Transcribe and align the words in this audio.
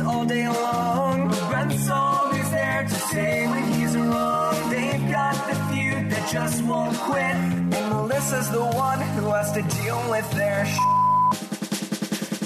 all 0.00 0.24
day 0.24 0.48
long. 0.48 1.36
There 2.56 2.84
to 2.84 2.94
say 2.94 3.46
when 3.48 3.64
he's 3.72 3.96
wrong. 3.96 4.70
They've 4.70 5.10
got 5.10 5.34
the 5.48 5.54
feud 5.68 6.10
that 6.10 6.28
just 6.30 6.62
won't 6.64 6.96
quit. 6.96 7.20
And 7.22 7.70
Melissa's 7.72 8.50
the 8.50 8.64
one 8.64 9.00
who 9.00 9.26
has 9.30 9.52
to 9.52 9.62
deal 9.62 10.00
with 10.08 10.30
their 10.32 10.64
sh. 10.64 10.78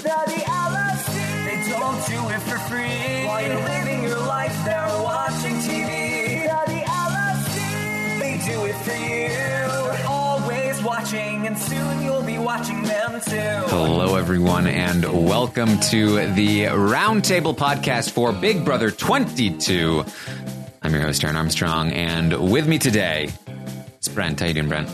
They're 0.03 0.27
the 0.35 0.41
LSD. 0.67 1.15
They 1.47 1.59
don't 1.69 1.99
do 2.13 2.19
it 2.35 2.41
for 2.49 2.59
free. 2.69 3.25
While 3.27 3.41
you're 3.45 3.63
living 3.73 4.03
your 4.03 4.19
life, 4.19 4.57
they're 4.65 5.01
watching 5.03 5.55
TV. 5.67 6.47
They're 6.47 6.69
the 6.75 6.83
LSD. 7.07 8.19
They 8.19 8.35
do 8.51 8.65
it 8.65 8.77
for 8.85 8.95
you. 8.95 9.80
They're 11.01 11.09
always 11.09 11.13
watching, 11.13 11.47
and 11.47 11.57
soon 11.57 12.03
you'll 12.03 12.23
be 12.23 12.37
watching 12.37 12.83
them 12.83 13.21
too. 13.21 13.67
Hello, 13.75 14.15
everyone, 14.17 14.67
and 14.67 15.03
welcome 15.27 15.79
to 15.79 16.27
the 16.33 16.65
Roundtable 16.65 17.55
podcast 17.55 18.11
for 18.11 18.31
Big 18.31 18.63
Brother 18.63 18.91
22. 18.91 20.05
I'm 20.83 20.93
your 20.93 21.01
host, 21.01 21.21
Taran 21.23 21.35
Armstrong, 21.35 21.91
and 21.91 22.51
with 22.51 22.67
me 22.67 22.77
today 22.77 23.29
is 23.99 24.09
Brent. 24.09 24.39
How 24.39 24.45
you 24.47 24.53
doing, 24.53 24.67
Brent? 24.69 24.89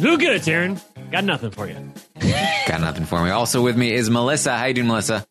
Do 0.00 0.18
good, 0.18 0.42
Taran. 0.42 0.80
Got 1.12 1.24
nothing 1.24 1.50
for 1.50 1.68
you. 1.68 1.76
Got 2.66 2.80
nothing 2.80 3.04
for 3.04 3.22
me. 3.22 3.30
Also 3.30 3.62
with 3.62 3.76
me 3.76 3.92
is 3.92 4.10
Melissa. 4.10 4.56
How 4.56 4.64
you 4.66 4.74
doing, 4.74 4.88
Melissa? 4.88 5.26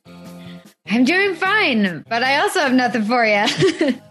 I'm 0.87 1.03
doing 1.03 1.35
fine, 1.35 2.05
but 2.07 2.23
I 2.23 2.39
also 2.39 2.61
have 2.61 2.73
nothing 2.73 3.03
for 3.03 3.25
you. 3.25 3.99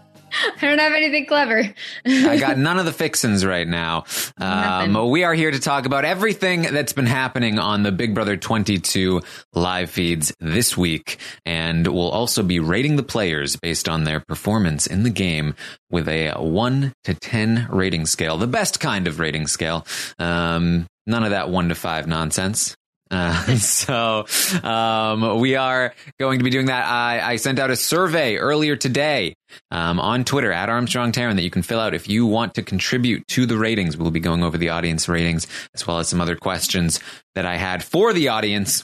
I 0.61 0.65
don't 0.65 0.79
have 0.79 0.93
anything 0.93 1.25
clever. 1.25 1.73
I 2.05 2.37
got 2.37 2.57
none 2.57 2.79
of 2.79 2.85
the 2.85 2.93
fixins 2.93 3.45
right 3.45 3.67
now. 3.67 4.05
Um, 4.37 5.09
we 5.09 5.23
are 5.23 5.33
here 5.33 5.51
to 5.51 5.59
talk 5.59 5.85
about 5.85 6.05
everything 6.05 6.63
that's 6.63 6.93
been 6.93 7.05
happening 7.05 7.59
on 7.59 7.83
the 7.83 7.91
Big 7.91 8.13
Brother 8.13 8.37
22 8.37 9.21
live 9.53 9.89
feeds 9.89 10.33
this 10.39 10.77
week. 10.77 11.17
And 11.45 11.87
we'll 11.87 12.09
also 12.09 12.43
be 12.43 12.59
rating 12.59 12.95
the 12.95 13.03
players 13.03 13.55
based 13.55 13.89
on 13.89 14.03
their 14.03 14.19
performance 14.19 14.87
in 14.87 15.03
the 15.03 15.09
game 15.09 15.55
with 15.89 16.07
a 16.07 16.33
1 16.33 16.93
to 17.05 17.13
10 17.13 17.67
rating 17.69 18.05
scale, 18.05 18.37
the 18.37 18.47
best 18.47 18.79
kind 18.79 19.07
of 19.07 19.19
rating 19.19 19.47
scale. 19.47 19.85
Um, 20.17 20.87
none 21.07 21.23
of 21.23 21.31
that 21.31 21.49
1 21.49 21.69
to 21.69 21.75
5 21.75 22.07
nonsense. 22.07 22.75
Uh, 23.11 23.55
so 23.57 24.25
um, 24.63 25.39
we 25.39 25.55
are 25.55 25.93
going 26.19 26.39
to 26.39 26.43
be 26.43 26.49
doing 26.49 26.67
that. 26.67 26.85
I, 26.85 27.31
I 27.31 27.35
sent 27.37 27.59
out 27.59 27.71
a 27.71 27.75
survey 27.75 28.35
earlier 28.37 28.75
today 28.75 29.35
um, 29.71 29.99
on 29.99 30.23
Twitter 30.23 30.51
at 30.51 30.69
Armstrong 30.69 31.11
Taran 31.11 31.35
that 31.35 31.43
you 31.43 31.49
can 31.49 31.61
fill 31.61 31.79
out 31.79 31.93
if 31.93 32.07
you 32.09 32.25
want 32.25 32.55
to 32.55 32.63
contribute 32.63 33.27
to 33.29 33.45
the 33.45 33.57
ratings. 33.57 33.97
We'll 33.97 34.11
be 34.11 34.19
going 34.19 34.43
over 34.43 34.57
the 34.57 34.69
audience 34.69 35.07
ratings 35.07 35.47
as 35.73 35.85
well 35.85 35.99
as 35.99 36.07
some 36.07 36.21
other 36.21 36.35
questions 36.35 36.99
that 37.35 37.45
I 37.45 37.57
had 37.57 37.83
for 37.83 38.13
the 38.13 38.29
audience. 38.29 38.83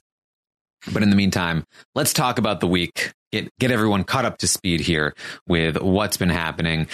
But 0.92 1.04
in 1.04 1.10
the 1.10 1.16
meantime, 1.16 1.66
let's 1.96 2.14
talk 2.14 2.38
about 2.38 2.60
the 2.60 2.68
week. 2.68 3.12
Get 3.32 3.50
get 3.60 3.72
everyone 3.72 4.04
caught 4.04 4.26
up 4.26 4.38
to 4.40 4.48
speed 4.48 4.82
here 4.82 5.16
with 5.48 5.82
what's 5.82 6.18
been 6.18 6.30
happening. 6.30 6.88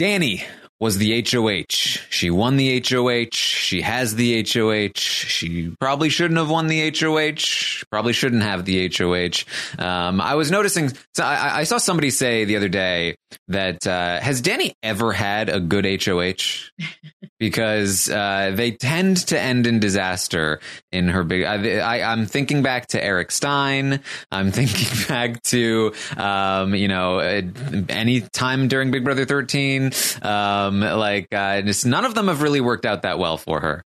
Dani 0.00 0.42
was 0.80 0.96
the 0.96 1.22
HOH. 1.22 2.00
She 2.08 2.30
won 2.30 2.56
the 2.56 2.82
HOH. 2.82 3.34
She 3.34 3.82
has 3.82 4.14
the 4.14 4.42
HOH. 4.42 4.92
She 4.96 5.74
probably 5.78 6.08
shouldn't 6.08 6.38
have 6.38 6.48
won 6.48 6.66
the 6.68 6.90
HOH. 6.90 7.84
Probably 7.90 8.14
shouldn't 8.14 8.42
have 8.42 8.64
the 8.64 8.90
HOH. 8.90 9.44
Um, 9.78 10.20
I 10.20 10.34
was 10.34 10.50
noticing, 10.50 10.90
so 11.14 11.24
I, 11.24 11.58
I 11.58 11.64
saw 11.64 11.78
somebody 11.78 12.10
say 12.10 12.44
the 12.46 12.56
other 12.56 12.68
day 12.68 13.16
that 13.48 13.86
uh, 13.86 14.20
has 14.20 14.42
Dani 14.42 14.72
ever 14.82 15.12
had 15.12 15.48
a 15.48 15.60
good 15.60 15.84
HOH? 16.04 16.70
because 17.40 18.08
uh, 18.10 18.52
they 18.54 18.70
tend 18.70 19.16
to 19.28 19.40
end 19.40 19.66
in 19.66 19.80
disaster 19.80 20.60
in 20.92 21.08
her 21.08 21.24
big. 21.24 21.42
I, 21.42 21.78
I, 21.78 22.12
I'm 22.12 22.26
thinking 22.26 22.62
back 22.62 22.88
to 22.88 23.02
Eric 23.02 23.32
Stein. 23.32 24.00
I'm 24.30 24.50
thinking 24.52 25.06
back 25.08 25.42
to 25.44 25.92
um, 26.16 26.74
you 26.74 26.86
know 26.86 27.18
uh, 27.18 27.42
any 27.88 28.20
time 28.20 28.68
during 28.68 28.92
Big 28.92 29.02
Brother 29.02 29.24
13. 29.24 29.90
Um, 30.22 30.80
like 30.80 31.28
uh, 31.32 31.62
just 31.62 31.86
none 31.86 32.04
of 32.04 32.14
them 32.14 32.28
have 32.28 32.42
really 32.42 32.60
worked 32.60 32.86
out 32.86 33.02
that 33.02 33.18
well 33.18 33.38
for 33.38 33.60
her. 33.60 33.82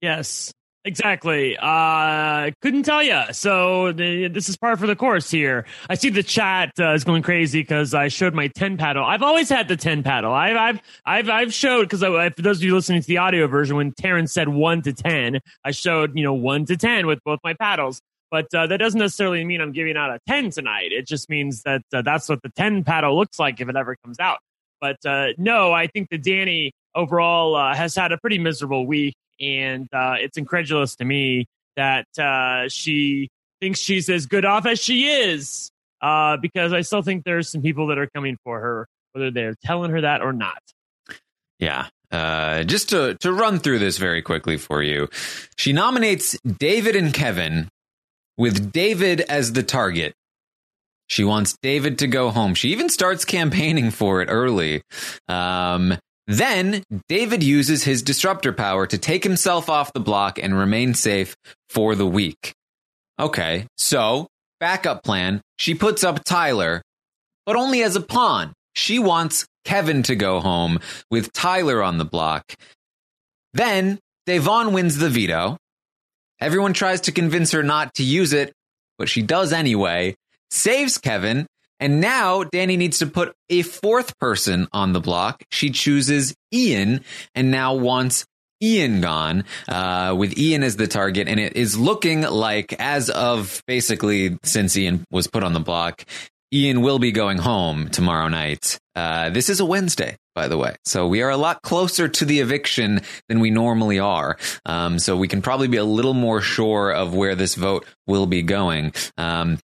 Yes, 0.00 0.52
exactly. 0.86 1.56
Uh, 1.60 2.50
couldn't 2.62 2.84
tell 2.84 3.02
you. 3.02 3.20
So 3.32 3.92
the, 3.92 4.28
this 4.28 4.48
is 4.48 4.56
par 4.56 4.76
for 4.76 4.86
the 4.86 4.96
course 4.96 5.30
here. 5.30 5.66
I 5.90 5.94
see 5.94 6.10
the 6.10 6.22
chat 6.22 6.72
uh, 6.78 6.94
is 6.94 7.04
going 7.04 7.22
crazy 7.22 7.60
because 7.60 7.92
I 7.92 8.08
showed 8.08 8.34
my 8.34 8.48
ten 8.48 8.76
paddle. 8.76 9.04
I've 9.04 9.22
always 9.22 9.48
had 9.48 9.68
the 9.68 9.76
ten 9.76 10.02
paddle. 10.02 10.32
I've 10.32 10.56
I've 10.56 10.80
I've, 11.04 11.28
I've 11.28 11.54
showed 11.54 11.88
because 11.88 12.00
for 12.00 12.42
those 12.42 12.58
of 12.58 12.62
you 12.62 12.74
listening 12.74 13.02
to 13.02 13.06
the 13.06 13.18
audio 13.18 13.46
version, 13.46 13.76
when 13.76 13.92
Taran 13.92 14.28
said 14.28 14.48
one 14.48 14.82
to 14.82 14.92
ten, 14.92 15.40
I 15.64 15.72
showed 15.72 16.16
you 16.16 16.24
know 16.24 16.34
one 16.34 16.64
to 16.66 16.76
ten 16.76 17.06
with 17.06 17.18
both 17.24 17.40
my 17.44 17.54
paddles. 17.54 18.00
But 18.30 18.52
uh, 18.52 18.66
that 18.66 18.78
doesn't 18.78 18.98
necessarily 18.98 19.44
mean 19.44 19.60
I'm 19.60 19.72
giving 19.72 19.96
out 19.96 20.10
a 20.10 20.18
10 20.26 20.50
tonight. 20.50 20.90
It 20.90 21.06
just 21.06 21.30
means 21.30 21.62
that 21.62 21.82
uh, 21.92 22.02
that's 22.02 22.28
what 22.28 22.42
the 22.42 22.48
10 22.56 22.82
paddle 22.82 23.16
looks 23.16 23.38
like 23.38 23.60
if 23.60 23.68
it 23.68 23.76
ever 23.76 23.96
comes 24.04 24.18
out. 24.18 24.38
But 24.80 24.96
uh, 25.06 25.28
no, 25.38 25.72
I 25.72 25.86
think 25.86 26.10
that 26.10 26.22
Dani 26.22 26.72
overall 26.94 27.54
uh, 27.54 27.74
has 27.74 27.94
had 27.94 28.12
a 28.12 28.18
pretty 28.18 28.38
miserable 28.38 28.86
week, 28.86 29.14
and 29.40 29.88
uh, 29.92 30.16
it's 30.18 30.36
incredulous 30.36 30.96
to 30.96 31.04
me 31.04 31.46
that 31.76 32.06
uh, 32.18 32.68
she 32.68 33.28
thinks 33.60 33.80
she's 33.80 34.08
as 34.08 34.26
good 34.26 34.44
off 34.44 34.66
as 34.66 34.80
she 34.80 35.06
is. 35.06 35.70
Uh, 36.02 36.36
because 36.36 36.72
I 36.72 36.82
still 36.82 37.02
think 37.02 37.24
there's 37.24 37.48
some 37.48 37.62
people 37.62 37.86
that 37.86 37.98
are 37.98 38.08
coming 38.14 38.36
for 38.44 38.60
her, 38.60 38.86
whether 39.12 39.30
they're 39.30 39.56
telling 39.64 39.90
her 39.90 40.02
that 40.02 40.20
or 40.20 40.32
not. 40.32 40.62
Yeah. 41.58 41.86
Uh, 42.12 42.64
just 42.64 42.90
to, 42.90 43.14
to 43.20 43.32
run 43.32 43.58
through 43.58 43.78
this 43.78 43.98
very 43.98 44.22
quickly 44.22 44.58
for 44.58 44.82
you, 44.82 45.08
she 45.56 45.72
nominates 45.72 46.38
David 46.40 46.96
and 46.96 47.12
Kevin 47.14 47.68
with 48.36 48.72
David 48.72 49.22
as 49.22 49.54
the 49.54 49.62
target. 49.62 50.14
She 51.08 51.24
wants 51.24 51.56
David 51.62 51.98
to 52.00 52.06
go 52.06 52.30
home. 52.30 52.54
She 52.54 52.70
even 52.70 52.88
starts 52.88 53.24
campaigning 53.24 53.90
for 53.90 54.20
it 54.20 54.26
early. 54.30 54.82
Um, 55.28 55.96
then 56.26 56.82
David 57.08 57.42
uses 57.42 57.84
his 57.84 58.02
disruptor 58.02 58.52
power 58.52 58.86
to 58.86 58.98
take 58.98 59.22
himself 59.22 59.68
off 59.70 59.92
the 59.92 60.00
block 60.00 60.38
and 60.38 60.56
remain 60.56 60.94
safe 60.94 61.36
for 61.68 61.94
the 61.94 62.06
week. 62.06 62.52
Okay, 63.18 63.66
so 63.76 64.26
backup 64.60 65.02
plan. 65.04 65.40
She 65.58 65.74
puts 65.74 66.04
up 66.04 66.24
Tyler, 66.24 66.82
but 67.44 67.56
only 67.56 67.82
as 67.82 67.96
a 67.96 68.00
pawn. 68.00 68.52
She 68.74 68.98
wants 68.98 69.46
Kevin 69.64 70.02
to 70.04 70.16
go 70.16 70.40
home 70.40 70.80
with 71.10 71.32
Tyler 71.32 71.82
on 71.82 71.98
the 71.98 72.04
block. 72.04 72.54
Then 73.54 73.98
Devon 74.26 74.72
wins 74.72 74.98
the 74.98 75.08
veto. 75.08 75.56
Everyone 76.40 76.74
tries 76.74 77.02
to 77.02 77.12
convince 77.12 77.52
her 77.52 77.62
not 77.62 77.94
to 77.94 78.02
use 78.04 78.32
it, 78.32 78.52
but 78.98 79.08
she 79.08 79.22
does 79.22 79.52
anyway, 79.52 80.14
saves 80.50 80.98
Kevin, 80.98 81.46
and 81.80 82.00
now 82.00 82.42
Dani 82.44 82.76
needs 82.78 82.98
to 83.00 83.06
put 83.06 83.34
a 83.50 83.62
fourth 83.62 84.18
person 84.18 84.68
on 84.72 84.92
the 84.92 85.00
block. 85.00 85.44
She 85.50 85.70
chooses 85.70 86.34
Ian 86.52 87.04
and 87.34 87.50
now 87.50 87.74
wants 87.74 88.26
Ian 88.62 89.00
gone, 89.02 89.44
uh, 89.68 90.14
with 90.18 90.38
Ian 90.38 90.62
as 90.62 90.76
the 90.76 90.86
target. 90.86 91.28
And 91.28 91.38
it 91.38 91.56
is 91.56 91.78
looking 91.78 92.22
like, 92.22 92.72
as 92.78 93.10
of 93.10 93.62
basically 93.66 94.38
since 94.42 94.76
Ian 94.76 95.04
was 95.10 95.26
put 95.26 95.42
on 95.42 95.52
the 95.52 95.60
block, 95.60 96.04
Ian 96.52 96.80
will 96.80 96.98
be 96.98 97.12
going 97.12 97.38
home 97.38 97.88
tomorrow 97.90 98.28
night. 98.28 98.78
Uh, 98.94 99.30
this 99.30 99.50
is 99.50 99.60
a 99.60 99.64
Wednesday, 99.64 100.16
by 100.34 100.48
the 100.48 100.56
way. 100.56 100.76
So 100.84 101.06
we 101.06 101.20
are 101.22 101.28
a 101.28 101.36
lot 101.36 101.60
closer 101.60 102.08
to 102.08 102.24
the 102.24 102.40
eviction 102.40 103.00
than 103.28 103.40
we 103.40 103.50
normally 103.50 103.98
are. 103.98 104.38
Um, 104.64 104.98
so 104.98 105.16
we 105.16 105.28
can 105.28 105.42
probably 105.42 105.68
be 105.68 105.76
a 105.76 105.84
little 105.84 106.14
more 106.14 106.40
sure 106.40 106.90
of 106.92 107.14
where 107.14 107.34
this 107.34 107.56
vote 107.56 107.84
will 108.06 108.26
be 108.26 108.42
going. 108.42 108.94
Um, 109.18 109.58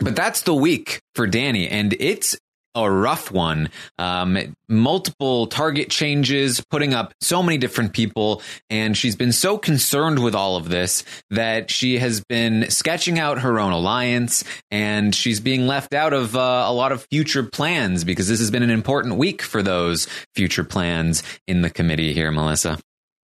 but 0.00 0.16
that's 0.16 0.42
the 0.42 0.54
week 0.54 1.00
for 1.14 1.26
Dani, 1.26 1.68
and 1.70 1.94
it's 1.98 2.36
a 2.76 2.90
rough 2.90 3.32
one. 3.32 3.70
Um, 3.98 4.54
multiple 4.68 5.46
target 5.46 5.88
changes, 5.88 6.62
putting 6.70 6.92
up 6.92 7.14
so 7.20 7.42
many 7.42 7.56
different 7.58 7.94
people, 7.94 8.42
and 8.68 8.96
she's 8.96 9.16
been 9.16 9.32
so 9.32 9.56
concerned 9.56 10.22
with 10.22 10.34
all 10.34 10.56
of 10.56 10.68
this 10.68 11.02
that 11.30 11.70
she 11.70 11.98
has 11.98 12.22
been 12.28 12.70
sketching 12.70 13.18
out 13.18 13.40
her 13.40 13.58
own 13.58 13.72
alliance, 13.72 14.44
and 14.70 15.14
she's 15.14 15.40
being 15.40 15.66
left 15.66 15.94
out 15.94 16.12
of 16.12 16.36
uh, 16.36 16.64
a 16.66 16.72
lot 16.72 16.92
of 16.92 17.06
future 17.10 17.42
plans 17.42 18.04
because 18.04 18.28
this 18.28 18.38
has 18.38 18.50
been 18.50 18.62
an 18.62 18.70
important 18.70 19.16
week 19.16 19.40
for 19.40 19.62
those 19.62 20.06
future 20.34 20.64
plans 20.64 21.22
in 21.48 21.62
the 21.62 21.70
committee 21.70 22.12
here, 22.12 22.30
Melissa. 22.30 22.78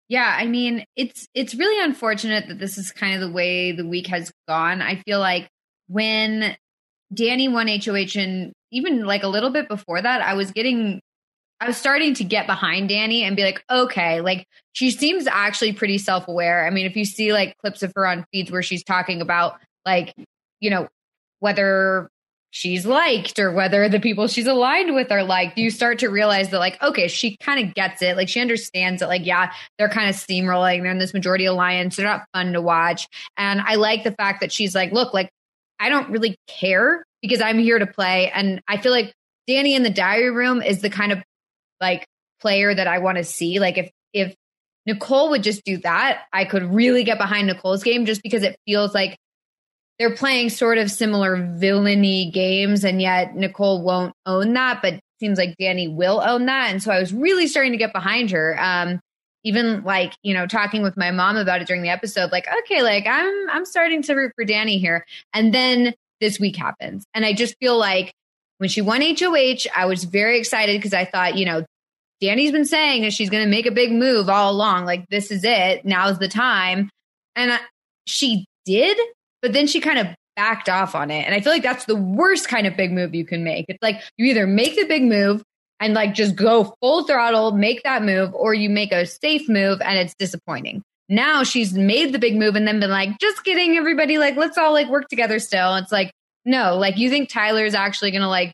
Yeah, 0.09 0.35
I 0.39 0.47
mean, 0.47 0.85
it's 0.97 1.27
it's 1.35 1.55
really 1.55 1.83
unfortunate 1.83 2.49
that 2.49 2.59
this 2.59 2.77
is 2.77 2.91
kind 2.91 3.15
of 3.15 3.21
the 3.21 3.35
way 3.35 3.73
the 3.73 3.87
week 3.87 4.09
has 4.09 4.33
gone. 4.47 4.83
I 4.83 4.97
feel 4.97 5.21
like 5.21 5.49
when 5.93 6.57
Dani 7.15 7.53
won 7.53 7.69
HOH 7.69 8.19
and 8.19 8.53
even 8.71 9.05
like 9.05 9.23
a 9.23 9.29
little 9.29 9.51
bit 9.51 9.69
before 9.69 10.01
that, 10.01 10.23
I 10.23 10.35
was 10.35 10.51
getting 10.51 11.01
I 11.61 11.69
was 11.69 11.77
starting 11.77 12.15
to 12.15 12.25
get 12.25 12.49
behind 12.49 12.91
Dani 12.91 13.21
and 13.21 13.37
be 13.37 13.45
like, 13.45 13.63
okay, 13.71 14.21
like 14.21 14.49
she 14.73 14.91
seems 14.91 15.29
actually 15.29 15.73
pretty 15.73 15.99
self 15.99 16.27
aware. 16.27 16.67
I 16.67 16.71
mean, 16.71 16.87
if 16.87 16.97
you 16.97 17.05
see 17.05 17.33
like 17.33 17.57
clips 17.59 17.85
of 17.85 17.93
her 17.95 18.05
on 18.05 18.27
feeds 18.33 18.51
where 18.51 18.63
she's 18.63 18.83
talking 18.83 19.21
about 19.21 19.61
like, 19.87 20.13
you 20.59 20.71
know, 20.71 20.89
whether 21.39 22.09
she's 22.51 22.85
liked 22.85 23.39
or 23.39 23.53
whether 23.53 23.89
the 23.89 24.01
people 24.01 24.27
she's 24.27 24.47
aligned 24.47 24.95
with 24.95 25.13
are 25.13 25.23
liked, 25.23 25.57
you 25.57 25.71
start 25.71 26.01
to 26.01 26.09
realize 26.09 26.51
that 26.51 26.59
like, 26.59 26.83
okay, 26.83 27.07
she 27.07 27.37
kind 27.37 27.65
of 27.65 27.75
gets 27.75 28.03
it. 28.03 28.17
Like 28.17 28.29
she 28.29 28.41
understands 28.41 29.01
that 29.01 29.09
like, 29.09 29.25
yeah, 29.25 29.53
they're 29.79 29.89
kind 29.89 30.11
of 30.11 30.17
steamrolling. 30.17 30.83
They're 30.83 30.91
in 30.91 30.99
this 30.99 31.15
majority 31.15 31.45
alliance. 31.45 31.97
They're 31.97 32.07
not 32.07 32.27
fun 32.33 32.55
to 32.55 32.61
watch. 32.61 33.07
And 33.37 33.61
I 33.61 33.77
like 33.77 34.03
the 34.03 34.13
fact 34.13 34.41
that 34.41 34.53
she's 34.53 34.75
like, 34.75 34.91
look, 34.91 35.15
like 35.15 35.31
I 35.83 35.89
don't 35.89 36.11
really 36.11 36.37
care 36.47 37.05
because 37.23 37.41
I'm 37.41 37.59
here 37.59 37.79
to 37.79 37.87
play. 37.87 38.31
And 38.33 38.63
I 38.69 38.77
feel 38.77 38.93
like 38.93 39.13
Dani 39.51 39.75
in 39.75 39.83
the 39.83 39.91
diary 39.91 40.31
room 40.31 40.63
is 40.63 40.81
the 40.81 40.91
kind 40.91 41.11
of 41.11 41.19
like 41.81 42.07
player 42.41 42.73
that 42.73 42.87
I 42.87 43.01
want 43.01 43.19
to 43.19 43.25
see. 43.25 43.59
Like 43.59 43.79
if 43.79 43.91
if 44.13 44.35
Nicole 44.87 45.31
would 45.31 45.43
just 45.43 45.65
do 45.65 45.79
that, 45.79 46.23
I 46.33 46.45
could 46.45 46.73
really 46.73 47.03
get 47.03 47.19
behind 47.19 47.49
Nicole's 47.49 47.83
game 47.83 48.07
just 48.07 48.23
because 48.23 48.45
it 48.45 48.57
feels 48.65 48.95
like 48.95 49.17
they're 49.99 50.15
playing 50.15 50.51
sort 50.51 50.79
of 50.79 50.91
similar 50.91 51.37
villainy 51.37 52.31
games, 52.31 52.85
and 52.85 53.03
yet 53.03 53.35
Nicole 53.35 53.83
won't 53.83 54.15
own 54.25 54.53
that, 54.55 54.83
but 54.83 55.01
seems 55.21 55.39
like 55.39 55.57
Dani 55.61 55.93
will 55.93 56.21
own 56.21 56.47
that. 56.47 56.71
And 56.71 56.83
so 56.83 56.93
I 56.93 57.01
was 57.01 57.13
really 57.13 57.47
starting 57.49 57.73
to 57.73 57.79
get 57.79 57.93
behind 57.93 58.31
her. 58.31 58.57
Um, 58.59 59.01
even 59.45 59.83
like, 59.85 60.15
you 60.23 60.35
know, 60.35 60.47
talking 60.47 60.83
with 60.83 60.97
my 60.97 61.11
mom 61.11 61.37
about 61.37 61.61
it 61.61 61.67
during 61.67 61.83
the 61.83 61.89
episode, 61.89 62.33
like, 62.33 62.47
okay, 62.61 62.83
like 62.83 63.07
I'm 63.07 63.51
I'm 63.51 63.65
starting 63.65 64.03
to 64.03 64.15
root 64.15 64.33
for 64.37 64.45
Dani 64.45 64.79
here. 64.79 65.05
And 65.33 65.53
then 65.53 65.95
this 66.21 66.39
week 66.39 66.57
happens. 66.57 67.05
And 67.15 67.25
I 67.25 67.33
just 67.33 67.57
feel 67.59 67.77
like 67.77 68.13
when 68.59 68.69
she 68.71 68.81
won 68.81 69.03
HOH, 69.03 69.69
I 69.75 69.87
was 69.87 70.05
very 70.05 70.39
excited 70.39 70.79
because 70.79 70.95
I 70.95 71.05
thought, 71.05 71.37
you 71.37 71.45
know, 71.45 71.65
Dani's 72.23 72.53
been 72.53 72.65
saying 72.65 73.03
that 73.03 73.13
she's 73.13 73.29
going 73.29 73.43
to 73.43 73.51
make 73.51 73.67
a 73.67 73.73
big 73.73 73.91
move 73.91 74.29
all 74.29 74.53
along. 74.53 74.85
Like, 74.85 75.05
this 75.09 75.33
is 75.33 75.43
it. 75.43 75.85
Now's 75.85 76.21
the 76.21 76.29
time. 76.29 76.89
And 77.35 77.53
I, 77.53 77.59
she 78.07 78.47
did, 78.65 78.97
but 79.43 79.53
then 79.53 79.67
she 79.67 79.81
kind 79.81 79.99
of 79.99 80.07
backed 80.37 80.69
off 80.69 80.95
on 80.95 81.11
it. 81.11 81.27
And 81.27 81.35
I 81.35 81.41
feel 81.41 81.53
like 81.53 81.65
that's 81.65 81.87
the 81.87 81.97
worst 81.97 82.49
kind 82.49 82.67
of 82.69 82.77
big 82.77 82.93
move 82.93 83.15
you 83.15 83.25
can 83.25 83.43
make. 83.43 83.67
It's 83.69 83.83
like 83.83 84.01
you 84.17 84.27
either 84.27 84.47
make 84.47 84.77
the 84.77 84.85
big 84.85 85.03
move 85.03 85.43
and 85.83 85.95
like 85.95 86.15
just 86.15 86.37
go 86.37 86.77
full 86.81 87.05
throttle, 87.05 87.53
make 87.53 87.83
that 87.83 88.03
move, 88.03 88.33
or 88.35 88.55
you 88.55 88.71
make 88.71 88.93
a 88.93 89.05
safe 89.05 89.49
move 89.49 89.81
and 89.81 89.99
it's 89.99 90.15
disappointing. 90.15 90.83
Now 91.09 91.43
she's 91.43 91.75
made 91.75 92.15
the 92.15 92.19
big 92.19 92.37
move 92.37 92.55
and 92.55 92.67
then 92.67 92.81
been 92.81 92.91
like, 92.91 93.19
just 93.19 93.45
kidding, 93.45 93.77
everybody. 93.77 94.17
Like, 94.19 94.37
let's 94.37 94.57
all 94.57 94.73
like 94.73 94.89
work 94.89 95.09
together 95.09 95.39
still. 95.39 95.75
It's 95.77 95.93
like, 95.93 96.13
no, 96.45 96.77
like 96.77 96.99
you 96.99 97.11
think 97.11 97.29
Tyler's 97.29 97.75
actually 97.75 98.13
going 98.13 98.23
to 98.23 98.29
like 98.29 98.53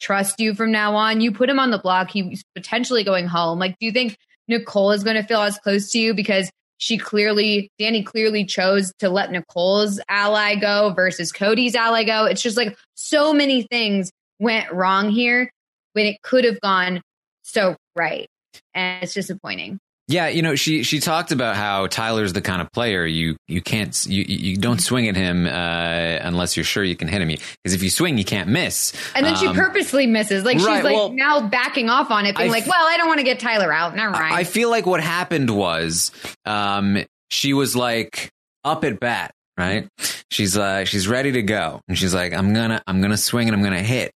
trust 0.00 0.40
you 0.40 0.54
from 0.54 0.72
now 0.72 0.96
on? 0.96 1.20
You 1.20 1.32
put 1.32 1.50
him 1.50 1.58
on 1.58 1.70
the 1.70 1.78
block. 1.78 2.10
He's 2.10 2.42
potentially 2.54 3.04
going 3.04 3.26
home. 3.26 3.58
Like, 3.58 3.76
do 3.78 3.86
you 3.86 3.92
think 3.92 4.16
Nicole 4.48 4.92
is 4.92 5.04
going 5.04 5.16
to 5.16 5.22
feel 5.22 5.42
as 5.42 5.58
close 5.58 5.92
to 5.92 5.98
you 5.98 6.14
because 6.14 6.50
she 6.78 6.96
clearly, 6.96 7.70
Dani 7.78 8.04
clearly 8.04 8.46
chose 8.46 8.90
to 9.00 9.10
let 9.10 9.30
Nicole's 9.30 10.00
ally 10.08 10.56
go 10.56 10.94
versus 10.94 11.30
Cody's 11.30 11.74
ally 11.74 12.04
go? 12.04 12.24
It's 12.24 12.42
just 12.42 12.56
like 12.56 12.76
so 12.94 13.34
many 13.34 13.62
things 13.64 14.10
went 14.38 14.72
wrong 14.72 15.10
here 15.10 15.50
when 15.92 16.06
it 16.06 16.22
could 16.22 16.44
have 16.44 16.60
gone 16.60 17.00
so 17.42 17.76
right. 17.96 18.26
And 18.74 19.02
it's 19.02 19.14
disappointing. 19.14 19.78
Yeah, 20.10 20.26
you 20.26 20.42
know, 20.42 20.56
she 20.56 20.82
she 20.82 20.98
talked 20.98 21.30
about 21.30 21.54
how 21.54 21.86
Tyler's 21.86 22.32
the 22.32 22.40
kind 22.40 22.60
of 22.60 22.72
player 22.72 23.06
you 23.06 23.36
you 23.46 23.60
can't 23.60 23.96
you 24.06 24.24
you 24.24 24.56
don't 24.56 24.80
swing 24.80 25.08
at 25.08 25.14
him 25.14 25.46
uh, 25.46 25.50
unless 25.50 26.56
you're 26.56 26.64
sure 26.64 26.82
you 26.82 26.96
can 26.96 27.06
hit 27.06 27.22
him. 27.22 27.28
Because 27.28 27.74
if 27.74 27.82
you 27.84 27.90
swing, 27.90 28.18
you 28.18 28.24
can't 28.24 28.48
miss. 28.48 28.92
And 29.14 29.24
then 29.24 29.34
um, 29.34 29.38
she 29.38 29.52
purposely 29.52 30.08
misses. 30.08 30.44
Like 30.44 30.56
right, 30.56 30.78
she's 30.78 30.84
like 30.84 30.96
well, 30.96 31.12
now 31.12 31.46
backing 31.46 31.90
off 31.90 32.10
on 32.10 32.26
it, 32.26 32.36
being 32.36 32.50
I 32.50 32.52
like, 32.52 32.66
"Well, 32.66 32.84
I 32.84 32.96
don't 32.96 33.06
want 33.06 33.18
to 33.20 33.24
get 33.24 33.38
Tyler 33.38 33.72
out." 33.72 33.94
Never 33.94 34.10
mind. 34.10 34.34
I 34.34 34.42
feel 34.42 34.68
like 34.68 34.84
what 34.84 35.00
happened 35.00 35.48
was, 35.48 36.10
um, 36.44 36.98
she 37.30 37.52
was 37.52 37.76
like 37.76 38.30
up 38.64 38.82
at 38.84 38.98
bat, 38.98 39.32
right? 39.56 39.88
She's 40.32 40.58
uh 40.58 40.84
she's 40.86 41.06
ready 41.06 41.30
to 41.32 41.42
go, 41.42 41.82
and 41.86 41.96
she's 41.96 42.14
like, 42.14 42.32
"I'm 42.32 42.52
gonna 42.52 42.82
I'm 42.84 43.00
gonna 43.00 43.16
swing 43.16 43.46
and 43.46 43.56
I'm 43.56 43.62
gonna 43.62 43.80
hit." 43.80 44.10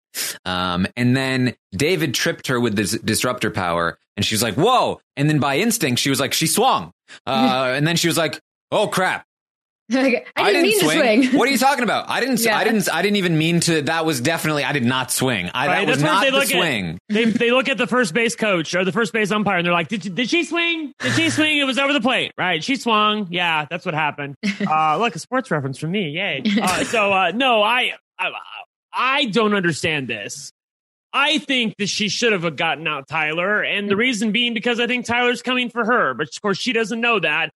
Um, 0.44 0.86
and 0.96 1.16
then 1.16 1.54
David 1.72 2.14
tripped 2.14 2.48
her 2.48 2.60
with 2.60 2.76
this 2.76 2.98
disruptor 2.98 3.50
power, 3.50 3.98
and 4.16 4.24
she 4.24 4.34
was 4.34 4.42
like, 4.42 4.54
"Whoa!" 4.54 5.00
And 5.16 5.28
then 5.28 5.38
by 5.38 5.58
instinct, 5.58 6.00
she 6.00 6.10
was 6.10 6.20
like, 6.20 6.32
she 6.32 6.46
swung, 6.46 6.92
uh, 7.26 7.72
and 7.74 7.86
then 7.86 7.96
she 7.96 8.08
was 8.08 8.18
like, 8.18 8.40
"Oh 8.70 8.88
crap!" 8.88 9.26
I 9.92 10.02
didn't, 10.02 10.24
I 10.36 10.52
didn't 10.52 10.80
swing. 10.80 11.22
swing. 11.22 11.38
what 11.38 11.48
are 11.48 11.52
you 11.52 11.58
talking 11.58 11.84
about? 11.84 12.08
I 12.08 12.20
didn't. 12.20 12.40
Yeah. 12.40 12.56
I 12.56 12.64
didn't. 12.64 12.90
I 12.92 13.02
didn't 13.02 13.16
even 13.16 13.36
mean 13.36 13.60
to. 13.60 13.82
That 13.82 14.06
was 14.06 14.20
definitely. 14.20 14.64
I 14.64 14.72
did 14.72 14.84
not 14.84 15.10
swing. 15.10 15.50
I, 15.52 15.66
right, 15.66 15.86
that 15.86 15.90
was 15.90 16.02
not 16.02 16.30
the 16.30 16.46
swing. 16.46 16.94
At, 16.94 17.14
they 17.14 17.24
they 17.24 17.50
look 17.50 17.68
at 17.68 17.78
the 17.78 17.86
first 17.86 18.14
base 18.14 18.36
coach 18.36 18.74
or 18.74 18.84
the 18.84 18.92
first 18.92 19.12
base 19.12 19.30
umpire, 19.30 19.58
and 19.58 19.66
they're 19.66 19.72
like, 19.72 19.88
"Did 19.88 20.14
did 20.14 20.30
she 20.30 20.44
swing? 20.44 20.94
Did 21.00 21.12
she 21.14 21.30
swing? 21.30 21.58
It 21.58 21.64
was 21.64 21.78
over 21.78 21.92
the 21.92 22.00
plate, 22.00 22.32
right? 22.38 22.62
She 22.62 22.76
swung. 22.76 23.28
Yeah, 23.30 23.66
that's 23.68 23.84
what 23.84 23.94
happened. 23.94 24.36
Uh, 24.62 24.96
look, 24.96 25.14
a 25.14 25.18
sports 25.18 25.50
reference 25.50 25.76
from 25.76 25.90
me. 25.90 26.10
Yay. 26.10 26.42
Uh, 26.62 26.84
so 26.84 27.12
uh, 27.12 27.32
no, 27.34 27.62
I, 27.62 27.92
I 28.18 28.30
I 28.92 29.26
don't 29.26 29.54
understand 29.54 30.08
this. 30.08 30.52
I 31.12 31.38
think 31.38 31.76
that 31.78 31.88
she 31.88 32.08
should 32.08 32.32
have 32.32 32.56
gotten 32.56 32.86
out 32.88 33.06
Tyler, 33.06 33.62
and 33.62 33.88
the 33.88 33.96
reason 33.96 34.32
being 34.32 34.54
because 34.54 34.80
I 34.80 34.86
think 34.86 35.04
Tyler's 35.04 35.42
coming 35.42 35.68
for 35.68 35.84
her, 35.84 36.14
but 36.14 36.28
of 36.28 36.42
course 36.42 36.58
she 36.58 36.72
doesn't 36.72 37.00
know 37.00 37.20
that. 37.20 37.50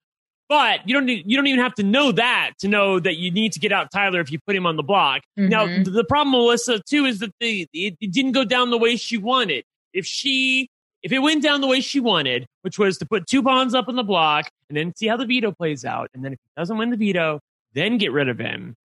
But 0.49 0.87
you 0.87 0.93
don't 0.93 1.05
need, 1.05 1.23
you 1.25 1.35
don't 1.35 1.47
even 1.47 1.59
have 1.59 1.73
to 1.75 1.83
know 1.83 2.11
that 2.13 2.51
to 2.59 2.67
know 2.67 2.99
that 2.99 3.17
you 3.17 3.31
need 3.31 3.53
to 3.53 3.59
get 3.59 3.71
out 3.71 3.91
Tyler 3.91 4.21
if 4.21 4.31
you 4.31 4.39
put 4.45 4.55
him 4.55 4.65
on 4.65 4.77
the 4.77 4.83
block. 4.83 5.23
Mm-hmm. 5.37 5.49
Now 5.49 5.65
the 5.83 6.05
problem, 6.05 6.31
Melissa, 6.31 6.79
too, 6.79 7.05
is 7.05 7.19
that 7.19 7.33
the 7.39 7.67
it, 7.73 7.97
it 7.99 8.11
didn't 8.11 8.31
go 8.31 8.45
down 8.45 8.69
the 8.69 8.77
way 8.77 8.95
she 8.95 9.17
wanted. 9.17 9.65
If 9.91 10.05
she 10.05 10.69
if 11.03 11.11
it 11.11 11.19
went 11.19 11.43
down 11.43 11.61
the 11.61 11.67
way 11.67 11.81
she 11.81 11.99
wanted, 11.99 12.45
which 12.61 12.79
was 12.79 12.97
to 12.99 13.05
put 13.05 13.27
two 13.27 13.43
pawns 13.43 13.73
up 13.73 13.87
on 13.87 13.95
the 13.95 14.03
block 14.03 14.49
and 14.69 14.77
then 14.77 14.93
see 14.95 15.07
how 15.07 15.17
the 15.17 15.25
veto 15.25 15.51
plays 15.51 15.83
out, 15.83 16.09
and 16.13 16.23
then 16.23 16.33
if 16.33 16.39
he 16.41 16.49
doesn't 16.55 16.77
win 16.77 16.91
the 16.91 16.97
veto, 16.97 17.39
then 17.73 17.97
get 17.97 18.11
rid 18.11 18.29
of 18.29 18.39
him. 18.39 18.75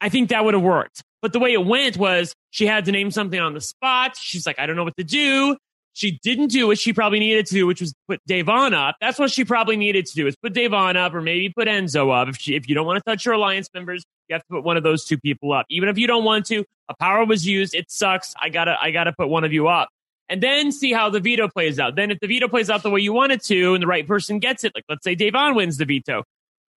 I 0.00 0.08
think 0.10 0.30
that 0.30 0.44
would 0.44 0.54
have 0.54 0.62
worked. 0.62 1.02
But 1.24 1.32
the 1.32 1.38
way 1.38 1.54
it 1.54 1.64
went 1.64 1.96
was 1.96 2.34
she 2.50 2.66
had 2.66 2.84
to 2.84 2.92
name 2.92 3.10
something 3.10 3.40
on 3.40 3.54
the 3.54 3.60
spot. 3.62 4.14
She's 4.14 4.46
like, 4.46 4.58
I 4.58 4.66
don't 4.66 4.76
know 4.76 4.84
what 4.84 4.98
to 4.98 5.04
do. 5.04 5.56
She 5.94 6.20
didn't 6.22 6.48
do 6.48 6.66
what 6.66 6.78
she 6.78 6.92
probably 6.92 7.18
needed 7.18 7.46
to 7.46 7.54
do, 7.54 7.66
which 7.66 7.80
was 7.80 7.94
put 8.06 8.20
Da'Vonne 8.28 8.74
up. 8.74 8.96
That's 9.00 9.18
what 9.18 9.30
she 9.30 9.42
probably 9.42 9.78
needed 9.78 10.04
to 10.04 10.14
do 10.14 10.26
is 10.26 10.36
put 10.36 10.52
Da'Vonne 10.52 10.96
up 10.96 11.14
or 11.14 11.22
maybe 11.22 11.48
put 11.48 11.66
Enzo 11.66 12.14
up. 12.14 12.28
If 12.28 12.36
she, 12.36 12.56
if 12.56 12.68
you 12.68 12.74
don't 12.74 12.84
want 12.84 13.02
to 13.02 13.10
touch 13.10 13.24
your 13.24 13.32
alliance 13.32 13.70
members, 13.72 14.04
you 14.28 14.34
have 14.34 14.42
to 14.42 14.48
put 14.50 14.64
one 14.64 14.76
of 14.76 14.82
those 14.82 15.06
two 15.06 15.16
people 15.16 15.54
up. 15.54 15.64
Even 15.70 15.88
if 15.88 15.96
you 15.96 16.06
don't 16.06 16.24
want 16.24 16.44
to, 16.48 16.62
a 16.90 16.94
power 17.00 17.24
was 17.24 17.46
used. 17.46 17.74
It 17.74 17.90
sucks. 17.90 18.34
I 18.38 18.50
gotta, 18.50 18.76
I 18.78 18.90
gotta 18.90 19.14
put 19.14 19.28
one 19.28 19.44
of 19.44 19.52
you 19.54 19.66
up 19.68 19.88
and 20.28 20.42
then 20.42 20.72
see 20.72 20.92
how 20.92 21.08
the 21.08 21.20
veto 21.20 21.48
plays 21.48 21.78
out. 21.78 21.96
Then 21.96 22.10
if 22.10 22.20
the 22.20 22.26
veto 22.26 22.48
plays 22.48 22.68
out 22.68 22.82
the 22.82 22.90
way 22.90 23.00
you 23.00 23.14
want 23.14 23.32
it 23.32 23.42
to 23.44 23.72
and 23.72 23.82
the 23.82 23.86
right 23.86 24.06
person 24.06 24.40
gets 24.40 24.62
it, 24.62 24.72
like 24.74 24.84
let's 24.90 25.04
say 25.04 25.16
Da'Vonne 25.16 25.54
wins 25.54 25.78
the 25.78 25.86
veto, 25.86 26.24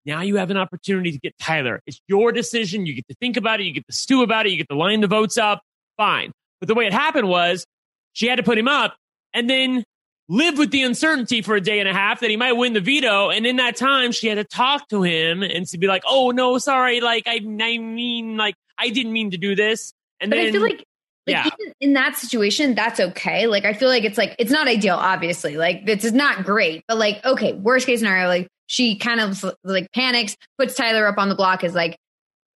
now 0.07 0.23
you 0.23 0.37
have 0.37 0.51
an 0.51 0.57
opportunity 0.57 1.13
to 1.13 1.19
get 1.19 1.37
Tyler. 1.39 1.83
It's 1.87 2.01
your 2.07 2.33
decision. 2.33 2.87
You 2.87 2.95
get 2.95 3.09
to 3.09 3.15
think 3.15 3.37
about 3.37 3.61
it. 3.61 3.65
You 3.65 3.73
get 3.73 3.87
to 3.87 3.93
stew 3.93 4.23
about 4.23 4.47
it. 4.47 4.51
You 4.51 4.59
get 4.59 4.69
to 4.69 4.77
line 4.77 5.01
the 5.01 5.09
votes 5.09 5.37
up. 5.37 5.63
Fine. 5.97 6.33
But 6.61 6.69
the 6.69 6.75
way 6.75 6.87
it 6.87 6.93
happened 6.93 7.29
was 7.29 7.67
she 8.13 8.29
had 8.29 8.37
to 8.37 8.43
put 8.43 8.57
him 8.57 8.69
up 8.69 8.97
and 9.35 9.51
then 9.51 9.85
live 10.29 10.59
with 10.59 10.71
the 10.71 10.83
uncertainty 10.83 11.43
for 11.43 11.57
a 11.57 11.61
day 11.61 11.81
and 11.81 11.89
a 11.89 11.93
half 11.93 12.21
that 12.21 12.31
he 12.31 12.37
might 12.37 12.53
win 12.53 12.73
the 12.73 12.81
veto. 12.81 13.31
And 13.31 13.47
in 13.47 13.57
that 13.57 13.77
time, 13.77 14.13
she 14.13 14.29
had 14.29 14.37
to 14.37 14.45
talk 14.45 14.89
to 14.89 15.03
him 15.03 15.43
and 15.43 15.67
to 15.69 15.79
be 15.79 15.87
like, 15.87 16.03
"Oh 16.07 16.31
no, 16.31 16.59
sorry. 16.59 17.01
Like 17.01 17.25
I, 17.27 17.41
I 17.61 17.79
mean, 17.79 18.37
like 18.37 18.55
I 18.79 18.91
didn't 18.91 19.13
mean 19.13 19.33
to 19.33 19.39
do 19.39 19.55
this." 19.55 19.93
And 20.21 20.31
but 20.31 20.37
then, 20.37 20.47
I 20.47 20.53
feel 20.53 20.63
like 20.63 20.85
like 21.27 21.45
yeah. 21.45 21.49
in 21.81 21.95
that 21.95 22.17
situation, 22.17 22.75
that's 22.75 23.01
okay. 23.01 23.47
Like 23.47 23.65
I 23.65 23.73
feel 23.73 23.89
like 23.89 24.05
it's 24.05 24.19
like 24.19 24.37
it's 24.39 24.51
not 24.51 24.69
ideal, 24.69 24.97
obviously. 24.97 25.57
Like 25.57 25.85
this 25.85 26.05
is 26.05 26.13
not 26.13 26.45
great, 26.45 26.85
but 26.87 26.97
like 26.97 27.25
okay, 27.25 27.53
worst 27.53 27.87
case 27.87 28.01
scenario, 28.01 28.29
like 28.29 28.49
she 28.67 28.97
kind 28.97 29.21
of 29.21 29.45
like 29.65 29.91
panics, 29.93 30.37
puts 30.59 30.75
Tyler 30.75 31.07
up 31.07 31.19
on 31.19 31.29
the 31.29 31.35
block, 31.35 31.65
is 31.65 31.75
like, 31.75 31.97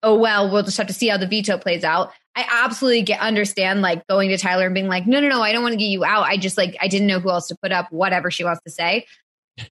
oh 0.03 0.17
well, 0.17 0.51
we'll 0.51 0.63
just 0.63 0.77
have 0.77 0.87
to 0.87 0.93
see 0.93 1.09
how 1.09 1.17
the 1.17 1.27
veto 1.27 1.59
plays 1.59 1.85
out. 1.85 2.13
I 2.35 2.47
absolutely 2.49 3.03
get 3.03 3.21
understand 3.21 3.81
like 3.81 4.07
going 4.09 4.29
to 4.29 4.39
Tyler 4.39 4.67
and 4.67 4.75
being 4.75 4.89
like, 4.89 5.07
no, 5.07 5.21
no, 5.21 5.29
no, 5.29 5.43
I 5.43 5.53
don't 5.53 5.63
want 5.63 5.73
to 5.73 5.79
get 5.79 5.87
you 5.87 6.05
out. 6.05 6.25
I 6.25 6.37
just 6.37 6.57
like 6.57 6.77
I 6.81 6.89
didn't 6.89 7.07
know 7.07 7.21
who 7.21 7.31
else 7.31 7.49
to 7.49 7.57
put 7.63 7.73
up, 7.73 7.91
whatever 7.91 8.31
she 8.31 8.45
wants 8.45 8.63
to 8.65 8.71
say. 8.71 9.07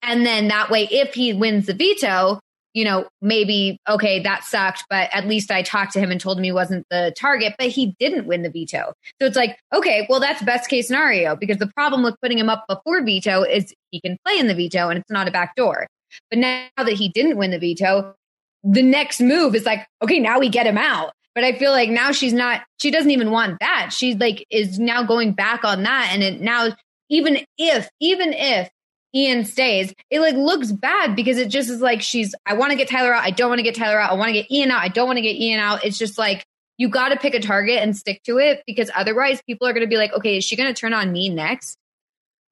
And 0.02 0.26
then 0.26 0.48
that 0.48 0.72
way, 0.72 0.88
if 0.90 1.14
he 1.14 1.32
wins 1.34 1.68
the 1.68 1.74
veto, 1.76 2.40
you 2.76 2.84
know, 2.84 3.08
maybe, 3.22 3.80
okay, 3.88 4.20
that 4.22 4.44
sucked, 4.44 4.84
but 4.90 5.10
at 5.14 5.28
least 5.28 5.50
I 5.50 5.62
talked 5.62 5.94
to 5.94 6.00
him 6.00 6.12
and 6.12 6.20
told 6.20 6.38
him 6.38 6.44
he 6.44 6.52
wasn't 6.52 6.86
the 6.90 7.14
target, 7.16 7.54
but 7.58 7.70
he 7.70 7.96
didn't 8.00 8.28
win 8.28 8.42
the 8.42 8.50
veto. 8.50 8.94
So 9.22 9.28
it's 9.28 9.38
like, 9.38 9.58
okay, 9.74 10.06
well, 10.10 10.20
that's 10.20 10.42
best 10.44 10.70
case 10.70 10.88
scenario 10.88 11.38
because 11.38 11.58
the 11.58 11.72
problem 11.74 12.04
with 12.04 12.20
putting 12.22 12.38
him 12.38 12.50
up 12.50 12.66
before 12.68 13.02
veto 13.02 13.44
is 13.44 13.74
he 13.92 14.02
can 14.02 14.18
play 14.26 14.40
in 14.40 14.48
the 14.48 14.54
veto 14.54 14.90
and 14.90 15.00
it's 15.00 15.10
not 15.10 15.28
a 15.28 15.32
back 15.32 15.56
door. 15.56 15.88
But 16.30 16.40
now 16.40 16.68
that 16.78 16.94
he 16.94 17.10
didn't 17.10 17.38
win 17.38 17.52
the 17.52 17.60
veto, 17.60 18.16
the 18.64 18.82
next 18.82 19.22
move 19.22 19.56
is 19.56 19.66
like, 19.66 19.88
okay, 20.02 20.20
now 20.20 20.40
we 20.40 20.50
get 20.50 20.68
him 20.68 20.78
out. 20.78 21.14
But 21.34 21.44
I 21.44 21.54
feel 21.54 21.72
like 21.72 21.90
now 21.90 22.12
she's 22.12 22.34
not, 22.34 22.62
she 22.80 22.92
doesn't 22.92 23.12
even 23.12 23.32
want 23.32 23.60
that. 23.60 23.92
She 23.92 24.16
like 24.16 24.46
is 24.50 24.80
now 24.80 25.04
going 25.04 25.34
back 25.34 25.66
on 25.66 25.84
that. 25.84 26.10
And 26.14 26.24
it 26.24 26.42
now, 26.42 26.70
even 27.10 27.40
if, 27.58 27.90
even 28.00 28.34
if 28.34 28.70
Ian 29.14 29.46
stays, 29.46 29.94
it 30.10 30.22
like 30.22 30.36
looks 30.36 30.72
bad 30.72 31.16
because 31.16 31.38
it 31.38 31.50
just 31.50 31.70
is 31.70 31.82
like 31.82 32.02
she's, 32.02 32.34
I 32.46 32.54
want 32.54 32.72
to 32.72 32.78
get 32.78 32.90
Tyler 32.90 33.14
out. 33.14 33.24
I 33.24 33.32
don't 33.32 33.50
want 33.50 33.60
to 33.60 33.64
get 33.64 33.76
Tyler 33.76 34.00
out. 34.00 34.12
I 34.12 34.16
want 34.16 34.30
to 34.30 34.34
get 34.34 34.50
Ian 34.50 34.72
out. 34.72 34.82
I 34.82 34.88
don't 34.88 35.08
want 35.08 35.18
to 35.18 35.22
get 35.22 35.36
Ian 35.36 35.60
out. 35.60 35.84
It's 35.84 35.98
just 35.98 36.18
like, 36.18 36.46
you 36.78 36.90
got 36.90 37.10
to 37.10 37.18
pick 37.18 37.34
a 37.34 37.40
target 37.40 37.82
and 37.82 37.96
stick 37.96 38.22
to 38.24 38.38
it 38.38 38.64
because 38.66 38.90
otherwise 38.96 39.42
people 39.46 39.68
are 39.68 39.74
going 39.74 39.86
to 39.86 39.90
be 39.90 39.98
like, 39.98 40.14
okay, 40.14 40.38
is 40.38 40.44
she 40.44 40.56
going 40.56 40.74
to 40.74 40.80
turn 40.80 40.94
on 40.94 41.12
me 41.12 41.30
next? 41.30 41.78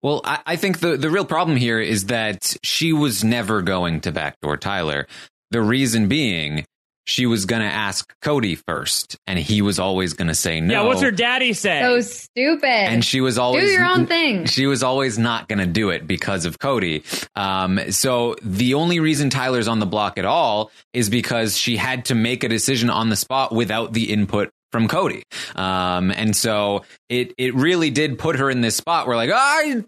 Well, 0.04 0.22
I, 0.26 0.40
I, 0.46 0.56
think 0.58 0.80
the, 0.80 0.98
the 0.98 1.10
real 1.10 1.26
problem 1.26 1.58
here 1.58 1.80
is 1.80 2.08
that 2.08 2.56
she 2.62 2.92
was 2.92 3.24
never 3.24 3.62
going 3.62 4.02
to 4.02 4.12
backdoor 4.12 4.58
Tyler. 4.58 5.08
The 5.52 5.62
reason 5.62 6.10
being, 6.10 6.66
she 7.06 7.26
was 7.26 7.46
going 7.46 7.62
to 7.62 7.68
ask 7.68 8.14
Cody 8.22 8.56
first, 8.56 9.18
and 9.28 9.40
he 9.40 9.62
was 9.62 9.80
always 9.80 10.14
going 10.14 10.28
to 10.28 10.36
say 10.36 10.60
no. 10.60 10.74
Yeah, 10.74 10.88
what's 10.88 11.02
her 11.02 11.12
daddy 11.12 11.54
say? 11.54 11.82
So 11.82 12.02
stupid. 12.02 12.66
And 12.66 13.04
she 13.04 13.22
was 13.22 13.38
always 13.38 13.64
do 13.64 13.72
your 13.72 13.86
own 13.86 14.06
thing. 14.06 14.46
She 14.46 14.68
was 14.68 14.84
always 14.84 15.18
not 15.18 15.48
going 15.48 15.60
to 15.60 15.66
do 15.66 15.90
it 15.90 16.06
because 16.06 16.46
of 16.46 16.60
Cody. 16.60 17.04
Um, 17.36 17.80
so 17.92 18.36
the 18.42 18.74
only 18.74 19.00
reason 19.00 19.30
Tyler's 19.30 19.68
on 19.68 19.80
the 19.80 19.86
block 19.86 20.18
at 20.18 20.26
all 20.26 20.72
is 20.94 21.10
because 21.10 21.58
she 21.58 21.78
had 21.78 22.06
to 22.06 22.16
make 22.16 22.44
a 22.44 22.50
decision 22.50 22.90
on 22.90 23.10
the 23.10 23.16
spot 23.16 23.54
without 23.54 23.94
the 23.94 24.12
input 24.12 24.50
from 24.74 24.88
Cody. 24.88 25.22
Um, 25.56 26.10
and 26.12 26.36
so 26.36 26.84
it 27.10 27.32
it 27.38 27.53
really 27.53 27.92
did 27.92 28.18
put 28.18 28.38
her 28.39 28.50
in 28.50 28.62
this 28.62 28.75
spot 28.75 29.06
where 29.08 29.15
like 29.15 29.30
I 29.32 29.84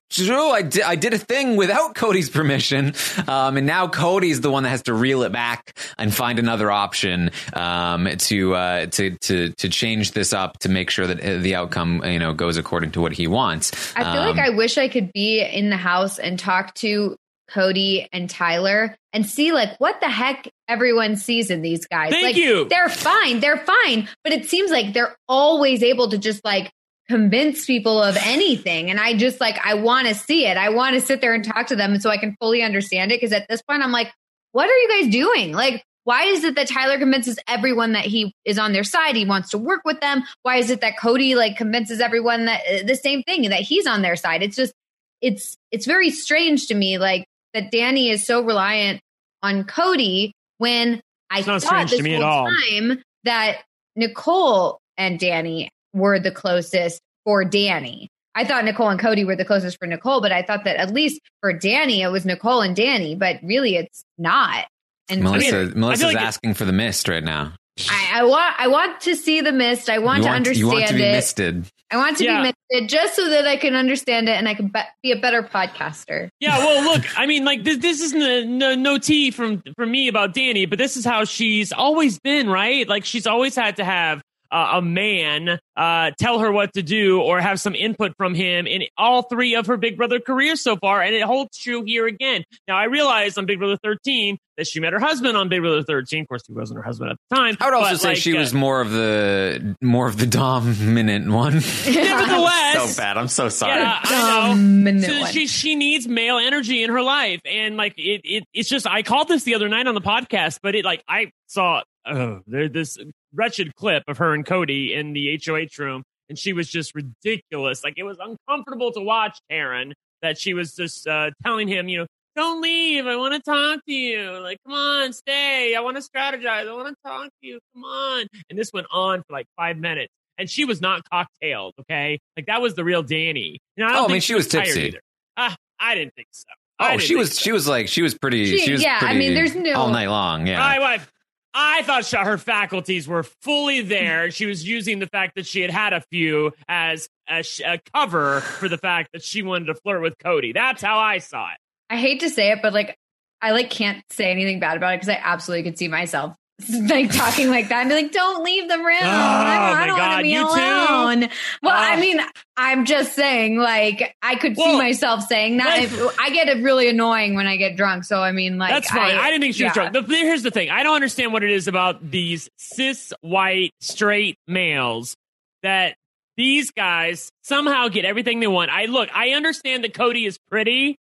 I 0.53 0.61
did, 0.61 0.83
I 0.83 0.95
did 0.95 1.13
a 1.15 1.17
thing 1.17 1.55
without 1.57 1.95
Cody's 1.95 2.29
permission, 2.39 2.93
um, 3.27 3.57
and 3.57 3.65
now 3.65 3.87
Cody's 3.87 4.41
the 4.41 4.51
one 4.51 4.61
that 4.63 4.69
has 4.69 4.83
to 4.83 4.93
reel 4.93 5.23
it 5.23 5.31
back 5.31 5.75
and 5.97 6.13
find 6.13 6.37
another 6.37 6.69
option 6.69 7.31
um, 7.53 8.07
to 8.17 8.53
uh, 8.55 8.85
to 8.85 9.17
to 9.21 9.49
to 9.49 9.69
change 9.69 10.11
this 10.11 10.31
up 10.33 10.59
to 10.59 10.69
make 10.69 10.91
sure 10.91 11.07
that 11.07 11.19
uh, 11.19 11.39
the 11.39 11.55
outcome 11.55 12.03
you 12.05 12.19
know 12.19 12.33
goes 12.33 12.57
according 12.57 12.91
to 12.91 13.01
what 13.01 13.11
he 13.11 13.25
wants. 13.27 13.71
I 13.95 14.03
feel 14.03 14.21
Um, 14.21 14.37
like 14.37 14.39
I 14.39 14.51
wish 14.51 14.77
I 14.77 14.87
could 14.87 15.11
be 15.11 15.41
in 15.41 15.71
the 15.71 15.77
house 15.77 16.19
and 16.19 16.37
talk 16.37 16.75
to 16.75 17.15
Cody 17.49 18.07
and 18.11 18.29
Tyler 18.29 18.95
and 19.13 19.25
see 19.25 19.51
like 19.51 19.77
what 19.79 19.99
the 20.01 20.09
heck 20.09 20.49
everyone 20.67 21.15
sees 21.15 21.49
in 21.49 21.61
these 21.61 21.85
guys. 21.85 22.11
Thank 22.11 22.23
like 22.23 22.35
you. 22.35 22.65
they're 22.65 22.89
fine, 22.89 23.39
they're 23.39 23.63
fine, 23.65 24.09
but 24.23 24.33
it 24.33 24.45
seems 24.45 24.71
like 24.71 24.93
they're 24.93 25.15
always 25.27 25.83
able 25.83 26.09
to 26.09 26.17
just 26.17 26.43
like 26.43 26.71
convince 27.07 27.65
people 27.65 28.01
of 28.01 28.17
anything 28.17 28.89
and 28.89 28.99
I 28.99 29.15
just 29.15 29.39
like 29.39 29.59
I 29.63 29.75
want 29.75 30.07
to 30.07 30.15
see 30.15 30.45
it. 30.45 30.57
I 30.57 30.69
want 30.69 30.95
to 30.95 31.01
sit 31.01 31.21
there 31.21 31.33
and 31.33 31.45
talk 31.45 31.67
to 31.67 31.75
them 31.75 31.99
so 31.99 32.09
I 32.09 32.17
can 32.17 32.35
fully 32.39 32.63
understand 32.63 33.11
it 33.11 33.21
because 33.21 33.33
at 33.33 33.47
this 33.47 33.61
point 33.61 33.83
I'm 33.83 33.91
like 33.91 34.11
what 34.51 34.69
are 34.69 34.77
you 34.77 35.01
guys 35.01 35.11
doing? 35.11 35.51
Like 35.51 35.83
why 36.05 36.25
is 36.25 36.43
it 36.43 36.55
that 36.55 36.67
Tyler 36.67 36.99
convinces 36.99 37.37
everyone 37.47 37.93
that 37.93 38.05
he 38.05 38.33
is 38.45 38.59
on 38.59 38.73
their 38.73 38.83
side? 38.83 39.15
He 39.15 39.25
wants 39.25 39.49
to 39.49 39.57
work 39.57 39.81
with 39.85 39.99
them. 40.01 40.23
Why 40.43 40.57
is 40.57 40.69
it 40.69 40.81
that 40.81 40.99
Cody 40.99 41.35
like 41.35 41.57
convinces 41.57 41.99
everyone 41.99 42.45
that 42.45 42.61
uh, 42.61 42.83
the 42.85 42.95
same 42.95 43.23
thing 43.23 43.49
that 43.49 43.61
he's 43.61 43.87
on 43.87 44.03
their 44.03 44.15
side? 44.15 44.43
It's 44.43 44.55
just 44.55 44.73
it's 45.21 45.57
it's 45.71 45.85
very 45.85 46.11
strange 46.11 46.67
to 46.67 46.75
me 46.75 46.97
like 46.99 47.25
that 47.55 47.71
Dani 47.71 48.11
is 48.11 48.25
so 48.27 48.41
reliant 48.43 49.01
on 49.41 49.63
Cody 49.63 50.33
when 50.59 51.01
I 51.31 51.39
It's 51.39 51.47
not 51.47 51.63
thought 51.63 51.89
this 51.89 51.97
to 51.97 52.03
me 52.03 52.13
whole 52.13 52.23
at 52.23 52.29
all. 52.29 52.47
time 52.47 53.01
that 53.23 53.61
Nicole 53.95 54.77
and 54.97 55.19
Dani 55.19 55.69
were 55.93 56.19
the 56.19 56.31
closest 56.31 57.01
for 57.23 57.43
Dani. 57.43 58.07
I 58.35 58.43
thought 58.43 58.65
Nicole 58.65 58.89
and 58.89 58.99
Cody 58.99 59.23
were 59.23 59.37
the 59.37 59.45
closest 59.45 59.79
for 59.79 59.87
Nicole, 59.87 60.19
but 60.21 60.31
I 60.33 60.41
thought 60.41 60.65
that 60.65 60.75
at 60.75 60.93
least 60.93 61.21
for 61.41 61.53
Dani 61.53 61.99
it 61.99 62.09
was 62.11 62.25
Nicole 62.25 62.61
and 62.61 62.75
Dani, 62.75 63.17
but 63.17 63.37
really 63.41 63.77
it's 63.77 64.03
not. 64.17 64.65
And 65.09 65.23
Melissa, 65.23 65.55
I 65.61 65.63
mean, 65.65 65.79
Melissa's 65.79 66.01
feel 66.01 66.13
like 66.13 66.21
it- 66.23 66.27
asking 66.27 66.53
for 66.55 66.65
the 66.65 66.73
mist 66.73 67.07
right 67.07 67.23
now. 67.23 67.53
I, 67.89 68.11
I 68.21 68.23
want 68.23 68.55
I 68.57 68.67
want 68.69 69.01
to 69.01 69.15
see 69.17 69.41
the 69.41 69.51
mist. 69.51 69.89
I 69.89 69.99
want 69.99 70.19
you 70.19 70.23
to 70.23 70.27
want, 70.29 70.35
understand 70.37 70.57
you 70.59 70.67
want 70.67 70.87
to 70.87 70.93
be 70.93 71.03
it. 71.03 71.11
misted. 71.11 71.65
I 71.91 71.97
want 71.97 72.17
to 72.17 72.23
Yeah. 72.23 72.41
be 72.41 72.53
misted 72.71 72.89
just 72.89 73.15
so 73.15 73.29
that 73.29 73.47
I 73.47 73.57
can 73.57 73.75
understand 73.75 74.27
it 74.27 74.33
and 74.37 74.47
I 74.49 74.55
can 74.55 74.67
be, 74.67 74.79
be 75.03 75.11
a 75.11 75.19
better 75.19 75.43
podcaster. 75.43 76.29
Yeah, 76.39 76.57
well, 76.57 76.83
look, 76.83 77.03
I 77.17 77.25
mean, 77.27 77.45
like 77.45 77.63
this, 77.63 77.77
this 77.77 78.01
isn't 78.01 78.21
a, 78.21 78.45
no, 78.45 78.73
no 78.75 78.97
tea 78.97 79.31
from 79.31 79.61
from 79.75 79.91
me 79.91 80.07
about 80.07 80.33
Dani, 80.33 80.67
but 80.69 80.79
this 80.79 80.97
is 80.97 81.05
how 81.05 81.25
she's 81.25 81.71
always 81.71 82.19
been, 82.19 82.49
right? 82.49 82.87
Like 82.87 83.05
she's 83.05 83.27
always 83.27 83.55
had 83.55 83.75
to 83.77 83.85
have 83.85 84.21
uh, 84.51 84.71
a 84.73 84.81
man 84.81 85.59
uh, 85.75 86.11
tell 86.19 86.39
her 86.39 86.51
what 86.51 86.73
to 86.73 86.81
do 86.83 87.21
or 87.21 87.41
have 87.41 87.59
some 87.59 87.75
input 87.75 88.13
from 88.17 88.33
him 88.33 88.67
in 88.67 88.83
all 88.97 89.23
three 89.23 89.55
of 89.55 89.67
her 89.67 89.77
Big 89.77 89.97
Brother 89.97 90.19
careers 90.19 90.61
so 90.61 90.77
far, 90.77 91.01
and 91.01 91.13
it 91.13 91.23
holds 91.23 91.57
true 91.57 91.83
here 91.83 92.07
again. 92.07 92.43
Now, 92.67 92.77
I 92.77 92.85
realized 92.85 93.37
on 93.37 93.45
Big 93.45 93.59
Brother 93.59 93.77
13 93.83 94.37
that 94.57 94.67
she 94.67 94.79
met 94.79 94.93
her 94.93 94.99
husband 94.99 95.35
on 95.35 95.49
Big 95.49 95.61
Brother 95.61 95.83
13. 95.83 96.21
Of 96.21 96.27
course, 96.29 96.43
he 96.47 96.53
wasn't 96.53 96.77
her 96.77 96.83
husband 96.83 97.11
at 97.11 97.17
the 97.29 97.35
time. 97.35 97.57
I 97.59 97.65
would 97.65 97.73
also 97.73 97.91
but, 97.91 97.99
say 97.99 98.09
like, 98.09 98.17
she 98.17 98.35
uh, 98.35 98.39
was 98.39 98.53
more 98.53 98.81
of 98.81 98.91
the 98.91 99.75
more 99.81 100.07
of 100.07 100.17
the 100.17 100.27
dominant 100.27 101.29
one. 101.29 101.53
Nevertheless, 101.85 102.95
so 102.95 103.01
bad. 103.01 103.17
I'm 103.17 103.27
so 103.27 103.49
sorry. 103.49 103.81
Yeah, 103.81 103.99
I 104.01 104.11
know. 104.11 104.47
Dominant 104.53 105.05
So 105.05 105.19
one. 105.19 105.31
she 105.31 105.47
she 105.47 105.75
needs 105.75 106.07
male 106.07 106.37
energy 106.37 106.83
in 106.83 106.89
her 106.89 107.01
life, 107.01 107.41
and 107.45 107.77
like 107.77 107.93
it, 107.97 108.21
it 108.23 108.43
it's 108.53 108.69
just 108.69 108.87
I 108.87 109.01
called 109.01 109.27
this 109.27 109.43
the 109.43 109.55
other 109.55 109.67
night 109.67 109.87
on 109.87 109.95
the 109.95 110.01
podcast, 110.01 110.59
but 110.61 110.75
it 110.75 110.85
like 110.85 111.03
I 111.07 111.31
saw 111.47 111.81
oh 112.05 112.41
there 112.47 112.69
this 112.69 112.97
wretched 113.35 113.75
clip 113.75 114.03
of 114.07 114.17
her 114.17 114.33
and 114.33 114.45
Cody 114.45 114.93
in 114.93 115.13
the 115.13 115.39
HOH 115.45 115.77
room, 115.83 116.03
and 116.29 116.37
she 116.39 116.53
was 116.53 116.69
just 116.69 116.93
ridiculous. 116.95 117.83
Like 117.83 117.93
it 117.97 118.03
was 118.03 118.17
uncomfortable 118.19 118.91
to 118.93 119.01
watch 119.01 119.37
Taran 119.51 119.91
that 120.21 120.37
she 120.37 120.53
was 120.53 120.75
just 120.75 121.07
uh, 121.07 121.31
telling 121.43 121.67
him, 121.67 121.87
you 121.89 121.99
know. 121.99 122.05
Don't 122.37 122.61
leave. 122.61 123.07
I 123.07 123.15
want 123.15 123.33
to 123.33 123.39
talk 123.39 123.79
to 123.87 123.93
you. 123.93 124.29
Like, 124.41 124.57
come 124.65 124.73
on, 124.75 125.13
stay. 125.13 125.73
I 125.73 125.79
want 125.79 125.95
to 125.95 126.03
strategize. 126.03 126.67
I 126.67 126.73
want 126.73 126.89
to 126.89 126.95
talk 127.09 127.27
to 127.27 127.47
you. 127.47 127.59
Come 127.73 127.85
on. 127.85 128.27
And 128.49 128.59
this 128.59 128.71
went 128.73 128.87
on 128.91 129.19
for 129.19 129.31
like 129.31 129.45
five 129.55 129.77
minutes. 129.77 130.11
And 130.37 130.49
she 130.49 130.65
was 130.65 130.81
not 130.81 131.09
cocktailed, 131.09 131.75
okay? 131.79 132.19
Like 132.35 132.47
that 132.47 132.61
was 132.61 132.73
the 132.75 132.83
real 132.83 133.05
Dani. 133.05 133.55
And 133.77 133.85
I 133.85 133.93
don't 133.93 133.97
Oh, 134.01 134.05
I 134.09 134.11
mean, 134.11 134.19
she 134.19 134.35
was 134.35 134.49
tired 134.49 134.65
tipsy. 134.65 134.81
either. 134.87 134.99
Ah, 135.37 135.55
I 135.79 135.95
didn't 135.95 136.13
think 136.15 136.27
so. 136.31 136.43
Oh, 136.77 136.97
she 136.97 137.15
was 137.15 137.31
so. 137.31 137.39
she 137.41 137.51
was 137.53 137.69
like 137.69 137.87
she 137.87 138.01
was 138.01 138.17
pretty. 138.17 138.45
She, 138.47 138.57
She- 138.65 138.71
was 138.73 138.83
yeah, 138.83 138.97
I 138.97 138.99
pretty 138.99 139.19
mean, 139.19 139.33
there's 139.33 139.55
no- 139.55 139.71
all 139.73 139.87
night 139.87 140.09
long. 140.09 140.45
Yeah. 140.45 140.59
My 140.59 140.77
wife. 140.77 141.09
I 141.57 141.83
thought 141.83 142.03
she, 142.03 142.17
her 142.17 142.37
faculties 142.37 143.07
were 143.07 143.23
fully 143.23 143.81
there. 143.81 144.29
She 144.29 144.45
was 144.45 144.67
using 144.67 144.99
the 144.99 145.07
fact 145.07 145.35
that 145.35 145.45
she 145.45 145.61
had 145.61 145.71
had 145.71 145.93
a 145.93 146.01
few 146.11 146.51
as 146.67 147.07
a, 147.29 147.45
a 147.65 147.79
cover 147.93 148.41
for 148.41 148.67
the 148.67 148.77
fact 148.77 149.13
that 149.13 149.23
she 149.23 149.41
wanted 149.41 149.67
to 149.67 149.75
flirt 149.75 150.01
with 150.01 150.15
Cody. 150.21 150.51
That's 150.51 150.81
how 150.81 150.99
I 150.99 151.19
saw 151.19 151.47
it. 151.51 151.57
I 151.89 151.95
hate 151.95 152.19
to 152.19 152.29
say 152.29 152.51
it, 152.51 152.59
but 152.61 152.73
like 152.73 152.97
I 153.41 153.51
like 153.51 153.69
can't 153.69 154.03
say 154.11 154.31
anything 154.31 154.59
bad 154.59 154.75
about 154.75 154.93
it 154.93 154.97
because 154.97 155.09
I 155.09 155.21
absolutely 155.23 155.63
could 155.63 155.77
see 155.77 155.87
myself 155.87 156.35
like 156.89 157.11
talking 157.11 157.49
like 157.49 157.67
that 157.67 157.81
and 157.81 157.89
be 157.89 157.95
like, 157.95 158.11
"Don't 158.13 158.43
leave 158.43 158.69
the 158.69 158.77
room. 158.77 158.97
Oh, 159.01 159.07
I 159.07 159.85
don't, 159.85 159.95
oh 159.95 159.97
don't 159.97 160.07
want 160.07 160.17
to 160.19 160.23
be 160.23 160.29
you 160.29 160.39
too? 160.39 160.45
alone." 160.45 161.29
Well, 161.61 161.73
I 161.75 161.95
Oh. 161.95 161.99
mean, 161.99 162.21
I'm 162.55 162.85
just 162.85 163.13
saying, 163.13 163.57
like 163.57 164.15
I 164.21 164.35
could 164.35 164.55
see 164.55 164.77
myself 164.77 165.23
saying 165.23 165.57
that. 165.57 165.83
If, 165.83 166.19
I 166.19 166.29
get 166.29 166.47
it 166.47 166.63
really 166.63 166.87
annoying 166.87 167.35
when 167.35 167.45
I 167.45 167.57
get 167.57 167.75
drunk, 167.75 168.05
so 168.05 168.21
I 168.21 168.31
mean, 168.31 168.57
like 168.57 168.71
That's 168.71 168.89
fine. 168.89 169.15
I, 169.15 169.29
didn't 169.29 169.41
think 169.41 169.55
she 169.55 169.65
was 169.65 169.75
yeah. 169.75 169.89
drunk. 169.89 170.07
The, 170.07 170.15
here's 170.15 170.43
the 170.43 170.51
thing. 170.51 170.69
I 170.69 170.83
don't 170.83 170.95
understand 170.95 171.33
what 171.33 171.43
it 171.43 171.51
is 171.51 171.67
about 171.67 172.09
these 172.09 172.49
cis 172.57 173.11
white 173.19 173.73
straight 173.81 174.37
males 174.47 175.15
that 175.61 175.95
these 176.37 176.71
guys 176.71 177.31
somehow 177.43 177.89
get 177.89 178.05
everything 178.05 178.39
they 178.39 178.47
want. 178.47 178.71
I 178.71 178.85
look, 178.85 179.09
I 179.13 179.31
understand 179.31 179.83
that 179.83 179.93
Cody 179.93 180.25
is 180.25 180.37
pretty, 180.49 180.95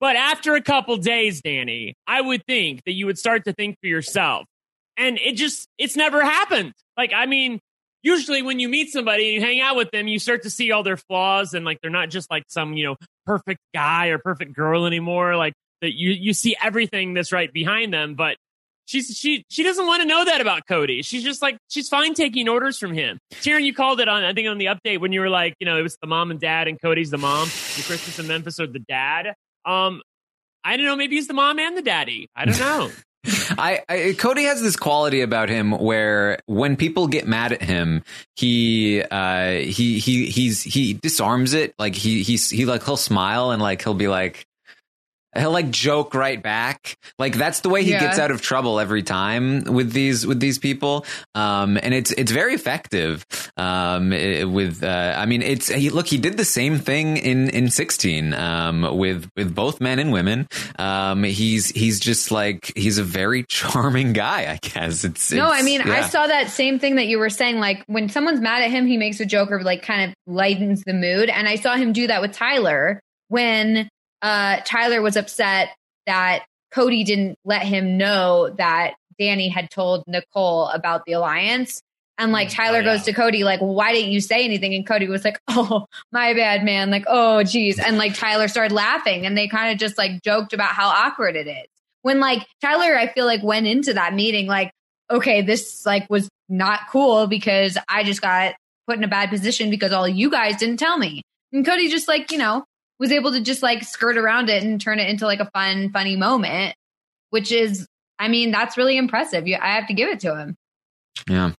but 0.00 0.16
after 0.16 0.54
a 0.54 0.60
couple 0.62 0.96
days, 0.98 1.40
Dani, 1.40 1.94
I 2.06 2.20
would 2.20 2.44
think 2.46 2.84
that 2.84 2.92
you 2.92 3.06
would 3.06 3.18
start 3.18 3.44
to 3.44 3.54
think 3.54 3.76
for 3.80 3.86
yourself. 3.86 4.44
And 4.98 5.18
it 5.18 5.36
just 5.36 5.68
it's 5.78 5.96
never 5.96 6.22
happened. 6.22 6.72
Like 6.96 7.12
I 7.14 7.26
mean, 7.26 7.60
usually 8.02 8.42
when 8.42 8.58
you 8.58 8.68
meet 8.68 8.90
somebody 8.90 9.28
and 9.28 9.34
you 9.34 9.40
hang 9.40 9.60
out 9.60 9.76
with 9.76 9.90
them, 9.90 10.08
you 10.08 10.18
start 10.18 10.42
to 10.42 10.50
see 10.50 10.72
all 10.72 10.82
their 10.82 10.96
flaws 10.96 11.54
and 11.54 11.64
like 11.64 11.80
they're 11.80 11.90
not 11.90 12.10
just 12.10 12.30
like 12.30 12.44
some, 12.48 12.74
you 12.74 12.84
know, 12.84 12.96
perfect 13.26 13.60
guy 13.74 14.08
or 14.08 14.18
perfect 14.18 14.54
girl 14.54 14.86
anymore. 14.86 15.36
Like 15.36 15.54
that 15.80 15.96
you 15.96 16.10
you 16.10 16.32
see 16.34 16.56
everything 16.62 17.14
that's 17.14 17.32
right 17.32 17.52
behind 17.52 17.92
them, 17.92 18.14
but 18.14 18.36
she's 18.86 19.16
she 19.16 19.44
she 19.48 19.62
doesn't 19.62 19.86
want 19.86 20.02
to 20.02 20.08
know 20.08 20.24
that 20.24 20.40
about 20.40 20.66
Cody. 20.66 21.02
She's 21.02 21.22
just 21.22 21.42
like 21.42 21.58
she's 21.68 21.88
fine 21.88 22.14
taking 22.14 22.48
orders 22.48 22.78
from 22.78 22.92
him. 22.92 23.18
Taran, 23.34 23.62
you 23.62 23.74
called 23.74 24.00
it 24.00 24.08
on 24.08 24.24
I 24.24 24.32
think 24.32 24.48
on 24.48 24.58
the 24.58 24.66
update 24.66 25.00
when 25.00 25.12
you 25.12 25.20
were 25.20 25.30
like, 25.30 25.54
you 25.60 25.66
know, 25.66 25.78
it 25.78 25.82
was 25.82 25.96
the 26.00 26.08
mom 26.08 26.30
and 26.30 26.40
dad 26.40 26.68
and 26.68 26.80
Cody's 26.80 27.10
the 27.10 27.18
mom, 27.18 27.42
and 27.42 27.84
Christmas 27.84 28.18
in 28.18 28.26
Memphis 28.26 28.58
or 28.58 28.66
the 28.66 28.80
dad. 28.80 29.34
Um 29.64 30.02
I 30.64 30.76
don't 30.76 30.86
know, 30.86 30.96
maybe 30.96 31.16
he's 31.16 31.28
the 31.28 31.34
mom 31.34 31.58
and 31.58 31.76
the 31.76 31.82
daddy. 31.82 32.28
I 32.34 32.44
don't 32.44 32.58
know. 32.58 32.90
I, 33.50 33.80
I 33.88 34.14
Cody 34.18 34.44
has 34.44 34.60
this 34.60 34.76
quality 34.76 35.20
about 35.20 35.48
him 35.48 35.72
where 35.72 36.40
when 36.46 36.76
people 36.76 37.06
get 37.06 37.26
mad 37.26 37.52
at 37.52 37.62
him, 37.62 38.02
he 38.36 39.02
uh 39.02 39.52
he 39.52 39.98
he 39.98 40.26
he's 40.26 40.62
he 40.62 40.94
disarms 40.94 41.54
it. 41.54 41.74
Like 41.78 41.94
he 41.94 42.22
he's 42.22 42.50
he 42.50 42.66
like 42.66 42.84
he'll 42.84 42.96
smile 42.96 43.50
and 43.50 43.62
like 43.62 43.82
he'll 43.82 43.94
be 43.94 44.08
like 44.08 44.46
he'll 45.38 45.50
like 45.52 45.70
joke 45.70 46.14
right 46.14 46.42
back. 46.42 46.96
Like 47.18 47.36
that's 47.36 47.60
the 47.60 47.68
way 47.68 47.82
he 47.84 47.92
Yeah. 47.92 48.00
gets 48.00 48.18
out 48.18 48.30
of 48.30 48.42
trouble 48.42 48.80
every 48.80 49.02
time 49.02 49.64
with 49.64 49.92
these 49.92 50.26
with 50.26 50.40
these 50.40 50.58
people. 50.58 51.04
Um 51.34 51.78
and 51.82 51.94
it's 51.94 52.10
it's 52.12 52.32
very 52.32 52.54
effective. 52.54 53.24
Um 53.56 54.12
i- 54.12 54.44
with 54.44 54.82
uh 54.82 55.14
I 55.16 55.26
mean 55.26 55.42
it's 55.42 55.68
he 55.68 55.90
look 55.90 56.06
he 56.06 56.18
did 56.18 56.36
the 56.36 56.44
same 56.44 56.78
thing 56.78 57.16
in 57.16 57.50
in 57.50 57.70
16 57.70 58.34
um 58.34 58.96
with 58.96 59.28
with 59.36 59.54
both 59.54 59.80
men 59.80 59.98
and 59.98 60.12
women. 60.12 60.46
Um 60.78 61.22
he's 61.24 61.70
he's 61.70 62.00
just 62.00 62.30
like 62.30 62.72
he's 62.76 62.98
a 62.98 63.04
very 63.04 63.44
charming 63.48 64.12
guy, 64.12 64.50
I 64.52 64.58
guess. 64.60 65.04
It's 65.04 65.32
No, 65.32 65.48
I 65.50 65.62
mean, 65.62 65.80
I 65.82 66.02
saw 66.08 66.26
that 66.26 66.48
same 66.50 66.78
thing 66.78 66.96
that 66.96 67.06
you 67.06 67.18
were 67.18 67.30
saying. 67.30 67.58
Like 67.60 67.84
when 67.86 68.08
someone's 68.08 68.40
mad 68.40 68.62
at 68.62 68.70
him, 68.70 68.86
he 68.86 68.96
makes 68.96 69.20
a 69.20 69.26
joke 69.26 69.50
or 69.50 69.62
like 69.62 69.82
kind 69.82 70.10
of 70.10 70.14
lightens 70.26 70.82
the 70.84 70.92
mood. 70.94 71.28
And 71.28 71.48
I 71.48 71.56
saw 71.56 71.76
him 71.76 71.92
do 71.92 72.06
that 72.06 72.20
with 72.20 72.32
Tyler 72.32 73.00
when 73.28 73.88
uh, 74.22 74.58
Tyler 74.64 75.02
was 75.02 75.16
upset 75.16 75.70
that 76.06 76.44
Cody 76.70 77.04
didn't 77.04 77.38
let 77.44 77.62
him 77.62 77.96
know 77.96 78.50
that 78.58 78.94
Dani 79.20 79.50
had 79.50 79.70
told 79.70 80.04
Nicole 80.06 80.68
about 80.68 81.04
the 81.06 81.12
alliance. 81.12 81.82
And 82.20 82.32
like 82.32 82.50
Tyler 82.50 82.80
Oh, 82.80 82.84
goes 82.84 83.04
to 83.04 83.12
Cody, 83.12 83.44
like, 83.44 83.60
why 83.60 83.92
didn't 83.92 84.10
you 84.10 84.20
say 84.20 84.44
anything? 84.44 84.74
And 84.74 84.86
Cody 84.86 85.06
was 85.06 85.24
like, 85.24 85.40
oh, 85.48 85.86
my 86.10 86.34
bad, 86.34 86.64
man. 86.64 86.90
Like, 86.90 87.04
oh, 87.06 87.44
geez. 87.44 87.78
And 87.78 87.96
like 87.96 88.14
Tyler 88.14 88.48
started 88.48 88.74
laughing 88.74 89.24
and 89.24 89.38
they 89.38 89.46
kind 89.46 89.72
of 89.72 89.78
just 89.78 89.96
like 89.96 90.22
joked 90.22 90.52
about 90.52 90.70
how 90.70 90.88
awkward 90.88 91.36
it 91.36 91.46
is. 91.46 91.66
When 92.02 92.20
like 92.20 92.46
Tyler, 92.60 92.96
I 92.96 93.06
feel 93.06 93.26
like 93.26 93.42
went 93.42 93.66
into 93.66 93.94
that 93.94 94.14
meeting 94.14 94.46
like, 94.46 94.72
okay, 95.10 95.42
this 95.42 95.86
like 95.86 96.08
was 96.10 96.28
not 96.48 96.80
cool 96.90 97.28
because 97.28 97.78
I 97.88 98.02
just 98.02 98.20
got 98.20 98.54
put 98.88 98.98
in 98.98 99.04
a 99.04 99.08
bad 99.08 99.30
position 99.30 99.70
because 99.70 99.92
all 99.92 100.08
you 100.08 100.30
guys 100.30 100.56
didn't 100.56 100.78
tell 100.78 100.98
me. 100.98 101.22
And 101.52 101.64
Cody 101.64 101.88
just 101.88 102.08
like, 102.08 102.32
you 102.32 102.38
know, 102.38 102.64
was 102.98 103.12
able 103.12 103.32
to 103.32 103.40
just 103.40 103.62
like 103.62 103.84
skirt 103.84 104.16
around 104.16 104.48
it 104.48 104.62
and 104.62 104.80
turn 104.80 104.98
it 104.98 105.08
into 105.08 105.26
like 105.26 105.40
a 105.40 105.50
fun, 105.50 105.90
funny 105.90 106.16
moment, 106.16 106.74
which 107.30 107.52
is, 107.52 107.86
I 108.18 108.28
mean, 108.28 108.50
that's 108.50 108.76
really 108.76 108.96
impressive. 108.96 109.46
You, 109.46 109.58
I 109.60 109.74
have 109.74 109.86
to 109.88 109.94
give 109.94 110.08
it 110.08 110.20
to 110.20 110.36
him. 110.36 110.56
Yeah. 111.28 111.52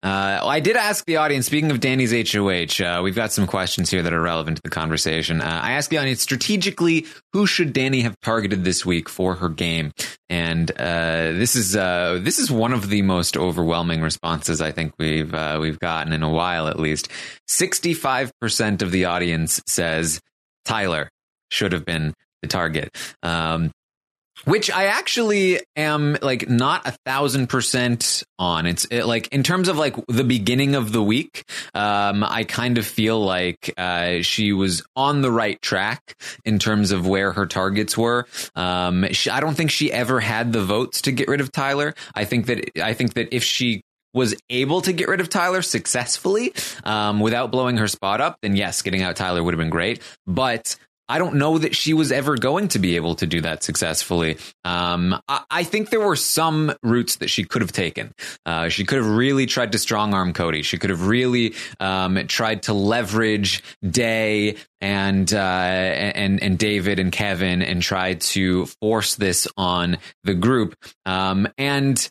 Uh, 0.00 0.40
I 0.44 0.60
did 0.60 0.76
ask 0.76 1.04
the 1.06 1.16
audience. 1.16 1.46
Speaking 1.46 1.72
of 1.72 1.80
Dani's 1.80 2.12
HOH, 2.12 2.84
uh, 2.84 3.02
we've 3.02 3.16
got 3.16 3.32
some 3.32 3.48
questions 3.48 3.90
here 3.90 4.02
that 4.02 4.12
are 4.12 4.20
relevant 4.20 4.58
to 4.58 4.62
the 4.62 4.70
conversation. 4.70 5.40
Uh, 5.40 5.60
I 5.62 5.72
asked 5.72 5.90
the 5.90 5.98
audience 5.98 6.22
strategically, 6.22 7.06
who 7.32 7.46
should 7.46 7.74
Dani 7.74 8.02
have 8.02 8.14
targeted 8.20 8.62
this 8.62 8.86
week 8.86 9.08
for 9.08 9.34
her 9.34 9.48
game? 9.48 9.92
And 10.28 10.70
uh, 10.70 11.32
this 11.32 11.56
is 11.56 11.74
uh, 11.74 12.20
this 12.22 12.38
is 12.38 12.48
one 12.48 12.72
of 12.72 12.90
the 12.90 13.02
most 13.02 13.36
overwhelming 13.36 14.00
responses 14.00 14.60
I 14.60 14.70
think 14.70 14.94
we've 14.98 15.34
uh, 15.34 15.58
we've 15.60 15.80
gotten 15.80 16.12
in 16.12 16.22
a 16.22 16.30
while, 16.30 16.68
at 16.68 16.78
least. 16.78 17.08
Sixty 17.48 17.92
five 17.92 18.30
percent 18.40 18.82
of 18.82 18.92
the 18.92 19.06
audience 19.06 19.60
says 19.66 20.20
Tyler 20.68 21.08
should 21.50 21.72
have 21.72 21.84
been 21.84 22.14
the 22.42 22.48
target. 22.48 22.94
Um, 23.22 23.72
which 24.44 24.70
I 24.70 24.84
actually 24.84 25.60
am 25.74 26.16
like 26.22 26.48
not 26.48 26.86
a 26.86 26.92
thousand 27.04 27.48
percent 27.48 28.22
on. 28.38 28.66
It's 28.66 28.84
it, 28.84 29.04
like 29.04 29.28
in 29.28 29.42
terms 29.42 29.68
of 29.68 29.76
like 29.76 29.96
the 30.06 30.22
beginning 30.22 30.74
of 30.74 30.92
the 30.92 31.02
week, 31.02 31.44
um, 31.74 32.22
I 32.22 32.44
kind 32.44 32.78
of 32.78 32.86
feel 32.86 33.20
like 33.20 33.74
uh, 33.76 34.22
she 34.22 34.52
was 34.52 34.82
on 34.94 35.22
the 35.22 35.30
right 35.32 35.60
track 35.60 36.16
in 36.44 36.58
terms 36.58 36.92
of 36.92 37.06
where 37.06 37.32
her 37.32 37.46
targets 37.46 37.98
were. 37.98 38.26
Um, 38.54 39.06
she, 39.10 39.30
I 39.30 39.40
don't 39.40 39.56
think 39.56 39.70
she 39.70 39.92
ever 39.92 40.20
had 40.20 40.52
the 40.52 40.62
votes 40.62 41.02
to 41.02 41.12
get 41.12 41.28
rid 41.28 41.40
of 41.40 41.50
Tyler. 41.50 41.94
I 42.14 42.24
think 42.24 42.46
that 42.46 42.70
I 42.80 42.94
think 42.94 43.14
that 43.14 43.34
if 43.34 43.42
she 43.42 43.82
was 44.14 44.34
able 44.50 44.80
to 44.82 44.92
get 44.92 45.08
rid 45.08 45.20
of 45.20 45.28
Tyler 45.28 45.62
successfully 45.62 46.52
um, 46.84 47.20
without 47.20 47.50
blowing 47.50 47.76
her 47.76 47.88
spot 47.88 48.20
up, 48.20 48.38
then 48.42 48.56
yes, 48.56 48.82
getting 48.82 49.02
out 49.02 49.16
Tyler 49.16 49.42
would 49.42 49.54
have 49.54 49.58
been 49.58 49.70
great. 49.70 50.00
But 50.26 50.76
I 51.08 51.18
don't 51.18 51.36
know 51.36 51.56
that 51.56 51.74
she 51.74 51.94
was 51.94 52.12
ever 52.12 52.36
going 52.36 52.68
to 52.68 52.78
be 52.78 52.96
able 52.96 53.14
to 53.16 53.26
do 53.26 53.40
that 53.40 53.62
successfully. 53.62 54.36
Um, 54.64 55.18
I, 55.26 55.42
I, 55.50 55.64
think 55.64 55.88
there 55.88 56.00
were 56.00 56.16
some 56.16 56.74
routes 56.82 57.16
that 57.16 57.30
she 57.30 57.44
could 57.44 57.62
have 57.62 57.72
taken. 57.72 58.12
Uh, 58.44 58.68
she 58.68 58.84
could 58.84 58.98
have 58.98 59.08
really 59.08 59.46
tried 59.46 59.72
to 59.72 59.78
strong 59.78 60.12
arm 60.12 60.34
Cody. 60.34 60.62
She 60.62 60.76
could 60.76 60.90
have 60.90 61.06
really 61.06 61.54
um, 61.80 62.26
tried 62.26 62.64
to 62.64 62.74
leverage 62.74 63.62
Day 63.88 64.56
and 64.80 65.32
uh, 65.32 65.38
and 65.38 66.42
and 66.42 66.58
David 66.58 66.98
and 66.98 67.10
Kevin 67.10 67.62
and 67.62 67.80
tried 67.80 68.20
to 68.20 68.66
force 68.80 69.16
this 69.16 69.48
on 69.56 69.96
the 70.24 70.34
group. 70.34 70.74
Um, 71.06 71.48
and 71.56 72.08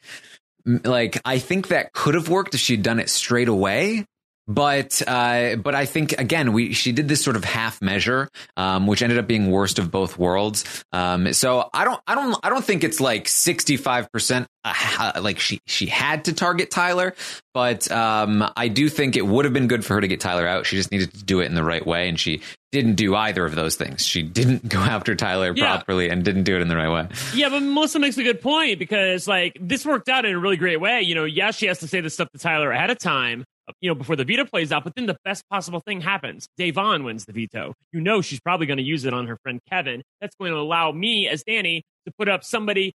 like 0.67 1.19
I 1.23 1.39
think 1.39 1.69
that 1.69 1.93
could 1.93 2.13
have 2.15 2.29
worked 2.29 2.53
if 2.53 2.59
she'd 2.59 2.83
done 2.83 2.99
it 2.99 3.09
straight 3.09 3.47
away 3.47 4.05
but 4.47 5.01
uh, 5.05 5.57
but 5.57 5.75
I 5.75 5.85
think 5.85 6.13
again 6.13 6.53
we 6.53 6.73
she 6.73 6.91
did 6.91 7.07
this 7.07 7.23
sort 7.23 7.35
of 7.35 7.43
half 7.43 7.81
measure, 7.81 8.29
um, 8.55 8.87
which 8.87 9.01
ended 9.01 9.17
up 9.17 9.27
being 9.27 9.51
worst 9.51 9.77
of 9.77 9.91
both 9.91 10.17
worlds. 10.17 10.83
Um, 10.91 11.33
so 11.33 11.69
I 11.73 11.83
don't 11.83 12.01
I 12.07 12.15
don't 12.15 12.37
I 12.43 12.49
don't 12.49 12.63
think 12.63 12.83
it's 12.83 12.99
like 12.99 13.27
sixty 13.27 13.77
five 13.77 14.11
percent 14.11 14.47
uh, 14.63 15.19
like 15.21 15.39
she 15.39 15.59
she 15.67 15.85
had 15.85 16.25
to 16.25 16.33
target 16.33 16.71
Tyler, 16.71 17.13
but 17.53 17.91
um, 17.91 18.49
I 18.55 18.69
do 18.69 18.89
think 18.89 19.17
it 19.17 19.25
would 19.25 19.45
have 19.45 19.53
been 19.53 19.67
good 19.67 19.83
for 19.83 19.95
her 19.95 20.01
to 20.01 20.07
get 20.07 20.21
Tyler 20.21 20.47
out. 20.47 20.65
She 20.65 20.75
just 20.75 20.91
needed 20.91 21.13
to 21.13 21.23
do 21.23 21.41
it 21.41 21.45
in 21.45 21.55
the 21.55 21.63
right 21.63 21.85
way, 21.85 22.07
and 22.07 22.19
she 22.19 22.41
didn't 22.71 22.95
do 22.95 23.15
either 23.15 23.45
of 23.45 23.55
those 23.55 23.75
things. 23.75 24.05
She 24.05 24.23
didn't 24.23 24.67
go 24.69 24.79
after 24.79 25.15
Tyler 25.15 25.53
yeah. 25.55 25.75
properly 25.75 26.09
and 26.09 26.23
didn't 26.23 26.43
do 26.43 26.55
it 26.55 26.61
in 26.61 26.67
the 26.67 26.75
right 26.75 26.91
way. 26.91 27.07
Yeah, 27.33 27.49
but 27.49 27.61
Melissa 27.61 27.99
makes 27.99 28.17
a 28.17 28.23
good 28.23 28.41
point 28.41 28.79
because 28.79 29.27
like 29.27 29.57
this 29.59 29.85
worked 29.85 30.09
out 30.09 30.25
in 30.25 30.35
a 30.35 30.39
really 30.39 30.57
great 30.57 30.79
way. 30.79 31.01
You 31.01 31.15
know, 31.15 31.25
yeah, 31.25 31.51
she 31.51 31.67
has 31.67 31.79
to 31.79 31.87
say 31.87 32.01
the 32.01 32.09
stuff 32.09 32.29
to 32.31 32.37
Tyler 32.37 32.71
ahead 32.71 32.89
of 32.89 32.97
time, 32.97 33.45
you 33.81 33.89
know, 33.89 33.95
before 33.95 34.15
the 34.15 34.23
veto 34.23 34.45
plays 34.45 34.71
out, 34.71 34.83
but 34.83 34.95
then 34.95 35.05
the 35.05 35.17
best 35.25 35.43
possible 35.49 35.79
thing 35.79 36.01
happens. 36.01 36.47
Da'Vonne 36.59 37.03
wins 37.03 37.25
the 37.25 37.33
veto. 37.33 37.73
You 37.91 38.01
know 38.01 38.21
she's 38.21 38.39
probably 38.39 38.65
going 38.65 38.77
to 38.77 38.83
use 38.83 39.05
it 39.05 39.13
on 39.13 39.27
her 39.27 39.37
friend 39.43 39.59
Kevin. 39.69 40.03
That's 40.21 40.35
going 40.35 40.51
to 40.51 40.57
allow 40.57 40.91
me 40.91 41.27
as 41.27 41.43
Dani 41.43 41.81
to 42.05 42.13
put 42.17 42.29
up 42.29 42.43
somebody, 42.43 42.93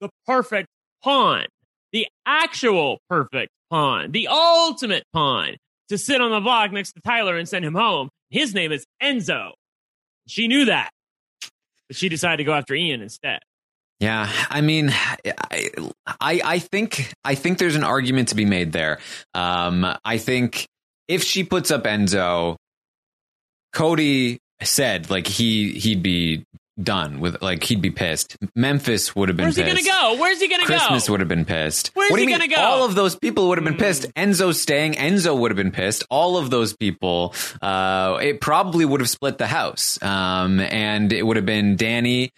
the 0.00 0.08
perfect 0.26 0.68
pawn, 1.02 1.46
the 1.92 2.06
actual 2.24 2.98
perfect 3.08 3.50
pawn, 3.70 4.12
the 4.12 4.28
ultimate 4.28 5.04
pawn 5.12 5.56
to 5.88 5.98
sit 5.98 6.20
on 6.20 6.30
the 6.30 6.40
block 6.40 6.72
next 6.72 6.92
to 6.92 7.00
Tyler 7.00 7.36
and 7.36 7.48
send 7.48 7.64
him 7.64 7.74
home. 7.74 8.08
His 8.30 8.54
name 8.54 8.72
is 8.72 8.84
Enzo. 9.02 9.52
She 10.26 10.48
knew 10.48 10.64
that, 10.66 10.90
but 11.88 11.96
she 11.96 12.08
decided 12.08 12.38
to 12.38 12.44
go 12.44 12.52
after 12.52 12.74
Ian 12.74 13.02
instead. 13.02 13.40
Yeah, 14.00 14.30
I 14.50 14.60
mean, 14.60 14.90
I, 14.92 15.70
I 16.20 16.58
think 16.58 17.12
I 17.24 17.34
think 17.34 17.58
there's 17.58 17.76
an 17.76 17.84
argument 17.84 18.28
to 18.28 18.34
be 18.34 18.44
made 18.44 18.72
there. 18.72 18.98
Um, 19.32 19.86
I 20.04 20.18
think 20.18 20.66
if 21.08 21.22
she 21.22 21.44
puts 21.44 21.70
up 21.70 21.84
Enzo, 21.84 22.56
Cody 23.72 24.38
said 24.62 25.10
like 25.10 25.26
he 25.26 25.72
he'd 25.72 26.02
be 26.02 26.44
done 26.82 27.20
with 27.20 27.40
like 27.40 27.64
he'd 27.64 27.80
be 27.80 27.90
pissed. 27.90 28.36
Memphis 28.54 29.16
would 29.16 29.30
have 29.30 29.36
been 29.36 29.46
Where's 29.46 29.54
pissed. 29.56 29.78
he 29.78 29.88
gonna 29.88 30.14
go? 30.14 30.20
Where's 30.20 30.40
he 30.40 30.48
gonna 30.48 30.64
Christmas 30.64 30.82
go? 30.82 30.88
Christmas 30.88 31.10
would 31.10 31.20
have 31.20 31.28
been 31.28 31.44
pissed. 31.46 31.90
Where's 31.94 32.10
what 32.10 32.20
he 32.20 32.26
gonna 32.26 32.40
mean? 32.40 32.50
go? 32.50 32.60
All 32.62 32.84
of 32.84 32.94
those 32.94 33.16
people 33.16 33.48
would 33.48 33.56
have 33.58 33.64
been 33.64 33.78
pissed. 33.78 34.12
Enzo 34.14 34.54
staying, 34.54 34.92
Enzo 34.92 35.38
would 35.38 35.50
have 35.50 35.56
been 35.56 35.70
pissed. 35.72 36.04
All 36.10 36.36
of 36.36 36.50
those 36.50 36.76
people, 36.76 37.34
uh, 37.62 38.18
it 38.20 38.42
probably 38.42 38.84
would 38.84 39.00
have 39.00 39.08
split 39.08 39.38
the 39.38 39.46
house. 39.46 40.00
Um, 40.02 40.60
and 40.60 41.12
it 41.14 41.22
would 41.22 41.36
have 41.36 41.46
been 41.46 41.76
Dani. 41.78 42.30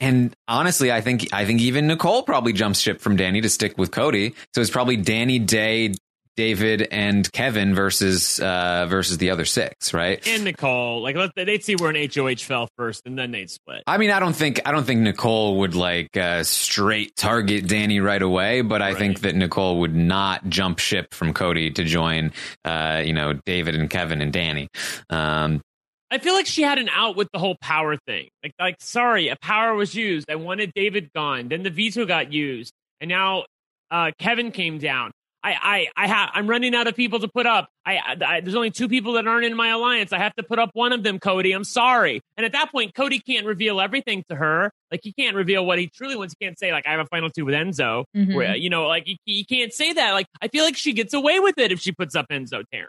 And 0.00 0.34
honestly, 0.48 0.90
I 0.92 1.00
think 1.00 1.32
I 1.32 1.44
think 1.44 1.60
even 1.60 1.86
Nicole 1.86 2.22
probably 2.24 2.52
jumps 2.52 2.80
ship 2.80 3.00
from 3.00 3.16
Dani 3.16 3.42
to 3.42 3.48
stick 3.48 3.78
with 3.78 3.90
Cody. 3.90 4.34
So 4.54 4.60
it's 4.60 4.70
probably 4.70 4.96
Dani, 4.98 5.44
Day, 5.46 5.94
David, 6.36 6.88
and 6.90 7.30
Kevin 7.32 7.76
versus 7.76 8.40
uh, 8.40 8.86
versus 8.88 9.18
the 9.18 9.30
other 9.30 9.44
six, 9.44 9.94
right? 9.94 10.20
and 10.26 10.42
Nicole. 10.42 11.00
Like 11.00 11.16
they'd 11.36 11.62
see 11.62 11.76
where 11.76 11.90
an 11.90 12.08
HOH 12.12 12.38
fell 12.44 12.68
first, 12.76 13.02
and 13.06 13.16
then 13.16 13.30
they'd 13.30 13.48
split. 13.48 13.84
I 13.86 13.98
mean, 13.98 14.10
I 14.10 14.18
don't 14.18 14.34
think 14.34 14.60
I 14.66 14.72
don't 14.72 14.82
think 14.84 15.00
Nicole 15.00 15.58
would 15.60 15.76
like 15.76 16.16
uh, 16.16 16.42
straight 16.42 17.14
target 17.14 17.66
Dani 17.66 18.02
right 18.02 18.20
away, 18.20 18.62
but 18.62 18.82
I 18.82 18.88
Right. 18.90 18.98
think 18.98 19.20
that 19.20 19.36
Nicole 19.36 19.78
would 19.80 19.94
not 19.94 20.48
jump 20.48 20.80
ship 20.80 21.14
from 21.14 21.32
Cody 21.32 21.70
to 21.70 21.84
join, 21.84 22.32
uh, 22.64 23.00
you 23.06 23.12
know, 23.12 23.34
David 23.46 23.76
and 23.76 23.88
Kevin 23.88 24.20
and 24.20 24.32
Dani. 24.32 24.66
Um, 25.10 25.60
I 26.10 26.18
feel 26.18 26.34
like 26.34 26.46
she 26.46 26.62
had 26.62 26.78
an 26.78 26.88
out 26.90 27.16
with 27.16 27.28
the 27.32 27.38
whole 27.38 27.56
power 27.60 27.96
thing. 28.06 28.28
Like, 28.42 28.52
like, 28.60 28.76
sorry, 28.80 29.28
a 29.28 29.36
power 29.36 29.74
was 29.74 29.94
used. 29.94 30.30
I 30.30 30.36
wanted 30.36 30.72
David 30.74 31.10
gone. 31.14 31.48
Then 31.48 31.62
the 31.62 31.70
veto 31.70 32.04
got 32.06 32.32
used, 32.32 32.72
and 33.00 33.08
now 33.08 33.44
uh, 33.90 34.10
Kevin 34.18 34.50
came 34.52 34.78
down. 34.78 35.10
I, 35.42 35.88
I, 35.96 36.04
I 36.04 36.08
ha- 36.08 36.30
I'm 36.32 36.46
running 36.48 36.74
out 36.74 36.86
of 36.86 36.96
people 36.96 37.20
to 37.20 37.28
put 37.28 37.44
up. 37.44 37.68
I, 37.84 37.98
I, 38.26 38.40
there's 38.40 38.54
only 38.54 38.70
two 38.70 38.88
people 38.88 39.12
that 39.14 39.26
aren't 39.26 39.44
in 39.44 39.54
my 39.54 39.68
alliance. 39.68 40.10
I 40.10 40.18
have 40.18 40.34
to 40.36 40.42
put 40.42 40.58
up 40.58 40.70
one 40.72 40.94
of 40.94 41.02
them, 41.02 41.18
Cody. 41.18 41.52
I'm 41.52 41.64
sorry. 41.64 42.22
And 42.38 42.46
at 42.46 42.52
that 42.52 42.72
point, 42.72 42.94
Cody 42.94 43.18
can't 43.18 43.44
reveal 43.44 43.78
everything 43.78 44.24
to 44.30 44.36
her. 44.36 44.70
Like 44.90 45.00
he 45.02 45.12
can't 45.12 45.36
reveal 45.36 45.66
what 45.66 45.78
he 45.78 45.88
truly 45.94 46.16
wants. 46.16 46.34
He 46.38 46.46
can't 46.46 46.58
say 46.58 46.72
like 46.72 46.86
I 46.86 46.92
have 46.92 47.00
a 47.00 47.06
final 47.10 47.28
two 47.28 47.44
with 47.44 47.54
Enzo. 47.54 48.04
Mhm. 48.16 48.34
Where, 48.34 48.56
you 48.56 48.70
know, 48.70 48.86
like 48.86 49.02
he, 49.04 49.18
he 49.26 49.44
can't 49.44 49.70
say 49.70 49.92
that. 49.92 50.12
Like 50.12 50.24
I 50.40 50.48
feel 50.48 50.64
like 50.64 50.78
she 50.78 50.94
gets 50.94 51.12
away 51.12 51.38
with 51.40 51.58
it 51.58 51.72
if 51.72 51.78
she 51.80 51.92
puts 51.92 52.14
up 52.16 52.24
Enzo 52.30 52.62
Taran. 52.72 52.86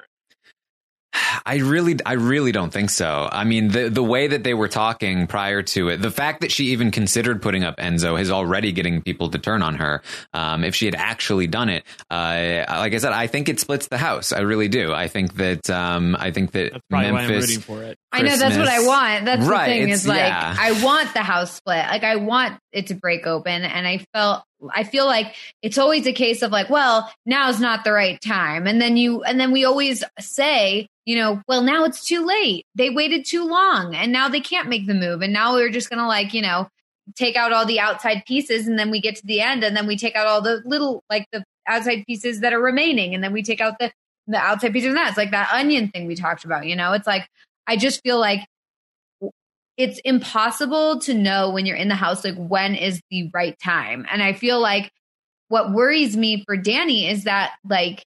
I 1.46 1.58
really, 1.58 1.98
I 2.06 2.14
really 2.14 2.52
don't 2.52 2.72
think 2.72 2.90
so. 2.90 3.30
I 3.32 3.44
mean, 3.44 3.70
the 3.70 3.90
the 3.90 4.04
way 4.04 4.28
that 4.28 4.44
they 4.44 4.54
were 4.54 4.68
talking 4.68 5.28
prior 5.28 5.62
to 5.64 5.90
it, 5.90 6.02
the 6.02 6.12
fact 6.12 6.42
that 6.42 6.52
she 6.52 6.66
even 6.68 6.92
considered 6.92 7.42
putting 7.42 7.64
up 7.64 7.78
Enzo 7.78 8.20
is 8.20 8.32
already 8.32 8.72
getting 8.72 9.02
people 9.02 9.30
to 9.30 9.40
turn 9.40 9.62
on 9.62 9.76
her. 9.76 10.02
Um, 10.34 10.64
if 10.64 10.76
she 10.76 10.86
had 10.86 10.96
actually 10.96 11.48
done 11.48 11.70
it, 11.70 11.84
uh, 12.10 12.66
like 12.70 12.94
I 12.94 12.98
said, 12.98 13.14
I 13.14 13.28
think 13.28 13.50
it 13.50 13.60
splits 13.60 13.88
the 13.88 13.98
house. 13.98 14.32
I 14.32 14.40
really 14.42 14.68
do. 14.68 14.94
I 14.94 15.08
think 15.08 15.36
that, 15.36 15.70
um, 15.70 16.16
I 16.20 16.32
think 16.32 16.52
that 16.52 16.74
That's 16.74 16.84
probably 16.90 17.12
why 17.12 17.20
I'm 17.22 17.28
Memphis. 17.28 17.50
rooting 17.50 17.62
for 17.62 17.84
it. 17.84 17.98
I 18.12 18.22
know 18.22 18.38
that's 18.38 18.58
what 18.58 18.68
I 18.68 18.86
want. 18.86 19.26
That's 19.26 19.46
Right, 19.46 19.68
the 19.68 19.74
thing 19.74 19.90
is 19.90 20.08
like 20.08 20.20
yeah. 20.20 20.56
I 20.58 20.84
want 20.84 21.14
the 21.14 21.22
house 21.22 21.52
split. 21.54 21.86
Like 21.86 22.04
I 22.04 22.16
want 22.16 22.58
it 22.72 22.88
to 22.88 22.94
break 22.96 23.28
open 23.28 23.64
and 23.64 23.88
I 23.88 24.06
felt 24.14 24.44
I 24.74 24.84
feel 24.84 25.06
like 25.06 25.36
it's 25.62 25.78
always 25.78 26.08
a 26.08 26.14
case 26.14 26.42
of 26.42 26.52
like, 26.52 26.70
well, 26.70 27.12
now's 27.26 27.60
not 27.60 27.84
the 27.84 27.92
right 27.92 28.20
time. 28.22 28.68
And 28.68 28.82
then 28.82 28.98
you 28.98 29.24
and 29.24 29.40
then 29.40 29.52
we 29.52 29.66
always 29.66 30.04
say, 30.20 30.88
you 31.06 31.16
know, 31.18 31.42
well, 31.48 31.62
now 31.62 31.84
it's 31.84 32.06
too 32.06 32.26
late. 32.26 32.66
They 32.76 32.90
waited 32.90 33.26
too 33.26 33.46
long 33.48 33.96
and 33.96 34.12
now 34.12 34.30
they 34.30 34.42
can't 34.42 34.70
make 34.70 34.88
the 34.88 34.94
move 34.94 35.22
and 35.22 35.34
now 35.34 35.54
we're 35.54 35.70
just 35.70 35.90
going 35.90 36.00
to 36.00 36.08
like, 36.08 36.34
you 36.34 36.42
know, 36.42 36.68
take 37.16 37.36
out 37.36 37.54
all 37.54 37.66
the 37.66 37.80
outside 37.80 38.24
pieces 38.26 38.68
and 38.68 38.80
then 38.80 38.90
we 38.90 39.02
get 39.02 39.16
to 39.18 39.26
the 39.26 39.42
end 39.42 39.64
and 39.64 39.76
then 39.76 39.88
we 39.88 39.98
take 39.98 40.16
out 40.16 40.28
all 40.28 40.42
the 40.42 40.62
little 40.66 41.04
like 41.10 41.26
the 41.32 41.44
outside 41.68 42.04
pieces 42.08 42.40
that 42.40 42.54
are 42.54 42.62
remaining 42.62 43.14
and 43.14 43.24
then 43.24 43.34
we 43.34 43.44
take 43.44 43.62
out 43.62 43.78
the 43.80 43.92
the 44.28 44.38
outside 44.38 44.74
pieces 44.74 44.90
of 44.90 44.96
that. 44.96 45.10
It's 45.10 45.18
like 45.18 45.32
that 45.32 45.54
onion 45.54 45.90
thing 45.90 46.08
we 46.08 46.16
talked 46.16 46.46
about, 46.46 46.66
you 46.66 46.76
know? 46.76 46.94
It's 46.94 47.08
like 47.08 47.28
I 47.68 47.78
just 47.78 48.02
feel 48.02 48.20
like 48.20 48.46
it's 49.78 50.00
impossible 50.00 51.00
to 51.00 51.14
know 51.14 51.52
when 51.52 51.66
you're 51.66 51.76
in 51.76 51.90
the 51.90 51.96
house 51.96 52.24
like 52.24 52.36
when 52.36 52.76
is 52.76 53.02
the 53.10 53.30
right 53.34 53.58
time. 53.60 54.06
And 54.12 54.24
I 54.24 54.34
feel 54.34 54.60
like 54.60 54.92
what 55.50 55.72
worries 55.72 56.16
me 56.16 56.44
for 56.46 56.58
Dani 56.58 57.10
is 57.10 57.26
that 57.26 57.54
like 57.68 58.06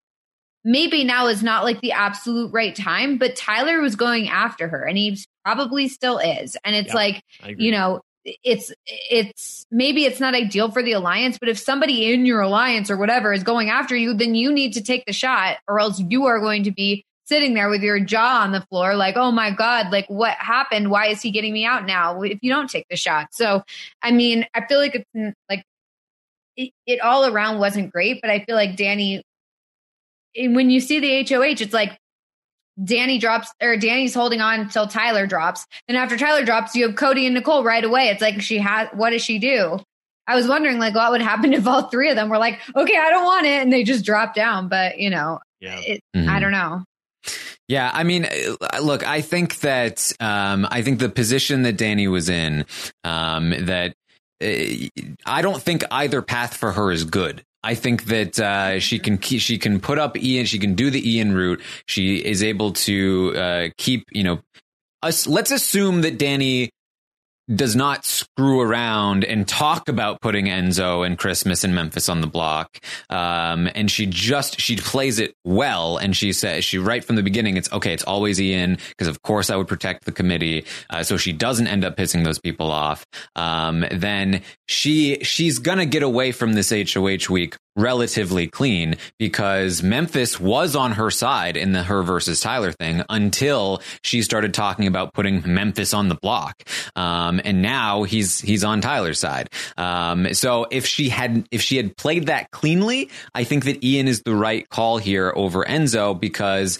maybe 0.65 1.05
now 1.05 1.29
is 1.29 1.43
not 1.43 1.65
like 1.65 1.81
the 1.81 1.93
absolute 1.93 2.53
right 2.53 2.75
time, 2.75 3.19
but 3.19 3.37
Tyler 3.37 3.81
was 3.81 3.97
going 3.97 4.29
after 4.29 4.69
her 4.69 4.85
and 4.85 4.99
he 4.99 5.19
probably 5.45 5.89
still 5.89 6.19
is. 6.19 6.57
And 6.65 6.75
it's 6.75 6.89
Yeah. 6.89 6.95
like 6.95 7.23
you 7.57 7.71
know 7.71 8.01
it's 8.25 8.73
it's 8.87 9.67
maybe 9.71 10.05
it's 10.05 10.21
not 10.21 10.35
ideal 10.35 10.71
for 10.71 10.81
the 10.81 10.93
alliance 10.93 11.39
but 11.41 11.49
if 11.49 11.59
somebody 11.59 12.13
in 12.13 12.25
your 12.25 12.41
alliance 12.41 12.89
or 12.89 12.97
whatever 12.97 13.33
is 13.33 13.43
going 13.43 13.69
after 13.69 13.97
you 13.97 14.15
then 14.15 14.35
you 14.35 14.53
need 14.53 14.75
to 14.75 14.81
take 14.81 15.05
the 15.07 15.13
shot 15.13 15.57
or 15.67 15.81
else 15.81 16.01
you 16.09 16.27
are 16.27 16.39
going 16.39 16.63
to 16.63 16.71
be 16.71 17.05
sitting 17.33 17.55
there 17.55 17.71
with 17.71 17.83
your 17.83 17.99
jaw 17.99 18.43
on 18.43 18.53
the 18.53 18.61
floor 18.69 18.95
like 18.95 19.17
oh 19.17 19.33
my 19.33 19.51
god 19.51 19.91
like 19.91 20.05
what 20.09 20.35
happened 20.39 20.91
why 20.91 21.07
is 21.07 21.23
he 21.23 21.31
getting 21.31 21.53
me 21.53 21.65
out 21.65 21.87
now 21.87 22.21
if 22.21 22.39
you 22.43 22.53
don't 22.53 22.69
take 22.69 22.87
the 22.91 22.97
shot 22.97 23.29
so 23.33 23.63
i 24.03 24.11
mean 24.11 24.45
i 24.55 24.65
feel 24.67 24.79
like 24.79 24.95
it's 24.95 25.37
like 25.49 25.65
it, 26.57 26.71
it 26.87 27.01
all 27.01 27.25
around 27.27 27.59
wasn't 27.59 27.91
great 27.91 28.21
but 28.21 28.31
i 28.31 28.45
feel 28.45 28.55
like 28.57 28.77
dani 28.77 29.23
when 30.37 30.71
you 30.71 30.81
see 30.81 30.99
the 30.99 31.35
HOH, 31.35 31.61
it's 31.63 31.75
like 31.75 31.99
Dani 32.81 33.21
drops 33.21 33.53
or 33.63 33.77
Dani's 33.77 34.15
holding 34.15 34.41
on 34.41 34.61
until 34.61 34.87
Tyler 34.87 35.27
drops. 35.27 35.67
Then 35.89 35.97
after 35.97 36.17
Tyler 36.17 36.43
drops, 36.43 36.75
you 36.75 36.87
have 36.87 36.97
Cody 36.97 37.27
and 37.27 37.35
Nicole 37.35 37.63
right 37.63 37.85
away. 37.85 38.09
It's 38.09 38.23
like 38.23 38.41
she 38.41 38.57
has 38.59 38.89
what 38.95 39.11
does 39.11 39.23
she 39.23 39.39
do? 39.39 39.79
I 40.27 40.35
was 40.35 40.49
wondering 40.49 40.79
like 40.79 40.95
what 40.95 41.11
would 41.11 41.21
happen 41.21 41.53
if 41.59 41.67
all 41.67 41.83
three 41.89 42.09
of 42.09 42.17
them 42.17 42.31
were 42.31 42.39
like, 42.39 42.61
okay, 42.75 42.97
I 42.97 43.11
don't 43.11 43.25
want 43.25 43.47
it, 43.47 43.61
and 43.63 43.71
they 43.71 43.85
just 43.85 44.07
drop 44.07 44.35
down. 44.35 44.69
But 44.69 44.99
you 44.99 45.11
know, 45.11 45.41
Yeah. 45.61 45.79
it, 45.85 46.01
Mhm. 46.17 46.29
I 46.29 46.41
don't 46.41 46.53
know. 46.53 46.83
Yeah, 47.73 47.91
I 47.91 48.05
mean, 48.05 48.27
uh, 48.27 48.81
look, 48.83 49.09
I 49.09 49.23
think 49.23 49.61
that 49.61 50.13
um, 50.21 50.69
I 50.71 50.83
think 50.83 50.99
the 50.99 51.09
position 51.09 51.63
that 51.63 51.79
Dani 51.79 52.07
was 52.07 52.29
in, 52.29 52.67
um, 53.03 53.49
that 53.49 53.95
uh, 54.45 55.07
I 55.25 55.41
don't 55.41 55.63
think 55.63 55.83
either 55.91 56.21
path 56.21 56.55
for 56.55 56.73
her 56.73 56.93
is 56.93 57.05
good. 57.05 57.43
I 57.63 57.75
think 57.75 58.05
that 58.07 58.39
uh, 58.39 58.79
she 58.79 58.99
can 58.99 59.17
keep, 59.17 59.41
she 59.41 59.57
can 59.57 59.81
put 59.81 59.99
up 59.99 60.19
Ian, 60.19 60.45
she 60.45 60.59
can 60.59 60.75
do 60.75 60.91
the 60.91 61.01
Ian 61.15 61.33
route. 61.33 61.63
She 61.87 62.17
is 62.17 62.43
able 62.43 62.73
to 62.73 63.33
uh, 63.39 63.69
keep, 63.79 64.05
you 64.13 64.25
know, 64.25 64.41
us. 65.03 65.27
Let's 65.27 65.51
assume 65.51 66.03
that 66.03 66.19
Dani 66.19 66.69
does 67.55 67.75
not 67.75 68.05
screw 68.05 68.61
around 68.61 69.25
and 69.25 69.47
talk 69.47 69.89
about 69.89 70.21
putting 70.21 70.47
Enzo 70.47 71.05
and 71.05 71.19
Christmas 71.19 71.65
and 71.65 71.75
Memphis 71.75 72.09
on 72.09 72.21
the 72.21 72.27
block. 72.27 72.79
Um, 73.11 73.69
and 73.75 73.91
she 73.91 74.07
just 74.07 74.61
she 74.61 74.77
plays 74.77 75.19
it 75.19 75.35
well, 75.45 75.97
and 75.97 76.17
she 76.17 76.33
says 76.33 76.65
she 76.65 76.79
right 76.79 77.05
from 77.05 77.17
the 77.17 77.23
beginning, 77.23 77.57
it's 77.57 77.73
okay. 77.73 77.93
It's 77.93 78.05
always 78.05 78.41
Ian 78.41 78.79
because 78.89 79.09
of 79.09 79.23
course 79.23 79.51
I 79.51 79.57
would 79.57 79.69
protect 79.69 80.05
the 80.05 80.13
committee, 80.13 80.65
uh, 80.91 81.03
so 81.03 81.17
she 81.17 81.33
doesn't 81.33 81.67
end 81.67 81.85
up 81.85 81.97
pissing 81.97 82.25
those 82.25 82.39
people 82.39 82.71
off. 82.71 83.05
Um, 83.37 83.85
then 83.91 84.43
she 84.69 85.19
she's 85.23 85.59
gonna 85.59 85.87
get 85.87 86.03
away 86.03 86.33
from 86.33 86.55
this 86.55 86.71
HOH 86.71 87.33
week 87.33 87.57
relatively 87.77 88.47
clean 88.47 88.97
because 89.19 89.83
Memphis 89.83 90.39
was 90.39 90.77
on 90.77 90.93
her 90.93 91.11
side 91.11 91.57
in 91.57 91.73
the 91.73 91.83
her 91.83 92.03
versus 92.03 92.41
Tyler 92.41 92.73
thing 92.73 93.03
until 93.09 93.83
she 94.03 94.23
started 94.23 94.55
talking 94.55 94.87
about 94.87 95.15
putting 95.15 95.43
Memphis 95.47 95.95
on 95.95 96.09
the 96.09 96.15
block. 96.15 96.63
Um, 96.97 97.41
and 97.45 97.63
now 97.63 98.03
he's 98.03 98.41
he's 98.41 98.65
on 98.65 98.81
Tyler's 98.81 99.19
side. 99.19 99.49
Um, 99.77 100.35
so 100.35 100.67
if 100.71 100.87
she 100.87 101.09
had 101.09 101.47
if 101.51 101.63
she 101.63 101.77
had 101.77 101.97
played 101.97 102.27
that 102.27 102.51
cleanly, 102.51 103.11
I 103.35 103.45
think 103.45 103.65
that 103.65 103.83
Ian 103.85 104.09
is 104.09 104.23
the 104.23 104.35
right 104.35 104.69
call 104.69 104.99
here 104.99 105.33
over 105.35 105.65
Enzo 105.65 106.19
because 106.19 106.79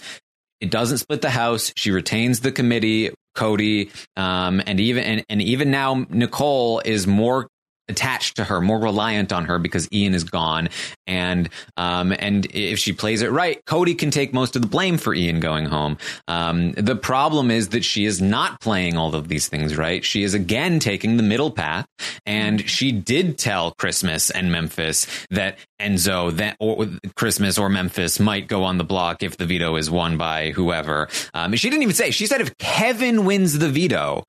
it 0.61 0.69
doesn't 0.69 0.99
split 0.99 1.21
the 1.21 1.29
house. 1.29 1.73
She 1.75 1.91
retains 1.91 2.39
the 2.39 2.51
committee, 2.51 3.11
Cody, 3.35 3.91
um, 4.15 4.61
and 4.65 4.79
even 4.79 5.03
and, 5.03 5.25
and 5.29 5.41
even 5.41 5.71
now 5.71 6.05
Nicole 6.09 6.81
is 6.85 7.05
more 7.05 7.47
attached 7.87 8.37
to 8.37 8.43
her, 8.45 8.61
more 8.61 8.79
reliant 8.79 9.33
on 9.33 9.45
her 9.45 9.59
because 9.59 9.87
Ian 9.91 10.13
is 10.13 10.23
gone. 10.23 10.69
And 11.07 11.49
um, 11.77 12.13
and 12.17 12.45
if 12.53 12.79
she 12.79 12.93
plays 12.93 13.21
it 13.21 13.31
right, 13.31 13.63
Cody 13.65 13.95
can 13.95 14.11
take 14.11 14.33
most 14.33 14.55
of 14.55 14.61
the 14.61 14.67
blame 14.67 14.97
for 14.97 15.13
Ian 15.13 15.39
going 15.39 15.65
home. 15.65 15.97
Um, 16.27 16.71
the 16.73 16.95
problem 16.95 17.51
is 17.51 17.69
that 17.69 17.83
she 17.83 18.05
is 18.05 18.21
not 18.21 18.61
playing 18.61 18.97
all 18.97 19.13
of 19.15 19.27
these 19.27 19.47
things 19.47 19.77
right. 19.77 20.03
She 20.03 20.23
is 20.23 20.33
again 20.33 20.79
taking 20.79 21.17
the 21.17 21.23
middle 21.23 21.51
path, 21.51 21.85
and 22.25 22.67
she 22.69 22.91
did 22.91 23.37
tell 23.37 23.71
Christmas 23.71 24.29
and 24.29 24.51
Memphis 24.51 25.05
that 25.29 25.57
Enzo 25.79 26.31
that 26.37 26.55
or 26.59 26.87
Christmas 27.15 27.57
or 27.57 27.69
Memphis 27.69 28.19
might 28.19 28.47
go 28.47 28.63
on 28.63 28.77
the 28.77 28.83
block 28.83 29.23
if 29.23 29.37
the 29.37 29.45
veto 29.45 29.75
is 29.75 29.91
won 29.91 30.17
by 30.17 30.51
whoever. 30.51 31.09
Um, 31.33 31.53
she 31.55 31.69
didn't 31.69 31.83
even 31.83 31.95
say. 31.95 32.11
She 32.11 32.27
said 32.27 32.41
if 32.41 32.57
Kevin 32.57 33.25
wins 33.25 33.59
the 33.59 33.69
veto, 33.69 34.23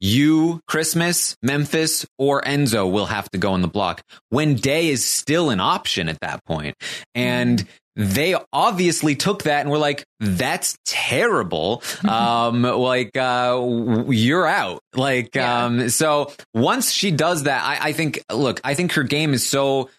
you, 0.00 0.60
Christmas, 0.68 1.36
Memphis, 1.42 2.06
or 2.18 2.40
Enzo 2.42 2.90
will 2.90 3.06
have 3.06 3.30
to 3.30 3.38
go 3.38 3.52
on 3.52 3.62
the 3.62 3.68
block 3.68 4.02
when 4.30 4.54
Day 4.54 4.88
is 4.88 5.04
still 5.04 5.50
an 5.50 5.60
option 5.60 6.08
at 6.08 6.20
that 6.20 6.44
point. 6.44 6.76
And 7.14 7.66
they 7.96 8.36
obviously 8.52 9.16
took 9.16 9.42
that 9.42 9.62
and 9.62 9.70
were 9.70 9.78
like, 9.78 10.04
that's 10.20 10.78
terrible. 10.86 11.82
um, 12.08 12.62
like, 12.62 13.16
uh, 13.16 14.04
you're 14.08 14.46
out. 14.46 14.80
Like, 14.94 15.34
Yeah. 15.34 15.64
um, 15.64 15.88
so 15.88 16.32
once 16.54 16.92
she 16.92 17.10
does 17.10 17.42
that, 17.44 17.64
I, 17.64 17.88
I 17.88 17.92
think, 17.92 18.20
look, 18.32 18.60
I 18.62 18.74
think 18.74 18.92
her 18.92 19.02
game 19.02 19.34
is 19.34 19.44
so 19.48 19.90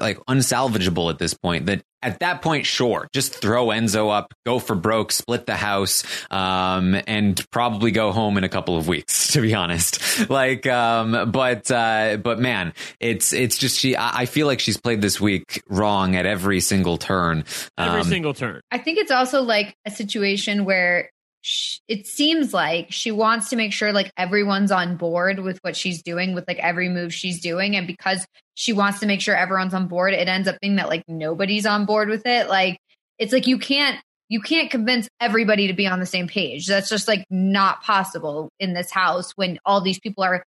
like 0.00 0.18
unsalvageable 0.28 1.10
at 1.10 1.18
this 1.20 1.34
point 1.34 1.66
that 1.66 1.82
at 2.04 2.20
that 2.20 2.42
point 2.42 2.66
sure. 2.66 3.08
Just 3.12 3.34
throw 3.34 3.66
enzo 3.68 4.10
up 4.12 4.32
go 4.46 4.58
for 4.58 4.74
broke 4.76 5.10
split 5.12 5.46
the 5.46 5.56
house 5.56 6.04
um 6.30 6.96
and 7.06 7.44
probably 7.50 7.90
go 7.90 8.12
home 8.12 8.38
in 8.38 8.44
a 8.44 8.48
couple 8.48 8.76
of 8.76 8.86
weeks 8.88 9.28
to 9.32 9.40
be 9.40 9.54
honest. 9.54 10.28
Like 10.30 10.66
um 10.66 11.30
but 11.32 11.70
uh 11.70 12.18
but 12.22 12.38
man 12.38 12.72
it's 13.00 13.32
it's 13.32 13.58
just 13.58 13.78
she 13.78 13.96
i 13.96 14.22
I 14.24 14.26
feel 14.26 14.46
like 14.46 14.60
she's 14.60 14.76
played 14.76 15.00
this 15.02 15.20
week 15.20 15.62
wrong 15.68 16.14
at 16.16 16.24
every 16.24 16.60
single 16.60 16.98
turn. 16.98 17.44
Every 17.76 18.00
Um, 18.00 18.06
single 18.06 18.32
turn. 18.34 18.60
I 18.70 18.78
think 18.78 18.98
it's 18.98 19.10
also 19.10 19.42
like 19.42 19.76
a 19.86 19.90
situation 19.90 20.64
where 20.64 21.10
sh- 21.44 21.78
it 21.88 22.06
seems 22.06 22.54
like 22.54 22.90
she 22.90 23.12
wants 23.12 23.50
to 23.50 23.56
make 23.56 23.72
sure 23.72 23.92
like 23.92 24.10
everyone's 24.16 24.72
on 24.72 24.96
board 24.96 25.40
with 25.40 25.58
what 25.62 25.76
she's 25.76 26.02
doing 26.02 26.34
with 26.34 26.48
like 26.48 26.58
every 26.58 26.88
move 26.88 27.12
she's 27.12 27.40
doing. 27.40 27.76
And 27.76 27.86
because 27.86 28.26
she 28.54 28.72
wants 28.72 29.00
to 29.00 29.06
make 29.06 29.20
sure 29.20 29.36
everyone's 29.36 29.74
on 29.74 29.86
board 29.86 30.14
it 30.14 30.28
ends 30.28 30.48
up 30.48 30.56
being 30.60 30.76
that 30.76 30.88
like 30.88 31.04
nobody's 31.06 31.66
on 31.66 31.84
board 31.84 32.08
with 32.08 32.26
it. 32.26 32.48
Like 32.48 32.78
it's 33.18 33.32
like 33.32 33.46
you 33.46 33.58
can't 33.58 34.00
you 34.28 34.40
can't 34.40 34.70
convince 34.70 35.06
everybody 35.20 35.66
to 35.66 35.74
be 35.74 35.86
on 35.86 36.00
the 36.00 36.06
same 36.06 36.28
page. 36.28 36.66
That's 36.66 36.88
just 36.88 37.06
like 37.06 37.26
not 37.30 37.82
possible 37.82 38.48
in 38.58 38.72
this 38.72 38.90
house 38.90 39.32
when 39.36 39.58
all 39.66 39.82
these 39.82 40.00
people 40.00 40.24
are 40.24 40.42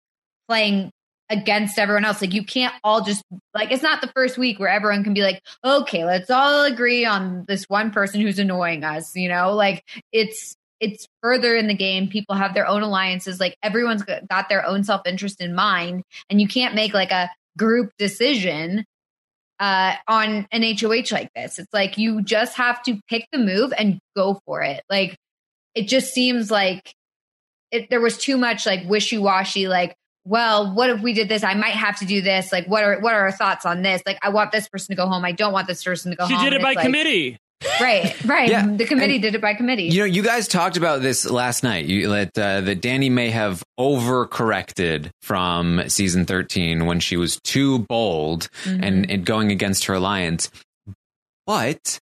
playing 0.48 0.90
against 1.28 1.78
everyone 1.78 2.06
else. 2.06 2.22
Like 2.22 2.32
you 2.32 2.44
can't 2.44 2.74
all 2.82 3.02
just 3.02 3.22
like 3.54 3.70
it's 3.70 3.82
not 3.82 4.00
the 4.00 4.10
first 4.16 4.38
week 4.38 4.58
where 4.58 4.70
everyone 4.70 5.04
can 5.04 5.12
be 5.12 5.22
like 5.22 5.42
okay 5.62 6.04
let's 6.04 6.30
all 6.30 6.64
agree 6.64 7.04
on 7.04 7.44
this 7.48 7.64
one 7.64 7.90
person 7.90 8.20
who's 8.20 8.38
annoying 8.38 8.82
us 8.82 9.14
you 9.14 9.28
know? 9.28 9.52
Like 9.52 9.84
it's 10.10 10.56
it's 10.80 11.06
further 11.22 11.56
in 11.56 11.66
the 11.66 11.74
game. 11.74 12.08
People 12.08 12.34
have 12.34 12.54
their 12.54 12.66
own 12.66 12.82
alliances. 12.82 13.40
Like 13.40 13.56
everyone's 13.62 14.02
got 14.02 14.48
their 14.48 14.64
own 14.66 14.84
self-interest 14.84 15.40
in 15.40 15.54
mind 15.54 16.02
and 16.28 16.40
you 16.40 16.48
can't 16.48 16.74
make 16.74 16.92
like 16.92 17.10
a 17.12 17.30
group 17.56 17.90
decision 17.98 18.84
uh 19.58 19.94
on 20.06 20.46
an 20.52 20.62
HOH 20.62 21.06
like 21.12 21.30
this. 21.34 21.58
It's 21.58 21.72
like 21.72 21.96
you 21.96 22.22
just 22.22 22.56
have 22.56 22.82
to 22.84 23.00
pick 23.08 23.26
the 23.32 23.38
move 23.38 23.72
and 23.76 23.98
go 24.14 24.38
for 24.44 24.62
it. 24.62 24.82
Like 24.90 25.16
it 25.74 25.88
just 25.88 26.12
seems 26.12 26.50
like 26.50 26.92
it, 27.70 27.88
there 27.90 28.00
was 28.00 28.18
too 28.18 28.36
much 28.36 28.66
like 28.66 28.86
wishy-washy 28.86 29.66
like 29.68 29.94
well 30.24 30.74
what 30.74 30.90
if 30.90 31.00
we 31.00 31.14
did 31.14 31.28
this? 31.28 31.42
I 31.42 31.54
might 31.54 31.74
have 31.74 31.98
to 32.00 32.04
do 32.04 32.20
this. 32.20 32.52
Like 32.52 32.66
what 32.66 32.84
are 32.84 33.00
what 33.00 33.14
are 33.14 33.22
our 33.22 33.32
thoughts 33.32 33.64
on 33.64 33.80
this? 33.80 34.02
Like 34.04 34.18
i 34.22 34.28
want 34.28 34.52
this 34.52 34.68
person 34.68 34.94
to 34.94 34.96
go 34.96 35.06
home. 35.06 35.24
I 35.24 35.32
don't 35.32 35.54
want 35.54 35.68
this 35.68 35.82
person 35.82 36.10
to 36.10 36.16
go 36.16 36.26
She 36.26 36.34
home. 36.34 36.44
She 36.44 36.50
did 36.50 36.60
it 36.60 36.62
by 36.62 36.72
like- 36.72 36.84
committee. 36.84 37.38
Right 37.80 38.24
right 38.24 38.48
Yeah, 38.50 38.66
the 38.66 38.84
committee 38.84 39.14
and- 39.14 39.22
did 39.22 39.34
it 39.34 39.40
by 39.40 39.54
committee 39.54 39.84
You 39.84 40.00
know, 40.00 40.04
you 40.06 40.22
guys 40.22 40.46
talked 40.48 40.76
about 40.76 41.00
this 41.02 41.24
last 41.28 41.62
night. 41.62 41.86
You 41.86 42.08
that 42.10 42.38
uh, 42.38 42.60
that 42.62 42.80
Dani 42.82 43.10
may 43.10 43.30
have 43.30 43.62
overcorrected 43.78 45.10
from 45.22 45.82
season 45.88 46.26
thirteen 46.26 46.86
when 46.86 47.00
she 47.00 47.16
was 47.16 47.40
too 47.44 47.80
bold 47.80 48.48
Mhm. 48.64 48.80
and, 48.82 49.10
and 49.10 49.24
going 49.26 49.50
against 49.52 49.86
her 49.86 49.94
alliance. 49.94 50.50
But 51.46 51.98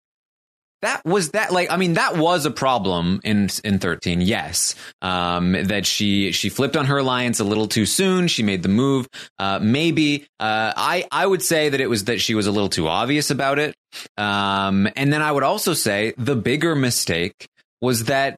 that 0.83 1.03
was 1.05 1.31
that 1.31 1.51
like 1.51 1.71
I 1.71 1.77
mean 1.77 1.93
that 1.93 2.17
was 2.17 2.45
a 2.45 2.51
problem 2.51 3.19
in 3.23 3.49
in 3.63 3.79
13 3.79 4.21
yes. 4.21 4.75
Um 5.01 5.53
that 5.53 5.85
she 5.85 6.31
she 6.31 6.49
flipped 6.49 6.77
on 6.77 6.85
her 6.85 6.97
alliance 6.99 7.39
a 7.39 7.43
little 7.43 7.67
too 7.67 7.85
soon. 7.85 8.27
She 8.27 8.43
made 8.43 8.63
the 8.63 8.69
move. 8.69 9.07
Uh 9.39 9.59
maybe 9.61 10.25
uh 10.39 10.73
I 10.75 11.05
I 11.11 11.25
would 11.25 11.41
say 11.41 11.69
that 11.69 11.81
it 11.81 11.89
was 11.89 12.05
that 12.05 12.21
she 12.21 12.35
was 12.35 12.47
a 12.47 12.51
little 12.51 12.69
too 12.69 12.87
obvious 12.87 13.31
about 13.31 13.59
it. 13.59 13.75
Um 14.17 14.87
and 14.95 15.11
then 15.11 15.21
I 15.21 15.31
would 15.31 15.43
also 15.43 15.73
say 15.73 16.13
the 16.17 16.35
bigger 16.35 16.75
mistake 16.75 17.47
was 17.81 18.05
that 18.05 18.37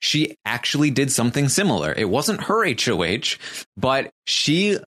she 0.00 0.36
actually 0.46 0.90
did 0.90 1.12
something 1.12 1.48
similar. 1.48 1.92
It 1.92 2.08
wasn't 2.08 2.44
her 2.44 2.64
HOH 2.64 3.36
but 3.76 4.10
she 4.26 4.78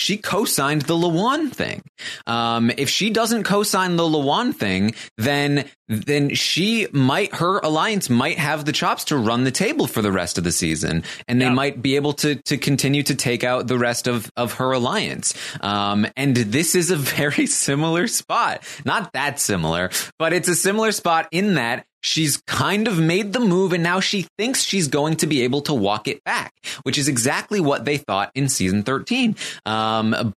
she 0.00 0.16
co-signed 0.16 0.82
the 0.82 0.94
Lawon 0.94 1.52
thing. 1.52 1.82
Um, 2.26 2.70
if 2.78 2.88
she 2.88 3.10
doesn't 3.10 3.44
co-sign 3.44 3.96
the 3.96 4.02
Lawon 4.04 4.54
thing, 4.54 4.94
then 5.18 5.66
then 5.88 6.32
she 6.36 6.86
might 6.92 7.34
her 7.34 7.58
alliance 7.58 8.08
might 8.08 8.38
have 8.38 8.64
the 8.64 8.72
chops 8.72 9.04
to 9.04 9.16
run 9.16 9.42
the 9.44 9.50
table 9.50 9.86
for 9.88 10.02
the 10.02 10.12
rest 10.12 10.38
of 10.38 10.44
the 10.44 10.52
season, 10.52 11.02
and 11.28 11.40
they 11.40 11.46
Yeah. 11.46 11.52
might 11.52 11.82
be 11.82 11.96
able 11.96 12.12
to 12.14 12.36
to 12.46 12.56
continue 12.56 13.02
to 13.02 13.14
take 13.14 13.44
out 13.44 13.66
the 13.66 13.76
rest 13.76 14.06
of 14.06 14.30
of 14.36 14.54
her 14.54 14.72
alliance. 14.72 15.34
Um, 15.60 16.06
and 16.16 16.34
this 16.36 16.74
is 16.74 16.90
a 16.90 16.96
very 17.20 17.46
similar 17.46 18.06
spot, 18.06 18.62
not 18.84 19.12
that 19.12 19.38
similar, 19.40 19.90
but 20.18 20.32
it's 20.32 20.48
a 20.48 20.54
similar 20.56 20.92
spot 20.92 21.28
in 21.32 21.54
that 21.54 21.84
she's 22.02 22.38
kind 22.46 22.88
of 22.88 22.98
made 22.98 23.32
the 23.32 23.40
move 23.40 23.72
and 23.72 23.82
now 23.82 24.00
she 24.00 24.26
thinks 24.38 24.62
she's 24.62 24.88
going 24.88 25.16
to 25.16 25.26
be 25.26 25.42
able 25.42 25.62
to 25.62 25.74
walk 25.74 26.08
it 26.08 26.22
back, 26.24 26.52
which 26.82 26.98
is 26.98 27.08
exactly 27.08 27.60
what 27.60 27.84
they 27.84 27.96
thought 27.96 28.30
in 28.34 28.48
season 28.48 28.82
13. 28.82 29.36
Um, 29.66 30.34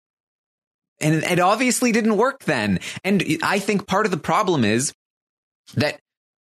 and 0.99 1.15
it 1.23 1.39
obviously 1.39 1.91
didn't 1.91 2.17
work 2.17 2.43
then. 2.43 2.79
And 3.03 3.23
I 3.43 3.59
think 3.59 3.87
part 3.87 4.05
of 4.05 4.11
the 4.11 4.17
problem 4.17 4.63
is 4.63 4.93
that, 5.75 5.99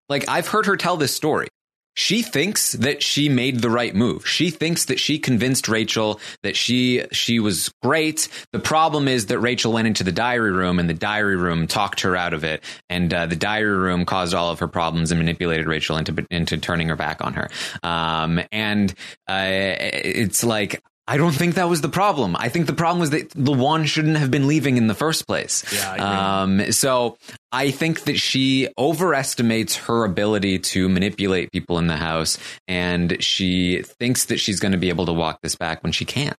like, 0.08 0.28
I've 0.28 0.48
heard 0.48 0.66
her 0.66 0.76
tell 0.76 0.96
this 0.96 1.14
story. 1.14 1.48
She 1.94 2.22
thinks 2.22 2.72
that 2.72 3.02
she 3.02 3.28
made 3.28 3.60
the 3.60 3.70
right 3.70 3.94
move. 3.94 4.26
She 4.26 4.50
thinks 4.50 4.86
that 4.86 4.98
she 4.98 5.18
convinced 5.18 5.68
Rachel 5.68 6.20
that 6.42 6.56
she 6.56 7.04
she 7.12 7.38
was 7.40 7.72
great. 7.82 8.28
The 8.52 8.58
problem 8.58 9.08
is 9.08 9.26
that 9.26 9.38
Rachel 9.38 9.72
went 9.72 9.86
into 9.86 10.04
the 10.04 10.12
diary 10.12 10.52
room 10.52 10.78
and 10.78 10.88
the 10.88 10.94
diary 10.94 11.36
room 11.36 11.66
talked 11.66 12.00
her 12.00 12.16
out 12.16 12.32
of 12.34 12.44
it, 12.44 12.62
and 12.88 13.12
uh, 13.12 13.26
the 13.26 13.36
diary 13.36 13.76
room 13.76 14.04
caused 14.04 14.34
all 14.34 14.50
of 14.50 14.58
her 14.60 14.68
problems 14.68 15.10
and 15.10 15.18
manipulated 15.18 15.66
Rachel 15.66 15.96
into 15.96 16.26
into 16.30 16.56
turning 16.56 16.88
her 16.88 16.96
back 16.96 17.24
on 17.24 17.34
her. 17.34 17.50
Um, 17.82 18.40
and 18.50 18.90
uh, 19.28 19.46
it's 19.48 20.44
like 20.44 20.82
I 21.08 21.16
don't 21.16 21.32
think 21.32 21.56
that 21.56 21.68
was 21.68 21.80
the 21.80 21.88
problem. 21.88 22.36
I 22.38 22.48
think 22.48 22.66
the 22.66 22.72
problem 22.72 23.00
was 23.00 23.10
that 23.10 23.30
Lawon 23.30 23.86
shouldn't 23.86 24.18
have 24.18 24.30
been 24.30 24.46
leaving 24.46 24.76
in 24.76 24.86
the 24.86 24.94
first 24.94 25.26
place. 25.26 25.64
Yeah, 25.72 25.96
I 25.98 26.42
um, 26.42 26.72
so 26.72 27.16
I 27.50 27.72
think 27.72 28.04
that 28.04 28.18
she 28.18 28.68
overestimates 28.78 29.76
her 29.76 30.04
ability 30.04 30.60
to 30.60 30.88
manipulate 30.88 31.50
people 31.50 31.78
in 31.78 31.88
the 31.88 31.96
house, 31.96 32.38
and 32.68 33.22
she 33.22 33.82
thinks 33.82 34.26
that 34.26 34.38
she's 34.38 34.60
going 34.60 34.72
to 34.72 34.78
be 34.78 34.90
able 34.90 35.06
to 35.06 35.12
walk 35.12 35.40
this 35.42 35.56
back 35.56 35.82
when 35.82 35.92
she 35.92 36.04
can't. 36.04 36.36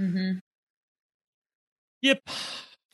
Mm-hmm. 0.00 0.38
Yep. 2.00 2.20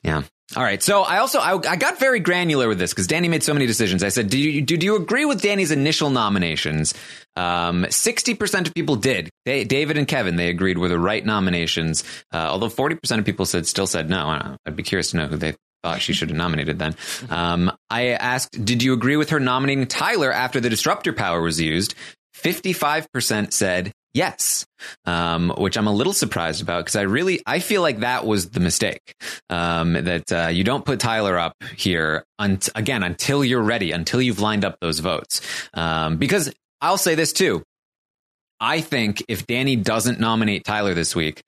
Yeah. 0.03 0.23
All 0.57 0.63
right. 0.63 0.83
So 0.83 1.03
I 1.03 1.19
also 1.19 1.41
I, 1.41 1.55
I 1.69 1.77
got 1.77 1.99
very 1.99 2.21
granular 2.21 2.69
with 2.69 2.79
this 2.79 2.93
because 2.93 3.09
Dani 3.09 3.31
made 3.31 3.43
so 3.43 3.55
many 3.55 3.67
decisions. 3.67 4.05
I 4.05 4.11
said, 4.11 4.29
"Do 4.29 4.39
you 4.39 4.61
do, 4.61 4.77
do 4.77 4.85
you 4.85 4.97
agree 4.97 5.25
with 5.25 5.41
Dani's 5.41 5.71
initial 5.71 6.11
nominations?" 6.11 6.93
Um, 7.35 7.87
Sixty 7.89 8.35
percent 8.35 8.69
of 8.69 8.75
people 8.75 8.97
did. 8.97 9.31
They, 9.47 9.65
David 9.65 9.97
and 9.97 10.07
Kevin 10.07 10.37
they 10.37 10.51
agreed 10.51 10.77
were 10.77 10.91
the 10.91 10.99
right 10.99 11.25
nominations. 11.25 12.05
Uh, 12.33 12.47
although 12.51 12.69
forty 12.69 12.95
percent 12.95 13.21
of 13.21 13.25
people 13.25 13.47
said 13.47 13.67
still 13.67 13.87
said 13.87 14.11
no. 14.11 14.27
I 14.27 14.57
I'd 14.67 14.77
be 14.77 14.83
curious 14.83 15.13
to 15.13 15.17
know 15.17 15.27
who 15.29 15.37
they 15.37 15.55
thought 15.83 16.03
she 16.03 16.13
should 16.13 16.29
have 16.29 16.37
nominated 16.37 16.79
then. 16.79 16.95
Um, 17.31 17.73
I 17.89 18.09
asked, 18.09 18.63
"Did 18.65 18.83
you 18.83 18.93
agree 18.93 19.17
with 19.17 19.31
her 19.31 19.41
nominating 19.41 19.87
Tyler 19.87 20.31
after 20.31 20.61
the 20.61 20.71
disruptor 20.71 21.15
power 21.15 21.41
was 21.41 21.59
used?" 21.59 21.95
Fifty-five 22.35 23.11
percent 23.13 23.55
said 23.55 23.93
yes, 24.15 24.65
um, 25.05 25.53
which 25.59 25.77
I'm 25.77 25.87
a 25.87 25.93
little 25.93 26.13
surprised 26.13 26.63
about 26.63 26.85
because 26.85 26.97
I 26.97 27.03
really 27.03 27.43
I 27.45 27.59
feel 27.59 27.83
like 27.83 27.99
that 28.01 28.25
was 28.25 28.51
the 28.51 28.61
mistake. 28.61 29.15
Um, 29.51 29.93
that 29.93 30.33
uh, 30.33 30.49
you 30.49 30.65
don't 30.65 30.85
put 30.85 31.01
Tyler 31.01 31.39
up 31.39 31.55
here 31.77 32.25
again 32.39 33.03
until 33.03 33.45
you're 33.45 33.63
ready, 33.63 33.93
until 33.93 34.23
you've 34.23 34.41
lined 34.41 34.65
up 34.65 34.79
those 34.81 35.01
votes. 35.01 35.41
Um, 35.75 36.17
because 36.17 36.53
I'll 36.81 36.99
say 36.99 37.15
this 37.15 37.33
too. 37.33 37.63
I 38.61 38.81
think 38.81 39.23
if 39.29 39.47
Dani 39.47 39.83
doesn't 39.83 40.21
nominate 40.21 40.65
Tyler 40.65 40.95
this 40.95 41.15
week, 41.15 41.43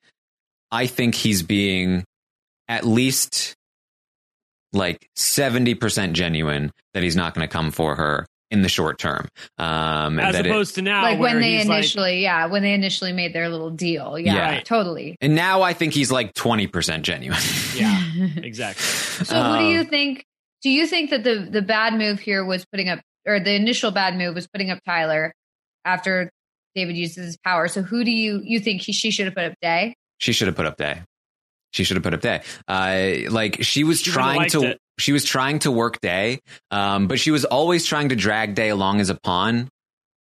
I 0.71 0.85
think 0.87 1.15
he's 1.15 1.41
being 1.41 2.03
at 2.67 2.85
least 2.85 3.55
like 4.73 5.07
70% 5.17 6.11
genuine 6.11 6.71
that 6.93 7.01
he's 7.01 7.15
not 7.15 7.33
going 7.33 7.47
to 7.47 7.51
come 7.51 7.71
for 7.71 7.95
her 7.95 8.27
in 8.49 8.61
the 8.61 8.69
short 8.69 8.97
term. 8.97 9.27
Um, 9.57 10.19
As 10.19 10.33
that 10.35 10.45
it- 10.45 10.49
opposed 10.49 10.75
to 10.75 10.81
now, 10.81 11.03
like 11.03 11.19
when 11.19 11.39
they 11.39 11.57
he's 11.57 11.65
like- 11.67 11.77
initially, 11.79 12.21
yeah, 12.23 12.45
when 12.45 12.61
they 12.63 12.73
initially 12.73 13.11
made 13.13 13.33
their 13.33 13.49
little 13.49 13.69
deal. 13.69 14.17
Yeah, 14.17 14.53
Yeah. 14.53 14.59
totally. 14.61 15.17
and 15.21 15.35
now 15.35 15.61
I 15.61 15.73
think 15.73 15.93
he's 15.93 16.11
like 16.11 16.33
20% 16.33 17.01
genuine. 17.03 17.39
yeah, 17.75 18.01
exactly. 18.37 18.83
So, 19.25 19.35
who 19.35 19.57
do 19.59 19.65
Um, 19.65 19.71
you 19.73 19.83
think? 19.83 20.23
Do 20.61 20.69
you 20.69 20.85
think 20.87 21.09
that 21.09 21.23
the 21.23 21.47
the 21.49 21.61
bad 21.61 21.93
move 21.95 22.19
here 22.19 22.45
was 22.45 22.65
putting 22.65 22.87
up, 22.89 22.99
or 23.25 23.39
the 23.39 23.53
initial 23.53 23.91
bad 23.91 24.15
move 24.15 24.35
was 24.35 24.47
putting 24.47 24.69
up 24.71 24.79
Tyler 24.85 25.33
after 25.85 26.29
David 26.75 26.95
uses 26.97 27.25
his 27.25 27.37
power? 27.37 27.67
So, 27.67 27.81
who 27.81 28.03
do 28.03 28.11
you 28.11 28.41
you 28.43 28.59
think 28.59 28.81
he, 28.83 28.93
she 28.93 29.09
should 29.11 29.25
have 29.25 29.35
put 29.35 29.45
up 29.45 29.53
Day? 29.61 29.95
She 30.19 30.31
should 30.33 30.47
have 30.47 30.55
put 30.55 30.65
up 30.65 30.77
day. 30.77 31.01
She 31.71 31.83
should 31.83 31.97
have 31.97 32.03
put 32.03 32.13
up 32.13 32.21
day. 32.21 32.41
Uh, 32.67 33.29
like 33.31 33.63
she 33.63 33.83
was 33.83 34.01
She 34.01 34.11
trying 34.11 34.49
to. 34.51 34.63
it. 34.63 34.79
She 34.99 35.11
was 35.11 35.23
trying 35.23 35.59
to 35.59 35.71
work 35.71 36.01
day, 36.01 36.39
um, 36.71 37.07
but 37.07 37.19
she 37.19 37.29
was 37.29 37.45
always 37.45 37.85
trying 37.85 38.09
to 38.09 38.15
drag 38.15 38.55
day 38.55 38.69
along 38.69 38.99
as 38.99 39.09
a 39.11 39.15
pawn. 39.15 39.69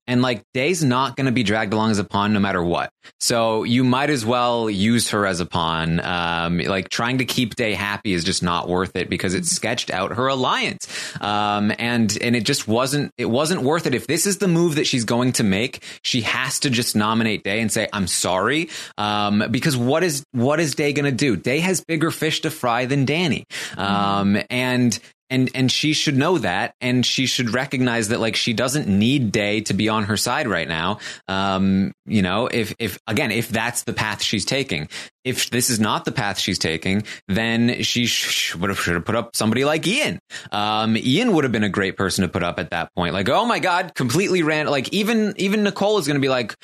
And 0.08 0.22
like 0.22 0.44
Day's 0.54 0.84
not 0.84 1.16
going 1.16 1.26
to 1.26 1.32
be 1.32 1.44
dragged 1.44 1.74
along 1.74 1.92
as 1.92 2.00
a 2.00 2.04
pawn 2.04 2.34
no 2.34 2.40
matter 2.40 2.64
what. 2.64 2.92
So 3.20 3.64
you 3.64 3.84
might 3.84 4.10
as 4.10 4.26
well 4.26 4.70
use 4.70 5.10
her 5.10 5.26
as 5.26 5.40
a 5.40 5.46
pawn. 5.46 6.00
Um, 6.00 6.60
like 6.60 6.90
trying 6.90 7.20
to 7.20 7.26
keep 7.26 7.56
Day 7.56 7.74
happy 7.74 8.14
is 8.14 8.24
just 8.24 8.44
not 8.44 8.68
worth 8.68 8.96
it 8.96 9.10
because 9.10 9.34
it 9.34 9.46
sketched 9.46 9.92
out 9.92 10.14
her 10.14 10.28
alliance. 10.28 10.88
Um, 11.22 11.72
and, 11.80 12.16
and 12.22 12.36
it 12.36 12.44
just 12.44 12.68
wasn't, 12.68 13.12
it 13.18 13.26
wasn't 13.26 13.62
worth 13.64 13.88
it. 13.88 13.96
If 13.96 14.08
this 14.08 14.26
is 14.26 14.38
the 14.38 14.48
move 14.48 14.76
that 14.76 14.86
she's 14.86 15.06
going 15.06 15.34
to 15.34 15.44
make, 15.44 15.84
she 16.04 16.22
has 16.22 16.60
to 16.62 16.70
just 16.70 16.96
nominate 16.96 17.44
Day 17.44 17.62
and 17.62 17.72
say, 17.72 17.88
I'm 17.92 18.08
sorry. 18.08 18.70
Um, 18.98 19.44
because 19.50 19.76
what 19.76 20.04
is, 20.04 20.24
what 20.32 20.60
is 20.60 20.76
Day 20.76 20.94
going 20.94 21.06
to 21.06 21.12
do? 21.12 21.36
Day 21.36 21.60
has 21.60 21.84
bigger 21.84 22.12
fish 22.12 22.42
to 22.42 22.52
fry 22.52 22.86
than 22.86 23.06
Dani. 23.06 23.44
Um, 23.78 24.38
and, 24.50 24.98
and 25.30 25.50
and 25.56 25.72
she 25.72 25.94
should 25.94 26.16
know 26.16 26.38
that 26.38 26.76
and 26.82 27.06
she 27.06 27.26
should 27.26 27.54
recognize 27.54 28.10
that 28.10 28.20
like 28.20 28.36
she 28.36 28.54
doesn't 28.54 28.88
need 28.88 29.32
day 29.32 29.62
to 29.62 29.74
be 29.74 29.90
on 29.90 30.06
her 30.06 30.18
side 30.18 30.48
right 30.48 30.68
now. 30.68 31.00
Um 31.28 31.94
you 32.06 32.22
know 32.22 32.48
if 32.48 32.76
if 32.80 33.00
again 33.08 33.32
if 33.32 33.50
that's 33.50 33.84
the 33.84 33.94
path 33.94 34.22
she's 34.22 34.46
taking. 34.46 34.88
If 35.24 35.50
this 35.50 35.72
is 35.72 35.80
not 35.80 36.06
the 36.06 36.12
path 36.12 36.38
she's 36.38 36.60
taking 36.60 37.04
then 37.28 37.82
she 37.82 38.06
sh- 38.06 38.56
would 38.56 38.70
have 38.70 38.80
should 38.80 38.94
have 38.94 39.06
put 39.06 39.16
up 39.16 39.36
somebody 39.36 39.66
like 39.66 39.86
ian. 39.88 40.20
Um 40.52 40.96
ian 40.98 41.34
would 41.34 41.44
have 41.44 41.52
been 41.52 41.64
a 41.64 41.70
great 41.70 41.98
person 41.98 42.22
to 42.24 42.28
put 42.28 42.44
up 42.44 42.60
at 42.60 42.70
that 42.72 42.94
point. 42.96 43.14
Like 43.14 43.30
oh 43.30 43.46
my 43.46 43.60
god 43.60 43.94
completely 43.96 44.44
ran 44.44 44.68
like 44.68 44.94
even 44.94 45.34
even 45.38 45.64
nicole 45.64 45.98
is 45.98 46.08
going 46.08 46.16
to 46.16 46.22
be 46.22 46.30
like 46.30 46.56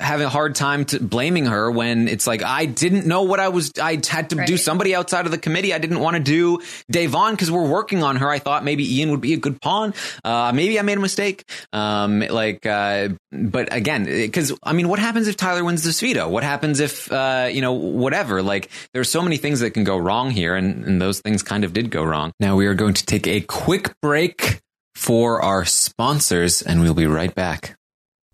having 0.00 0.26
a 0.26 0.28
hard 0.28 0.54
time 0.54 0.84
to 0.86 1.00
blaming 1.00 1.46
her 1.46 1.70
when 1.70 2.08
it's 2.08 2.26
like 2.26 2.42
I 2.42 2.66
didn't 2.66 3.06
know 3.06 3.22
what 3.22 3.40
I 3.40 3.48
was. 3.48 3.72
I 3.80 4.00
had 4.08 4.30
to 4.30 4.44
do 4.46 4.56
somebody 4.56 4.94
outside 4.94 5.26
of 5.26 5.32
the 5.32 5.38
committee. 5.38 5.74
I 5.74 5.78
didn't 5.78 6.00
want 6.00 6.16
to 6.16 6.22
do 6.22 6.58
Da'Vonne 6.92 7.32
because 7.32 7.50
we're 7.50 7.68
working 7.68 8.02
on 8.02 8.16
her. 8.16 8.28
I 8.28 8.38
thought 8.38 8.64
maybe 8.64 8.98
Ian 8.98 9.10
would 9.10 9.20
be 9.20 9.34
a 9.34 9.36
good 9.36 9.60
pawn. 9.60 9.94
Uh, 10.24 10.52
maybe 10.54 10.78
I 10.78 10.82
made 10.82 10.98
a 10.98 11.00
mistake. 11.00 11.44
Um, 11.72 12.20
like, 12.20 12.64
uh, 12.64 13.10
but 13.32 13.72
again, 13.72 14.04
because 14.04 14.52
I 14.62 14.72
mean, 14.72 14.88
what 14.88 14.98
happens 14.98 15.28
if 15.28 15.36
Tyler 15.36 15.64
wins 15.64 15.82
this 15.82 16.00
veto? 16.00 16.28
What 16.28 16.44
happens 16.44 16.80
if 16.80 17.10
uh, 17.10 17.48
you 17.50 17.60
know 17.60 17.72
whatever? 17.72 18.42
Like, 18.42 18.70
there's 18.94 19.10
so 19.10 19.22
many 19.22 19.36
things 19.36 19.60
that 19.60 19.70
can 19.72 19.84
go 19.84 19.96
wrong 19.96 20.30
here, 20.30 20.54
and, 20.54 20.84
and 20.84 21.00
those 21.00 21.20
things 21.20 21.42
kind 21.42 21.64
of 21.64 21.72
did 21.72 21.90
go 21.90 22.04
wrong. 22.04 22.32
Now 22.40 22.56
we 22.56 22.66
are 22.66 22.74
going 22.74 22.94
to 22.94 23.04
take 23.04 23.26
a 23.26 23.40
quick 23.40 23.94
break 24.00 24.60
for 24.94 25.42
our 25.42 25.64
sponsors, 25.64 26.62
and 26.62 26.80
we'll 26.80 26.94
be 26.94 27.06
right 27.06 27.34
back. 27.34 27.77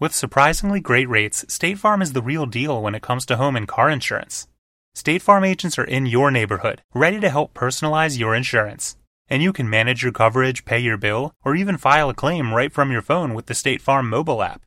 With 0.00 0.12
surprisingly 0.12 0.80
great 0.80 1.08
rates, 1.08 1.44
State 1.48 1.78
Farm 1.78 2.02
is 2.02 2.14
the 2.14 2.22
real 2.22 2.46
deal 2.46 2.82
when 2.82 2.96
it 2.96 3.02
comes 3.02 3.24
to 3.26 3.36
home 3.36 3.54
and 3.54 3.68
car 3.68 3.88
insurance. 3.88 4.48
State 4.92 5.22
Farm 5.22 5.44
agents 5.44 5.78
are 5.78 5.84
in 5.84 6.04
your 6.04 6.32
neighborhood, 6.32 6.82
ready 6.94 7.20
to 7.20 7.30
help 7.30 7.54
personalize 7.54 8.18
your 8.18 8.34
insurance. 8.34 8.96
And 9.28 9.40
you 9.40 9.52
can 9.52 9.70
manage 9.70 10.02
your 10.02 10.10
coverage, 10.10 10.64
pay 10.64 10.80
your 10.80 10.96
bill, 10.96 11.32
or 11.44 11.54
even 11.54 11.78
file 11.78 12.10
a 12.10 12.14
claim 12.14 12.52
right 12.52 12.72
from 12.72 12.90
your 12.90 13.02
phone 13.02 13.34
with 13.34 13.46
the 13.46 13.54
State 13.54 13.80
Farm 13.80 14.10
mobile 14.10 14.42
app. 14.42 14.62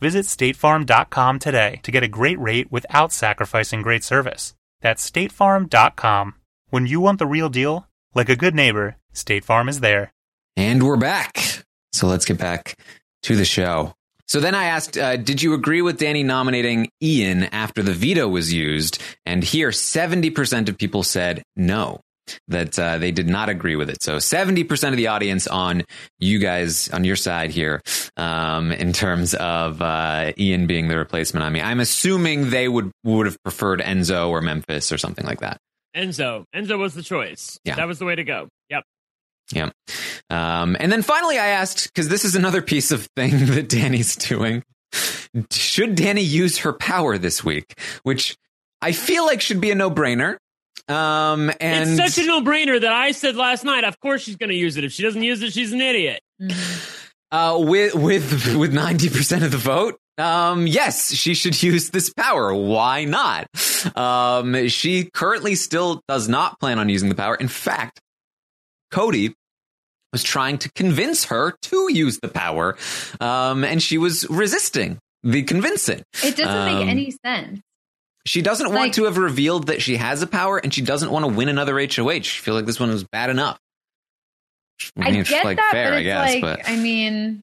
Visit 0.00 0.26
statefarm.com 0.26 1.38
today 1.38 1.80
to 1.84 1.92
get 1.92 2.02
a 2.02 2.08
great 2.08 2.38
rate 2.40 2.72
without 2.72 3.12
sacrificing 3.12 3.80
great 3.80 4.02
service. 4.02 4.54
That's 4.80 5.08
statefarm.com. 5.08 6.34
When 6.70 6.86
you 6.88 7.00
want 7.00 7.20
the 7.20 7.26
real 7.26 7.48
deal, 7.48 7.86
like 8.12 8.28
a 8.28 8.36
good 8.36 8.56
neighbor, 8.56 8.96
State 9.12 9.44
Farm 9.44 9.68
is 9.68 9.78
there. 9.78 10.12
And 10.56 10.82
we're 10.82 10.96
back. 10.96 11.64
So 11.92 12.08
let's 12.08 12.24
get 12.24 12.38
back 12.38 12.76
to 13.22 13.36
the 13.36 13.44
show. 13.44 13.94
So 14.26 14.40
then 14.40 14.54
I 14.54 14.64
asked, 14.64 14.96
uh, 14.96 15.16
did 15.16 15.42
you 15.42 15.54
agree 15.54 15.82
with 15.82 15.98
Dani 15.98 16.24
nominating 16.24 16.88
Ian 17.02 17.44
after 17.44 17.82
the 17.82 17.92
veto 17.92 18.26
was 18.26 18.52
used? 18.52 19.02
And 19.26 19.44
here, 19.44 19.70
70% 19.70 20.68
of 20.68 20.78
people 20.78 21.02
said 21.02 21.42
no, 21.56 22.00
that 22.48 22.78
uh, 22.78 22.98
they 22.98 23.12
did 23.12 23.28
not 23.28 23.48
agree 23.48 23.76
with 23.76 23.90
it. 23.90 24.02
So 24.02 24.16
70% 24.16 24.88
of 24.88 24.96
the 24.96 25.08
audience 25.08 25.46
on 25.46 25.84
you 26.18 26.38
guys, 26.38 26.88
on 26.88 27.04
your 27.04 27.16
side 27.16 27.50
here, 27.50 27.82
um, 28.16 28.72
in 28.72 28.92
terms 28.92 29.34
of 29.34 29.82
uh, 29.82 30.32
Ian 30.38 30.66
being 30.66 30.88
the 30.88 30.96
replacement 30.96 31.44
on 31.44 31.52
me. 31.52 31.60
I'm 31.60 31.80
assuming 31.80 32.50
they 32.50 32.68
would, 32.68 32.90
would 33.04 33.26
have 33.26 33.36
preferred 33.42 33.80
Enzo 33.80 34.30
or 34.30 34.40
Memphis 34.40 34.90
or 34.90 34.98
something 34.98 35.26
like 35.26 35.40
that. 35.40 35.58
Enzo. 35.94 36.44
Enzo 36.54 36.78
was 36.78 36.94
the 36.94 37.02
choice. 37.02 37.58
Yeah. 37.64 37.76
That 37.76 37.86
was 37.86 37.98
the 37.98 38.04
way 38.04 38.16
to 38.16 38.24
go. 38.24 38.48
Yeah. 39.52 39.70
Um, 40.30 40.76
and 40.80 40.90
then 40.90 41.02
finally, 41.02 41.38
I 41.38 41.48
asked 41.48 41.92
because 41.92 42.08
this 42.08 42.24
is 42.24 42.34
another 42.34 42.62
piece 42.62 42.90
of 42.90 43.06
thing 43.16 43.30
that 43.46 43.68
Dani's 43.68 44.16
doing. 44.16 44.62
Should 45.50 45.96
Dani 45.96 46.26
use 46.26 46.58
her 46.58 46.72
power 46.72 47.18
this 47.18 47.44
week? 47.44 47.74
Which 48.04 48.36
I 48.80 48.92
feel 48.92 49.24
like 49.26 49.40
should 49.40 49.60
be 49.60 49.70
a 49.70 49.74
no 49.74 49.90
brainer. 49.90 50.36
Um, 50.88 51.50
and 51.60 51.98
it's 51.98 52.14
such 52.14 52.22
a 52.22 52.26
no-brainer 52.26 52.78
that 52.80 52.92
I 52.92 53.12
said 53.12 53.36
last 53.36 53.64
night. 53.64 53.84
Of 53.84 53.98
course, 54.00 54.22
she's 54.22 54.36
going 54.36 54.50
to 54.50 54.56
use 54.56 54.76
it. 54.76 54.84
If 54.84 54.92
she 54.92 55.02
doesn't 55.02 55.22
use 55.22 55.42
it, 55.42 55.52
she's 55.52 55.72
an 55.72 55.80
idiot. 55.80 56.20
uh, 57.30 57.56
with 57.58 57.94
with 57.94 58.54
with 58.54 58.74
ninety 58.74 59.08
percent 59.08 59.44
of 59.44 59.50
the 59.50 59.56
vote, 59.56 59.98
um, 60.18 60.66
yes, 60.66 61.12
she 61.12 61.34
should 61.34 61.60
use 61.62 61.90
this 61.90 62.12
power. 62.12 62.52
Why 62.52 63.04
not? 63.04 63.46
Um, 63.96 64.68
she 64.68 65.10
currently 65.14 65.54
still 65.54 66.02
does 66.06 66.28
not 66.28 66.60
plan 66.60 66.78
on 66.78 66.88
using 66.90 67.08
the 67.08 67.14
power. 67.14 67.34
In 67.34 67.48
fact, 67.48 68.00
Cody 68.94 69.34
was 70.12 70.22
trying 70.22 70.58
to 70.58 70.70
convince 70.72 71.24
her 71.24 71.56
to 71.62 71.92
use 71.92 72.20
the 72.20 72.28
power, 72.28 72.76
um, 73.20 73.64
and 73.64 73.82
she 73.82 73.98
was 73.98 74.24
resisting 74.30 74.98
the 75.24 75.42
convincing. 75.42 76.02
It 76.22 76.36
doesn't 76.36 76.48
Um, 76.48 76.66
make 76.78 76.88
any 76.88 77.12
sense. 77.24 77.60
She 78.26 78.40
doesn't 78.40 78.68
Like- 78.68 78.76
want 78.76 78.94
to 78.94 79.04
have 79.04 79.18
revealed 79.18 79.66
that 79.66 79.82
she 79.82 79.96
has 79.96 80.22
a 80.22 80.26
power, 80.28 80.58
and 80.58 80.72
she 80.72 80.80
doesn't 80.82 81.10
want 81.10 81.24
to 81.24 81.32
win 81.32 81.48
another 81.48 81.78
HOH. 81.80 82.22
She 82.22 82.40
feel 82.40 82.54
like 82.54 82.66
this 82.66 82.78
one 82.78 82.90
was 82.90 83.04
bad 83.04 83.28
enough. 83.30 83.58
I, 84.96 85.10
mean, 85.10 85.20
it's, 85.20 85.30
get 85.30 85.44
like 85.44 85.56
that, 85.56 85.72
fair, 85.72 85.90
but 85.90 85.94
I 85.94 85.98
it's 85.98 86.04
guess, 86.04 86.34
like, 86.34 86.40
but 86.42 86.68
I 86.68 86.76
mean, 86.76 87.40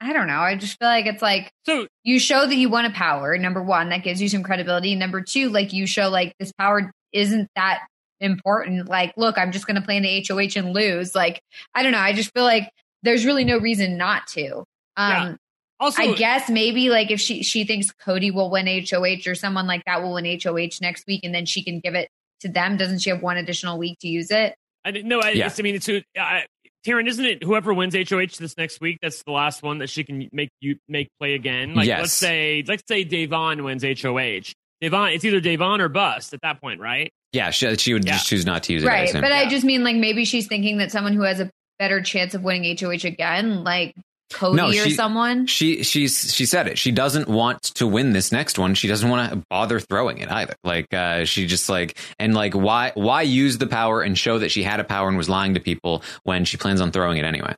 I 0.00 0.12
don't 0.12 0.26
know. 0.26 0.40
I 0.40 0.56
just 0.56 0.78
feel 0.78 0.88
like 0.88 1.06
it's 1.06 1.22
like 1.22 1.50
So 1.66 1.86
you 2.02 2.18
show 2.18 2.46
that 2.46 2.54
you 2.54 2.68
want 2.68 2.86
a 2.86 2.90
power. 2.90 3.36
Number 3.38 3.62
one, 3.62 3.88
that 3.90 4.02
gives 4.04 4.20
you 4.22 4.28
some 4.28 4.42
credibility. 4.42 4.94
Number 4.94 5.20
two, 5.22 5.48
like 5.48 5.72
you 5.72 5.86
show 5.86 6.08
like 6.08 6.34
this 6.38 6.52
power 6.58 6.90
isn't 7.12 7.48
that 7.56 7.86
important. 8.20 8.88
Like, 8.88 9.12
look, 9.16 9.38
I'm 9.38 9.52
just 9.52 9.66
going 9.66 9.76
to 9.76 9.82
play 9.82 9.96
in 9.96 10.02
the 10.02 10.24
HOH 10.26 10.58
and 10.58 10.72
lose. 10.72 11.14
Like, 11.14 11.40
I 11.74 11.82
don't 11.82 11.92
know. 11.92 11.98
I 11.98 12.12
just 12.12 12.32
feel 12.34 12.44
like 12.44 12.70
there's 13.02 13.24
really 13.26 13.44
no 13.44 13.58
reason 13.58 13.96
not 13.96 14.26
to. 14.28 14.58
Um, 14.96 15.10
Yeah. 15.10 15.34
also, 15.80 16.02
I 16.02 16.14
guess 16.14 16.48
maybe 16.48 16.88
like 16.88 17.10
if 17.10 17.20
she 17.20 17.42
she 17.42 17.64
thinks 17.64 17.90
Cody 17.92 18.30
will 18.30 18.50
win 18.50 18.66
HOH 18.66 19.26
or 19.30 19.34
someone 19.34 19.66
like 19.66 19.82
that 19.86 20.02
will 20.02 20.14
win 20.14 20.24
HOH 20.42 20.78
next 20.80 21.06
week, 21.06 21.20
and 21.24 21.34
then 21.34 21.46
she 21.46 21.62
can 21.62 21.80
give 21.80 21.94
it 21.94 22.08
to 22.40 22.48
them. 22.48 22.76
Doesn't 22.76 23.00
she 23.00 23.10
have 23.10 23.22
one 23.22 23.36
additional 23.36 23.78
week 23.78 23.98
to 24.00 24.08
use 24.08 24.30
it? 24.30 24.54
I 24.84 24.90
didn't 24.90 25.08
know. 25.08 25.20
I, 25.20 25.30
Yeah. 25.30 25.50
I 25.56 25.62
mean, 25.62 25.74
it's 25.74 25.86
who. 25.86 26.00
I, 26.18 26.44
Taran, 26.86 27.08
isn't 27.08 27.24
it 27.24 27.42
whoever 27.42 27.72
wins 27.72 27.94
HOH 27.94 28.36
this 28.38 28.58
next 28.58 28.78
week? 28.80 28.98
That's 29.00 29.22
the 29.22 29.32
last 29.32 29.62
one 29.62 29.78
that 29.78 29.88
she 29.88 30.04
can 30.04 30.28
make 30.32 30.50
you 30.60 30.76
make 30.88 31.08
play 31.18 31.34
again. 31.34 31.74
Like 31.74 31.86
Yes. 31.86 32.00
let's 32.00 32.12
say 32.12 32.62
let's 32.68 32.82
say 32.86 33.04
Da'Vonne 33.04 33.64
wins 33.64 33.82
HOH. 33.82 34.52
Da'Vonne, 34.90 35.14
it's 35.14 35.24
either 35.24 35.40
Da'Vonne 35.40 35.80
or 35.80 35.88
bust 35.88 36.34
at 36.34 36.40
that 36.42 36.60
point, 36.60 36.80
right? 36.80 37.12
yeah, 37.32 37.50
she, 37.50 37.74
she 37.76 37.92
would 37.92 38.04
Yeah. 38.04 38.12
just 38.12 38.28
choose 38.28 38.46
not 38.46 38.62
to 38.64 38.72
use 38.72 38.84
it. 38.84 38.86
Right. 38.86 39.08
assume. 39.08 39.20
But 39.22 39.32
I 39.32 39.48
just 39.48 39.64
mean 39.64 39.82
like 39.82 39.96
maybe 39.96 40.24
she's 40.24 40.46
thinking 40.46 40.78
that 40.78 40.92
someone 40.92 41.14
who 41.14 41.22
has 41.22 41.40
a 41.40 41.50
better 41.80 42.00
chance 42.00 42.34
of 42.34 42.42
winning 42.44 42.76
HOH 42.78 43.04
again, 43.04 43.64
like 43.64 43.94
Cody 44.32 44.56
No, 44.56 44.68
or 44.68 44.90
someone. 44.90 45.46
she 45.46 45.82
she's 45.82 46.32
she 46.32 46.46
said 46.46 46.68
it. 46.68 46.78
She 46.78 46.92
doesn't 46.92 47.28
want 47.28 47.60
to 47.74 47.86
win 47.88 48.12
this 48.12 48.30
next 48.30 48.56
one. 48.58 48.74
She 48.74 48.86
doesn't 48.88 49.08
want 49.10 49.32
to 49.32 49.42
bother 49.50 49.80
throwing 49.80 50.18
it 50.18 50.30
either. 50.30 50.54
Like 50.62 50.94
uh, 50.94 51.24
she 51.24 51.46
just 51.48 51.68
like 51.68 51.98
and 52.20 52.34
like 52.34 52.54
why 52.54 52.92
why 52.94 53.22
use 53.22 53.58
the 53.58 53.66
power 53.66 54.00
and 54.00 54.16
show 54.16 54.38
that 54.38 54.50
she 54.52 54.62
had 54.62 54.78
a 54.78 54.84
power 54.84 55.08
and 55.08 55.16
was 55.16 55.28
lying 55.28 55.54
to 55.54 55.60
people 55.60 56.02
when 56.22 56.44
she 56.44 56.56
plans 56.56 56.80
on 56.80 56.92
throwing 56.92 57.18
it 57.18 57.24
anyway. 57.24 57.54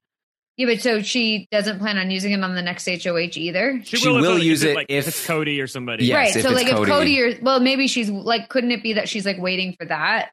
Yeah, 0.57 0.67
but 0.67 0.81
so 0.81 1.03
she 1.03 1.47
doesn't 1.51 1.79
plan 1.81 1.99
on 1.99 2.11
using 2.11 2.33
it 2.33 2.43
on 2.43 2.55
the 2.55 2.63
next 2.63 2.87
HOH 2.89 3.37
either. 3.37 3.81
She, 3.85 3.99
She 3.99 4.09
if 4.09 4.21
will 4.23 4.39
use 4.39 4.63
it, 4.63 4.71
it 4.71 4.75
like, 4.77 4.87
if- 4.89 5.07
it's 5.07 5.27
Cody 5.27 5.61
or 5.61 5.67
somebody. 5.67 6.07
Yes, 6.07 6.15
right. 6.17 6.37
if 6.37 6.43
so 6.43 6.49
it's 6.51 6.63
like 6.63 6.69
Cody. 6.75 6.83
if 6.83 6.89
Cody 6.89 7.21
or 7.23 7.39
well, 7.43 7.61
maybe 7.61 7.87
she's 7.89 8.09
like, 8.11 8.49
couldn't 8.49 8.71
it 8.71 8.83
be 8.83 8.95
that 8.95 9.09
she's 9.09 9.27
like 9.27 9.39
waiting 9.39 9.75
for 9.79 9.87
that? 9.87 10.31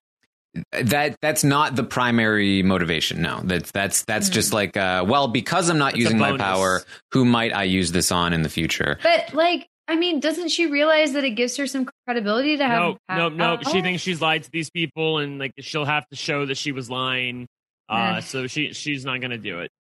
That 0.83 1.17
that's 1.19 1.43
not 1.43 1.75
the 1.75 1.83
primary 1.83 2.61
motivation. 2.61 3.21
No, 3.23 3.41
that's 3.43 3.71
that's 3.71 4.05
that's 4.05 4.27
Hmm. 4.27 4.33
just 4.33 4.53
like 4.53 4.77
uh, 4.77 5.03
well 5.07 5.27
because 5.27 5.69
I'm 5.69 5.79
not 5.79 5.93
That's 5.93 6.03
using 6.03 6.19
my 6.19 6.37
power. 6.37 6.83
Who 7.11 7.25
might 7.25 7.53
I 7.53 7.63
use 7.63 7.91
this 7.91 8.11
on 8.11 8.33
in 8.33 8.43
the 8.43 8.49
future? 8.49 8.99
But 9.01 9.33
like, 9.33 9.67
I 9.87 9.95
mean, 9.95 10.19
doesn't 10.19 10.49
she 10.49 10.67
realize 10.67 11.13
that 11.13 11.23
it 11.23 11.31
gives 11.31 11.57
her 11.57 11.65
some 11.65 11.89
credibility 12.05 12.55
to 12.57 12.67
have? 12.67 12.79
No, 12.79 12.97
no, 13.09 13.29
no. 13.29 13.57
Oh. 13.65 13.71
She 13.71 13.81
thinks 13.81 14.03
she's 14.03 14.21
lied 14.21 14.43
to 14.43 14.51
these 14.51 14.69
people, 14.69 15.17
and 15.17 15.39
like 15.39 15.53
she'll 15.59 15.85
have 15.85 16.07
to 16.09 16.15
show 16.15 16.45
that 16.45 16.55
she 16.57 16.71
was 16.71 16.87
lying. 16.89 17.47
Uh, 17.89 18.21
so 18.21 18.45
she 18.47 18.73
she's 18.73 19.03
not 19.03 19.21
going 19.21 19.31
to 19.31 19.37
do 19.39 19.59
it. 19.59 19.71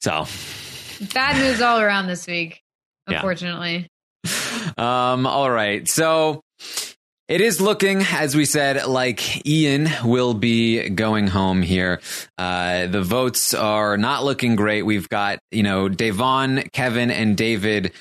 So 0.00 0.26
bad 1.14 1.36
news 1.36 1.62
all 1.62 1.80
around 1.80 2.08
this 2.08 2.26
week. 2.26 2.60
Yeah. 3.08 3.16
Unfortunately, 3.16 3.88
Um, 4.76 5.26
all 5.26 5.50
right. 5.50 5.86
So 5.88 6.40
it 7.28 7.40
is 7.40 7.60
looking, 7.60 8.02
as 8.02 8.34
we 8.34 8.44
said, 8.44 8.86
like 8.86 9.46
Ian 9.46 9.88
will 10.04 10.34
be 10.34 10.90
going 10.90 11.26
home 11.26 11.62
here. 11.62 12.00
Uh, 12.36 12.86
the 12.86 13.02
votes 13.02 13.54
are 13.54 13.96
not 13.96 14.24
looking 14.24 14.56
great. 14.56 14.82
We've 14.82 15.08
got, 15.08 15.38
you 15.50 15.62
know, 15.62 15.88
Da'Vonne, 15.88 16.70
Kevin, 16.72 17.10
and 17.10 17.36
David. 17.36 17.92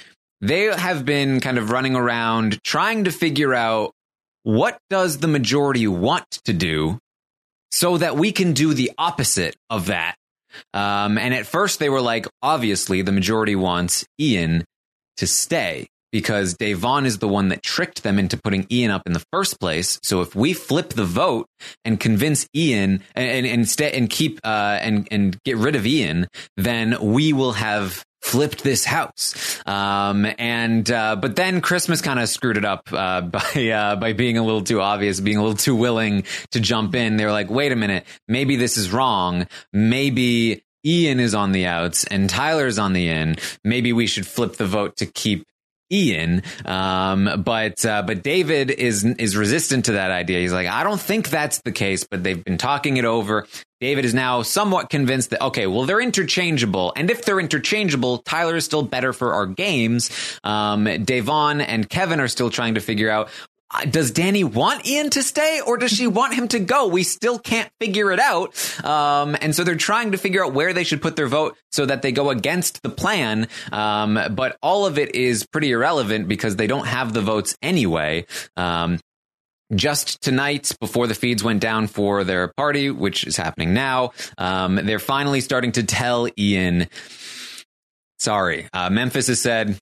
They 0.42 0.64
have 0.64 1.06
been 1.06 1.40
kind 1.40 1.58
of 1.58 1.70
running 1.70 1.96
around 1.96 2.62
trying 2.64 3.06
to 3.06 3.12
figure 3.12 3.54
out 3.54 3.92
what 4.44 4.78
does 4.90 5.20
the 5.20 5.28
majority 5.28 5.88
want 5.88 6.30
to 6.46 6.54
do 6.54 7.00
so 7.72 7.98
that 7.98 8.18
we 8.18 8.32
can 8.34 8.52
do 8.54 8.74
the 8.74 8.92
opposite 8.98 9.56
of 9.70 9.86
that. 9.88 10.16
Um, 10.74 11.18
and 11.18 11.34
at 11.34 11.46
first 11.46 11.80
they 11.80 11.90
were 11.90 12.02
like, 12.02 12.28
obviously 12.42 13.02
the 13.02 13.12
majority 13.12 13.56
wants 13.56 14.06
Ian 14.20 14.66
to 15.18 15.28
stay 15.28 15.88
because 16.14 16.54
Da'Vonne 16.56 17.06
is 17.06 17.18
the 17.18 17.28
one 17.28 17.50
that 17.50 17.64
tricked 17.64 18.04
them 18.04 18.20
into 18.20 18.38
putting 18.38 18.68
Ian 18.72 18.92
up 18.92 19.02
in 19.08 19.14
the 19.14 19.24
first 19.34 19.60
place. 19.60 20.00
So 20.04 20.22
if 20.22 20.36
we 20.36 20.54
flip 20.54 20.90
the 20.90 21.06
vote 21.06 21.48
and 21.84 22.00
convince 22.00 22.48
Ian 22.56 23.04
and 23.16 23.28
and, 23.28 23.48
and, 23.48 23.68
stay, 23.68 23.92
and 23.92 24.10
keep 24.10 24.40
uh, 24.44 24.78
and 24.80 25.08
and 25.12 25.38
get 25.44 25.58
rid 25.58 25.76
of 25.76 25.88
Ian, 25.88 26.28
then 26.56 26.96
we 27.02 27.34
will 27.34 27.54
have 27.54 28.06
flipped 28.24 28.64
this 28.64 28.86
house. 28.86 29.62
Um, 29.68 30.26
and 30.40 30.90
uh, 30.90 31.18
but 31.18 31.36
then 31.36 31.62
Christmas 31.62 32.02
kind 32.02 32.20
of 32.20 32.30
screwed 32.30 32.58
it 32.58 32.66
up 32.66 32.88
uh, 32.92 33.22
by 33.22 33.70
uh, 33.70 33.96
by 33.98 34.14
being 34.14 34.38
a 34.38 34.44
little 34.44 34.64
too 34.64 34.82
obvious, 34.82 35.20
being 35.20 35.38
a 35.38 35.42
little 35.42 35.58
too 35.58 35.76
willing 35.76 36.24
to 36.52 36.60
jump 36.60 36.96
in. 36.96 37.18
They 37.18 37.26
were 37.26 37.32
like, 37.32 37.50
wait 37.50 37.72
a 37.72 37.76
minute, 37.76 38.06
maybe 38.28 38.56
this 38.56 38.78
is 38.78 38.92
wrong. 38.92 39.48
Maybe 39.72 40.64
Ian 40.86 41.20
is 41.20 41.36
on 41.36 41.52
the 41.52 41.66
outs 41.66 42.06
and 42.06 42.30
Tyler's 42.30 42.80
on 42.80 42.94
the 42.94 43.10
in. 43.10 43.36
Maybe 43.64 43.94
we 43.94 44.08
should 44.08 44.28
flip 44.28 44.56
the 44.56 44.66
vote 44.66 44.98
to 44.98 45.06
keep 45.06 45.46
Ian. 45.94 46.42
Um, 46.66 47.44
but 47.44 47.86
uh, 47.86 48.02
but 48.02 48.24
David 48.24 48.72
is 48.72 49.04
is 49.04 49.38
resistant 49.38 49.86
to 49.86 49.94
that 49.94 50.12
idea. 50.12 50.40
He's 50.40 50.54
like, 50.54 50.68
I 50.68 50.84
don't 50.84 51.00
think 51.00 51.30
that's 51.30 51.62
the 51.62 51.72
case. 51.72 52.04
But 52.04 52.24
they've 52.24 52.44
been 52.44 52.58
talking 52.58 52.98
it 52.98 53.06
over. 53.06 53.48
David 53.80 54.06
is 54.06 54.14
now 54.14 54.44
somewhat 54.44 54.90
convinced 54.90 55.32
that 55.32 55.42
okay, 55.42 55.68
well 55.68 55.86
they're 55.86 56.02
interchangeable, 56.02 56.94
and 56.96 57.12
if 57.12 57.26
they're 57.26 57.40
interchangeable, 57.40 58.20
Tyler 58.20 58.56
is 58.56 58.66
still 58.66 58.84
better 58.84 59.14
for 59.14 59.34
our 59.34 59.46
games. 59.46 60.10
Um, 60.44 60.86
Da'Vonne 60.86 61.64
and 61.66 61.90
Kevin 61.90 62.20
are 62.20 62.30
still 62.30 62.50
trying 62.50 62.76
to 62.76 62.82
figure 62.82 63.10
out 63.10 63.30
does 63.90 64.12
Dani 64.12 64.44
want 64.44 64.86
Ian 64.86 65.10
to 65.12 65.24
stay 65.24 65.62
or 65.66 65.78
does 65.78 65.92
she 65.92 66.08
want 66.08 66.34
him 66.34 66.48
to 66.50 66.60
go? 66.60 66.88
We 66.88 67.04
still 67.04 67.40
can't 67.40 67.70
figure 67.80 68.12
it 68.12 68.20
out. 68.20 68.54
Um, 68.84 69.36
and 69.42 69.56
so 69.56 69.64
they're 69.64 69.76
trying 69.76 70.12
to 70.12 70.18
figure 70.18 70.46
out 70.46 70.54
where 70.54 70.74
they 70.74 70.84
should 70.84 71.02
put 71.02 71.16
their 71.16 71.28
vote 71.28 71.58
so 71.72 71.86
that 71.86 72.02
they 72.02 72.12
go 72.12 72.30
against 72.30 72.84
the 72.84 72.90
plan. 72.90 73.48
Um, 73.72 74.20
but 74.32 74.58
all 74.62 74.86
of 74.86 74.98
it 74.98 75.16
is 75.16 75.46
pretty 75.46 75.72
irrelevant 75.72 76.28
because 76.28 76.56
they 76.56 76.68
don't 76.68 76.88
have 76.88 77.14
the 77.14 77.22
votes 77.22 77.58
anyway. 77.62 78.26
Um, 78.56 79.00
just 79.74 80.22
tonight, 80.22 80.72
before 80.80 81.08
the 81.08 81.16
feeds 81.16 81.44
went 81.44 81.60
down 81.60 81.88
for 81.88 82.24
their 82.24 82.50
party, 82.50 82.92
which 82.92 83.26
is 83.26 83.38
happening 83.38 83.74
now, 83.74 84.12
um, 84.38 84.76
they're 84.76 85.00
finally 85.00 85.42
starting 85.42 85.72
to 85.74 85.84
tell 85.84 86.28
Ian, 86.38 86.88
sorry, 88.20 88.68
uh, 88.72 88.90
Memphis 88.90 89.28
has 89.28 89.42
said, 89.42 89.78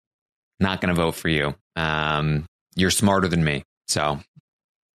not 0.60 0.80
going 0.80 0.96
to 0.96 1.02
vote 1.02 1.16
for 1.16 1.28
you. 1.28 1.56
Um, 1.76 2.46
you're 2.76 2.92
smarter 2.92 3.28
than 3.28 3.44
me. 3.44 3.64
So 3.92 4.20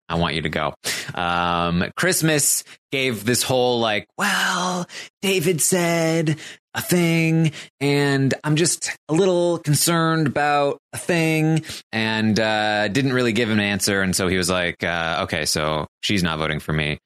I 0.09 0.15
want 0.15 0.35
you 0.35 0.41
to 0.41 0.49
go. 0.49 0.73
Um, 1.13 1.85
Christmas 1.95 2.63
gave 2.91 3.25
this 3.25 3.43
whole 3.43 3.79
like, 3.79 4.07
well, 4.17 4.87
David 5.21 5.61
said 5.61 6.37
a 6.73 6.81
thing 6.81 7.51
and 7.79 8.33
I'm 8.43 8.55
just 8.55 8.95
a 9.09 9.13
little 9.13 9.57
concerned 9.59 10.27
about 10.27 10.79
a 10.93 10.97
thing 10.97 11.63
and, 11.91 12.39
uh, 12.39 12.87
didn't 12.87 13.13
really 13.13 13.33
give 13.33 13.49
him 13.49 13.59
an 13.59 13.65
answer. 13.65 14.01
And 14.01 14.15
so 14.15 14.27
he 14.27 14.37
was 14.37 14.49
like, 14.49 14.83
uh, 14.83 15.21
okay, 15.23 15.45
so 15.45 15.87
she's 16.01 16.23
not 16.23 16.39
voting 16.39 16.59
for 16.59 16.73
me. 16.73 16.99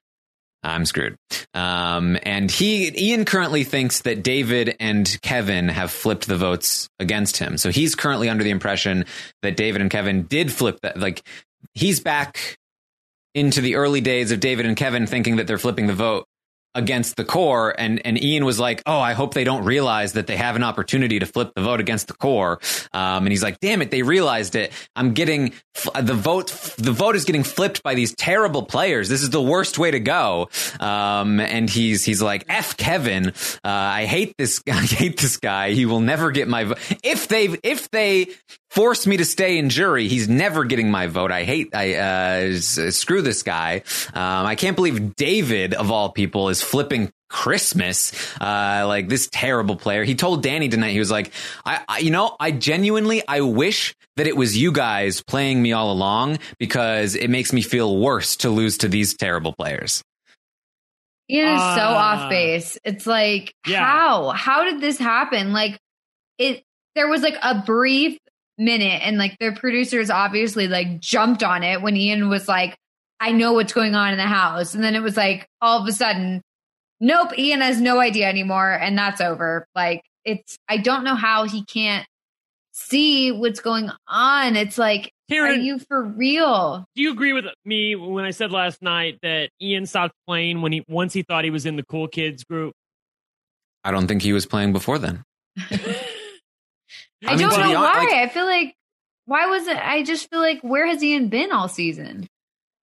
I'm 0.64 0.86
screwed. 0.86 1.16
Um, 1.56 2.20
and 2.22 2.52
he, 2.52 2.94
Ian 2.96 3.26
currently 3.26 3.64
thinks 3.64 4.02
that 4.04 4.22
David 4.22 4.76
and 4.80 5.18
Kevin 5.24 5.70
have 5.70 5.92
flipped 5.92 6.28
the 6.28 6.38
votes 6.38 6.88
against 7.00 7.38
him. 7.38 7.58
So 7.58 7.72
he's 7.72 7.96
currently 7.96 8.30
under 8.30 8.44
the 8.44 8.52
impression 8.52 9.06
that 9.42 9.58
David 9.58 9.82
and 9.82 9.90
Kevin 9.90 10.24
did 10.24 10.52
flip 10.52 10.80
that. 10.84 11.00
Like 11.00 11.24
he's 11.74 12.00
back 12.00 12.58
into 13.34 13.62
the 13.62 13.76
early 13.76 14.02
days 14.02 14.32
of 14.32 14.40
David 14.40 14.66
and 14.66 14.76
Kevin 14.76 15.08
thinking 15.08 15.38
that 15.38 15.48
they're 15.48 15.58
flipping 15.58 15.88
the 15.88 15.94
vote 15.94 16.26
against 16.74 17.18
the 17.18 17.26
core. 17.26 17.76
And 17.78 18.02
and 18.06 18.22
Ian 18.22 18.46
was 18.46 18.60
like 18.60 18.82
oh 18.86 19.00
I 19.00 19.14
hope 19.14 19.34
they 19.34 19.44
don't 19.44 19.66
realize 19.66 20.14
that 20.14 20.28
they 20.28 20.38
have 20.38 20.56
an 20.56 20.64
opportunity 20.64 21.20
to 21.20 21.26
flip 21.26 21.52
the 21.56 21.62
vote 21.62 21.80
against 21.80 22.08
the 22.08 22.14
core. 22.14 22.60
Um, 22.94 23.26
and 23.26 23.30
he's 23.30 23.44
like 23.44 23.60
damn 23.60 23.82
it 23.82 23.92
they 23.92 24.04
realized 24.04 24.56
it. 24.56 24.72
I'm 24.96 25.14
getting 25.14 25.54
the 26.00 26.14
vote 26.14 26.48
the 26.78 26.92
vote 26.92 27.16
is 27.16 27.26
getting 27.26 27.44
flipped 27.44 27.84
by 27.84 27.96
these 27.96 28.16
terrible 28.16 28.64
players. 28.64 29.10
This 29.10 29.22
is 29.22 29.32
the 29.32 29.42
worst 29.42 29.78
way 29.80 29.92
to 29.92 30.00
go. 30.00 30.50
Um, 30.80 31.40
and 31.40 31.70
he's 31.70 32.06
he's 32.06 32.22
like 32.22 32.46
F 32.48 32.78
Kevin 32.78 33.30
uh, 33.30 33.32
I 33.64 34.06
hate 34.06 34.36
this 34.38 34.60
guy, 34.60 34.78
I 34.78 34.86
hate 34.86 35.18
this 35.18 35.38
guy. 35.38 35.72
He 35.72 35.86
will 35.86 36.02
never 36.02 36.32
get 36.32 36.48
my 36.48 36.66
vote 36.66 36.80
if 37.04 37.28
they 37.28 37.46
if 37.64 37.90
they 37.92 38.28
force 38.72 39.06
me 39.06 39.18
to 39.18 39.26
stay 39.26 39.58
in 39.58 39.70
jury. 39.70 40.08
He's 40.08 40.28
never 40.28 40.64
getting 40.66 40.90
my 40.90 41.08
vote. 41.08 41.32
I 41.32 41.44
hate. 41.44 41.76
I 41.76 41.96
uh, 41.96 42.60
screw 42.60 43.22
this 43.22 43.44
guy. 43.44 43.84
Um, 44.14 44.46
I 44.46 44.56
can't 44.56 44.76
believe 44.76 45.16
David 45.16 45.74
of 45.74 45.92
all 45.92 46.10
people 46.10 46.50
is 46.50 46.62
flipping 46.62 47.12
Christmas, 47.30 48.12
uh, 48.42 48.84
like 48.88 49.08
this 49.08 49.30
terrible 49.32 49.76
player. 49.76 50.04
He 50.04 50.16
told 50.16 50.44
Dani 50.44 50.70
tonight, 50.72 50.92
he 50.92 51.00
was 51.00 51.12
like, 51.12 51.32
I, 51.66 51.82
I, 51.88 52.00
you 52.00 52.12
know, 52.12 52.36
I 52.40 52.52
genuinely, 52.52 53.22
I 53.28 53.42
wish 53.42 53.96
that 54.18 54.28
it 54.28 54.36
was 54.36 54.58
you 54.58 54.72
guys 54.74 55.22
playing 55.22 55.62
me 55.62 55.72
all 55.72 55.92
along 55.92 56.40
because 56.60 57.16
it 57.16 57.30
makes 57.30 57.54
me 57.54 57.62
feel 57.62 57.98
worse 57.98 58.36
to 58.38 58.50
lose 58.50 58.80
to 58.80 58.90
these 58.90 59.16
terrible 59.16 59.54
players. 59.54 60.04
Ian 61.30 61.54
is 61.56 61.60
so 61.62 61.66
Ah. 61.82 62.24
off 62.26 62.30
base. 62.30 62.78
It's 62.84 63.08
like, 63.08 63.54
Yeah. 63.66 63.84
how? 63.86 64.30
How 64.32 64.66
did 64.66 64.82
this 64.82 64.98
happen? 64.98 65.54
Like, 65.54 65.78
it. 66.38 66.64
There 66.96 67.08
was 67.08 67.22
like 67.22 67.38
a 67.42 67.64
brief 67.66 68.18
minute, 68.64 69.02
and 69.04 69.18
like 69.18 69.38
the 69.40 69.52
producers 69.52 70.10
obviously 70.10 70.68
like 70.68 71.00
jumped 71.00 71.44
on 71.44 71.64
it 71.64 71.82
when 71.82 71.98
Ian 71.98 72.30
was 72.30 72.48
like, 72.48 72.78
"I 73.20 73.32
know 73.32 73.54
what's 73.54 73.74
going 73.74 73.96
on 73.96 74.12
in 74.12 74.18
the 74.18 74.24
house," 74.24 74.74
and 74.76 74.84
then 74.84 74.96
it 74.96 75.02
was 75.02 75.18
like 75.18 75.48
all 75.62 75.82
of 75.82 75.88
a 75.88 75.92
sudden, 75.92 76.42
nope, 77.00 77.38
Ian 77.38 77.62
has 77.62 77.82
no 77.82 78.00
idea 78.00 78.28
anymore, 78.30 78.72
and 78.72 78.98
that's 78.98 79.22
over. 79.22 79.66
Like, 79.76 80.04
it's. 80.24 80.58
I 80.70 80.78
don't 80.78 81.04
know 81.04 81.16
how 81.16 81.46
he 81.46 81.66
can't 81.66 82.06
see 82.72 83.32
what's 83.32 83.60
going 83.60 83.90
on. 84.08 84.56
It's 84.56 84.78
like, 84.78 85.08
are 85.08 85.36
Karen, 85.36 85.64
you 85.64 85.80
for 85.80 86.04
real? 86.04 86.86
do 86.96 87.02
you 87.02 87.12
agree 87.12 87.34
with 87.34 87.46
me 87.66 87.96
when 87.96 88.26
I 88.26 88.32
said 88.32 88.52
last 88.52 88.82
night 88.82 89.20
that 89.24 89.50
Ian 89.62 89.86
stopped 89.86 90.14
playing 90.28 90.62
when 90.62 90.72
he 90.72 90.84
once 90.88 91.14
he 91.14 91.24
thought 91.24 91.44
he 91.44 91.50
was 91.50 91.66
in 91.66 91.76
the 91.76 91.84
cool 91.84 92.08
kids 92.08 92.44
group? 92.44 92.74
I 93.84 93.92
don't 93.92 94.08
think 94.08 94.22
he 94.22 94.34
was 94.34 94.46
playing 94.46 94.74
before 94.74 95.00
then. 95.00 95.24
I, 97.26 97.34
I 97.34 97.36
mean, 97.36 97.50
don't 97.50 97.60
know 97.60 97.74
why. 97.80 98.00
like- 98.00 98.14
I 98.14 98.28
feel 98.30 98.46
like 98.46 98.76
why 99.26 99.46
was 99.46 99.68
it? 99.68 99.78
I 99.78 100.04
just 100.04 100.30
feel 100.30 100.40
like 100.40 100.62
where 100.62 100.88
has 100.88 101.04
Ian 101.04 101.30
been 101.30 101.52
all 101.52 101.68
season? 101.68 102.28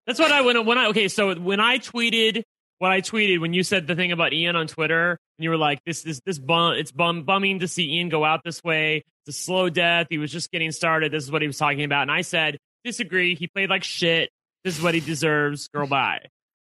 That's 0.06 0.18
what 0.18 0.32
I 0.32 0.40
when 0.42 0.64
when 0.64 0.78
I 0.78 0.86
okay. 0.88 1.08
So 1.08 1.34
when 1.34 1.60
I 1.60 1.78
tweeted 1.78 2.42
what 2.78 2.92
I 2.92 3.00
tweeted 3.00 3.40
when 3.40 3.52
you 3.52 3.62
said 3.62 3.86
the 3.86 3.94
thing 3.94 4.12
about 4.12 4.32
Ian 4.32 4.56
on 4.56 4.66
Twitter, 4.66 5.10
and 5.10 5.44
you 5.44 5.50
were 5.50 5.56
like, 5.56 5.80
"This 5.84 6.02
this 6.02 6.20
this 6.24 6.38
bum, 6.38 6.74
it's 6.74 6.92
bum 6.92 7.24
bumming 7.24 7.60
to 7.60 7.68
see 7.68 7.96
Ian 7.96 8.08
go 8.08 8.24
out 8.24 8.42
this 8.44 8.62
way. 8.62 9.04
It's 9.26 9.36
a 9.36 9.40
slow 9.40 9.68
death. 9.68 10.06
He 10.08 10.18
was 10.18 10.32
just 10.32 10.50
getting 10.50 10.72
started. 10.72 11.12
This 11.12 11.24
is 11.24 11.30
what 11.30 11.42
he 11.42 11.48
was 11.48 11.58
talking 11.58 11.84
about." 11.84 12.02
And 12.02 12.10
I 12.12 12.22
said, 12.22 12.58
"Disagree. 12.84 13.34
He 13.34 13.48
played 13.48 13.68
like 13.68 13.84
shit. 13.84 14.30
This 14.64 14.78
is 14.78 14.82
what 14.82 14.94
he 14.94 15.00
deserves. 15.00 15.68
Girl, 15.68 15.86
bye." 15.86 16.20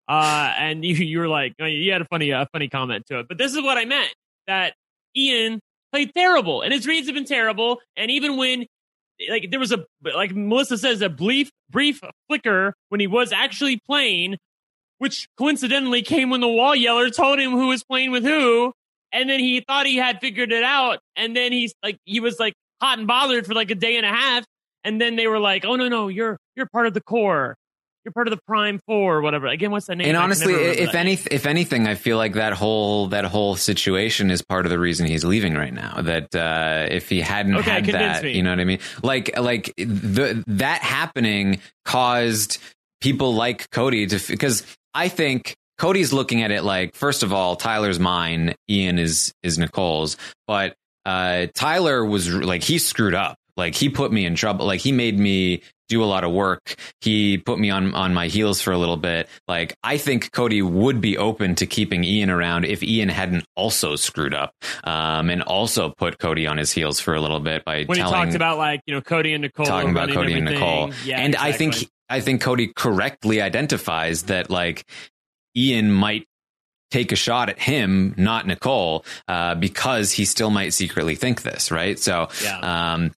Uh, 0.08 0.54
and 0.58 0.84
you 0.86 0.96
you 0.96 1.20
were 1.20 1.28
like, 1.28 1.54
you 1.60 1.92
had 1.92 2.02
a 2.02 2.06
funny 2.06 2.32
a 2.32 2.48
funny 2.52 2.70
comment 2.70 3.06
to 3.08 3.20
it, 3.20 3.28
but 3.28 3.38
this 3.38 3.54
is 3.54 3.62
what 3.62 3.78
I 3.78 3.86
meant 3.86 4.14
that 4.48 4.74
Ian 5.16 5.60
played 5.96 6.14
terrible, 6.14 6.62
and 6.62 6.74
his 6.74 6.86
reads 6.86 7.08
have 7.08 7.16
been 7.16 7.24
terrible, 7.24 7.80
and 7.96 8.12
even 8.12 8.36
when 8.36 8.66
like 9.30 9.50
there 9.50 9.62
was 9.62 9.72
a 9.72 9.86
like 10.04 10.36
Melissa 10.36 10.78
says 10.78 11.02
a 11.02 11.08
brief 11.08 11.50
brief 11.70 12.02
flicker 12.28 12.74
when 12.90 13.00
he 13.00 13.08
was 13.08 13.32
actually 13.32 13.80
playing, 13.88 14.38
which 14.98 15.30
coincidentally 15.38 16.02
came 16.02 16.30
when 16.30 16.42
the 16.42 16.50
wall 16.50 16.76
yeller 16.76 17.10
told 17.10 17.40
him 17.40 17.52
who 17.52 17.68
was 17.68 17.82
playing 17.86 18.12
with 18.12 18.26
who, 18.26 18.74
and 19.14 19.30
then 19.30 19.40
he 19.40 19.62
thought 19.62 19.86
he 19.86 19.96
had 19.96 20.20
figured 20.20 20.52
it 20.52 20.66
out, 20.66 21.00
and 21.16 21.34
then 21.34 21.54
he's 21.54 21.74
like 21.82 21.98
he 22.04 22.20
was 22.20 22.40
like 22.40 22.56
hot 22.82 23.00
and 23.00 23.08
bothered 23.08 23.46
for 23.46 23.54
like 23.54 23.72
a 23.72 23.76
day 23.76 23.96
and 23.96 24.06
a 24.06 24.10
half, 24.10 24.44
and 24.84 25.00
then 25.00 25.16
they 25.16 25.28
were 25.28 25.40
like, 25.40 25.64
oh 25.64 25.78
no 25.78 25.88
no 25.88 26.10
you're 26.10 26.38
you're 26.58 26.68
part 26.68 26.88
of 26.88 26.94
the 26.94 27.02
core. 27.02 27.56
You're 28.06 28.12
part 28.12 28.28
of 28.28 28.32
the 28.32 28.42
Prime 28.46 28.80
Four 28.86 29.18
or 29.18 29.22
whatever. 29.22 29.48
Again, 29.48 29.72
what's 29.72 29.88
the 29.88 29.96
name? 29.96 30.08
And 30.10 30.16
I 30.18 30.22
honestly, 30.24 30.54
if 30.54 30.94
any, 30.94 31.14
if 31.32 31.46
anything, 31.48 31.88
I 31.88 31.96
feel 31.96 32.18
like 32.18 32.34
that 32.34 32.54
whole 32.54 33.08
that 33.08 33.26
whole 33.26 33.56
situation 33.56 34.30
is 34.30 34.44
part 34.44 34.68
of 34.68 34.70
the 34.70 34.78
reason 34.78 35.08
he's 35.08 35.26
leaving 35.26 35.56
right 35.56 35.74
now. 35.74 36.02
That 36.02 36.36
uh, 36.36 36.88
if 36.90 37.10
he 37.10 37.20
hadn't 37.20 37.56
Okay, 37.56 37.72
had 37.72 37.86
that, 37.88 38.24
me. 38.24 38.34
you 38.38 38.44
know 38.44 38.52
what 38.52 38.60
I 38.60 38.66
mean? 38.66 38.80
Like 39.02 39.38
like 39.40 39.74
the 39.78 40.44
that 40.48 40.82
happening 40.84 41.60
caused 41.84 42.60
people 43.02 43.34
like 43.34 43.70
Cody 43.72 44.06
to 44.08 44.20
because 44.32 44.64
I 44.94 45.08
think 45.10 45.56
Cody's 45.78 46.14
looking 46.14 46.44
at 46.44 46.52
it 46.52 46.64
like 46.64 46.94
first 46.96 47.24
of 47.24 47.34
all, 47.34 47.56
Tyler's 47.56 48.00
mine, 48.00 48.54
Ian 48.70 49.00
is 49.00 49.34
is 49.44 49.58
Nicole's, 49.58 50.16
but 50.48 50.76
uh, 51.06 51.48
Tyler 51.56 52.06
was 52.06 52.32
like 52.32 52.64
he 52.64 52.78
screwed 52.78 53.16
up. 53.16 53.38
Like 53.58 53.74
he 53.74 53.90
put 53.90 54.12
me 54.12 54.26
in 54.26 54.36
trouble. 54.36 54.66
Like 54.66 54.82
he 54.82 54.92
made 54.92 55.18
me 55.18 55.62
do 55.88 56.04
a 56.04 56.06
lot 56.06 56.24
of 56.24 56.32
work. 56.32 56.76
He 57.02 57.38
put 57.38 57.60
me 57.60 57.70
on 57.70 57.94
on 57.94 58.14
my 58.14 58.28
heels 58.28 58.62
for 58.62 58.72
a 58.72 58.78
little 58.78 58.98
bit. 58.98 59.28
Like 59.48 59.76
I 59.84 59.98
think 59.98 60.32
Cody 60.32 60.62
would 60.62 61.02
be 61.02 61.18
open 61.18 61.56
to 61.56 61.66
keeping 61.66 62.04
Ian 62.04 62.30
around 62.30 62.66
if 62.66 62.84
Ian 62.84 63.10
hadn't 63.10 63.46
also 63.56 63.96
screwed 63.96 64.34
up 64.34 64.54
um, 64.84 65.30
and 65.30 65.42
also 65.44 65.90
put 65.90 66.18
Cody 66.20 66.48
on 66.48 66.58
his 66.58 66.72
heels 66.72 67.00
for 67.00 67.14
a 67.14 67.22
little 67.22 67.40
bit 67.40 67.64
by 67.66 67.84
when 67.86 67.98
he 67.98 68.04
talked 68.04 68.36
about 68.36 68.58
like 68.58 68.82
you 68.86 68.94
know 68.94 69.02
Cody 69.02 69.34
and 69.34 69.42
Nicole 69.42 69.66
talking 69.66 69.92
about 69.92 70.10
Cody 70.10 70.34
and. 70.34 70.46
Nicole. 70.46 70.92
Yeah, 71.06 71.20
and 71.20 71.36
I 71.36 71.52
think. 71.52 71.76
I 72.08 72.22
think 72.22 72.40
Cody 72.42 72.68
correctly 72.68 73.42
identifies 73.42 74.24
that 74.24 74.52
like 74.52 74.88
Ian 75.58 75.92
might 75.92 76.28
take 76.92 77.12
a 77.12 77.16
shot 77.16 77.50
at 77.50 77.60
him, 77.60 78.14
not 78.16 78.46
Nicole, 78.46 79.04
uh, 79.28 79.56
because 79.56 80.12
he 80.12 80.24
still 80.26 80.52
might 80.52 80.74
secretly 80.74 81.16
think 81.16 81.42
this, 81.42 81.72
right? 81.72 81.98
So, 81.98 82.28
Yeah. 82.44 82.94
um, 82.94 83.12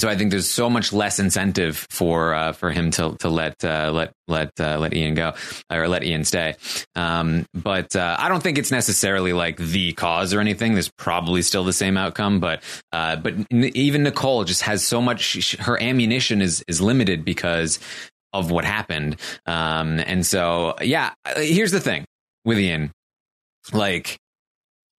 so 0.00 0.08
I 0.08 0.16
think 0.16 0.30
there's 0.30 0.48
so 0.48 0.70
much 0.70 0.92
less 0.92 1.18
incentive 1.18 1.86
for 1.90 2.34
uh, 2.34 2.52
for 2.52 2.70
him 2.70 2.90
to 2.92 3.16
to 3.18 3.28
let 3.28 3.62
uh, 3.64 3.90
let 3.92 4.12
let 4.28 4.52
uh, 4.58 4.78
let 4.78 4.94
Ian 4.94 5.14
go 5.14 5.34
or 5.70 5.88
let 5.88 6.02
Ian 6.02 6.24
stay. 6.24 6.54
Um, 6.94 7.44
but 7.52 7.94
uh, 7.94 8.16
I 8.18 8.28
don't 8.28 8.42
think 8.42 8.58
it's 8.58 8.70
necessarily 8.70 9.32
like 9.32 9.58
the 9.58 9.92
cause 9.92 10.32
or 10.32 10.40
anything. 10.40 10.72
There's 10.72 10.90
probably 10.90 11.42
still 11.42 11.64
the 11.64 11.72
same 11.72 11.96
outcome, 11.96 12.40
but 12.40 12.62
uh, 12.92 13.16
but 13.16 13.34
even 13.52 14.02
Nicole 14.02 14.44
just 14.44 14.62
has 14.62 14.84
so 14.84 15.02
much. 15.02 15.56
Her 15.56 15.80
ammunition 15.80 16.40
is 16.40 16.64
is 16.66 16.80
limited 16.80 17.24
because 17.24 17.78
of 18.32 18.50
what 18.50 18.64
happened. 18.64 19.16
Um, 19.46 19.98
and 20.00 20.24
so 20.24 20.76
yeah, 20.80 21.12
uh, 21.26 21.40
here's 21.40 21.72
the 21.72 21.80
thing 21.80 22.04
with 22.44 22.58
Ian, 22.58 22.92
like. 23.72 24.16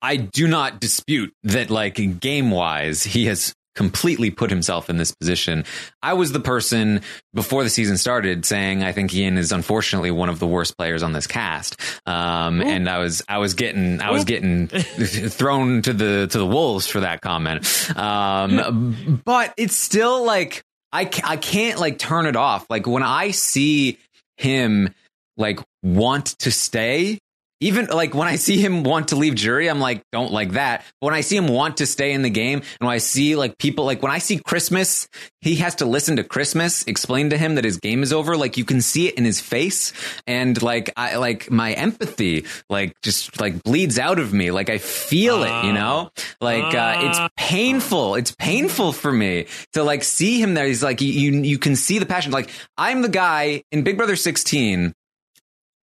I 0.03 0.15
do 0.15 0.47
not 0.47 0.79
dispute 0.79 1.31
that, 1.43 1.69
like, 1.69 2.19
game 2.19 2.49
wise, 2.49 3.03
he 3.03 3.27
has 3.27 3.53
completely 3.75 4.31
put 4.31 4.49
himself 4.49 4.89
in 4.89 4.97
this 4.97 5.13
position. 5.13 5.63
I 6.01 6.13
was 6.13 6.31
the 6.31 6.39
person 6.39 7.01
before 7.33 7.63
the 7.63 7.69
season 7.69 7.97
started 7.97 8.45
saying 8.45 8.83
I 8.83 8.91
think 8.91 9.13
Ian 9.13 9.37
is 9.37 9.51
unfortunately 9.51 10.11
one 10.11 10.29
of 10.29 10.39
the 10.39 10.47
worst 10.47 10.77
players 10.77 11.03
on 11.03 11.13
this 11.13 11.27
cast. 11.27 11.79
Um, 12.05 12.61
and 12.61 12.89
I 12.89 12.99
was 12.99 13.21
I 13.27 13.37
was 13.37 13.53
getting 13.53 14.01
I 14.01 14.11
was 14.11 14.25
getting 14.25 14.67
thrown 14.67 15.81
to 15.83 15.93
the 15.93 16.27
to 16.27 16.37
the 16.37 16.45
wolves 16.45 16.87
for 16.87 17.01
that 17.01 17.21
comment. 17.21 17.65
Um, 17.97 19.21
but 19.23 19.53
it's 19.57 19.75
still 19.75 20.25
like 20.25 20.63
I 20.91 21.09
I 21.23 21.37
can't 21.37 21.79
like 21.79 21.97
turn 21.97 22.25
it 22.25 22.35
off. 22.35 22.65
Like 22.69 22.87
when 22.87 23.03
I 23.03 23.31
see 23.31 23.97
him 24.37 24.93
like 25.37 25.59
want 25.81 26.37
to 26.39 26.51
stay 26.51 27.19
even 27.61 27.85
like 27.85 28.13
when 28.15 28.27
I 28.27 28.35
see 28.35 28.57
him 28.57 28.83
want 28.83 29.09
to 29.09 29.15
leave 29.15 29.35
jury, 29.35 29.69
I'm 29.69 29.79
like, 29.79 30.03
don't 30.11 30.31
like 30.31 30.53
that. 30.53 30.83
But 30.99 31.07
when 31.07 31.15
I 31.15 31.21
see 31.21 31.37
him 31.37 31.47
want 31.47 31.77
to 31.77 31.85
stay 31.85 32.11
in 32.11 32.23
the 32.23 32.29
game, 32.29 32.59
and 32.59 32.87
when 32.87 32.89
I 32.89 32.97
see 32.97 33.35
like 33.35 33.57
people, 33.59 33.85
like 33.85 34.01
when 34.01 34.11
I 34.11 34.17
see 34.17 34.39
Christmas, 34.39 35.07
he 35.41 35.55
has 35.57 35.75
to 35.75 35.85
listen 35.85 36.15
to 36.17 36.23
Christmas 36.23 36.83
explain 36.87 37.29
to 37.29 37.37
him 37.37 37.55
that 37.55 37.63
his 37.63 37.77
game 37.77 38.01
is 38.03 38.11
over. 38.11 38.35
Like 38.35 38.57
you 38.57 38.65
can 38.65 38.81
see 38.81 39.07
it 39.07 39.15
in 39.15 39.25
his 39.25 39.39
face, 39.39 39.93
and 40.25 40.61
like 40.61 40.91
I 40.97 41.17
like 41.17 41.51
my 41.51 41.73
empathy, 41.73 42.45
like 42.69 42.99
just 43.01 43.39
like 43.39 43.61
bleeds 43.63 43.99
out 43.99 44.17
of 44.17 44.33
me. 44.33 44.49
Like 44.49 44.69
I 44.69 44.79
feel 44.79 45.43
it, 45.43 45.65
you 45.65 45.73
know. 45.73 46.09
Like 46.41 46.73
uh, 46.75 46.97
it's 47.01 47.19
painful. 47.37 48.15
It's 48.15 48.31
painful 48.31 48.91
for 48.91 49.11
me 49.11 49.45
to 49.73 49.83
like 49.83 50.03
see 50.03 50.41
him 50.41 50.55
there. 50.55 50.65
He's 50.65 50.83
like 50.83 50.99
you, 51.01 51.11
you, 51.11 51.41
you 51.43 51.59
can 51.59 51.75
see 51.75 51.99
the 51.99 52.07
passion. 52.07 52.31
Like 52.31 52.49
I'm 52.77 53.03
the 53.03 53.09
guy 53.09 53.63
in 53.71 53.83
Big 53.83 53.97
Brother 53.97 54.15
16. 54.15 54.93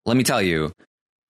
Let 0.05 0.15
me 0.15 0.23
tell 0.23 0.41
you, 0.41 0.71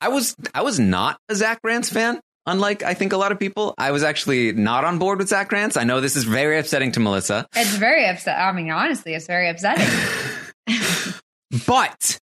I 0.02 0.10
was 0.10 0.36
I 0.54 0.62
was 0.62 0.80
not 0.80 1.20
a 1.30 1.36
Zach 1.36 1.60
Rance 1.64 1.90
fan. 1.90 2.20
Unlike 2.46 2.84
I 2.84 2.94
think 2.94 3.12
a 3.12 3.18
lot 3.18 3.32
of 3.32 3.40
people, 3.40 3.74
I 3.78 3.92
was 3.92 4.04
actually 4.04 4.54
not 4.54 4.86
on 4.86 5.00
board 5.00 5.20
with 5.20 5.28
Zach 5.28 5.52
Rance. 5.52 5.76
I 5.76 5.84
know 5.84 6.00
this 6.00 6.16
is 6.16 6.24
very 6.24 6.58
upsetting 6.58 6.94
to 6.94 7.00
Melissa, 7.00 7.46
It's 7.56 7.76
very 7.76 8.06
upset. 8.06 8.40
I 8.40 8.52
mean, 8.54 8.72
honestly, 8.72 9.14
it's 9.14 9.28
very 9.28 9.50
upsetting. 9.50 9.88
but 11.68 12.20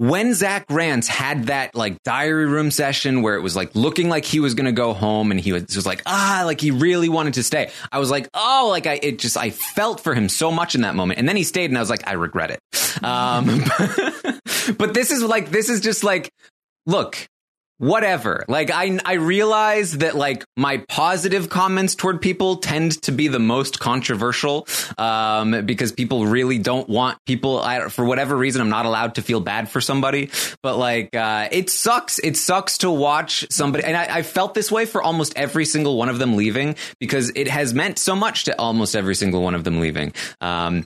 when 0.00 0.32
Zach 0.32 0.64
Rance 0.70 1.08
had 1.08 1.48
that 1.48 1.74
like 1.74 2.02
diary 2.04 2.46
room 2.46 2.70
session 2.70 3.20
where 3.20 3.34
it 3.34 3.42
was 3.42 3.54
like 3.54 3.74
looking 3.74 4.08
like 4.08 4.24
he 4.24 4.40
was 4.40 4.54
going 4.54 4.64
to 4.64 4.72
go 4.72 4.94
home 4.94 5.30
and 5.30 5.38
he 5.38 5.52
was, 5.52 5.76
was 5.76 5.84
like, 5.84 6.00
ah, 6.06 6.44
like 6.46 6.58
he 6.58 6.70
really 6.70 7.10
wanted 7.10 7.34
to 7.34 7.42
stay. 7.42 7.70
I 7.92 7.98
was 7.98 8.10
like, 8.10 8.26
oh, 8.32 8.68
like 8.70 8.86
I, 8.86 8.98
it 9.02 9.18
just, 9.18 9.36
I 9.36 9.50
felt 9.50 10.00
for 10.00 10.14
him 10.14 10.30
so 10.30 10.50
much 10.50 10.74
in 10.74 10.80
that 10.82 10.94
moment. 10.94 11.18
And 11.18 11.28
then 11.28 11.36
he 11.36 11.42
stayed 11.42 11.70
and 11.70 11.76
I 11.76 11.80
was 11.80 11.90
like, 11.90 12.08
I 12.08 12.12
regret 12.12 12.50
it. 12.50 13.04
Um, 13.04 13.46
but 14.78 14.94
this 14.94 15.10
is 15.10 15.22
like, 15.22 15.50
this 15.50 15.68
is 15.68 15.82
just 15.82 16.02
like, 16.02 16.30
look, 16.90 17.28
whatever. 17.78 18.44
Like 18.46 18.70
I 18.70 18.98
I 19.06 19.14
realize 19.14 19.98
that 19.98 20.14
like 20.14 20.44
my 20.54 20.84
positive 20.88 21.48
comments 21.48 21.94
toward 21.94 22.20
people 22.20 22.56
tend 22.56 23.00
to 23.02 23.12
be 23.12 23.28
the 23.28 23.38
most 23.38 23.80
controversial 23.80 24.68
um 24.98 25.64
because 25.64 25.90
people 25.90 26.26
really 26.26 26.58
don't 26.58 26.88
want 26.90 27.16
people 27.24 27.58
I, 27.58 27.88
for 27.88 28.04
whatever 28.04 28.36
reason 28.36 28.60
I'm 28.60 28.68
not 28.68 28.84
allowed 28.84 29.14
to 29.14 29.22
feel 29.22 29.40
bad 29.40 29.70
for 29.70 29.80
somebody. 29.80 30.30
But 30.62 30.76
like 30.76 31.16
uh 31.16 31.48
it 31.50 31.70
sucks. 31.70 32.18
It 32.18 32.36
sucks 32.36 32.78
to 32.78 32.90
watch 32.90 33.46
somebody 33.50 33.84
and 33.84 33.96
I, 33.96 34.18
I 34.18 34.22
felt 34.22 34.52
this 34.52 34.70
way 34.70 34.84
for 34.84 35.02
almost 35.02 35.32
every 35.34 35.64
single 35.64 35.96
one 35.96 36.10
of 36.10 36.18
them 36.18 36.36
leaving 36.36 36.76
because 36.98 37.32
it 37.34 37.48
has 37.48 37.72
meant 37.72 37.98
so 37.98 38.14
much 38.14 38.44
to 38.44 38.58
almost 38.58 38.94
every 38.94 39.14
single 39.14 39.42
one 39.42 39.54
of 39.54 39.64
them 39.64 39.80
leaving. 39.80 40.12
Um 40.42 40.84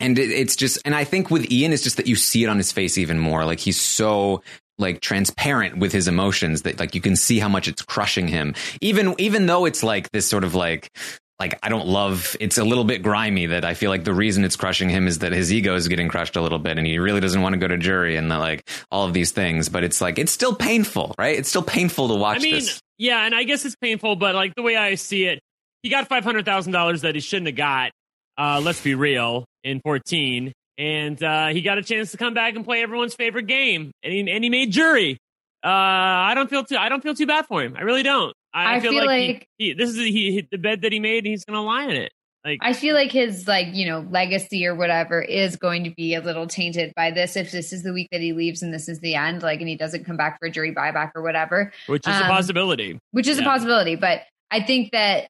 and 0.00 0.18
it, 0.18 0.30
it's 0.30 0.56
just 0.56 0.78
and 0.84 0.94
i 0.94 1.04
think 1.04 1.30
with 1.30 1.52
ian 1.52 1.72
it's 1.72 1.82
just 1.82 1.98
that 1.98 2.08
you 2.08 2.16
see 2.16 2.42
it 2.42 2.48
on 2.48 2.56
his 2.56 2.72
face 2.72 2.98
even 2.98 3.20
more. 3.20 3.44
Like 3.44 3.60
he's 3.60 3.80
so 3.80 4.42
like 4.78 5.00
transparent 5.00 5.78
with 5.78 5.92
his 5.92 6.08
emotions 6.08 6.62
that 6.62 6.78
like 6.78 6.94
you 6.94 7.00
can 7.00 7.16
see 7.16 7.38
how 7.38 7.48
much 7.48 7.68
it's 7.68 7.82
crushing 7.82 8.28
him 8.28 8.54
even 8.80 9.14
even 9.18 9.46
though 9.46 9.64
it's 9.64 9.82
like 9.82 10.10
this 10.10 10.26
sort 10.26 10.44
of 10.44 10.54
like 10.54 10.90
like 11.38 11.58
I 11.62 11.68
don't 11.68 11.86
love 11.86 12.36
it's 12.40 12.58
a 12.58 12.64
little 12.64 12.84
bit 12.84 13.02
grimy 13.02 13.46
that 13.46 13.64
I 13.64 13.74
feel 13.74 13.90
like 13.90 14.04
the 14.04 14.14
reason 14.14 14.44
it's 14.44 14.56
crushing 14.56 14.88
him 14.88 15.06
is 15.06 15.20
that 15.20 15.32
his 15.32 15.52
ego 15.52 15.74
is 15.74 15.88
getting 15.88 16.08
crushed 16.08 16.36
a 16.36 16.40
little 16.40 16.58
bit 16.58 16.78
and 16.78 16.86
he 16.86 16.98
really 16.98 17.20
doesn't 17.20 17.40
want 17.40 17.54
to 17.54 17.58
go 17.58 17.68
to 17.68 17.78
jury 17.78 18.16
and 18.16 18.30
the, 18.30 18.38
like 18.38 18.68
all 18.90 19.06
of 19.06 19.12
these 19.12 19.30
things 19.30 19.68
but 19.68 19.84
it's 19.84 20.00
like 20.00 20.18
it's 20.18 20.32
still 20.32 20.54
painful 20.54 21.14
right 21.18 21.38
it's 21.38 21.48
still 21.48 21.62
painful 21.62 22.08
to 22.08 22.14
watch 22.14 22.38
I 22.38 22.40
mean, 22.40 22.54
this 22.54 22.80
yeah, 22.98 23.24
and 23.24 23.34
I 23.34 23.44
guess 23.44 23.64
it's 23.64 23.76
painful, 23.76 24.16
but 24.16 24.34
like 24.34 24.54
the 24.54 24.62
way 24.62 24.76
I 24.76 24.94
see 24.94 25.24
it, 25.24 25.40
he 25.82 25.88
got 25.88 26.08
five 26.08 26.24
hundred 26.24 26.44
thousand 26.44 26.72
dollars 26.72 27.02
that 27.02 27.14
he 27.14 27.20
shouldn't 27.20 27.48
have 27.48 27.56
got. 27.56 27.90
Uh, 28.36 28.60
let's 28.62 28.80
be 28.80 28.94
real, 28.94 29.44
in 29.62 29.80
fourteen, 29.80 30.52
and 30.78 31.22
uh, 31.22 31.48
he 31.48 31.62
got 31.62 31.78
a 31.78 31.82
chance 31.82 32.10
to 32.12 32.16
come 32.16 32.34
back 32.34 32.54
and 32.56 32.64
play 32.64 32.82
everyone's 32.82 33.14
favorite 33.14 33.46
game, 33.46 33.92
and 34.02 34.12
he, 34.12 34.20
and 34.30 34.44
he 34.44 34.50
made 34.50 34.70
jury. 34.70 35.18
Uh, 35.64 35.68
I 35.68 36.32
don't 36.34 36.50
feel 36.50 36.64
too. 36.64 36.76
I 36.76 36.88
don't 36.88 37.02
feel 37.02 37.14
too 37.14 37.26
bad 37.26 37.46
for 37.46 37.62
him. 37.62 37.74
I 37.76 37.82
really 37.82 38.02
don't. 38.02 38.34
I, 38.52 38.76
I 38.76 38.80
feel, 38.80 38.92
feel 38.92 39.06
like, 39.06 39.28
like- 39.28 39.48
he, 39.58 39.72
this 39.72 39.90
is 39.90 39.96
he, 39.96 40.32
he- 40.32 40.48
the 40.50 40.58
bed 40.58 40.82
that 40.82 40.92
he 40.92 41.00
made, 41.00 41.18
and 41.18 41.28
he's 41.28 41.44
gonna 41.44 41.62
lie 41.62 41.84
in 41.84 41.96
it. 41.96 42.12
Like 42.44 42.58
I 42.60 42.74
feel 42.74 42.94
like 42.94 43.10
his 43.10 43.48
like 43.48 43.68
you 43.72 43.86
know 43.86 44.06
legacy 44.10 44.66
or 44.66 44.74
whatever 44.74 45.22
is 45.22 45.56
going 45.56 45.84
to 45.84 45.90
be 45.90 46.14
a 46.14 46.20
little 46.20 46.46
tainted 46.46 46.92
by 46.94 47.10
this 47.10 47.36
if 47.36 47.50
this 47.50 47.72
is 47.72 47.82
the 47.82 47.92
week 47.92 48.08
that 48.12 48.20
he 48.20 48.34
leaves 48.34 48.62
and 48.62 48.72
this 48.72 48.86
is 48.86 49.00
the 49.00 49.14
end 49.14 49.42
like 49.42 49.60
and 49.60 49.68
he 49.68 49.76
doesn't 49.76 50.04
come 50.04 50.18
back 50.18 50.38
for 50.38 50.48
a 50.48 50.50
jury 50.50 50.74
buyback 50.74 51.12
or 51.14 51.22
whatever 51.22 51.72
which 51.86 52.06
is 52.06 52.14
a 52.14 52.24
um, 52.24 52.30
possibility. 52.30 52.98
which 53.12 53.26
is 53.26 53.38
a 53.38 53.42
possibility 53.42 53.96
but 53.96 54.24
I 54.50 54.60
think 54.60 54.92
that 54.92 55.28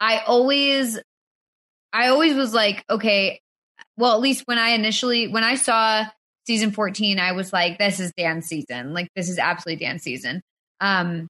I 0.00 0.20
always 0.20 0.98
I 1.92 2.08
always 2.08 2.34
was 2.34 2.54
like 2.54 2.82
okay 2.88 3.40
well 3.96 4.14
at 4.14 4.20
least 4.20 4.42
when 4.46 4.58
I 4.58 4.70
initially 4.70 5.28
when 5.28 5.44
I 5.44 5.54
saw 5.56 6.04
season 6.46 6.70
14 6.72 7.18
I 7.18 7.32
was 7.32 7.52
like 7.52 7.78
this 7.78 8.00
is 8.00 8.12
Dan's 8.16 8.46
season. 8.46 8.92
Like 8.92 9.08
this 9.16 9.28
is 9.28 9.38
absolutely 9.38 9.84
Dan's 9.84 10.02
season. 10.02 10.42
Um 10.80 11.28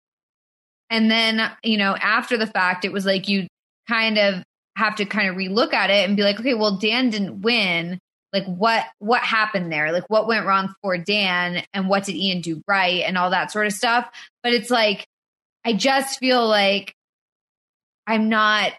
and 0.91 1.11
then 1.11 1.51
you 1.63 1.79
know 1.79 1.97
after 1.97 2.37
the 2.37 2.47
fact 2.47 2.85
it 2.85 2.93
was 2.93 3.07
like 3.07 3.29
you 3.29 3.47
kind 3.89 4.19
of 4.19 4.43
have 4.77 4.97
to 4.97 5.05
kind 5.05 5.29
of 5.29 5.37
relook 5.37 5.73
at 5.73 5.91
it 5.91 6.09
and 6.09 6.17
be 6.17 6.23
like 6.23 6.41
okay 6.41 6.55
well 6.55 6.79
Dan 6.79 7.11
didn't 7.11 7.43
win. 7.43 7.99
Like 8.33 8.47
what 8.47 8.85
what 8.99 9.23
happened 9.23 9.71
there? 9.71 9.93
Like 9.93 10.09
what 10.09 10.27
went 10.27 10.47
wrong 10.47 10.75
for 10.83 10.99
Dan 10.99 11.63
and 11.73 11.89
what 11.89 12.05
did 12.05 12.17
Ian 12.17 12.41
do 12.41 12.63
right 12.67 13.03
and 13.07 13.17
all 13.17 13.31
that 13.31 13.53
sort 13.53 13.67
of 13.67 13.73
stuff? 13.73 14.09
But 14.43 14.55
it's 14.55 14.71
like 14.71 15.07
I 15.65 15.73
just 15.73 16.19
feel 16.19 16.47
like 16.47 16.95
I'm 18.07 18.29
not 18.29 18.73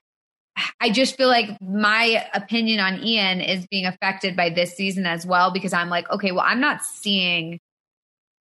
I 0.80 0.90
just 0.90 1.18
feel 1.18 1.28
like 1.28 1.50
my 1.62 2.26
opinion 2.34 2.80
on 2.80 3.04
Ian 3.04 3.42
is 3.42 3.66
being 3.68 3.86
affected 3.86 4.36
by 4.36 4.50
this 4.50 4.74
season 4.76 5.06
as 5.06 5.26
well 5.26 5.52
because 5.52 5.74
I'm 5.74 5.90
like, 5.90 6.10
okay, 6.10 6.32
well, 6.32 6.46
I'm 6.48 6.62
not 6.62 6.84
seeing 6.84 7.60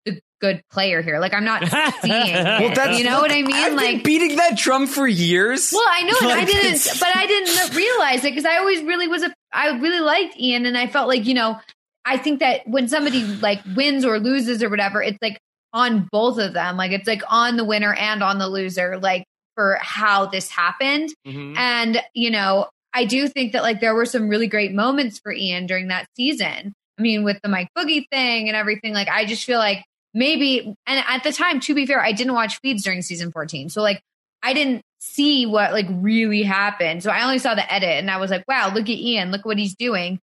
the 0.04 0.20
good 0.40 0.62
player 0.70 1.02
here. 1.02 1.18
Like, 1.18 1.34
I'm 1.34 1.44
not 1.44 1.66
seeing. 2.02 2.34
Well, 2.34 2.74
that's- 2.74 2.98
you 2.98 3.04
know 3.04 3.20
what 3.20 3.32
I 3.32 3.42
mean? 3.42 3.54
I've 3.56 3.74
like, 3.74 4.04
beating 4.04 4.36
that 4.36 4.56
drum 4.56 4.86
for 4.86 5.06
years 5.08 5.72
well, 5.72 5.86
I 5.88 6.02
know, 6.02 6.16
and 6.30 6.40
I 6.40 6.44
didn't, 6.44 6.86
but 7.00 7.16
I 7.16 7.26
didn't 7.26 7.74
realize 7.76 8.20
it 8.24 8.30
because 8.30 8.44
I 8.44 8.58
always 8.58 8.82
really 8.82 9.08
was 9.08 9.22
a, 9.22 9.34
I 9.52 9.78
really 9.78 10.00
liked 10.00 10.38
Ian, 10.38 10.66
and 10.66 10.76
I 10.78 10.86
felt 10.86 11.08
like 11.08 11.26
you 11.26 11.34
know, 11.34 11.58
I 12.04 12.16
think 12.18 12.40
that 12.40 12.66
when 12.66 12.88
somebody 12.88 13.22
like 13.24 13.60
wins 13.74 14.04
or 14.04 14.20
loses 14.20 14.62
or 14.62 14.68
whatever, 14.70 15.02
it's 15.02 15.18
like 15.22 15.38
on 15.72 16.08
both 16.12 16.38
of 16.38 16.52
them. 16.52 16.76
Like 16.76 16.92
it's 16.92 17.08
like 17.08 17.22
on 17.28 17.56
the 17.56 17.64
winner 17.64 17.92
and 17.94 18.22
on 18.22 18.38
the 18.38 18.48
loser, 18.48 18.98
like 18.98 19.24
for 19.54 19.78
how 19.80 20.26
this 20.26 20.50
happened. 20.50 21.10
Mhm. 21.26 21.56
And, 21.56 22.02
you 22.14 22.30
know, 22.30 22.68
I 22.92 23.04
do 23.04 23.26
think 23.28 23.52
that 23.52 23.62
like 23.62 23.80
there 23.80 23.94
were 23.94 24.06
some 24.06 24.28
really 24.28 24.46
great 24.46 24.72
moments 24.72 25.18
for 25.18 25.32
Ian 25.32 25.66
during 25.66 25.88
that 25.88 26.06
season. 26.16 26.72
I 26.98 27.02
mean, 27.02 27.24
with 27.24 27.38
the 27.42 27.48
Mike 27.48 27.68
Boogie 27.76 28.04
thing 28.10 28.48
and 28.48 28.56
everything, 28.56 28.92
like 28.94 29.08
I 29.08 29.24
just 29.24 29.44
feel 29.44 29.58
like 29.58 29.84
maybe, 30.12 30.74
and 30.86 31.04
at 31.08 31.24
the 31.24 31.32
time, 31.32 31.58
to 31.60 31.74
be 31.74 31.86
fair, 31.86 32.00
I 32.00 32.12
didn't 32.12 32.34
watch 32.34 32.58
feeds 32.60 32.84
during 32.84 33.02
season 33.02 33.32
14. 33.32 33.68
So 33.68 33.82
like 33.82 34.00
I 34.42 34.52
didn't 34.54 34.82
see 35.00 35.44
what 35.46 35.72
like 35.72 35.86
really 35.90 36.42
happened. 36.42 37.02
So 37.02 37.10
I 37.10 37.24
only 37.24 37.38
saw 37.38 37.54
the 37.54 37.72
edit 37.72 37.90
and 37.98 38.10
I 38.10 38.18
was 38.18 38.30
like, 38.30 38.44
wow, 38.46 38.68
look 38.72 38.84
at 38.84 38.88
Ian, 38.90 39.30
look 39.32 39.44
what 39.44 39.58
he's 39.58 39.74
doing. 39.74 40.20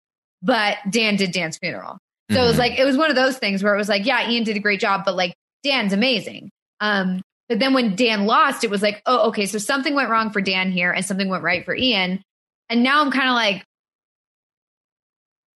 But 0.43 0.79
Dan 0.89 1.17
did 1.17 1.33
Dan's 1.33 1.59
funeral. 1.59 1.99
So 2.31 2.43
it 2.43 2.47
was 2.47 2.57
Mhm. 2.57 2.59
like, 2.59 2.79
it 2.79 2.85
was 2.85 2.97
one 2.97 3.11
of 3.11 3.17
those 3.17 3.37
things 3.37 3.63
where 3.63 3.75
it 3.75 3.79
was 3.79 3.89
like, 3.89 4.07
yeah, 4.07 4.29
Ian 4.29 4.45
did 4.45 4.57
a 4.57 4.61
great 4.61 4.81
job, 4.81 5.03
but 5.05 5.15
like 5.17 5.35
Dan's 5.63 5.93
amazing. 5.93 6.51
Um, 6.81 7.21
but 7.49 7.59
then 7.59 7.75
when 7.75 7.95
Dan 7.97 8.27
lost, 8.27 8.65
it 8.65 8.71
was 8.71 8.83
like, 8.83 9.03
oh, 9.07 9.29
okay, 9.29 9.47
so 9.47 9.59
something 9.59 9.95
went 9.95 10.11
wrong 10.11 10.31
for 10.31 10.41
Dan 10.41 10.73
here 10.73 10.91
and 10.93 11.05
something 11.05 11.29
went 11.29 11.43
right 11.43 11.65
for 11.65 11.75
Ian. 11.75 12.23
And 12.71 12.83
now 12.83 13.03
I'm 13.03 13.11
kind 13.11 13.29
of 13.29 13.35
like, 13.35 13.65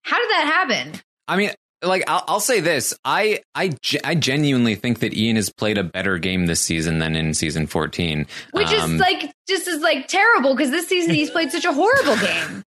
how 0.02 0.18
did 0.18 0.30
that 0.30 0.66
happen? 0.68 1.00
I 1.26 1.36
mean, 1.36 1.50
like 1.82 2.04
I'll, 2.08 2.24
I'll 2.26 2.40
say 2.40 2.60
this: 2.60 2.94
I 3.04 3.40
I 3.54 3.72
I 4.04 4.14
genuinely 4.14 4.74
think 4.74 5.00
that 5.00 5.14
Ian 5.14 5.36
has 5.36 5.50
played 5.50 5.78
a 5.78 5.84
better 5.84 6.18
game 6.18 6.46
this 6.46 6.60
season 6.60 6.98
than 6.98 7.14
in 7.14 7.34
season 7.34 7.66
fourteen. 7.66 8.26
Which 8.52 8.68
Um, 8.72 8.94
is 8.94 9.00
like 9.00 9.30
just 9.48 9.68
is 9.68 9.80
like 9.82 10.08
terrible 10.08 10.54
because 10.54 10.70
this 10.70 10.88
season 10.88 11.14
he's 11.14 11.30
played 11.30 11.52
such 11.52 11.64
a 11.64 11.72
horrible 11.72 12.16
game. 12.26 12.62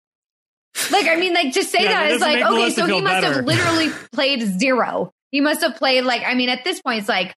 Like, 0.91 1.07
I 1.07 1.15
mean, 1.15 1.33
like 1.33 1.53
just 1.53 1.71
say 1.71 1.83
Yeah, 1.83 1.89
that 1.91 1.99
that 2.03 2.11
it's 2.11 2.23
doesn't 2.23 2.41
like, 2.41 2.51
okay, 2.51 2.69
so 2.71 2.85
he 2.85 3.01
must 3.01 3.21
better. 3.21 3.35
have 3.37 3.45
literally 3.45 3.89
played 4.11 4.41
zero. 4.59 5.11
He 5.31 5.41
must 5.41 5.61
have 5.61 5.75
played 5.75 6.03
like, 6.03 6.21
I 6.25 6.35
mean, 6.35 6.49
at 6.49 6.63
this 6.63 6.81
point, 6.81 6.99
it's 6.99 7.09
like, 7.09 7.33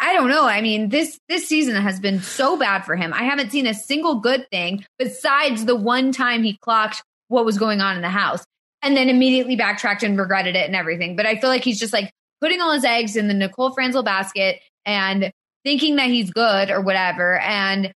I 0.00 0.12
don't 0.14 0.28
know. 0.28 0.44
I 0.46 0.60
mean, 0.60 0.88
this 0.88 1.18
this 1.28 1.48
season 1.48 1.74
has 1.76 2.00
been 2.00 2.20
so 2.20 2.56
bad 2.56 2.84
for 2.84 2.96
him. 2.96 3.12
I 3.12 3.24
haven't 3.24 3.50
seen 3.50 3.66
a 3.66 3.74
single 3.74 4.20
good 4.20 4.46
thing 4.50 4.84
besides 4.98 5.64
the 5.64 5.76
one 5.76 6.12
time 6.12 6.42
he 6.42 6.56
clocked 6.58 7.02
what 7.28 7.44
was 7.44 7.58
going 7.58 7.80
on 7.80 7.96
in 7.96 8.02
the 8.02 8.08
house 8.08 8.44
and 8.82 8.96
then 8.96 9.08
immediately 9.08 9.56
backtracked 9.56 10.02
and 10.02 10.18
regretted 10.18 10.56
it 10.56 10.66
and 10.66 10.76
everything. 10.76 11.16
But 11.16 11.26
I 11.26 11.36
feel 11.36 11.50
like 11.50 11.64
he's 11.64 11.78
just 11.78 11.92
like 11.92 12.10
putting 12.40 12.60
all 12.60 12.72
his 12.72 12.84
eggs 12.84 13.16
in 13.16 13.28
the 13.28 13.34
Nicole 13.34 13.72
Franzel 13.72 14.02
basket 14.02 14.60
and 14.84 15.32
thinking 15.64 15.96
that 15.96 16.08
he's 16.08 16.30
good 16.30 16.70
or 16.70 16.80
whatever. 16.80 17.38
And 17.38 17.92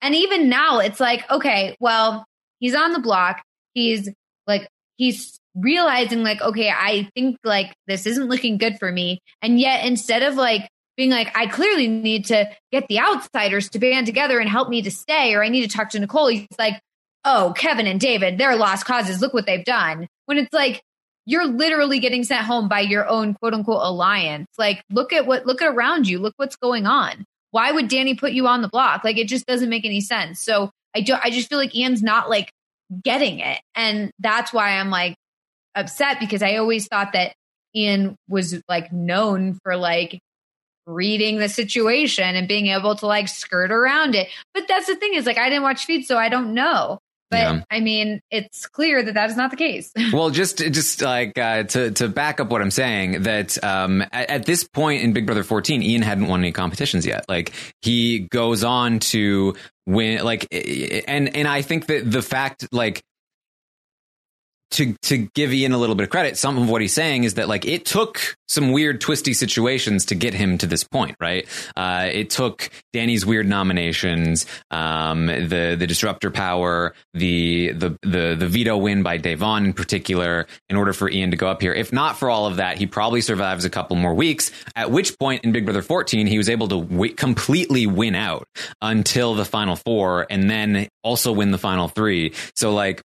and 0.00 0.14
even 0.14 0.48
now 0.48 0.78
it's 0.78 1.00
like, 1.00 1.28
okay, 1.30 1.76
well, 1.80 2.24
he's 2.60 2.74
on 2.74 2.92
the 2.92 3.00
block. 3.00 3.42
He's 3.74 4.08
like 4.46 4.68
he's 4.96 5.38
realizing 5.54 6.22
like, 6.22 6.40
okay, 6.40 6.70
I 6.70 7.08
think 7.14 7.38
like 7.44 7.74
this 7.86 8.06
isn't 8.06 8.28
looking 8.28 8.58
good 8.58 8.78
for 8.78 8.90
me. 8.90 9.20
And 9.42 9.58
yet 9.58 9.84
instead 9.84 10.22
of 10.22 10.36
like 10.36 10.68
being 10.98 11.10
like, 11.10 11.34
I 11.34 11.46
clearly 11.46 11.88
need 11.88 12.26
to 12.26 12.50
get 12.72 12.88
the 12.88 12.98
outsiders 13.00 13.70
to 13.70 13.78
band 13.78 14.04
together 14.06 14.38
and 14.38 14.50
help 14.50 14.68
me 14.68 14.82
to 14.82 14.90
stay, 14.90 15.32
or 15.34 15.42
I 15.42 15.48
need 15.48 15.62
to 15.62 15.74
talk 15.74 15.90
to 15.90 15.98
Nicole, 15.98 16.26
he's 16.26 16.46
like, 16.58 16.78
oh, 17.24 17.54
Kevin 17.56 17.86
and 17.86 18.00
David, 18.00 18.36
they're 18.36 18.56
lost 18.56 18.84
causes. 18.84 19.22
Look 19.22 19.32
what 19.32 19.46
they've 19.46 19.64
done. 19.64 20.08
When 20.26 20.36
it's 20.36 20.52
like, 20.52 20.82
you're 21.24 21.46
literally 21.46 22.00
getting 22.00 22.24
sent 22.24 22.44
home 22.44 22.68
by 22.68 22.80
your 22.80 23.06
own 23.06 23.34
quote 23.34 23.54
unquote 23.54 23.82
alliance. 23.82 24.48
Like, 24.58 24.82
look 24.90 25.12
at 25.12 25.26
what, 25.26 25.46
look 25.46 25.62
at 25.62 25.72
around 25.72 26.08
you. 26.08 26.18
Look 26.18 26.34
what's 26.36 26.56
going 26.56 26.86
on. 26.86 27.24
Why 27.52 27.70
would 27.70 27.88
Dani 27.88 28.18
put 28.18 28.32
you 28.32 28.46
on 28.46 28.60
the 28.60 28.68
block? 28.68 29.04
Like, 29.04 29.18
it 29.18 29.28
just 29.28 29.46
doesn't 29.46 29.68
make 29.70 29.84
any 29.84 30.00
sense. 30.00 30.40
So 30.40 30.70
I 30.94 31.00
don't. 31.00 31.24
I 31.24 31.30
just 31.30 31.48
feel 31.48 31.58
like 31.58 31.74
Ian's 31.74 32.02
not 32.02 32.28
like 32.28 32.50
getting 33.04 33.38
it. 33.40 33.60
And 33.74 34.10
that's 34.18 34.52
why 34.52 34.78
I'm 34.78 34.90
like 34.90 35.14
upset 35.74 36.18
because 36.18 36.42
I 36.42 36.56
always 36.56 36.88
thought 36.88 37.12
that 37.12 37.34
Ian 37.74 38.16
was 38.28 38.60
like 38.68 38.92
known 38.92 39.58
for 39.62 39.76
like 39.76 40.18
reading 40.88 41.38
the 41.38 41.48
situation 41.48 42.34
and 42.34 42.48
being 42.48 42.68
able 42.68 42.96
to 42.96 43.06
like 43.06 43.28
skirt 43.28 43.70
around 43.70 44.14
it. 44.14 44.28
But 44.54 44.64
that's 44.66 44.86
the 44.86 44.96
thing 44.96 45.14
is 45.14 45.26
like 45.26 45.38
I 45.38 45.48
didn't 45.48 45.62
watch 45.62 45.84
feed, 45.84 46.04
so 46.04 46.16
I 46.16 46.28
don't 46.28 46.54
know. 46.54 46.98
But 47.30 47.40
Yeah. 47.40 47.62
I 47.70 47.80
mean, 47.80 48.22
it's 48.30 48.66
clear 48.66 49.02
that 49.02 49.12
that 49.14 49.28
is 49.28 49.36
not 49.36 49.50
the 49.50 49.56
case. 49.56 49.92
well, 50.12 50.30
just 50.30 50.58
just 50.58 51.02
like 51.02 51.36
uh, 51.38 51.64
to 51.64 51.90
to 51.92 52.08
back 52.08 52.40
up 52.40 52.48
what 52.48 52.62
I'm 52.62 52.70
saying, 52.70 53.22
that 53.22 53.62
um, 53.62 54.02
at, 54.12 54.30
at 54.30 54.46
this 54.46 54.64
point 54.64 55.02
in 55.02 55.12
Big 55.12 55.26
Brother 55.26 55.44
14, 55.44 55.82
Ian 55.82 56.02
hadn't 56.02 56.28
won 56.28 56.40
any 56.40 56.52
competitions 56.52 57.04
yet. 57.04 57.26
Like 57.28 57.52
he 57.82 58.20
goes 58.20 58.64
on 58.64 59.00
to 59.00 59.54
win, 59.86 60.24
like, 60.24 60.46
and 60.50 61.36
and 61.36 61.46
I 61.46 61.62
think 61.62 61.86
that 61.86 62.10
the 62.10 62.22
fact, 62.22 62.66
like. 62.72 63.02
To, 64.72 64.94
to 65.02 65.28
give 65.34 65.52
Ian 65.52 65.72
a 65.72 65.78
little 65.78 65.94
bit 65.94 66.04
of 66.04 66.10
credit, 66.10 66.36
some 66.36 66.58
of 66.58 66.68
what 66.68 66.82
he's 66.82 66.92
saying 66.92 67.24
is 67.24 67.34
that 67.34 67.48
like 67.48 67.64
it 67.64 67.84
took 67.86 68.36
some 68.48 68.72
weird 68.72 69.00
twisty 69.00 69.32
situations 69.32 70.06
to 70.06 70.14
get 70.14 70.34
him 70.34 70.58
to 70.58 70.66
this 70.66 70.84
point, 70.84 71.16
right? 71.20 71.46
Uh, 71.76 72.08
it 72.10 72.30
took 72.30 72.70
Dani's 72.92 73.24
weird 73.24 73.46
nominations, 73.46 74.46
um, 74.70 75.26
the 75.26 75.76
the 75.78 75.86
disruptor 75.86 76.30
power, 76.30 76.94
the 77.14 77.72
the 77.72 77.96
the 78.02 78.36
the 78.38 78.46
veto 78.46 78.76
win 78.76 79.02
by 79.02 79.18
Da'Vonne 79.18 79.66
in 79.66 79.72
particular, 79.72 80.46
in 80.68 80.76
order 80.76 80.92
for 80.92 81.10
Ian 81.10 81.30
to 81.30 81.36
go 81.36 81.48
up 81.48 81.60
here. 81.60 81.72
If 81.72 81.92
not 81.92 82.18
for 82.18 82.30
all 82.30 82.46
of 82.46 82.56
that, 82.56 82.78
he 82.78 82.86
probably 82.86 83.20
survives 83.20 83.64
a 83.64 83.70
couple 83.70 83.96
more 83.96 84.14
weeks. 84.14 84.50
At 84.74 84.90
which 84.90 85.18
point 85.18 85.44
in 85.44 85.52
Big 85.52 85.64
Brother 85.64 85.82
14, 85.82 86.26
he 86.26 86.38
was 86.38 86.48
able 86.48 86.68
to 86.68 86.82
w- 86.82 87.14
completely 87.14 87.86
win 87.86 88.14
out 88.14 88.46
until 88.80 89.34
the 89.34 89.44
final 89.44 89.76
four, 89.76 90.26
and 90.30 90.50
then 90.50 90.88
also 91.02 91.32
win 91.32 91.50
the 91.50 91.58
final 91.58 91.88
three. 91.88 92.32
So 92.56 92.72
like 92.72 93.02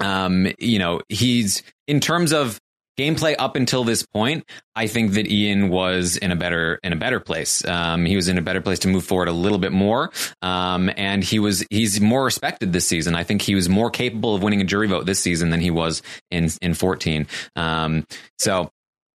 um, 0.00 0.48
you 0.58 0.78
know, 0.78 1.00
he's 1.08 1.62
in 1.86 2.00
terms 2.00 2.32
of 2.32 2.60
gameplay 2.98 3.34
up 3.38 3.56
until 3.56 3.82
this 3.82 4.04
point, 4.04 4.44
I 4.76 4.86
think 4.86 5.12
that 5.12 5.26
Ian 5.26 5.70
was 5.70 6.16
in 6.16 6.30
a 6.30 6.36
better 6.36 6.78
in 6.82 6.92
a 6.92 6.96
better 6.96 7.20
place. 7.20 7.64
Um, 7.64 8.04
he 8.04 8.16
was 8.16 8.28
in 8.28 8.36
a 8.36 8.42
better 8.42 8.60
place 8.60 8.80
to 8.80 8.88
move 8.88 9.04
forward 9.04 9.28
a 9.28 9.32
little 9.32 9.58
bit 9.58 9.72
more, 9.72 10.10
um, 10.42 10.90
and 10.96 11.24
he 11.24 11.38
was 11.38 11.64
he's 11.70 12.00
more 12.00 12.24
respected 12.24 12.72
this 12.72 12.86
season. 12.86 13.14
I 13.14 13.24
think 13.24 13.42
he 13.42 13.54
was 13.54 13.68
more 13.68 13.90
capable 13.90 14.34
of 14.34 14.42
winning 14.42 14.60
a 14.60 14.64
jury 14.64 14.88
vote 14.88 15.06
this 15.06 15.20
season 15.20 15.50
than 15.50 15.60
he 15.60 15.70
was 15.70 16.02
in 16.30 16.50
in 16.60 16.74
fourteen. 16.74 17.26
Um, 17.56 18.06
so 18.38 18.70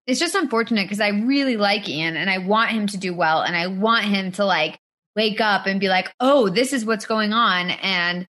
it's 0.06 0.20
just 0.20 0.34
unfortunate 0.34 0.84
because 0.84 1.00
I 1.00 1.08
really 1.08 1.56
like 1.56 1.88
Ian 1.88 2.16
and 2.16 2.30
I 2.30 2.38
want 2.38 2.70
him 2.70 2.86
to 2.88 2.96
do 2.96 3.12
well 3.14 3.42
and 3.42 3.56
I 3.56 3.66
want 3.66 4.04
him 4.04 4.32
to 4.32 4.44
like 4.44 4.78
wake 5.16 5.40
up 5.40 5.66
and 5.66 5.80
be 5.80 5.88
like, 5.88 6.12
oh, 6.20 6.48
this 6.48 6.72
is 6.72 6.84
what's 6.84 7.06
going 7.06 7.32
on. 7.32 7.70
And 7.70 8.26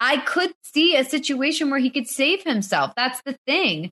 I 0.00 0.18
could 0.18 0.52
see 0.62 0.96
a 0.96 1.04
situation 1.04 1.70
where 1.70 1.78
he 1.78 1.90
could 1.90 2.06
save 2.08 2.42
himself. 2.42 2.92
That's 2.96 3.20
the 3.24 3.36
thing. 3.46 3.90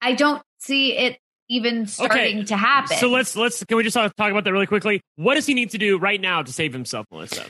I 0.00 0.14
don't 0.14 0.42
see 0.58 0.96
it 0.96 1.18
even 1.48 1.86
starting 1.86 2.38
Okay, 2.38 2.44
to 2.46 2.56
happen. 2.56 2.96
So 2.96 3.08
let's 3.08 3.36
let's 3.36 3.62
can 3.64 3.76
we 3.76 3.82
just 3.82 3.94
talk 3.94 4.14
talk 4.16 4.30
about 4.30 4.44
that 4.44 4.52
really 4.52 4.66
quickly? 4.66 5.02
What 5.16 5.34
does 5.34 5.46
he 5.46 5.54
need 5.54 5.70
to 5.70 5.78
do 5.78 5.98
right 5.98 6.20
now 6.20 6.42
to 6.42 6.52
save 6.52 6.72
himself, 6.72 7.06
Melissa? 7.12 7.44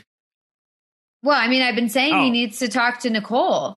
Well, 1.23 1.39
I 1.39 1.47
mean, 1.47 1.61
I've 1.61 1.75
been 1.75 1.89
saying 1.89 2.13
Oh. 2.13 2.21
he 2.23 2.29
needs 2.29 2.59
to 2.59 2.67
talk 2.67 2.99
to 3.01 3.09
Nicole. 3.09 3.75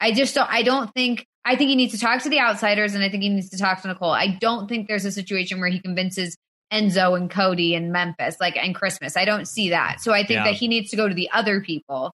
I 0.00 0.12
just 0.12 0.34
don't. 0.34 0.50
I 0.50 0.62
don't 0.62 0.92
think. 0.94 1.26
I 1.44 1.56
think 1.56 1.68
he 1.70 1.76
needs 1.76 1.92
to 1.94 1.98
talk 2.00 2.22
to 2.22 2.28
the 2.28 2.40
outsiders, 2.40 2.94
and 2.94 3.02
I 3.02 3.08
think 3.08 3.22
he 3.22 3.28
needs 3.28 3.50
to 3.50 3.58
talk 3.58 3.80
to 3.82 3.88
Nicole. 3.88 4.10
I 4.10 4.28
don't 4.40 4.68
think 4.68 4.86
there's 4.88 5.04
a 5.04 5.12
situation 5.12 5.60
where 5.60 5.68
he 5.70 5.80
convinces 5.80 6.36
Enzo 6.72 7.16
and 7.16 7.30
Cody 7.30 7.74
and 7.74 7.90
Memphis, 7.92 8.36
like 8.40 8.56
and 8.56 8.74
Christmas. 8.74 9.16
I 9.16 9.24
don't 9.24 9.46
see 9.46 9.70
that. 9.70 10.00
So 10.00 10.12
I 10.12 10.18
think 10.18 10.38
Yeah. 10.38 10.44
that 10.44 10.54
he 10.54 10.68
needs 10.68 10.90
to 10.90 10.96
go 10.96 11.08
to 11.08 11.14
the 11.14 11.30
other 11.30 11.60
people 11.60 12.12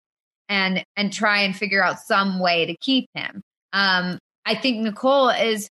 and 0.53 0.85
and 0.97 1.11
try 1.11 1.41
and 1.41 1.57
figure 1.57 1.83
out 1.83 1.99
some 1.99 2.39
way 2.39 2.67
to 2.67 2.77
keep 2.77 3.09
him. 3.15 3.43
Um, 3.73 4.19
I 4.45 4.55
think 4.55 4.79
Nicole 4.79 5.31
is 5.31 5.71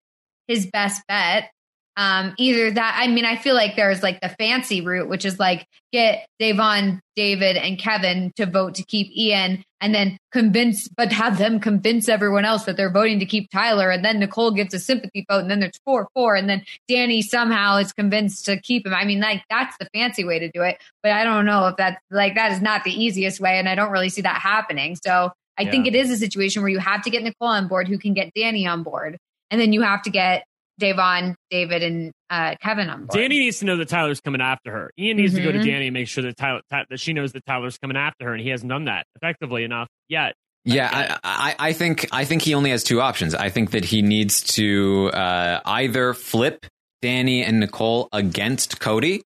his 0.48 0.68
best 0.68 1.02
bet. 1.08 1.50
Um, 1.98 2.34
either 2.38 2.72
that, 2.72 2.98
I 3.00 3.08
mean, 3.08 3.24
I 3.24 3.38
feel 3.38 3.56
like 3.56 3.78
there's 3.78 4.04
like 4.04 4.20
the 4.20 4.28
fancy 4.28 4.82
route, 4.82 5.08
which 5.08 5.24
is 5.24 5.40
like 5.40 5.66
get 5.94 6.28
Da'Vonne, 6.42 7.00
David, 7.16 7.56
and 7.56 7.80
Kevin 7.80 8.34
to 8.36 8.46
vote 8.46 8.76
to 8.76 8.84
keep 8.84 9.16
Ian, 9.16 9.64
and 9.80 9.96
then 9.96 10.18
convince, 10.34 10.90
but 10.90 11.14
have 11.14 11.38
them 11.38 11.60
convince 11.60 12.10
everyone 12.10 12.44
else 12.44 12.66
that 12.66 12.76
they're 12.76 12.92
voting 12.92 13.20
to 13.20 13.26
keep 13.26 13.50
Tyler, 13.50 13.92
and 13.92 14.04
then 14.04 14.20
Nicole 14.20 14.52
gets 14.52 14.74
a 14.74 14.80
sympathy 14.80 15.26
vote, 15.30 15.40
and 15.40 15.50
then 15.50 15.62
there's 15.62 15.80
four 15.86 16.10
four, 16.14 16.36
and 16.36 16.50
then 16.50 16.64
Dani 16.90 17.22
somehow 17.22 17.78
is 17.78 17.94
convinced 17.94 18.44
to 18.46 18.60
keep 18.60 18.86
him. 18.86 18.94
I 18.94 19.06
mean, 19.06 19.22
like 19.22 19.44
that's 19.50 19.78
the 19.78 19.88
fancy 19.94 20.26
way 20.26 20.40
to 20.40 20.52
do 20.52 20.64
it, 20.64 20.78
but 21.02 21.14
I 21.14 21.24
don't 21.24 21.46
know 21.46 21.68
if 21.68 21.78
that's 21.78 22.02
like 22.12 22.36
that 22.36 22.52
is 22.52 22.62
not 22.62 22.84
the 22.84 22.92
easiest 22.92 23.40
way, 23.40 23.58
and 23.58 23.70
I 23.70 23.76
don't 23.76 23.92
really 23.92 24.10
see 24.10 24.22
that 24.22 24.42
happening. 24.42 24.98
So 25.02 25.32
I 25.58 25.64
think 25.64 25.88
it 25.88 25.96
is 25.96 26.12
a 26.12 26.18
situation 26.18 26.62
where 26.62 26.72
you 26.72 26.80
have 26.80 27.04
to 27.04 27.10
get 27.10 27.24
Nicole 27.24 27.48
on 27.48 27.70
board, 27.70 27.88
who 27.88 27.98
can 27.98 28.14
get 28.14 28.34
Dani 28.34 28.70
on 28.70 28.84
board, 28.84 29.18
and 29.50 29.62
then 29.62 29.72
you 29.72 29.82
have 29.82 30.02
to 30.02 30.10
get 30.10 30.46
Da'Vonne, 30.82 31.36
David, 31.50 31.84
and 31.84 32.12
uh, 32.30 32.56
Kevin 32.62 32.90
on 32.90 33.06
board. 33.06 33.12
Dani 33.12 33.30
needs 33.30 33.60
to 33.60 33.66
know 33.66 33.78
that 33.78 33.88
Tyler's 33.88 34.20
coming 34.22 34.42
after 34.42 34.72
her. 34.72 34.92
Ian 35.00 35.18
needs 35.18 35.34
to 35.36 35.42
go 35.42 35.52
to 35.52 35.60
Mhm. 35.60 35.66
Dani 35.66 35.86
and 35.86 35.94
make 35.94 36.08
sure 36.08 36.24
that 36.24 36.36
Tyler, 36.38 36.62
Ty- 36.72 36.86
that 36.90 37.00
she 37.00 37.14
knows 37.14 37.32
that 37.34 37.46
Tyler's 37.46 37.78
coming 37.78 37.98
after 37.98 38.26
her, 38.26 38.34
and 38.34 38.42
he 38.42 38.50
hasn't 38.50 38.70
done 38.70 38.86
that 38.86 39.06
effectively 39.16 39.64
enough 39.64 39.88
yet. 40.10 40.34
Yeah, 40.68 40.90
I, 41.24 41.56
I, 41.60 41.70
I 41.70 41.74
think 41.74 42.08
I 42.12 42.26
think 42.26 42.42
he 42.42 42.56
only 42.56 42.72
has 42.72 42.84
two 42.84 43.00
options. 43.00 43.36
I 43.36 43.50
think 43.50 43.70
that 43.72 43.86
he 43.86 44.02
needs 44.02 44.42
to 44.56 45.12
uh, 45.14 45.60
either 45.64 46.14
flip 46.16 46.66
Dani 47.04 47.44
and 47.48 47.60
Nicole 47.60 48.10
against 48.12 48.80
Cody, 48.80 49.22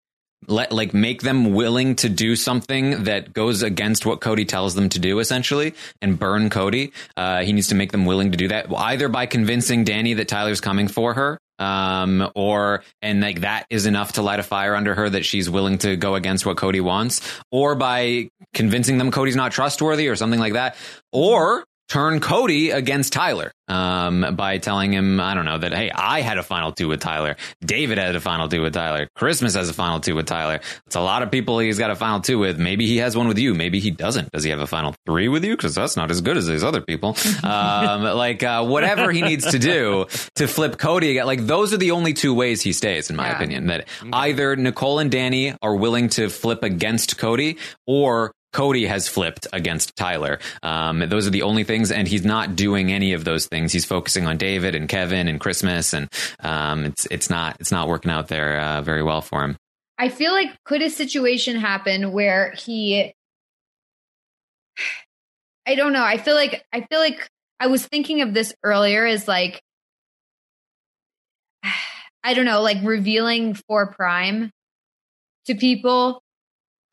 let 0.47 0.71
like 0.71 0.93
make 0.93 1.21
them 1.21 1.53
willing 1.53 1.95
to 1.97 2.09
do 2.09 2.35
something 2.35 3.03
that 3.03 3.33
goes 3.33 3.63
against 3.63 4.05
what 4.05 4.21
Cody 4.21 4.45
tells 4.45 4.75
them 4.75 4.89
to 4.89 4.99
do, 4.99 5.19
essentially, 5.19 5.73
and 6.01 6.17
burn 6.17 6.49
Cody. 6.49 6.93
Uh, 7.15 7.43
he 7.43 7.53
needs 7.53 7.67
to 7.69 7.75
make 7.75 7.91
them 7.91 8.05
willing 8.05 8.31
to 8.31 8.37
do 8.37 8.47
that, 8.49 8.67
either 8.75 9.09
by 9.09 9.25
convincing 9.25 9.85
Dani 9.85 10.15
that 10.17 10.27
Tyler's 10.27 10.61
coming 10.61 10.87
for 10.87 11.13
her, 11.13 11.39
um, 11.59 12.29
or 12.35 12.83
and 13.01 13.21
like 13.21 13.41
that 13.41 13.65
is 13.69 13.85
enough 13.85 14.13
to 14.13 14.21
light 14.21 14.39
a 14.39 14.43
fire 14.43 14.75
under 14.75 14.93
her 14.93 15.09
that 15.09 15.25
she's 15.25 15.49
willing 15.49 15.77
to 15.79 15.95
go 15.95 16.15
against 16.15 16.45
what 16.45 16.57
Cody 16.57 16.81
wants, 16.81 17.21
or 17.51 17.75
by 17.75 18.29
convincing 18.53 18.97
them 18.97 19.11
Cody's 19.11 19.35
not 19.35 19.51
trustworthy 19.51 20.07
or 20.07 20.15
something 20.15 20.39
like 20.39 20.53
that, 20.53 20.75
or 21.11 21.65
turn 21.89 22.19
Cody 22.19 22.71
against 22.71 23.13
Tyler 23.13 23.51
um, 23.67 24.35
by 24.35 24.57
telling 24.57 24.93
him, 24.93 25.19
I 25.19 25.33
don't 25.33 25.45
know, 25.45 25.57
that, 25.57 25.73
hey, 25.73 25.89
I 25.91 26.21
had 26.21 26.37
a 26.37 26.43
final 26.43 26.71
two 26.71 26.87
with 26.87 26.99
Tyler. 26.99 27.35
David 27.63 27.97
had 27.97 28.15
a 28.15 28.19
final 28.19 28.47
two 28.49 28.61
with 28.61 28.73
Tyler. 28.73 29.07
Christmas 29.15 29.55
has 29.55 29.69
a 29.69 29.73
final 29.73 29.99
two 29.99 30.15
with 30.15 30.25
Tyler. 30.25 30.59
It's 30.85 30.95
a 30.95 31.01
lot 31.01 31.23
of 31.23 31.31
people 31.31 31.59
he's 31.59 31.79
got 31.79 31.89
a 31.91 31.95
final 31.95 32.19
two 32.21 32.39
with. 32.39 32.57
Maybe 32.59 32.87
he 32.87 32.97
has 32.97 33.15
one 33.15 33.27
with 33.27 33.37
you. 33.39 33.53
Maybe 33.53 33.79
he 33.79 33.91
doesn't. 33.91 34.31
Does 34.31 34.43
he 34.43 34.49
have 34.49 34.59
a 34.59 34.67
final 34.67 34.93
three 35.05 35.27
with 35.27 35.43
you? 35.45 35.55
Because 35.55 35.75
that's 35.75 35.95
not 35.97 36.11
as 36.11 36.21
good 36.21 36.37
as 36.37 36.47
these 36.47 36.63
other 36.63 36.81
people. 36.81 37.15
um, 37.43 38.03
like, 38.03 38.43
uh, 38.43 38.65
whatever 38.65 39.11
he 39.11 39.21
needs 39.21 39.49
to 39.51 39.59
do 39.59 40.05
to 40.35 40.47
flip 40.47 40.77
Cody 40.77 41.11
again. 41.11 41.25
Like, 41.25 41.45
those 41.45 41.73
are 41.73 41.77
the 41.77 41.91
only 41.91 42.13
two 42.13 42.33
ways 42.33 42.61
he 42.61 42.73
stays, 42.73 43.09
in 43.09 43.15
my 43.15 43.27
Yeah. 43.27 43.35
opinion. 43.35 43.67
That 43.67 43.87
either 44.13 44.55
Nicole 44.55 44.99
and 44.99 45.11
Dani 45.11 45.55
are 45.61 45.75
willing 45.75 46.09
to 46.09 46.29
flip 46.29 46.63
against 46.63 47.17
Cody 47.17 47.57
or 47.85 48.33
Cody 48.53 48.85
has 48.85 49.07
flipped 49.07 49.47
against 49.53 49.95
Tyler. 49.95 50.39
Um, 50.63 50.99
those 51.07 51.27
are 51.27 51.31
the 51.31 51.43
only 51.43 51.63
things, 51.63 51.91
and 51.91 52.07
he's 52.07 52.25
not 52.25 52.55
doing 52.55 52.91
any 52.91 53.13
of 53.13 53.23
those 53.23 53.45
things. 53.45 53.71
He's 53.71 53.85
focusing 53.85 54.25
on 54.25 54.37
David 54.37 54.73
and 54.75 54.87
Kevin 54.87 55.27
and 55.27 55.39
Christmas, 55.39 55.93
and 55.93 56.09
um, 56.39 56.85
it's 56.85 57.05
it's 57.11 57.29
not 57.29 57.57
it's 57.59 57.71
not 57.71 57.87
working 57.87 58.11
out 58.11 58.27
there 58.29 58.59
uh, 58.59 58.81
very 58.81 59.03
well 59.03 59.21
for 59.21 59.43
him. 59.43 59.57
I 59.97 60.09
feel 60.09 60.31
like 60.31 60.51
could 60.63 60.81
a 60.81 60.89
situation 60.89 61.55
happen 61.57 62.11
where 62.11 62.53
he 62.57 63.13
I 65.65 65.75
don't 65.75 65.93
know. 65.93 66.03
I 66.03 66.17
feel 66.17 66.35
like 66.35 66.65
I 66.71 66.81
feel 66.81 66.99
like 66.99 67.27
I 67.59 67.67
was 67.67 67.85
thinking 67.85 68.21
of 68.21 68.33
this 68.33 68.53
earlier 68.63 69.05
as 69.05 69.27
like 69.27 69.61
I 72.23 72.33
don't 72.33 72.45
know, 72.45 72.61
like 72.61 72.77
revealing 72.83 73.53
for 73.53 73.87
prime 73.87 74.51
to 75.45 75.55
people 75.55 76.21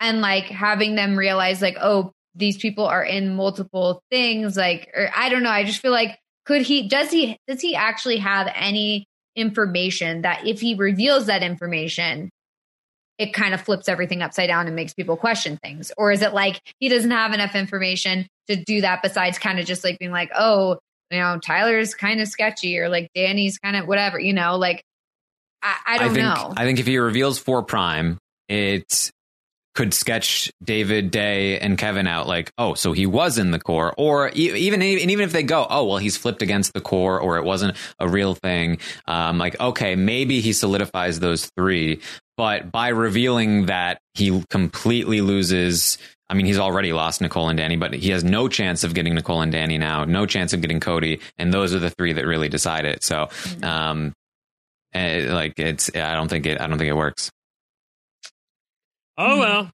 and 0.04 0.20
like 0.20 0.44
having 0.44 0.94
them 0.94 1.16
realize 1.16 1.62
like 1.62 1.76
oh 1.80 2.12
these 2.34 2.56
people 2.56 2.84
are 2.84 3.02
in 3.02 3.34
multiple 3.34 4.02
things 4.10 4.56
like 4.56 4.90
or 4.94 5.08
I 5.16 5.28
don't 5.28 5.42
know. 5.42 5.50
I 5.50 5.64
just 5.64 5.80
feel 5.80 5.92
like 5.92 6.18
could 6.44 6.62
he 6.62 6.88
does 6.88 7.10
he 7.10 7.38
does 7.48 7.60
he 7.60 7.74
actually 7.74 8.18
have 8.18 8.48
any 8.54 9.06
information 9.36 10.22
that 10.22 10.46
if 10.46 10.60
he 10.60 10.74
reveals 10.74 11.26
that 11.26 11.42
information 11.42 12.30
it 13.16 13.32
kind 13.32 13.54
of 13.54 13.60
flips 13.60 13.88
everything 13.88 14.22
upside 14.22 14.48
down 14.48 14.66
and 14.66 14.74
makes 14.74 14.92
people 14.92 15.16
question 15.16 15.56
things? 15.62 15.92
Or 15.96 16.10
is 16.10 16.20
it 16.20 16.34
like 16.34 16.60
he 16.80 16.88
doesn't 16.88 17.12
have 17.12 17.32
enough 17.32 17.54
information 17.54 18.26
to 18.48 18.56
do 18.56 18.80
that 18.80 19.02
besides 19.02 19.38
kind 19.38 19.60
of 19.60 19.66
just 19.66 19.84
like 19.84 20.00
being 20.00 20.10
like, 20.10 20.30
oh, 20.36 20.78
you 21.12 21.18
know, 21.20 21.38
Tyler's 21.38 21.94
kind 21.94 22.20
of 22.20 22.26
sketchy 22.26 22.76
or 22.78 22.88
like 22.88 23.08
Dani's 23.14 23.58
kind 23.58 23.76
of 23.76 23.86
whatever, 23.86 24.18
you 24.18 24.32
know, 24.32 24.56
like 24.56 24.82
I, 25.62 25.76
I 25.86 25.98
don't 25.98 26.14
think 26.14 26.24
know. 26.24 26.52
I 26.56 26.64
think 26.64 26.80
if 26.80 26.86
he 26.86 26.98
reveals 26.98 27.38
for 27.38 27.62
Prime, 27.62 28.18
it 28.48 29.12
could 29.74 29.92
sketch 29.92 30.52
David 30.62 31.10
Day 31.10 31.58
and 31.58 31.76
Kevin 31.76 32.06
out 32.06 32.28
like, 32.28 32.52
oh, 32.58 32.74
so 32.74 32.92
he 32.92 33.06
was 33.06 33.38
in 33.38 33.50
the 33.50 33.58
core, 33.58 33.92
or 33.98 34.28
even 34.30 34.80
and 34.82 35.10
even 35.10 35.24
if 35.24 35.32
they 35.32 35.42
go, 35.42 35.66
oh, 35.68 35.84
well, 35.84 35.98
he's 35.98 36.16
flipped 36.16 36.42
against 36.42 36.72
the 36.74 36.80
core, 36.80 37.20
or 37.20 37.38
it 37.38 37.44
wasn't 37.44 37.76
a 37.98 38.08
real 38.08 38.34
thing. 38.34 38.78
Um, 39.06 39.38
like, 39.38 39.58
okay, 39.60 39.96
maybe 39.96 40.40
he 40.40 40.52
solidifies 40.52 41.18
those 41.20 41.50
three, 41.56 42.00
but 42.36 42.70
by 42.70 42.88
revealing 42.88 43.66
that 43.66 43.98
he 44.14 44.42
completely 44.48 45.20
loses. 45.20 45.98
I 46.30 46.34
mean, 46.34 46.46
he's 46.46 46.58
already 46.58 46.94
lost 46.94 47.20
Nicole 47.20 47.50
and 47.50 47.58
Dani, 47.58 47.78
but 47.78 47.92
he 47.92 48.08
has 48.10 48.24
no 48.24 48.48
chance 48.48 48.82
of 48.82 48.94
getting 48.94 49.14
Nicole 49.14 49.42
and 49.42 49.52
Dani 49.52 49.78
now, 49.78 50.04
no 50.04 50.24
chance 50.24 50.54
of 50.54 50.62
getting 50.62 50.80
Cody, 50.80 51.20
and 51.36 51.52
those 51.52 51.74
are 51.74 51.78
the 51.78 51.90
three 51.90 52.14
that 52.14 52.26
really 52.26 52.48
decide 52.48 52.86
it. 52.86 53.04
So, 53.04 53.28
um, 53.62 54.14
eh, 54.94 55.30
like 55.30 55.58
it's, 55.58 55.90
I 55.94 56.14
don't 56.14 56.28
think 56.28 56.46
it, 56.46 56.60
I 56.60 56.66
don't 56.66 56.78
think 56.78 56.88
it 56.88 56.96
works. 56.96 57.30
Oh 59.16 59.38
well, 59.38 59.70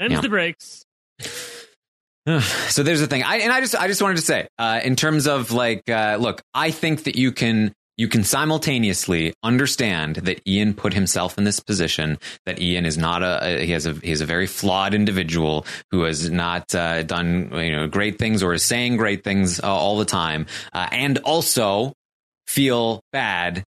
ends 0.00 0.12
Yeah. 0.14 0.20
the 0.20 0.28
breaks. 0.28 0.84
so 2.68 2.82
there's 2.82 3.00
the 3.00 3.06
thing 3.06 3.22
I, 3.22 3.36
and 3.38 3.50
i 3.52 3.60
just 3.60 3.74
i 3.74 3.86
just 3.88 4.02
wanted 4.02 4.16
to 4.16 4.22
say 4.22 4.46
uh, 4.58 4.80
in 4.84 4.94
terms 4.94 5.26
of 5.26 5.52
like 5.52 5.88
uh, 5.88 6.16
look 6.20 6.42
i 6.54 6.70
think 6.70 7.04
that 7.04 7.16
you 7.16 7.32
can 7.32 7.72
you 7.96 8.08
can 8.08 8.24
simultaneously 8.24 9.32
understand 9.42 10.16
that 10.16 10.40
ian 10.46 10.74
put 10.74 10.92
himself 10.92 11.38
in 11.38 11.44
this 11.44 11.60
position 11.60 12.18
that 12.44 12.60
ian 12.60 12.84
is 12.84 12.98
not 12.98 13.22
a 13.22 13.64
he 13.64 13.72
has 13.72 13.86
a 13.86 13.94
he's 13.94 14.20
a 14.20 14.26
very 14.26 14.46
flawed 14.46 14.92
individual 14.94 15.66
who 15.90 16.02
has 16.02 16.30
not 16.30 16.72
uh, 16.74 17.02
done 17.04 17.50
you 17.54 17.74
know 17.74 17.86
great 17.88 18.18
things 18.18 18.42
or 18.42 18.52
is 18.52 18.62
saying 18.62 18.96
great 18.98 19.24
things 19.24 19.58
uh, 19.58 19.66
all 19.66 19.96
the 19.98 20.04
time 20.04 20.46
uh, 20.74 20.88
and 20.92 21.18
also 21.18 21.92
feel 22.46 23.00
bad 23.12 23.64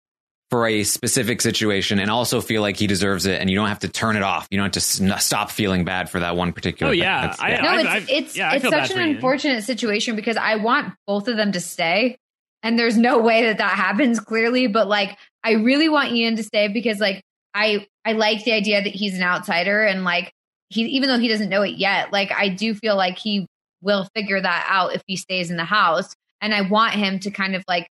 for 0.51 0.67
a 0.67 0.83
specific 0.83 1.41
situation 1.41 1.97
and 1.97 2.11
also 2.11 2.41
feel 2.41 2.61
like 2.61 2.75
he 2.77 2.85
deserves 2.85 3.25
it 3.25 3.39
and 3.41 3.49
you 3.49 3.55
don't 3.55 3.69
have 3.69 3.79
to 3.79 3.87
turn 3.87 4.15
it 4.17 4.21
off 4.21 4.47
you 4.51 4.57
don't 4.57 4.65
have 4.65 4.73
to 4.73 4.79
s- 5.15 5.25
stop 5.25 5.49
feeling 5.49 5.85
bad 5.85 6.09
for 6.09 6.19
that 6.19 6.35
one 6.35 6.51
particular 6.51 6.89
Oh, 6.89 6.93
thing. 6.93 6.99
yeah. 7.01 7.21
That's- 7.21 7.39
I- 7.39 7.55
no, 7.61 7.69
I've- 7.69 7.79
it's 7.81 7.89
I've- 7.89 8.11
it's 8.13 8.37
yeah, 8.37 8.53
it's 8.53 8.69
such 8.69 8.91
an 8.91 8.97
Ian. 8.99 9.15
unfortunate 9.15 9.63
situation 9.63 10.15
because 10.17 10.35
I 10.37 10.57
want 10.57 10.93
both 11.07 11.27
of 11.29 11.37
them 11.37 11.53
to 11.53 11.61
stay, 11.61 12.17
and 12.63 12.77
there's 12.77 12.97
no 12.97 13.19
way 13.19 13.45
that 13.45 13.57
that 13.59 13.75
happens 13.77 14.19
clearly. 14.19 14.67
But 14.67 14.87
like, 14.89 15.17
I 15.43 15.53
really 15.53 15.87
want 15.89 16.11
Ian 16.11 16.35
to 16.35 16.43
stay 16.43 16.67
because 16.67 16.99
like 16.99 17.23
I 17.55 17.87
I 18.05 18.11
like 18.11 18.43
the 18.43 18.51
idea 18.51 18.83
that 18.83 18.93
he's 18.93 19.15
an 19.15 19.23
outsider 19.23 19.83
and 19.83 20.03
like 20.03 20.31
he 20.69 20.81
even 20.83 21.07
though 21.09 21.17
he 21.17 21.27
doesn't 21.29 21.49
know 21.49 21.61
it 21.63 21.77
yet, 21.77 22.11
like 22.11 22.31
I 22.33 22.49
do 22.49 22.73
feel 22.75 22.95
like 22.97 23.17
he 23.17 23.47
will 23.81 24.07
figure 24.13 24.39
that 24.41 24.65
out 24.69 24.93
if 24.93 25.01
he 25.07 25.15
stays 25.15 25.49
in 25.49 25.55
the 25.57 25.63
house, 25.65 26.13
and 26.41 26.53
I 26.53 26.61
want 26.61 26.93
him 26.93 27.19
to 27.19 27.31
kind 27.31 27.55
of 27.55 27.63
like 27.69 27.87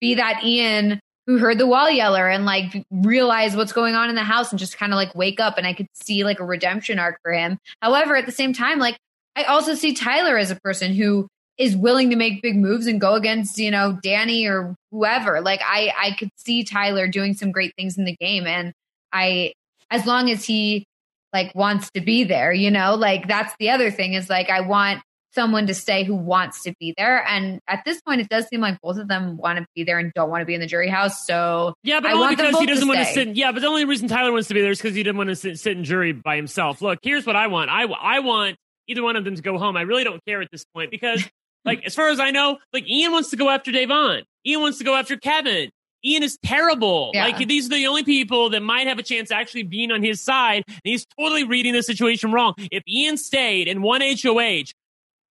be 0.00 0.14
that 0.16 0.42
Ian 0.44 0.98
who 1.26 1.38
heard 1.38 1.58
the 1.58 1.66
wall 1.66 1.90
yeller 1.90 2.28
and 2.28 2.44
like 2.44 2.84
realize 2.90 3.54
what's 3.54 3.72
going 3.72 3.94
on 3.94 4.08
in 4.08 4.14
the 4.14 4.24
house 4.24 4.50
and 4.50 4.58
just 4.58 4.76
kind 4.76 4.92
of 4.92 4.96
like 4.96 5.14
wake 5.14 5.40
up 5.40 5.58
and 5.58 5.66
I 5.66 5.74
could 5.74 5.88
see 5.94 6.24
like 6.24 6.40
a 6.40 6.44
redemption 6.44 6.98
arc 6.98 7.20
for 7.22 7.32
him. 7.32 7.58
However, 7.82 8.16
at 8.16 8.26
the 8.26 8.32
same 8.32 8.52
time, 8.52 8.78
like 8.78 8.96
I 9.36 9.44
also 9.44 9.74
see 9.74 9.94
Tyler 9.94 10.36
as 10.36 10.50
a 10.50 10.56
person 10.56 10.94
who 10.94 11.28
is 11.56 11.76
willing 11.76 12.10
to 12.10 12.16
make 12.16 12.42
big 12.42 12.56
moves 12.56 12.86
and 12.86 13.00
go 13.00 13.14
against, 13.14 13.58
you 13.58 13.70
know, 13.70 13.98
Dani 14.04 14.48
or 14.48 14.74
whoever. 14.90 15.40
Like 15.40 15.60
I 15.64 15.92
I 15.96 16.16
could 16.18 16.30
see 16.36 16.64
Tyler 16.64 17.06
doing 17.06 17.34
some 17.34 17.52
great 17.52 17.74
things 17.76 17.98
in 17.98 18.04
the 18.04 18.16
game 18.16 18.46
and 18.46 18.72
I 19.12 19.52
as 19.90 20.06
long 20.06 20.30
as 20.30 20.44
he 20.44 20.86
like 21.32 21.54
wants 21.54 21.90
to 21.92 22.00
be 22.00 22.24
there, 22.24 22.52
you 22.52 22.70
know, 22.70 22.94
like 22.94 23.28
that's 23.28 23.54
the 23.60 23.70
other 23.70 23.90
thing 23.90 24.14
is 24.14 24.28
like 24.28 24.50
I 24.50 24.62
want 24.62 25.02
someone 25.34 25.66
to 25.66 25.74
stay 25.74 26.04
who 26.04 26.14
wants 26.14 26.62
to 26.64 26.74
be 26.80 26.94
there. 26.96 27.24
And 27.26 27.60
at 27.68 27.84
this 27.84 28.00
point, 28.00 28.20
it 28.20 28.28
does 28.28 28.46
seem 28.48 28.60
like 28.60 28.80
both 28.80 28.98
of 28.98 29.08
them 29.08 29.36
want 29.36 29.58
to 29.58 29.66
be 29.74 29.84
there 29.84 29.98
and 29.98 30.12
don't 30.14 30.30
want 30.30 30.42
to 30.42 30.46
be 30.46 30.54
in 30.54 30.60
the 30.60 30.66
jury 30.66 30.88
house. 30.88 31.26
So 31.26 31.74
yeah, 31.82 32.00
but 32.00 32.10
I 32.10 32.14
only 32.14 32.36
because 32.36 32.58
he 32.58 32.66
doesn't 32.66 32.86
to 32.86 32.94
want 32.94 33.06
to 33.06 33.12
sit. 33.12 33.36
Yeah, 33.36 33.52
but 33.52 33.60
the 33.60 33.68
only 33.68 33.84
reason 33.84 34.08
Tyler 34.08 34.32
wants 34.32 34.48
to 34.48 34.54
be 34.54 34.60
there 34.60 34.70
is 34.70 34.78
because 34.78 34.94
he 34.94 35.02
didn't 35.02 35.18
want 35.18 35.28
to 35.28 35.36
sit, 35.36 35.58
sit 35.58 35.76
in 35.76 35.84
jury 35.84 36.12
by 36.12 36.36
himself. 36.36 36.82
Look, 36.82 36.98
here's 37.02 37.26
what 37.26 37.36
I 37.36 37.46
want. 37.46 37.70
I 37.70 37.84
I 37.84 38.20
want 38.20 38.56
either 38.88 39.02
one 39.02 39.16
of 39.16 39.24
them 39.24 39.36
to 39.36 39.42
go 39.42 39.58
home. 39.58 39.76
I 39.76 39.82
really 39.82 40.04
don't 40.04 40.24
care 40.26 40.40
at 40.40 40.48
this 40.50 40.64
point 40.74 40.90
because, 40.90 41.24
like, 41.64 41.84
as 41.84 41.94
far 41.94 42.08
as 42.08 42.20
I 42.20 42.30
know, 42.30 42.58
like 42.72 42.88
Ian 42.88 43.12
wants 43.12 43.30
to 43.30 43.36
go 43.36 43.48
after 43.48 43.70
Da'Vonne. 43.70 44.24
Ian 44.46 44.60
wants 44.60 44.78
to 44.78 44.84
go 44.84 44.94
after 44.94 45.16
Kevin. 45.16 45.70
Ian 46.04 46.22
is 46.22 46.38
terrible. 46.42 47.10
Yeah. 47.12 47.24
Like 47.24 47.46
these 47.46 47.66
are 47.66 47.70
the 47.70 47.86
only 47.86 48.04
people 48.04 48.50
that 48.50 48.62
might 48.62 48.86
have 48.86 48.98
a 48.98 49.02
chance 49.02 49.30
actually 49.30 49.64
being 49.64 49.92
on 49.92 50.02
his 50.02 50.20
side. 50.20 50.64
And 50.66 50.80
he's 50.82 51.06
totally 51.18 51.44
reading 51.44 51.74
the 51.74 51.82
situation 51.82 52.32
wrong. 52.32 52.54
If 52.72 52.82
Ian 52.88 53.16
stayed 53.16 53.68
in 53.68 53.82
one 53.82 54.00
HOH, 54.00 54.72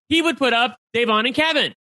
he 0.10 0.22
would 0.22 0.38
put 0.38 0.54
up 0.54 0.78
Da'Vonne 0.96 1.26
and 1.26 1.36
Kevin. 1.36 1.74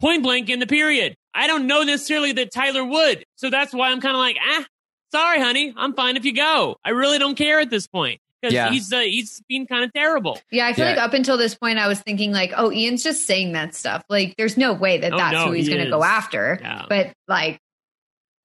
Point 0.00 0.22
blank 0.22 0.48
in 0.48 0.58
the 0.60 0.66
period. 0.66 1.14
I 1.34 1.46
don't 1.46 1.66
know 1.66 1.82
necessarily 1.82 2.32
that 2.32 2.52
Tyler 2.52 2.84
would. 2.84 3.24
So 3.36 3.50
that's 3.50 3.72
why 3.74 3.90
I'm 3.90 4.00
kind 4.00 4.14
of 4.16 4.18
like, 4.20 4.36
ah, 4.42 4.64
sorry, 5.12 5.40
honey. 5.40 5.74
I'm 5.76 5.94
fine 5.94 6.16
if 6.16 6.24
you 6.24 6.34
go. 6.34 6.76
I 6.84 6.90
really 6.90 7.18
don't 7.18 7.36
care 7.36 7.60
at 7.60 7.70
this 7.70 7.86
point. 7.86 8.20
Because 8.40 8.54
Yeah. 8.54 8.70
he's 8.70 8.90
uh, 8.90 9.00
he's 9.00 9.42
been 9.50 9.66
kind 9.66 9.84
of 9.84 9.92
terrible. 9.92 10.40
Yeah, 10.50 10.66
I 10.66 10.72
feel 10.72 10.86
Yeah. 10.86 10.92
like 10.92 11.02
up 11.02 11.12
until 11.12 11.36
this 11.36 11.54
point, 11.54 11.78
I 11.78 11.86
was 11.88 12.00
thinking 12.00 12.32
like, 12.32 12.52
oh, 12.56 12.72
Ian's 12.72 13.02
just 13.02 13.26
saying 13.26 13.52
that 13.52 13.74
stuff. 13.74 14.02
Like, 14.08 14.34
there's 14.38 14.56
no 14.56 14.72
way 14.72 14.96
that 14.96 15.12
Oh, 15.12 15.16
that's 15.18 15.34
no, 15.34 15.46
who 15.48 15.52
he's 15.52 15.66
he 15.66 15.74
going 15.74 15.84
to 15.84 15.90
go 15.90 16.02
after. 16.02 16.58
Yeah. 16.62 16.86
But 16.88 17.12
like, 17.28 17.60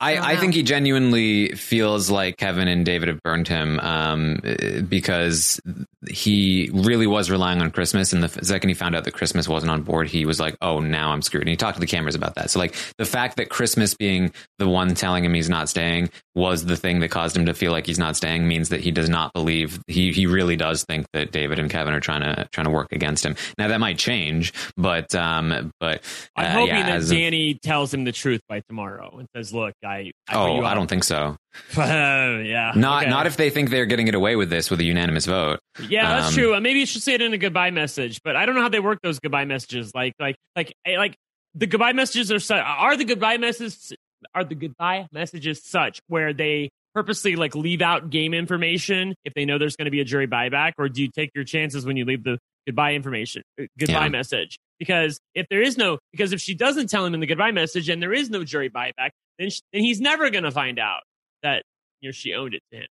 I, 0.06 0.16
don't 0.16 0.24
I 0.24 0.36
think 0.38 0.54
he 0.54 0.64
genuinely 0.64 1.50
feels 1.56 2.10
like 2.10 2.38
Kevin 2.38 2.68
and 2.68 2.86
David 2.86 3.10
have 3.10 3.22
burned 3.24 3.48
him 3.48 3.80
um, 3.80 4.40
because 4.88 5.60
he 6.08 6.70
really 6.74 7.08
was 7.08 7.32
relying 7.32 7.62
on 7.62 7.72
Christmas. 7.72 8.14
And 8.14 8.22
the 8.22 8.46
second 8.46 8.70
he 8.70 8.76
found 8.76 8.96
out 8.96 9.04
that 9.06 9.14
Christmas 9.14 9.48
wasn't 9.48 9.72
on 9.72 9.82
board, 9.82 10.08
he 10.08 10.26
was 10.26 10.40
like, 10.40 10.56
oh, 10.62 10.80
now 10.80 11.12
I'm 11.12 11.24
screwed. 11.24 11.44
And 11.44 11.50
he 11.50 11.56
talked 11.56 11.78
to 11.78 11.80
the 11.80 11.88
cameras 11.88 12.14
about 12.14 12.36
that. 12.36 12.52
So, 12.52 12.60
like, 12.60 12.76
the 12.98 13.06
fact 13.06 13.38
that 13.38 13.50
Christmas 13.50 13.96
being 13.96 14.32
the 14.60 14.70
one 14.70 14.94
telling 14.94 15.26
him 15.26 15.34
he's 15.34 15.50
not 15.50 15.70
staying 15.70 16.12
was 16.36 16.66
the 16.66 16.78
thing 16.78 17.00
that 17.00 17.10
caused 17.10 17.36
him 17.36 17.48
to 17.48 17.54
feel 17.56 17.72
like 17.72 17.88
he's 17.88 17.98
not 17.98 18.16
staying 18.16 18.48
means 18.48 18.70
that 18.70 18.82
he 18.82 18.92
does 18.92 19.10
not 19.10 19.34
believe, 19.34 19.80
he, 19.88 20.12
he 20.12 20.28
really 20.28 20.56
does 20.56 20.84
think 20.84 21.08
that 21.14 21.32
David 21.32 21.58
and 21.58 21.70
Kevin 21.70 21.94
are 21.94 22.00
trying 22.00 22.22
to 22.22 22.48
trying 22.52 22.66
to 22.66 22.72
work 22.72 22.92
against 22.92 23.26
him. 23.26 23.36
Now, 23.58 23.70
that 23.70 23.80
might 23.80 23.98
change, 23.98 24.54
but, 24.78 25.16
um, 25.16 25.72
but 25.80 26.04
I'm 26.36 26.46
uh, 26.46 26.52
hoping 26.52 26.68
yeah, 26.76 26.84
that 26.84 26.96
as 26.98 27.10
of- 27.10 27.18
Dani 27.18 27.60
tells 27.60 27.92
him 27.92 28.04
the 28.04 28.12
truth 28.12 28.42
by 28.48 28.62
tomorrow 28.68 29.16
and 29.18 29.28
says, 29.36 29.52
"Look, 29.54 29.74
I." 29.84 29.95
I 29.96 30.12
put 30.28 30.36
Oh, 30.38 30.64
I 30.64 30.74
don't 30.74 30.88
think 30.88 31.04
so. 31.04 31.36
yeah. 31.78 32.72
Not 32.76 33.04
okay. 33.04 33.10
not 33.10 33.28
if 33.28 33.38
they 33.38 33.50
think 33.50 33.70
they're 33.70 33.86
getting 33.86 34.08
it 34.08 34.16
away 34.16 34.36
with 34.36 34.50
this 34.50 34.70
with 34.70 34.80
a 34.80 34.84
unanimous 34.84 35.26
vote. 35.26 35.60
Yeah, 35.90 36.08
that's 36.20 36.28
Um, 36.28 36.34
true. 36.34 36.56
Uh, 36.56 36.60
Maybe 36.60 36.80
you 36.80 36.86
should 36.86 37.02
say 37.02 37.14
it 37.14 37.22
in 37.22 37.34
a 37.34 37.38
goodbye 37.38 37.72
message, 37.72 38.20
but 38.24 38.36
I 38.36 38.46
don't 38.46 38.56
know 38.56 38.62
how 38.62 38.70
they 38.70 38.80
work 38.80 39.00
those 39.04 39.20
goodbye 39.20 39.46
messages. 39.46 39.92
Like, 39.94 40.14
like, 40.20 40.36
like, 40.56 40.74
eh, 40.86 40.98
like 40.98 41.16
the 41.54 41.68
goodbye 41.68 41.94
messages 41.94 42.32
are 42.32 42.40
such. 42.40 42.64
Are 42.66 42.98
the 42.98 43.06
goodbye 43.06 43.38
messages 43.38 43.94
are 44.34 44.44
the 44.44 44.56
goodbye 44.56 45.08
messages 45.12 45.62
such 45.64 46.00
where 46.08 46.34
they 46.34 46.70
purposely 46.96 47.36
like 47.36 47.54
leave 47.56 47.82
out 47.82 48.10
game 48.10 48.34
information 48.34 49.14
if 49.26 49.34
they 49.34 49.46
know 49.46 49.58
there's 49.58 49.76
going 49.76 49.86
to 49.86 49.92
be 49.92 50.00
a 50.02 50.06
jury 50.06 50.28
buyback, 50.28 50.72
or 50.78 50.90
do 50.90 51.02
you 51.02 51.10
take 51.14 51.30
your 51.36 51.44
chances 51.44 51.86
when 51.86 51.96
you 51.98 52.06
leave 52.06 52.24
the 52.24 52.38
goodbye 52.66 52.94
information, 52.94 53.44
uh, 53.62 53.66
goodbye 53.78 54.04
Yeah. 54.06 54.10
message? 54.10 54.58
Because 54.80 55.20
if 55.34 55.48
there 55.50 55.62
is 55.62 55.78
no, 55.78 56.00
because 56.12 56.34
if 56.34 56.42
she 56.42 56.54
doesn't 56.54 56.90
tell 56.90 57.06
him 57.06 57.14
in 57.14 57.20
the 57.20 57.28
goodbye 57.28 57.52
message 57.52 57.90
and 57.90 58.02
there 58.02 58.14
is 58.14 58.30
no 58.30 58.44
jury 58.44 58.70
buyback, 58.70 59.12
then 59.40 59.50
sh- 59.50 59.62
then 59.72 59.82
he's 59.82 60.02
never 60.02 60.30
going 60.30 60.44
to 60.44 60.52
find 60.52 60.80
out 60.80 61.02
that 61.44 61.64
you 62.02 62.10
know 62.10 62.12
she 62.12 62.34
owned 62.34 62.54
it 62.54 62.64
to 62.72 62.80
him. 62.80 62.88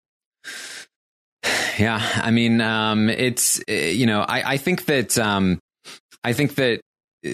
Yeah, 1.78 2.06
I 2.16 2.30
mean, 2.32 2.60
um, 2.60 3.08
it's 3.08 3.58
uh, 3.66 3.72
you 3.72 4.04
know, 4.04 4.20
I, 4.20 4.52
I 4.52 4.56
think 4.58 4.84
that 4.84 5.16
um, 5.16 5.58
I 6.22 6.34
think 6.34 6.54
that 6.56 6.80
uh, 7.24 7.30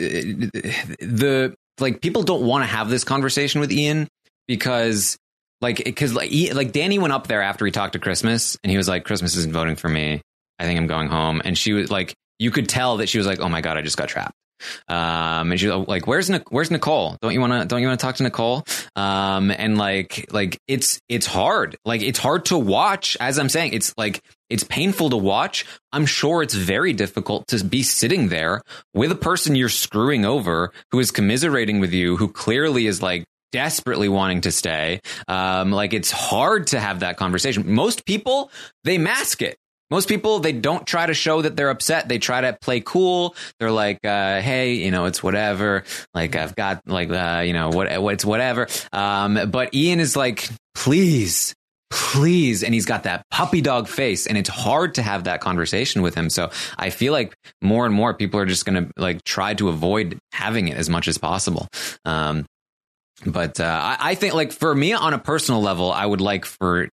the 1.00 1.54
like 1.80 2.00
people 2.00 2.22
don't 2.22 2.42
want 2.42 2.62
to 2.62 2.66
have 2.66 2.88
this 2.88 3.02
conversation 3.02 3.60
with 3.60 3.72
Ian 3.72 4.06
because 4.46 5.18
like 5.60 5.82
because 5.84 6.14
like 6.14 6.30
he, 6.30 6.52
like 6.52 6.72
Dani 6.72 7.00
went 7.00 7.12
up 7.12 7.26
there 7.26 7.42
after 7.42 7.66
he 7.66 7.72
talked 7.72 7.94
to 7.94 7.98
Christmas 7.98 8.56
and 8.62 8.70
he 8.70 8.76
was 8.76 8.88
like, 8.88 9.04
Christmas 9.04 9.36
isn't 9.36 9.52
voting 9.52 9.74
for 9.76 9.88
me. 9.88 10.22
I 10.60 10.64
think 10.64 10.78
I'm 10.78 10.86
going 10.86 11.08
home, 11.08 11.42
and 11.44 11.58
she 11.58 11.72
was 11.72 11.90
like, 11.90 12.14
you 12.38 12.50
could 12.50 12.68
tell 12.68 12.98
that 12.98 13.08
she 13.08 13.18
was 13.18 13.26
like, 13.26 13.40
oh 13.40 13.48
my 13.48 13.60
god, 13.60 13.76
I 13.76 13.82
just 13.82 13.96
got 13.96 14.08
trapped. 14.08 14.34
Um, 14.88 15.52
and 15.52 15.60
she 15.60 15.68
was 15.68 15.86
like, 15.86 16.06
"Where's 16.06 16.30
Where's 16.50 16.70
Nicole? 16.70 17.16
Don't 17.20 17.32
you 17.32 17.40
want 17.40 17.52
to 17.52 17.64
Don't 17.66 17.80
you 17.80 17.88
want 17.88 18.00
to 18.00 18.04
talk 18.04 18.16
to 18.16 18.22
Nicole?" 18.22 18.64
Um, 18.96 19.50
and 19.50 19.78
like 19.78 20.26
like 20.32 20.58
it's 20.66 21.00
it's 21.08 21.26
hard. 21.26 21.76
Like 21.84 22.02
it's 22.02 22.18
hard 22.18 22.46
to 22.46 22.58
watch. 22.58 23.16
As 23.20 23.38
I'm 23.38 23.48
saying, 23.48 23.72
it's 23.72 23.94
like 23.96 24.22
it's 24.50 24.64
painful 24.64 25.10
to 25.10 25.16
watch. 25.16 25.64
I'm 25.92 26.06
sure 26.06 26.42
it's 26.42 26.54
very 26.54 26.92
difficult 26.92 27.46
to 27.48 27.62
be 27.64 27.82
sitting 27.82 28.28
there 28.28 28.62
with 28.94 29.12
a 29.12 29.16
person 29.16 29.54
you're 29.54 29.68
screwing 29.68 30.24
over 30.24 30.72
who 30.90 30.98
is 30.98 31.10
commiserating 31.10 31.80
with 31.80 31.92
you, 31.92 32.16
who 32.16 32.28
clearly 32.28 32.86
is 32.86 33.02
like 33.02 33.24
desperately 33.52 34.08
wanting 34.08 34.42
to 34.42 34.52
stay. 34.52 35.00
Um, 35.26 35.70
like 35.70 35.94
it's 35.94 36.10
hard 36.10 36.68
to 36.68 36.80
have 36.80 37.00
that 37.00 37.16
conversation. 37.16 37.72
Most 37.72 38.04
people 38.04 38.50
they 38.84 38.98
mask 38.98 39.42
it. 39.42 39.56
Most 39.90 40.08
people 40.08 40.38
they 40.38 40.52
don't 40.52 40.86
try 40.86 41.06
to 41.06 41.14
show 41.14 41.42
that 41.42 41.56
they're 41.56 41.70
upset. 41.70 42.08
They 42.08 42.18
try 42.18 42.42
to 42.42 42.58
play 42.60 42.80
cool. 42.80 43.34
They're 43.58 43.70
like, 43.70 44.04
uh, 44.04 44.40
"Hey, 44.40 44.74
you 44.74 44.90
know, 44.90 45.06
it's 45.06 45.22
whatever. 45.22 45.84
Like 46.14 46.36
I've 46.36 46.54
got 46.54 46.82
like, 46.86 47.10
uh, 47.10 47.42
you 47.44 47.52
know, 47.52 47.70
what, 47.70 47.88
it's 47.90 48.24
whatever." 48.24 48.68
Um, 48.92 49.50
but 49.50 49.74
Ian 49.74 50.00
is 50.00 50.16
like, 50.16 50.48
"Please, 50.74 51.54
please," 51.90 52.62
and 52.62 52.74
he's 52.74 52.86
got 52.86 53.04
that 53.04 53.24
puppy 53.30 53.60
dog 53.60 53.88
face, 53.88 54.26
and 54.26 54.36
it's 54.36 54.50
hard 54.50 54.96
to 54.96 55.02
have 55.02 55.24
that 55.24 55.40
conversation 55.40 56.02
with 56.02 56.14
him. 56.14 56.28
So 56.28 56.50
I 56.76 56.90
feel 56.90 57.12
like 57.12 57.34
more 57.62 57.86
and 57.86 57.94
more 57.94 58.14
people 58.14 58.40
are 58.40 58.46
just 58.46 58.66
going 58.66 58.84
to 58.84 58.92
like 58.96 59.24
try 59.24 59.54
to 59.54 59.68
avoid 59.68 60.18
having 60.32 60.68
it 60.68 60.76
as 60.76 60.90
much 60.90 61.08
as 61.08 61.16
possible. 61.16 61.66
Um, 62.04 62.44
but 63.26 63.58
uh, 63.58 63.64
I, 63.64 64.10
I 64.10 64.14
think 64.14 64.34
like 64.34 64.52
for 64.52 64.74
me 64.74 64.92
on 64.92 65.14
a 65.14 65.18
personal 65.18 65.60
level, 65.60 65.90
I 65.90 66.04
would 66.04 66.20
like 66.20 66.44
for 66.44 66.88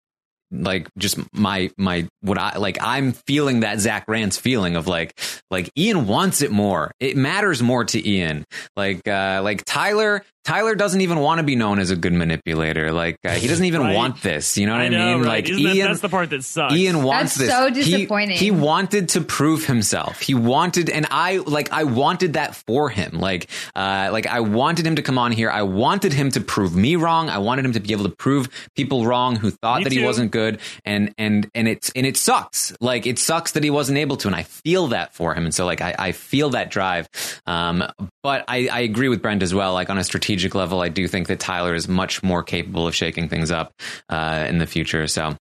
like 0.51 0.89
just 0.97 1.17
my 1.33 1.71
my 1.77 2.07
what 2.21 2.37
I 2.37 2.57
like 2.57 2.77
I'm 2.81 3.13
feeling 3.13 3.61
that 3.61 3.79
Zach 3.79 4.05
Rance 4.07 4.37
feeling 4.37 4.75
of 4.75 4.87
like 4.87 5.19
like 5.49 5.71
Ian 5.77 6.07
wants 6.07 6.41
it 6.41 6.51
more. 6.51 6.91
It 6.99 7.15
matters 7.15 7.61
more 7.63 7.85
to 7.85 8.07
Ian. 8.09 8.45
Like 8.75 9.07
uh 9.07 9.41
like 9.43 9.63
Tyler 9.65 10.23
Tyler 10.43 10.75
doesn't 10.75 11.01
even 11.01 11.19
want 11.19 11.37
to 11.39 11.43
be 11.43 11.55
known 11.55 11.79
as 11.79 11.91
a 11.91 11.95
good 11.95 12.13
manipulator. 12.13 12.91
Like 12.91 13.17
uh, 13.23 13.31
he 13.31 13.47
doesn't 13.47 13.65
even 13.65 13.81
Right. 13.91 13.95
want 13.95 14.21
this. 14.23 14.57
You 14.57 14.65
know 14.65 14.73
what 14.73 14.81
I, 14.81 14.85
I 14.85 14.89
know, 14.89 15.17
mean? 15.17 15.17
right? 15.19 15.27
Like 15.27 15.49
Isn't 15.49 15.63
that- 15.63 15.75
Ian 15.75 15.87
that's 15.87 15.99
the 16.01 16.09
part 16.09 16.29
that 16.31 16.43
sucks. 16.43 16.73
Ian 16.73 17.03
wants 17.03 17.35
That's 17.35 17.47
this. 17.47 17.49
so 17.51 17.69
disappointing. 17.69 18.37
He, 18.37 18.51
wanted 18.51 19.09
to 19.09 19.21
prove 19.21 19.65
himself. 19.65 20.19
He 20.21 20.33
wanted, 20.33 20.89
and 20.89 21.05
I 21.11 21.37
like, 21.37 21.71
I 21.71 21.83
wanted 21.85 22.33
that 22.33 22.55
for 22.55 22.89
him. 22.89 23.19
Like, 23.19 23.49
uh, 23.75 24.09
like 24.11 24.25
I 24.27 24.39
wanted 24.41 24.85
him 24.85 24.95
to 24.95 25.01
come 25.01 25.17
on 25.17 25.31
here. 25.31 25.49
I 25.49 25.61
wanted 25.63 26.11
him 26.13 26.29
to 26.31 26.41
prove 26.41 26.75
me 26.75 26.95
wrong. 26.95 27.29
I 27.29 27.37
wanted 27.37 27.65
him 27.65 27.73
to 27.73 27.79
be 27.79 27.91
able 27.93 28.03
to 28.05 28.15
prove 28.15 28.49
people 28.75 29.05
wrong 29.05 29.35
who 29.35 29.51
thought 29.51 29.79
Me 29.79 29.83
that 29.85 29.93
he 29.93 30.03
wasn't 30.03 30.31
good. 30.31 30.59
And 30.85 31.13
and 31.17 31.49
and 31.53 31.67
it's 31.67 31.91
and 31.95 32.05
it 32.05 32.17
sucks. 32.17 32.73
Like 32.81 33.05
it 33.05 33.19
sucks 33.19 33.51
that 33.53 33.63
he 33.63 33.69
wasn't 33.69 33.97
able 33.99 34.17
to, 34.17 34.27
and 34.27 34.35
I 34.35 34.43
feel 34.43 34.87
that 34.87 35.13
for 35.13 35.33
him. 35.35 35.45
And 35.45 35.53
so 35.53 35.65
like 35.65 35.81
I, 35.81 35.95
I 35.99 36.11
feel 36.13 36.49
that 36.51 36.71
drive. 36.71 37.09
Um, 37.45 37.83
but 38.23 38.45
I, 38.47 38.67
I 38.71 38.79
agree 38.81 39.09
with 39.09 39.21
Brent 39.21 39.43
as 39.43 39.53
well. 39.53 39.73
Like 39.73 39.89
on 39.89 39.97
a 39.97 40.03
strategic 40.03 40.30
level, 40.53 40.81
I 40.81 40.89
do 40.89 41.07
think 41.07 41.27
that 41.27 41.39
Tyler 41.39 41.75
is 41.75 41.87
much 41.87 42.23
more 42.23 42.43
capable 42.43 42.87
of 42.87 42.95
shaking 42.95 43.29
things 43.29 43.51
up 43.51 43.73
uh, 44.09 44.45
in 44.47 44.57
the 44.57 44.67
future. 44.67 45.07
So. 45.07 45.35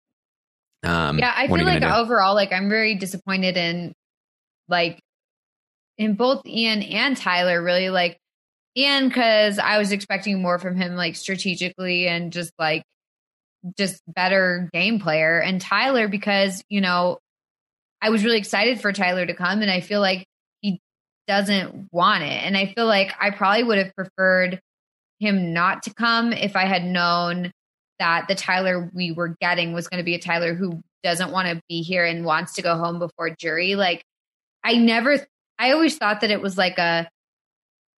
Um, 0.84 1.18
yeah, 1.18 1.32
I 1.36 1.48
feel 1.48 1.64
like 1.64 1.82
overall, 1.82 2.34
like 2.34 2.52
I'm 2.52 2.68
very 2.68 2.94
disappointed 2.94 3.56
in 3.56 3.92
like 4.68 5.00
in 5.96 6.14
both 6.14 6.46
Ian 6.46 6.82
and 6.82 7.16
Tyler. 7.16 7.62
Really, 7.62 7.90
like 7.90 8.16
Ian 8.76 9.08
because 9.08 9.58
I 9.58 9.78
was 9.78 9.92
expecting 9.92 10.40
more 10.40 10.58
from 10.58 10.76
him, 10.76 10.94
like 10.94 11.16
strategically 11.16 12.06
and 12.06 12.32
just 12.32 12.52
like 12.58 12.84
just 13.76 14.00
better 14.06 14.70
game 14.72 15.00
player, 15.00 15.40
and 15.40 15.60
Tyler 15.60 16.06
because 16.06 16.62
you 16.68 16.80
know 16.80 17.18
I 18.00 18.10
was 18.10 18.24
really 18.24 18.38
excited 18.38 18.80
for 18.80 18.92
Tyler 18.92 19.26
to 19.26 19.34
come, 19.34 19.62
and 19.62 19.70
I 19.70 19.80
feel 19.80 20.00
like 20.00 20.24
he 20.60 20.80
doesn't 21.26 21.88
want 21.92 22.22
it, 22.22 22.44
and 22.44 22.56
I 22.56 22.66
feel 22.66 22.86
like 22.86 23.12
I 23.20 23.30
probably 23.30 23.64
would 23.64 23.78
have 23.78 23.94
preferred 23.96 24.60
him 25.18 25.52
not 25.52 25.84
to 25.84 25.94
come 25.94 26.32
if 26.32 26.56
I 26.56 26.66
had 26.66 26.84
known 26.84 27.52
that 27.98 28.28
the 28.28 28.34
Tyler 28.34 28.90
we 28.94 29.10
were 29.10 29.36
getting 29.40 29.72
was 29.72 29.88
going 29.88 29.98
to 29.98 30.04
be 30.04 30.14
a 30.14 30.20
Tyler 30.20 30.54
who 30.54 30.80
doesn't 31.02 31.32
want 31.32 31.48
to 31.48 31.62
be 31.68 31.82
here 31.82 32.04
and 32.04 32.24
wants 32.24 32.54
to 32.54 32.62
go 32.62 32.76
home 32.76 32.98
before 32.98 33.30
jury. 33.30 33.74
Like 33.74 34.04
I 34.64 34.74
never 34.74 35.18
I 35.58 35.72
always 35.72 35.96
thought 35.96 36.20
that 36.20 36.30
it 36.30 36.40
was 36.40 36.56
like 36.56 36.78
a 36.78 37.08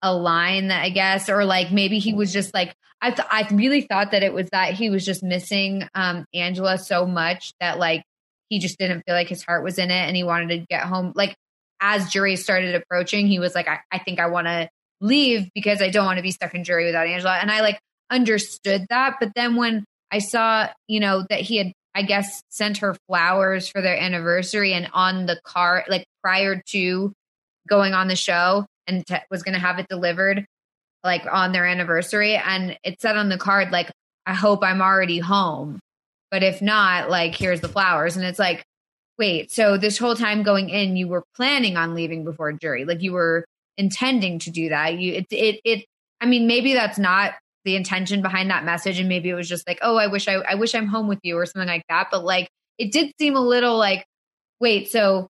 a 0.02 0.14
line 0.14 0.68
that 0.68 0.82
I 0.82 0.90
guess 0.90 1.28
or 1.28 1.44
like 1.44 1.70
maybe 1.70 1.98
he 1.98 2.14
was 2.14 2.32
just 2.32 2.54
like 2.54 2.74
I 3.02 3.10
th- 3.10 3.28
I 3.30 3.46
really 3.52 3.82
thought 3.82 4.12
that 4.12 4.22
it 4.22 4.32
was 4.32 4.48
that 4.50 4.74
he 4.74 4.88
was 4.88 5.04
just 5.04 5.22
missing 5.22 5.86
um 5.94 6.24
Angela 6.32 6.78
so 6.78 7.06
much 7.06 7.52
that 7.60 7.78
like 7.78 8.04
he 8.48 8.58
just 8.58 8.78
didn't 8.78 9.02
feel 9.06 9.14
like 9.14 9.28
his 9.28 9.44
heart 9.44 9.62
was 9.62 9.78
in 9.78 9.90
it 9.90 10.06
and 10.06 10.16
he 10.16 10.24
wanted 10.24 10.48
to 10.48 10.66
get 10.68 10.84
home 10.84 11.12
like 11.14 11.36
as 11.80 12.10
jury 12.10 12.36
started 12.36 12.74
approaching, 12.74 13.26
he 13.26 13.38
was 13.38 13.54
like, 13.54 13.68
I, 13.68 13.80
I 13.90 13.98
think 13.98 14.20
I 14.20 14.26
want 14.26 14.46
to 14.46 14.68
leave 15.00 15.48
because 15.54 15.82
I 15.82 15.90
don't 15.90 16.06
want 16.06 16.18
to 16.18 16.22
be 16.22 16.30
stuck 16.30 16.54
in 16.54 16.64
jury 16.64 16.86
without 16.86 17.06
Angela. 17.06 17.36
And 17.36 17.50
I 17.50 17.60
like 17.60 17.78
understood 18.10 18.86
that. 18.90 19.16
But 19.20 19.32
then 19.34 19.56
when 19.56 19.84
I 20.10 20.18
saw, 20.18 20.68
you 20.88 21.00
know, 21.00 21.24
that 21.30 21.40
he 21.40 21.56
had, 21.56 21.72
I 21.94 22.02
guess, 22.02 22.42
sent 22.50 22.78
her 22.78 22.96
flowers 23.06 23.68
for 23.68 23.80
their 23.80 23.98
anniversary 23.98 24.72
and 24.74 24.88
on 24.92 25.26
the 25.26 25.40
car, 25.44 25.84
like 25.88 26.04
prior 26.22 26.62
to 26.68 27.12
going 27.68 27.94
on 27.94 28.08
the 28.08 28.16
show 28.16 28.66
and 28.86 29.06
t- 29.06 29.16
was 29.30 29.42
going 29.42 29.54
to 29.54 29.60
have 29.60 29.78
it 29.78 29.86
delivered 29.88 30.44
like 31.02 31.22
on 31.30 31.52
their 31.52 31.66
anniversary. 31.66 32.36
And 32.36 32.76
it 32.84 33.00
said 33.00 33.16
on 33.16 33.28
the 33.28 33.38
card, 33.38 33.70
like, 33.70 33.90
I 34.26 34.34
hope 34.34 34.62
I'm 34.62 34.82
already 34.82 35.18
home. 35.18 35.80
But 36.30 36.42
if 36.42 36.60
not, 36.60 37.10
like, 37.10 37.34
here's 37.34 37.60
the 37.60 37.68
flowers. 37.68 38.16
And 38.16 38.24
it's 38.24 38.38
like, 38.38 38.64
wait, 39.18 39.50
so 39.50 39.76
this 39.76 39.98
whole 39.98 40.14
time 40.14 40.42
going 40.42 40.70
in, 40.70 40.96
you 40.96 41.08
were 41.08 41.24
planning 41.34 41.76
on 41.76 41.94
leaving 41.94 42.24
before 42.24 42.52
jury. 42.52 42.84
Like 42.84 43.02
you 43.02 43.12
were 43.12 43.44
intending 43.80 44.38
to 44.40 44.50
do 44.50 44.68
that. 44.68 44.98
You, 44.98 45.14
it, 45.14 45.26
it, 45.30 45.60
it, 45.64 45.84
I 46.20 46.26
mean, 46.26 46.46
maybe 46.46 46.74
that's 46.74 46.98
not 46.98 47.32
the 47.64 47.76
intention 47.76 48.22
behind 48.22 48.50
that 48.50 48.64
message. 48.64 48.98
And 48.98 49.08
maybe 49.08 49.30
it 49.30 49.34
was 49.34 49.48
just 49.48 49.66
like, 49.66 49.78
oh, 49.82 49.96
I 49.96 50.06
wish 50.06 50.28
I, 50.28 50.34
I 50.34 50.54
wish 50.54 50.74
I'm 50.74 50.86
home 50.86 51.08
with 51.08 51.20
you 51.22 51.36
or 51.36 51.46
something 51.46 51.68
like 51.68 51.84
that. 51.88 52.08
But 52.10 52.24
like, 52.24 52.48
it 52.78 52.92
did 52.92 53.12
seem 53.18 53.36
a 53.36 53.40
little 53.40 53.76
like, 53.76 54.04
wait, 54.60 54.90
so 54.90 55.28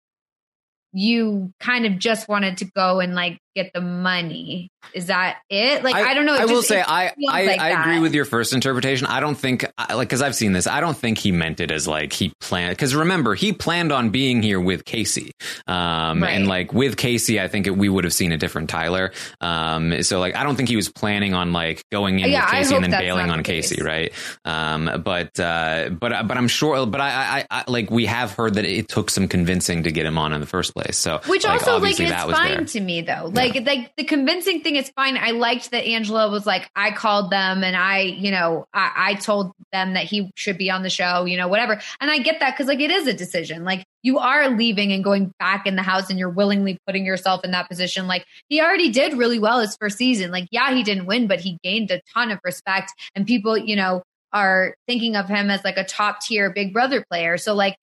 you 0.92 1.54
kind 1.60 1.86
of 1.86 2.00
just 2.00 2.28
wanted 2.28 2.58
to 2.58 2.66
go 2.66 3.00
and 3.00 3.14
like 3.14 3.38
get 3.56 3.72
the 3.74 3.82
money. 3.82 4.70
Is 4.94 5.08
that 5.08 5.38
it? 5.50 5.84
Like 5.84 5.96
I, 5.96 6.12
I 6.12 6.14
don't 6.14 6.26
know. 6.26 6.34
I 6.36 6.40
just, 6.40 6.54
will 6.54 6.64
say 6.64 6.82
I 6.82 7.14
I, 7.30 7.46
like 7.46 7.60
I 7.60 7.82
agree 7.82 8.00
with 8.00 8.14
your 8.14 8.26
first 8.26 8.54
interpretation. 8.54 9.08
I 9.08 9.20
don't 9.20 9.36
think 9.36 9.66
like 9.90 10.08
because 10.08 10.22
I've 10.22 10.36
seen 10.36 10.54
this. 10.54 10.68
I 10.68 10.80
don't 10.80 10.98
think 10.98 11.18
he 11.18 11.32
meant 11.32 11.60
it 11.60 11.70
as 11.70 11.88
like 11.88 12.14
he 12.14 12.32
planned. 12.40 12.72
Because 12.72 12.96
remember, 12.96 13.36
he 13.36 13.52
planned 13.52 13.92
on 13.92 14.10
being 14.10 14.42
here 14.42 14.60
with 14.60 14.86
Kaycee, 14.86 15.32
um, 15.68 16.24
Right. 16.24 16.32
and 16.32 16.48
like 16.48 16.74
with 16.74 16.96
Kaycee, 16.96 17.42
I 17.42 17.48
think 17.48 17.68
it, 17.68 17.76
we 17.78 17.90
would 17.90 18.04
have 18.06 18.14
seen 18.14 18.32
a 18.32 18.38
different 18.38 18.70
Tyler. 18.70 19.12
Um, 19.42 20.02
so 20.04 20.20
like 20.20 20.36
I 20.36 20.44
don't 20.44 20.56
think 20.56 20.70
he 20.70 20.76
was 20.78 20.90
planning 20.90 21.34
on 21.34 21.52
like 21.52 21.84
going 21.92 22.20
in 22.20 22.30
Yeah, 22.30 22.46
with 22.46 22.70
Kaycee 22.70 22.76
and 22.76 22.86
then 22.86 22.92
bailing 22.92 23.30
on 23.30 23.40
the 23.40 23.44
Kaycee, 23.44 23.84
right? 23.84 24.14
Um, 24.46 25.02
but 25.04 25.38
uh, 25.40 25.90
but 25.90 26.28
but 26.28 26.38
I'm 26.38 26.48
sure. 26.48 26.86
But 26.86 27.02
I, 27.02 27.40
I, 27.42 27.46
I 27.52 27.64
like 27.68 27.92
we 27.92 28.06
have 28.06 28.32
heard 28.32 28.54
that 28.54 28.66
it 28.66 28.88
took 28.88 29.10
some 29.10 29.28
convincing 29.28 29.84
to 29.84 29.92
get 29.92 30.06
him 30.06 30.18
on 30.18 30.32
in 30.34 30.40
the 30.40 30.48
first 30.48 30.74
place. 30.74 30.98
So 30.98 31.20
Which 31.28 31.44
like, 31.44 31.62
also 31.62 31.80
like 31.80 32.00
it's 32.00 32.10
that 32.10 32.28
was 32.28 32.38
fine 32.38 32.50
there. 32.58 32.66
to 32.66 32.80
me 32.80 33.02
though. 33.02 33.26
Like 33.26 33.39
like 33.40 33.66
like 33.66 33.96
the 33.96 34.04
convincing 34.04 34.62
thing 34.62 34.76
is 34.76 34.90
fine. 34.90 35.18
I 35.18 35.32
liked 35.32 35.72
that 35.72 35.86
Angela 35.86 36.30
was 36.30 36.46
like, 36.46 36.70
I 36.76 36.92
called 36.92 37.32
them 37.32 37.64
and 37.64 37.76
I, 37.76 38.02
you 38.02 38.32
know, 38.32 38.66
I, 38.74 38.92
I 38.96 39.14
told 39.16 39.52
them 39.72 39.94
that 39.94 40.06
he 40.06 40.30
should 40.36 40.58
be 40.58 40.70
on 40.70 40.84
the 40.84 40.90
show, 40.90 41.26
you 41.26 41.38
know, 41.38 41.48
whatever. 41.48 41.80
And 42.00 42.12
I 42.12 42.20
get 42.20 42.40
that 42.42 42.52
because 42.52 42.68
like 42.68 42.80
it 42.80 42.92
is 42.92 43.08
a 43.08 43.14
decision. 43.14 43.64
Like 43.64 43.86
you 44.04 44.20
are 44.20 44.50
leaving 44.50 44.92
and 44.92 45.04
going 45.04 45.32
back 45.40 45.66
in 45.66 45.76
the 45.76 45.82
house 45.82 46.10
and 46.10 46.20
you're 46.20 46.30
willingly 46.30 46.78
putting 46.86 47.06
yourself 47.06 47.44
in 47.44 47.52
that 47.52 47.70
position. 47.70 48.08
Like 48.08 48.26
he 48.50 48.62
already 48.62 48.90
did 48.92 49.18
really 49.18 49.40
well 49.40 49.60
his 49.60 49.78
first 49.78 49.98
season. 49.98 50.32
Like, 50.32 50.48
yeah, 50.52 50.74
he 50.74 50.84
didn't 50.84 51.06
win, 51.06 51.28
but 51.28 51.40
he 51.40 51.58
gained 51.64 51.92
a 51.92 52.02
ton 52.14 52.32
of 52.32 52.40
respect 52.44 52.92
and 53.16 53.26
people, 53.26 53.58
you 53.58 53.76
know, 53.76 54.04
are 54.34 54.76
thinking 54.88 55.16
of 55.16 55.28
him 55.28 55.50
as 55.50 55.64
like 55.64 55.78
a 55.78 55.84
top 55.84 56.22
tier 56.22 56.52
big 56.52 56.74
brother 56.74 57.04
player. 57.10 57.38
So 57.38 57.54
like 57.56 57.76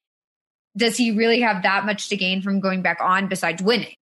does 0.77 0.97
he 0.97 1.13
really 1.13 1.41
have 1.41 1.63
that 1.63 1.87
much 1.87 2.11
to 2.11 2.17
gain 2.17 2.43
from 2.43 2.61
going 2.61 2.83
back 2.83 2.99
on 3.01 3.29
besides 3.29 3.63
winning? 3.63 3.95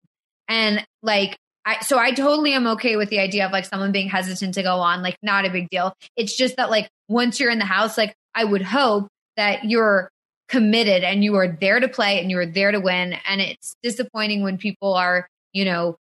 And 0.49 0.85
like, 1.03 1.37
I, 1.67 1.81
so 1.81 1.99
I 1.99 2.13
totally 2.13 2.53
am 2.53 2.67
okay 2.69 2.97
with 2.97 3.09
the 3.09 3.21
idea 3.21 3.47
of 3.47 3.53
like 3.53 3.65
someone 3.65 3.93
being 3.93 4.09
hesitant 4.09 4.55
to 4.55 4.63
go 4.63 4.77
on, 4.77 5.03
like 5.03 5.17
not 5.23 5.47
a 5.47 5.51
big 5.51 5.71
deal. 5.71 5.95
It's 6.17 6.37
just 6.37 6.57
that 6.57 6.71
like 6.71 6.91
once 7.09 7.41
you're 7.41 7.51
in 7.51 7.59
the 7.59 7.65
house, 7.65 7.97
like 7.97 8.15
I 8.35 8.45
would 8.45 8.63
hope 8.63 9.09
that 9.37 9.65
you're 9.65 10.11
committed 10.49 11.05
and 11.05 11.25
you 11.25 11.37
are 11.37 11.49
there 11.49 11.81
to 11.81 11.89
play 11.89 12.21
and 12.21 12.31
you 12.31 12.39
are 12.39 12.47
there 12.47 12.71
to 12.71 12.81
win. 12.81 13.15
And 13.27 13.41
it's 13.41 13.77
disappointing 13.83 14.43
when 14.43 14.59
people 14.59 14.95
are, 14.95 15.27
you 15.53 15.65
know, 15.65 15.97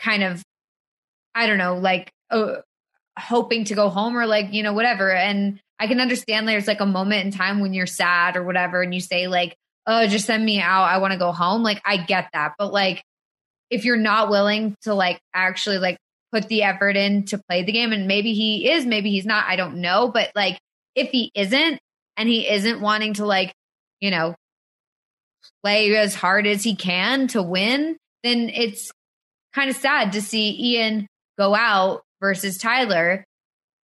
kind 0.00 0.24
of, 0.24 0.42
I 1.34 1.46
don't 1.46 1.58
know, 1.58 1.76
like 1.76 2.10
uh, 2.30 2.56
hoping 3.16 3.64
to 3.66 3.74
go 3.74 3.90
home 3.90 4.16
or 4.16 4.26
like, 4.26 4.52
you 4.52 4.62
know, 4.62 4.72
whatever. 4.72 5.12
And 5.12 5.60
I 5.78 5.86
can 5.86 6.00
understand 6.00 6.48
there's 6.48 6.66
like 6.66 6.80
a 6.80 6.86
moment 6.86 7.24
in 7.24 7.30
time 7.30 7.60
when 7.60 7.74
you're 7.74 7.86
sad 7.86 8.36
or 8.36 8.42
whatever 8.42 8.82
and 8.82 8.92
you 8.92 9.00
say 9.00 9.28
like, 9.28 9.56
oh, 9.86 10.06
just 10.06 10.26
send 10.26 10.44
me 10.44 10.60
out. 10.60 10.84
I 10.84 10.98
want 10.98 11.12
to 11.12 11.18
go 11.18 11.30
home. 11.30 11.62
Like, 11.62 11.80
I 11.84 11.98
get 11.98 12.30
that. 12.32 12.54
But 12.58 12.72
like, 12.72 13.04
if 13.70 13.84
you're 13.84 13.96
not 13.96 14.30
willing 14.30 14.76
to 14.82 14.94
like 14.94 15.20
actually 15.34 15.78
like 15.78 15.96
put 16.32 16.48
the 16.48 16.62
effort 16.62 16.96
in 16.96 17.24
to 17.26 17.40
play 17.48 17.62
the 17.62 17.72
game, 17.72 17.92
and 17.92 18.06
maybe 18.06 18.34
he 18.34 18.70
is, 18.70 18.84
maybe 18.84 19.10
he's 19.10 19.26
not, 19.26 19.46
I 19.46 19.56
don't 19.56 19.76
know. 19.76 20.08
But 20.08 20.30
like, 20.34 20.58
if 20.94 21.10
he 21.10 21.30
isn't 21.34 21.78
and 22.16 22.28
he 22.28 22.48
isn't 22.48 22.80
wanting 22.80 23.14
to 23.14 23.26
like, 23.26 23.52
you 24.00 24.10
know, 24.10 24.34
play 25.62 25.94
as 25.96 26.14
hard 26.14 26.46
as 26.46 26.62
he 26.62 26.76
can 26.76 27.28
to 27.28 27.42
win, 27.42 27.96
then 28.22 28.48
it's 28.48 28.90
kind 29.54 29.70
of 29.70 29.76
sad 29.76 30.12
to 30.12 30.22
see 30.22 30.74
Ian 30.74 31.06
go 31.38 31.54
out 31.54 32.02
versus 32.20 32.58
Tyler 32.58 33.24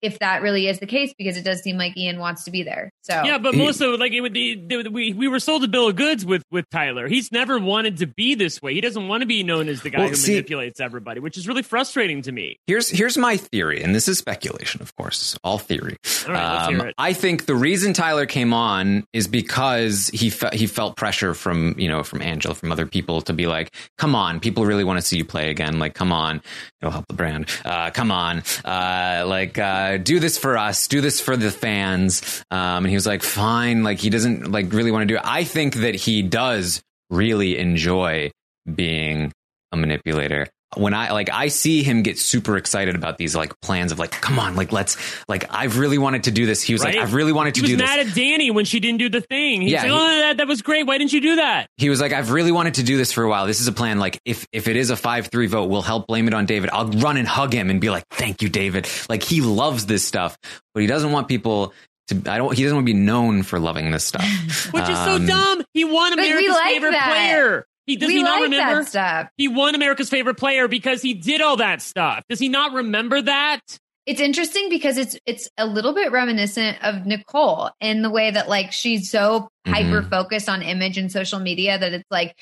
if 0.02 0.20
that 0.20 0.42
really 0.42 0.68
is 0.68 0.80
the 0.80 0.86
case 0.86 1.14
because 1.18 1.38
it 1.38 1.44
does 1.44 1.62
seem 1.62 1.78
like 1.78 1.98
Ian 1.98 2.20
wants 2.20 2.44
to 2.46 2.52
be 2.52 2.64
there. 2.64 2.92
So 3.02 3.22
Yeah, 3.24 3.38
but 3.38 3.54
He- 3.54 3.60
Melissa, 3.62 3.88
like 3.88 4.12
it 4.12 4.22
would 4.22 4.34
the, 4.34 4.56
the, 4.56 4.90
we 4.92 5.14
we 5.14 5.28
were 5.28 5.40
sold 5.40 5.64
a 5.64 5.68
bill 5.68 5.88
of 5.88 5.96
goods 5.96 6.26
with 6.26 6.44
with 6.52 6.70
Tyler. 6.70 7.08
He's 7.08 7.32
never 7.32 7.58
wanted 7.60 7.98
to 7.98 8.08
be 8.08 8.36
this 8.36 8.62
way. 8.62 8.74
He 8.74 8.82
doesn't 8.82 9.08
want 9.08 9.22
to 9.22 9.28
be 9.28 9.44
known 9.44 9.70
as 9.70 9.82
the 9.82 9.90
guy 9.90 10.00
Well, 10.00 10.10
who 10.10 10.16
see- 10.16 10.34
manipulates 10.34 10.80
everybody, 10.80 11.20
which 11.20 11.38
is 11.38 11.48
really 11.48 11.64
frustrating 11.64 12.22
to 12.24 12.32
me. 12.32 12.58
Here's 12.68 12.90
here's 12.90 13.18
my 13.18 13.38
theory, 13.38 13.82
and 13.82 13.96
this 13.96 14.08
is 14.08 14.18
speculation, 14.18 14.82
of 14.82 14.96
course, 14.96 15.38
all 15.44 15.58
theory. 15.58 15.98
All 16.28 16.34
right, 16.34 16.54
let's 16.58 16.70
hear 16.70 16.86
it. 16.88 16.96
I 16.98 17.14
think 17.14 17.46
the 17.46 17.56
reason 17.56 17.94
Tyler 17.94 18.26
came 18.26 18.54
on 18.54 19.06
is 19.14 19.28
because 19.28 20.10
he 20.14 20.30
fe- 20.30 20.50
he 20.56 20.68
felt 20.68 20.96
pressure 20.96 21.34
from 21.34 21.76
you 21.80 21.88
know 21.90 22.04
from 22.04 22.22
Angela, 22.22 22.54
from 22.56 22.72
other 22.72 22.86
people 22.86 23.22
to 23.22 23.34
be 23.34 23.48
like, 23.48 23.74
come 23.98 24.16
on, 24.16 24.40
people 24.40 24.66
really 24.66 24.84
want 24.84 25.00
to 25.00 25.06
see 25.06 25.18
you 25.18 25.26
play 25.26 25.50
again. 25.50 25.80
Like, 25.80 25.94
come 25.94 26.12
on, 26.12 26.42
it'll 26.82 26.92
help 26.92 27.08
the 27.08 27.14
brand. 27.16 27.48
Uh, 27.66 27.90
come 27.92 28.12
on, 28.12 28.44
uh, 28.66 29.24
like 29.28 29.58
uh, 29.58 29.87
do 29.96 30.20
this 30.20 30.38
for 30.38 30.58
us, 30.58 30.90
do 30.90 31.00
this 31.00 31.22
for 31.22 31.38
the 31.38 31.52
fans. 31.52 32.44
Um, 32.52 32.84
and 32.84 32.88
he 32.88 32.96
was 32.96 33.08
like, 33.08 33.24
fine. 33.24 33.84
Like 33.84 34.00
he 34.00 34.10
doesn't 34.10 34.52
like 34.52 34.74
really 34.74 34.92
want 34.92 35.04
to 35.04 35.08
do 35.08 35.16
it. 35.16 35.22
I 35.24 35.46
think 35.46 35.76
that 35.76 35.96
he 35.96 36.22
does 36.22 36.82
really 37.10 37.58
enjoy 37.58 38.32
being 38.76 39.32
a 39.72 39.78
manipulator. 39.78 40.48
When 40.76 40.94
I 40.94 41.12
like, 41.14 41.30
I 41.32 41.48
see 41.48 41.82
him 41.82 42.04
get 42.04 42.20
super 42.20 42.58
excited 42.58 42.96
about 42.96 43.18
these 43.18 43.36
like 43.36 43.60
plans 43.62 43.94
of 43.94 44.00
like, 44.00 44.12
come 44.12 44.38
on, 44.38 44.58
like 44.58 44.74
let's 44.74 44.98
like, 45.30 45.46
I've 45.50 45.78
really 45.80 45.98
wanted 45.98 46.26
to 46.26 46.32
do 46.32 46.46
this. 46.46 46.62
He 46.62 46.74
was 46.74 46.84
Right? 46.84 46.96
like, 46.96 47.04
I've 47.04 47.14
really 47.14 47.32
wanted 47.32 47.56
He 47.56 47.62
to 47.62 47.68
do 47.70 47.78
this. 47.78 47.86
mad 47.88 48.00
at 48.00 48.08
Dani 48.08 48.54
when 48.54 48.66
she 48.66 48.82
didn't 48.82 48.98
do 49.00 49.08
the 49.10 49.22
thing. 49.22 49.62
He's 49.62 49.72
Yeah, 49.72 49.84
like, 49.84 49.92
he- 49.92 49.98
"Oh, 49.98 50.20
that, 50.20 50.38
that 50.38 50.48
was 50.48 50.62
great. 50.62 50.86
Why 50.86 50.98
didn't 50.98 51.14
you 51.14 51.22
do 51.22 51.38
that?" 51.38 51.68
he 51.78 51.90
was 51.90 52.02
like, 52.02 52.12
I've 52.12 52.32
really 52.32 52.52
wanted 52.52 52.74
to 52.76 52.84
do 52.84 52.98
this 52.98 53.14
for 53.14 53.24
a 53.24 53.30
while. 53.30 53.48
This 53.48 53.62
is 53.62 53.68
a 53.70 53.72
plan. 53.72 53.98
Like, 53.98 54.20
if 54.26 54.46
if 54.52 54.68
it 54.68 54.76
is 54.76 54.90
a 54.90 54.98
five 54.98 55.28
three 55.28 55.48
vote, 55.48 55.70
we'll 55.70 55.82
help 55.82 56.06
blame 56.06 56.28
it 56.28 56.34
on 56.34 56.46
David. 56.46 56.70
I'll 56.74 56.90
run 56.90 57.16
and 57.16 57.28
hug 57.28 57.54
him 57.54 57.70
and 57.70 57.80
be 57.80 57.90
like, 57.90 58.04
thank 58.12 58.42
you, 58.42 58.50
David. 58.50 58.90
Like 59.08 59.24
he 59.24 59.40
loves 59.40 59.86
this 59.86 60.04
stuff, 60.04 60.38
but 60.74 60.82
he 60.82 60.88
doesn't 60.88 61.14
want 61.14 61.30
people 61.30 61.74
to. 62.10 62.22
I 62.30 62.38
don't. 62.38 62.54
He 62.56 62.64
doesn't 62.64 62.76
want 62.76 62.86
to 62.88 62.94
be 62.94 63.00
known 63.00 63.44
for 63.44 63.58
loving 63.58 63.92
this 63.92 64.04
stuff. 64.04 64.24
Which 64.74 64.84
is 64.90 64.98
so 64.98 65.16
Um, 65.16 65.26
dumb. 65.26 65.64
He 65.74 65.86
won 65.86 66.12
America's 66.12 66.50
like 66.50 66.74
favorite 66.74 66.92
that. 66.92 67.08
player. 67.10 67.66
He 67.88 67.96
does 67.96 68.08
we 68.10 68.18
he 68.18 68.24
not 68.24 68.36
like 68.42 68.44
remember? 68.52 68.84
that 68.84 68.88
stuff. 68.90 69.30
He 69.38 69.48
won 69.48 69.74
America's 69.74 70.10
favorite 70.10 70.36
player 70.38 70.68
because 70.68 71.02
he 71.02 71.14
did 71.16 71.42
all 71.42 71.58
that 71.58 71.82
stuff. 71.82 72.24
Does 72.30 72.38
he 72.40 72.50
not 72.50 72.74
remember 72.74 73.22
that? 73.24 73.62
It's 74.06 74.22
interesting 74.22 74.70
because 74.70 74.98
it's 74.98 75.18
it's 75.26 75.50
a 75.58 75.66
little 75.66 75.94
bit 75.94 76.12
reminiscent 76.12 76.78
of 76.84 77.06
Nicole 77.06 77.72
in 77.82 78.02
the 78.04 78.10
way 78.10 78.30
that 78.32 78.48
like 78.48 78.72
she's 78.72 79.10
so 79.10 79.50
Mhm. 79.66 79.72
hyper 79.74 80.02
focused 80.04 80.48
on 80.48 80.62
image 80.62 80.98
and 80.98 81.12
social 81.12 81.40
media 81.40 81.78
that 81.80 81.94
it's 81.94 82.10
like 82.12 82.36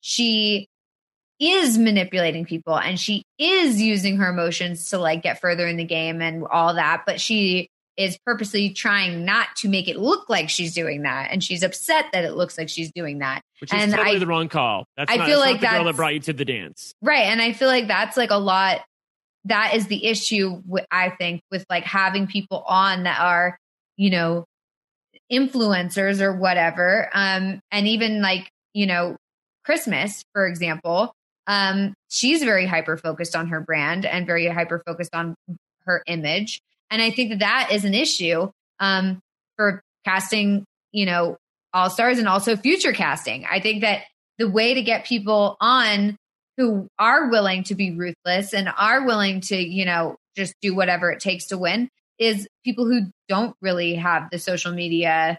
she 0.00 0.66
is 1.38 1.78
manipulating 1.78 2.44
people 2.44 2.76
and 2.78 2.98
she 3.00 3.24
is 3.38 3.80
using 3.80 4.16
her 4.18 4.30
emotions 4.30 4.90
to 4.90 4.98
like 4.98 5.22
get 5.22 5.40
further 5.40 5.66
in 5.66 5.76
the 5.76 5.84
game 5.84 6.20
and 6.22 6.44
all 6.50 6.74
that, 6.74 7.02
but 7.06 7.20
she 7.20 7.68
is 7.96 8.16
purposely 8.24 8.70
trying 8.70 9.24
not 9.24 9.48
to 9.56 9.68
make 9.68 9.86
it 9.88 9.98
look 9.98 10.28
like 10.28 10.48
she's 10.48 10.72
doing 10.74 11.02
that 11.02 11.30
and 11.30 11.42
she's 11.44 11.62
upset 11.62 12.06
that 12.12 12.24
it 12.24 12.32
looks 12.34 12.56
like 12.56 12.68
she's 12.68 12.90
doing 12.94 13.18
that. 13.18 13.42
Which 13.62 13.72
is 13.72 13.80
And 13.80 13.92
totally 13.92 14.16
I- 14.16 14.18
the 14.18 14.26
wrong 14.26 14.48
call. 14.48 14.88
That's 14.96 15.12
I 15.12 15.16
not, 15.18 15.28
feel 15.28 15.38
like 15.38 15.60
the 15.60 15.68
girl 15.68 15.84
that 15.84 15.94
brought 15.94 16.14
you 16.14 16.20
to 16.20 16.32
the 16.32 16.44
dance. 16.44 16.94
Right. 17.00 17.26
And 17.26 17.40
I 17.40 17.52
feel 17.52 17.68
like 17.68 17.86
that's 17.86 18.16
like 18.16 18.32
a 18.32 18.36
lot. 18.36 18.80
That 19.44 19.76
is 19.76 19.86
the 19.86 20.04
issue, 20.04 20.60
I 20.90 21.10
think, 21.10 21.42
with 21.48 21.64
like 21.70 21.84
having 21.84 22.26
people 22.26 22.64
on 22.66 23.04
that 23.04 23.20
are, 23.20 23.56
you 23.96 24.10
know, 24.10 24.46
influencers 25.32 26.20
or 26.20 26.32
whatever. 26.36 27.08
Um, 27.14 27.60
and 27.70 27.86
even 27.86 28.20
like, 28.20 28.50
you 28.74 28.86
know, 28.86 29.16
Christmas, 29.64 30.24
for 30.32 30.44
example, 30.46 31.12
um, 31.46 31.94
she's 32.08 32.42
very 32.42 32.66
hyper 32.66 32.96
focused 32.96 33.36
on 33.36 33.46
her 33.48 33.60
brand 33.60 34.04
and 34.04 34.26
very 34.26 34.48
hyper 34.48 34.82
focused 34.84 35.14
on 35.14 35.36
her 35.84 36.02
image. 36.08 36.60
And 36.90 37.00
I 37.00 37.10
think 37.10 37.30
that 37.30 37.38
that 37.38 37.68
is 37.70 37.84
an 37.84 37.94
issue 37.94 38.50
um, 38.80 39.20
for 39.56 39.82
casting, 40.04 40.64
you 40.90 41.06
know, 41.06 41.36
all 41.74 41.90
stars 41.90 42.18
and 42.18 42.28
also 42.28 42.56
future 42.56 42.92
casting. 42.92 43.44
I 43.50 43.60
think 43.60 43.82
that 43.82 44.02
the 44.38 44.48
way 44.48 44.74
to 44.74 44.82
get 44.82 45.06
people 45.06 45.56
on 45.60 46.16
who 46.56 46.88
are 46.98 47.30
willing 47.30 47.64
to 47.64 47.74
be 47.74 47.92
ruthless 47.92 48.52
and 48.52 48.68
are 48.76 49.06
willing 49.06 49.40
to, 49.40 49.56
you 49.56 49.84
know, 49.84 50.16
just 50.36 50.54
do 50.62 50.74
whatever 50.74 51.10
it 51.10 51.20
takes 51.20 51.46
to 51.46 51.58
win 51.58 51.88
is 52.18 52.46
people 52.64 52.86
who 52.86 53.02
don't 53.28 53.56
really 53.60 53.94
have 53.94 54.28
the 54.30 54.38
social 54.38 54.72
media 54.72 55.38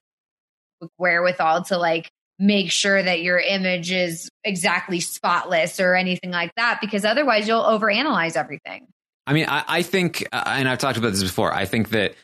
wherewithal 0.97 1.63
to 1.63 1.77
like 1.77 2.09
make 2.39 2.71
sure 2.71 3.01
that 3.01 3.21
your 3.21 3.39
image 3.39 3.91
is 3.91 4.29
exactly 4.43 4.99
spotless 4.99 5.79
or 5.79 5.95
anything 5.95 6.31
like 6.31 6.51
that 6.55 6.79
because 6.81 7.05
otherwise 7.05 7.47
you'll 7.47 7.63
overanalyze 7.63 8.35
everything. 8.35 8.87
I 9.25 9.33
mean, 9.33 9.45
I, 9.47 9.63
I 9.67 9.81
think, 9.83 10.27
uh, 10.33 10.43
and 10.45 10.67
I've 10.67 10.79
talked 10.79 10.97
about 10.97 11.11
this 11.11 11.23
before, 11.23 11.53
I 11.53 11.65
think 11.65 11.89
that 11.89 12.15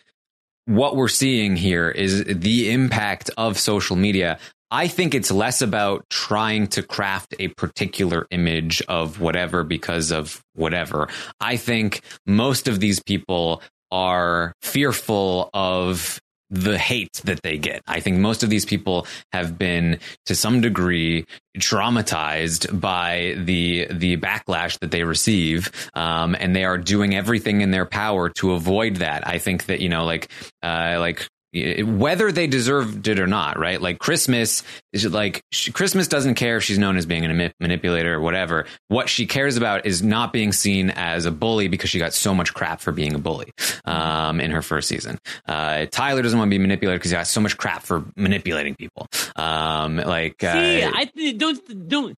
what 0.69 0.95
we're 0.95 1.07
seeing 1.07 1.55
here 1.55 1.89
is 1.89 2.23
the 2.25 2.71
impact 2.71 3.31
of 3.37 3.57
social 3.57 3.95
media. 3.95 4.37
I 4.69 4.87
think 4.87 5.15
it's 5.15 5.31
less 5.31 5.63
about 5.63 6.05
trying 6.11 6.67
to 6.67 6.83
craft 6.83 7.33
a 7.39 7.47
particular 7.47 8.27
image 8.29 8.83
of 8.83 9.19
whatever 9.19 9.63
because 9.63 10.11
of 10.11 10.43
whatever. 10.53 11.09
I 11.39 11.57
think 11.57 12.01
most 12.27 12.67
of 12.67 12.79
these 12.79 12.99
people 12.99 13.63
are 13.91 14.53
fearful 14.61 15.49
of 15.55 16.21
the 16.49 16.77
hate 16.77 17.21
that 17.25 17.41
they 17.43 17.57
get. 17.57 17.81
I 17.87 17.99
think 17.99 18.17
most 18.17 18.43
of 18.43 18.49
these 18.49 18.65
people 18.65 19.05
have 19.31 19.57
been 19.57 19.99
to 20.25 20.35
some 20.35 20.61
degree 20.61 21.25
traumatized 21.57 22.79
by 22.79 23.35
the 23.37 23.87
the 23.91 24.17
backlash 24.17 24.79
that 24.79 24.91
they 24.91 25.03
receive, 25.03 25.71
um, 25.93 26.35
and 26.39 26.55
they 26.55 26.63
are 26.63 26.77
doing 26.77 27.15
everything 27.15 27.61
in 27.61 27.71
their 27.71 27.85
power 27.85 28.29
to 28.29 28.53
avoid 28.53 28.97
that. 28.97 29.27
I 29.27 29.37
think 29.37 29.65
that 29.65 29.79
you 29.79 29.89
know, 29.89 30.05
like 30.05 30.31
uh, 30.63 30.97
like 30.99 31.27
whether 31.51 32.31
they 32.31 32.45
deserved 32.47 33.07
it 33.07 33.19
or 33.19 33.25
not, 33.25 33.57
right? 33.57 33.81
Like 33.81 33.97
Christmas 33.97 34.63
is 34.93 35.05
like 35.05 35.43
Christmas 35.73 36.07
doesn't 36.07 36.35
care 36.35 36.57
if 36.57 36.63
she's 36.63 36.77
known 36.77 36.95
as 36.95 37.05
being 37.05 37.25
a 37.25 37.51
manipulator 37.59 38.15
or 38.15 38.21
whatever. 38.21 38.65
What 38.87 39.09
she 39.09 39.25
cares 39.25 39.57
about 39.57 39.85
is 39.85 40.03
not 40.03 40.31
being 40.31 40.51
seen 40.51 40.91
as 40.91 41.25
a 41.25 41.31
bully 41.31 41.67
because 41.67 41.89
she 41.89 41.97
got 41.97 42.13
so 42.13 42.35
much 42.35 42.53
crap 42.53 42.81
for 42.81 42.91
being 42.91 43.15
a 43.15 43.19
bully 43.19 43.51
um, 43.85 44.39
in 44.39 44.51
her 44.51 44.61
first 44.61 44.87
season. 44.87 45.17
Uh, 45.47 45.87
Tyler 45.87 46.21
doesn't 46.21 46.37
want 46.37 46.49
to 46.49 46.53
be 46.55 46.59
manipulated 46.59 46.99
because 46.99 47.11
he 47.11 47.17
got 47.17 47.27
so 47.27 47.41
much 47.41 47.57
crap 47.57 47.81
for 47.81 48.05
manipulating 48.15 48.75
people. 48.75 49.07
Um, 49.35 49.97
like, 49.97 50.43
uh, 50.43 50.53
see, 50.53 50.83
I 50.83 51.05
don't 51.33 51.89
don't 51.89 52.15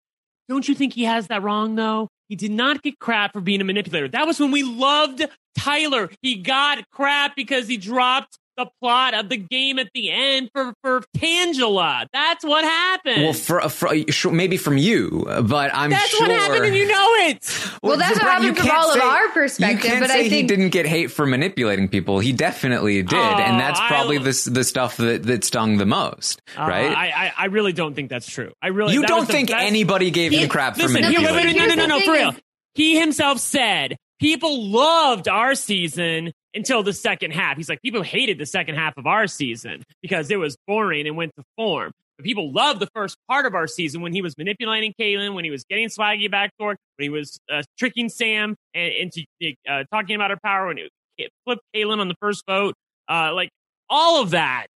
don't 0.48 0.68
you 0.68 0.74
think 0.74 0.94
he 0.94 1.04
has 1.04 1.28
that 1.28 1.44
wrong 1.44 1.76
though? 1.76 2.10
He 2.30 2.36
did 2.36 2.52
not 2.52 2.82
get 2.82 3.00
crap 3.00 3.34
for 3.34 3.42
being 3.42 3.62
a 3.62 3.64
manipulator. 3.64 4.08
That 4.08 4.28
was 4.28 4.40
when 4.40 4.52
we 4.52 4.64
loved 4.64 5.26
Tyler. 5.58 6.10
He 6.22 6.36
got 6.36 6.90
crap 6.92 7.36
because 7.36 7.68
he 7.68 7.78
dropped 7.78 8.38
the 8.60 8.70
plot 8.82 9.14
of 9.14 9.30
the 9.30 9.38
game 9.38 9.80
at 9.80 9.90
the 9.94 10.12
end 10.12 10.50
for 10.54 10.74
for 10.84 11.02
Tangela. 11.18 12.08
That's 12.12 12.44
what 12.44 12.64
happened. 12.64 13.24
Well, 13.24 13.34
for, 13.34 13.62
for 13.70 14.32
maybe 14.32 14.58
from 14.58 14.78
you, 14.78 15.26
but 15.44 15.72
I'm 15.74 15.90
that's 15.90 16.10
sure. 16.10 16.28
what 16.28 16.32
happened, 16.32 16.66
and 16.66 16.76
you 16.76 16.88
know 16.88 17.08
it. 17.28 17.40
Well, 17.82 17.92
well 17.92 17.98
that's 17.98 18.20
what 18.20 18.30
happened 18.30 18.58
from 18.58 18.72
all 18.72 18.92
say, 18.92 19.00
of 19.00 19.06
our 19.06 19.30
perspective. 19.30 19.84
You 19.84 19.90
can't 19.90 20.02
but 20.02 20.10
say 20.10 20.26
I 20.26 20.30
think 20.30 20.34
he 20.34 20.44
didn't 20.44 20.70
get 20.70 20.86
hate 20.86 21.08
for 21.12 21.26
manipulating 21.26 21.88
people. 21.88 22.20
He 22.20 22.34
definitely 22.34 23.02
did, 23.04 23.14
oh, 23.14 23.38
and 23.38 23.58
that's 23.60 23.80
probably 23.80 24.18
I, 24.18 24.24
the 24.24 24.50
the 24.52 24.64
stuff 24.66 24.98
that 24.98 25.24
that 25.24 25.46
stung 25.46 25.78
the 25.78 25.86
most, 25.86 26.42
uh, 26.58 26.64
right? 26.64 26.92
I, 26.92 27.34
I 27.38 27.46
really 27.46 27.72
don't 27.72 27.94
think 27.94 28.10
that's 28.10 28.30
true. 28.30 28.52
I 28.62 28.68
really 28.68 28.94
you 28.94 29.04
don't 29.04 29.28
think 29.28 29.50
best, 29.50 29.66
anybody 29.66 30.12
gave 30.12 30.34
him 30.34 30.50
crap 30.50 30.76
listen, 30.76 30.90
for 30.90 31.02
manipulating. 31.02 31.56
No, 31.56 31.68
no, 31.68 31.76
no, 31.76 31.86
no, 31.86 32.00
no, 32.00 32.06
for 32.06 32.12
real. 32.12 32.36
He 32.74 33.00
himself 33.00 33.40
said 33.40 33.96
people 34.20 34.66
loved 34.66 35.30
our 35.30 35.56
season 35.56 36.34
until 36.54 36.84
the 36.84 36.94
second 36.94 37.32
half. 37.32 37.58
He's 37.58 37.70
like, 37.70 37.82
people 37.82 38.02
hated 38.02 38.38
the 38.38 38.46
second 38.46 38.76
half 38.76 38.98
of 38.98 39.06
our 39.06 39.28
season 39.28 39.84
because 40.02 40.32
it 40.32 40.38
was 40.38 40.58
boring 40.68 41.08
and 41.08 41.16
went 41.16 41.32
to 41.38 41.44
form. 41.56 41.92
But 42.18 42.26
people 42.26 42.52
loved 42.52 42.80
the 42.80 42.90
first 42.94 43.16
part 43.30 43.46
of 43.46 43.56
our 43.56 43.68
season 43.68 44.02
when 44.02 44.14
he 44.14 44.22
was 44.22 44.38
manipulating 44.38 44.94
Kaitlyn, 45.00 45.34
when 45.34 45.46
he 45.46 45.52
was 45.52 45.64
getting 45.64 45.88
Swaggy 45.88 46.30
back 46.30 46.52
backdoor, 46.52 46.76
when 46.98 47.04
he 47.04 47.10
was 47.10 47.40
uh, 47.52 47.64
tricking 47.78 48.10
Sam 48.10 48.56
and, 48.74 48.94
into 48.94 49.26
uh, 49.70 49.84
talking 49.92 50.16
about 50.16 50.32
her 50.32 50.40
power, 50.44 50.68
when 50.68 50.78
he 50.78 51.30
flipped 51.46 51.62
Kaitlyn 51.76 52.00
on 52.00 52.08
the 52.08 52.16
first 52.20 52.44
vote. 52.48 52.74
Uh, 53.08 53.34
like 53.34 53.50
all 53.90 54.22
of 54.22 54.32
that 54.32 54.68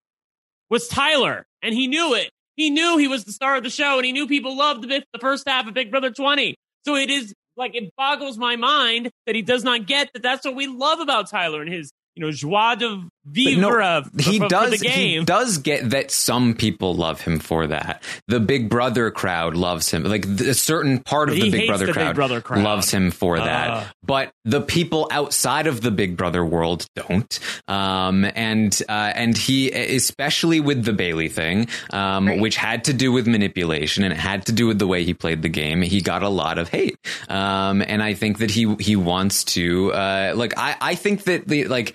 was 0.71 0.89
Tyler, 0.89 1.45
and 1.63 1.75
he 1.75 1.87
knew 1.87 2.15
it. 2.15 2.31
He 2.57 2.71
knew 2.71 2.99
he 2.99 3.09
was 3.09 3.25
the 3.25 3.33
star 3.33 3.57
of 3.57 3.63
the 3.63 3.71
show, 3.71 3.97
and 3.97 4.07
he 4.07 4.13
knew 4.13 4.27
people 4.27 4.57
loved 4.57 4.83
the, 4.83 5.03
the 5.13 5.19
first 5.19 5.49
half 5.49 5.67
of 5.67 5.75
Big 5.75 5.91
Brother 5.91 6.11
20. 6.11 6.55
So 6.85 6.97
it 6.97 7.11
is 7.11 7.35
like 7.57 7.75
it 7.75 7.93
boggles 7.97 8.39
my 8.39 8.57
mind 8.57 9.11
that 9.27 9.35
he 9.35 9.43
does 9.43 9.65
not 9.65 9.87
get 9.87 10.11
that 10.13 10.23
that's 10.23 10.45
what 10.45 10.55
we 10.55 10.67
love 10.67 11.01
about 11.01 11.29
Tyler 11.29 11.61
and 11.61 11.73
his 11.73 11.93
you 12.15 12.25
know 12.25 12.33
joie 12.33 12.75
de 12.75 13.09
vivre 13.25 13.61
no, 13.81 14.03
he 14.19 14.39
for, 14.39 14.49
does 14.49 14.65
for 14.65 14.79
the 14.79 14.85
game. 14.85 15.21
he 15.21 15.25
does 15.25 15.59
get 15.59 15.91
that 15.91 16.11
some 16.11 16.55
people 16.55 16.95
love 16.95 17.21
him 17.21 17.39
for 17.39 17.69
that 17.69 18.03
the 18.27 18.41
big 18.41 18.69
brother 18.69 19.13
crowd 19.13 19.55
loves 19.55 19.91
him 19.91 20.03
like 20.03 20.25
a 20.25 20.55
certain 20.55 20.99
part 20.99 21.29
of 21.29 21.37
the 21.37 21.51
big 21.51 21.69
brother, 21.69 21.87
the 21.87 21.93
crowd, 21.93 22.09
big 22.09 22.17
brother 22.17 22.41
crowd 22.41 22.65
loves 22.65 22.91
him 22.91 23.13
for 23.13 23.37
uh. 23.37 23.45
that 23.45 23.95
but 24.03 24.33
the 24.45 24.61
people 24.61 25.07
outside 25.13 25.69
of 25.69 25.81
the 25.83 25.93
big 25.93 26.17
brother 26.17 26.45
world 26.45 26.85
don't 26.97 27.39
um, 27.69 28.25
and 28.35 28.83
uh, 28.89 29.13
and 29.15 29.37
he 29.39 29.71
especially 29.71 30.59
with 30.59 30.85
the 30.85 30.93
Bayleigh 30.93 31.31
thing 31.31 31.69
um, 31.91 32.27
right. 32.27 32.41
which 32.41 32.57
had 32.57 32.85
to 32.85 32.93
do 32.93 33.13
with 33.13 33.29
manipulation 33.29 34.03
and 34.03 34.13
it 34.13 34.19
had 34.19 34.47
to 34.47 34.53
do 34.53 34.67
with 34.67 34.81
the 34.81 34.87
way 34.89 35.05
he 35.05 35.15
played 35.15 35.43
the 35.43 35.49
game 35.49 35.81
he 35.83 36.01
got 36.01 36.25
a 36.25 36.29
lot 36.29 36.59
of 36.59 36.69
hate 36.69 36.97
um, 37.29 37.83
and 37.83 38.03
i 38.03 38.15
think 38.15 38.39
that 38.39 38.51
he 38.51 38.75
he 38.81 38.97
wants 38.97 39.45
to 39.45 39.93
uh, 39.93 40.33
like 40.35 40.55
i 40.59 40.77
i 40.81 40.95
think 40.97 41.23
that 41.25 41.47
the 41.47 41.69
like 41.69 41.95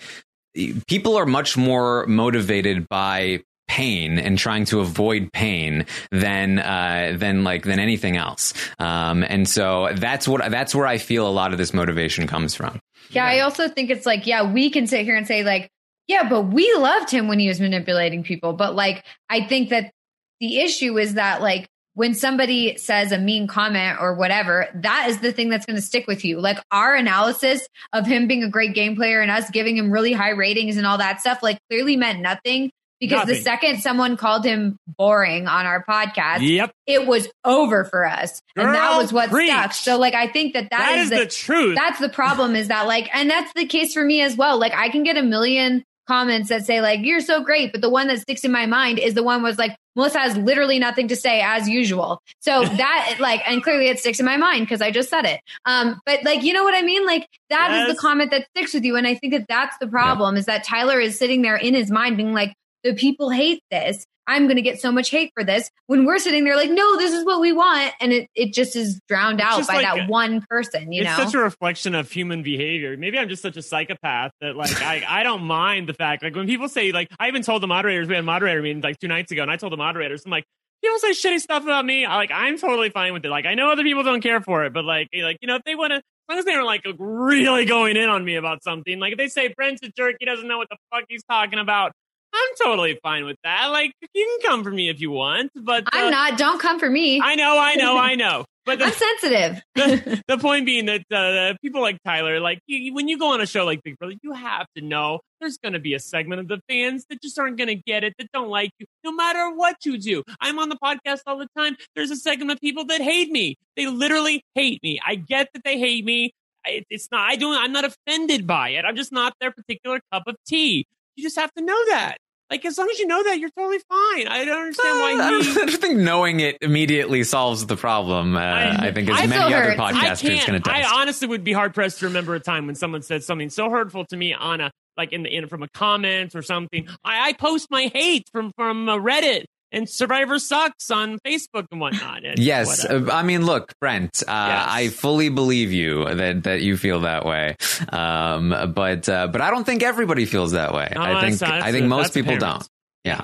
people 0.87 1.17
are 1.17 1.25
much 1.25 1.57
more 1.57 2.05
motivated 2.07 2.87
by 2.89 3.43
pain 3.67 4.17
and 4.17 4.37
trying 4.37 4.65
to 4.65 4.79
avoid 4.79 5.31
pain 5.33 5.85
than 6.11 6.59
uh, 6.59 7.15
than 7.17 7.43
like 7.43 7.63
than 7.63 7.79
anything 7.79 8.17
else. 8.17 8.53
Um, 8.79 9.23
and 9.23 9.47
so 9.47 9.89
that's 9.95 10.27
what 10.27 10.49
that's 10.49 10.73
where 10.73 10.87
I 10.87 10.97
feel 10.97 11.27
a 11.27 11.31
lot 11.31 11.51
of 11.51 11.57
this 11.57 11.73
motivation 11.73 12.27
comes 12.27 12.55
from. 12.55 12.79
Yeah, 13.09 13.25
I 13.25 13.41
also 13.41 13.67
think 13.67 13.89
it's 13.89 14.05
like 14.05 14.25
yeah, 14.25 14.51
we 14.51 14.69
can 14.69 14.87
sit 14.87 15.05
here 15.05 15.15
and 15.15 15.27
say 15.27 15.43
like 15.43 15.69
yeah, 16.07 16.27
but 16.29 16.43
we 16.43 16.73
loved 16.75 17.11
him 17.11 17.27
when 17.27 17.39
he 17.39 17.47
was 17.47 17.59
manipulating 17.59 18.23
people, 18.23 18.53
but 18.53 18.75
like 18.75 19.03
I 19.29 19.45
think 19.45 19.69
that 19.69 19.91
the 20.39 20.59
issue 20.59 20.97
is 20.97 21.15
that 21.15 21.41
like 21.41 21.67
when 21.97 22.13
somebody 22.13 22.77
says 22.77 23.11
a 23.11 23.17
mean 23.17 23.47
comment 23.47 23.97
or 23.99 24.13
whatever, 24.13 24.67
that 24.75 25.07
is 25.09 25.19
the 25.19 25.31
thing 25.31 25.49
that's 25.49 25.65
going 25.65 25.77
to 25.77 25.81
stick 25.81 26.05
with 26.05 26.23
you. 26.23 26.39
Like 26.39 26.59
our 26.69 26.93
analysis 26.93 27.67
of 27.91 28.05
him 28.05 28.27
being 28.27 28.43
a 28.43 28.49
great 28.49 28.75
game 28.75 28.95
player 28.95 29.19
and 29.19 29.31
us 29.31 29.49
giving 29.49 29.75
him 29.75 29.89
really 29.89 30.13
high 30.13 30.29
ratings 30.29 30.77
and 30.77 30.85
all 30.85 30.99
that 30.99 31.21
stuff, 31.21 31.41
like 31.41 31.57
clearly 31.71 31.95
meant 31.95 32.19
nothing 32.19 32.69
because 32.99 33.21
nothing. 33.21 33.33
the 33.33 33.41
second 33.41 33.81
someone 33.81 34.15
called 34.15 34.45
him 34.45 34.77
boring 34.87 35.47
on 35.47 35.65
our 35.65 35.83
podcast, 35.85 36.47
yep. 36.47 36.71
it 36.85 37.07
was 37.07 37.29
over 37.43 37.83
for 37.83 38.05
us. 38.05 38.43
Girl, 38.55 38.67
and 38.67 38.75
that 38.75 38.95
was 38.99 39.11
what 39.11 39.31
preach. 39.31 39.49
stuck. 39.49 39.73
So 39.73 39.97
like, 39.97 40.13
I 40.13 40.27
think 40.27 40.53
that 40.53 40.69
that, 40.69 40.77
that 40.77 40.97
is, 40.99 41.03
is 41.05 41.09
the, 41.09 41.25
the 41.25 41.25
truth. 41.25 41.75
That's 41.75 41.99
the 41.99 42.09
problem 42.09 42.55
is 42.55 42.67
that 42.67 42.85
like, 42.85 43.09
and 43.11 43.27
that's 43.27 43.51
the 43.55 43.65
case 43.65 43.95
for 43.95 44.03
me 44.03 44.21
as 44.21 44.37
well. 44.37 44.59
Like 44.59 44.75
I 44.75 44.89
can 44.89 45.01
get 45.01 45.17
a 45.17 45.23
million 45.23 45.83
comments 46.07 46.49
that 46.49 46.65
say 46.65 46.79
like 46.79 47.01
you're 47.03 47.19
so 47.19 47.43
great 47.43 47.73
but 47.73 47.81
the 47.81 47.89
one 47.89 48.07
that 48.07 48.17
sticks 48.17 48.45
in 48.45 48.51
my 48.51 48.65
mind 48.65 48.97
is 48.97 49.13
the 49.13 49.21
one 49.21 49.43
was 49.43 49.57
like 49.57 49.75
melissa 49.97 50.19
has 50.19 50.37
literally 50.37 50.79
nothing 50.79 51.09
to 51.09 51.15
say 51.15 51.41
as 51.41 51.67
usual 51.67 52.21
so 52.39 52.63
that 52.77 53.17
like 53.19 53.41
and 53.45 53.61
clearly 53.61 53.89
it 53.89 53.99
sticks 53.99 54.19
in 54.19 54.25
my 54.25 54.37
mind 54.37 54.61
because 54.61 54.81
i 54.81 54.89
just 54.89 55.09
said 55.09 55.25
it 55.25 55.41
um 55.65 55.99
but 56.05 56.23
like 56.23 56.43
you 56.43 56.53
know 56.53 56.63
what 56.63 56.73
i 56.73 56.81
mean 56.81 57.05
like 57.05 57.27
that 57.49 57.69
yes. 57.71 57.89
is 57.89 57.95
the 57.95 57.99
comment 57.99 58.31
that 58.31 58.47
sticks 58.55 58.73
with 58.73 58.85
you 58.85 58.95
and 58.95 59.05
i 59.05 59.13
think 59.13 59.33
that 59.33 59.45
that's 59.49 59.77
the 59.79 59.87
problem 59.87 60.35
yeah. 60.35 60.39
is 60.39 60.45
that 60.45 60.63
tyler 60.63 60.99
is 60.99 61.17
sitting 61.17 61.41
there 61.41 61.57
in 61.57 61.73
his 61.73 61.91
mind 61.91 62.15
being 62.15 62.33
like 62.33 62.53
the 62.83 62.93
people 62.93 63.29
hate 63.29 63.61
this 63.71 64.05
I'm 64.27 64.43
going 64.43 64.57
to 64.57 64.61
get 64.61 64.81
so 64.81 64.91
much 64.91 65.09
hate 65.09 65.31
for 65.33 65.43
this 65.43 65.71
when 65.87 66.05
we're 66.05 66.19
sitting 66.19 66.43
there 66.43 66.55
like, 66.55 66.69
no, 66.69 66.97
this 66.97 67.13
is 67.13 67.25
what 67.25 67.39
we 67.39 67.53
want. 67.53 67.93
And 68.01 68.11
it, 68.11 68.29
it 68.35 68.53
just 68.53 68.75
is 68.75 68.99
drowned 69.07 69.39
out 69.39 69.65
by 69.65 69.75
like 69.75 69.85
that 69.85 69.99
a, 69.99 70.05
one 70.07 70.45
person, 70.49 70.91
you 70.91 71.01
it's 71.01 71.17
know? 71.17 71.23
such 71.23 71.33
a 71.33 71.39
reflection 71.39 71.95
of 71.95 72.11
human 72.11 72.43
behavior. 72.43 72.95
Maybe 72.97 73.17
I'm 73.17 73.29
just 73.29 73.41
such 73.41 73.57
a 73.57 73.61
psychopath 73.61 74.31
that 74.41 74.55
like, 74.55 74.81
I, 74.81 75.03
I 75.07 75.23
don't 75.23 75.43
mind 75.43 75.87
the 75.87 75.93
fact, 75.93 76.23
like 76.23 76.35
when 76.35 76.45
people 76.45 76.67
say 76.67 76.91
like, 76.91 77.07
I 77.19 77.29
even 77.29 77.41
told 77.41 77.63
the 77.63 77.67
moderators, 77.67 78.07
we 78.07 78.15
had 78.15 78.25
moderator 78.25 78.61
meeting 78.61 78.81
like 78.81 78.99
two 78.99 79.07
nights 79.07 79.31
ago 79.31 79.41
and 79.41 79.49
I 79.49 79.55
told 79.55 79.71
the 79.71 79.77
moderators, 79.77 80.23
I'm 80.25 80.31
like, 80.31 80.43
people 80.83 80.99
say 80.99 81.11
shitty 81.11 81.39
stuff 81.39 81.63
about 81.63 81.85
me. 81.85 82.05
I, 82.05 82.15
like, 82.17 82.31
I'm 82.31 82.57
totally 82.57 82.89
fine 82.89 83.13
with 83.13 83.25
it. 83.25 83.29
Like, 83.29 83.45
I 83.45 83.55
know 83.55 83.71
other 83.71 83.83
people 83.83 84.03
don't 84.03 84.21
care 84.21 84.41
for 84.41 84.65
it, 84.65 84.73
but 84.73 84.83
like, 84.83 85.07
eh, 85.13 85.23
like, 85.23 85.37
you 85.41 85.47
know, 85.47 85.55
if 85.55 85.63
they 85.63 85.75
want 85.75 85.91
to, 85.91 85.97
as 85.97 86.03
long 86.29 86.39
as 86.39 86.45
they 86.45 86.53
are 86.53 86.65
like 86.65 86.85
really 86.99 87.63
going 87.63 87.95
in 87.95 88.09
on 88.09 88.25
me 88.25 88.35
about 88.35 88.61
something, 88.63 88.99
like 88.99 89.13
if 89.13 89.17
they 89.17 89.29
say 89.29 89.53
Brent's 89.55 89.81
a 89.83 89.91
jerk, 89.97 90.17
he 90.19 90.25
doesn't 90.25 90.47
know 90.47 90.57
what 90.57 90.67
the 90.69 90.77
fuck 90.91 91.05
he's 91.07 91.23
talking 91.29 91.59
about. 91.59 91.93
I'm 92.33 92.49
totally 92.63 92.99
fine 93.01 93.25
with 93.25 93.37
that. 93.43 93.67
Like, 93.67 93.93
you 94.13 94.39
can 94.41 94.49
come 94.49 94.63
for 94.63 94.71
me 94.71 94.89
if 94.89 94.99
you 94.99 95.11
want, 95.11 95.51
but 95.55 95.83
uh, 95.85 95.89
I'm 95.93 96.11
not. 96.11 96.37
Don't 96.37 96.59
come 96.59 96.79
for 96.79 96.89
me. 96.89 97.21
I 97.21 97.35
know, 97.35 97.57
I 97.57 97.75
know, 97.75 97.97
I 97.97 98.15
know. 98.15 98.45
But 98.67 98.79
the, 98.79 98.85
I'm 98.85 98.91
sensitive. 98.91 99.61
the, 99.75 100.23
the, 100.27 100.37
point 100.37 100.65
being 100.65 100.87
that 100.87 101.03
uh, 101.09 101.57
people 101.61 101.81
like 101.81 101.97
Tyler, 102.03 102.39
like 102.39 102.59
you, 102.67 102.93
when 102.93 103.07
you 103.07 103.17
go 103.17 103.33
on 103.33 103.41
a 103.41 103.45
show 103.45 103.65
like 103.65 103.81
Big 103.81 103.97
Brother, 103.97 104.15
you 104.21 104.33
have 104.33 104.67
to 104.75 104.83
know 104.83 105.21
there's 105.39 105.57
going 105.57 105.73
to 105.73 105.79
be 105.79 105.93
a 105.93 105.99
segment 105.99 106.41
of 106.41 106.47
the 106.49 106.59
fans 106.69 107.05
that 107.09 107.21
just 107.21 107.39
aren't 107.39 107.57
going 107.57 107.69
to 107.69 107.75
get 107.75 108.03
it, 108.03 108.13
that 108.19 108.27
don't 108.33 108.49
like 108.49 108.71
you, 108.77 108.85
no 109.05 109.13
matter 109.13 109.55
what 109.55 109.77
you 109.85 109.97
do. 109.97 110.23
I'm 110.41 110.59
on 110.59 110.67
the 110.69 110.75
podcast 110.75 111.21
all 111.25 111.37
the 111.37 111.47
time. 111.57 111.77
There's 111.95 112.11
a 112.11 112.17
segment 112.17 112.51
of 112.51 112.59
people 112.59 112.85
that 112.85 113.01
hate 113.01 113.31
me. 113.31 113.55
They 113.77 113.87
literally 113.87 114.43
hate 114.53 114.83
me. 114.83 114.99
I 115.05 115.15
get 115.15 115.47
that 115.53 115.63
they 115.63 115.79
hate 115.79 116.03
me. 116.03 116.33
It's 116.65 117.07
not. 117.09 117.21
I 117.21 117.37
don't. 117.37 117.55
I'm 117.55 117.71
not 117.71 117.85
offended 117.85 118.45
by 118.45 118.69
it. 118.69 118.83
I'm 118.83 118.97
just 118.97 119.13
not 119.13 119.33
their 119.39 119.51
particular 119.51 120.01
cup 120.11 120.23
of 120.27 120.35
tea. 120.45 120.85
You 121.17 121.23
just 121.23 121.35
have 121.35 121.51
to 121.55 121.61
know 121.61 121.85
that. 121.89 122.17
Like 122.49 122.63
as 122.63 122.77
long 122.77 122.89
as 122.89 122.97
you 122.97 123.07
know 123.07 123.21
that, 123.23 123.39
you're 123.39 123.49
totally 123.49 123.79
fine. 123.89 124.27
I 124.27 124.45
don't 124.45 124.61
understand 124.61 124.99
why 124.99 125.13
uh, 125.19 125.41
he. 125.41 125.51
I 125.51 125.53
don't 125.65 125.81
think 125.81 125.97
knowing 125.97 126.39
it 126.39 126.57
immediately 126.61 127.23
solves 127.25 127.65
the 127.65 127.75
problem. 127.75 128.37
Uh, 128.37 128.39
I, 128.39 128.87
I, 128.87 128.91
think 128.93 129.09
as 129.09 129.19
I 129.19 129.25
many 129.25 129.53
other 129.53 129.71
hurt. 129.71 129.77
podcasters 129.77 130.45
can 130.45 130.55
attest. 130.55 130.73
I 130.73 131.01
honestly 131.01 131.27
would 131.27 131.43
be 131.43 131.51
hard 131.51 131.73
pressed 131.73 131.99
to 131.99 132.05
remember 132.05 132.35
a 132.35 132.39
time 132.39 132.65
when 132.65 132.75
someone 132.75 133.01
said 133.01 133.23
something 133.23 133.49
so 133.49 133.69
hurtful 133.69 134.05
to 134.05 134.15
me 134.15 134.33
on 134.33 134.61
a 134.61 134.71
like 134.95 135.11
in 135.11 135.23
the 135.23 135.35
in 135.35 135.47
from 135.47 135.61
a 135.61 135.67
comment 135.69 136.35
or 136.35 136.41
something. 136.41 136.87
I, 137.03 137.29
I 137.29 137.33
post 137.33 137.67
my 137.69 137.91
hate 137.93 138.29
from 138.31 138.53
from 138.55 138.85
Reddit 138.87 139.43
and 139.71 139.89
Survivor 139.89 140.39
sucks 140.39 140.89
on 140.91 141.19
Facebook 141.19 141.65
and 141.71 141.79
whatnot. 141.81 142.23
And 142.25 142.39
Yes, 142.39 142.83
whatever. 142.83 143.11
uh, 143.11 143.15
I 143.15 143.23
mean, 143.23 143.45
look, 143.45 143.73
Brent, 143.81 144.23
uh, 144.27 144.31
I 144.31 144.89
fully 144.89 145.29
believe 145.29 145.71
you 145.73 146.05
that 146.05 146.43
that 146.43 146.61
you 146.61 146.77
feel 146.77 147.01
that 147.01 147.25
way. 147.25 147.55
Um, 147.89 148.71
but 148.73 149.07
uh, 149.09 149.27
but 149.27 149.41
I 149.41 149.49
don't 149.51 149.63
think 149.65 149.83
everybody 149.83 150.25
feels 150.25 150.51
that 150.53 150.73
way. 150.73 150.91
No, 150.95 151.01
I 151.01 151.21
think 151.21 151.39
that's 151.39 151.63
I 151.65 151.71
think 151.71 151.85
a- 151.85 151.87
most 151.89 152.13
people 152.13 152.33
apparent. 152.35 152.59
don't. 152.61 152.69
Yeah. 153.03 153.21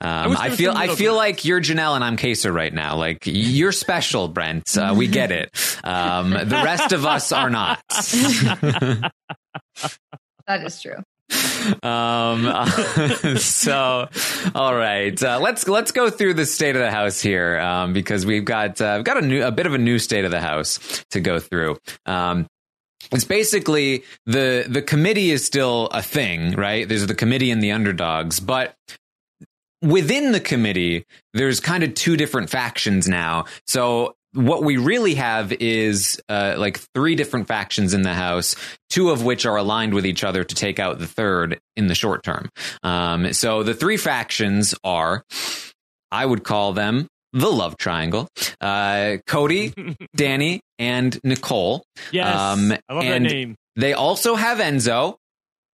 Um, 0.00 0.30
wish 0.30 0.38
I, 0.38 0.50
feel 0.50 0.70
I 0.70 0.86
feel 0.86 1.14
ground. 1.14 1.16
like 1.16 1.44
you're 1.44 1.60
Janelle 1.60 1.96
and 1.96 2.04
I'm 2.04 2.16
Kaysar 2.16 2.54
right 2.54 2.72
now. 2.72 2.94
Like 2.96 3.18
you're 3.24 3.72
special, 3.72 4.28
Brent. 4.28 4.76
Uh, 4.78 4.94
we 4.96 5.08
get 5.20 5.32
it. 5.32 5.50
Um, 5.82 6.30
the 6.30 6.60
rest 6.64 6.92
of 6.92 7.04
us 7.04 7.32
are 7.32 7.50
not. 7.50 7.80
That 10.46 10.64
is 10.64 10.82
true. 10.82 10.96
Um, 11.82 13.36
so, 13.36 14.08
all 14.54 14.74
right, 14.74 15.22
uh, 15.22 15.38
let's 15.40 15.66
let's 15.68 15.92
go 15.92 16.10
through 16.10 16.34
the 16.34 16.46
state 16.46 16.76
of 16.76 16.82
the 16.82 16.90
house 16.90 17.20
here 17.20 17.58
um, 17.58 17.92
because 17.92 18.26
we've 18.26 18.44
got 18.44 18.80
uh, 18.80 18.94
we've 18.96 19.04
got 19.04 19.18
a 19.18 19.26
new 19.26 19.44
a 19.44 19.52
bit 19.52 19.66
of 19.66 19.74
a 19.74 19.78
new 19.78 19.98
state 19.98 20.24
of 20.24 20.30
the 20.30 20.40
house 20.40 21.04
to 21.10 21.20
go 21.20 21.38
through. 21.38 21.78
Um, 22.06 22.46
it's 23.12 23.24
basically 23.24 24.04
the 24.26 24.66
the 24.68 24.82
committee 24.82 25.30
is 25.30 25.44
still 25.44 25.86
a 25.88 26.02
thing, 26.02 26.52
right? 26.52 26.88
There's 26.88 27.06
the 27.06 27.14
committee 27.14 27.50
and 27.50 27.62
the 27.62 27.72
underdogs, 27.72 28.40
but 28.40 28.74
within 29.82 30.32
the 30.32 30.40
committee, 30.40 31.06
there's 31.34 31.60
kind 31.60 31.82
of 31.82 31.94
two 31.94 32.16
different 32.16 32.50
factions 32.50 33.08
now. 33.08 33.46
So 33.66 34.14
what 34.32 34.62
we 34.62 34.76
really 34.76 35.14
have 35.16 35.52
is 35.52 36.20
uh, 36.28 36.54
like 36.56 36.78
three 36.94 37.14
different 37.14 37.48
factions 37.48 37.94
in 37.94 38.02
the 38.02 38.14
house, 38.14 38.54
two 38.88 39.10
of 39.10 39.24
which 39.24 39.44
are 39.46 39.56
aligned 39.56 39.94
with 39.94 40.06
each 40.06 40.22
other 40.24 40.44
to 40.44 40.54
take 40.54 40.78
out 40.78 40.98
the 40.98 41.06
third 41.06 41.58
in 41.76 41.88
the 41.88 41.94
short 41.94 42.22
term. 42.22 42.48
Um, 42.82 43.32
so 43.32 43.62
the 43.62 43.74
three 43.74 43.96
factions 43.96 44.74
are, 44.84 45.24
I 46.12 46.24
would 46.26 46.44
call 46.44 46.72
them 46.72 47.08
the 47.32 47.50
love 47.50 47.76
triangle: 47.76 48.28
uh, 48.60 49.16
Cody, 49.26 49.70
Dani, 50.16 50.60
and 50.78 51.18
Nicole. 51.24 51.82
Yes, 52.12 52.34
Um, 52.36 52.72
I 52.88 52.94
love 52.94 53.04
that 53.04 53.22
name. 53.22 53.56
They 53.76 53.92
also 53.94 54.34
have 54.34 54.58
Enzo, 54.58 55.16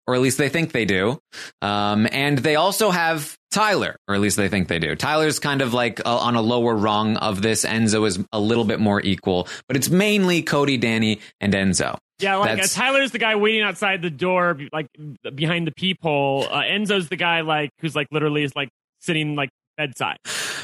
or 0.08 0.16
at 0.16 0.22
least 0.22 0.38
they 0.38 0.49
think 0.49 0.72
they 0.72 0.86
do. 0.86 1.18
Um, 1.62 2.08
and 2.12 2.38
they 2.38 2.56
also 2.58 2.91
have 2.91 3.36
Tyler, 3.56 3.95
or 4.10 4.16
at 4.16 4.20
least 4.20 4.36
they 4.36 4.49
think 4.49 4.68
they 4.68 4.80
do. 4.80 4.95
Tyler's 4.95 5.39
kind 5.39 5.62
of 5.62 5.74
like 5.74 6.01
uh, 6.06 6.18
on 6.18 6.36
a 6.36 6.41
lower 6.41 6.76
rung 6.76 7.16
of 7.16 7.41
this. 7.41 7.64
Enzo 7.64 8.06
is 8.06 8.20
a 8.34 8.39
little 8.39 8.66
bit 8.66 8.82
more 8.82 9.01
equal, 9.01 9.47
but 9.68 9.78
it's 9.78 9.89
mainly 9.89 10.41
Cody, 10.41 10.78
Dani, 10.78 11.22
and 11.39 11.53
Enzo. 11.53 11.97
Yeah, 12.20 12.36
like 12.36 12.60
uh, 12.60 12.68
Tyler's 12.68 13.12
the 13.12 13.18
guy 13.18 13.38
waiting 13.38 13.62
outside 13.62 14.01
the 14.01 14.10
door, 14.10 14.58
like 14.74 14.88
behind 15.34 15.68
the 15.68 15.72
peephole. 15.72 16.45
Uh, 16.51 16.64
Enzo's 16.64 17.08
the 17.08 17.16
guy 17.16 17.41
like 17.41 17.70
who's 17.80 17.95
like 17.95 18.08
literally 18.12 18.43
is 18.43 18.53
like 18.58 18.68
sitting 18.99 19.36
like 19.36 19.49
bedside. 19.78 20.18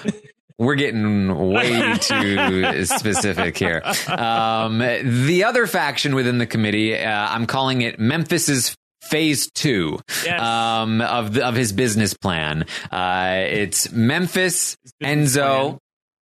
We're 0.58 0.76
getting 0.76 1.34
way 1.50 1.98
too 1.98 2.86
specific 2.86 3.58
here. 3.58 3.82
Um, 4.10 4.80
the 4.80 5.46
other 5.46 5.66
faction 5.66 6.14
within 6.14 6.40
the 6.40 6.46
committee, 6.46 6.96
uh, 6.96 7.10
I'm 7.10 7.48
calling 7.48 7.82
it 7.82 8.00
Memphis's 8.00 8.76
phase 9.02 9.50
two 9.52 10.00
Yes. 10.26 10.42
um, 10.42 11.02
of 11.02 11.34
the, 11.34 11.46
of 11.46 11.56
his 11.56 11.72
business 11.74 12.14
plan. 12.14 12.66
Uh, 12.92 13.46
it's 13.50 13.92
Memphis, 13.92 14.78
Enzo. 15.04 15.62
plan. 15.70 15.78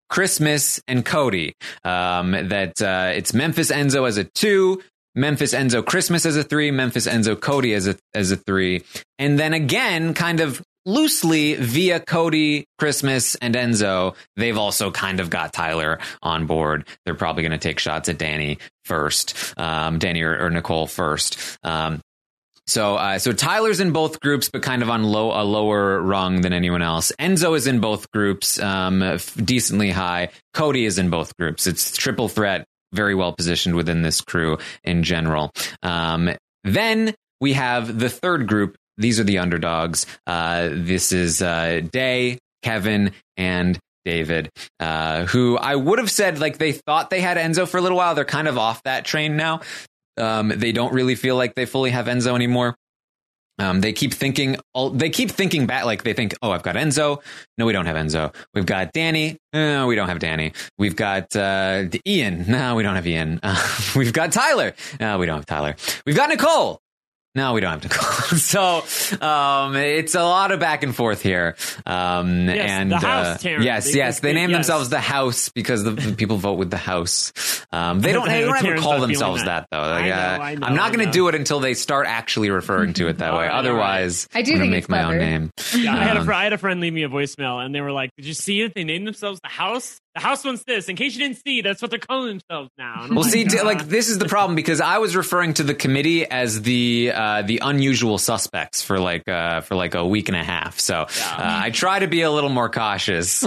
Christmas 0.09 0.79
and 0.87 1.03
Cody. 1.03 1.53
Um, 1.83 2.31
that 2.31 2.79
uh, 2.81 3.11
it's 3.15 3.33
Memphis 3.33 3.71
Enzo 3.71 4.07
as 4.07 4.17
a 4.17 4.23
two, 4.25 4.81
Memphis 5.15 5.53
Enzo 5.55 5.83
Christmas 5.83 6.25
as 6.25 6.35
a 6.35 6.43
three, 6.43 6.69
Memphis 6.71 7.07
Enzo 7.07 7.39
Cody 7.39 7.73
as 7.73 7.87
a 7.87 7.95
as 8.13 8.31
a 8.31 8.35
three, 8.35 8.83
and 9.17 9.39
then 9.39 9.53
again, 9.53 10.13
kind 10.13 10.39
of 10.39 10.61
loosely 10.85 11.55
via 11.55 11.99
Cody, 11.99 12.65
Christmas, 12.77 13.35
and 13.35 13.55
Enzo, 13.55 14.15
they've 14.35 14.57
also 14.57 14.91
kind 14.91 15.19
of 15.19 15.29
got 15.29 15.53
Tyler 15.53 15.97
on 16.21 16.45
board. 16.45 16.85
They're 17.05 17.15
probably 17.15 17.41
going 17.41 17.53
to 17.53 17.57
take 17.57 17.79
shots 17.79 18.09
at 18.09 18.17
Dani 18.17 18.59
first, 18.85 19.33
um, 19.57 19.97
Dani 19.97 20.21
or, 20.23 20.45
or 20.45 20.49
Nicole 20.51 20.85
first. 20.87 21.39
Um, 21.63 22.01
so, 22.67 22.95
uh, 22.95 23.19
so 23.19 23.33
Tyler's 23.33 23.79
in 23.79 23.91
both 23.91 24.19
groups, 24.19 24.49
but 24.51 24.61
kind 24.61 24.81
of 24.81 24.89
on 24.89 25.03
low 25.03 25.31
a 25.31 25.43
lower 25.43 26.01
rung 26.01 26.41
than 26.41 26.53
anyone 26.53 26.81
else. 26.81 27.11
Enzo 27.19 27.57
is 27.57 27.67
in 27.67 27.79
both 27.79 28.09
groups, 28.11 28.59
um, 28.59 29.03
f- 29.03 29.33
decently 29.35 29.91
high. 29.91 30.29
Cody 30.53 30.85
is 30.85 30.97
in 30.97 31.09
both 31.09 31.35
groups. 31.37 31.67
It's 31.67 31.95
triple 31.95 32.29
threat, 32.29 32.65
very 32.93 33.15
well 33.15 33.33
positioned 33.33 33.75
within 33.75 34.01
this 34.01 34.21
crew 34.21 34.57
in 34.83 35.03
general. 35.03 35.51
Um, 35.81 36.29
then 36.63 37.13
we 37.41 37.53
have 37.53 37.99
the 37.99 38.09
third 38.09 38.47
group. 38.47 38.77
These 38.97 39.19
are 39.19 39.25
the 39.25 39.39
underdogs. 39.39 40.05
Uh, 40.25 40.69
this 40.71 41.11
is 41.11 41.41
uh, 41.41 41.81
Day, 41.91 42.39
Kevin, 42.61 43.11
and 43.35 43.77
David, 44.05 44.49
uh, 44.79 45.25
who 45.25 45.57
I 45.57 45.75
would 45.75 45.99
have 45.99 46.11
said 46.11 46.39
like 46.39 46.57
they 46.57 46.71
thought 46.73 47.09
they 47.09 47.21
had 47.21 47.37
Enzo 47.37 47.67
for 47.67 47.77
a 47.77 47.81
little 47.81 47.97
while. 47.97 48.15
They're 48.15 48.25
kind 48.25 48.47
of 48.47 48.57
off 48.57 48.83
that 48.83 49.05
train 49.05 49.37
now. 49.37 49.61
Um, 50.17 50.53
they 50.55 50.71
don't 50.71 50.93
really 50.93 51.15
feel 51.15 51.35
like 51.35 51.55
they 51.55 51.65
fully 51.65 51.91
have 51.91 52.07
Enzo 52.07 52.35
anymore. 52.35 52.75
Um, 53.59 53.81
they 53.81 53.93
keep 53.93 54.13
thinking, 54.13 54.57
they 54.93 55.09
keep 55.11 55.29
thinking 55.29 55.67
back, 55.67 55.85
like 55.85 56.03
they 56.03 56.13
think, 56.13 56.33
oh, 56.41 56.51
I've 56.51 56.63
got 56.63 56.75
Enzo. 56.75 57.21
No, 57.57 57.67
we 57.67 57.73
don't 57.73 57.85
have 57.85 57.95
Enzo. 57.95 58.33
We've 58.53 58.65
got 58.65 58.93
Dani. 58.93 59.37
No, 59.53 59.85
we 59.85 59.95
don't 59.95 60.09
have 60.09 60.17
Dani. 60.19 60.55
We've 60.79 60.95
got 60.95 61.35
uh, 61.35 61.83
Ian. 62.07 62.45
No, 62.47 62.73
we 62.75 62.81
don't 62.81 62.95
have 62.95 63.05
Ian. 63.05 63.39
Uh, 63.43 63.55
we've 63.95 64.13
got 64.13 64.31
Tyler. 64.31 64.73
No, 64.99 65.19
we 65.19 65.27
don't 65.27 65.37
have 65.37 65.45
Tyler. 65.45 65.75
We've 66.05 66.15
got 66.15 66.29
Nicole. 66.29 66.79
No, 67.35 67.53
we 67.53 67.61
don't 67.61 67.71
have 67.71 67.83
Nicole. 67.83 68.37
so 68.37 69.25
um, 69.25 69.75
it's 69.75 70.13
a 70.13 70.21
lot 70.21 70.51
of 70.51 70.59
back 70.59 70.83
and 70.83 70.95
forth 70.95 71.23
here. 71.23 71.55
Um, 71.85 72.45
Yes, 72.47 72.69
and 72.69 72.91
the 72.91 72.99
house, 72.99 73.25
uh, 73.25 73.37
Terrence. 73.39 73.65
yes, 73.65 73.91
They- 73.91 73.97
yes, 73.97 74.19
they, 74.19 74.29
they- 74.29 74.33
named 74.35 74.51
yes. 74.51 74.57
themselves 74.57 74.89
the 74.89 74.99
house 74.99 75.49
because 75.49 75.83
the, 75.83 75.91
the 75.91 76.13
people 76.15 76.37
vote 76.37 76.59
with 76.59 76.69
the 76.69 76.77
house. 76.77 77.33
Um, 77.71 78.01
they 78.01 78.11
don't. 78.13 78.27
They 78.27 78.41
don't 78.41 78.63
ever 78.63 78.77
call 78.77 78.99
themselves 79.01 79.45
that. 79.45 79.67
that, 79.71 79.75
though. 79.75 79.81
Like, 79.81 80.03
I 80.03 80.09
know, 80.09 80.15
uh, 80.15 80.39
I 80.45 80.55
know, 80.55 80.67
I'm 80.67 80.75
not 80.75 80.93
going 80.93 81.05
to 81.07 81.11
do 81.11 81.27
it 81.27 81.33
until 81.33 81.59
they 81.59 81.73
start 81.73 82.05
actually 82.07 82.51
referring 82.51 82.93
to 82.93 83.07
it 83.07 83.17
that 83.17 83.33
way. 83.33 83.39
right, 83.39 83.47
all 83.47 83.53
right. 83.55 83.59
Otherwise, 83.59 84.27
I 84.35 84.43
do 84.43 84.53
I'm 84.53 84.69
make 84.69 84.83
it's 84.83 84.89
my 84.89 85.03
own 85.03 85.17
name. 85.17 85.51
Yeah, 85.75 85.95
I 85.95 86.03
had 86.03 86.17
a 86.17 86.19
Um, 86.21 86.29
I 86.29 86.43
had 86.43 86.53
a 86.53 86.57
friend 86.59 86.79
leave 86.81 86.93
me 86.93 87.01
a 87.01 87.09
voicemail, 87.09 87.65
and 87.65 87.73
they 87.73 87.81
were 87.81 87.91
like, 87.91 88.11
"Did 88.15 88.25
you 88.27 88.35
see 88.35 88.61
it? 88.61 88.73
They 88.75 88.83
named 88.83 89.07
themselves 89.07 89.39
the 89.41 89.49
House. 89.49 89.99
The 90.15 90.21
House 90.21 90.43
wants 90.43 90.63
this. 90.65 90.89
In 90.89 90.95
case 90.95 91.15
you 91.15 91.19
didn't 91.19 91.43
see, 91.43 91.61
that's 91.61 91.81
what 91.81 91.89
they're 91.89 91.99
calling 91.99 92.27
themselves 92.27 92.69
now." 92.77 93.07
Well, 93.09 93.23
see, 93.23 93.45
t- 93.45 93.59
"Uh, 93.59 93.65
like 93.65 93.87
this 93.87 94.09
is 94.09 94.19
the 94.19 94.27
problem 94.27 94.55
because 94.55 94.81
I 94.81 94.99
was 94.99 95.15
referring 95.15 95.53
to 95.55 95.63
the 95.63 95.73
committee 95.73 96.25
as 96.25 96.61
the 96.61 97.11
uh, 97.13 97.41
the 97.41 97.59
unusual 97.63 98.17
suspects 98.17 98.81
for 98.81 98.99
like 98.99 99.27
uh, 99.27 99.61
for 99.61 99.75
like 99.75 99.95
a 99.95 100.05
week 100.05 100.29
and 100.29 100.37
a 100.37 100.43
half. 100.43 100.79
So 100.79 101.01
uh, 101.01 101.07
I 101.37 101.69
try 101.71 101.99
to 101.99 102.07
be 102.07 102.21
a 102.21 102.31
little 102.31 102.49
more 102.49 102.69
cautious. 102.69 103.31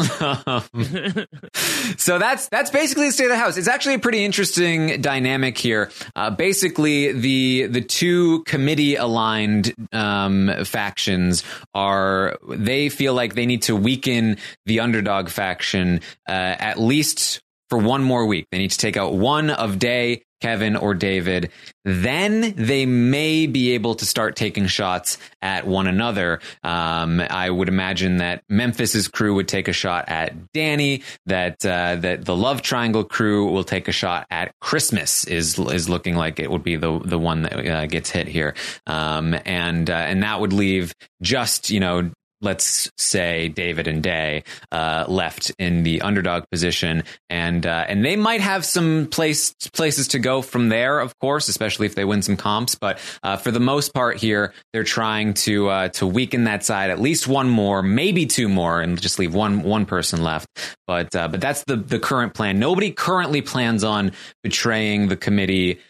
so 1.96 2.18
that's 2.18 2.48
that's 2.48 2.70
basically 2.70 3.06
the 3.06 3.12
state 3.12 3.24
of 3.24 3.30
the 3.30 3.38
house. 3.38 3.56
It's 3.56 3.68
actually 3.68 3.94
a 3.94 3.98
pretty 3.98 4.24
interesting 4.24 5.00
dynamic 5.00 5.58
here. 5.58 5.90
Uh, 6.14 6.30
basically, 6.30 7.12
the 7.12 7.66
the 7.66 7.80
two 7.80 8.42
committee 8.44 8.96
aligned 8.96 9.74
um, 9.92 10.50
factions 10.64 11.44
are 11.74 12.38
they 12.48 12.88
feel 12.88 13.14
like 13.14 13.34
they 13.34 13.46
need 13.46 13.62
to 13.62 13.76
weaken 13.76 14.36
the 14.64 14.80
underdog 14.80 15.28
faction 15.28 16.00
uh, 16.28 16.55
at 16.58 16.78
least 16.78 17.40
for 17.68 17.78
one 17.78 18.02
more 18.02 18.26
week. 18.26 18.46
They 18.50 18.58
need 18.58 18.70
to 18.70 18.78
take 18.78 18.96
out 18.96 19.14
one 19.14 19.50
of 19.50 19.78
Day, 19.78 20.22
Kevin, 20.40 20.76
or 20.76 20.94
David. 20.94 21.50
Then 21.84 22.54
they 22.56 22.86
may 22.86 23.46
be 23.46 23.72
able 23.72 23.94
to 23.96 24.04
start 24.04 24.36
taking 24.36 24.66
shots 24.66 25.18
at 25.42 25.66
one 25.66 25.86
another. 25.86 26.40
Um, 26.62 27.20
I 27.20 27.50
would 27.50 27.68
imagine 27.68 28.18
that 28.18 28.42
Memphis's 28.48 29.08
crew 29.08 29.34
would 29.34 29.48
take 29.48 29.66
a 29.66 29.72
shot 29.72 30.08
at 30.08 30.34
Dani. 30.52 31.02
That 31.26 31.64
uh, 31.64 31.96
that 31.96 32.24
the 32.24 32.36
Love 32.36 32.62
Triangle 32.62 33.04
crew 33.04 33.50
will 33.50 33.64
take 33.64 33.88
a 33.88 33.92
shot 33.92 34.26
at 34.30 34.52
Christmas. 34.60 35.24
Is 35.24 35.58
is 35.58 35.88
looking 35.88 36.16
like 36.16 36.38
it 36.38 36.50
would 36.50 36.64
be 36.64 36.76
the 36.76 37.00
the 37.04 37.18
one 37.18 37.42
that 37.42 37.66
uh, 37.66 37.86
gets 37.86 38.10
hit 38.10 38.28
here. 38.28 38.54
Um, 38.86 39.34
and 39.44 39.88
uh, 39.88 39.94
and 39.94 40.22
that 40.22 40.40
would 40.40 40.52
leave 40.52 40.92
just 41.22 41.70
you 41.70 41.80
know 41.80 42.10
let's 42.40 42.90
say 42.98 43.48
David 43.48 43.86
and 43.86 44.02
Day 44.02 44.44
uh, 44.72 45.04
left 45.08 45.52
in 45.58 45.82
the 45.82 46.02
underdog 46.02 46.44
position, 46.50 47.02
and 47.30 47.66
uh, 47.66 47.86
and 47.88 48.04
they 48.04 48.16
might 48.16 48.40
have 48.40 48.64
some 48.64 49.06
place 49.06 49.54
places 49.72 50.08
to 50.08 50.18
go 50.18 50.42
from 50.42 50.68
there, 50.68 51.00
of 51.00 51.18
course, 51.18 51.48
especially 51.48 51.86
if 51.86 51.94
they 51.94 52.04
win 52.04 52.22
some 52.22 52.36
comps. 52.36 52.74
But 52.74 52.98
uh, 53.22 53.36
for 53.36 53.50
the 53.50 53.60
most 53.60 53.94
part, 53.94 54.18
here 54.18 54.52
they're 54.72 54.84
trying 54.84 55.34
to 55.34 55.68
uh, 55.68 55.88
to 55.90 56.06
weaken 56.06 56.44
that 56.44 56.64
side 56.64 56.90
at 56.90 57.00
least 57.00 57.26
one 57.26 57.48
more, 57.48 57.82
maybe 57.82 58.26
two 58.26 58.48
more, 58.48 58.80
and 58.80 59.00
just 59.00 59.18
leave 59.18 59.34
one 59.34 59.62
one 59.62 59.86
person 59.86 60.22
left. 60.22 60.48
But 60.86 61.14
uh, 61.14 61.28
but 61.28 61.40
that's 61.40 61.64
the 61.64 61.76
the 61.76 61.98
current 61.98 62.34
plan. 62.34 62.58
Nobody 62.58 62.90
currently 62.90 63.42
plans 63.42 63.84
on 63.84 64.12
betraying 64.42 65.08
the 65.08 65.16
committee 65.16 65.80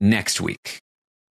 next 0.00 0.40
week. 0.40 0.80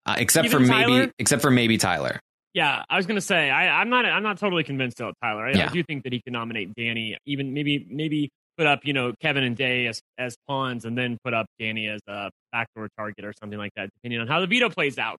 Uh, 0.05 0.15
except 0.17 0.45
Even 0.45 0.65
for 0.65 0.71
maybe, 0.71 0.91
Tyler? 0.91 1.11
except 1.17 1.41
for 1.41 1.49
maybe 1.49 1.77
Tyler. 1.77 2.19
Yeah, 2.55 2.83
I 2.89 2.95
was 2.95 3.05
gonna 3.05 3.19
say 3.19 3.51
I, 3.51 3.81
I'm 3.81 3.89
not. 3.89 4.05
I'm 4.05 4.23
not 4.23 4.39
totally 4.39 4.63
convinced 4.63 4.99
about 5.01 5.13
Tyler. 5.21 5.45
I, 5.45 5.51
I 5.51 5.67
do 5.67 5.83
think 5.83 6.03
that 6.05 6.13
he 6.13 6.21
can 6.21 6.31
nominate 6.31 6.73
Dani. 6.73 7.17
Even 7.25 7.53
maybe 7.53 7.85
maybe 7.89 8.31
put 8.57 8.65
up 8.65 8.85
you 8.85 8.93
know 8.93 9.13
Kevin 9.21 9.43
and 9.43 9.57
Day 9.57 9.87
as 9.87 10.01
as 10.17 10.37
pawns, 10.47 10.85
and 10.85 10.97
then 10.97 11.17
put 11.23 11.33
up 11.33 11.47
Dani 11.61 11.93
as 11.93 11.99
a 12.07 12.31
backdoor 12.53 12.87
target 12.97 13.25
or 13.25 13.33
something 13.37 13.59
like 13.59 13.73
that, 13.75 13.89
depending 13.95 14.21
on 14.21 14.27
how 14.27 14.39
the 14.39 14.47
veto 14.47 14.69
plays 14.69 14.97
out. 14.97 15.17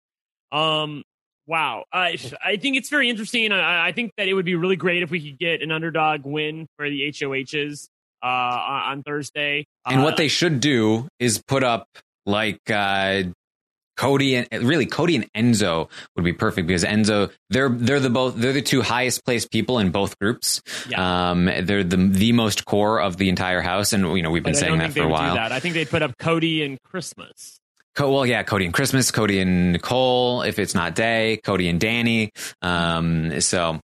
Um, 0.51 1.03
Wow. 1.49 1.85
Uh, 1.93 2.09
I 2.45 2.57
think 2.57 2.77
it's 2.77 2.89
very 2.89 3.09
interesting. 3.09 3.53
I, 3.53 3.89
I 3.89 3.93
think 3.93 4.11
that 4.17 4.27
it 4.27 4.35
would 4.35 4.45
be 4.45 4.57
really 4.57 4.75
great 4.75 5.05
if 5.05 5.11
we 5.11 5.31
could 5.31 5.39
get 5.39 5.63
an 5.63 5.71
underdog 5.71 6.25
win 6.25 6.67
for 6.77 6.91
the 6.91 7.13
HOHs 7.13 7.87
uh, 8.23 8.27
on 8.27 9.05
Thursday. 9.05 9.65
And 9.87 10.01
Uh, 10.01 10.05
what 10.05 10.17
they 10.17 10.27
should 10.27 10.59
do 10.59 11.07
is 11.21 11.41
put 11.47 11.63
up 11.63 11.87
like 12.25 12.59
uh, 12.69 13.23
Cody 13.97 14.37
and 14.37 14.49
really 14.63 14.87
Cody 14.87 15.17
and 15.17 15.33
Enzo 15.33 15.89
would 16.15 16.25
be 16.25 16.33
perfect 16.33 16.67
because 16.67 16.85
Enzo 16.85 17.31
they're 17.51 17.69
they're 17.69 18.01
the 18.01 18.11
both 18.11 18.37
they're 18.37 18.53
the 18.53 18.63
two 18.63 18.83
highest 18.83 19.25
placed 19.25 19.51
people 19.51 19.79
in 19.79 19.91
both 19.91 20.19
groups. 20.19 20.63
Yeah. 20.89 21.31
Um, 21.31 21.47
they're 21.47 21.85
the 21.85 21.97
the 21.97 22.33
most 22.33 22.65
core 22.65 23.01
of 23.01 23.17
the 23.17 23.29
entire 23.29 23.61
house, 23.61 23.93
and 23.93 24.17
you 24.17 24.23
know 24.23 24.31
we've 24.31 24.43
been 24.43 24.53
but 24.53 24.59
saying 24.59 24.79
that 24.79 24.93
for 24.93 25.03
a 25.03 25.09
while. 25.09 25.35
that. 25.35 25.53
I 25.53 25.61
think 25.61 25.75
they'd 25.75 25.89
put 25.89 26.03
up 26.03 26.17
Cody 26.19 26.63
and 26.63 26.81
Christmas. 26.83 27.59
Co- 27.95 28.13
well, 28.13 28.27
yeah, 28.27 28.43
Cody 28.43 28.67
and 28.67 28.75
Christmas, 28.75 29.11
Cody 29.11 29.41
and 29.41 29.73
Nicole. 29.73 30.43
If 30.43 30.59
it's 30.59 30.75
not 30.75 30.95
Day, 30.95 31.41
Cody 31.43 31.69
and 31.69 31.81
Dani. 31.81 32.29
Um, 32.61 33.41
so, 33.41 33.81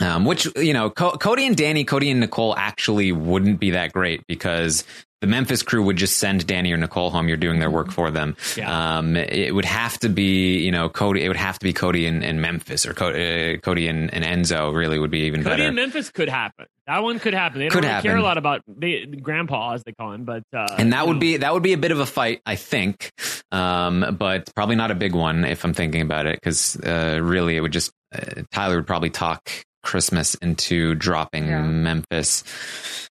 um, 0.00 0.24
which 0.24 0.48
you 0.56 0.72
know, 0.72 0.90
Co- 0.90 1.16
Cody 1.16 1.46
and 1.46 1.56
Dani, 1.56 1.86
Cody 1.86 2.10
and 2.10 2.20
Nicole 2.20 2.56
actually 2.56 3.12
wouldn't 3.12 3.60
be 3.60 3.70
that 3.70 3.92
great 3.92 4.26
because 4.26 4.84
the 5.20 5.26
Memphis 5.26 5.62
crew 5.62 5.82
would 5.82 5.96
just 5.96 6.16
send 6.16 6.46
Dani 6.46 6.72
or 6.72 6.76
Nicole 6.76 7.10
home. 7.10 7.28
You're 7.28 7.36
doing 7.36 7.58
their 7.58 7.70
work 7.70 7.90
for 7.92 8.10
them. 8.10 8.36
Yeah. 8.56 8.98
Um, 8.98 9.16
it 9.16 9.54
would 9.54 9.64
have 9.64 9.98
to 10.00 10.08
be, 10.08 10.58
you 10.58 10.70
know, 10.70 10.88
Cody. 10.88 11.22
It 11.24 11.28
would 11.28 11.36
have 11.36 11.58
to 11.58 11.64
be 11.64 11.72
Cody 11.72 12.06
and, 12.06 12.24
and 12.24 12.40
Memphis 12.40 12.86
or 12.86 12.94
Co- 12.94 13.10
uh, 13.10 13.58
Cody 13.58 13.88
and, 13.88 14.12
and 14.14 14.24
Enzo. 14.24 14.74
Really 14.74 14.98
would 14.98 15.10
be 15.10 15.20
even 15.20 15.42
Cody 15.42 15.50
better. 15.50 15.56
Cody 15.62 15.66
and 15.68 15.76
Memphis 15.76 16.10
could 16.10 16.28
happen. 16.28 16.66
That 16.86 17.02
one 17.02 17.20
could 17.20 17.34
happen. 17.34 17.60
They 17.60 17.68
don't 17.68 17.82
Could 17.82 17.84
really 17.88 18.02
care 18.02 18.16
a 18.16 18.22
lot 18.22 18.38
about 18.38 18.62
they, 18.66 19.04
Grandpa, 19.06 19.74
as 19.74 19.84
they 19.84 19.92
call 19.92 20.12
him, 20.12 20.24
but 20.24 20.42
uh, 20.52 20.66
and 20.76 20.92
that 20.92 21.06
would 21.06 21.14
know, 21.14 21.20
be 21.20 21.36
that 21.36 21.52
would 21.52 21.62
be 21.62 21.72
a 21.72 21.78
bit 21.78 21.92
of 21.92 22.00
a 22.00 22.06
fight, 22.06 22.40
I 22.44 22.56
think, 22.56 23.12
um, 23.52 24.16
but 24.18 24.50
probably 24.56 24.74
not 24.74 24.90
a 24.90 24.96
big 24.96 25.14
one 25.14 25.44
if 25.44 25.64
I'm 25.64 25.72
thinking 25.74 26.00
about 26.00 26.26
it, 26.26 26.34
because 26.40 26.76
uh, 26.80 27.20
really 27.22 27.56
it 27.56 27.60
would 27.60 27.72
just 27.72 27.92
uh, 28.12 28.42
Tyler 28.50 28.76
would 28.76 28.88
probably 28.88 29.10
talk 29.10 29.48
Christmas 29.84 30.34
into 30.36 30.94
dropping 30.96 31.46
Yeah. 31.46 31.62
Memphis, 31.62 32.42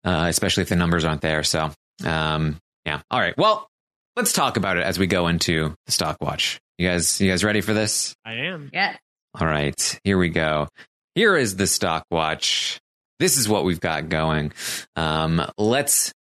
uh, 0.04 0.26
especially 0.28 0.62
if 0.64 0.70
the 0.70 0.76
numbers 0.76 1.04
aren't 1.04 1.20
there. 1.20 1.44
So 1.44 1.70
um, 2.04 2.58
yeah, 2.84 3.00
all 3.10 3.20
right. 3.20 3.36
Well, 3.36 3.68
let's 4.16 4.32
talk 4.32 4.56
about 4.56 4.76
it 4.76 4.84
as 4.84 4.98
we 4.98 5.06
go 5.06 5.28
into 5.28 5.74
the 5.86 5.92
stock 5.92 6.18
watch. 6.20 6.60
You 6.78 6.88
guys, 6.88 7.20
you 7.20 7.30
guys 7.30 7.44
ready 7.44 7.60
for 7.60 7.74
this? 7.74 8.14
I 8.24 8.34
am. 8.34 8.70
Yeah. 8.72 8.96
All 9.38 9.46
right, 9.46 10.00
here 10.04 10.18
we 10.18 10.28
go. 10.30 10.68
Here 11.14 11.36
is 11.36 11.56
the 11.56 11.66
stock 11.66 12.04
watch. 12.10 12.80
This 13.18 13.36
is 13.36 13.48
what 13.48 13.64
we've 13.64 13.80
got 13.80 14.08
going. 14.08 14.52
Um, 14.96 15.44
let's 15.58 16.12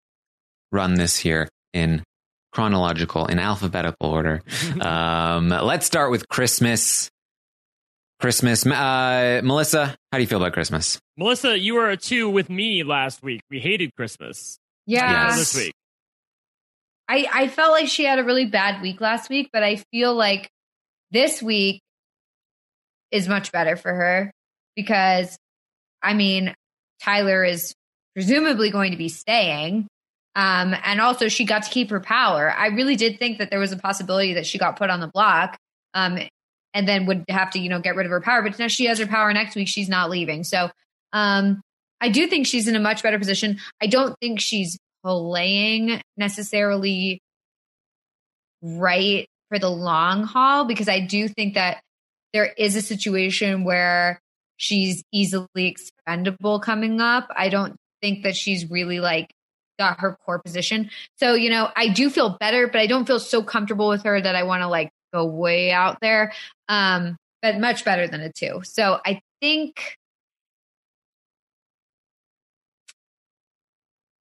run 0.73 0.95
this 0.95 1.19
here 1.19 1.49
in 1.73 2.03
chronological, 2.53 3.27
in 3.27 3.39
alphabetical 3.39 4.09
order. 4.09 4.43
um, 4.81 5.51
let's 5.51 5.87
start 5.87 6.11
with 6.11 6.29
Christmas. 6.29 7.11
Christmas. 8.19 8.65
Uh, 8.65 9.43
Melissa, 9.45 9.95
how 10.11 10.19
do 10.19 10.23
you 10.23 10.27
feel 10.27 10.39
about 10.39 10.55
Christmas? 10.55 10.99
Melissa, 11.19 11.59
you 11.59 11.75
were 11.75 11.91
a 11.91 11.97
two 11.99 12.31
with 12.31 12.49
me 12.49 12.83
last 12.83 13.23
week. 13.23 13.43
We 13.51 13.61
hated 13.61 13.95
Christmas. 13.95 14.59
Yeah. 14.87 15.29
Yes. 15.29 15.39
This 15.39 15.55
week. 15.57 15.75
I, 17.09 17.27
I 17.33 17.49
felt 17.49 17.73
like 17.73 17.89
she 17.89 18.05
had 18.05 18.19
a 18.19 18.25
really 18.25 18.47
bad 18.47 18.83
week 18.83 19.01
last 19.01 19.31
week, 19.31 19.51
but 19.53 19.63
I 19.63 19.77
feel 19.93 20.15
like 20.15 20.49
this 21.13 21.41
week 21.43 21.81
is 23.13 23.29
much 23.29 23.53
better 23.53 23.77
for 23.77 23.95
her 23.95 24.33
because, 24.75 25.37
I 26.03 26.15
mean, 26.15 26.55
Tyler 27.03 27.45
is 27.45 27.75
presumably 28.15 28.71
going 28.71 28.91
to 28.91 28.97
be 28.97 29.09
staying. 29.09 29.87
Um, 30.35 30.75
and 30.85 31.01
also, 31.01 31.29
she 31.29 31.45
got 31.45 31.63
to 31.63 31.71
keep 31.71 31.91
her 31.91 32.01
power. 32.01 32.53
I 32.53 32.67
really 32.69 32.97
did 32.97 33.19
think 33.19 33.39
that 33.39 33.51
there 33.51 33.61
was 33.61 33.73
a 33.73 33.77
possibility 33.77 34.35
that 34.35 34.47
she 34.47 34.59
got 34.59 34.77
put 34.77 34.91
on 34.91 35.01
the 35.01 35.09
block 35.09 35.57
um, 35.95 36.19
and 36.75 36.87
then 36.87 37.07
would 37.07 37.25
have 37.31 37.53
to, 37.53 37.59
you 37.59 37.71
know, 37.71 37.81
get 37.81 37.97
rid 37.97 38.05
of 38.05 38.11
her 38.11 38.21
power. 38.21 38.43
But 38.43 38.59
now 38.59 38.69
she 38.69 38.85
has 38.87 38.99
her 38.99 39.07
power 39.07 39.33
next 39.33 39.55
week. 39.55 39.69
She's 39.69 39.89
not 39.89 40.11
leaving. 40.11 40.45
So 40.45 40.71
um, 41.13 41.63
I 42.01 42.09
do 42.09 42.27
think 42.27 42.47
she's 42.47 42.69
in 42.69 42.77
a 42.77 42.81
much 42.81 43.03
better 43.03 43.19
position. 43.19 43.59
I 43.81 43.87
don't 43.87 44.15
think 44.21 44.41
she's 44.41 44.79
playing 45.05 46.01
necessarily 46.17 47.21
right 48.63 49.27
for 49.49 49.59
the 49.59 49.71
long 49.71 50.25
haul 50.25 50.65
because 50.65 50.89
I 50.89 51.01
do 51.01 51.29
think 51.29 51.55
that 51.55 51.81
there 52.33 52.53
is 52.59 52.77
a 52.77 52.83
situation 52.83 53.65
where 53.65 54.21
she's 54.57 55.03
easily 55.13 55.47
expendable 55.57 56.61
coming 56.61 57.01
up. 57.01 57.29
I 57.35 57.49
don't 57.49 57.77
think 58.03 58.25
that 58.25 58.37
she's 58.37 58.71
really 58.71 59.01
like 59.01 59.31
got 59.79 60.01
her 60.01 60.17
core 60.25 60.41
position. 60.41 60.91
So, 61.19 61.35
you 61.35 61.51
know, 61.51 61.69
I 61.77 61.89
do 61.89 62.11
feel 62.11 62.37
better, 62.41 62.67
but 62.67 62.81
I 62.81 62.87
don't 62.87 63.07
feel 63.07 63.21
so 63.21 63.43
comfortable 63.43 63.89
with 63.89 64.05
her 64.05 64.21
that 64.21 64.35
I 64.35 64.43
want 64.43 64.63
to 64.63 64.69
like 64.69 64.91
go 65.13 65.25
way 65.27 65.71
out 65.71 65.99
there. 66.01 66.33
Um, 66.69 67.17
but 67.43 67.59
much 67.59 67.85
better 67.85 68.09
than 68.09 68.23
a 68.23 68.33
two. 68.33 68.63
So 68.65 68.99
I 69.05 69.21
think 69.41 69.97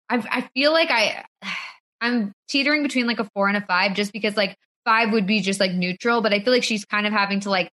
I, 0.10 0.24
I 0.30 0.50
feel 0.54 0.72
like 0.72 0.90
I 0.92 1.26
I'm 2.02 2.34
teetering 2.50 2.84
between 2.84 3.08
like 3.08 3.20
a 3.20 3.30
four 3.34 3.48
and 3.48 3.58
a 3.58 3.62
five 3.62 3.94
just 3.94 4.14
because 4.14 4.38
like 4.38 4.56
five 4.84 5.12
would 5.12 5.26
be 5.26 5.40
just 5.42 5.60
like 5.60 5.72
neutral, 5.72 6.22
but 6.22 6.34
I 6.34 6.40
feel 6.40 6.54
like 6.54 6.64
she's 6.64 6.86
kind 6.86 7.08
of 7.08 7.14
having 7.14 7.40
to 7.42 7.50
like 7.50 7.70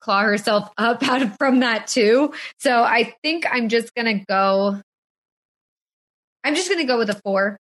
claw 0.00 0.22
herself 0.22 0.70
up 0.78 1.02
out 1.02 1.22
of 1.22 1.36
from 1.36 1.60
that 1.60 1.86
too. 1.86 2.32
So 2.58 2.82
I 2.82 3.14
think 3.22 3.44
I'm 3.50 3.68
just 3.68 3.94
gonna 3.94 4.24
go 4.24 4.80
I'm 6.42 6.54
just 6.54 6.70
gonna 6.70 6.86
go 6.86 6.98
with 6.98 7.10
a 7.10 7.20
four. 7.22 7.58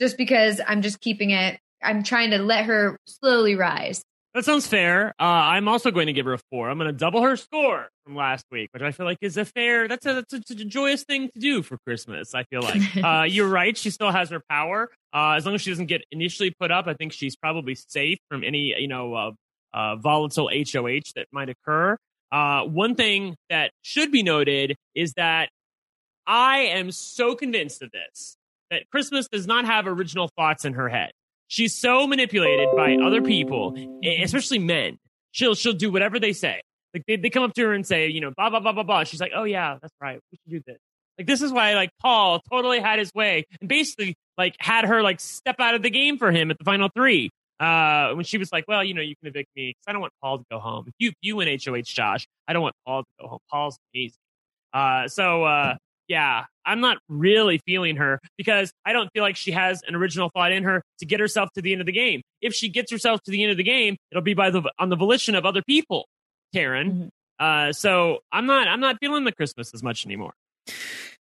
Just 0.00 0.18
because 0.18 0.60
I'm 0.66 0.82
just 0.82 1.00
keeping 1.00 1.30
it 1.30 1.58
I'm 1.82 2.02
trying 2.02 2.30
to 2.30 2.38
let 2.38 2.66
her 2.66 2.98
slowly 3.06 3.54
rise. 3.54 4.02
That 4.36 4.44
sounds 4.44 4.66
fair. 4.66 5.14
Uh, 5.18 5.22
I'm 5.22 5.66
also 5.66 5.90
going 5.90 6.08
to 6.08 6.12
give 6.12 6.26
her 6.26 6.34
a 6.34 6.38
four. 6.50 6.68
I'm 6.68 6.76
going 6.76 6.92
to 6.92 6.92
double 6.92 7.22
her 7.22 7.36
score 7.36 7.88
from 8.04 8.16
last 8.16 8.44
week, 8.52 8.68
which 8.74 8.82
I 8.82 8.92
feel 8.92 9.06
like 9.06 9.16
is 9.22 9.38
a 9.38 9.46
fair. 9.46 9.88
That's 9.88 10.04
a 10.04 10.12
that's 10.30 10.50
a, 10.50 10.52
a 10.52 10.64
joyous 10.66 11.04
thing 11.04 11.30
to 11.30 11.38
do 11.38 11.62
for 11.62 11.78
Christmas. 11.86 12.34
I 12.34 12.42
feel 12.42 12.60
like 12.60 12.82
uh, 13.02 13.22
you're 13.22 13.48
right. 13.48 13.74
She 13.74 13.88
still 13.88 14.10
has 14.10 14.28
her 14.28 14.42
power. 14.50 14.90
Uh, 15.10 15.36
as 15.38 15.46
long 15.46 15.54
as 15.54 15.62
she 15.62 15.70
doesn't 15.70 15.86
get 15.86 16.02
initially 16.12 16.50
put 16.60 16.70
up, 16.70 16.86
I 16.86 16.92
think 16.92 17.14
she's 17.14 17.34
probably 17.34 17.76
safe 17.76 18.18
from 18.28 18.44
any 18.44 18.74
you 18.78 18.88
know 18.88 19.14
uh, 19.14 19.30
uh, 19.72 19.96
volatile 19.96 20.50
HOH 20.54 21.12
that 21.14 21.28
might 21.32 21.48
occur. 21.48 21.96
Uh, 22.30 22.64
one 22.64 22.94
thing 22.94 23.36
that 23.48 23.70
should 23.80 24.12
be 24.12 24.22
noted 24.22 24.76
is 24.94 25.14
that 25.14 25.48
I 26.26 26.58
am 26.58 26.90
so 26.90 27.36
convinced 27.36 27.80
of 27.80 27.90
this 27.90 28.36
that 28.70 28.82
Christmas 28.90 29.28
does 29.28 29.46
not 29.46 29.64
have 29.64 29.86
original 29.86 30.28
thoughts 30.36 30.66
in 30.66 30.74
her 30.74 30.90
head. 30.90 31.12
She's 31.48 31.74
so 31.74 32.06
manipulated 32.06 32.68
by 32.76 32.96
other 32.96 33.22
people, 33.22 33.76
especially 34.04 34.58
men. 34.58 34.98
She'll 35.32 35.54
she'll 35.54 35.72
do 35.72 35.90
whatever 35.90 36.18
they 36.18 36.32
say. 36.32 36.60
Like 36.94 37.04
they, 37.06 37.16
they 37.16 37.30
come 37.30 37.42
up 37.42 37.54
to 37.54 37.62
her 37.62 37.72
and 37.72 37.86
say, 37.86 38.08
you 38.08 38.20
know, 38.20 38.32
blah 38.36 38.50
blah 38.50 38.60
blah 38.60 38.72
blah 38.72 38.82
blah. 38.82 39.04
She's 39.04 39.20
like, 39.20 39.32
oh 39.34 39.44
yeah, 39.44 39.78
that's 39.80 39.94
right. 40.00 40.18
We 40.32 40.38
should 40.38 40.64
do 40.64 40.72
this. 40.72 40.80
Like 41.18 41.26
this 41.26 41.42
is 41.42 41.52
why 41.52 41.74
like 41.74 41.90
Paul 42.00 42.40
totally 42.50 42.80
had 42.80 42.98
his 42.98 43.12
way 43.14 43.44
and 43.60 43.68
basically 43.68 44.16
like 44.36 44.56
had 44.58 44.84
her 44.84 45.02
like 45.02 45.20
step 45.20 45.56
out 45.60 45.74
of 45.74 45.82
the 45.82 45.90
game 45.90 46.18
for 46.18 46.30
him 46.30 46.50
at 46.50 46.58
the 46.58 46.64
final 46.64 46.88
three. 46.94 47.30
Uh, 47.58 48.12
when 48.12 48.24
she 48.24 48.36
was 48.36 48.52
like, 48.52 48.64
well, 48.68 48.84
you 48.84 48.92
know, 48.92 49.00
you 49.00 49.14
can 49.16 49.28
evict 49.28 49.48
me 49.56 49.70
because 49.70 49.84
I 49.88 49.92
don't 49.92 50.02
want 50.02 50.12
Paul 50.22 50.38
to 50.38 50.44
go 50.50 50.58
home. 50.58 50.84
If 50.88 50.94
you 50.98 51.12
you 51.22 51.36
win 51.36 51.48
HOH, 51.48 51.82
Josh, 51.84 52.26
I 52.46 52.52
don't 52.52 52.62
want 52.62 52.74
Paul 52.86 53.02
to 53.02 53.08
go 53.20 53.28
home. 53.28 53.38
Paul's 53.50 53.78
amazing. 53.94 54.16
Uh, 54.74 55.08
so 55.08 55.44
uh, 55.44 55.76
yeah, 56.08 56.44
I'm 56.64 56.80
not 56.80 56.98
really 57.08 57.58
feeling 57.66 57.96
her 57.96 58.20
because 58.36 58.72
I 58.84 58.92
don't 58.92 59.10
feel 59.12 59.22
like 59.22 59.36
she 59.36 59.52
has 59.52 59.82
an 59.86 59.94
original 59.94 60.30
thought 60.30 60.52
in 60.52 60.64
her 60.64 60.82
to 60.98 61.06
get 61.06 61.20
herself 61.20 61.50
to 61.54 61.62
the 61.62 61.72
end 61.72 61.80
of 61.80 61.86
the 61.86 61.92
game. 61.92 62.22
If 62.40 62.54
she 62.54 62.68
gets 62.68 62.90
herself 62.90 63.22
to 63.22 63.30
the 63.30 63.42
end 63.42 63.52
of 63.52 63.56
the 63.56 63.64
game, 63.64 63.96
it'll 64.10 64.22
be 64.22 64.34
by 64.34 64.50
the 64.50 64.62
on 64.78 64.88
the 64.88 64.96
volition 64.96 65.34
of 65.34 65.44
other 65.44 65.62
people, 65.62 66.06
Taran. 66.54 67.10
Uh, 67.38 67.72
so 67.72 68.18
I'm 68.32 68.46
not 68.46 68.68
I'm 68.68 68.80
not 68.80 68.96
feeling 69.00 69.24
the 69.24 69.32
Christmas 69.32 69.72
as 69.74 69.82
much 69.82 70.06
anymore. 70.06 70.32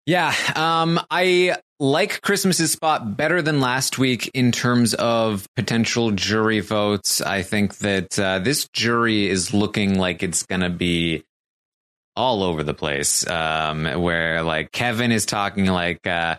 Yeah, 0.05 0.35
um, 0.57 1.01
I 1.13 1.57
like 1.79 2.23
Christmas's 2.23 2.73
spot 2.73 3.17
better 3.17 3.41
than 3.41 3.61
last 3.61 3.99
week 3.99 4.29
in 4.35 4.51
terms 4.51 4.95
of 4.95 5.47
potential 5.55 6.11
jury 6.11 6.59
votes. 6.59 7.21
I 7.21 7.43
think 7.43 7.79
that 7.79 8.19
uh, 8.19 8.41
this 8.41 8.69
jury 8.73 9.29
is 9.29 9.55
looking 9.55 9.99
like 9.99 10.25
it's 10.25 10.43
going 10.43 10.63
to 10.63 10.71
be 10.71 11.23
all 12.17 12.43
over 12.43 12.63
the 12.63 12.75
place. 12.75 13.27
Um, 13.27 13.85
where 13.85 14.43
like 14.43 14.73
Kevin 14.73 15.13
is 15.13 15.27
talking 15.27 15.67
like, 15.67 16.07
uh, 16.07 16.37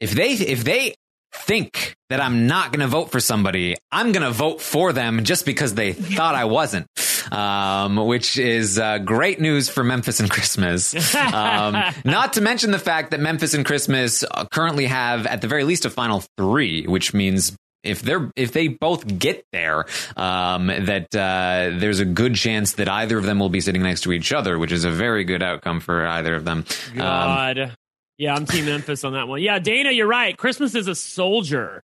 if 0.00 0.12
they 0.12 0.32
if 0.32 0.64
they 0.64 0.94
think 1.32 1.94
that 2.08 2.20
I'm 2.20 2.46
not 2.46 2.72
going 2.72 2.80
to 2.80 2.88
vote 2.88 3.12
for 3.12 3.20
somebody, 3.20 3.76
I'm 3.92 4.12
going 4.12 4.24
to 4.24 4.32
vote 4.32 4.60
for 4.60 4.92
them 4.92 5.24
just 5.24 5.46
because 5.46 5.74
they 5.74 5.92
thought 6.16 6.34
I 6.34 6.44
wasn't. 6.44 6.86
Um, 7.30 7.96
which 7.96 8.38
is 8.38 8.78
uh, 8.78 8.98
great 8.98 9.40
news 9.40 9.68
for 9.68 9.84
Memphis 9.84 10.18
and 10.18 10.28
Christmas. 10.28 11.14
Um, 11.14 11.80
not 12.04 12.32
to 12.32 12.40
mention 12.40 12.72
the 12.72 12.78
fact 12.78 13.12
that 13.12 13.20
Memphis 13.20 13.54
and 13.54 13.64
Christmas 13.64 14.24
currently 14.50 14.86
have, 14.86 15.26
at 15.26 15.40
the 15.40 15.46
very 15.46 15.62
least, 15.62 15.84
a 15.84 15.90
final 15.90 16.24
three, 16.36 16.86
which 16.86 17.14
means 17.14 17.56
if 17.82 18.02
they're 18.02 18.30
if 18.36 18.52
they 18.52 18.68
both 18.68 19.18
get 19.18 19.44
there, 19.52 19.86
um, 20.16 20.66
that 20.66 21.14
uh, 21.14 21.78
there's 21.78 22.00
a 22.00 22.04
good 22.04 22.34
chance 22.34 22.72
that 22.74 22.88
either 22.88 23.18
of 23.18 23.24
them 23.24 23.38
will 23.38 23.48
be 23.48 23.60
sitting 23.60 23.82
next 23.82 24.02
to 24.02 24.12
each 24.12 24.32
other, 24.32 24.58
which 24.58 24.72
is 24.72 24.84
a 24.84 24.90
very 24.90 25.24
good 25.24 25.42
outcome 25.42 25.80
for 25.80 26.06
either 26.06 26.34
of 26.34 26.44
them. 26.44 26.64
Um, 26.92 26.96
God. 26.98 27.76
yeah, 28.18 28.34
I'm 28.34 28.46
Team 28.46 28.66
Memphis 28.66 29.04
on 29.04 29.14
that 29.14 29.28
one. 29.28 29.40
Yeah, 29.40 29.58
Dana, 29.58 29.90
you're 29.90 30.06
right. 30.06 30.36
Christmas 30.36 30.74
is 30.74 30.88
a 30.88 30.94
soldier. 30.94 31.82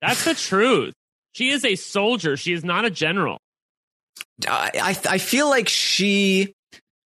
That's 0.00 0.24
the 0.24 0.34
truth. 0.34 0.94
She 1.32 1.50
is 1.50 1.64
a 1.64 1.76
soldier. 1.76 2.36
She 2.36 2.52
is 2.52 2.64
not 2.64 2.84
a 2.84 2.90
general. 2.90 3.38
I 4.48 4.70
I 4.74 5.14
I 5.14 5.18
feel 5.18 5.48
like 5.48 5.68
she 5.68 6.54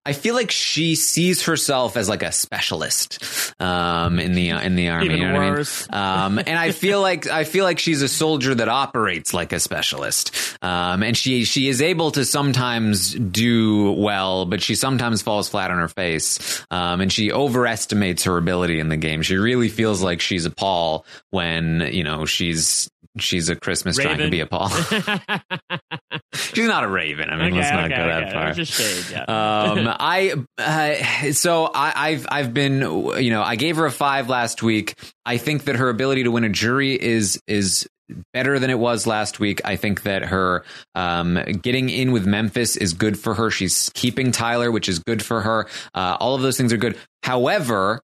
I 0.09 0.15
feel 0.15 0.35
like 0.35 0.51
she 0.51 0.95
sees 0.95 1.43
herself 1.43 1.95
as 1.99 2.09
like 2.09 2.23
a 2.23 2.33
specialist 2.33 3.53
um, 3.61 4.19
in 4.19 4.33
the 4.33 4.49
in 4.49 4.75
the 4.75 4.89
army. 4.89 5.05
Even 5.05 5.19
you 5.19 5.27
know 5.27 5.33
what 5.35 5.43
I 5.43 5.45
mean? 5.45 5.53
worse. 5.53 5.87
Um, 5.93 6.39
and 6.39 6.59
I 6.59 6.73
feel 6.73 7.03
like 7.03 7.27
I 7.27 7.45
feel 7.45 7.65
like 7.65 7.79
she's 7.79 8.01
a 8.01 8.09
soldier 8.09 8.55
that 8.55 8.71
operates 8.71 9.35
like 9.35 9.53
a 9.53 9.61
specialist, 9.61 10.57
um, 10.63 11.03
and 11.03 11.15
she 11.15 11.45
she 11.45 11.69
is 11.69 11.83
able 11.83 12.11
to 12.13 12.25
sometimes 12.25 13.13
do 13.13 13.93
well, 13.93 14.47
but 14.47 14.63
she 14.63 14.77
sometimes 14.77 15.21
falls 15.21 15.51
flat 15.51 15.71
on 15.71 15.77
her 15.77 15.89
face, 15.89 16.65
um, 16.71 17.03
and 17.03 17.13
she 17.13 17.31
overestimates 17.31 18.25
her 18.25 18.39
ability 18.39 18.81
in 18.81 18.89
the 18.89 18.97
game. 18.97 19.21
She 19.21 19.37
really 19.37 19.69
feels 19.69 20.03
like 20.03 20.23
she's 20.23 20.47
a 20.47 20.51
Paul 20.51 21.05
when 21.29 21.87
you 21.93 22.03
know 22.03 22.25
she's 22.25 22.89
she's 23.21 23.49
a 23.49 23.57
Christmas 23.57 23.97
trying 23.97 24.19
to 24.19 24.31
be 24.31 24.41
a 24.41 24.47
Paul. 24.47 24.69
she's 26.35 26.67
not 26.67 26.85
a 26.85 26.89
Raven. 26.89 27.31
I 27.31 27.37
mean, 27.37 27.47
okay, 27.49 27.57
let's 27.57 27.71
not 27.71 27.85
okay, 27.85 27.97
go 27.97 28.07
that 28.07 28.23
okay. 28.25 28.33
far. 28.33 28.53
Just 28.53 28.73
shade, 28.73 29.05
yeah. 29.13 29.23
Um, 29.23 29.89
I 29.99 30.35
uh, 30.59 31.33
so 31.33 31.67
I, 31.67 32.09
I've 32.09 32.27
I've 32.31 32.55
been 32.55 32.81
you 33.19 33.31
know 33.31 33.43
I 33.43 33.57
gave 33.57 33.77
her 33.77 33.87
a 33.87 33.93
five 33.93 34.29
last 34.29 34.63
week. 34.63 34.95
I 35.25 35.39
think 35.39 35.65
that 35.65 35.77
her 35.77 35.89
ability 35.89 36.25
to 36.25 36.31
win 36.31 36.45
a 36.45 36.49
jury 36.49 37.01
is 37.01 37.41
is 37.47 37.89
better 38.33 38.59
than 38.59 38.71
it 38.71 38.79
was 38.79 39.07
last 39.07 39.39
week. 39.39 39.61
I 39.65 39.77
think 39.77 40.03
that 40.03 40.25
her 40.25 40.65
um, 40.95 41.39
getting 41.63 41.91
in 41.91 42.13
with 42.13 42.27
Memphis 42.27 42.77
is 42.77 42.95
good 42.95 43.19
for 43.19 43.35
her. 43.35 43.51
She's 43.51 43.91
keeping 43.95 44.33
Tyler, 44.33 44.71
which 44.71 44.89
is 44.89 44.99
good 44.99 45.23
for 45.23 45.41
her. 45.43 45.69
Uh, 45.95 46.17
all 46.21 46.35
of 46.35 46.43
those 46.43 46.57
things 46.57 46.73
are 46.73 46.79
good. 46.79 46.97
However, 47.23 48.01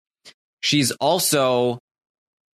she's 0.60 0.90
also 0.92 1.78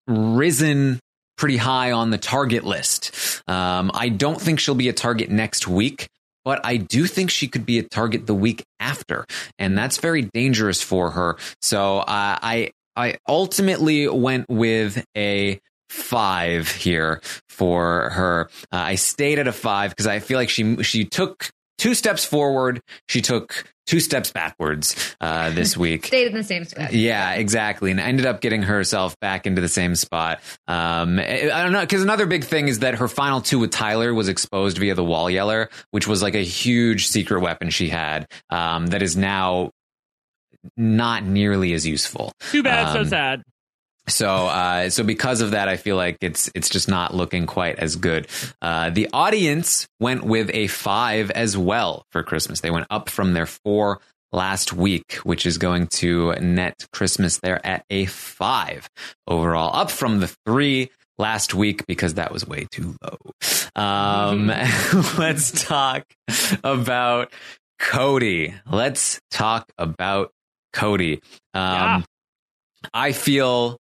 risen 0.06 1.00
pretty 1.38 1.56
high 1.56 1.92
on 1.92 2.10
the 2.10 2.18
target 2.18 2.64
list. 2.64 3.42
Um, 3.48 3.90
I 3.94 4.10
don't 4.10 4.40
think 4.40 4.60
she'll 4.60 4.74
be 4.74 4.88
a 4.88 4.92
target 4.92 5.30
next 5.30 5.66
week, 5.66 6.08
but 6.44 6.60
I 6.64 6.76
do 6.76 7.06
think 7.06 7.30
she 7.30 7.48
could 7.48 7.64
be 7.64 7.78
a 7.78 7.82
target 7.82 8.26
the 8.26 8.34
week 8.34 8.64
after, 8.80 9.24
and 9.58 9.78
that's 9.78 9.96
very 9.98 10.22
dangerous 10.22 10.82
for 10.82 11.10
her. 11.12 11.38
So 11.62 11.98
uh, 12.00 12.38
I 12.42 12.72
I 12.96 13.16
ultimately 13.26 14.08
went 14.08 14.46
with 14.48 15.04
a 15.16 15.60
five 15.88 16.70
here 16.70 17.22
for 17.48 18.10
her. 18.10 18.50
Uh, 18.72 18.76
I 18.76 18.94
stayed 18.96 19.38
at 19.38 19.48
a 19.48 19.52
five 19.52 19.90
because 19.90 20.06
I 20.06 20.18
feel 20.18 20.36
like 20.36 20.50
she 20.50 20.82
she 20.82 21.04
took 21.04 21.50
two 21.78 21.94
steps 21.94 22.24
forward, 22.24 22.80
she 23.08 23.22
took 23.22 23.64
two 23.88 23.98
steps 23.98 24.30
backwards 24.30 25.16
uh, 25.20 25.50
this 25.50 25.76
week. 25.76 26.06
Stayed 26.06 26.28
in 26.28 26.34
the 26.34 26.44
same 26.44 26.64
spot. 26.64 26.92
Yeah, 26.92 27.32
exactly, 27.32 27.90
and 27.90 27.98
ended 27.98 28.26
up 28.26 28.40
getting 28.40 28.62
herself 28.62 29.18
back 29.18 29.46
into 29.46 29.60
the 29.60 29.68
same 29.68 29.96
spot. 29.96 30.40
Um, 30.68 31.18
I 31.18 31.50
I 31.52 31.62
don't 31.62 31.72
know 31.72 31.80
because 31.80 32.02
another 32.02 32.26
big 32.26 32.44
thing 32.44 32.68
is 32.68 32.80
that 32.80 32.96
her 32.96 33.08
final 33.08 33.40
two 33.40 33.58
with 33.58 33.72
Tyler 33.72 34.14
was 34.14 34.28
exposed 34.28 34.78
via 34.78 34.94
the 34.94 35.04
wall 35.04 35.28
yeller, 35.28 35.70
which 35.90 36.06
was 36.06 36.22
like 36.22 36.34
a 36.34 36.44
huge 36.44 37.08
secret 37.08 37.40
weapon 37.40 37.70
she 37.70 37.88
had 37.88 38.30
um, 38.50 38.86
that 38.88 39.02
is 39.02 39.16
now 39.16 39.72
not 40.76 41.24
nearly 41.24 41.72
as 41.72 41.86
useful. 41.86 42.32
Too 42.50 42.62
bad, 42.62 42.92
so 42.92 43.00
um, 43.00 43.06
sad. 43.06 43.42
So, 44.08 44.28
uh, 44.28 44.90
so 44.90 45.04
because 45.04 45.40
of 45.40 45.52
that, 45.52 45.68
I 45.68 45.76
feel 45.76 45.96
like 45.96 46.18
it's 46.20 46.50
it's 46.54 46.68
just 46.68 46.88
not 46.88 47.14
looking 47.14 47.46
quite 47.46 47.78
as 47.78 47.96
good. 47.96 48.26
Uh, 48.60 48.90
the 48.90 49.08
audience 49.12 49.86
went 50.00 50.24
with 50.24 50.50
a 50.52 50.66
five 50.68 51.30
as 51.30 51.56
well 51.56 52.04
for 52.12 52.22
Christmas. 52.22 52.60
They 52.60 52.70
went 52.70 52.86
up 52.90 53.08
from 53.08 53.34
their 53.34 53.46
four 53.46 54.00
last 54.32 54.72
week, 54.72 55.14
which 55.24 55.46
is 55.46 55.58
going 55.58 55.86
to 55.86 56.32
net 56.34 56.86
Christmas 56.92 57.38
there 57.38 57.64
at 57.66 57.84
a 57.90 58.06
five 58.06 58.88
overall, 59.26 59.74
up 59.74 59.90
from 59.90 60.20
the 60.20 60.28
three 60.46 60.90
last 61.18 61.54
week 61.54 61.84
because 61.86 62.14
that 62.14 62.32
was 62.32 62.46
way 62.46 62.66
too 62.70 62.94
low. 63.02 63.18
Um, 63.74 64.46
let's 65.18 65.64
talk 65.64 66.04
about 66.62 67.32
Cody. 67.78 68.54
Let's 68.70 69.20
talk 69.30 69.70
about 69.78 70.30
Cody. 70.72 71.14
Um, 71.54 71.62
Yeah. 71.62 72.02
I 72.94 73.12
feel 73.12 73.78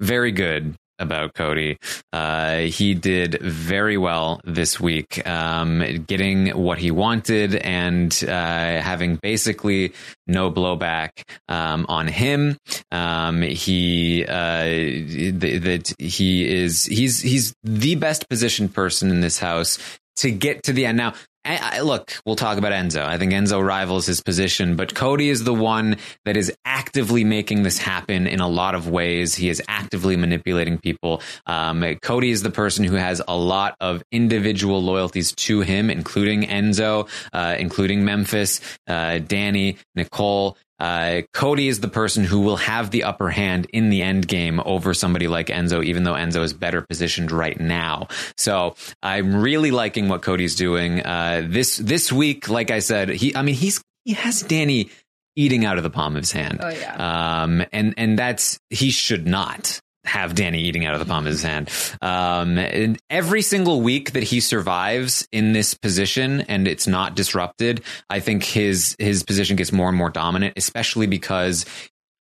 very 0.00 0.32
good 0.32 0.74
about 0.98 1.34
Cody. 1.34 1.78
Uh, 2.12 2.58
he 2.58 2.94
did 2.94 3.40
very 3.40 3.96
well 3.96 4.40
this 4.44 4.80
week, 4.80 5.26
um, 5.26 6.04
getting 6.06 6.48
what 6.48 6.78
he 6.78 6.90
wanted 6.90 7.54
and 7.54 8.12
uh, 8.26 8.80
having 8.80 9.16
basically 9.16 9.92
no 10.26 10.50
blowback 10.50 11.22
um, 11.48 11.86
on 11.88 12.08
him. 12.08 12.56
Um, 12.90 13.42
he 13.42 14.24
uh, 14.24 14.64
th- 14.64 15.62
that 15.62 15.94
he 15.98 16.48
is 16.48 16.84
he's 16.84 17.20
he's 17.20 17.54
the 17.62 17.94
best 17.94 18.28
positioned 18.28 18.74
person 18.74 19.10
in 19.10 19.20
this 19.20 19.38
house 19.38 19.78
to 20.16 20.30
get 20.30 20.64
to 20.64 20.72
the 20.72 20.86
end. 20.86 20.98
Now, 20.98 21.14
I, 21.56 21.80
look, 21.80 22.12
we'll 22.26 22.36
talk 22.36 22.58
about 22.58 22.72
Enzo. 22.72 23.04
I 23.04 23.16
think 23.16 23.32
Enzo 23.32 23.64
rivals 23.64 24.06
his 24.06 24.20
position, 24.20 24.76
but 24.76 24.94
Cody 24.94 25.30
is 25.30 25.44
the 25.44 25.54
one 25.54 25.96
that 26.24 26.36
is 26.36 26.52
actively 26.64 27.24
making 27.24 27.62
this 27.62 27.78
happen 27.78 28.26
in 28.26 28.40
a 28.40 28.48
lot 28.48 28.74
of 28.74 28.88
ways. 28.88 29.34
He 29.34 29.48
is 29.48 29.62
actively 29.68 30.16
manipulating 30.16 30.78
people. 30.78 31.22
Um, 31.46 31.84
Cody 32.02 32.30
is 32.30 32.42
the 32.42 32.50
person 32.50 32.84
who 32.84 32.96
has 32.96 33.22
a 33.26 33.36
lot 33.36 33.76
of 33.80 34.02
individual 34.12 34.82
loyalties 34.82 35.32
to 35.36 35.60
him, 35.60 35.90
including 35.90 36.42
Enzo, 36.42 37.08
uh, 37.32 37.56
including 37.58 38.04
Memphis, 38.04 38.60
uh, 38.86 39.18
Dani, 39.18 39.78
Nicole. 39.94 40.56
Uh, 40.78 41.22
Cody 41.32 41.68
is 41.68 41.80
the 41.80 41.88
person 41.88 42.24
who 42.24 42.40
will 42.40 42.56
have 42.56 42.90
the 42.90 43.04
upper 43.04 43.30
hand 43.30 43.66
in 43.72 43.90
the 43.90 44.02
end 44.02 44.28
game 44.28 44.60
over 44.64 44.94
somebody 44.94 45.28
like 45.28 45.48
Enzo, 45.48 45.84
even 45.84 46.04
though 46.04 46.14
Enzo 46.14 46.42
is 46.42 46.52
better 46.52 46.82
positioned 46.82 47.32
right 47.32 47.58
now. 47.58 48.08
So 48.36 48.76
I'm 49.02 49.36
really 49.36 49.70
liking 49.70 50.08
what 50.08 50.22
Cody's 50.22 50.54
doing. 50.54 51.04
Uh, 51.04 51.42
this 51.46 51.76
this 51.76 52.12
week, 52.12 52.48
like 52.48 52.70
I 52.70 52.78
said, 52.78 53.08
he 53.08 53.34
I 53.34 53.42
mean 53.42 53.54
he's 53.54 53.82
he 54.04 54.14
has 54.14 54.42
Dani 54.42 54.90
eating 55.36 55.64
out 55.64 55.76
of 55.76 55.84
the 55.84 55.90
palm 55.90 56.16
of 56.16 56.22
his 56.22 56.32
hand. 56.32 56.58
Oh, 56.62 56.68
yeah. 56.68 57.42
Um, 57.42 57.64
and 57.72 57.94
and 57.96 58.18
that's 58.18 58.58
he 58.70 58.90
should 58.90 59.26
not 59.26 59.80
have 60.08 60.34
Dani 60.34 60.56
eating 60.56 60.84
out 60.86 60.94
of 60.94 61.00
the 61.00 61.06
palm 61.06 61.26
of 61.26 61.32
his 61.32 61.42
hand. 61.42 61.70
Um, 62.02 62.58
and 62.58 62.98
every 63.08 63.42
single 63.42 63.80
week 63.80 64.12
that 64.12 64.22
he 64.22 64.40
survives 64.40 65.28
in 65.30 65.52
this 65.52 65.74
position 65.74 66.40
and 66.42 66.66
it's 66.66 66.86
not 66.86 67.14
disrupted, 67.14 67.82
I 68.10 68.20
think 68.20 68.42
his 68.42 68.96
his 68.98 69.22
position 69.22 69.56
gets 69.56 69.72
more 69.72 69.88
and 69.88 69.96
more 69.96 70.10
dominant, 70.10 70.54
especially 70.56 71.06
because 71.06 71.64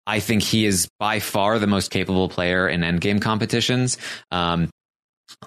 I 0.06 0.20
think 0.20 0.44
he 0.44 0.66
is 0.66 0.90
by 1.00 1.20
far 1.20 1.60
the 1.60 1.68
most 1.68 1.92
capable 1.92 2.30
player 2.30 2.68
in 2.68 2.82
endgame 2.82 3.22
competitions. 3.22 3.98
Um, 4.32 4.70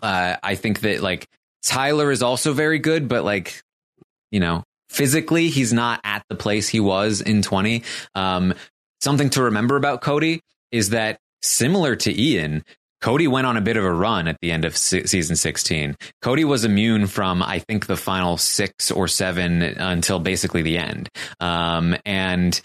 uh, 0.03 0.37
I 0.43 0.55
think 0.55 0.81
that 0.81 1.01
like 1.01 1.27
Tyler 1.65 2.11
is 2.11 2.23
also 2.23 2.53
very 2.53 2.79
good, 2.79 3.09
but 3.09 3.25
like 3.25 3.62
you 4.31 4.41
know 4.41 4.65
physically 4.89 5.49
he's 5.49 5.73
not 5.73 6.01
at 6.05 6.25
the 6.29 6.37
place 6.37 6.69
he 6.69 6.81
was 6.81 7.21
in 7.21 7.43
20. 7.43 7.85
Um, 8.15 8.55
something 9.01 9.31
to 9.31 9.45
remember 9.45 9.77
about 9.77 10.03
Cody 10.03 10.43
is 10.73 10.91
that 10.91 11.19
similar 11.43 11.97
to 11.97 12.21
Ian, 12.21 12.65
Cody 13.01 13.27
went 13.27 13.47
on 13.47 13.57
a 13.57 13.62
bit 13.62 13.77
of 13.77 13.85
a 13.85 13.93
run 13.93 14.29
at 14.29 14.37
the 14.43 14.53
end 14.53 14.65
of 14.65 14.77
se- 14.77 15.07
season 15.07 15.35
16. 15.35 15.97
Cody 16.21 16.45
was 16.45 16.65
immune 16.65 17.07
from, 17.07 17.43
I 17.43 17.61
think, 17.61 17.87
the 17.87 17.97
final 17.97 18.37
six 18.37 18.91
or 18.91 19.09
seven 19.09 19.62
until 19.62 20.19
basically 20.19 20.62
the 20.62 20.77
end. 20.77 21.09
Um, 21.41 21.97
and 22.05 22.61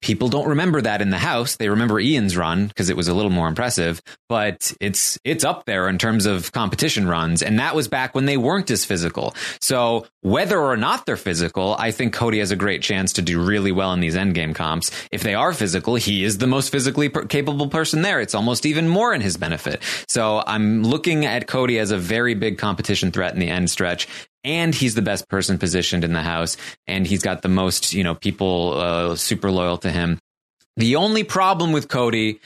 people 0.00 0.28
don't 0.28 0.48
remember 0.48 0.80
that 0.80 1.02
in 1.02 1.10
the 1.10 1.18
house. 1.18 1.56
They 1.56 1.68
remember 1.68 1.98
Ian's 1.98 2.36
run 2.36 2.68
because 2.68 2.90
it 2.90 2.96
was 2.96 3.08
a 3.08 3.14
little 3.14 3.30
more 3.30 3.48
impressive, 3.48 4.00
but 4.28 4.72
it's 4.80 5.18
it's 5.24 5.44
up 5.44 5.64
there 5.64 5.88
in 5.88 5.98
terms 5.98 6.26
of 6.26 6.52
competition 6.52 7.08
runs, 7.08 7.42
and 7.42 7.58
that 7.58 7.74
was 7.74 7.88
back 7.88 8.14
when 8.14 8.26
they 8.26 8.36
weren't 8.36 8.70
as 8.70 8.84
physical. 8.84 9.34
So 9.60 10.06
whether 10.20 10.58
or 10.58 10.76
not 10.76 11.06
they're 11.06 11.16
physical, 11.16 11.74
I 11.78 11.90
think 11.90 12.12
Cody 12.12 12.38
has 12.38 12.50
a 12.50 12.56
great 12.56 12.82
chance 12.82 13.12
to 13.14 13.22
do 13.22 13.42
really 13.42 13.72
well 13.72 13.92
in 13.92 14.00
these 14.00 14.16
endgame 14.16 14.54
comps. 14.54 14.90
If 15.10 15.22
they 15.22 15.34
are 15.34 15.52
physical, 15.52 15.96
he 15.96 16.24
is 16.24 16.38
the 16.38 16.46
most 16.46 16.70
physically 16.70 17.08
per- 17.08 17.24
capable 17.24 17.68
person 17.68 18.02
there. 18.02 18.20
It's 18.20 18.34
almost 18.34 18.66
even 18.66 18.88
more 18.88 19.14
in 19.14 19.20
his 19.20 19.36
benefit. 19.36 19.82
So 20.08 20.42
I'm 20.46 20.82
looking 20.82 21.24
at 21.24 21.46
Cody 21.46 21.78
as 21.78 21.90
a 21.90 21.98
very 21.98 22.34
big 22.34 22.58
competition 22.58 23.10
threat 23.10 23.32
in 23.32 23.40
the 23.40 23.48
end 23.48 23.70
stretch 23.70 24.08
and 24.44 24.74
he's 24.74 24.94
the 24.94 25.02
best 25.02 25.28
person 25.28 25.58
positioned 25.58 26.04
in 26.04 26.12
the 26.12 26.22
house 26.22 26.56
and 26.86 27.06
he's 27.06 27.22
got 27.22 27.42
the 27.42 27.48
most 27.48 27.92
you 27.92 28.04
know 28.04 28.14
people 28.14 28.74
uh, 28.74 29.16
super 29.16 29.50
loyal 29.50 29.78
to 29.78 29.90
him. 29.90 30.18
The 30.76 30.96
only 30.96 31.24
problem 31.24 31.72
with 31.72 31.88
cody 31.88 32.40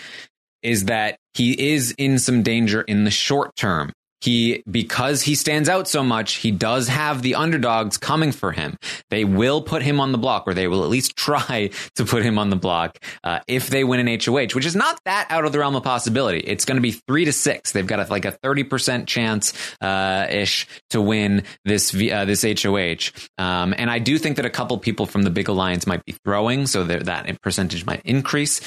is 0.63 0.87
that 0.87 1.17
he 1.35 1.73
is 1.73 1.93
in 1.99 2.19
some 2.19 2.43
danger 2.43 2.83
in 2.83 3.05
the 3.05 3.11
short 3.11 3.55
term 3.57 3.93
he 4.23 4.63
because 4.71 5.23
he 5.23 5.35
stands 5.35 5.69
out 5.69 5.89
so 5.89 6.03
much 6.03 6.35
he 6.35 6.51
does 6.51 6.89
have 6.89 7.23
the 7.23 7.35
underdogs 7.35 7.97
coming 7.99 8.31
for 8.31 8.53
him. 8.53 8.77
They 9.11 9.25
will 9.25 9.63
put 9.63 9.83
him 9.83 9.99
on 9.99 10.13
the 10.13 10.19
block 10.19 10.45
or 10.47 10.55
they 10.55 10.69
will 10.69 10.85
at 10.85 10.91
least 10.91 11.17
try 11.23 11.71
to 11.97 12.05
put 12.05 12.23
him 12.23 12.39
on 12.39 12.51
the 12.51 12.57
block 12.57 12.99
uh, 13.25 13.41
if 13.49 13.69
they 13.69 13.85
win 13.85 14.07
an 14.07 14.21
hoh 14.21 14.33
which 14.33 14.67
is 14.67 14.77
not 14.77 15.01
that 15.05 15.27
out 15.31 15.45
of 15.45 15.53
the 15.53 15.59
realm 15.59 15.75
of 15.75 15.83
possibility. 15.83 16.39
It's 16.39 16.65
going 16.65 16.77
to 16.77 16.83
be 16.83 16.93
three 16.93 17.25
to 17.25 17.33
six. 17.33 17.73
They've 17.73 17.87
got 17.87 17.99
a, 17.99 18.11
like 18.11 18.25
a 18.25 18.33
30% 18.33 19.07
chance 19.07 19.53
uh, 19.81 20.27
ish 20.31 20.69
to 20.91 21.01
win 21.01 21.43
this 21.65 21.93
uh, 21.95 22.25
this 22.25 22.43
hoh 22.43 22.97
um, 23.39 23.75
and 23.77 23.91
i 23.91 23.99
do 23.99 24.19
think 24.19 24.37
that 24.37 24.47
a 24.47 24.51
couple 24.51 24.77
people 24.79 25.07
from 25.07 25.23
the 25.23 25.31
big 25.31 25.49
alliance 25.49 25.87
might 25.87 26.05
be 26.05 26.13
throwing 26.25 26.67
so 26.67 26.85
that 26.85 27.07
that 27.07 27.41
percentage 27.43 27.85
might 27.85 28.03
increase. 28.05 28.61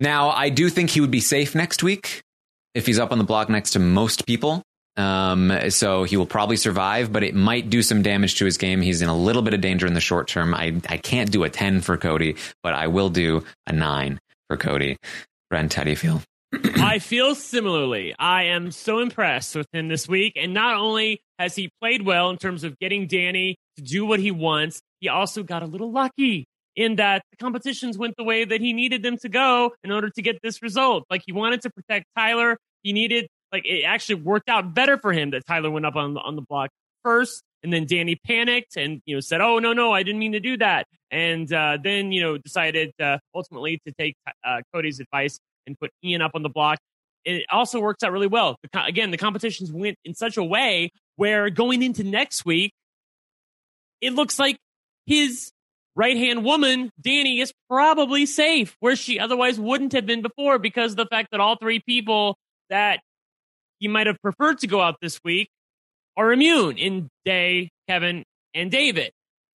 Now 0.00 0.30
i 0.30 0.48
do 0.48 0.68
think 0.68 0.90
he 0.90 1.00
would 1.00 1.10
be 1.10 1.20
safe 1.20 1.54
next 1.54 1.82
week 1.82 2.22
if 2.74 2.86
he's 2.86 2.98
up 2.98 3.12
on 3.12 3.18
the 3.18 3.24
block 3.24 3.48
next 3.48 3.70
to 3.72 3.78
most 3.78 4.26
people 4.26 4.62
Um, 4.96 5.70
so 5.70 6.04
he 6.04 6.16
will 6.16 6.26
probably 6.26 6.56
survive, 6.56 7.12
but 7.12 7.22
it 7.22 7.34
might 7.34 7.70
do 7.70 7.82
some 7.82 8.02
damage 8.02 8.36
to 8.36 8.44
his 8.44 8.58
game. 8.58 8.82
He's 8.82 9.02
in 9.02 9.08
a 9.08 9.16
little 9.16 9.42
bit 9.42 9.54
of 9.54 9.60
danger 9.60 9.86
in 9.86 9.94
the 9.94 10.00
short 10.00 10.28
term. 10.28 10.54
I, 10.54 10.80
I 10.88 10.98
can't 10.98 11.30
do 11.30 11.44
a 11.44 11.50
10 11.50 11.80
for 11.80 11.96
Cody, 11.96 12.36
but 12.62 12.74
I 12.74 12.88
will 12.88 13.08
do 13.08 13.44
a 13.66 13.72
nine 13.72 14.20
for 14.48 14.56
Cody. 14.56 14.98
Brent, 15.50 15.72
how 15.74 15.84
do 15.84 15.90
you 15.90 15.96
feel? 15.96 16.22
I 16.76 16.98
feel 16.98 17.34
similarly. 17.34 18.14
I 18.18 18.44
am 18.44 18.70
so 18.70 18.98
impressed 18.98 19.56
with 19.56 19.66
him 19.72 19.88
this 19.88 20.06
week. 20.06 20.34
And 20.36 20.52
not 20.52 20.76
only 20.76 21.22
has 21.38 21.54
he 21.54 21.70
played 21.80 22.02
well 22.02 22.28
in 22.30 22.36
terms 22.36 22.64
of 22.64 22.78
getting 22.78 23.08
Dani 23.08 23.54
to 23.76 23.82
do 23.82 24.04
what 24.04 24.20
he 24.20 24.30
wants, 24.30 24.82
he 25.00 25.08
also 25.08 25.42
got 25.42 25.62
a 25.62 25.66
little 25.66 25.90
lucky 25.90 26.46
in 26.76 26.96
that 26.96 27.22
the 27.30 27.36
competitions 27.36 27.98
went 27.98 28.16
the 28.16 28.24
way 28.24 28.44
that 28.44 28.60
he 28.60 28.72
needed 28.72 29.02
them 29.02 29.16
to 29.18 29.28
go 29.28 29.72
in 29.82 29.90
order 29.90 30.10
to 30.10 30.22
get 30.22 30.40
this 30.42 30.62
result. 30.62 31.04
Like 31.10 31.22
he 31.26 31.32
wanted 31.32 31.62
to 31.62 31.70
protect 31.70 32.06
Tyler. 32.16 32.58
He 32.82 32.92
needed, 32.92 33.28
like, 33.52 33.64
it 33.66 33.84
actually 33.84 34.16
worked 34.16 34.48
out 34.48 34.74
better 34.74 34.98
for 34.98 35.12
him 35.12 35.30
that 35.30 35.46
Tyler 35.46 35.70
went 35.70 35.86
up 35.86 35.96
on 35.96 36.14
the, 36.14 36.20
on 36.20 36.36
the 36.36 36.42
block 36.42 36.70
first. 37.02 37.42
And 37.62 37.72
then 37.72 37.86
Dani 37.86 38.16
panicked 38.26 38.76
and, 38.76 39.00
you 39.06 39.14
know, 39.14 39.20
said, 39.20 39.40
Oh, 39.40 39.60
no, 39.60 39.72
no, 39.72 39.92
I 39.92 40.02
didn't 40.02 40.18
mean 40.18 40.32
to 40.32 40.40
do 40.40 40.56
that. 40.56 40.86
And 41.12 41.52
uh, 41.52 41.78
then, 41.82 42.10
you 42.10 42.20
know, 42.20 42.38
decided 42.38 42.92
uh, 43.00 43.18
ultimately 43.34 43.80
to 43.86 43.92
take 43.92 44.16
uh, 44.44 44.62
Cody's 44.74 44.98
advice 44.98 45.38
and 45.66 45.78
put 45.78 45.90
Ian 46.02 46.22
up 46.22 46.32
on 46.34 46.42
the 46.42 46.48
block. 46.48 46.78
It 47.24 47.44
also 47.50 47.78
works 47.78 48.02
out 48.02 48.10
really 48.10 48.26
well. 48.26 48.56
Again, 48.74 49.12
the 49.12 49.16
competitions 49.16 49.70
went 49.70 49.96
in 50.04 50.14
such 50.14 50.36
a 50.36 50.42
way 50.42 50.90
where 51.14 51.50
going 51.50 51.82
into 51.82 52.02
next 52.02 52.44
week, 52.44 52.72
it 54.00 54.12
looks 54.12 54.40
like 54.40 54.56
his 55.06 55.52
right 55.94 56.16
hand 56.16 56.44
woman, 56.44 56.90
Dani, 57.00 57.40
is 57.40 57.52
probably 57.68 58.26
safe 58.26 58.76
where 58.80 58.96
she 58.96 59.20
otherwise 59.20 59.60
wouldn't 59.60 59.92
have 59.92 60.06
been 60.06 60.22
before 60.22 60.58
because 60.58 60.92
of 60.92 60.96
the 60.96 61.06
fact 61.06 61.28
that 61.30 61.40
all 61.40 61.56
three 61.56 61.80
people 61.80 62.36
that 62.70 63.00
he 63.82 63.88
might 63.88 64.06
have 64.06 64.16
preferred 64.22 64.60
to 64.60 64.68
go 64.68 64.80
out 64.80 64.96
this 65.02 65.18
week 65.24 65.48
are 66.16 66.32
immune 66.32 66.78
in 66.78 67.08
Day, 67.24 67.70
Kevin, 67.88 68.22
and 68.54 68.70
David. 68.70 69.10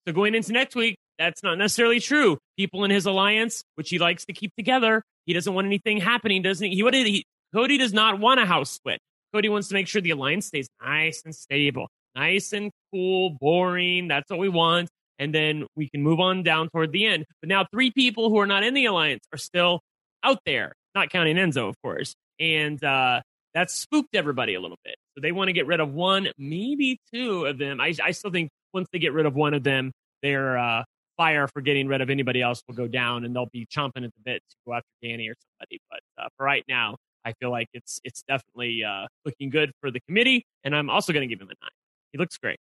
So 0.05 0.13
going 0.13 0.35
into 0.35 0.51
next 0.51 0.75
week, 0.75 0.97
that's 1.17 1.41
not 1.43 1.57
necessarily 1.57 2.01
true. 2.01 2.37
People 2.57 2.83
in 2.83 2.91
his 2.91 3.05
alliance, 3.05 3.63
which 3.75 3.89
he 3.89 3.99
likes 3.99 4.25
to 4.25 4.33
keep 4.33 4.51
together, 4.57 5.01
he 5.25 5.33
doesn't 5.33 5.53
want 5.53 5.65
anything 5.65 5.97
happening, 5.97 6.41
doesn't 6.41 6.69
he? 6.69 6.83
what 6.83 6.91
did 6.91 7.07
he 7.07 7.23
Cody 7.53 7.77
does 7.77 7.93
not 7.93 8.19
want 8.19 8.41
a 8.41 8.45
house 8.45 8.69
split. 8.69 8.99
Cody 9.33 9.47
wants 9.47 9.69
to 9.69 9.73
make 9.73 9.87
sure 9.87 10.01
the 10.01 10.11
alliance 10.11 10.47
stays 10.47 10.67
nice 10.83 11.21
and 11.23 11.33
stable, 11.33 11.87
nice 12.13 12.51
and 12.51 12.69
cool, 12.91 13.37
boring. 13.39 14.09
That's 14.09 14.29
what 14.29 14.39
we 14.39 14.49
want 14.49 14.89
and 15.19 15.33
then 15.33 15.65
we 15.75 15.89
can 15.89 16.03
move 16.03 16.19
on 16.19 16.43
down 16.43 16.69
toward 16.69 16.91
the 16.91 17.05
end. 17.05 17.25
But 17.41 17.49
now 17.49 17.65
three 17.71 17.91
people 17.91 18.29
who 18.29 18.39
are 18.39 18.45
not 18.45 18.63
in 18.63 18.73
the 18.73 18.85
alliance 18.85 19.23
are 19.33 19.37
still 19.37 19.81
out 20.23 20.39
there, 20.45 20.73
not 20.95 21.09
counting 21.09 21.37
Enzo, 21.37 21.69
of 21.69 21.75
course, 21.81 22.13
and 22.39 22.83
uh, 22.83 23.21
that's 23.57 23.73
spooked 23.73 24.15
everybody 24.15 24.53
a 24.53 24.61
little 24.61 24.77
bit. 24.85 24.95
So 25.15 25.21
they 25.21 25.31
want 25.31 25.47
to 25.47 25.53
get 25.53 25.65
rid 25.65 25.79
of 25.79 25.91
one, 25.91 26.27
maybe 26.37 26.99
two 27.11 27.45
of 27.45 27.57
them. 27.57 27.81
I, 27.81 27.91
I 28.03 28.11
still 28.11 28.29
think 28.29 28.51
once 28.71 28.87
they 28.93 28.99
get 28.99 29.13
rid 29.13 29.25
of 29.25 29.33
one 29.33 29.55
of 29.55 29.63
them, 29.63 29.91
their 30.21 30.59
uh, 30.59 30.83
fire 31.17 31.47
for 31.47 31.61
getting 31.61 31.87
rid 31.87 32.01
of 32.01 32.11
anybody 32.11 32.39
else 32.39 32.61
will 32.67 32.75
go 32.75 32.87
down, 32.87 33.25
and 33.25 33.35
they'll 33.35 33.49
be 33.51 33.65
chomping 33.65 34.05
at 34.05 34.13
the 34.13 34.21
bit 34.23 34.43
to 34.47 34.55
go 34.67 34.73
after 34.73 34.87
Dani 35.03 35.27
or 35.27 35.33
somebody. 35.41 35.81
But 35.89 36.01
uh, 36.23 36.27
for 36.37 36.45
right 36.45 36.63
now, 36.69 36.97
I 37.25 37.33
feel 37.39 37.49
like 37.49 37.67
it's 37.73 37.99
it's 38.03 38.21
definitely 38.27 38.83
uh, 38.83 39.07
looking 39.25 39.49
good 39.49 39.71
for 39.81 39.89
the 39.89 40.01
committee, 40.01 40.45
and 40.63 40.75
I'm 40.75 40.91
also 40.91 41.11
going 41.11 41.27
to 41.27 41.35
give 41.35 41.41
him 41.41 41.49
a 41.49 41.57
nine. 41.59 41.71
He 42.11 42.19
looks 42.19 42.37
great. 42.37 42.59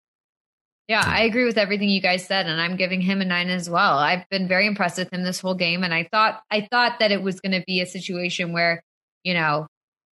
Yeah, 0.87 1.03
I 1.05 1.23
agree 1.23 1.43
with 1.43 1.57
everything 1.57 1.89
you 1.89 2.01
guys 2.01 2.25
said, 2.25 2.45
and 2.45 2.61
I'm 2.61 2.77
giving 2.77 3.01
him 3.01 3.19
a 3.19 3.25
nine 3.25 3.49
as 3.49 3.69
well. 3.69 3.97
I've 3.97 4.23
been 4.29 4.47
very 4.47 4.65
impressed 4.65 4.97
with 4.97 5.11
him 5.11 5.23
this 5.23 5.41
whole 5.41 5.55
game, 5.55 5.83
and 5.83 5.93
I 5.93 6.07
thought 6.09 6.41
I 6.49 6.69
thought 6.71 6.99
that 6.99 7.11
it 7.11 7.21
was 7.21 7.41
going 7.41 7.51
to 7.51 7.65
be 7.67 7.81
a 7.81 7.85
situation 7.85 8.53
where, 8.53 8.81
you 9.23 9.33
know, 9.33 9.67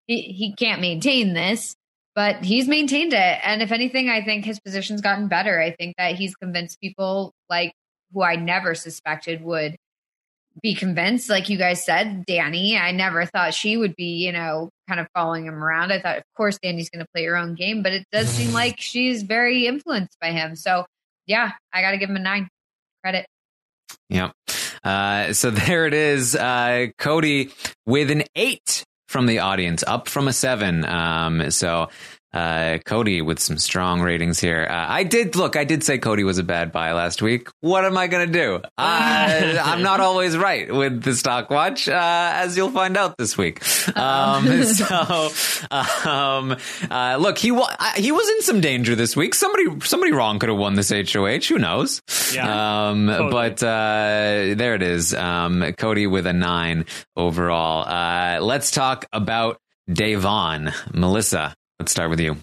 he, 0.06 0.22
he 0.22 0.54
can't 0.54 0.80
maintain 0.80 1.32
this, 1.34 1.74
but 2.14 2.44
he's 2.44 2.68
maintained 2.68 3.12
it. 3.12 3.38
And 3.44 3.62
if 3.62 3.72
anything, 3.72 4.08
I 4.08 4.22
think 4.22 4.44
his 4.44 4.60
position's 4.60 5.00
gotten 5.00 5.28
better. 5.28 5.60
I 5.60 5.70
think 5.72 5.96
that 5.98 6.14
he's 6.14 6.34
convinced 6.34 6.80
people 6.80 7.32
like 7.48 7.72
who 8.12 8.22
I 8.22 8.36
never 8.36 8.74
suspected 8.74 9.42
would 9.42 9.76
be 10.60 10.74
convinced, 10.74 11.30
like 11.30 11.48
you 11.48 11.56
guys 11.56 11.84
said, 11.84 12.26
Dani. 12.26 12.78
I 12.78 12.92
never 12.92 13.24
thought 13.24 13.54
she 13.54 13.76
would 13.76 13.96
be, 13.96 14.24
you 14.24 14.32
know, 14.32 14.68
kind 14.88 15.00
of 15.00 15.06
following 15.14 15.46
him 15.46 15.62
around. 15.62 15.92
I 15.92 16.00
thought, 16.00 16.18
of 16.18 16.24
course, 16.36 16.58
Dani's 16.58 16.90
going 16.90 17.04
to 17.04 17.08
play 17.14 17.24
her 17.24 17.36
own 17.36 17.54
game, 17.54 17.82
but 17.82 17.92
it 17.92 18.04
does 18.12 18.28
seem 18.28 18.52
like 18.52 18.74
she's 18.78 19.22
very 19.22 19.66
influenced 19.66 20.18
by 20.20 20.32
him. 20.32 20.56
So, 20.56 20.84
yeah, 21.26 21.52
I 21.72 21.80
got 21.80 21.92
to 21.92 21.98
give 21.98 22.10
him 22.10 22.16
a 22.16 22.20
nine. 22.20 22.48
Credit. 23.02 23.26
Yeah. 24.08 24.32
Uh, 24.84 25.32
so 25.32 25.50
there 25.50 25.86
it 25.86 25.94
is. 25.94 26.36
Uh, 26.36 26.88
Cody 26.98 27.50
with 27.86 28.10
an 28.10 28.24
eight 28.36 28.84
from 29.12 29.26
the 29.26 29.40
audience, 29.40 29.84
up 29.86 30.08
from 30.08 30.26
a 30.26 30.32
seven. 30.32 30.84
Um, 30.84 31.50
so 31.50 31.90
uh, 32.32 32.78
Cody 32.84 33.20
with 33.22 33.38
some 33.38 33.58
strong 33.58 34.00
ratings 34.00 34.40
here. 34.40 34.66
Uh, 34.68 34.86
I 34.88 35.02
did 35.04 35.36
look. 35.36 35.56
I 35.56 35.64
did 35.64 35.84
say 35.84 35.98
Cody 35.98 36.24
was 36.24 36.38
a 36.38 36.42
bad 36.42 36.72
buy 36.72 36.92
last 36.92 37.20
week. 37.22 37.48
What 37.60 37.84
am 37.84 37.96
I 37.98 38.06
going 38.06 38.26
to 38.26 38.32
do? 38.32 38.60
Uh, 38.82 39.62
I'm 39.64 39.82
not 39.82 40.00
always 40.00 40.36
right 40.36 40.72
with 40.72 41.02
the 41.02 41.14
stock 41.14 41.50
watch, 41.50 41.88
uh, 41.88 42.30
as 42.34 42.56
you'll 42.56 42.70
find 42.72 42.96
out 42.96 43.16
this 43.16 43.38
week. 43.38 43.62
Um, 43.96 44.64
so, 44.64 45.30
um, 46.04 46.56
uh, 46.90 47.16
look, 47.20 47.38
he 47.38 47.50
wa- 47.52 47.74
he 47.96 48.12
was 48.12 48.28
in 48.28 48.42
some 48.42 48.60
danger 48.60 48.94
this 48.94 49.16
week. 49.16 49.34
Somebody 49.34 49.80
somebody 49.86 50.12
wrong 50.12 50.38
could 50.38 50.48
have 50.48 50.58
won 50.58 50.74
this 50.74 50.90
HOH. 50.90 51.46
Who 51.48 51.58
knows? 51.58 52.02
Yeah. 52.34 52.88
Um, 52.88 53.06
totally. 53.06 53.30
But 53.30 53.62
uh, 53.62 54.54
there 54.56 54.74
it 54.74 54.82
is. 54.82 55.14
Um, 55.14 55.72
Cody 55.78 56.06
with 56.06 56.26
a 56.26 56.32
nine 56.32 56.84
overall. 57.16 58.40
let's 58.44 58.70
talk 58.70 59.06
about 59.12 59.58
Da'Vonne, 59.88 60.72
Melissa. 60.94 61.54
Let's 61.78 61.92
start 61.92 62.10
with 62.10 62.20
you. 62.20 62.36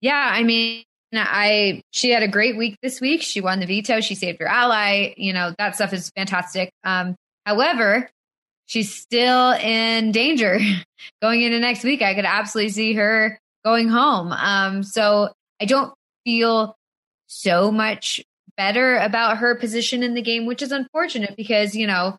Yeah, 0.00 0.30
I 0.32 0.42
mean, 0.42 0.84
I 1.12 1.82
she 1.90 2.10
had 2.10 2.22
a 2.22 2.28
great 2.28 2.56
week 2.56 2.76
this 2.82 3.00
week. 3.00 3.22
She 3.22 3.40
won 3.40 3.60
the 3.60 3.66
veto. 3.66 4.00
She 4.00 4.14
saved 4.14 4.40
her 4.40 4.46
ally. 4.46 5.14
You 5.16 5.32
know 5.32 5.54
that 5.58 5.74
stuff 5.74 5.92
is 5.92 6.10
fantastic. 6.16 6.70
Um, 6.84 7.16
however, 7.46 8.08
she's 8.66 8.94
still 8.94 9.52
in 9.52 10.12
danger 10.12 10.58
going 11.22 11.42
into 11.42 11.58
next 11.58 11.84
week. 11.84 12.02
I 12.02 12.14
could 12.14 12.24
absolutely 12.24 12.70
see 12.70 12.94
her 12.94 13.38
going 13.64 13.88
home. 13.88 14.32
Um, 14.32 14.82
so 14.82 15.30
I 15.60 15.64
don't 15.64 15.92
feel 16.24 16.76
so 17.26 17.70
much 17.72 18.22
better 18.56 18.96
about 18.96 19.38
her 19.38 19.54
position 19.54 20.02
in 20.02 20.14
the 20.14 20.22
game, 20.22 20.46
which 20.46 20.62
is 20.62 20.72
unfortunate 20.72 21.36
because 21.36 21.74
you 21.74 21.86
know 21.86 22.16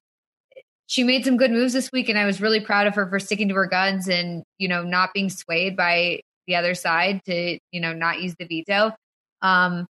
she 0.89 1.03
made 1.03 1.23
some 1.23 1.37
good 1.37 1.51
moves 1.51 1.71
this 1.71 1.91
week 1.93 2.09
and 2.09 2.17
I 2.17 2.25
was 2.25 2.41
really 2.41 2.59
proud 2.59 2.87
of 2.87 2.95
her 2.95 3.07
for 3.07 3.19
sticking 3.19 3.49
to 3.49 3.53
her 3.53 3.67
guns 3.67 4.07
and, 4.07 4.43
you 4.57 4.67
know, 4.67 4.81
not 4.81 5.13
being 5.13 5.29
swayed 5.29 5.77
by 5.77 6.21
the 6.47 6.55
other 6.55 6.73
side 6.73 7.21
to, 7.25 7.59
you 7.71 7.79
know, 7.79 7.93
not 7.93 8.23
use 8.23 8.33
the 8.39 8.47
veto. 8.47 8.95
Um, 9.43 9.85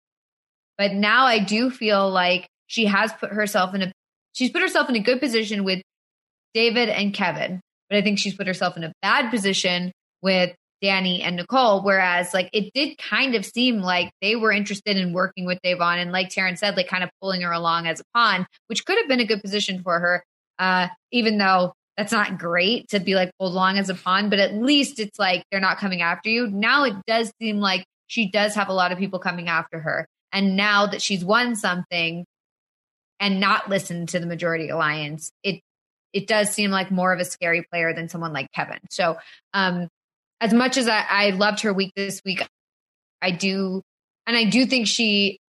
but 0.76 0.92
now 0.94 1.26
I 1.26 1.38
do 1.38 1.70
feel 1.70 2.10
like 2.10 2.48
she 2.66 2.86
has 2.86 3.12
put 3.12 3.30
herself 3.30 3.76
in 3.76 3.82
a 3.82 3.92
she's 4.32 4.50
put 4.50 4.60
herself 4.60 4.88
in 4.88 4.96
a 4.96 5.00
good 5.00 5.20
position 5.20 5.62
with 5.62 5.82
David 6.52 6.88
and 6.88 7.14
Kevin, 7.14 7.60
but 7.88 7.96
I 7.96 8.02
think 8.02 8.18
she's 8.18 8.34
put 8.34 8.48
herself 8.48 8.76
in 8.76 8.82
a 8.82 8.92
bad 9.00 9.30
position 9.30 9.92
with 10.20 10.52
Dani 10.82 11.22
and 11.22 11.36
Nicole. 11.36 11.84
Whereas, 11.84 12.34
like, 12.34 12.50
it 12.52 12.72
did 12.74 12.98
kind 12.98 13.36
of 13.36 13.44
seem 13.44 13.78
like 13.78 14.10
they 14.20 14.34
were 14.34 14.50
interested 14.50 14.96
in 14.96 15.12
working 15.12 15.44
with 15.44 15.60
Da'Vonne, 15.64 16.02
and 16.02 16.10
like 16.10 16.28
Taran 16.28 16.58
said, 16.58 16.76
like, 16.76 16.88
kind 16.88 17.04
of 17.04 17.10
pulling 17.20 17.42
her 17.42 17.52
along 17.52 17.86
as 17.86 18.00
a 18.00 18.04
pawn, 18.14 18.46
which 18.66 18.84
could 18.84 18.98
have 18.98 19.06
been 19.06 19.20
a 19.20 19.26
good 19.26 19.42
position 19.42 19.80
for 19.82 20.00
her 20.00 20.24
uh, 20.58 20.88
even 21.12 21.38
though 21.38 21.72
that's 21.96 22.12
not 22.12 22.38
great 22.38 22.88
to 22.90 23.00
be 23.00 23.16
like 23.16 23.32
pulled 23.38 23.52
along 23.52 23.76
as 23.76 23.90
a 23.90 23.94
pawn, 23.94 24.30
but 24.30 24.38
at 24.38 24.54
least 24.54 25.00
it's 25.00 25.18
like 25.18 25.44
they're 25.50 25.60
not 25.60 25.78
coming 25.78 26.00
after 26.00 26.30
you. 26.30 26.48
Now 26.48 26.84
it 26.84 26.94
does 27.06 27.32
seem 27.40 27.58
like 27.58 27.84
she 28.06 28.30
does 28.30 28.54
have 28.54 28.68
a 28.68 28.72
lot 28.72 28.92
of 28.92 28.98
people 28.98 29.18
coming 29.18 29.48
after 29.48 29.80
her. 29.80 30.06
And 30.32 30.56
now 30.56 30.86
that 30.86 31.02
she's 31.02 31.24
won 31.24 31.56
something 31.56 32.24
and 33.18 33.40
not 33.40 33.68
listened 33.68 34.10
to 34.10 34.20
the 34.20 34.26
majority 34.26 34.68
alliance, 34.68 35.32
it 35.42 35.60
it 36.12 36.26
does 36.26 36.50
seem 36.50 36.70
like 36.70 36.90
more 36.90 37.12
of 37.12 37.20
a 37.20 37.24
scary 37.24 37.62
player 37.62 37.92
than 37.92 38.08
someone 38.08 38.32
like 38.32 38.50
Kevin. 38.52 38.78
So 38.90 39.18
um 39.52 39.88
as 40.40 40.54
much 40.54 40.76
as 40.76 40.86
I, 40.86 41.04
I 41.08 41.30
loved 41.30 41.62
her 41.62 41.72
week 41.72 41.92
this 41.96 42.22
week, 42.24 42.46
I 43.20 43.32
do 43.32 43.82
and 44.26 44.36
I 44.36 44.44
do 44.44 44.66
think 44.66 44.86
she 44.86 45.40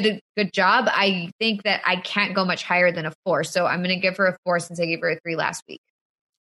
did 0.00 0.16
a 0.16 0.20
good 0.36 0.52
job. 0.52 0.86
I 0.88 1.30
think 1.38 1.62
that 1.62 1.80
I 1.84 1.96
can't 1.96 2.34
go 2.34 2.44
much 2.44 2.64
higher 2.64 2.90
than 2.90 3.06
a 3.06 3.12
four. 3.24 3.44
So 3.44 3.66
I'm 3.66 3.82
going 3.82 3.94
to 3.94 4.00
give 4.00 4.16
her 4.16 4.26
a 4.26 4.36
four 4.44 4.58
since 4.58 4.80
I 4.80 4.86
gave 4.86 5.00
her 5.00 5.10
a 5.10 5.20
three 5.20 5.36
last 5.36 5.62
week. 5.68 5.80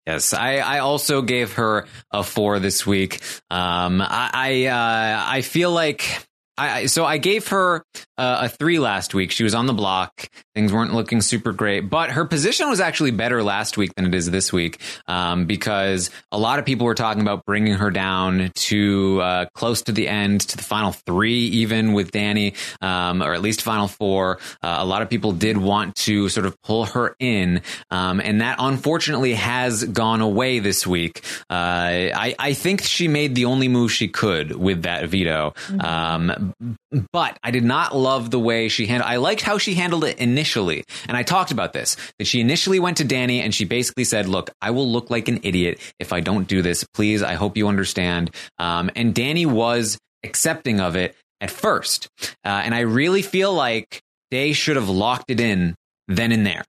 Yes, 0.06 0.32
I, 0.32 0.56
I 0.56 0.78
also 0.78 1.22
gave 1.22 1.54
her 1.54 1.86
a 2.10 2.22
four 2.22 2.58
this 2.58 2.86
week. 2.86 3.20
Um, 3.50 4.00
I 4.00 4.30
I, 4.32 4.64
uh, 4.66 5.24
I 5.26 5.42
feel 5.42 5.72
like 5.72 6.26
I, 6.56 6.86
so 6.86 7.04
I 7.04 7.18
gave 7.18 7.48
her 7.48 7.84
uh, 8.18 8.40
a 8.42 8.48
three 8.48 8.78
last 8.78 9.14
week. 9.14 9.30
She 9.30 9.44
was 9.44 9.54
on 9.54 9.66
the 9.66 9.72
block. 9.72 10.28
Things 10.60 10.74
weren't 10.74 10.92
looking 10.92 11.22
super 11.22 11.52
great, 11.52 11.88
but 11.88 12.10
her 12.10 12.26
position 12.26 12.68
was 12.68 12.80
actually 12.80 13.12
better 13.12 13.42
last 13.42 13.78
week 13.78 13.94
than 13.94 14.04
it 14.04 14.14
is 14.14 14.30
this 14.30 14.52
week 14.52 14.78
um, 15.08 15.46
because 15.46 16.10
a 16.30 16.38
lot 16.38 16.58
of 16.58 16.66
people 16.66 16.84
were 16.84 16.94
talking 16.94 17.22
about 17.22 17.46
bringing 17.46 17.72
her 17.72 17.90
down 17.90 18.50
to 18.56 19.22
uh, 19.22 19.46
close 19.54 19.80
to 19.80 19.92
the 19.92 20.06
end, 20.06 20.42
to 20.42 20.58
the 20.58 20.62
final 20.62 20.92
three, 20.92 21.46
even 21.46 21.94
with 21.94 22.12
Dani, 22.12 22.54
um, 22.82 23.22
or 23.22 23.32
at 23.32 23.40
least 23.40 23.62
final 23.62 23.88
four. 23.88 24.38
Uh, 24.62 24.76
a 24.80 24.84
lot 24.84 25.00
of 25.00 25.08
people 25.08 25.32
did 25.32 25.56
want 25.56 25.96
to 25.96 26.28
sort 26.28 26.44
of 26.44 26.60
pull 26.60 26.84
her 26.84 27.16
in, 27.18 27.62
um, 27.90 28.20
and 28.20 28.42
that 28.42 28.56
unfortunately 28.58 29.32
has 29.32 29.82
gone 29.84 30.20
away 30.20 30.58
this 30.58 30.86
week. 30.86 31.24
Uh, 31.48 32.12
I, 32.12 32.34
I 32.38 32.52
think 32.52 32.82
she 32.82 33.08
made 33.08 33.34
the 33.34 33.46
only 33.46 33.68
move 33.68 33.92
she 33.92 34.08
could 34.08 34.54
with 34.54 34.82
that 34.82 35.08
veto. 35.08 35.54
Mm-hmm. 35.68 36.72
But 37.12 37.38
I 37.42 37.52
did 37.52 37.64
not 37.64 37.94
love 37.94 38.30
the 38.30 38.38
way 38.38 38.68
she 38.68 38.86
handled. 38.86 39.10
I 39.10 39.16
liked 39.16 39.42
how 39.42 39.58
she 39.58 39.74
handled 39.74 40.04
it 40.04 40.18
initially, 40.18 40.84
and 41.06 41.16
I 41.16 41.22
talked 41.22 41.52
about 41.52 41.72
this. 41.72 41.96
That 42.18 42.26
she 42.26 42.40
initially 42.40 42.80
went 42.80 42.96
to 42.96 43.04
Dani 43.04 43.40
and 43.40 43.54
she 43.54 43.64
basically 43.64 44.04
said, 44.04 44.26
"Look, 44.26 44.50
I 44.60 44.72
will 44.72 44.90
look 44.90 45.08
like 45.08 45.28
an 45.28 45.40
idiot 45.42 45.78
if 46.00 46.12
I 46.12 46.20
don't 46.20 46.48
do 46.48 46.62
this. 46.62 46.84
Please, 46.94 47.22
I 47.22 47.34
hope 47.34 47.56
you 47.56 47.68
understand." 47.68 48.34
Um, 48.58 48.90
and 48.96 49.14
Dani 49.14 49.46
was 49.46 49.98
accepting 50.24 50.80
of 50.80 50.96
it 50.96 51.14
at 51.40 51.50
first, 51.50 52.08
uh, 52.44 52.48
and 52.48 52.74
I 52.74 52.80
really 52.80 53.22
feel 53.22 53.52
like 53.52 54.00
they 54.30 54.52
should 54.52 54.76
have 54.76 54.88
locked 54.88 55.30
it 55.30 55.40
in 55.40 55.76
then 56.08 56.32
and 56.32 56.44
there. 56.44 56.64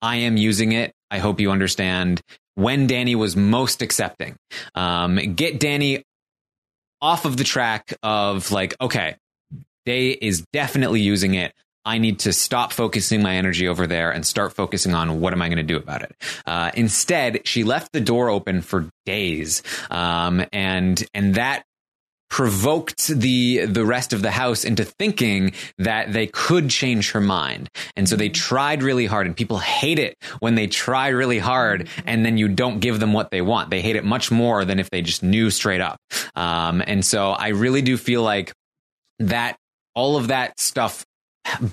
I 0.00 0.16
am 0.16 0.36
using 0.36 0.72
it. 0.72 0.92
I 1.10 1.18
hope 1.18 1.40
you 1.40 1.50
understand. 1.50 2.20
When 2.54 2.88
Dani 2.88 3.14
was 3.14 3.36
most 3.36 3.82
accepting, 3.82 4.36
um, 4.74 5.16
get 5.16 5.60
Dani 5.60 6.02
off 7.02 7.26
of 7.26 7.36
the 7.36 7.44
track 7.44 7.92
of 8.02 8.50
like, 8.50 8.74
okay, 8.80 9.16
Day 9.86 10.10
is 10.10 10.44
definitely 10.52 11.00
using 11.00 11.34
it. 11.34 11.52
I 11.86 11.98
need 11.98 12.18
to 12.20 12.32
stop 12.32 12.72
focusing 12.72 13.22
my 13.22 13.36
energy 13.36 13.68
over 13.68 13.86
there 13.86 14.10
and 14.10 14.26
start 14.26 14.52
focusing 14.52 14.92
on 14.92 15.20
what 15.20 15.32
am 15.32 15.40
I 15.40 15.48
going 15.48 15.58
to 15.58 15.62
do 15.62 15.76
about 15.76 16.02
it. 16.02 16.14
Uh, 16.44 16.72
instead, 16.74 17.46
she 17.46 17.62
left 17.62 17.92
the 17.92 18.00
door 18.00 18.28
open 18.28 18.60
for 18.60 18.90
days, 19.06 19.62
um, 19.88 20.44
and 20.52 21.02
and 21.14 21.36
that 21.36 21.62
provoked 22.28 23.06
the 23.06 23.66
the 23.66 23.84
rest 23.84 24.12
of 24.12 24.22
the 24.22 24.32
house 24.32 24.64
into 24.64 24.84
thinking 24.84 25.52
that 25.78 26.12
they 26.12 26.26
could 26.26 26.68
change 26.70 27.12
her 27.12 27.20
mind. 27.20 27.70
And 27.94 28.08
so 28.08 28.16
they 28.16 28.28
tried 28.28 28.82
really 28.82 29.06
hard 29.06 29.26
and 29.26 29.36
people 29.36 29.58
hate 29.58 29.98
it 29.98 30.16
when 30.40 30.56
they 30.56 30.66
try 30.66 31.08
really 31.08 31.38
hard 31.38 31.88
and 32.04 32.26
then 32.26 32.36
you 32.36 32.48
don't 32.48 32.80
give 32.80 32.98
them 32.98 33.12
what 33.12 33.30
they 33.30 33.42
want. 33.42 33.70
They 33.70 33.80
hate 33.80 33.96
it 33.96 34.04
much 34.04 34.30
more 34.30 34.64
than 34.64 34.80
if 34.80 34.90
they 34.90 35.02
just 35.02 35.22
knew 35.22 35.50
straight 35.50 35.80
up. 35.80 35.98
Um, 36.34 36.82
and 36.86 37.04
so 37.04 37.30
i 37.30 37.48
really 37.48 37.82
do 37.82 37.96
feel 37.96 38.22
like 38.22 38.52
that 39.18 39.56
all 39.96 40.16
of 40.16 40.28
that 40.28 40.60
stuff 40.60 41.04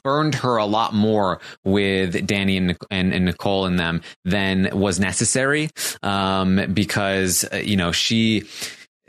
burned 0.03 0.35
her 0.35 0.57
a 0.57 0.65
lot 0.65 0.93
more 0.93 1.39
with 1.63 2.15
Dani 2.27 2.57
and, 2.57 2.77
and, 2.89 3.13
and 3.13 3.25
Nicole 3.25 3.65
and 3.65 3.79
them 3.79 4.01
than 4.25 4.69
was 4.73 4.99
necessary. 4.99 5.69
Um, 6.01 6.73
because, 6.73 7.45
uh, 7.51 7.57
you 7.57 7.75
know, 7.75 7.91
she, 7.91 8.43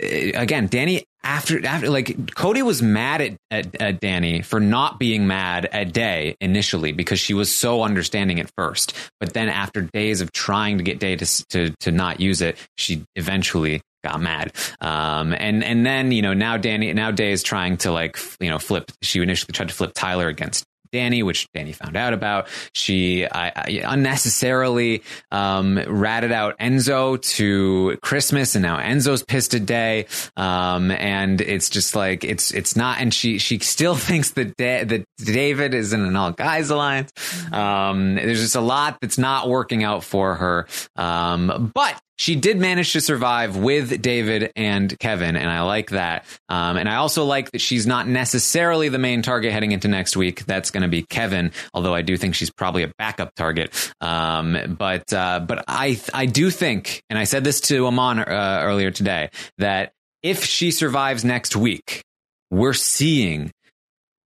uh, 0.02 0.06
again, 0.34 0.68
Dani 0.68 1.04
after 1.22 1.64
after 1.66 1.88
like 1.88 2.34
Cody 2.34 2.62
was 2.62 2.82
mad 2.82 3.20
at, 3.22 3.36
at, 3.50 3.80
at 3.80 4.00
Dani 4.00 4.44
for 4.44 4.60
not 4.60 4.98
being 4.98 5.26
mad 5.26 5.66
at 5.66 5.92
Day 5.92 6.36
initially 6.40 6.92
because 6.92 7.18
she 7.18 7.32
was 7.32 7.54
so 7.54 7.82
understanding 7.82 8.40
at 8.40 8.50
first, 8.58 8.94
but 9.20 9.32
then 9.32 9.48
after 9.48 9.80
days 9.80 10.20
of 10.20 10.32
trying 10.32 10.78
to 10.78 10.84
get 10.84 10.98
Day 10.98 11.16
to 11.16 11.46
to 11.48 11.70
to 11.80 11.90
not 11.90 12.20
use 12.20 12.42
it, 12.42 12.58
she 12.76 13.04
eventually 13.16 13.80
got 14.04 14.20
mad. 14.20 14.52
Um, 14.80 15.32
and 15.32 15.64
and 15.64 15.84
then 15.84 16.12
you 16.12 16.22
know 16.22 16.34
now 16.34 16.56
Dani 16.56 16.94
now 16.94 17.10
Day 17.10 17.32
is 17.32 17.42
trying 17.42 17.78
to 17.78 17.90
like 17.90 18.18
you 18.38 18.50
know 18.50 18.58
flip. 18.58 18.92
She 19.02 19.20
initially 19.20 19.52
tried 19.52 19.68
to 19.68 19.74
flip 19.74 19.92
Tyler 19.94 20.28
against 20.28 20.64
Dani, 20.94 21.24
which 21.24 21.48
Dani 21.52 21.74
found 21.74 21.96
out 21.96 22.12
about. 22.12 22.46
She 22.72 23.26
I, 23.26 23.48
I 23.48 23.82
unnecessarily 23.84 25.02
um, 25.32 25.76
ratted 25.76 26.30
out 26.30 26.56
Enzo 26.58 27.20
to 27.36 27.98
Christmas, 28.00 28.54
and 28.54 28.62
now 28.62 28.78
Enzo's 28.78 29.24
pissed 29.24 29.54
at 29.54 29.66
Day. 29.66 30.06
Um, 30.36 30.92
and 30.92 31.40
it's 31.40 31.68
just 31.68 31.96
like 31.96 32.22
it's 32.22 32.52
it's 32.52 32.76
not. 32.76 33.00
And 33.00 33.12
she 33.12 33.38
she 33.38 33.58
still 33.58 33.94
thinks 33.96 34.30
that 34.32 34.56
da- 34.56 34.84
that 34.84 35.04
David 35.18 35.74
is 35.74 35.92
in 35.92 36.00
an 36.00 36.14
all 36.14 36.30
guys 36.30 36.70
alliance. 36.70 37.10
Um, 37.52 38.14
there's 38.14 38.40
just 38.40 38.56
a 38.56 38.60
lot 38.60 38.98
that's 39.00 39.18
not 39.18 39.48
working 39.48 39.82
out 39.82 40.04
for 40.04 40.36
her. 40.36 40.68
Um, 40.94 41.72
but 41.74 42.00
she 42.16 42.36
did 42.36 42.58
manage 42.58 42.92
to 42.92 43.00
survive 43.00 43.56
with 43.56 44.00
David 44.00 44.52
and 44.54 44.96
Kevin, 44.98 45.36
and 45.36 45.50
I 45.50 45.62
like 45.62 45.90
that. 45.90 46.24
Um, 46.48 46.76
and 46.76 46.88
I 46.88 46.96
also 46.96 47.24
like 47.24 47.50
that 47.50 47.60
she's 47.60 47.86
not 47.86 48.06
necessarily 48.06 48.88
the 48.88 48.98
main 48.98 49.22
target 49.22 49.52
heading 49.52 49.72
into 49.72 49.88
next 49.88 50.16
week. 50.16 50.44
That's 50.44 50.70
going 50.70 50.82
to 50.82 50.88
be 50.88 51.02
Kevin, 51.02 51.52
although 51.72 51.94
I 51.94 52.02
do 52.02 52.16
think 52.16 52.34
she's 52.34 52.50
probably 52.50 52.84
a 52.84 52.92
backup 52.98 53.34
target. 53.34 53.74
Um, 54.00 54.76
but 54.78 55.12
uh, 55.12 55.40
but 55.40 55.64
I 55.66 56.00
I 56.12 56.26
do 56.26 56.50
think, 56.50 57.02
and 57.10 57.18
I 57.18 57.24
said 57.24 57.44
this 57.44 57.60
to 57.62 57.86
Amon 57.86 58.20
uh, 58.20 58.60
earlier 58.62 58.90
today, 58.90 59.30
that 59.58 59.92
if 60.22 60.44
she 60.44 60.70
survives 60.70 61.24
next 61.24 61.56
week, 61.56 62.02
we're 62.50 62.74
seeing 62.74 63.50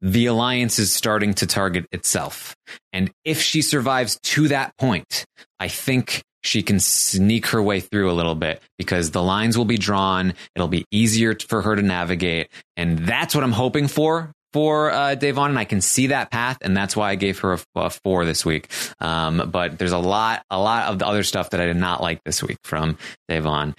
the 0.00 0.26
alliance 0.26 0.78
is 0.78 0.92
starting 0.92 1.34
to 1.34 1.46
target 1.46 1.86
itself. 1.90 2.54
And 2.92 3.10
if 3.24 3.40
she 3.40 3.62
survives 3.62 4.18
to 4.22 4.48
that 4.48 4.76
point, 4.76 5.24
I 5.58 5.68
think 5.68 6.22
she 6.42 6.62
can 6.62 6.80
sneak 6.80 7.46
her 7.46 7.62
way 7.62 7.80
through 7.80 8.10
a 8.10 8.12
little 8.12 8.34
bit 8.34 8.62
because 8.78 9.10
the 9.10 9.22
lines 9.22 9.58
will 9.58 9.64
be 9.64 9.78
drawn. 9.78 10.34
It'll 10.54 10.68
be 10.68 10.84
easier 10.90 11.36
for 11.36 11.62
her 11.62 11.76
to 11.76 11.82
navigate. 11.82 12.48
And 12.76 12.98
that's 12.98 13.34
what 13.34 13.44
I'm 13.44 13.52
hoping 13.52 13.88
for 13.88 14.32
for 14.52 14.90
uh, 14.90 15.14
Da'Vonne, 15.14 15.50
and 15.50 15.58
I 15.58 15.64
can 15.64 15.80
see 15.80 16.08
that 16.08 16.30
path, 16.30 16.58
and 16.62 16.76
that's 16.76 16.96
why 16.96 17.10
I 17.10 17.14
gave 17.16 17.38
her 17.40 17.54
a, 17.54 17.60
a 17.76 17.90
four 17.90 18.24
this 18.24 18.46
week. 18.46 18.70
Um, 19.00 19.50
but 19.50 19.78
there's 19.78 19.92
a 19.92 19.98
lot, 19.98 20.42
a 20.50 20.58
lot 20.58 20.88
of 20.88 20.98
the 20.98 21.06
other 21.06 21.22
stuff 21.22 21.50
that 21.50 21.60
I 21.60 21.66
did 21.66 21.76
not 21.76 22.00
like 22.00 22.24
this 22.24 22.42
week 22.42 22.58
from 22.64 22.96
Da'Vonne. 23.30 23.76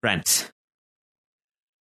Brent, 0.00 0.50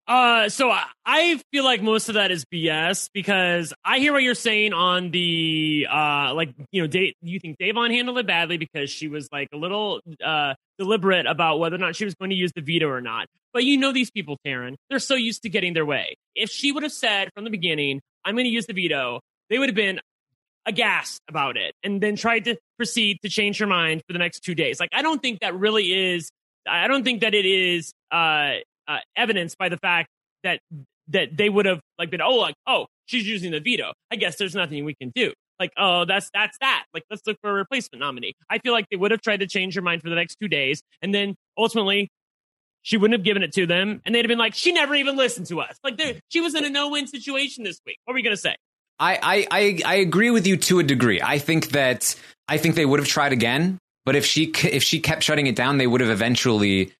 uh, 0.09 0.49
so 0.49 0.71
I, 0.71 0.87
I 1.05 1.41
feel 1.53 1.65
like 1.65 1.83
most 1.83 2.09
of 2.09 2.15
that 2.15 2.31
is 2.31 2.47
BS 2.47 3.11
because 3.13 3.75
I 3.85 3.99
hear 3.99 4.15
what 4.15 4.23
you're 4.23 4.35
saying 4.35 4.73
on 4.73 5.11
the 5.11 5.87
uh, 5.91 6.33
like 6.35 6.55
you 6.73 6.81
know, 6.81 6.87
Dave, 6.87 7.13
you 7.21 7.39
think 7.39 7.59
Da'Vonne 7.59 7.91
handled 7.91 8.17
it 8.17 8.27
badly 8.27 8.57
because 8.57 8.89
she 8.89 9.09
was 9.09 9.29
like 9.31 9.49
a 9.53 9.59
little 9.59 10.01
uh 10.25 10.55
deliberate 10.79 11.27
about 11.27 11.59
whether 11.59 11.77
or 11.77 11.79
not 11.79 11.95
she 11.95 12.07
was 12.07 12.15
going 12.15 12.31
to 12.31 12.37
use 12.37 12.53
the 12.55 12.63
veto 12.63 12.89
or 12.89 13.03
not. 13.03 13.27
But 13.53 13.65
you 13.65 13.77
know 13.77 13.93
these 13.93 14.11
people, 14.11 14.39
Taran, 14.47 14.77
they're 14.89 14.99
so 14.99 15.15
used 15.15 15.43
to 15.43 15.51
getting 15.51 15.75
their 15.75 15.85
way. 15.85 16.17
If 16.35 16.49
she 16.49 16.73
would 16.73 16.85
have 16.85 16.93
said 16.93 17.29
from 17.35 17.45
the 17.45 17.51
beginning, 17.51 18.01
"I'm 18.25 18.35
going 18.35 18.47
to 18.47 18.51
use 18.51 18.65
the 18.65 18.73
veto," 18.73 19.21
they 19.51 19.59
would 19.59 19.69
have 19.69 19.77
been 19.77 20.01
aghast 20.65 21.21
about 21.29 21.59
it 21.59 21.75
and 21.83 22.01
then 22.01 22.17
tried 22.17 22.45
to 22.45 22.57
proceed 22.79 23.19
to 23.23 23.29
change 23.29 23.59
her 23.59 23.67
mind 23.67 24.03
for 24.07 24.15
the 24.15 24.19
next 24.19 24.41
two 24.41 24.55
days. 24.55 24.81
Like 24.81 24.91
I 24.93 25.03
don't 25.03 25.21
think 25.21 25.41
that 25.41 25.55
really 25.55 26.15
is. 26.15 26.31
I 26.67 26.89
don't 26.89 27.05
think 27.05 27.21
that 27.21 27.35
it 27.35 27.45
is. 27.45 27.93
Uh, 28.11 28.55
uh, 28.89 28.99
evidenced 29.17 29.59
by 29.59 29.69
the 29.69 29.77
fact 29.77 30.09
that 30.43 30.61
that 31.09 31.37
they 31.37 31.49
would 31.49 31.67
have 31.67 31.81
like 31.99 32.11
been 32.11 32.21
oh 32.21 32.37
like 32.37 32.55
oh 32.67 32.87
she's 33.07 33.27
using 33.27 33.53
the 33.53 33.61
veto. 33.61 33.93
I 34.11 34.17
guess 34.17 34.37
there's 34.37 34.55
nothing 34.55 34.85
we 34.85 34.95
can 34.95 35.13
do. 35.15 35.33
Like 35.61 35.73
oh 35.77 36.05
that's 36.05 36.31
that's 36.33 36.57
that. 36.61 36.85
Like 36.95 37.05
let's 37.11 37.23
look 37.27 37.37
for 37.41 37.51
a 37.51 37.55
replacement 37.55 38.01
nominee. 38.01 38.35
I 38.51 38.59
feel 38.59 38.73
like 38.73 38.87
they 38.91 38.97
would 38.97 39.11
have 39.11 39.21
tried 39.21 39.41
to 39.41 39.47
change 39.47 39.75
her 39.75 39.83
mind 39.83 40.03
for 40.03 40.09
the 40.09 40.17
next 40.17 40.37
two 40.41 40.49
days, 40.49 40.83
and 41.03 41.15
then 41.15 41.35
ultimately 41.57 42.09
she 42.83 42.97
wouldn't 42.97 43.19
have 43.19 43.25
given 43.25 43.43
it 43.43 43.53
to 43.55 43.67
them, 43.67 44.01
and 44.05 44.15
they'd 44.15 44.25
have 44.25 44.29
been 44.29 44.39
like 44.39 44.55
she 44.55 44.73
never 44.73 44.95
even 44.95 45.17
listened 45.17 45.47
to 45.49 45.61
us. 45.61 45.77
Like 45.85 46.01
she 46.29 46.41
was 46.41 46.55
in 46.55 46.65
a 46.65 46.71
no 46.71 46.91
win 46.91 47.07
situation 47.07 47.65
this 47.65 47.81
week. 47.87 47.99
What 48.05 48.13
were 48.13 48.17
we 48.17 48.23
gonna 48.23 48.37
say? 48.37 48.57
I, 49.01 49.47
I 49.51 49.81
I 49.85 49.95
agree 49.97 50.31
with 50.31 50.47
you 50.47 50.57
to 50.57 50.81
a 50.81 50.83
degree. 50.83 51.21
I 51.23 51.39
think 51.39 51.69
that 51.69 52.15
I 52.49 52.57
think 52.57 52.75
they 52.75 52.87
would 52.87 52.99
have 52.99 53.09
tried 53.09 53.33
again, 53.33 53.79
but 54.05 54.17
if 54.17 54.25
she 54.25 54.53
if 54.65 54.83
she 54.83 55.01
kept 55.01 55.23
shutting 55.23 55.47
it 55.47 55.55
down, 55.55 55.79
they 55.79 55.87
would 55.87 56.01
have 56.01 56.11
eventually 56.11 56.93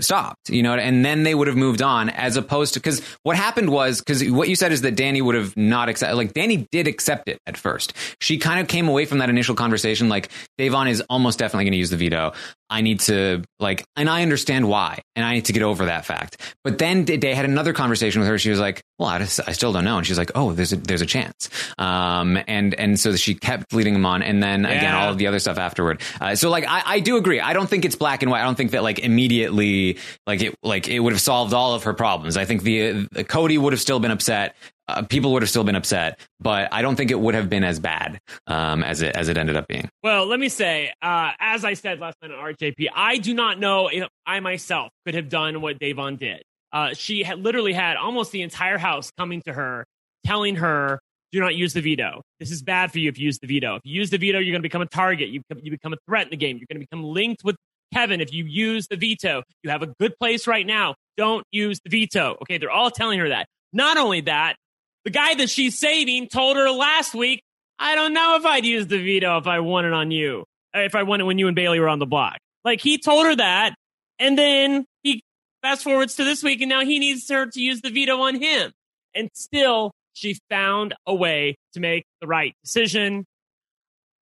stopped, 0.00 0.50
you 0.50 0.62
know, 0.62 0.74
and 0.74 1.04
then 1.04 1.22
they 1.22 1.34
would 1.34 1.46
have 1.46 1.56
moved 1.56 1.82
on 1.82 2.10
as 2.10 2.36
opposed 2.36 2.74
to 2.74 2.80
because 2.80 3.00
what 3.22 3.36
happened 3.36 3.70
was 3.70 4.00
because 4.00 4.28
what 4.30 4.48
you 4.48 4.56
said 4.56 4.72
is 4.72 4.82
that 4.82 4.94
Dani 4.94 5.22
would 5.22 5.34
have 5.34 5.56
not 5.56 5.88
accepted, 5.88 6.16
like 6.16 6.32
Dani 6.32 6.66
did 6.70 6.86
accept 6.86 7.28
it 7.28 7.38
at 7.46 7.56
first. 7.56 7.94
She 8.20 8.38
kind 8.38 8.60
of 8.60 8.68
came 8.68 8.88
away 8.88 9.06
from 9.06 9.18
that 9.18 9.30
initial 9.30 9.54
conversation 9.54 10.08
like 10.08 10.30
Da'Vonne 10.58 10.90
is 10.90 11.02
almost 11.08 11.38
definitely 11.38 11.64
going 11.64 11.72
to 11.72 11.78
use 11.78 11.90
the 11.90 11.96
veto. 11.96 12.32
I 12.68 12.82
need 12.82 13.00
to 13.00 13.42
like, 13.58 13.84
and 13.96 14.08
I 14.08 14.22
understand 14.22 14.68
why, 14.68 15.00
and 15.16 15.24
I 15.24 15.34
need 15.34 15.46
to 15.46 15.52
get 15.52 15.62
over 15.62 15.86
that 15.86 16.04
fact. 16.04 16.40
But 16.62 16.78
then 16.78 17.04
they 17.04 17.34
had 17.34 17.44
another 17.44 17.72
conversation 17.72 18.20
with 18.20 18.28
her. 18.28 18.38
She 18.38 18.50
was 18.50 18.60
like, 18.60 18.82
"Well, 19.00 19.08
I, 19.08 19.18
just, 19.18 19.40
I 19.46 19.52
still 19.52 19.72
don't 19.72 19.84
know," 19.84 19.96
and 19.98 20.06
she's 20.06 20.18
like, 20.18 20.30
"Oh, 20.34 20.52
there's 20.52 20.72
a, 20.72 20.76
there's 20.76 21.00
a 21.00 21.06
chance." 21.06 21.48
Um, 21.78 22.38
and 22.46 22.74
and 22.74 23.00
so 23.00 23.16
she 23.16 23.34
kept 23.34 23.72
leading 23.72 23.94
him 23.94 24.04
on, 24.04 24.22
and 24.22 24.42
then 24.42 24.64
yeah. 24.64 24.70
again 24.70 24.94
all 24.94 25.10
of 25.10 25.18
the 25.18 25.26
other 25.26 25.38
stuff 25.38 25.58
afterward. 25.58 26.02
Uh, 26.20 26.34
so 26.34 26.50
like, 26.50 26.64
I, 26.68 26.82
I 26.84 27.00
do 27.00 27.16
agree. 27.16 27.40
I 27.40 27.54
don't 27.54 27.68
think 27.68 27.84
it's 27.84 27.96
black 27.96 28.22
and 28.22 28.30
white. 28.30 28.42
I 28.42 28.44
don't 28.44 28.56
think 28.56 28.72
that 28.72 28.82
like 28.82 28.98
immediately 28.98 29.98
like 30.26 30.42
it 30.42 30.54
like 30.62 30.86
it 30.88 31.00
would 31.00 31.14
have 31.14 31.22
solved 31.22 31.54
all 31.54 31.74
of 31.74 31.84
her 31.84 31.94
problems. 31.94 32.36
I 32.36 32.44
think 32.44 32.62
the, 32.62 33.08
the 33.10 33.24
Cody 33.24 33.58
would 33.58 33.72
have 33.72 33.80
still 33.80 33.98
been 33.98 34.10
upset 34.10 34.54
uh, 34.90 35.02
people 35.02 35.32
would 35.32 35.42
have 35.42 35.48
still 35.48 35.64
been 35.64 35.76
upset, 35.76 36.18
but 36.40 36.68
I 36.72 36.82
don't 36.82 36.96
think 36.96 37.10
it 37.10 37.20
would 37.20 37.34
have 37.34 37.48
been 37.48 37.64
as 37.64 37.78
bad 37.78 38.20
um, 38.46 38.82
as 38.82 39.02
it 39.02 39.14
as 39.14 39.28
it 39.28 39.38
ended 39.38 39.56
up 39.56 39.68
being. 39.68 39.88
Well, 40.02 40.26
let 40.26 40.40
me 40.40 40.48
say, 40.48 40.92
uh, 41.00 41.30
as 41.38 41.64
I 41.64 41.74
said 41.74 42.00
last 42.00 42.16
night 42.22 42.32
on 42.32 42.54
RJP, 42.54 42.88
I 42.94 43.18
do 43.18 43.32
not 43.32 43.60
know 43.60 43.88
if 43.88 44.08
I 44.26 44.40
myself 44.40 44.90
could 45.04 45.14
have 45.14 45.28
done 45.28 45.60
what 45.60 45.78
Da'Vonne 45.78 46.18
did. 46.18 46.42
Uh, 46.72 46.94
she 46.94 47.22
had 47.22 47.40
literally 47.40 47.72
had 47.72 47.96
almost 47.96 48.32
the 48.32 48.42
entire 48.42 48.78
house 48.78 49.10
coming 49.18 49.42
to 49.42 49.52
her 49.52 49.84
telling 50.24 50.56
her, 50.56 51.00
do 51.32 51.40
not 51.40 51.54
use 51.54 51.72
the 51.72 51.80
veto. 51.80 52.22
This 52.38 52.50
is 52.50 52.62
bad 52.62 52.92
for 52.92 52.98
you 52.98 53.08
if 53.08 53.18
you 53.18 53.26
use 53.26 53.38
the 53.38 53.46
veto. 53.46 53.76
If 53.76 53.82
you 53.84 53.94
use 53.94 54.10
the 54.10 54.18
veto, 54.18 54.38
you're 54.38 54.52
going 54.52 54.62
to 54.62 54.68
become 54.68 54.82
a 54.82 54.86
target. 54.86 55.28
You, 55.28 55.42
you 55.62 55.70
become 55.70 55.92
a 55.92 55.98
threat 56.06 56.24
in 56.24 56.30
the 56.30 56.36
game. 56.36 56.58
You're 56.58 56.66
going 56.70 56.80
to 56.80 56.86
become 56.90 57.04
linked 57.04 57.44
with 57.44 57.56
Kevin 57.92 58.20
if 58.20 58.32
you 58.32 58.44
use 58.44 58.86
the 58.88 58.96
veto. 58.96 59.42
You 59.62 59.70
have 59.70 59.82
a 59.82 59.88
good 59.98 60.16
place 60.18 60.46
right 60.46 60.66
now. 60.66 60.94
Don't 61.16 61.44
use 61.50 61.80
the 61.84 61.90
veto. 61.90 62.36
Okay, 62.42 62.58
they're 62.58 62.70
all 62.70 62.90
telling 62.90 63.18
her 63.20 63.28
that. 63.28 63.46
Not 63.72 63.96
only 63.96 64.22
that, 64.22 64.56
the 65.04 65.10
guy 65.10 65.34
that 65.34 65.50
she's 65.50 65.78
saving 65.78 66.28
told 66.28 66.56
her 66.56 66.70
last 66.70 67.14
week, 67.14 67.42
I 67.78 67.94
don't 67.94 68.12
know 68.12 68.36
if 68.36 68.44
I'd 68.44 68.64
use 68.64 68.86
the 68.86 68.98
veto 68.98 69.38
if 69.38 69.46
I 69.46 69.60
won 69.60 69.84
it 69.84 69.92
on 69.92 70.10
you, 70.10 70.44
if 70.74 70.94
I 70.94 71.04
won 71.04 71.20
it 71.20 71.24
when 71.24 71.38
you 71.38 71.48
and 71.48 71.56
Bayleigh 71.56 71.80
were 71.80 71.88
on 71.88 71.98
the 71.98 72.06
block. 72.06 72.38
Like 72.64 72.80
he 72.80 72.98
told 72.98 73.26
her 73.26 73.36
that, 73.36 73.74
and 74.18 74.36
then 74.36 74.84
he 75.02 75.22
fast 75.62 75.84
forwards 75.84 76.14
to 76.16 76.24
this 76.24 76.42
week, 76.42 76.60
and 76.60 76.68
now 76.68 76.84
he 76.84 76.98
needs 76.98 77.28
her 77.28 77.46
to 77.46 77.60
use 77.60 77.80
the 77.80 77.90
veto 77.90 78.20
on 78.20 78.40
him. 78.40 78.72
And 79.14 79.30
still, 79.34 79.92
she 80.12 80.38
found 80.48 80.94
a 81.06 81.14
way 81.14 81.56
to 81.74 81.80
make 81.80 82.04
the 82.20 82.26
right 82.26 82.54
decision. 82.64 83.24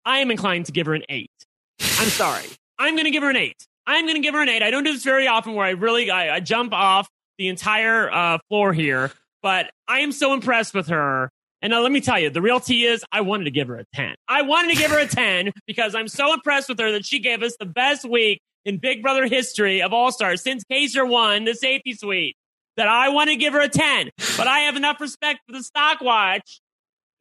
I 0.04 0.18
am 0.18 0.30
inclined 0.30 0.66
to 0.66 0.72
give 0.72 0.86
her 0.86 0.94
an 0.94 1.04
eight. 1.08 1.30
I'm 1.80 2.08
sorry. 2.08 2.46
I'm 2.78 2.94
going 2.94 3.04
to 3.04 3.10
give 3.10 3.22
her 3.22 3.30
an 3.30 3.36
eight. 3.36 3.66
I'm 3.86 4.04
going 4.04 4.16
to 4.16 4.22
give 4.22 4.34
her 4.34 4.42
an 4.42 4.48
eight. 4.48 4.62
I 4.62 4.70
don't 4.70 4.84
do 4.84 4.92
this 4.92 5.04
very 5.04 5.26
often 5.26 5.54
where 5.54 5.66
I 5.66 5.70
really 5.70 6.10
I, 6.10 6.36
I 6.36 6.40
jump 6.40 6.72
off 6.72 7.08
the 7.38 7.48
entire 7.48 8.10
uh, 8.10 8.38
floor 8.48 8.72
here, 8.72 9.12
but 9.42 9.70
I 9.86 10.00
am 10.00 10.12
so 10.12 10.32
impressed 10.32 10.74
with 10.74 10.88
her. 10.88 11.30
And 11.62 11.70
now 11.70 11.80
let 11.80 11.90
me 11.90 12.00
tell 12.00 12.18
you, 12.18 12.30
the 12.30 12.42
real 12.42 12.60
tea 12.60 12.84
is 12.84 13.04
I 13.10 13.22
wanted 13.22 13.44
to 13.44 13.50
give 13.50 13.68
her 13.68 13.78
a 13.78 13.84
10. 13.94 14.14
I 14.28 14.42
wanted 14.42 14.74
to 14.74 14.78
give 14.78 14.90
her 14.90 14.98
a 14.98 15.06
10 15.06 15.52
because 15.66 15.94
I'm 15.94 16.08
so 16.08 16.32
impressed 16.34 16.68
with 16.68 16.78
her 16.78 16.92
that 16.92 17.06
she 17.06 17.18
gave 17.18 17.42
us 17.42 17.56
the 17.58 17.66
best 17.66 18.08
week 18.08 18.40
in 18.64 18.78
Big 18.78 19.02
Brother 19.02 19.26
history 19.26 19.82
of 19.82 19.92
All 19.92 20.12
Stars 20.12 20.42
since 20.42 20.64
Kaysar 20.70 21.08
won 21.08 21.44
the 21.44 21.54
safety 21.54 21.94
suite. 21.94 22.36
That 22.76 22.88
I 22.88 23.08
want 23.08 23.30
to 23.30 23.36
give 23.36 23.54
her 23.54 23.60
a 23.62 23.70
10, 23.70 24.10
but 24.36 24.46
I 24.46 24.60
have 24.60 24.76
enough 24.76 25.00
respect 25.00 25.40
for 25.46 25.52
the 25.56 25.62
stock 25.62 26.02
watch 26.02 26.60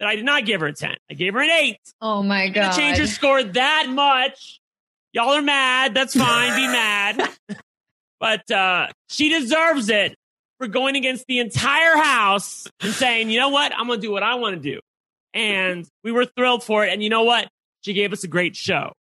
that 0.01 0.07
I 0.09 0.17
did 0.17 0.25
not 0.25 0.45
give 0.45 0.59
her 0.59 0.67
a 0.67 0.73
10. 0.73 0.95
I 1.09 1.13
gave 1.13 1.33
her 1.33 1.39
an 1.39 1.49
8. 1.49 1.77
Oh 2.01 2.21
my 2.21 2.49
god. 2.49 2.73
change 2.75 2.97
her 2.97 3.07
score 3.07 3.41
that 3.41 3.87
much. 3.87 4.59
Y'all 5.13 5.29
are 5.29 5.41
mad. 5.41 5.93
That's 5.93 6.13
fine. 6.13 6.55
Be 6.57 6.67
mad. 6.67 7.29
But 8.19 8.49
uh, 8.49 8.87
she 9.09 9.29
deserves 9.29 9.89
it 9.89 10.15
for 10.57 10.67
going 10.67 10.95
against 10.95 11.25
the 11.27 11.39
entire 11.39 11.97
house 11.97 12.67
and 12.81 12.93
saying, 12.93 13.29
you 13.29 13.39
know 13.39 13.49
what? 13.49 13.73
I'm 13.75 13.87
going 13.87 13.99
to 13.99 14.07
do 14.07 14.11
what 14.11 14.23
I 14.23 14.35
want 14.35 14.61
to 14.61 14.61
do. 14.61 14.79
And 15.33 15.87
we 16.03 16.11
were 16.11 16.25
thrilled 16.25 16.63
for 16.63 16.85
it. 16.85 16.93
And 16.93 17.03
you 17.03 17.09
know 17.09 17.23
what? 17.23 17.47
She 17.81 17.93
gave 17.93 18.13
us 18.13 18.23
a 18.23 18.27
great 18.27 18.55
show 18.55 18.93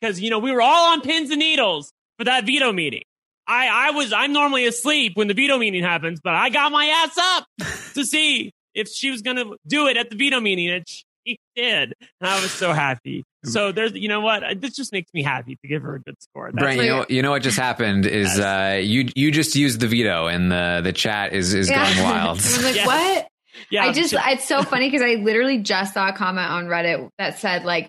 because, 0.00 0.20
you 0.20 0.30
know, 0.30 0.38
we 0.38 0.52
were 0.52 0.62
all 0.62 0.92
on 0.92 1.00
pins 1.00 1.30
and 1.30 1.40
needles 1.40 1.92
for 2.18 2.24
that 2.24 2.46
veto 2.46 2.72
meeting. 2.72 3.02
I, 3.46 3.88
I 3.88 3.90
was, 3.90 4.12
I'm 4.12 4.32
normally 4.32 4.66
asleep 4.66 5.12
when 5.16 5.26
the 5.26 5.34
veto 5.34 5.58
meeting 5.58 5.82
happens, 5.82 6.20
but 6.22 6.34
I 6.34 6.50
got 6.50 6.70
my 6.70 6.86
ass 6.86 7.18
up 7.18 7.46
to 7.94 8.04
see 8.04 8.52
if 8.74 8.88
she 8.88 9.10
was 9.10 9.22
going 9.22 9.36
to 9.36 9.56
do 9.66 9.88
it 9.88 9.96
at 9.96 10.10
the 10.10 10.16
veto 10.16 10.40
meeting. 10.40 10.70
And 10.70 10.84
she 10.86 11.38
did. 11.56 11.94
And 12.20 12.30
I 12.30 12.40
was 12.40 12.52
so 12.52 12.72
happy. 12.72 13.24
So 13.44 13.72
there's, 13.72 13.94
you 13.94 14.08
know 14.08 14.20
what? 14.20 14.42
This 14.60 14.76
just 14.76 14.92
makes 14.92 15.12
me 15.14 15.22
happy 15.22 15.56
to 15.56 15.68
give 15.68 15.82
her 15.82 15.94
a 15.94 16.00
good 16.00 16.16
score. 16.20 16.50
That's 16.52 16.62
Brent, 16.62 16.80
you 16.82 16.86
know, 16.88 17.06
you 17.08 17.22
know 17.22 17.30
what 17.30 17.42
just 17.42 17.58
happened 17.58 18.04
is 18.06 18.38
uh, 18.38 18.78
you 18.82 19.08
you 19.16 19.30
just 19.30 19.56
used 19.56 19.80
the 19.80 19.86
veto 19.86 20.26
and 20.26 20.52
the 20.52 20.80
the 20.84 20.92
chat 20.92 21.32
is 21.32 21.54
is 21.54 21.70
Yeah. 21.70 21.84
going 21.94 22.04
wild. 22.04 22.40
I'm 22.44 22.62
like, 22.62 22.76
Yeah. 22.76 22.86
what? 22.86 23.28
yeah, 23.70 23.84
I 23.84 23.92
just, 23.92 24.14
it's 24.16 24.46
so 24.46 24.62
funny 24.62 24.88
because 24.88 25.02
I 25.02 25.14
literally 25.22 25.58
just 25.58 25.94
saw 25.94 26.08
a 26.08 26.12
comment 26.12 26.50
on 26.50 26.66
Reddit 26.66 27.08
that 27.18 27.38
said 27.38 27.64
like 27.64 27.88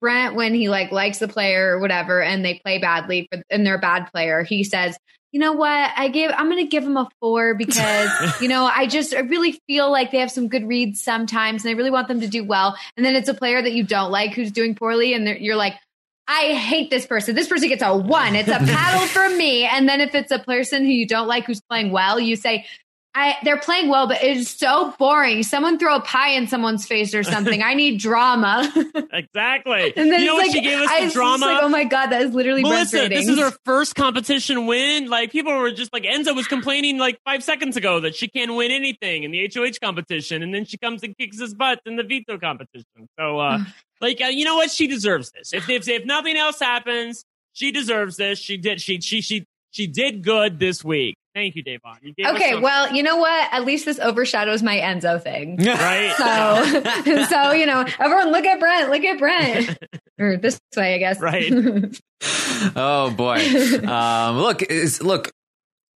Brent, 0.00 0.34
when 0.34 0.54
he 0.54 0.68
like 0.68 0.90
likes 0.92 1.18
the 1.18 1.28
player 1.28 1.76
or 1.76 1.80
whatever, 1.80 2.22
and 2.22 2.44
they 2.44 2.60
play 2.64 2.78
badly 2.78 3.28
for, 3.32 3.42
and 3.50 3.66
they're 3.66 3.76
a 3.76 3.80
bad 3.80 4.10
player, 4.12 4.42
he 4.42 4.64
says, 4.64 4.96
you 5.32 5.40
know 5.40 5.52
what? 5.52 5.90
I 5.96 6.08
give, 6.08 6.30
I'm 6.36 6.48
going 6.50 6.62
to 6.62 6.70
give 6.70 6.84
them 6.84 6.96
a 6.96 7.08
four 7.18 7.54
because, 7.58 8.10
you 8.40 8.48
know, 8.48 8.64
I 8.66 8.86
just, 8.86 9.14
I 9.14 9.20
really 9.20 9.60
feel 9.66 9.90
like 9.90 10.10
they 10.10 10.18
have 10.18 10.30
some 10.30 10.48
good 10.48 10.68
reads 10.68 11.02
sometimes 11.02 11.64
and 11.64 11.74
I 11.74 11.76
really 11.76 11.90
want 11.90 12.08
them 12.08 12.20
to 12.20 12.28
do 12.28 12.44
well. 12.44 12.76
And 12.96 13.04
then 13.04 13.16
it's 13.16 13.28
a 13.28 13.34
player 13.34 13.60
that 13.60 13.72
you 13.72 13.82
don't 13.82 14.10
like 14.10 14.34
who's 14.34 14.52
doing 14.52 14.74
poorly 14.74 15.14
and 15.14 15.26
you're 15.26 15.56
like, 15.56 15.74
I 16.28 16.54
hate 16.54 16.90
this 16.90 17.04
person. 17.04 17.34
This 17.34 17.48
person 17.48 17.68
gets 17.68 17.82
a 17.82 17.96
one. 17.96 18.36
It's 18.36 18.48
a 18.48 18.58
paddle 18.58 19.06
for 19.08 19.28
me. 19.28 19.64
And 19.64 19.88
then 19.88 20.00
if 20.00 20.14
it's 20.14 20.30
a 20.30 20.38
person 20.38 20.84
who 20.84 20.92
you 20.92 21.06
don't 21.06 21.26
like 21.26 21.44
who's 21.44 21.60
playing 21.60 21.90
well, 21.90 22.20
you 22.20 22.36
say, 22.36 22.64
I, 23.14 23.36
they're 23.44 23.58
playing 23.58 23.90
well, 23.90 24.08
but 24.08 24.22
it 24.22 24.38
is 24.38 24.48
so 24.48 24.94
boring. 24.98 25.42
Someone 25.42 25.78
throw 25.78 25.96
a 25.96 26.00
pie 26.00 26.30
in 26.30 26.46
someone's 26.46 26.86
face 26.86 27.14
or 27.14 27.22
something. 27.22 27.62
I 27.62 27.74
need 27.74 28.00
drama. 28.00 28.72
exactly. 29.12 29.92
and 29.94 30.10
then 30.10 30.20
you 30.20 30.26
know 30.26 30.38
it's 30.38 30.38
what 30.38 30.46
like, 30.46 30.52
she 30.52 30.60
gave 30.62 30.80
us 30.80 30.88
I 30.90 31.06
the 31.06 31.12
drama? 31.12 31.46
like, 31.46 31.62
oh 31.62 31.68
my 31.68 31.84
god, 31.84 32.06
that 32.06 32.22
is 32.22 32.34
literally 32.34 32.62
Melissa, 32.62 33.10
this 33.10 33.28
is 33.28 33.38
her 33.38 33.52
first 33.66 33.94
competition 33.96 34.66
win. 34.66 35.10
Like 35.10 35.30
people 35.30 35.54
were 35.54 35.70
just 35.72 35.92
like 35.92 36.04
Enzo 36.04 36.34
was 36.34 36.46
complaining 36.46 36.96
like 36.96 37.20
five 37.24 37.44
seconds 37.44 37.76
ago 37.76 38.00
that 38.00 38.14
she 38.14 38.28
can't 38.28 38.54
win 38.54 38.70
anything 38.70 39.24
in 39.24 39.30
the 39.30 39.50
HOH 39.54 39.84
competition, 39.84 40.42
and 40.42 40.54
then 40.54 40.64
she 40.64 40.78
comes 40.78 41.02
and 41.02 41.16
kicks 41.18 41.38
his 41.38 41.52
butt 41.52 41.80
in 41.84 41.96
the 41.96 42.04
veto 42.04 42.38
competition. 42.38 43.08
So, 43.18 43.38
uh, 43.38 43.58
like, 44.00 44.22
uh, 44.22 44.26
you 44.26 44.46
know 44.46 44.56
what? 44.56 44.70
She 44.70 44.86
deserves 44.86 45.30
this. 45.32 45.52
If, 45.52 45.68
if 45.68 45.86
if 45.86 46.06
nothing 46.06 46.38
else 46.38 46.60
happens, 46.60 47.24
she 47.52 47.72
deserves 47.72 48.16
this. 48.16 48.38
She 48.38 48.56
did. 48.56 48.80
She 48.80 49.02
she 49.02 49.20
she 49.20 49.44
she 49.70 49.86
did 49.86 50.24
good 50.24 50.58
this 50.58 50.82
week. 50.82 51.16
Thank 51.34 51.56
you, 51.56 51.64
Da'Vonne. 51.64 51.98
You 52.02 52.12
gave 52.14 52.26
us 52.26 52.34
okay, 52.34 52.52
some- 52.52 52.62
well, 52.62 52.92
you 52.92 53.02
know 53.02 53.16
what? 53.16 53.48
At 53.52 53.64
least 53.64 53.86
this 53.86 53.98
overshadows 53.98 54.62
my 54.62 54.76
Enzo 54.78 55.22
thing. 55.22 55.56
right. 55.64 56.14
So, 56.18 57.24
so 57.26 57.52
you 57.52 57.66
know, 57.66 57.86
everyone, 57.98 58.32
look 58.32 58.44
at 58.44 58.60
Brent. 58.60 58.90
Look 58.90 59.04
at 59.04 59.18
Brent. 59.18 59.78
or 60.18 60.36
this 60.36 60.60
way, 60.76 60.94
I 60.94 60.98
guess. 60.98 61.20
Right. 61.20 61.50
oh 62.76 63.10
boy. 63.16 63.38
Um, 63.88 64.38
look, 64.38 64.62
is, 64.62 65.02
look 65.02 65.30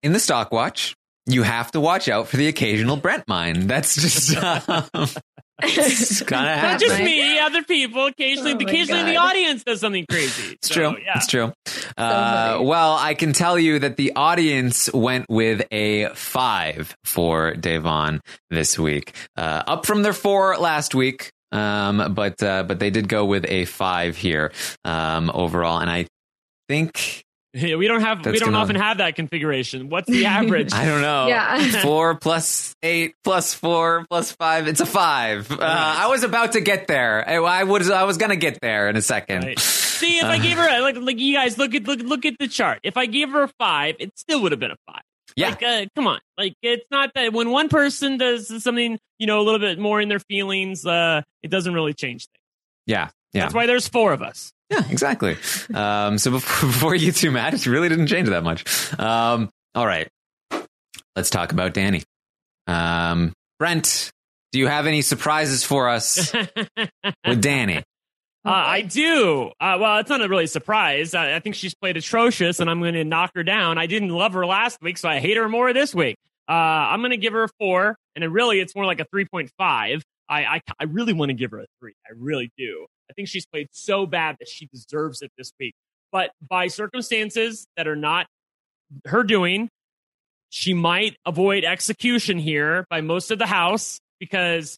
in 0.03 0.14
the 0.14 0.20
stock 0.20 0.52
watch. 0.52 0.95
You 1.28 1.44
have 1.44 1.72
to 1.72 1.80
watch 1.80 2.08
out 2.08 2.28
for 2.28 2.38
the 2.38 2.48
occasional 2.48 2.98
Brent 2.98 3.28
mine. 3.28 3.68
That's 3.68 3.96
just 3.96 4.36
um, 4.70 5.08
it's 5.64 6.22
kind 6.24 6.50
of 6.50 6.64
Not 6.64 6.80
just 6.80 7.00
me, 7.00 7.40
other 7.40 7.64
people. 7.64 8.06
Occasionally, 8.08 8.52
Oh 8.52 8.56
my 8.56 8.62
occasionally 8.64 9.04
the 9.04 9.18
audience 9.18 9.64
does 9.64 9.80
something 9.82 10.06
crazy. 10.10 10.54
It's 10.54 10.68
So, 10.68 10.74
true. 10.74 11.02
Yeah. 11.04 11.14
It's 11.16 11.28
true. 11.28 11.54
Uh, 11.98 12.54
funny. 12.54 12.66
well, 12.66 12.96
I 13.00 13.14
can 13.14 13.34
tell 13.34 13.58
you 13.58 13.80
that 13.80 13.98
the 13.98 14.14
audience 14.16 14.92
went 14.94 15.26
with 15.30 15.66
a 15.72 16.10
five 16.10 16.96
for 17.06 17.54
Da'Vonne 17.54 18.20
this 18.50 18.78
week, 18.78 19.14
uh, 19.38 19.64
up 19.66 19.86
from 19.86 20.04
their 20.04 20.14
four 20.14 20.58
last 20.58 20.94
week. 20.94 21.32
Um, 21.52 22.14
but 22.14 22.44
uh, 22.44 22.64
but 22.64 22.80
they 22.80 22.90
did 22.90 23.08
go 23.08 23.26
with 23.26 23.46
a 23.48 23.66
five 23.66 24.18
here 24.18 24.52
um, 24.84 25.32
overall, 25.34 25.80
and 25.80 25.90
I 25.90 26.08
think 26.68 27.24
Yeah, 27.57 27.77
we 27.77 27.88
don't 27.88 28.02
have 28.02 28.26
we 28.26 28.34
don't 28.38 28.48
gonna- 28.52 28.57
often 28.57 28.76
have 28.76 28.98
that 28.98 29.15
configuration. 29.15 29.88
What's 29.90 30.10
the 30.10 30.26
average? 30.38 30.73
I 30.73 30.86
don't 30.86 31.02
know. 31.02 31.27
Yeah. 31.27 31.82
Four 31.82 32.15
plus 32.15 32.76
eight 32.84 33.15
plus 33.23 33.53
four 33.53 34.06
plus 34.10 34.32
five. 34.34 34.68
It's 34.68 34.82
a 34.82 34.86
five. 34.86 35.49
Uh, 35.49 35.57
I 35.61 36.07
was 36.07 36.23
about 36.23 36.52
to 36.53 36.61
get 36.61 36.88
there. 36.88 37.27
I, 37.27 37.36
I 37.36 37.64
was 37.64 37.90
I 37.90 38.03
was 38.03 38.18
gonna 38.18 38.36
get 38.36 38.60
there 38.61 38.90
in 38.90 38.98
a 38.98 39.02
second. 39.02 39.45
Right. 39.45 39.57
See, 39.60 40.18
if 40.18 40.26
I 40.26 40.38
Uh, 40.38 40.41
gave 40.41 40.57
her 40.57 40.68
a, 40.68 40.82
like 40.82 40.98
like 40.98 41.18
you 41.19 41.34
guys 41.34 41.57
look 41.57 41.73
at 41.73 41.84
look 41.88 42.02
look 42.02 42.26
at 42.26 42.36
the 42.40 42.49
chart. 42.49 42.80
If 42.84 42.98
I 42.98 43.06
gave 43.06 43.30
her 43.32 43.44
a 43.44 43.52
five, 43.57 43.95
it 43.99 44.11
still 44.19 44.41
would 44.41 44.52
have 44.52 44.60
been 44.60 44.72
a 44.72 44.77
five. 44.91 45.02
Yeah. 45.38 45.49
Like, 45.49 45.64
uh, 45.64 45.86
come 45.95 46.07
on. 46.07 46.19
Like, 46.38 46.53
it's 46.61 46.86
not 46.91 47.11
that 47.15 47.34
when 47.34 47.49
one 47.49 47.68
person 47.69 48.18
does 48.18 48.64
something, 48.64 48.98
you 49.18 49.27
know, 49.27 49.40
a 49.40 49.44
little 49.44 49.60
bit 49.60 49.77
more 49.80 49.99
in 49.99 50.07
their 50.07 50.19
feelings, 50.19 50.86
uh, 50.86 51.22
it 51.44 51.49
doesn't 51.52 51.73
really 51.73 51.94
change 51.94 52.27
things. 52.27 52.41
Yeah. 52.86 53.10
Yeah. 53.34 53.41
That's 53.41 53.53
why 53.53 53.65
there's 53.65 53.88
four 53.90 54.14
of 54.14 54.22
us. 54.22 54.53
Yeah, 54.70 54.84
exactly. 54.90 55.38
Um, 55.74 56.18
so 56.18 56.32
before, 56.32 56.70
before 56.70 56.96
you 56.96 57.12
two 57.12 57.32
met, 57.32 57.54
it 57.54 57.66
really 57.66 57.90
didn't 57.90 58.08
change 58.08 58.30
that 58.30 58.44
much. 58.44 58.66
Um, 59.00 59.50
all 59.74 59.86
right, 59.86 60.08
let's 61.16 61.30
talk 61.30 61.52
about 61.52 61.74
Dani. 61.74 62.04
Um, 62.68 63.34
Brent, 63.60 64.12
do 64.52 64.60
you 64.60 64.68
have 64.68 64.88
any 64.88 65.02
surprises 65.02 65.64
for 65.64 65.90
us 65.90 66.34
with 66.34 67.42
Dani? 67.42 67.84
Uh, 68.46 68.52
I 68.52 68.82
do. 68.82 69.52
Uh, 69.60 69.78
well, 69.80 69.98
it's 69.98 70.10
not 70.10 70.22
a 70.22 70.30
really 70.30 70.46
surprise. 70.46 71.16
I, 71.16 71.36
I 71.36 71.40
think 71.40 71.56
she's 71.56 71.74
played 71.74 71.98
atrocious, 71.98 72.60
and 72.60 72.70
I'm 72.70 72.80
going 72.80 72.94
to 72.94 73.04
knock 73.04 73.32
her 73.36 73.44
down. 73.44 73.80
I 73.80 73.88
didn't 73.88 74.10
love 74.10 74.34
her 74.34 74.46
last 74.46 74.78
week, 74.82 75.00
so 75.00 75.10
I 75.10 75.20
hate 75.20 75.38
her 75.38 75.50
more 75.50 75.74
this 75.74 75.96
week. 75.96 76.16
Uh, 76.48 76.52
I'm 76.52 77.02
going 77.02 77.12
to 77.12 77.18
give 77.18 77.34
her 77.34 77.44
a 77.44 77.50
four, 77.60 77.98
and 78.16 78.24
it 78.24 78.28
really, 78.28 78.60
it's 78.60 78.76
more 78.76 78.86
like 78.86 79.00
a 79.00 79.06
3.5. 79.06 79.50
I, 79.60 80.02
I, 80.30 80.62
I 80.80 80.84
really 80.84 81.14
want 81.14 81.30
to 81.30 81.34
give 81.34 81.52
her 81.52 81.60
a 81.60 81.66
three. 81.80 81.94
I 82.08 82.14
really 82.16 82.52
do. 82.56 82.86
I 83.10 83.14
think 83.14 83.27
she's 83.27 83.45
played 83.45 83.68
so 83.72 84.06
bad 84.06 84.38
that 84.40 84.49
she 84.49 84.68
deserves 84.68 85.22
it 85.22 85.32
this 85.38 85.52
week. 85.60 85.76
But 86.11 86.32
by 86.48 86.68
circumstances 86.68 87.68
that 87.77 87.88
are 87.88 87.95
not 87.95 88.27
her 89.06 89.23
doing, 89.23 89.69
she 90.49 90.73
might 90.73 91.18
avoid 91.26 91.64
execution 91.64 92.38
here 92.40 92.86
by 92.90 93.02
most 93.02 93.32
of 93.32 93.40
the 93.40 93.45
house 93.45 93.99
because 94.19 94.77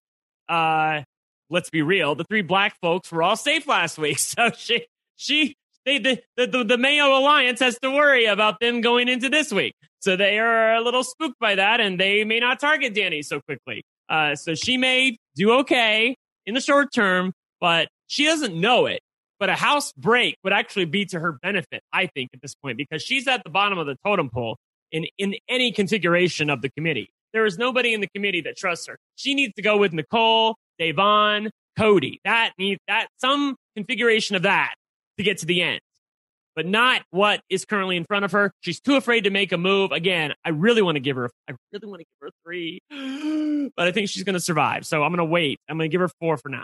uh, 0.50 1.02
let's 1.50 1.70
be 1.70 1.82
real, 1.82 2.16
the 2.16 2.24
three 2.24 2.42
black 2.42 2.76
folks 2.82 3.12
were 3.12 3.22
all 3.22 3.36
safe 3.36 3.68
last 3.68 3.98
week. 3.98 4.20
So 4.38 4.52
she 4.58 4.88
she 5.16 5.56
they 5.86 6.00
the 6.00 6.22
the, 6.36 6.64
the, 6.64 6.78
Mayo 6.78 7.18
Alliance 7.18 7.60
has 7.60 7.78
to 7.80 7.90
worry 7.90 8.26
about 8.26 8.60
them 8.60 8.82
going 8.82 9.08
into 9.08 9.30
this 9.30 9.52
week. 9.52 9.74
So 10.00 10.16
they 10.16 10.38
are 10.38 10.76
a 10.76 10.82
little 10.82 11.04
spooked 11.04 11.40
by 11.40 11.56
that 11.56 11.80
and 11.80 12.00
they 12.00 12.24
may 12.24 12.40
not 12.40 12.60
target 12.60 12.94
Dani 12.94 13.24
so 13.24 13.42
quickly. 13.42 13.84
Uh, 14.10 14.36
so 14.36 14.54
she 14.54 14.78
may 14.78 15.18
do 15.36 15.52
okay 15.60 16.16
in 16.46 16.54
the 16.54 16.62
short 16.62 16.92
term, 16.94 17.34
but 17.60 17.88
she 18.08 18.26
doesn't 18.26 18.56
know 18.60 18.86
it. 18.86 19.02
But 19.40 19.50
a 19.50 19.56
house 19.56 19.94
break 19.94 20.36
would 20.44 20.54
actually 20.54 20.86
be 20.86 21.06
to 21.06 21.20
her 21.20 21.34
benefit, 21.44 21.84
I 21.94 22.08
think, 22.08 22.32
at 22.34 22.42
this 22.42 22.56
point, 22.56 22.78
because 22.78 23.04
she's 23.04 23.28
at 23.28 23.44
the 23.44 23.52
bottom 23.52 23.78
of 23.78 23.86
the 23.86 23.96
totem 24.04 24.32
pole 24.34 24.58
in, 24.92 25.06
in 25.18 25.36
any 25.48 25.72
configuration 25.72 26.50
of 26.50 26.62
the 26.62 26.70
committee. 26.70 27.12
There 27.34 27.46
is 27.46 27.58
nobody 27.58 27.94
in 27.94 28.02
the 28.02 28.08
committee 28.08 28.42
that 28.42 28.58
trusts 28.58 28.88
her. 28.88 28.98
She 29.16 29.36
needs 29.36 29.54
to 29.56 29.62
go 29.62 29.78
with 29.78 29.94
Nicole, 29.94 30.56
Da'Vonne, 30.82 31.52
Cody. 31.78 32.20
That 32.24 32.54
needs 32.58 32.80
that 32.88 33.08
some 33.18 33.56
configuration 33.76 34.36
of 34.36 34.44
that 34.44 34.74
to 35.18 35.24
get 35.24 35.40
to 35.40 35.46
the 35.46 35.62
end, 35.62 35.82
but 36.56 36.66
not 36.66 37.04
what 37.12 37.42
is 37.50 37.66
currently 37.66 37.98
in 37.98 38.06
front 38.06 38.26
of 38.26 38.32
her. 38.32 38.52
She's 38.62 38.80
too 38.80 38.96
afraid 38.96 39.26
to 39.26 39.30
make 39.30 39.52
a 39.52 39.58
move. 39.58 39.92
Again, 39.92 40.34
I 40.44 40.50
really 40.50 40.82
want 40.82 40.96
to 40.96 41.00
give 41.00 41.16
her. 41.16 41.30
I 41.48 41.54
really 41.72 41.88
want 41.88 42.00
to 42.00 42.06
give 42.06 42.22
her 42.22 42.32
three, 42.44 42.80
but 43.76 43.88
I 43.88 43.92
think 43.92 44.10
she's 44.10 44.24
going 44.24 44.34
to 44.34 44.40
survive. 44.40 44.86
So 44.86 45.04
I'm 45.04 45.12
going 45.12 45.18
to 45.18 45.26
wait. 45.26 45.60
I'm 45.70 45.78
going 45.78 45.90
to 45.90 45.94
give 45.94 46.02
her 46.02 46.10
four 46.20 46.38
for 46.38 46.50
now. 46.50 46.64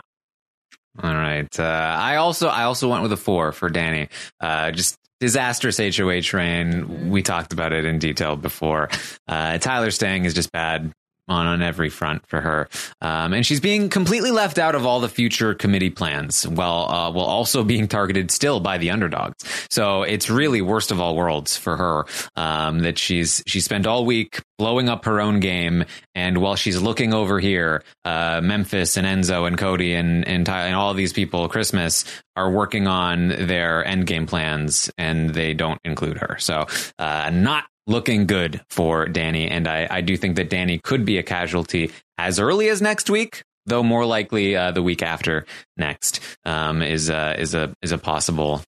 All 1.02 1.14
right. 1.14 1.48
Uh, 1.58 1.62
I 1.62 2.16
also 2.16 2.48
I 2.48 2.64
also 2.64 2.88
went 2.88 3.02
with 3.02 3.12
a 3.12 3.16
four 3.16 3.52
for 3.52 3.68
Dani. 3.68 4.08
Uh, 4.40 4.70
just 4.70 4.96
disastrous 5.20 5.78
HOH 5.78 6.36
reign. 6.36 7.10
We 7.10 7.22
talked 7.22 7.52
about 7.52 7.72
it 7.72 7.84
in 7.84 7.98
detail 7.98 8.36
before. 8.36 8.90
Uh, 9.26 9.58
Tyler 9.58 9.90
staying 9.90 10.24
is 10.24 10.34
just 10.34 10.52
bad 10.52 10.92
on 11.28 11.46
on 11.46 11.62
every 11.62 11.90
front 11.90 12.26
for 12.26 12.40
her, 12.40 12.68
um, 13.00 13.32
and 13.32 13.46
she's 13.46 13.60
being 13.60 13.88
completely 13.88 14.30
left 14.30 14.58
out 14.58 14.74
of 14.74 14.84
all 14.86 15.00
the 15.00 15.08
future 15.08 15.54
committee 15.54 15.90
plans, 15.90 16.46
while 16.46 16.88
uh, 16.90 17.10
while 17.10 17.26
also 17.26 17.64
being 17.64 17.88
targeted 17.88 18.30
still 18.30 18.60
by 18.60 18.78
the 18.78 18.90
underdogs. 18.90 19.36
So 19.70 20.02
it's 20.02 20.28
really 20.28 20.60
worst 20.60 20.90
of 20.90 21.00
all 21.00 21.16
worlds 21.16 21.56
for 21.56 21.76
her 21.76 22.04
um, 22.36 22.80
that 22.80 22.98
she's 22.98 23.42
she 23.46 23.60
spent 23.60 23.86
all 23.86 24.04
week 24.04 24.42
blowing 24.58 24.88
up 24.88 25.04
her 25.04 25.20
own 25.20 25.40
game, 25.40 25.84
and 26.14 26.38
while 26.38 26.56
she's 26.56 26.80
looking 26.80 27.12
over 27.12 27.40
here, 27.40 27.82
uh, 28.04 28.40
Memphis 28.42 28.96
and 28.96 29.06
Enzo 29.06 29.46
and 29.46 29.58
Cody 29.58 29.94
and 29.94 30.26
and, 30.26 30.46
Ty- 30.46 30.66
and 30.66 30.76
all 30.76 30.94
these 30.94 31.12
people, 31.12 31.48
Christmas 31.48 32.04
are 32.36 32.50
working 32.50 32.86
on 32.86 33.28
their 33.28 33.84
end 33.84 34.06
game 34.06 34.26
plans, 34.26 34.90
and 34.98 35.30
they 35.30 35.54
don't 35.54 35.80
include 35.84 36.18
her. 36.18 36.36
So 36.38 36.66
uh, 36.98 37.30
not 37.32 37.64
looking 37.86 38.26
good 38.26 38.62
for 38.70 39.06
Dani. 39.06 39.50
And 39.50 39.68
I, 39.68 39.86
I 39.90 40.00
do 40.00 40.16
think 40.16 40.36
that 40.36 40.50
Dani 40.50 40.82
could 40.82 41.04
be 41.04 41.18
a 41.18 41.22
casualty 41.22 41.90
as 42.18 42.38
early 42.38 42.68
as 42.68 42.80
next 42.80 43.10
week, 43.10 43.42
though 43.66 43.82
more 43.82 44.06
likely 44.06 44.56
uh, 44.56 44.70
the 44.70 44.82
week 44.82 45.02
after 45.02 45.46
next 45.76 46.20
um, 46.44 46.82
is 46.82 47.10
uh, 47.10 47.34
is 47.38 47.54
a 47.54 47.74
is 47.82 47.92
a 47.92 47.98
possible 47.98 48.62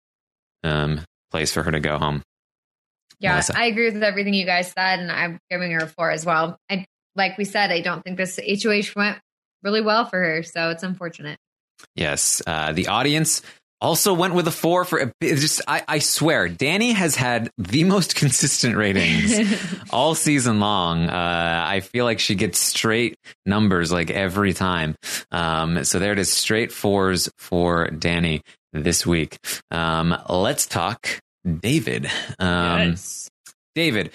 um, 0.64 1.02
place 1.32 1.52
for 1.52 1.64
her 1.64 1.72
to 1.72 1.80
go 1.80 1.98
home. 1.98 2.22
Yeah, 3.20 3.32
Melissa. 3.32 3.58
I 3.58 3.66
agree 3.66 3.92
with 3.92 4.04
everything 4.04 4.34
you 4.34 4.46
guys 4.46 4.72
said, 4.72 5.00
and 5.00 5.12
I'm 5.12 5.40
giving 5.50 5.72
her 5.72 5.80
a 5.80 5.88
four 5.88 6.12
as 6.12 6.26
well. 6.26 6.58
I 6.70 6.86
like 7.16 7.38
we 7.38 7.46
said, 7.46 7.72
I 7.72 7.82
don't 7.82 8.04
think 8.04 8.18
this 8.18 8.38
HOH 8.38 8.94
went 8.96 9.20
really 9.64 9.82
well 9.82 10.06
for 10.06 10.20
her, 10.20 10.44
so 10.44 10.70
it's 10.70 10.84
unfortunate. 10.84 11.38
Yes, 11.96 12.42
uh, 12.46 12.74
the 12.74 12.88
audience 12.88 13.42
also 13.86 14.16
went 14.16 14.34
with 14.34 14.48
a 14.48 14.52
four 14.52 14.84
for 14.84 15.14
just. 15.22 15.62
I, 15.68 15.84
I 15.88 16.00
swear, 16.00 16.50
Dani 16.50 16.94
has 16.94 17.16
had 17.16 17.52
the 17.60 17.84
most 17.84 18.16
consistent 18.22 18.76
ratings 18.76 19.40
all 19.92 20.16
season 20.16 20.60
long. 20.60 21.08
Uh, 21.08 21.66
I 21.68 21.82
feel 21.82 22.04
like 22.04 22.20
she 22.20 22.34
gets 22.34 22.58
straight 22.60 23.16
numbers 23.46 23.92
like 23.92 24.10
every 24.10 24.54
time. 24.54 24.96
Um, 25.32 25.84
so 25.84 26.00
there 26.00 26.14
it 26.14 26.20
is, 26.20 26.34
straight 26.34 26.72
fours 26.72 27.30
for 27.38 27.88
Dani 27.90 28.42
this 28.74 29.06
week. 29.06 29.38
Um, 29.70 30.18
let's 30.30 30.66
talk 30.66 31.08
David. 31.46 32.08
Um, 32.40 32.90
yes. 32.90 33.30
David. 33.76 34.12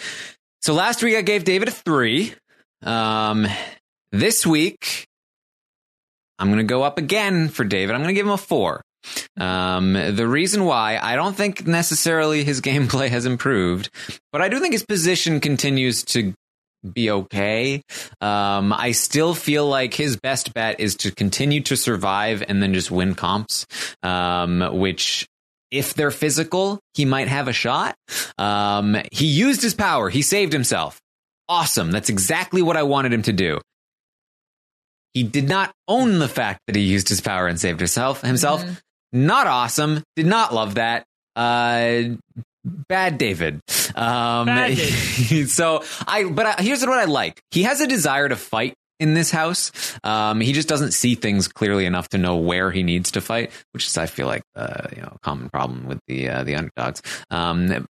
So 0.63 0.75
last 0.75 1.03
week 1.03 1.17
I 1.17 1.23
gave 1.23 1.45
David 1.45 1.69
a 1.69 1.73
three. 1.73 2.35
Um, 2.83 3.47
this 4.11 4.45
week 4.45 5.07
I'm 6.41 6.49
going 6.49 6.59
to 6.59 6.65
go 6.65 6.83
up 6.83 6.99
again 6.99 7.49
for 7.49 7.65
David. 7.65 7.95
I'm 7.95 8.03
going 8.03 8.15
to 8.15 8.19
give 8.19 8.27
him 8.27 8.33
a 8.33 8.39
four. 8.39 8.83
Um, 9.39 9.93
the 9.95 10.27
reason 10.29 10.65
why 10.65 10.99
I 11.01 11.17
don't 11.17 11.35
think 11.37 11.67
necessarily 11.67 12.45
his 12.45 12.61
gameplay 12.71 13.09
has 13.09 13.27
improved, 13.27 13.91
but 14.33 14.43
I 14.43 14.49
do 14.49 14.61
think 14.61 14.73
his 14.73 14.85
position 14.85 15.41
continues 15.41 16.03
to 16.07 16.35
be 16.95 17.11
okay. 17.11 17.83
Um, 18.23 18.73
I 18.73 18.93
still 18.93 19.35
feel 19.35 19.67
like 19.67 19.93
his 19.93 20.17
best 20.17 20.55
bet 20.55 20.81
is 20.81 20.97
to 20.97 21.11
continue 21.11 21.61
to 21.65 21.77
survive 21.77 22.43
and 22.49 22.63
then 22.63 22.73
just 22.73 22.91
win 22.91 23.15
comps, 23.15 23.67
um, 24.03 24.67
which 24.79 25.27
if 25.71 25.93
they're 25.95 26.11
physical, 26.11 26.81
he 26.95 27.05
might 27.05 27.29
have 27.29 27.49
a 27.49 27.53
shot. 27.53 27.95
Um, 28.39 28.97
he 29.13 29.27
used 29.27 29.61
his 29.63 29.75
power. 29.75 30.09
He 30.09 30.23
saved 30.23 30.53
himself. 30.55 30.99
Awesome. 31.49 31.91
That's 31.91 32.09
exactly 32.09 32.63
what 32.63 32.77
I 32.79 32.83
wanted 32.85 33.13
him 33.13 33.23
to 33.23 33.33
do. 33.33 33.61
He 35.15 35.23
did 35.23 35.49
not 35.49 35.73
own 35.89 36.19
the 36.19 36.29
fact 36.29 36.61
that 36.67 36.77
he 36.77 36.83
used 36.83 37.09
his 37.09 37.21
power 37.21 37.47
and 37.47 37.61
saved 37.61 37.81
himself. 37.81 38.23
Himself, 38.23 38.65
Mhm. 38.65 38.81
Not 39.13 39.47
awesome. 39.47 40.03
Did 40.17 40.27
not 40.27 40.55
love 40.55 40.77
that. 40.77 41.05
Uh, 41.37 42.17
bad 42.65 43.19
David. 43.19 43.61
Um, 43.95 44.47
Bad 44.47 44.69
David. 44.77 45.51
so 45.51 45.83
I, 46.07 46.25
but 46.25 46.47
I, 46.47 46.63
here's 46.63 46.81
what 46.87 46.99
I 46.99 47.05
like. 47.05 47.41
He 47.51 47.63
has 47.65 47.81
a 47.81 47.87
desire 47.87 48.29
to 48.29 48.37
fight 48.37 48.75
in 48.99 49.15
this 49.15 49.31
house. 49.31 49.73
Um, 50.05 50.41
he 50.41 50.53
just 50.53 50.69
doesn't 50.69 50.93
see 50.93 51.15
things 51.15 51.49
clearly 51.49 51.87
enough 51.87 52.09
to 52.11 52.19
know 52.19 52.37
where 52.37 52.71
he 52.71 52.83
needs 52.83 53.13
to 53.13 53.21
fight, 53.21 53.51
which 53.73 53.87
is, 53.87 53.97
I 53.97 54.07
feel 54.07 54.27
like, 54.27 54.43
uh, 54.55 54.89
you 54.95 55.03
know, 55.03 55.13
a 55.15 55.19
common 55.21 55.49
problem 55.49 55.87
with 55.87 55.99
the 56.07 56.29
uh, 56.29 56.45
the 56.45 56.55
underdogs. 56.57 57.03
Um, 57.31 57.87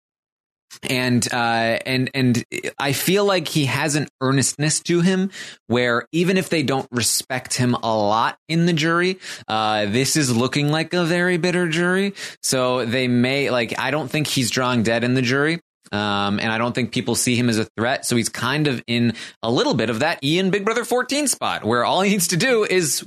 and 0.84 1.28
uh, 1.34 1.80
and 1.86 2.10
and 2.14 2.44
I 2.78 2.94
feel 2.94 3.26
like 3.26 3.48
he 3.48 3.66
has 3.66 3.96
an 3.96 4.08
earnestness 4.22 4.80
to 4.82 5.02
him 5.02 5.32
where 5.68 6.06
even 6.12 6.38
if 6.38 6.50
they 6.50 6.64
don't 6.64 6.88
respect 6.92 7.56
him 7.56 7.76
a 7.76 7.96
lot 7.96 8.38
in 8.48 8.66
the 8.66 8.74
jury, 8.74 9.20
uh, 9.48 9.86
this 9.86 10.16
is 10.16 10.36
looking 10.36 10.70
like 10.70 10.94
a 10.94 11.06
very 11.06 11.38
bitter 11.38 11.68
jury. 11.68 12.14
So 12.42 12.86
they 12.86 13.08
may 13.08 13.50
like 13.50 13.78
I 13.80 13.92
don't 13.92 14.10
think 14.10 14.28
he's 14.28 14.50
drawing 14.50 14.84
dead 14.84 15.04
in 15.04 15.14
the 15.14 15.22
jury. 15.22 15.60
Um, 15.92 16.40
and 16.40 16.52
I 16.52 16.60
don't 16.60 16.76
think 16.76 16.92
people 16.92 17.16
see 17.16 17.36
him 17.36 17.50
as 17.50 17.58
a 17.58 17.66
threat. 17.66 18.06
So 18.06 18.16
he's 18.16 18.30
kind 18.30 18.68
of 18.68 18.84
in 18.86 19.14
a 19.42 19.50
little 19.50 19.74
bit 19.74 19.90
of 19.90 20.00
that 20.00 20.24
Ian 20.24 20.52
Big 20.52 20.64
Brother 20.64 20.86
14 20.86 21.28
spot 21.28 21.64
where 21.64 21.84
all 21.84 22.02
he 22.02 22.12
needs 22.12 22.28
to 22.28 22.38
do 22.38 22.64
is 22.64 23.04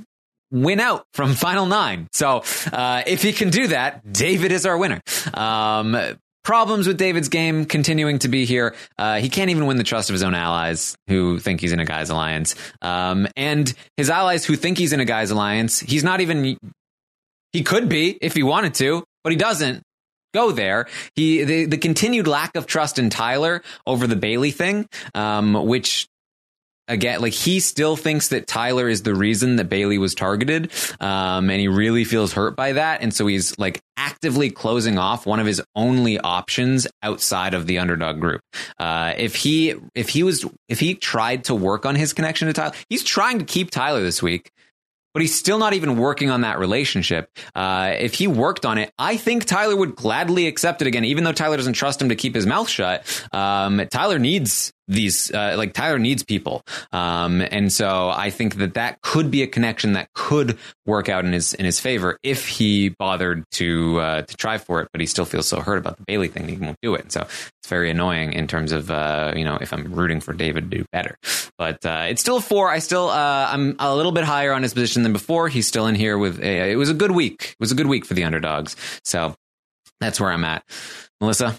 win 0.51 0.81
out 0.81 1.07
from 1.15 1.35
final 1.35 1.67
nine. 1.67 2.09
So 2.13 2.43
uh, 2.73 3.03
if 3.07 3.23
he 3.23 3.33
can 3.33 3.51
do 3.51 3.69
that, 3.69 4.13
David 4.13 4.53
is 4.53 4.67
our 4.67 4.77
winner. 4.77 5.01
Um, 5.35 5.97
problems 6.45 6.87
with 6.87 6.97
David's 6.99 7.29
game 7.29 7.65
continuing 7.65 8.19
to 8.21 8.29
be 8.29 8.45
here. 8.45 8.75
Uh, 8.99 9.19
he 9.19 9.29
can't 9.29 9.51
even 9.51 9.67
win 9.67 9.77
the 9.77 9.85
trust 9.85 10.11
of 10.11 10.15
his 10.15 10.23
own 10.23 10.35
allies 10.35 10.97
who 11.09 11.39
think 11.39 11.61
he's 11.61 11.73
in 11.73 11.81
a 11.81 11.85
guy's 11.85 12.11
alliance. 12.11 12.55
Um, 12.81 13.29
and 13.37 13.73
his 13.97 14.11
allies 14.11 14.45
who 14.45 14.57
think 14.57 14.79
he's 14.79 14.93
in 14.93 15.01
a 15.01 15.05
guy's 15.05 15.31
alliance, 15.31 15.81
he's 15.81 16.05
not 16.05 16.21
even, 16.21 16.59
he 17.53 17.63
could 17.63 17.89
be 17.89 18.19
if 18.21 18.35
he 18.35 18.43
wanted 18.43 18.75
to, 18.75 19.05
but 19.23 19.31
he 19.31 19.37
doesn't 19.37 19.83
go 20.35 20.51
there. 20.51 20.89
He, 21.15 21.45
the, 21.45 21.67
the 21.67 21.79
continued 21.79 22.27
lack 22.27 22.57
of 22.57 22.67
trust 22.67 22.99
in 22.99 23.11
Tyler 23.11 23.63
over 23.87 24.07
the 24.07 24.17
Bayleigh 24.17 24.55
thing, 24.55 24.89
um, 25.15 25.67
which 25.67 26.09
again, 26.93 27.21
like 27.21 27.33
he 27.33 27.59
still 27.59 27.97
thinks 27.97 28.29
that 28.29 28.47
Tyler 28.47 28.89
is 28.89 29.03
the 29.03 29.15
reason 29.15 29.57
that 29.57 29.69
Bayleigh 29.69 29.99
was 29.99 30.15
targeted. 30.15 30.71
Um, 31.01 31.51
and 31.51 31.61
he 31.61 31.69
really 31.69 32.05
feels 32.05 32.33
hurt 32.33 32.55
by 32.55 32.75
that. 32.75 33.03
And 33.03 33.13
so 33.13 33.27
he's 33.27 33.59
like 33.59 33.81
actively 33.97 34.51
closing 34.51 34.99
off 34.99 35.27
one 35.27 35.41
of 35.41 35.47
his 35.47 35.63
only 35.75 36.19
options 36.19 36.87
outside 37.03 37.55
of 37.55 37.67
the 37.67 37.79
underdog 37.79 38.21
group. 38.21 38.43
Uh, 38.79 39.15
if 39.17 39.35
he, 39.35 39.75
if 39.95 40.11
he 40.11 40.23
was, 40.23 40.45
if 40.69 40.79
he 40.79 40.95
tried 40.95 41.45
to 41.45 41.55
work 41.55 41.87
on 41.87 41.95
his 41.95 42.13
connection 42.13 42.47
to 42.49 42.53
Tyler, 42.53 42.75
he's 42.89 43.03
trying 43.03 43.39
to 43.39 43.45
keep 43.45 43.71
Tyler 43.71 44.03
this 44.03 44.23
week. 44.23 44.51
But 45.15 45.21
he's 45.21 45.39
still 45.39 45.59
not 45.59 45.75
even 45.75 45.99
working 45.99 46.31
on 46.31 46.41
that 46.41 46.59
relationship. 46.59 47.29
Uh, 47.55 47.93
if 47.99 48.15
he 48.15 48.27
worked 48.27 48.65
on 48.65 48.79
it, 48.79 48.91
I 48.99 49.19
think 49.19 49.45
Tyler 49.45 49.77
would 49.77 49.95
gladly 49.95 50.47
accept 50.47 50.81
it 50.81 50.89
again, 50.89 51.05
even 51.05 51.23
though 51.25 51.33
Tyler 51.33 51.59
doesn't 51.59 51.75
trust 51.75 52.01
him 52.01 52.09
to 52.09 52.17
keep 52.17 52.35
his 52.35 52.47
mouth 52.47 52.67
shut. 52.67 53.05
Um, 53.31 53.87
Tyler 53.91 54.19
needs 54.19 54.73
these, 54.93 55.33
uh, 55.33 55.55
like 55.57 55.73
Tyler 55.73 55.99
needs 55.99 56.23
people. 56.23 56.63
Um, 56.93 57.41
and 57.41 57.73
so 57.73 58.11
I 58.11 58.31
think 58.31 58.57
that 58.57 58.75
that 58.75 59.01
could 59.03 59.31
be 59.31 59.43
a 59.43 59.47
connection 59.47 59.95
that 59.95 60.13
could 60.15 60.59
work 60.87 61.09
out 61.09 61.25
in 61.25 61.33
his, 61.33 61.55
in 61.55 61.65
his 61.65 61.81
favor 61.81 62.19
if 62.23 62.47
he 62.47 62.91
bothered 62.91 63.45
to, 63.53 64.01
uh, 64.01 64.23
to 64.23 64.37
try 64.37 64.59
for 64.59 64.83
it, 64.83 64.89
but 64.93 65.01
he 65.01 65.07
still 65.07 65.25
feels 65.25 65.47
so 65.47 65.61
hurt 65.61 65.79
about 65.79 65.97
the 65.97 66.05
Bayleigh 66.05 66.31
thing, 66.31 66.47
that 66.47 66.53
he 66.53 66.59
won't 66.59 66.79
do 66.83 66.95
it. 66.95 67.13
So 67.13 67.21
it's 67.23 67.69
very 67.69 67.91
annoying 67.91 68.33
in 68.33 68.47
terms 68.47 68.73
of, 68.73 68.91
uh, 68.91 69.33
you 69.37 69.45
know, 69.45 69.59
if 69.61 69.73
I'm 69.73 69.93
rooting 69.93 70.21
for 70.21 70.33
David 70.33 70.71
to 70.71 70.79
do 70.79 70.85
better, 70.93 71.17
but, 71.59 71.85
uh, 71.85 72.07
it's 72.09 72.21
still 72.21 72.41
four. 72.41 72.71
I 72.71 72.79
still, 72.79 73.09
uh, 73.09 73.49
I'm 73.51 73.77
a 73.79 73.95
little 73.95 74.13
bit 74.13 74.25
higher 74.25 74.53
on 74.53 74.63
his 74.63 74.75
position 74.75 75.03
than 75.03 75.13
before. 75.13 75.49
He's 75.49 75.67
still 75.67 75.87
in 75.87 75.95
here 75.95 76.19
with 76.19 76.41
a, 76.41 76.71
it 76.71 76.77
was 76.77 76.91
a 76.91 76.95
good 76.95 77.13
week. 77.13 77.51
It 77.51 77.61
was 77.61 77.73
a 77.73 77.75
good 77.75 77.87
week 77.87 78.05
for 78.05 78.15
the 78.15 78.25
underdogs. 78.25 78.77
So 79.05 79.35
that's 80.01 80.21
where 80.21 80.31
I'm 80.31 80.45
at. 80.45 80.65
Melissa? 81.21 81.59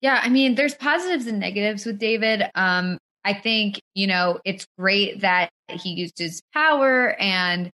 Yeah, 0.00 0.20
I 0.22 0.28
mean, 0.30 0.54
there's 0.54 0.74
positives 0.74 1.26
and 1.26 1.38
negatives 1.38 1.84
with 1.84 1.98
David. 1.98 2.44
Um, 2.54 2.98
I 3.24 3.34
think, 3.34 3.80
you 3.94 4.06
know, 4.06 4.40
it's 4.44 4.66
great 4.78 5.20
that 5.20 5.50
he 5.68 5.90
used 5.90 6.18
his 6.18 6.40
power 6.54 7.14
and 7.20 7.70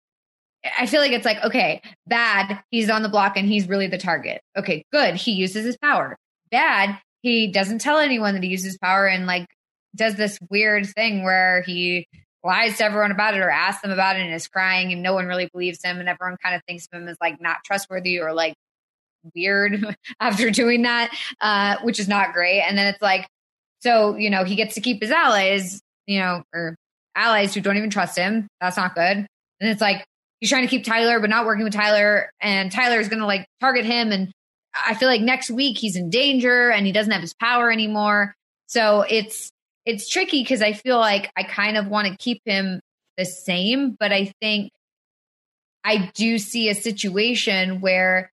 I 0.79 0.87
feel 0.87 1.01
like 1.01 1.13
it's 1.13 1.25
like, 1.25 1.43
okay, 1.45 1.81
bad, 2.09 2.61
he's 2.71 2.91
on 2.91 3.03
the 3.03 3.09
block 3.09 3.37
and 3.37 3.49
he's 3.49 3.69
really 3.69 3.87
the 3.87 3.99
target. 3.99 4.41
Okay, 4.57 4.85
good, 4.93 5.15
he 5.15 5.33
uses 5.33 5.65
his 5.65 5.77
power. 5.77 6.17
Bad, 6.51 6.99
he 7.23 7.47
doesn't 7.47 7.81
tell 7.81 7.99
anyone 7.99 8.35
that 8.35 8.43
he 8.43 8.49
uses 8.49 8.77
power 8.79 9.07
and 9.07 9.27
like 9.27 9.47
does 9.95 10.17
this 10.17 10.39
weird 10.51 10.87
thing 10.87 11.23
where 11.23 11.63
he 11.63 12.07
lies 12.45 12.79
to 12.79 12.85
everyone 12.85 13.11
about 13.11 13.35
it 13.35 13.41
or 13.41 13.51
asks 13.51 13.83
them 13.83 13.91
about 13.91 14.17
it 14.17 14.23
and 14.23 14.35
is 14.35 14.49
crying 14.49 14.93
and 14.93 15.03
no 15.03 15.15
one 15.15 15.27
really 15.27 15.49
believes 15.53 15.81
him 15.83 15.99
and 15.99 16.09
everyone 16.09 16.37
kind 16.43 16.55
of 16.55 16.63
thinks 16.67 16.87
of 16.93 17.01
him 17.01 17.09
as 17.09 17.17
like 17.21 17.41
not 17.41 17.59
trustworthy 17.65 18.21
or 18.21 18.33
like 18.33 18.55
weird 19.35 19.97
after 20.21 20.51
doing 20.51 20.83
that, 20.83 21.17
uh, 21.41 21.77
which 21.83 22.01
is 22.01 22.09
not 22.09 22.33
great. 22.33 22.63
And 22.63 22.77
then 22.77 22.87
it's 22.87 23.03
like, 23.03 23.27
so, 23.81 24.17
you 24.17 24.31
know, 24.31 24.45
he 24.45 24.57
gets 24.57 24.75
to 24.75 24.81
keep 24.81 25.03
his 25.03 25.11
allies, 25.11 25.81
you 26.07 26.19
know, 26.19 26.43
or 26.55 26.77
allies 27.15 27.55
who 27.55 27.61
don't 27.61 27.77
even 27.77 27.91
trust 27.91 28.17
him. 28.17 28.49
That's 28.61 28.77
not 28.77 28.95
good. 28.95 29.27
And 29.61 29.71
it's 29.71 29.81
like 29.81 30.05
he's 30.41 30.51
trying 30.51 30.63
to 30.63 30.69
keep 30.69 30.85
Tyler, 30.85 31.21
but 31.21 31.31
not 31.31 31.47
working 31.47 31.65
with 31.65 31.73
Tyler. 31.73 32.31
And 32.41 32.71
Tyler 32.71 33.01
is 33.01 33.09
going 33.09 33.21
to 33.21 33.27
like 33.27 33.47
target 33.61 33.85
him. 33.85 34.13
And 34.13 34.33
I 34.85 34.95
feel 34.95 35.09
like 35.09 35.21
next 35.21 35.51
week 35.51 35.79
he's 35.79 35.97
in 35.97 36.11
danger 36.11 36.71
and 36.71 36.87
he 36.87 36.93
doesn't 36.93 37.13
have 37.13 37.23
his 37.23 37.35
power 37.35 37.71
anymore. 37.71 38.35
So 38.67 39.03
it's 39.09 39.51
it's 39.85 40.09
tricky 40.09 40.43
because 40.43 40.63
I 40.63 40.73
feel 40.73 40.99
like 40.99 41.31
I 41.37 41.45
kind 41.45 41.77
of 41.77 41.87
want 41.87 42.09
to 42.09 42.17
keep 42.17 42.43
him 42.45 42.81
the 43.17 43.25
same, 43.25 43.97
but 43.99 44.13
I 44.13 44.33
think 44.41 44.73
I 45.85 46.11
do 46.15 46.39
see 46.39 46.69
a 46.69 46.75
situation 46.75 47.81
where 47.81 48.31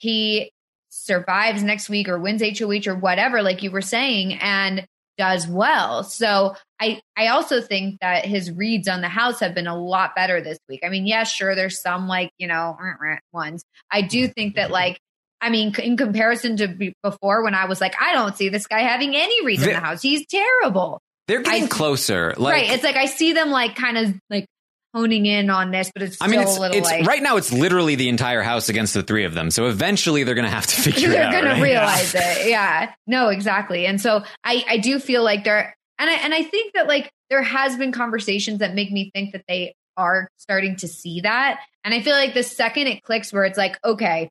he 0.00 0.50
survives 0.90 1.62
next 1.62 1.88
week 1.88 2.08
or 2.08 2.18
wins 2.18 2.42
HOH 2.42 2.90
or 2.90 2.96
whatever, 2.96 3.42
like 3.42 3.62
you 3.62 3.70
were 3.70 3.80
saying, 3.80 4.34
and 4.34 4.86
does 5.16 5.46
well. 5.46 6.02
So 6.02 6.56
I 6.80 7.00
I 7.16 7.28
also 7.28 7.60
think 7.60 8.00
that 8.00 8.24
his 8.24 8.50
reads 8.50 8.88
on 8.88 9.02
the 9.02 9.08
house 9.08 9.40
have 9.40 9.54
been 9.54 9.66
a 9.66 9.78
lot 9.78 10.14
better 10.16 10.40
this 10.40 10.58
week. 10.68 10.80
I 10.82 10.88
mean, 10.88 11.06
yeah, 11.06 11.24
sure, 11.24 11.54
there's 11.54 11.80
some 11.80 12.08
like 12.08 12.30
you 12.38 12.48
know 12.48 12.76
ones. 13.32 13.62
I 13.90 14.02
do 14.02 14.26
think 14.28 14.56
that 14.56 14.70
like 14.70 14.98
I 15.40 15.50
mean, 15.50 15.74
in 15.78 15.96
comparison 15.96 16.56
to 16.58 16.92
before, 17.02 17.42
when 17.42 17.54
I 17.54 17.66
was 17.66 17.80
like, 17.80 17.94
I 18.00 18.12
don't 18.12 18.36
see 18.36 18.48
this 18.48 18.66
guy 18.66 18.80
having 18.80 19.14
any 19.14 19.44
reads 19.44 19.62
in 19.62 19.72
the 19.72 19.80
house. 19.80 20.02
He's 20.02 20.26
terrible. 20.26 21.00
They're 21.28 21.42
getting 21.42 21.64
I, 21.64 21.68
closer. 21.68 22.34
Like, 22.36 22.54
right. 22.54 22.70
It's 22.70 22.84
like 22.84 22.96
I 22.96 23.06
see 23.06 23.32
them 23.32 23.50
like 23.50 23.76
kind 23.76 23.96
of 23.96 24.14
like 24.28 24.46
honing 24.94 25.26
in 25.26 25.50
on 25.50 25.70
this, 25.70 25.90
but 25.92 26.02
it's 26.02 26.18
I 26.20 26.26
mean, 26.26 26.40
it's, 26.40 26.58
it's 26.58 26.90
like, 26.90 27.06
right 27.06 27.22
now 27.22 27.36
it's 27.36 27.52
literally 27.52 27.94
the 27.94 28.08
entire 28.08 28.42
house 28.42 28.68
against 28.68 28.94
the 28.94 29.02
three 29.02 29.24
of 29.24 29.34
them. 29.34 29.50
So 29.50 29.66
eventually 29.66 30.24
they're 30.24 30.34
going 30.34 30.46
to 30.46 30.50
have 30.50 30.66
to 30.66 30.76
figure 30.80 31.10
it 31.10 31.16
out. 31.16 31.32
They're 31.32 31.42
going 31.42 31.52
right? 31.52 31.56
to 31.56 31.62
realize 31.62 32.14
it. 32.14 32.48
Yeah. 32.48 32.92
No, 33.06 33.28
exactly. 33.28 33.86
And 33.86 34.00
so 34.00 34.24
I, 34.44 34.64
I 34.68 34.76
do 34.78 34.98
feel 34.98 35.22
like 35.22 35.44
there, 35.44 35.76
and 35.98 36.10
I, 36.10 36.14
and 36.14 36.34
I 36.34 36.42
think 36.42 36.74
that 36.74 36.88
like 36.88 37.10
there 37.28 37.42
has 37.42 37.76
been 37.76 37.92
conversations 37.92 38.58
that 38.58 38.74
make 38.74 38.90
me 38.90 39.10
think 39.14 39.32
that 39.32 39.44
they 39.46 39.74
are 39.96 40.28
starting 40.36 40.76
to 40.76 40.88
see 40.88 41.20
that. 41.20 41.60
And 41.84 41.94
I 41.94 42.00
feel 42.00 42.14
like 42.14 42.34
the 42.34 42.42
second 42.42 42.88
it 42.88 43.02
clicks 43.02 43.32
where 43.32 43.44
it's 43.44 43.58
like, 43.58 43.78
okay, 43.84 44.28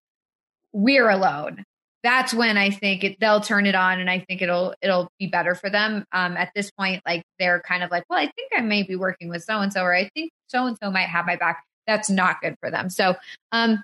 we're 0.73 1.10
alone 1.10 1.64
that's 2.04 2.34
when 2.34 2.58
I 2.58 2.70
think 2.70 3.04
it, 3.04 3.20
they'll 3.20 3.42
turn 3.42 3.66
it 3.66 3.76
on, 3.76 4.00
and 4.00 4.10
I 4.10 4.20
think 4.20 4.42
it'll 4.42 4.74
it'll 4.82 5.12
be 5.20 5.28
better 5.28 5.56
for 5.56 5.70
them. 5.70 6.06
Um, 6.12 6.38
at 6.38 6.52
this 6.56 6.72
point, 6.72 7.02
like 7.06 7.24
they're 7.40 7.62
kind 7.62 7.84
of 7.84 7.92
like, 7.92 8.04
well, 8.10 8.20
I 8.20 8.32
think 8.36 8.52
I 8.56 8.62
may 8.62 8.84
be 8.84 8.96
working 8.96 9.30
with 9.30 9.44
so 9.44 9.60
and 9.60 9.74
so, 9.74 9.84
or 9.84 9.94
I 9.94 10.10
think 10.14 10.32
so 10.48 10.66
and 10.66 10.78
so 10.82 10.92
might 10.92 11.10
have 11.10 11.26
my 11.26 11.36
back. 11.36 11.64
That's 11.88 12.10
not 12.10 12.42
good 12.42 12.56
for 12.62 12.72
them. 12.72 12.90
So, 12.90 13.16
um, 13.52 13.84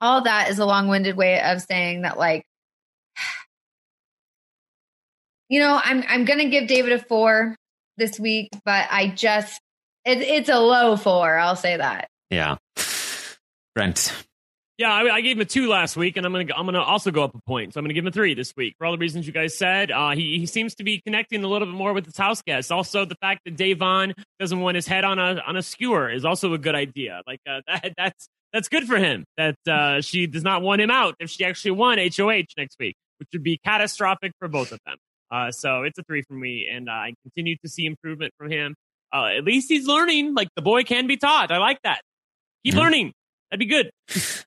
all 0.00 0.22
that 0.22 0.50
is 0.50 0.58
a 0.58 0.66
long 0.66 0.88
winded 0.88 1.16
way 1.16 1.40
of 1.40 1.62
saying 1.62 2.02
that, 2.02 2.18
like, 2.18 2.44
you 5.48 5.60
know, 5.60 5.80
I'm 5.82 6.04
I'm 6.06 6.24
gonna 6.24 6.50
give 6.50 6.66
David 6.66 6.92
a 6.92 6.98
four 6.98 7.56
this 7.96 8.20
week, 8.20 8.50
but 8.64 8.88
I 8.90 9.08
just 9.08 9.58
it, 10.04 10.20
it's 10.20 10.50
a 10.50 10.58
low 10.58 10.96
four. 10.96 11.38
I'll 11.38 11.56
say 11.56 11.78
that. 11.78 12.08
Yeah, 12.30 12.56
Brent. 13.74 14.12
Yeah, 14.78 14.92
I, 14.92 15.16
I, 15.16 15.20
gave 15.22 15.36
him 15.36 15.40
a 15.40 15.44
two 15.44 15.68
last 15.68 15.96
week, 15.96 16.16
and 16.16 16.24
I'm 16.24 16.30
gonna 16.30 16.54
I'm 16.56 16.64
gonna 16.64 16.80
also 16.80 17.10
go 17.10 17.24
up 17.24 17.34
a 17.34 17.40
point. 17.48 17.74
So 17.74 17.80
I'm 17.80 17.84
gonna 17.84 17.94
give 17.94 18.04
him 18.04 18.08
a 18.08 18.12
three 18.12 18.34
this 18.34 18.54
week 18.56 18.76
for 18.78 18.86
all 18.86 18.92
the 18.92 18.98
reasons 18.98 19.26
you 19.26 19.32
guys 19.32 19.58
said. 19.58 19.90
Uh, 19.90 20.10
he 20.10 20.38
he 20.38 20.46
seems 20.46 20.76
to 20.76 20.84
be 20.84 21.00
connecting 21.00 21.42
a 21.42 21.48
little 21.48 21.66
bit 21.66 21.74
more 21.74 21.92
with 21.92 22.06
his 22.06 22.16
house 22.16 22.42
guests. 22.42 22.70
Also, 22.70 23.04
the 23.04 23.16
fact 23.16 23.40
that 23.44 23.56
Da'Vonne 23.56 24.14
doesn't 24.38 24.60
want 24.60 24.76
his 24.76 24.86
head 24.86 25.02
on 25.02 25.18
a 25.18 25.42
on 25.44 25.56
a 25.56 25.62
skewer 25.62 26.08
is 26.08 26.24
also 26.24 26.54
a 26.54 26.58
good 26.58 26.76
idea. 26.76 27.22
Like 27.26 27.40
uh, 27.44 27.60
that 27.66 27.94
that's 27.96 28.28
that's 28.52 28.68
good 28.68 28.86
for 28.86 28.96
him. 28.96 29.24
That 29.36 29.56
uh, 29.68 30.00
she 30.00 30.28
does 30.28 30.44
not 30.44 30.62
want 30.62 30.80
him 30.80 30.92
out 30.92 31.16
if 31.18 31.28
she 31.28 31.44
actually 31.44 31.72
won 31.72 31.98
HOH 31.98 32.54
next 32.56 32.76
week, 32.78 32.94
which 33.18 33.30
would 33.32 33.42
be 33.42 33.58
catastrophic 33.58 34.30
for 34.38 34.46
both 34.46 34.70
of 34.70 34.78
them. 34.86 34.96
Uh, 35.28 35.50
so 35.50 35.82
it's 35.82 35.98
a 35.98 36.04
three 36.04 36.22
for 36.22 36.34
me, 36.34 36.68
and 36.72 36.88
I 36.88 37.14
continue 37.24 37.56
to 37.64 37.68
see 37.68 37.84
improvement 37.84 38.32
from 38.38 38.52
him. 38.52 38.76
Uh, 39.12 39.30
at 39.38 39.42
least 39.42 39.70
he's 39.70 39.88
learning. 39.88 40.34
Like 40.34 40.48
the 40.54 40.62
boy 40.62 40.84
can 40.84 41.08
be 41.08 41.16
taught. 41.16 41.50
I 41.50 41.58
like 41.58 41.82
that. 41.82 42.00
Keep 42.64 42.74
mm-hmm. 42.74 42.80
learning. 42.80 43.12
That'd 43.50 43.60
be 43.60 43.66
good. 43.66 43.90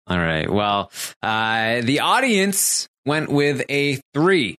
All 0.08 0.18
right. 0.18 0.50
Well, 0.50 0.92
uh, 1.22 1.82
the 1.82 2.02
audience 2.02 2.88
went 3.06 3.30
with 3.30 3.64
a 3.70 4.00
three 4.14 4.58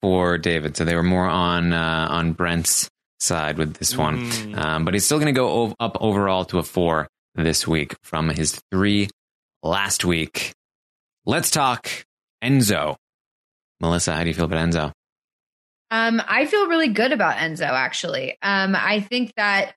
for 0.00 0.38
David, 0.38 0.76
so 0.76 0.84
they 0.84 0.94
were 0.94 1.02
more 1.02 1.26
on 1.26 1.72
uh, 1.72 2.08
on 2.10 2.32
Brent's 2.32 2.88
side 3.20 3.58
with 3.58 3.74
this 3.74 3.96
one. 3.96 4.30
Mm. 4.30 4.58
Um, 4.58 4.84
but 4.84 4.94
he's 4.94 5.04
still 5.04 5.18
going 5.18 5.32
to 5.32 5.38
go 5.38 5.74
up 5.80 5.96
overall 6.00 6.44
to 6.46 6.58
a 6.58 6.62
four 6.62 7.08
this 7.34 7.66
week 7.66 7.94
from 8.02 8.28
his 8.28 8.60
three 8.70 9.08
last 9.62 10.04
week. 10.04 10.52
Let's 11.24 11.50
talk 11.50 11.88
Enzo. 12.42 12.96
Melissa, 13.80 14.14
how 14.14 14.22
do 14.22 14.28
you 14.28 14.34
feel 14.34 14.44
about 14.44 14.68
Enzo? 14.68 14.92
Um, 15.90 16.22
I 16.26 16.46
feel 16.46 16.68
really 16.68 16.88
good 16.88 17.12
about 17.12 17.36
Enzo, 17.36 17.68
actually. 17.68 18.38
Um, 18.42 18.74
I 18.74 19.00
think 19.00 19.32
that 19.36 19.74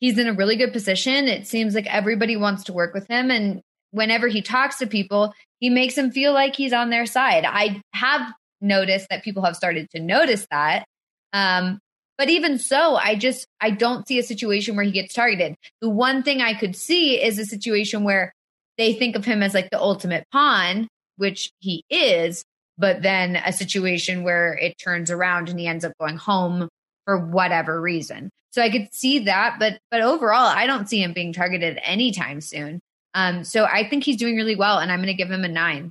he's 0.00 0.18
in 0.18 0.28
a 0.28 0.32
really 0.32 0.56
good 0.56 0.72
position. 0.72 1.28
It 1.28 1.46
seems 1.46 1.74
like 1.74 1.86
everybody 1.86 2.36
wants 2.36 2.64
to 2.64 2.72
work 2.72 2.94
with 2.94 3.06
him. 3.08 3.30
And 3.30 3.60
whenever 3.90 4.28
he 4.28 4.42
talks 4.42 4.78
to 4.78 4.86
people, 4.86 5.34
he 5.58 5.70
makes 5.70 5.94
them 5.94 6.10
feel 6.10 6.32
like 6.32 6.54
he's 6.56 6.72
on 6.72 6.90
their 6.90 7.06
side. 7.06 7.44
I 7.46 7.80
have 7.92 8.32
noticed 8.60 9.08
that 9.10 9.24
people 9.24 9.42
have 9.44 9.56
started 9.56 9.88
to 9.90 10.00
notice 10.00 10.46
that. 10.50 10.84
Um, 11.32 11.78
but 12.18 12.30
even 12.30 12.58
so, 12.58 12.96
I 12.96 13.14
just 13.14 13.46
I 13.60 13.70
don't 13.70 14.08
see 14.08 14.18
a 14.18 14.22
situation 14.22 14.74
where 14.74 14.84
he 14.84 14.92
gets 14.92 15.12
targeted. 15.12 15.54
The 15.82 15.90
one 15.90 16.22
thing 16.22 16.40
I 16.40 16.54
could 16.54 16.74
see 16.74 17.22
is 17.22 17.38
a 17.38 17.44
situation 17.44 18.04
where 18.04 18.32
they 18.78 18.94
think 18.94 19.16
of 19.16 19.24
him 19.24 19.42
as 19.42 19.54
like 19.54 19.70
the 19.70 19.80
ultimate 19.80 20.24
pawn, 20.32 20.88
which 21.16 21.50
he 21.58 21.84
is, 21.90 22.42
but 22.78 23.02
then 23.02 23.36
a 23.36 23.52
situation 23.52 24.22
where 24.22 24.54
it 24.54 24.78
turns 24.78 25.10
around 25.10 25.48
and 25.48 25.60
he 25.60 25.66
ends 25.66 25.84
up 25.84 25.92
going 25.98 26.16
home 26.16 26.68
for 27.06 27.18
whatever 27.18 27.80
reason. 27.80 28.30
So 28.50 28.60
I 28.60 28.70
could 28.70 28.92
see 28.92 29.20
that, 29.20 29.56
but 29.58 29.78
but 29.90 30.02
overall, 30.02 30.46
I 30.46 30.66
don't 30.66 30.88
see 30.88 31.02
him 31.02 31.12
being 31.12 31.32
targeted 31.32 31.78
anytime 31.82 32.40
soon. 32.40 32.80
Um, 33.14 33.44
so 33.44 33.64
I 33.64 33.88
think 33.88 34.04
he's 34.04 34.16
doing 34.16 34.36
really 34.36 34.56
well, 34.56 34.78
and 34.78 34.92
I'm 34.92 34.98
going 34.98 35.08
to 35.08 35.14
give 35.14 35.30
him 35.30 35.44
a 35.44 35.48
nine. 35.48 35.90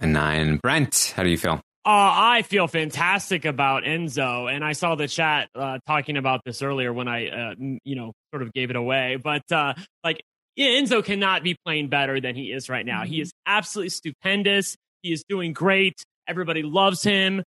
A 0.00 0.06
nine. 0.06 0.56
Brent, 0.56 1.12
how 1.14 1.22
do 1.22 1.28
you 1.28 1.38
feel? 1.38 1.60
Uh, 1.84 2.34
I 2.34 2.42
feel 2.42 2.66
fantastic 2.66 3.44
about 3.44 3.84
Enzo, 3.84 4.52
and 4.52 4.64
I 4.64 4.72
saw 4.72 4.96
the 4.96 5.06
chat 5.06 5.48
uh, 5.54 5.78
talking 5.86 6.16
about 6.16 6.40
this 6.44 6.60
earlier 6.60 6.92
when 6.92 7.06
I, 7.06 7.28
uh, 7.28 7.54
you 7.84 7.94
know, 7.94 8.12
sort 8.32 8.42
of 8.42 8.52
gave 8.52 8.70
it 8.70 8.76
away. 8.76 9.18
But 9.22 9.50
uh, 9.52 9.74
like, 10.02 10.20
Enzo 10.58 11.04
cannot 11.04 11.44
be 11.44 11.56
playing 11.64 11.88
better 11.88 12.20
than 12.20 12.34
he 12.34 12.50
is 12.50 12.68
right 12.68 12.84
now. 12.84 13.02
Mm-hmm. 13.02 13.12
He 13.12 13.20
is 13.20 13.32
absolutely 13.46 13.90
stupendous. 13.90 14.76
He 15.02 15.12
is 15.12 15.22
doing 15.28 15.52
great. 15.52 16.02
Everybody 16.26 16.64
loves 16.64 17.04
him. 17.04 17.44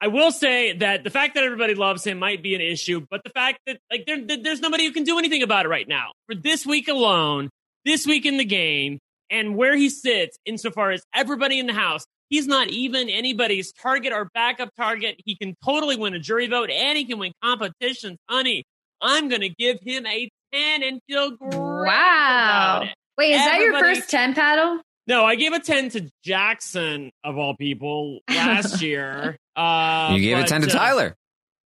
I 0.00 0.08
will 0.08 0.30
say 0.30 0.74
that 0.74 1.02
the 1.02 1.10
fact 1.10 1.34
that 1.34 1.44
everybody 1.44 1.74
loves 1.74 2.04
him 2.04 2.18
might 2.18 2.42
be 2.42 2.54
an 2.54 2.60
issue, 2.60 3.04
but 3.10 3.24
the 3.24 3.30
fact 3.30 3.58
that 3.66 3.78
like 3.90 4.06
there, 4.06 4.18
there's 4.42 4.60
nobody 4.60 4.86
who 4.86 4.92
can 4.92 5.04
do 5.04 5.18
anything 5.18 5.42
about 5.42 5.66
it 5.66 5.68
right 5.68 5.88
now. 5.88 6.12
For 6.26 6.34
this 6.34 6.64
week 6.64 6.88
alone, 6.88 7.50
this 7.84 8.06
week 8.06 8.24
in 8.24 8.36
the 8.36 8.44
game, 8.44 8.98
and 9.30 9.56
where 9.56 9.76
he 9.76 9.90
sits 9.90 10.38
insofar 10.44 10.90
as 10.92 11.02
everybody 11.14 11.58
in 11.58 11.66
the 11.66 11.72
house, 11.72 12.06
he's 12.30 12.46
not 12.46 12.68
even 12.68 13.08
anybody's 13.08 13.72
target 13.72 14.12
or 14.12 14.30
backup 14.34 14.70
target. 14.76 15.16
He 15.24 15.36
can 15.36 15.54
totally 15.64 15.96
win 15.96 16.14
a 16.14 16.18
jury 16.18 16.46
vote 16.46 16.70
and 16.70 16.96
he 16.96 17.04
can 17.04 17.18
win 17.18 17.32
competitions. 17.42 18.18
Honey, 18.28 18.64
I'm 19.00 19.28
going 19.28 19.42
to 19.42 19.50
give 19.50 19.78
him 19.82 20.06
a 20.06 20.30
10 20.52 20.82
and 20.82 21.00
feel 21.08 21.32
great. 21.32 21.54
Wow. 21.54 22.88
Wait, 23.16 23.32
is 23.32 23.40
everybody, 23.40 23.72
that 23.72 23.86
your 23.86 23.94
first 23.96 24.10
10 24.10 24.34
paddle? 24.34 24.80
No, 25.08 25.24
I 25.24 25.36
gave 25.36 25.54
a 25.54 25.58
10 25.58 25.88
to 25.90 26.10
Jackson, 26.22 27.10
of 27.24 27.38
all 27.38 27.56
people, 27.56 28.20
last 28.28 28.82
year. 28.82 29.38
Uh, 29.56 30.10
you 30.14 30.20
gave 30.20 30.36
but, 30.36 30.44
a 30.44 30.48
10 30.48 30.60
to 30.62 30.68
uh, 30.68 30.70
Tyler. 30.70 31.16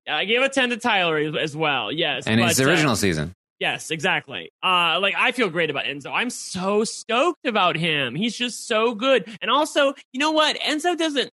I 0.06 0.26
gave 0.26 0.42
a 0.42 0.50
10 0.50 0.70
to 0.70 0.76
Tyler 0.76 1.16
as 1.38 1.56
well, 1.56 1.90
yes. 1.90 2.26
And 2.26 2.38
but, 2.38 2.50
his 2.50 2.60
original 2.60 2.92
uh, 2.92 2.96
season. 2.96 3.34
Yes, 3.58 3.90
exactly. 3.90 4.50
Uh, 4.62 4.98
like, 5.00 5.14
I 5.16 5.32
feel 5.32 5.48
great 5.48 5.70
about 5.70 5.84
Enzo. 5.84 6.10
I'm 6.12 6.30
so 6.30 6.84
stoked 6.84 7.46
about 7.46 7.76
him. 7.76 8.14
He's 8.14 8.36
just 8.36 8.66
so 8.66 8.94
good. 8.94 9.26
And 9.40 9.50
also, 9.50 9.94
you 10.12 10.20
know 10.20 10.32
what? 10.32 10.58
Enzo 10.60 10.96
doesn't. 10.96 11.30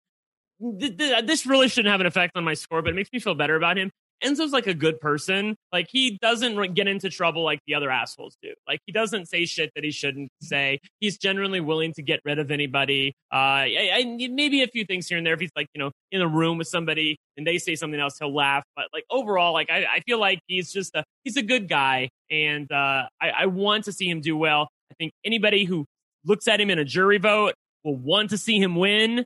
Th- 0.80 0.96
th- 0.96 1.26
this 1.26 1.46
really 1.46 1.68
shouldn't 1.68 1.90
have 1.90 2.00
an 2.00 2.06
effect 2.06 2.32
on 2.36 2.44
my 2.44 2.54
score, 2.54 2.82
but 2.82 2.90
it 2.90 2.96
makes 2.96 3.10
me 3.12 3.18
feel 3.18 3.34
better 3.34 3.54
about 3.54 3.78
him. 3.78 3.90
Enzo's 4.24 4.52
like 4.52 4.66
a 4.66 4.74
good 4.74 5.00
person. 5.00 5.56
Like 5.72 5.88
he 5.90 6.18
doesn't 6.20 6.74
get 6.74 6.88
into 6.88 7.10
trouble 7.10 7.44
like 7.44 7.60
the 7.66 7.74
other 7.74 7.90
assholes 7.90 8.36
do. 8.42 8.52
Like 8.66 8.80
he 8.86 8.92
doesn't 8.92 9.26
say 9.26 9.44
shit 9.44 9.70
that 9.74 9.84
he 9.84 9.90
shouldn't 9.90 10.30
say. 10.42 10.80
He's 11.00 11.18
generally 11.18 11.60
willing 11.60 11.92
to 11.94 12.02
get 12.02 12.20
rid 12.24 12.38
of 12.38 12.50
anybody. 12.50 13.14
Uh, 13.32 13.64
and 13.66 14.16
maybe 14.34 14.62
a 14.62 14.68
few 14.68 14.84
things 14.84 15.06
here 15.08 15.18
and 15.18 15.26
there. 15.26 15.34
If 15.34 15.40
he's 15.40 15.52
like 15.56 15.68
you 15.74 15.78
know 15.78 15.90
in 16.10 16.20
a 16.20 16.28
room 16.28 16.58
with 16.58 16.68
somebody 16.68 17.18
and 17.36 17.46
they 17.46 17.58
say 17.58 17.74
something 17.74 18.00
else, 18.00 18.18
he'll 18.18 18.34
laugh. 18.34 18.64
But 18.76 18.86
like 18.92 19.04
overall, 19.10 19.52
like 19.52 19.70
I, 19.70 19.84
I 19.84 20.00
feel 20.00 20.18
like 20.18 20.40
he's 20.46 20.72
just 20.72 20.94
a 20.94 21.04
he's 21.24 21.36
a 21.36 21.42
good 21.42 21.68
guy, 21.68 22.10
and 22.30 22.70
uh, 22.72 23.04
I, 23.20 23.30
I 23.40 23.46
want 23.46 23.84
to 23.84 23.92
see 23.92 24.08
him 24.08 24.20
do 24.20 24.36
well. 24.36 24.68
I 24.90 24.94
think 24.94 25.12
anybody 25.24 25.64
who 25.64 25.84
looks 26.24 26.48
at 26.48 26.60
him 26.60 26.70
in 26.70 26.78
a 26.78 26.84
jury 26.84 27.18
vote 27.18 27.54
will 27.84 27.96
want 27.96 28.30
to 28.30 28.38
see 28.38 28.58
him 28.58 28.74
win. 28.74 29.24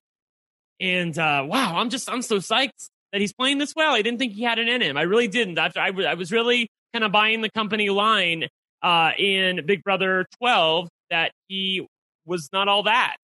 And 0.81 1.17
uh, 1.19 1.45
wow, 1.47 1.77
I'm 1.77 1.91
just 1.91 2.11
I'm 2.11 2.23
so 2.23 2.39
psyched 2.39 2.89
that 3.13 3.21
he's 3.21 3.33
playing 3.33 3.59
this 3.59 3.75
well. 3.77 3.95
I 3.95 4.03
didn't 4.03 4.19
think 4.19 4.33
he 4.33 4.43
had 4.43 4.59
it 4.59 4.69
in 4.69 4.81
him. 4.81 4.97
I 4.97 5.03
really 5.03 5.29
didn't. 5.29 5.59
After 5.59 5.81
I, 5.81 5.91
I 6.07 6.15
was 6.15 6.33
really 6.33 6.69
kind 6.93 7.05
of 7.05 7.13
buying 7.13 7.43
the 7.43 7.51
company 7.51 7.91
line 7.91 8.49
uh, 8.83 9.13
in 9.19 9.65
Big 9.67 9.83
Brother 9.85 10.27
12 10.39 10.89
that 11.11 11.33
he 11.49 11.87
was 12.27 12.49
not 12.53 12.69
all 12.69 12.85
that. 12.85 13.17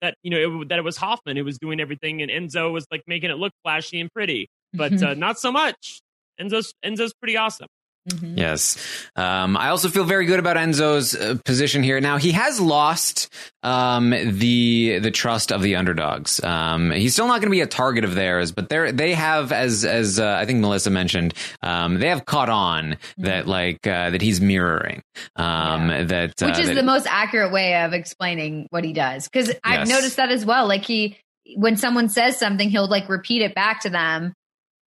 That 0.00 0.16
you 0.22 0.30
know 0.30 0.60
it, 0.62 0.68
that 0.68 0.78
it 0.78 0.82
was 0.82 0.96
Hoffman 0.96 1.36
who 1.36 1.44
was 1.44 1.58
doing 1.58 1.80
everything, 1.80 2.20
and 2.20 2.30
Enzo 2.30 2.72
was 2.72 2.86
like 2.90 3.02
making 3.06 3.30
it 3.30 3.38
look 3.38 3.52
flashy 3.62 4.00
and 4.00 4.12
pretty, 4.12 4.48
but 4.72 5.02
uh, 5.02 5.14
not 5.14 5.38
so 5.38 5.50
much. 5.50 6.00
Enzo's 6.40 6.74
Enzo's 6.84 7.14
pretty 7.14 7.36
awesome. 7.36 7.68
Mhm. 8.10 8.36
Yes. 8.38 8.76
Um, 9.16 9.56
I 9.56 9.68
also 9.70 9.88
feel 9.88 10.04
very 10.04 10.26
good 10.26 10.38
about 10.38 10.58
Enzo's 10.58 11.14
uh, 11.14 11.36
position 11.44 11.82
here. 11.82 12.00
Now 12.00 12.18
he 12.18 12.32
has 12.32 12.60
lost 12.60 13.32
um, 13.62 14.10
the 14.10 14.98
the 14.98 15.10
trust 15.10 15.50
of 15.50 15.62
the 15.62 15.76
underdogs. 15.76 16.42
Um, 16.44 16.90
he's 16.90 17.14
still 17.14 17.26
not 17.26 17.40
going 17.40 17.48
to 17.48 17.50
be 17.50 17.62
a 17.62 17.66
target 17.66 18.04
of 18.04 18.14
theirs, 18.14 18.52
but 18.52 18.68
they 18.68 18.90
they 18.92 19.14
have, 19.14 19.52
as 19.52 19.86
as 19.86 20.20
uh, 20.20 20.36
I 20.38 20.44
think 20.44 20.60
Melissa 20.60 20.90
mentioned, 20.90 21.32
um, 21.62 21.98
they 21.98 22.08
have 22.10 22.26
caught 22.26 22.50
on 22.50 22.98
that 23.18 23.46
like 23.46 23.86
uh, 23.86 24.10
that 24.10 24.20
he's 24.20 24.38
mirroring. 24.40 25.00
Um, 25.36 25.88
That 25.88 26.42
uh, 26.42 26.46
Which 26.46 26.58
is 26.58 26.68
that- 26.68 26.74
the 26.74 26.82
most 26.82 27.06
accurate 27.08 27.52
way 27.52 27.82
of 27.84 27.94
explaining 27.94 28.66
what 28.68 28.84
he 28.84 28.92
does. 28.92 29.28
Because 29.28 29.48
I've 29.64 29.80
Yes. 29.80 29.88
noticed 29.88 30.16
that 30.18 30.30
as 30.30 30.44
well. 30.44 30.66
Like 30.68 30.84
he, 30.84 31.16
when 31.56 31.76
someone 31.78 32.10
says 32.10 32.38
something, 32.38 32.68
he'll 32.68 32.86
like 32.88 33.08
repeat 33.08 33.40
it 33.40 33.54
back 33.54 33.80
to 33.80 33.88
them, 33.90 34.34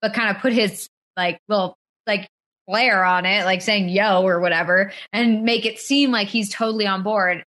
but 0.04 0.14
kind 0.14 0.36
of 0.36 0.42
put 0.42 0.54
his 0.54 0.88
like, 1.18 1.40
well, 1.48 1.76
like 2.06 2.30
flair 2.68 3.04
on 3.04 3.26
it, 3.26 3.46
like 3.46 3.62
saying 3.62 3.90
yo 3.90 4.24
or 4.24 4.40
whatever, 4.40 4.92
and 5.14 5.44
make 5.44 5.66
it 5.66 5.80
seem 5.80 6.12
like 6.12 6.28
he's 6.28 6.54
totally 6.54 6.86
on 6.86 7.04
board. 7.04 7.44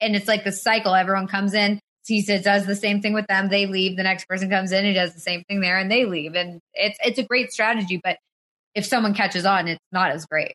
And 0.00 0.14
it's 0.14 0.28
like 0.28 0.44
the 0.44 0.52
cycle. 0.52 0.94
Everyone 0.94 1.26
comes 1.26 1.54
in, 1.54 1.80
he 2.06 2.22
says, 2.22 2.42
does 2.42 2.66
the 2.66 2.76
same 2.76 3.00
thing 3.02 3.12
with 3.12 3.26
them. 3.26 3.48
They 3.48 3.66
leave. 3.66 3.96
The 3.96 4.04
next 4.04 4.28
person 4.28 4.48
comes 4.48 4.72
in, 4.72 4.84
he 4.84 4.92
does 4.92 5.12
the 5.14 5.20
same 5.20 5.42
thing 5.44 5.60
there, 5.60 5.78
and 5.78 5.90
they 5.90 6.04
leave. 6.04 6.34
And 6.34 6.60
it's 6.74 6.98
it's 7.04 7.18
a 7.18 7.24
great 7.24 7.52
strategy, 7.52 8.00
but 8.02 8.16
if 8.74 8.86
someone 8.86 9.14
catches 9.14 9.44
on, 9.44 9.68
it's 9.68 9.80
not 9.90 10.10
as 10.10 10.24
great. 10.26 10.54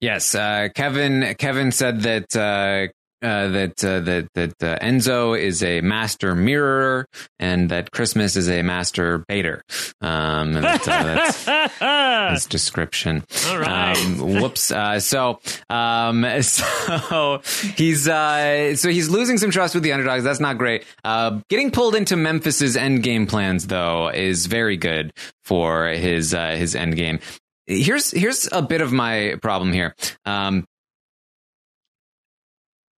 Yes, 0.00 0.34
uh, 0.34 0.68
Kevin. 0.74 1.34
Kevin 1.38 1.72
said 1.72 2.00
that 2.02 2.36
uh, 2.36 2.92
uh, 3.24 3.48
that 3.48 3.84
uh, 3.84 4.00
that 4.00 4.28
that 4.34 4.62
uh, 4.62 4.78
Enzo 4.84 5.38
is 5.38 5.62
a 5.62 5.80
master 5.80 6.34
mirrorer, 6.34 7.06
and 7.38 7.70
that 7.70 7.90
Christmas 7.90 8.36
is 8.36 8.48
a 8.48 8.62
master 8.62 9.24
baiter. 9.26 9.62
Um, 10.00 10.52
that, 10.52 10.86
uh, 10.86 11.02
that's 11.04 11.44
his 12.32 12.46
description. 12.46 13.24
All 13.48 13.58
right. 13.58 13.96
Um, 13.96 14.40
whoops. 14.40 14.70
Uh, 14.70 15.00
so, 15.00 15.40
um, 15.70 16.26
so 16.42 17.40
he's 17.76 18.06
uh, 18.06 18.76
so 18.76 18.90
he's 18.90 19.08
losing 19.08 19.38
some 19.38 19.50
trust 19.50 19.74
with 19.74 19.82
the 19.82 19.92
underdogs. 19.92 20.24
That's 20.24 20.40
not 20.40 20.58
great. 20.58 20.84
Uh, 21.02 21.40
getting 21.48 21.70
pulled 21.70 21.94
into 21.94 22.16
Memphis's 22.16 22.76
end 22.76 23.02
game 23.02 23.26
plans 23.26 23.66
though 23.66 24.08
is 24.08 24.46
very 24.46 24.76
good 24.76 25.12
for 25.44 25.86
his 25.88 26.34
uh, 26.34 26.50
his 26.50 26.74
end 26.74 26.96
game. 26.96 27.20
Here's 27.66 28.10
here's 28.10 28.48
a 28.52 28.60
bit 28.60 28.82
of 28.82 28.92
my 28.92 29.36
problem 29.40 29.72
here. 29.72 29.94
Um, 30.26 30.66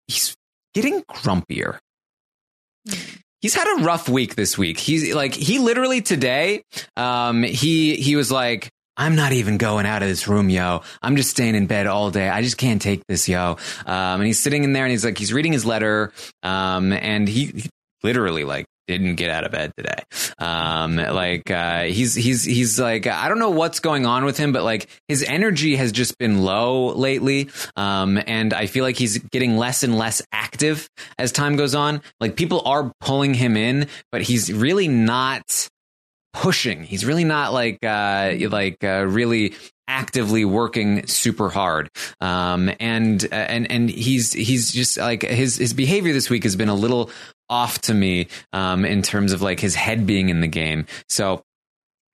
he's 0.07 0.35
getting 0.75 1.03
grumpier. 1.03 1.79
He's 3.41 3.55
had 3.55 3.79
a 3.79 3.85
rough 3.85 4.09
week 4.09 4.37
this 4.37 4.57
week. 4.57 4.79
He's 4.79 5.15
like 5.15 5.35
he 5.35 5.59
literally 5.59 6.01
today 6.01 6.63
um 6.97 7.43
he 7.43 7.97
he 7.97 8.17
was 8.17 8.33
like 8.33 8.71
I'm 8.97 9.17
not 9.17 9.33
even 9.33 9.59
going 9.59 9.87
out 9.87 10.03
of 10.03 10.09
this 10.09 10.29
room, 10.29 10.49
yo. 10.49 10.83
I'm 11.03 11.17
just 11.17 11.31
staying 11.31 11.57
in 11.57 11.67
bed 11.67 11.87
all 11.87 12.11
day. 12.11 12.29
I 12.29 12.43
just 12.43 12.57
can't 12.57 12.81
take 12.81 13.03
this, 13.09 13.29
yo. 13.29 13.57
Um, 13.87 14.21
and 14.21 14.25
he's 14.25 14.39
sitting 14.39 14.63
in 14.63 14.73
there 14.73 14.85
and 14.85 14.93
he's 14.93 15.05
like, 15.05 15.19
he's 15.19 15.33
reading 15.33 15.53
his 15.53 15.65
letter. 15.65 16.13
Um, 16.45 16.93
and 16.93 17.29
he, 17.29 17.47
he 17.47 17.71
literally 18.05 18.45
like 18.45 18.67
didn't 18.87 19.17
get 19.17 19.31
out 19.31 19.45
of 19.45 19.53
bed 19.53 19.73
today. 19.77 20.03
Um, 20.39 20.97
like, 20.97 21.51
uh, 21.51 21.83
he's, 21.85 22.15
he's, 22.15 22.45
he's 22.45 22.79
like, 22.79 23.07
I 23.07 23.29
don't 23.29 23.39
know 23.39 23.51
what's 23.51 23.81
going 23.81 24.07
on 24.07 24.25
with 24.25 24.37
him, 24.37 24.53
but 24.53 24.63
like 24.63 24.89
his 25.09 25.23
energy 25.23 25.77
has 25.77 25.93
just 25.93 26.19
been 26.19 26.43
low 26.43 26.89
lately. 26.89 27.51
Um, 27.77 28.21
and 28.27 28.53
I 28.53 28.67
feel 28.67 28.85
like 28.85 28.97
he's 28.97 29.19
getting 29.19 29.57
less 29.57 29.83
and 29.83 29.97
less 29.97 30.23
active 30.33 30.89
as 31.19 31.33
time 31.33 31.57
goes 31.57 31.75
on. 31.75 32.03
Like 32.21 32.37
people 32.37 32.63
are 32.67 32.93
pulling 33.01 33.35
him 33.35 33.57
in, 33.57 33.89
but 34.13 34.23
he's 34.23 34.53
really 34.53 34.89
not 34.89 35.69
pushing. 36.35 36.85
He's 36.85 37.07
really 37.07 37.25
not 37.25 37.53
like 37.53 37.79
uh, 37.83 38.35
like 38.51 38.83
uh, 38.85 39.07
really 39.07 39.55
actively 39.87 40.45
working 40.45 41.07
super 41.07 41.49
hard. 41.49 41.89
Um, 42.21 42.71
and 42.81 43.25
uh, 43.25 43.35
and 43.35 43.71
and 43.71 43.89
he's 43.89 44.33
he's 44.33 44.73
just 44.73 44.99
like 44.99 45.23
his 45.23 45.57
his 45.57 45.73
behavior 45.73 46.13
this 46.13 46.29
week 46.29 46.43
has 46.43 46.57
been 46.57 46.69
a 46.69 46.75
little 46.75 47.11
off 47.49 47.81
to 47.83 47.95
me 47.95 48.29
um, 48.53 48.85
in 48.85 49.03
terms 49.03 49.33
of 49.33 49.43
like 49.43 49.61
his 49.61 49.75
head 49.75 50.07
being 50.07 50.29
in 50.29 50.41
the 50.41 50.49
game. 50.49 50.87
So 51.09 51.43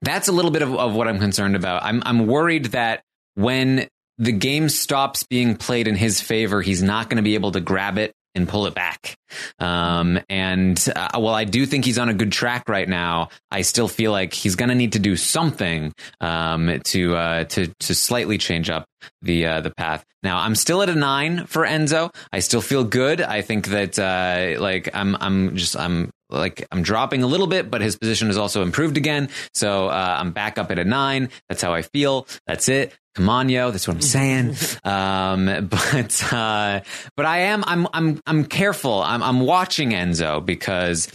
that's 0.03 0.29
a 0.29 0.33
little 0.33 0.51
bit 0.51 0.63
of, 0.63 0.75
of 0.75 0.95
what 0.95 1.09
I'm 1.09 1.19
concerned 1.19 1.57
about. 1.57 1.83
I'm 1.85 2.03
I'm 2.05 2.27
worried 2.27 2.67
that 2.67 3.03
when 3.35 3.89
the 4.19 4.33
game 4.33 4.69
stops 4.69 5.25
being 5.25 5.57
played 5.57 5.89
in 5.89 5.97
his 5.97 6.21
favor, 6.21 6.63
he's 6.63 6.83
not 6.83 7.09
going 7.09 7.17
to 7.17 7.23
be 7.23 7.35
able 7.35 7.53
to 7.53 7.61
grab 7.61 7.99
it 7.99 8.13
and 8.35 8.49
pull 8.49 8.67
it 8.67 8.75
back. 8.75 9.17
Um, 9.59 10.21
and 10.29 10.83
uh, 10.95 11.19
while 11.19 11.35
I 11.35 11.45
do 11.45 11.67
think 11.67 11.85
he's 11.85 11.99
on 11.99 12.09
a 12.09 12.15
good 12.15 12.33
track 12.33 12.69
right 12.69 12.89
now, 12.89 13.29
I 13.51 13.63
still 13.63 13.89
feel 13.89 14.13
like 14.13 14.33
he's 14.33 14.57
going 14.57 14.69
to 14.69 14.75
need 14.75 14.93
to 14.93 14.99
do 14.99 15.17
something 15.17 15.93
um, 16.21 16.81
to 16.85 17.17
uh, 17.17 17.45
to 17.45 17.67
to 17.67 17.95
slightly 17.95 18.39
change 18.39 18.71
up 18.71 18.87
the 19.23 19.47
uh, 19.47 19.61
the 19.61 19.71
path. 19.71 20.05
Now 20.23 20.39
I'm 20.39 20.55
still 20.55 20.83
at 20.83 20.89
a 20.89 20.95
nine 20.95 21.47
for 21.47 21.65
Enzo. 21.65 22.15
I 22.33 22.41
still 22.41 22.61
feel 22.61 22.85
good. 22.85 23.21
I 23.21 23.43
think 23.43 23.69
that 23.69 23.99
uh, 23.99 24.61
like 24.61 24.89
I'm 24.95 25.17
I'm 25.21 25.57
just 25.57 25.77
I'm 25.77 26.11
like 26.31 26.67
I'm 26.71 26.83
dropping 26.83 27.23
a 27.23 27.27
little 27.27 27.47
bit, 27.47 27.71
but 27.71 27.81
his 27.81 27.97
position 27.97 28.29
has 28.29 28.39
also 28.39 28.63
improved 28.63 28.97
again. 28.97 29.29
So 29.55 29.89
uh, 29.89 30.17
I'm 30.19 30.33
back 30.33 30.59
up 30.59 30.71
at 30.71 30.79
a 30.79 30.85
nine. 30.85 31.31
That's 31.49 31.63
how 31.63 31.73
I 31.75 31.83
feel. 31.83 32.27
That's 32.47 32.69
it. 32.69 32.93
Come 33.15 33.29
on, 33.29 33.49
yo. 33.49 33.71
That's 33.71 33.89
what 33.89 33.95
I'm 33.95 34.01
saying. 34.03 34.57
um, 34.85 35.69
but 35.69 36.33
uh, 36.33 36.81
but 37.17 37.27
I 37.27 37.39
am 37.39 37.65
I'm 37.67 37.87
I'm 37.93 38.21
I'm 38.27 38.45
careful. 38.45 39.03
I'm 39.03 39.23
I'm 39.23 39.41
watching 39.41 39.91
Enzo 39.91 40.45
because. 40.45 41.09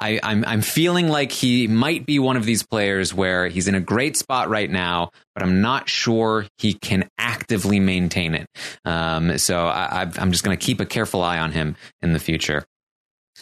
I, 0.00 0.20
I'm 0.22 0.44
I'm 0.44 0.60
feeling 0.62 1.08
like 1.08 1.32
he 1.32 1.66
might 1.66 2.06
be 2.06 2.20
one 2.20 2.36
of 2.36 2.44
these 2.44 2.62
players 2.62 3.12
where 3.12 3.48
he's 3.48 3.66
in 3.66 3.74
a 3.74 3.80
great 3.80 4.16
spot 4.16 4.48
right 4.48 4.70
now, 4.70 5.10
but 5.34 5.42
I'm 5.42 5.60
not 5.60 5.88
sure 5.88 6.46
he 6.58 6.74
can 6.74 7.08
actively 7.18 7.80
maintain 7.80 8.36
it. 8.36 8.46
Um, 8.84 9.38
so 9.38 9.66
I, 9.66 10.02
I've- 10.02 10.16
I'm 10.20 10.30
just 10.30 10.44
going 10.44 10.56
to 10.56 10.64
keep 10.64 10.78
a 10.78 10.86
careful 10.86 11.20
eye 11.24 11.40
on 11.40 11.50
him 11.50 11.74
in 12.00 12.12
the 12.12 12.20
future. 12.20 12.64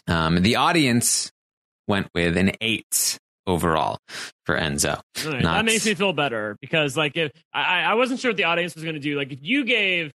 Um, 0.06 0.42
the 0.42 0.56
audience 0.56 1.30
went 1.88 2.08
with 2.14 2.36
an 2.36 2.52
eight 2.60 3.18
overall 3.46 3.98
for 4.44 4.56
Enzo. 4.56 5.00
Right, 5.24 5.42
Not- 5.42 5.54
That 5.56 5.64
makes 5.64 5.86
me 5.86 5.94
feel 5.94 6.12
better 6.12 6.56
because, 6.60 6.96
like, 6.96 7.16
if 7.16 7.30
I, 7.52 7.82
I 7.82 7.94
wasn't 7.94 8.20
sure 8.20 8.30
what 8.30 8.36
the 8.36 8.44
audience 8.44 8.74
was 8.74 8.84
going 8.84 8.94
to 8.94 9.00
do. 9.00 9.16
Like, 9.16 9.32
if 9.32 9.38
you 9.42 9.64
gave 9.64 10.10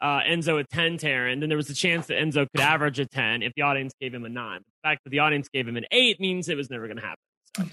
uh, 0.00 0.20
Enzo 0.20 0.58
a 0.58 0.64
10, 0.64 0.96
Taran, 0.98 1.40
then 1.40 1.48
there 1.50 1.58
was 1.58 1.68
a 1.68 1.74
chance 1.74 2.06
that 2.06 2.14
Enzo 2.18 2.46
could 2.50 2.60
average 2.60 2.98
a 2.98 3.06
10 3.06 3.42
if 3.42 3.52
the 3.54 3.62
audience 3.62 3.92
gave 4.00 4.14
him 4.14 4.24
a 4.24 4.30
9. 4.30 4.58
The 4.60 4.88
fact 4.88 5.04
that 5.04 5.10
the 5.10 5.18
audience 5.18 5.48
gave 5.52 5.68
him 5.68 5.76
an 5.76 5.84
8 5.90 6.20
means 6.20 6.48
it 6.48 6.56
was 6.56 6.70
never 6.70 6.86
going 6.86 6.96
to 6.96 7.02
happen. 7.02 7.18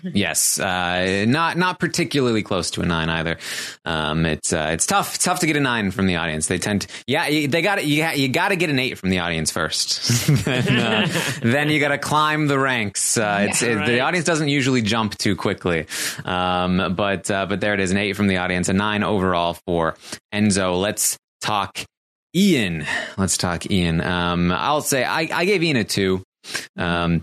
Yes, 0.02 0.60
uh, 0.60 1.26
not 1.28 1.56
not 1.56 1.80
particularly 1.80 2.42
close 2.42 2.72
to 2.72 2.82
a 2.82 2.86
nine 2.86 3.10
either. 3.10 3.38
Um, 3.86 4.26
it's 4.26 4.52
uh, 4.52 4.70
it's 4.72 4.88
tough. 4.88 5.16
It's 5.16 5.24
tough 5.24 5.40
to 5.42 5.46
get 5.48 5.56
a 5.56 5.60
nine 5.60 5.92
from 5.92 6.08
the 6.08 6.16
audience. 6.16 6.48
They 6.48 6.58
tend 6.58 6.82
to, 6.82 6.88
yeah, 7.06 7.28
you- 7.28 7.48
they 7.48 7.62
got 7.62 7.86
you, 7.86 8.04
you 8.16 8.28
got 8.28 8.50
to 8.50 8.56
get 8.56 8.70
an 8.72 8.80
eight 8.80 8.98
from 8.98 9.10
the 9.10 9.20
audience 9.20 9.52
first. 9.52 10.28
then, 10.46 10.68
uh, 10.80 11.08
then 11.44 11.70
you 11.70 11.80
got 11.80 11.90
to 11.90 12.00
climb 12.00 12.48
the 12.48 12.58
ranks. 12.58 13.18
Uh, 13.18 13.46
it's 13.50 13.62
it, 13.62 13.86
the 13.86 14.00
audience 14.00 14.26
doesn't 14.26 14.48
usually 14.50 14.82
jump 14.82 15.16
too 15.18 15.36
quickly. 15.36 15.86
Um, 16.26 16.96
but 16.96 17.30
uh, 17.30 17.46
but 17.46 17.60
there 17.62 17.76
it 17.76 17.80
is, 17.80 17.92
an 17.92 17.98
eight 17.98 18.16
from 18.16 18.28
the 18.28 18.38
audience, 18.38 18.70
a 18.70 18.74
nine 18.74 19.04
overall 19.04 19.54
for 19.68 19.96
Enzo. 20.34 20.82
Let's 20.82 21.18
talk 21.42 21.78
Ian. 22.36 22.84
Let's 23.16 23.38
talk 23.38 23.70
Ian. 23.70 24.02
Um, 24.02 24.52
I'll 24.52 24.82
say 24.82 25.04
I, 25.04 25.30
I 25.32 25.46
gave 25.46 25.62
Ian 25.62 25.78
a 25.78 25.84
two. 25.84 26.24
Um, 26.78 27.22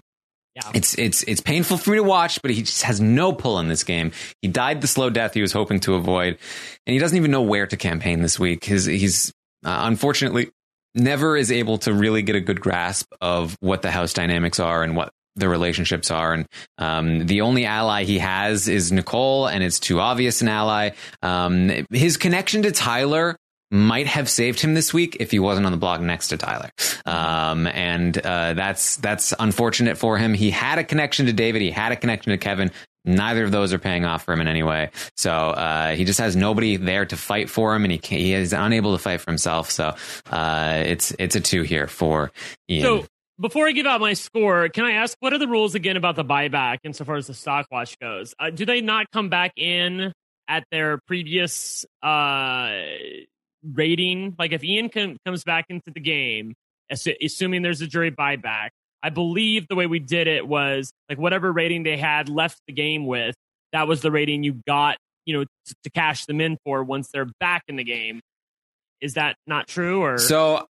Yeah. 0.55 0.71
it's 0.73 0.97
it's 0.97 1.23
it's 1.25 1.41
painful 1.41 1.79
for 1.79 1.91
me 1.91 1.97
to 1.97 2.05
watch, 2.05 2.41
but 2.41 2.53
he 2.53 2.63
just 2.63 2.83
has 2.83 3.01
no 3.01 3.33
pull 3.33 3.59
in 3.59 3.69
this 3.69 3.83
game. 3.83 4.13
He 4.41 4.49
died 4.49 4.81
the 4.81 4.87
slow 4.87 5.11
death 5.11 5.35
he 5.35 5.43
was 5.43 5.53
hoping 5.53 5.81
to 5.81 5.95
avoid, 5.95 6.39
and 6.87 6.93
he 6.93 6.99
doesn't 6.99 7.17
even 7.17 7.33
know 7.33 7.43
where 7.43 7.67
to 7.67 7.77
campaign 7.77 8.23
this 8.23 8.39
week. 8.39 8.65
His 8.65 8.85
he's 8.85 9.33
uh, 9.65 9.81
unfortunately 9.83 10.51
never 10.95 11.37
is 11.37 11.51
able 11.51 11.79
to 11.79 11.93
really 11.93 12.23
get 12.23 12.37
a 12.37 12.41
good 12.41 12.61
grasp 12.61 13.13
of 13.21 13.57
what 13.61 13.83
the 13.83 13.91
house 13.91 14.13
dynamics 14.13 14.61
are 14.61 14.85
and 14.85 14.97
what 14.97 15.11
the 15.37 15.49
relationships 15.49 16.11
are. 16.11 16.33
And 16.33 16.47
um, 16.79 17.27
the 17.27 17.41
only 17.41 17.65
ally 17.65 18.05
he 18.05 18.19
has 18.19 18.69
is 18.69 18.93
Nicole, 18.93 19.49
and 19.49 19.65
it's 19.65 19.81
too 19.81 20.01
obvious 20.01 20.43
an 20.43 20.49
ally. 20.49 20.91
Um, 21.23 21.87
his 21.91 22.17
connection 22.17 22.63
to 22.63 22.71
Tyler 22.71 23.37
might 23.75 24.07
have 24.07 24.31
saved 24.31 24.61
him 24.61 24.75
this 24.75 24.95
week 24.95 25.17
if 25.19 25.33
he 25.33 25.41
wasn't 25.41 25.67
on 25.67 25.73
the 25.73 25.79
block 25.79 26.01
next 26.01 26.29
to 26.29 26.37
Tyler. 26.37 26.71
Um, 27.05 27.67
and 27.67 28.17
uh, 28.17 28.55
that's 28.55 28.97
that's 28.97 29.35
unfortunate 29.39 29.99
for 29.99 30.17
him. 30.17 30.33
He 30.33 30.51
had 30.51 30.79
a 30.79 30.85
connection 30.85 31.27
to 31.27 31.33
David. 31.33 31.61
He 31.61 31.73
had 31.73 31.91
a 31.91 31.97
connection 31.97 32.31
to 32.31 32.39
Kevin. 32.39 32.71
Neither 33.05 33.45
of 33.45 33.51
those 33.51 33.75
are 33.75 33.79
paying 33.79 34.05
off 34.05 34.25
for 34.25 34.33
him 34.33 34.41
in 34.41 34.49
any 34.49 34.63
way. 34.63 34.91
So 35.17 35.33
uh, 35.33 35.95
he 35.95 36.05
just 36.05 36.21
has 36.21 36.37
nobody 36.37 36.77
there 36.77 37.05
to 37.05 37.17
fight 37.17 37.51
for 37.51 37.75
him, 37.75 37.85
and 37.85 37.93
he 37.93 37.99
can't, 37.99 38.23
he 38.23 38.33
is 38.33 38.53
unable 38.55 38.93
to 38.93 38.99
fight 39.03 39.21
for 39.21 39.31
himself. 39.31 39.71
So 39.71 39.95
uh, 40.31 40.83
it's 40.87 41.13
it's 41.19 41.37
a 41.37 41.41
two 41.41 41.63
here 41.63 41.89
for 41.89 42.31
Ian. 42.71 42.83
So 42.83 43.07
before 43.41 43.67
I 43.67 43.73
give 43.73 43.87
out 43.87 44.01
my 44.01 44.15
score, 44.15 44.69
can 44.69 44.85
I 44.85 44.93
ask 44.93 45.17
what 45.19 45.33
are 45.33 45.39
the 45.39 45.49
rules 45.49 45.75
again 45.75 45.97
about 45.97 46.15
the 46.15 46.25
buyback 46.25 46.79
insofar 46.85 47.17
as 47.17 47.27
the 47.27 47.35
stock 47.35 47.67
watch 47.73 47.99
goes? 47.99 48.35
Uh, 48.39 48.51
do 48.51 48.65
they 48.65 48.81
not 48.81 49.11
come 49.13 49.29
back 49.29 49.53
in 49.57 50.13
at 50.49 50.65
their 50.71 50.99
previous 51.07 51.85
uh, 52.03 52.71
rating? 53.73 54.35
Like 54.39 54.53
if 54.53 54.63
Ian 54.63 54.89
com- 54.89 55.17
comes 55.25 55.45
back 55.45 55.67
into 55.69 55.91
the 55.93 56.01
game, 56.01 56.55
assu- 56.93 57.17
assuming 57.23 57.63
there's 57.63 57.81
a 57.81 57.87
jury 57.87 58.11
buyback, 58.11 58.71
I 59.03 59.11
believe 59.11 59.67
the 59.69 59.75
way 59.75 59.87
we 59.87 59.99
did 59.99 60.27
it 60.27 60.47
was 60.47 60.93
like 61.09 61.19
whatever 61.19 61.53
rating 61.53 61.83
they 61.83 61.97
had 61.97 62.29
left 62.29 62.59
the 62.67 62.73
game 62.73 63.07
with, 63.07 63.35
that 63.73 63.89
was 63.89 64.01
the 64.01 64.11
rating 64.11 64.43
you 64.43 64.61
got 64.67 64.97
you 65.27 65.39
know, 65.39 65.45
to, 65.45 65.75
to 65.85 65.91
cash 65.91 66.27
them 66.27 66.41
in 66.41 66.59
for 66.65 66.83
once 66.85 67.09
they're 67.13 67.31
back 67.41 67.63
in 67.69 67.77
the 67.77 67.85
game. 67.85 68.21
Is 69.01 69.15
that 69.15 69.37
not 69.47 69.67
true? 69.67 70.03
Or 70.03 70.19
So 70.19 70.67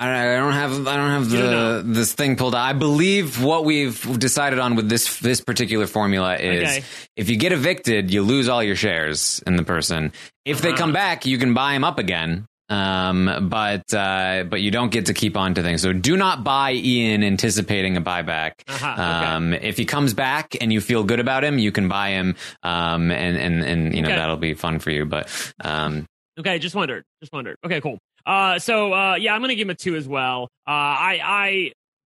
I 0.00 0.36
don't 0.36 0.52
have 0.52 0.86
I 0.86 0.96
don't 0.96 1.10
have 1.10 1.28
the 1.30 1.82
this 1.84 2.12
thing 2.12 2.36
pulled 2.36 2.54
out. 2.54 2.60
I 2.62 2.72
believe 2.72 3.42
what 3.42 3.64
we've 3.64 4.00
decided 4.18 4.58
on 4.60 4.76
with 4.76 4.88
this 4.88 5.18
this 5.18 5.40
particular 5.40 5.86
formula 5.88 6.36
is 6.36 6.62
Okay. 6.62 6.84
if 7.16 7.28
you 7.28 7.36
get 7.36 7.52
evicted, 7.52 8.10
you 8.12 8.22
lose 8.22 8.48
all 8.48 8.62
your 8.62 8.76
shares 8.76 9.42
in 9.46 9.56
the 9.56 9.64
person. 9.64 10.12
If 10.44 10.60
they 10.62 10.68
Uh-huh. 10.68 10.78
come 10.78 10.92
back, 10.92 11.26
you 11.26 11.36
can 11.38 11.52
buy 11.52 11.72
them 11.72 11.82
up 11.84 11.98
again. 11.98 12.46
Um, 12.70 13.48
but 13.50 13.92
uh, 13.94 14.44
but 14.48 14.60
you 14.60 14.70
don't 14.70 14.92
get 14.92 15.06
to 15.06 15.14
keep 15.14 15.36
on 15.36 15.54
to 15.54 15.62
things. 15.62 15.80
So 15.82 15.92
do 15.94 16.16
not 16.18 16.44
buy 16.44 16.72
Ian 16.74 17.24
anticipating 17.24 17.96
a 17.96 18.00
buyback. 18.02 18.52
Uh-huh, 18.68 18.92
okay. 18.92 19.00
Um, 19.02 19.54
if 19.54 19.78
he 19.78 19.84
comes 19.86 20.12
back 20.14 20.54
and 20.60 20.70
you 20.72 20.80
feel 20.82 21.02
good 21.02 21.18
about 21.18 21.42
him, 21.44 21.58
you 21.58 21.72
can 21.72 21.88
buy 21.88 22.10
him. 22.10 22.36
Um, 22.62 23.10
and 23.10 23.36
and 23.38 23.64
and 23.64 23.94
you 23.96 24.02
know 24.02 24.08
Okay. 24.08 24.16
that'll 24.16 24.36
be 24.36 24.52
fun 24.54 24.78
for 24.80 24.90
you. 24.90 25.06
But 25.06 25.28
um, 25.64 26.04
Okay, 26.38 26.58
just 26.60 26.74
wondered. 26.76 27.04
Just 27.22 27.32
wondered. 27.32 27.56
Okay, 27.64 27.80
cool. 27.80 27.98
Uh, 28.28 28.58
so 28.58 28.92
uh, 28.92 29.14
yeah, 29.14 29.34
I'm 29.34 29.40
gonna 29.40 29.54
give 29.54 29.66
him 29.66 29.70
a 29.70 29.74
two 29.74 29.96
as 29.96 30.06
well. 30.06 30.48
Uh, 30.66 30.70
I 30.70 31.20
I 31.24 31.72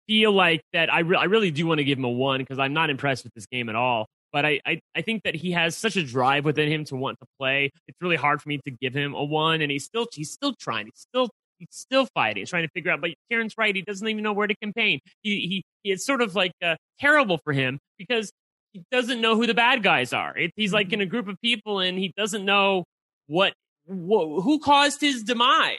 feel 0.07 0.31
like 0.31 0.61
that 0.71 0.93
I 0.93 0.99
re- 0.99 1.17
I 1.17 1.23
really 1.23 1.49
do 1.49 1.65
want 1.65 1.79
to 1.79 1.83
give 1.83 1.97
him 1.97 2.05
a 2.05 2.09
one 2.09 2.39
because 2.39 2.59
I'm 2.59 2.73
not 2.73 2.91
impressed 2.91 3.23
with 3.23 3.33
this 3.33 3.47
game 3.47 3.67
at 3.67 3.75
all. 3.75 4.05
But 4.31 4.45
I, 4.45 4.61
I 4.63 4.79
I 4.95 5.01
think 5.01 5.23
that 5.23 5.33
he 5.33 5.51
has 5.53 5.75
such 5.75 5.95
a 5.95 6.03
drive 6.03 6.45
within 6.45 6.71
him 6.71 6.85
to 6.85 6.95
want 6.95 7.17
to 7.19 7.25
play. 7.39 7.71
It's 7.87 7.97
really 7.99 8.15
hard 8.15 8.43
for 8.43 8.49
me 8.49 8.59
to 8.63 8.71
give 8.71 8.93
him 8.93 9.15
a 9.15 9.23
one, 9.23 9.61
and 9.61 9.71
he's 9.71 9.85
still 9.85 10.05
he's 10.13 10.31
still 10.31 10.53
trying. 10.59 10.85
He's 10.85 10.99
still 10.99 11.31
he's 11.57 11.69
still 11.71 12.07
fighting. 12.13 12.41
He's 12.41 12.49
trying 12.51 12.67
to 12.67 12.71
figure 12.75 12.91
out. 12.91 13.01
But 13.01 13.11
Taran's 13.31 13.55
right. 13.57 13.75
He 13.75 13.81
doesn't 13.81 14.07
even 14.07 14.23
know 14.23 14.33
where 14.33 14.45
to 14.45 14.55
campaign. 14.57 14.99
He 15.23 15.63
he 15.83 15.91
it's 15.91 16.05
sort 16.05 16.21
of 16.21 16.35
like 16.35 16.51
uh, 16.63 16.75
terrible 16.99 17.39
for 17.39 17.53
him 17.53 17.79
because 17.97 18.31
he 18.71 18.83
doesn't 18.91 19.19
know 19.19 19.35
who 19.35 19.47
the 19.47 19.53
bad 19.55 19.81
guys 19.81 20.13
are. 20.13 20.37
It, 20.37 20.51
he's 20.55 20.73
like 20.73 20.93
in 20.93 21.01
a 21.01 21.07
group 21.07 21.27
of 21.27 21.37
people 21.41 21.79
and 21.79 21.97
he 21.97 22.13
doesn't 22.17 22.43
know 22.45 22.85
what, 23.27 23.53
wh- 23.87 24.41
who 24.41 24.59
caused 24.59 24.99
his 24.99 25.23
demise. 25.23 25.77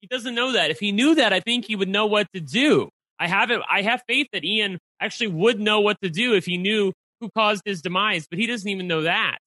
He 0.00 0.06
doesn't 0.08 0.34
know 0.34 0.52
that. 0.52 0.70
If 0.70 0.78
he 0.78 0.92
knew 0.92 1.14
that, 1.16 1.32
I 1.32 1.40
think 1.40 1.64
he 1.66 1.74
would 1.76 1.88
know 1.88 2.06
what 2.06 2.26
to 2.34 2.40
do. 2.40 2.90
I 3.18 3.28
have 3.28 3.50
it. 3.50 3.60
I 3.70 3.82
have 3.82 4.02
faith 4.06 4.28
that 4.32 4.44
Ian 4.44 4.78
actually 5.00 5.28
would 5.28 5.58
know 5.58 5.80
what 5.80 5.96
to 6.02 6.10
do 6.10 6.34
if 6.34 6.44
he 6.44 6.58
knew 6.58 6.92
who 7.20 7.30
caused 7.34 7.62
his 7.64 7.80
demise, 7.80 8.26
but 8.28 8.38
he 8.38 8.46
doesn't 8.46 8.68
even 8.68 8.86
know 8.86 9.02
that. 9.02 9.38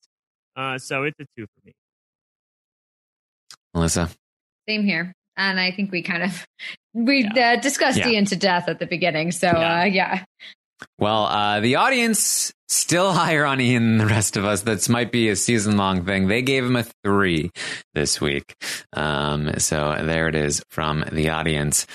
Uh, 0.56 0.78
so 0.80 1.04
it's 1.04 1.20
a 1.20 1.26
two 1.38 1.46
for 1.46 1.66
me. 1.68 1.74
Melissa. 3.74 4.10
Same 4.68 4.84
here. 4.84 5.14
And 5.38 5.60
I 5.60 5.72
think 5.72 5.92
we 5.92 6.02
kind 6.02 6.24
of 6.24 6.46
we 6.94 7.30
Yeah. 7.36 7.54
uh, 7.54 7.62
discussed 7.62 7.98
Yeah. 7.98 8.10
Ian 8.10 8.26
to 8.26 8.36
death 8.36 8.68
at 8.68 8.80
the 8.80 8.88
beginning. 8.88 9.32
So 9.32 9.48
Yeah. 9.48 9.82
uh, 9.82 9.86
yeah. 9.86 10.24
Well, 10.98 11.26
uh, 11.26 11.60
the 11.60 11.76
audience 11.76 12.54
still 12.68 13.12
higher 13.14 13.46
on 13.46 13.60
Ian 13.62 13.98
than 13.98 14.08
the 14.08 14.14
rest 14.14 14.38
of 14.38 14.46
us. 14.46 14.62
This 14.62 14.90
might 14.90 15.12
be 15.12 15.30
a 15.30 15.36
season 15.36 15.78
long 15.78 16.06
thing. 16.06 16.28
They 16.28 16.42
gave 16.42 16.64
him 16.66 16.76
a 16.76 16.86
three 17.04 17.52
this 17.94 18.20
week. 18.22 18.56
Um, 18.94 19.58
so 19.60 19.96
there 20.02 20.28
it 20.28 20.36
is 20.36 20.62
from 20.70 21.04
the 21.12 21.30
audience. 21.30 21.86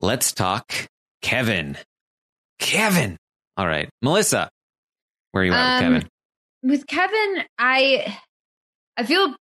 Let's 0.00 0.32
talk 0.32 0.72
Kevin. 1.22 1.76
Kevin. 2.58 3.16
All 3.56 3.66
right. 3.66 3.88
Melissa, 4.00 4.48
where 5.32 5.42
are 5.42 5.46
you 5.46 5.52
at 5.52 5.80
with 5.80 5.86
Um, 5.86 5.92
Kevin? 5.94 6.08
with 6.62 6.86
Kevin, 6.86 7.44
I 7.58 8.16
I 8.96 9.04
feel 9.04 9.34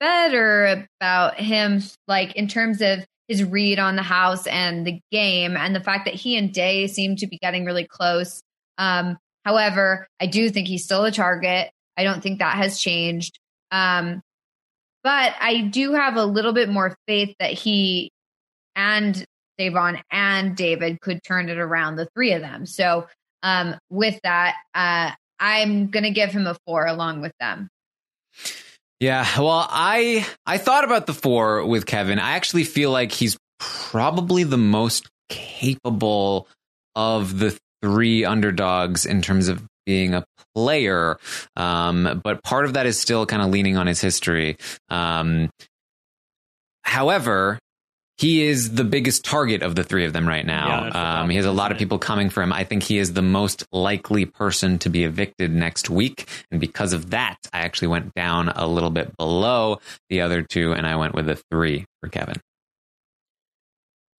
better 0.00 0.86
about 1.00 1.38
him, 1.40 1.82
like 2.06 2.34
in 2.36 2.46
terms 2.48 2.80
of 2.80 3.04
his 3.28 3.44
read 3.44 3.78
on 3.78 3.94
the 3.96 4.02
house 4.02 4.46
and 4.46 4.86
the 4.86 5.00
game, 5.12 5.56
and 5.56 5.74
the 5.74 5.80
fact 5.80 6.06
that 6.06 6.14
he 6.14 6.36
and 6.36 6.52
Day 6.52 6.86
seem 6.86 7.16
to 7.16 7.26
be 7.26 7.38
getting 7.38 7.64
really 7.64 7.86
close. 7.86 8.42
Um, 8.78 9.18
however, 9.44 10.08
I 10.20 10.26
do 10.26 10.50
think 10.50 10.66
he's 10.66 10.84
still 10.84 11.04
a 11.04 11.12
target. 11.12 11.70
I 11.96 12.04
don't 12.04 12.22
think 12.22 12.38
that 12.38 12.56
has 12.56 12.80
changed. 12.80 13.38
Um, 13.70 14.22
but 15.04 15.34
I 15.40 15.62
do 15.62 15.92
have 15.92 16.16
a 16.16 16.24
little 16.24 16.52
bit 16.52 16.68
more 16.68 16.96
faith 17.06 17.34
that 17.38 17.52
he 17.52 18.10
and 18.74 19.24
Da'Vonne 19.58 20.00
and 20.10 20.56
David 20.56 21.00
could 21.00 21.22
turn 21.22 21.48
it 21.48 21.58
around, 21.58 21.96
the 21.96 22.08
three 22.14 22.32
of 22.32 22.42
them. 22.42 22.66
So 22.66 23.06
um, 23.42 23.76
with 23.90 24.18
that, 24.22 24.54
uh, 24.74 25.12
I'm 25.40 25.88
going 25.88 26.04
to 26.04 26.10
give 26.10 26.30
him 26.30 26.46
a 26.46 26.56
four 26.66 26.86
along 26.86 27.20
with 27.20 27.32
them. 27.40 27.68
Yeah, 29.00 29.26
well, 29.38 29.66
I 29.70 30.26
I 30.44 30.58
thought 30.58 30.84
about 30.84 31.06
the 31.06 31.14
four 31.14 31.64
with 31.64 31.86
Kevin. 31.86 32.18
I 32.18 32.32
actually 32.32 32.64
feel 32.64 32.90
like 32.90 33.12
he's 33.12 33.36
probably 33.60 34.42
the 34.44 34.58
most 34.58 35.08
capable 35.28 36.48
of 36.96 37.38
the 37.38 37.56
three 37.82 38.24
underdogs 38.24 39.06
in 39.06 39.22
terms 39.22 39.48
of 39.48 39.62
being 39.86 40.14
a 40.14 40.24
player. 40.54 41.16
Um, 41.56 42.20
but 42.24 42.42
part 42.42 42.64
of 42.64 42.72
that 42.74 42.86
is 42.86 42.98
still 42.98 43.24
kind 43.24 43.40
of 43.40 43.50
leaning 43.50 43.76
on 43.76 43.86
his 43.86 44.00
history. 44.00 44.56
Um, 44.88 45.48
however, 46.82 47.58
he 48.18 48.42
is 48.42 48.74
the 48.74 48.84
biggest 48.84 49.24
target 49.24 49.62
of 49.62 49.76
the 49.76 49.84
three 49.84 50.04
of 50.04 50.12
them 50.12 50.26
right 50.26 50.44
now. 50.44 50.90
the 50.90 50.98
um, 50.98 51.30
he 51.30 51.36
has 51.36 51.46
a 51.46 51.52
lot 51.52 51.70
of 51.70 51.78
people 51.78 51.98
coming 51.98 52.30
for 52.30 52.42
him. 52.42 52.52
I 52.52 52.64
think 52.64 52.82
he 52.82 52.98
is 52.98 53.12
the 53.12 53.22
most 53.22 53.64
likely 53.72 54.24
person 54.24 54.78
to 54.80 54.90
be 54.90 55.04
evicted 55.04 55.52
next 55.52 55.88
week. 55.88 56.28
And 56.50 56.60
because 56.60 56.92
of 56.92 57.10
that, 57.10 57.36
I 57.52 57.60
actually 57.60 57.88
went 57.88 58.12
down 58.14 58.48
a 58.48 58.66
little 58.66 58.90
bit 58.90 59.16
below 59.16 59.78
the 60.08 60.20
other 60.20 60.42
two 60.42 60.72
and 60.72 60.84
I 60.86 60.96
went 60.96 61.14
with 61.14 61.28
a 61.28 61.36
three 61.50 61.84
for 62.00 62.08
Kevin. 62.08 62.36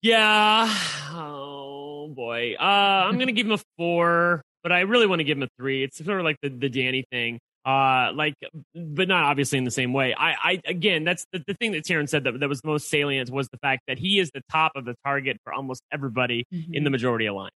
Yeah. 0.01 0.73
Oh 1.11 2.07
boy. 2.07 2.55
Uh, 2.57 2.63
I'm 2.63 3.19
gonna 3.19 3.33
give 3.33 3.47
him 3.47 3.51
a 3.51 3.59
four, 3.77 4.41
but 4.63 4.71
I 4.71 4.81
really 4.81 5.07
want 5.07 5.19
to 5.19 5.25
give 5.25 5.37
him 5.37 5.43
a 5.43 5.49
three. 5.57 5.83
It's 5.83 5.97
sort 5.97 6.19
of 6.19 6.23
like 6.23 6.37
the 6.41 6.49
the 6.49 6.69
Dani 6.69 7.03
thing. 7.11 7.39
Uh, 7.65 8.11
like, 8.15 8.35
but 8.73 9.07
not 9.07 9.25
obviously 9.25 9.57
in 9.57 9.63
the 9.65 9.71
same 9.71 9.91
way. 9.93 10.15
I, 10.17 10.31
I 10.43 10.61
again, 10.65 11.03
that's 11.03 11.25
the, 11.33 11.43
the 11.45 11.53
thing 11.55 11.73
that 11.73 11.83
Taran 11.83 12.07
said 12.07 12.23
that, 12.23 12.39
that 12.39 12.49
was 12.49 12.61
the 12.61 12.67
most 12.67 12.89
salient 12.89 13.29
was 13.29 13.49
the 13.49 13.57
fact 13.57 13.83
that 13.87 13.99
he 13.99 14.19
is 14.19 14.31
the 14.33 14.41
top 14.49 14.71
of 14.75 14.85
the 14.85 14.95
target 15.05 15.37
for 15.43 15.53
almost 15.53 15.83
everybody 15.91 16.45
in 16.71 16.83
the 16.83 16.89
majority 16.89 17.25
alliance. 17.25 17.53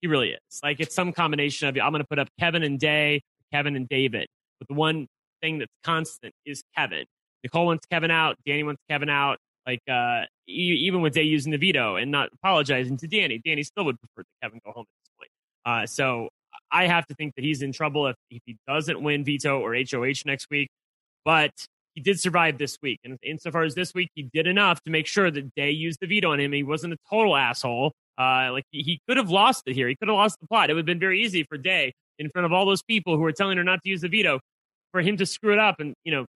He 0.00 0.08
really 0.08 0.30
is. 0.30 0.60
Like 0.62 0.80
it's 0.80 0.94
some 0.94 1.12
combination 1.12 1.68
of 1.68 1.76
I'm 1.76 1.92
going 1.92 2.02
to 2.02 2.08
put 2.08 2.18
up 2.18 2.28
Kevin 2.40 2.62
and 2.62 2.78
Day, 2.78 3.22
Kevin 3.52 3.76
and 3.76 3.88
David. 3.88 4.26
But 4.58 4.68
the 4.68 4.74
one 4.74 5.06
thing 5.40 5.58
that's 5.58 5.72
constant 5.84 6.34
is 6.46 6.62
Kevin. 6.76 7.04
Nicole 7.42 7.66
wants 7.66 7.86
Kevin 7.86 8.10
out. 8.10 8.36
Dani 8.48 8.64
wants 8.64 8.82
Kevin 8.88 9.10
out. 9.10 9.38
Like 9.66 9.80
uh, 9.88 10.22
e- 10.48 10.80
even 10.86 11.00
with 11.00 11.14
Day 11.14 11.22
using 11.22 11.52
the 11.52 11.58
veto 11.58 11.96
and 11.96 12.10
not 12.10 12.30
apologizing 12.32 12.96
to 12.98 13.08
Dani, 13.08 13.42
Dani 13.42 13.64
still 13.64 13.84
would 13.84 13.98
prefer 14.00 14.22
that 14.22 14.46
Kevin 14.46 14.60
go 14.64 14.72
home 14.72 14.84
at 14.84 15.04
this 15.04 15.10
point. 15.18 15.30
Uh, 15.64 15.86
so 15.86 16.28
I 16.74 16.88
have 16.88 17.06
to 17.06 17.14
think 17.14 17.36
that 17.36 17.44
he's 17.44 17.62
in 17.62 17.72
trouble 17.72 18.08
if, 18.08 18.16
if 18.30 18.42
he 18.44 18.56
doesn't 18.66 19.00
win 19.00 19.24
veto 19.24 19.60
or 19.60 19.74
HOH 19.76 20.26
next 20.26 20.48
week. 20.50 20.68
But 21.24 21.52
he 21.94 22.00
did 22.00 22.20
survive 22.20 22.58
this 22.58 22.76
week. 22.82 22.98
And 23.04 23.16
insofar 23.22 23.62
as 23.62 23.76
this 23.76 23.94
week, 23.94 24.10
he 24.14 24.28
did 24.34 24.48
enough 24.48 24.82
to 24.82 24.90
make 24.90 25.06
sure 25.06 25.30
that 25.30 25.54
Day 25.54 25.70
used 25.70 26.00
the 26.00 26.08
veto 26.08 26.32
on 26.32 26.40
him. 26.40 26.52
He 26.52 26.64
wasn't 26.64 26.92
a 26.92 26.96
total 27.08 27.36
asshole. 27.36 27.92
Uh, 28.18 28.50
like 28.50 28.64
he, 28.72 28.82
he 28.82 29.00
could 29.08 29.16
have 29.16 29.30
lost 29.30 29.62
it 29.66 29.74
here. 29.74 29.88
He 29.88 29.94
could 29.94 30.08
have 30.08 30.16
lost 30.16 30.38
the 30.40 30.48
plot. 30.48 30.68
It 30.68 30.74
would 30.74 30.80
have 30.80 30.86
been 30.86 30.98
very 30.98 31.22
easy 31.22 31.44
for 31.44 31.56
Day 31.56 31.92
in 32.18 32.28
front 32.30 32.46
of 32.46 32.52
all 32.52 32.66
those 32.66 32.82
people 32.82 33.16
who 33.16 33.22
were 33.22 33.32
telling 33.32 33.56
her 33.56 33.64
not 33.64 33.80
to 33.84 33.88
use 33.88 34.00
the 34.00 34.08
veto 34.08 34.40
for 34.90 35.00
him 35.00 35.16
to 35.16 35.26
screw 35.26 35.52
it 35.52 35.58
up 35.60 35.76
and, 35.78 35.94
you 36.04 36.12
know, 36.12 36.26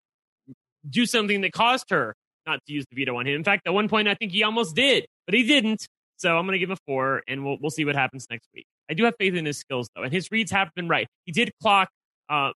do 0.89 1.05
something 1.05 1.41
that 1.41 1.53
caused 1.53 1.91
her 1.91 2.15
not 2.47 2.61
to 2.67 2.73
use 2.73 2.85
the 2.91 2.97
veto 2.97 3.17
on 3.17 3.27
him. 3.27 3.35
In 3.35 3.45
fact, 3.45 3.63
at 3.67 3.75
one 3.75 3.89
point, 3.89 4.09
I 4.09 4.15
think 4.15 4.33
he 4.33 4.45
almost 4.45 4.75
did, 4.75 5.07
but 5.27 5.35
he 5.35 5.43
didn't. 5.43 5.87
So 6.17 6.37
I'm 6.37 6.47
going 6.47 6.53
to 6.53 6.59
give 6.59 6.71
him 6.71 6.75
a 6.75 6.85
four, 6.87 7.23
and 7.29 7.45
we'll 7.45 7.59
we'll 7.61 7.71
see 7.71 7.85
what 7.85 7.95
happens 7.95 8.27
next 8.29 8.49
week. 8.53 8.67
I 8.91 8.95
do 8.95 9.05
have 9.05 9.15
faith 9.19 9.35
in 9.35 9.45
his 9.45 9.59
skills 9.59 9.89
though, 9.95 10.03
and 10.03 10.13
his 10.13 10.31
reads 10.31 10.51
have 10.51 10.71
been 10.75 10.89
right. 10.89 11.07
He 11.25 11.33
did 11.33 11.51
clock 11.63 11.89
uh, 12.29 12.53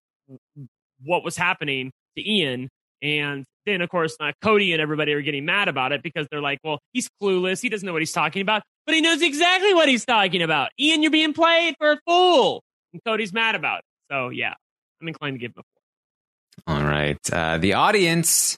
what 1.03 1.23
was 1.23 1.35
happening 1.37 1.91
to 2.17 2.29
Ian, 2.29 2.69
and 3.01 3.45
then 3.65 3.81
of 3.81 3.89
course 3.89 4.15
uh, 4.19 4.31
Cody 4.41 4.73
and 4.73 4.81
everybody 4.81 5.13
are 5.13 5.21
getting 5.21 5.45
mad 5.45 5.67
about 5.67 5.91
it 5.91 6.01
because 6.03 6.27
they're 6.31 6.41
like, 6.41 6.59
"Well, 6.63 6.79
he's 6.93 7.09
clueless. 7.21 7.61
He 7.61 7.69
doesn't 7.69 7.85
know 7.85 7.93
what 7.93 8.01
he's 8.01 8.11
talking 8.11 8.41
about, 8.41 8.63
but 8.85 8.95
he 8.95 9.01
knows 9.01 9.21
exactly 9.21 9.73
what 9.73 9.87
he's 9.87 10.05
talking 10.05 10.41
about." 10.41 10.69
Ian, 10.79 11.01
you're 11.01 11.11
being 11.11 11.33
played 11.33 11.75
for 11.79 11.91
a 11.91 11.99
fool, 12.07 12.63
and 12.93 13.01
Cody's 13.05 13.33
mad 13.33 13.55
about 13.55 13.79
it. 13.79 13.85
So 14.11 14.29
yeah, 14.29 14.53
I'm 15.01 15.07
inclined 15.07 15.35
to 15.35 15.39
give 15.39 15.51
him 15.51 15.59
a 15.59 15.63
four. 15.63 16.75
All 16.75 16.83
right. 16.83 17.17
Uh, 17.31 17.57
the 17.57 17.73
audience. 17.73 18.57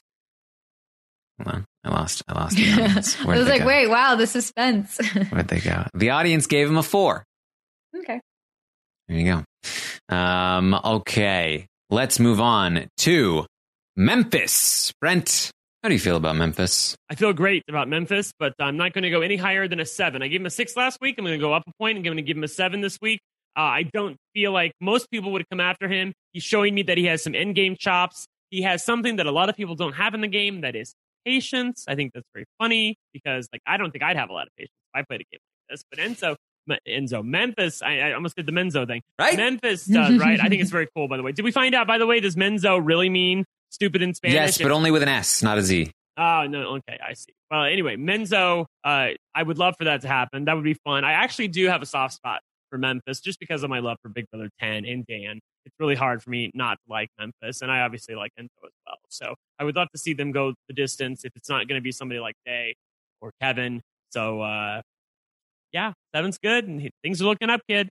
Hold 1.42 1.54
on. 1.54 1.64
I 1.84 1.90
lost. 1.90 2.22
I 2.28 2.34
lost 2.34 2.56
the 2.56 2.70
I 2.70 2.84
audience. 2.84 3.14
Where'd 3.24 3.38
was 3.38 3.48
like, 3.48 3.60
go? 3.62 3.66
wait, 3.66 3.88
wow, 3.88 4.14
the 4.16 4.26
suspense. 4.26 4.98
Where'd 5.30 5.48
they 5.48 5.60
go? 5.60 5.84
The 5.94 6.10
audience 6.10 6.46
gave 6.46 6.68
him 6.68 6.76
a 6.76 6.82
four. 6.82 7.24
Okay. 8.00 8.20
There 9.08 9.18
you 9.18 9.42
go. 10.10 10.14
Um, 10.14 10.74
okay. 10.74 11.66
Let's 11.90 12.18
move 12.18 12.40
on 12.40 12.88
to 12.98 13.46
Memphis. 13.96 14.92
Brent, 15.00 15.50
how 15.82 15.88
do 15.88 15.94
you 15.94 16.00
feel 16.00 16.16
about 16.16 16.36
Memphis? 16.36 16.96
I 17.08 17.14
feel 17.14 17.32
great 17.32 17.62
about 17.68 17.88
Memphis, 17.88 18.32
but 18.38 18.54
I'm 18.58 18.76
not 18.76 18.92
going 18.92 19.04
to 19.04 19.10
go 19.10 19.20
any 19.20 19.36
higher 19.36 19.68
than 19.68 19.78
a 19.78 19.86
seven. 19.86 20.22
I 20.22 20.28
gave 20.28 20.40
him 20.40 20.46
a 20.46 20.50
six 20.50 20.76
last 20.76 20.98
week. 21.00 21.16
I'm 21.18 21.24
going 21.24 21.38
to 21.38 21.44
go 21.44 21.52
up 21.52 21.62
a 21.66 21.72
point. 21.78 21.96
I'm 21.96 22.02
going 22.02 22.16
to 22.16 22.22
give 22.22 22.36
him 22.36 22.44
a 22.44 22.48
seven 22.48 22.80
this 22.80 22.98
week. 23.00 23.20
Uh, 23.56 23.60
I 23.60 23.82
don't 23.84 24.16
feel 24.34 24.52
like 24.52 24.72
most 24.80 25.10
people 25.10 25.32
would 25.32 25.48
come 25.48 25.60
after 25.60 25.88
him. 25.88 26.12
He's 26.32 26.42
showing 26.42 26.74
me 26.74 26.82
that 26.82 26.98
he 26.98 27.04
has 27.06 27.22
some 27.22 27.34
end 27.34 27.54
game 27.54 27.76
chops. 27.78 28.26
He 28.50 28.62
has 28.62 28.84
something 28.84 29.16
that 29.16 29.26
a 29.26 29.30
lot 29.30 29.48
of 29.48 29.56
people 29.56 29.74
don't 29.74 29.94
have 29.94 30.12
in 30.14 30.20
the 30.20 30.28
game 30.28 30.60
that 30.60 30.76
is 30.76 30.94
patience. 31.24 31.84
I 31.88 31.94
think 31.94 32.12
that's 32.12 32.26
very 32.34 32.46
funny 32.58 32.96
because, 33.12 33.48
like, 33.52 33.62
I 33.66 33.76
don't 33.76 33.90
think 33.90 34.04
I'd 34.04 34.16
have 34.16 34.28
a 34.28 34.32
lot 34.32 34.46
of 34.46 34.52
patience 34.56 34.74
if 34.92 34.98
I 34.98 35.02
played 35.02 35.20
a 35.20 35.24
game 35.30 35.40
like 35.40 35.70
this. 35.70 35.84
But 35.90 36.00
Enzo 36.00 36.36
Enzo. 36.88 37.24
Memphis, 37.24 37.82
I, 37.82 37.98
I 37.98 38.12
almost 38.12 38.36
did 38.36 38.46
the 38.46 38.52
Menzo 38.52 38.86
thing. 38.86 39.02
Right? 39.18 39.36
Memphis 39.36 39.84
does, 39.84 40.18
right? 40.20 40.40
I 40.40 40.48
think 40.48 40.62
it's 40.62 40.70
very 40.70 40.88
cool, 40.94 41.08
by 41.08 41.16
the 41.16 41.22
way. 41.22 41.32
Did 41.32 41.44
we 41.44 41.52
find 41.52 41.74
out, 41.74 41.86
by 41.86 41.98
the 41.98 42.06
way, 42.06 42.20
does 42.20 42.36
Menzo 42.36 42.80
really 42.82 43.08
mean 43.08 43.44
stupid 43.70 44.02
in 44.02 44.14
Spanish? 44.14 44.34
Yes, 44.34 44.58
but 44.58 44.70
only 44.70 44.90
with 44.90 45.02
an 45.02 45.08
S, 45.08 45.42
not 45.42 45.58
a 45.58 45.62
Z. 45.62 45.90
Oh, 46.18 46.46
no. 46.48 46.76
Okay, 46.76 46.98
I 47.04 47.12
see. 47.12 47.32
Well, 47.50 47.64
anyway, 47.64 47.96
Menzo, 47.96 48.66
uh, 48.84 49.08
I 49.34 49.42
would 49.42 49.58
love 49.58 49.74
for 49.78 49.84
that 49.84 50.00
to 50.02 50.08
happen. 50.08 50.46
That 50.46 50.54
would 50.54 50.64
be 50.64 50.76
fun. 50.84 51.04
I 51.04 51.12
actually 51.12 51.48
do 51.48 51.66
have 51.68 51.82
a 51.82 51.86
soft 51.86 52.14
spot 52.14 52.40
for 52.70 52.78
Memphis 52.78 53.20
just 53.20 53.38
because 53.38 53.62
of 53.62 53.70
my 53.70 53.80
love 53.80 53.98
for 54.02 54.08
Big 54.08 54.28
Brother 54.30 54.48
10 54.60 54.84
and 54.84 55.06
Dan. 55.06 55.40
It's 55.64 55.74
really 55.78 55.94
hard 55.94 56.22
for 56.22 56.30
me 56.30 56.50
not 56.54 56.74
to 56.74 56.92
like 56.92 57.08
Memphis, 57.18 57.60
and 57.60 57.70
I 57.72 57.80
obviously 57.80 58.14
like 58.14 58.30
Enzo 58.38 58.46
as 58.64 58.72
well. 58.86 58.96
So 59.08 59.34
I 59.58 59.64
would 59.64 59.74
love 59.74 59.88
to 59.92 59.98
see 59.98 60.12
them 60.12 60.30
go 60.30 60.54
the 60.68 60.74
distance 60.74 61.24
if 61.24 61.32
it's 61.34 61.48
not 61.48 61.66
going 61.66 61.78
to 61.78 61.82
be 61.82 61.92
somebody 61.92 62.20
like 62.20 62.36
Day 62.44 62.74
or 63.20 63.32
Kevin. 63.40 63.82
So, 64.10 64.40
uh, 64.42 64.80
yeah, 65.76 65.92
seven's 66.14 66.38
good, 66.38 66.66
and 66.66 66.80
he, 66.80 66.90
things 67.02 67.20
are 67.20 67.26
looking 67.26 67.50
up, 67.50 67.60
kid. 67.68 67.90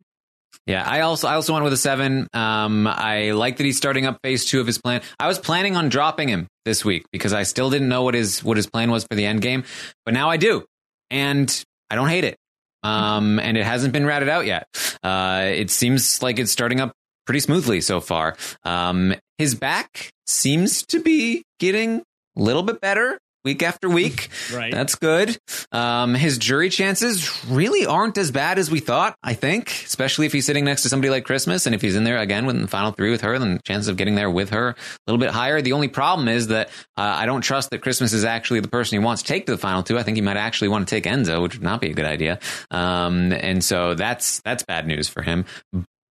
Yeah, 0.66 0.84
I 0.84 1.02
also 1.02 1.28
I 1.28 1.36
also 1.36 1.54
went 1.54 1.64
with 1.64 1.74
a 1.74 1.78
seven. 1.78 2.28
Um, 2.34 2.88
I 2.88 3.32
like 3.32 3.58
that 3.58 3.64
he's 3.64 3.78
starting 3.78 4.08
up 4.08 4.18
phase 4.24 4.46
two 4.46 4.60
of 4.60 4.66
his 4.66 4.80
plan. 4.80 5.02
I 5.20 5.28
was 5.28 5.38
planning 5.38 5.76
on 5.76 5.90
dropping 5.90 6.28
him 6.28 6.48
this 6.64 6.84
week 6.84 7.06
because 7.12 7.32
I 7.32 7.44
still 7.44 7.70
didn't 7.70 7.88
know 7.88 8.02
what 8.02 8.16
his 8.16 8.44
what 8.44 8.58
his 8.58 8.66
plan 8.66 8.90
was 8.90 9.06
for 9.08 9.16
the 9.16 9.26
end 9.26 9.42
game, 9.42 9.66
but 10.04 10.16
now 10.16 10.32
I 10.32 10.38
do, 10.38 10.66
and 11.12 11.64
I 11.92 11.96
don't 11.96 12.10
hate 12.10 12.24
it. 12.24 12.38
Um, 12.82 13.40
and 13.40 13.56
it 13.56 13.66
hasn't 13.66 13.94
been 13.94 14.06
ratted 14.06 14.30
out 14.30 14.48
yet. 14.48 14.66
Uh, 15.04 15.44
it 15.46 15.70
seems 15.70 16.24
like 16.24 16.40
it's 16.40 16.52
starting 16.52 16.80
up 16.80 16.92
pretty 17.28 17.40
smoothly 17.40 17.82
so 17.82 18.00
far. 18.00 18.36
Um, 18.64 19.14
his 19.38 19.54
back 19.54 20.10
seems 20.26 20.86
to 20.88 21.02
be 21.02 21.44
getting 21.60 22.02
a 22.38 22.42
little 22.42 22.64
bit 22.64 22.82
better 22.82 23.20
week 23.46 23.64
after 23.64 23.88
week. 23.88 24.30
Right. 24.54 24.72
That's 24.72 24.96
good. 24.96 25.38
Um, 25.72 26.14
his 26.14 26.38
jury 26.38 26.70
chances 26.70 27.46
really 27.48 27.86
aren't 27.86 28.18
as 28.18 28.32
bad 28.32 28.60
as 28.60 28.70
we 28.70 28.80
thought, 28.80 29.18
I 29.24 29.34
think, 29.34 29.70
especially 29.70 30.28
if 30.28 30.34
he's 30.34 30.46
sitting 30.46 30.64
next 30.66 30.84
to 30.84 30.90
somebody 30.90 31.10
like 31.10 31.26
Christmas. 31.26 31.66
And 31.66 31.74
if 31.74 31.82
he's 31.82 31.96
in 31.96 32.04
there 32.04 32.20
again 32.20 32.46
with 32.46 32.60
the 32.62 32.68
final 32.68 32.92
three 32.92 33.12
with 33.12 33.22
her, 33.22 33.38
then 33.40 33.56
the 33.56 33.60
chances 33.64 33.88
of 33.88 33.98
getting 33.98 34.16
there 34.16 34.30
with 34.30 34.52
her 34.52 34.70
a 34.70 34.76
little 35.08 35.20
bit 35.20 35.32
higher. 35.32 35.62
The 35.62 35.74
only 35.74 35.88
problem 35.88 36.28
is 36.28 36.48
that 36.48 36.70
uh, 36.96 37.02
I 37.02 37.26
don't 37.26 37.42
trust 37.42 37.72
that 37.72 37.82
Christmas 37.82 38.14
is 38.14 38.24
actually 38.24 38.60
the 38.60 38.68
person 38.68 39.00
he 39.00 39.04
wants 39.04 39.24
to 39.24 39.28
take 39.28 39.48
to 39.48 39.52
the 39.52 39.58
final 39.58 39.84
two. 39.84 39.98
I 39.98 40.04
think 40.04 40.16
he 40.16 40.22
might 40.22 40.38
actually 40.38 40.68
want 40.68 40.88
to 40.88 40.96
take 40.96 41.06
Enzo, 41.06 41.42
which 41.42 41.56
would 41.56 41.64
not 41.64 41.82
be 41.82 41.90
a 41.90 41.94
good 41.94 42.06
idea. 42.06 42.40
Um, 42.72 43.34
and 43.34 43.64
so 43.64 43.96
that's, 43.96 44.42
that's 44.42 44.64
bad 44.64 44.88
news 44.88 45.10
for 45.10 45.22
him. 45.24 45.46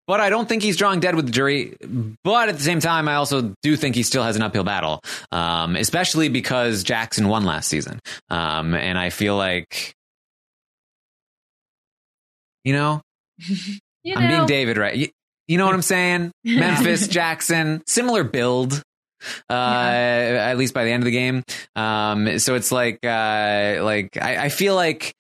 But 0.07 0.21
I 0.21 0.29
don't 0.29 0.49
think 0.49 0.63
he's 0.63 0.77
drawing 0.77 1.01
dead 1.01 1.15
with 1.15 1.27
the 1.27 1.33
jury. 1.33 1.77
But 2.25 2.49
at 2.51 2.57
the 2.57 2.63
same 2.63 2.81
time, 2.81 3.09
I 3.09 3.15
also 3.15 3.55
do 3.63 3.77
think 3.77 3.95
he 3.95 4.03
still 4.03 4.23
has 4.23 4.37
an 4.37 4.43
uphill 4.43 4.65
battle, 4.65 5.01
um, 5.33 5.77
especially 5.77 6.29
because 6.29 6.83
Jackson 6.83 7.29
won 7.29 7.45
last 7.45 7.69
season. 7.69 8.01
Um, 8.29 8.75
and 8.75 8.99
I 8.99 9.11
feel 9.11 9.37
like, 9.37 9.95
you 12.65 12.75
know, 12.75 13.01
You 14.05 14.17
I'm 14.17 14.29
being 14.29 14.47
David, 14.47 14.77
right? 14.77 14.95
You, 14.95 15.09
you 15.49 15.59
know 15.59 15.65
what 15.65 15.75
I'm 15.75 15.83
saying? 15.83 16.31
Memphis, 16.45 17.09
Jackson, 17.09 17.83
similar 17.87 18.23
build. 18.23 18.83
Uh, 19.49 19.53
at 19.55 20.59
least 20.59 20.75
by 20.75 20.85
the 20.85 20.91
end 20.91 21.03
of 21.03 21.07
the 21.07 21.11
game. 21.11 21.43
Um, 21.75 22.39
so 22.39 22.57
it's 22.57 22.71
like, 22.71 22.99
uh, 23.03 23.79
like 23.83 24.19
I, 24.21 24.45
I 24.45 24.49
feel 24.51 24.75
like 24.75 25.15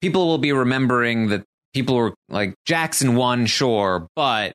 people 0.00 0.28
will 0.28 0.38
be 0.38 0.52
remembering 0.52 1.28
that 1.28 1.44
people 1.74 1.96
were 1.96 2.14
like 2.28 2.54
Jackson 2.66 3.14
won, 3.16 3.46
sure, 3.46 4.06
but 4.16 4.52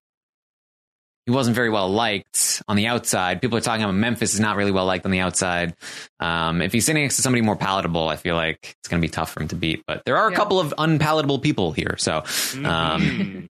he 1.25 1.31
wasn't 1.31 1.55
very 1.55 1.69
well 1.71 1.89
liked 1.89 2.61
on 2.67 2.75
the 2.75 2.85
outside. 2.87 3.41
People 3.41 3.57
are 3.57 3.61
talking 3.61 3.83
about 3.83 3.95
Memphis 3.95 4.35
is 4.35 4.39
not 4.39 4.57
really 4.57 4.71
well 4.71 4.85
liked 4.85 5.05
on 5.05 5.11
the 5.11 5.21
outside. 5.21 5.73
Um, 6.19 6.61
if 6.61 6.71
he's 6.71 6.85
sitting 6.85 7.01
next 7.01 7.15
to 7.15 7.23
somebody 7.23 7.41
more 7.41 7.55
palatable, 7.55 8.07
I 8.07 8.15
feel 8.15 8.35
like 8.35 8.59
it's 8.79 8.87
going 8.89 9.01
to 9.01 9.07
be 9.07 9.09
tough 9.11 9.31
for 9.31 9.41
him 9.41 9.47
to 9.47 9.55
beat. 9.55 9.83
But 9.87 10.03
there 10.05 10.17
are 10.17 10.27
a 10.27 10.31
Yeah. 10.31 10.37
couple 10.37 10.59
of 10.59 10.73
unpalatable 10.77 11.39
people 11.39 11.71
here, 11.71 11.95
so 11.97 12.17
um, 12.17 12.23
Mhm. 12.63 13.47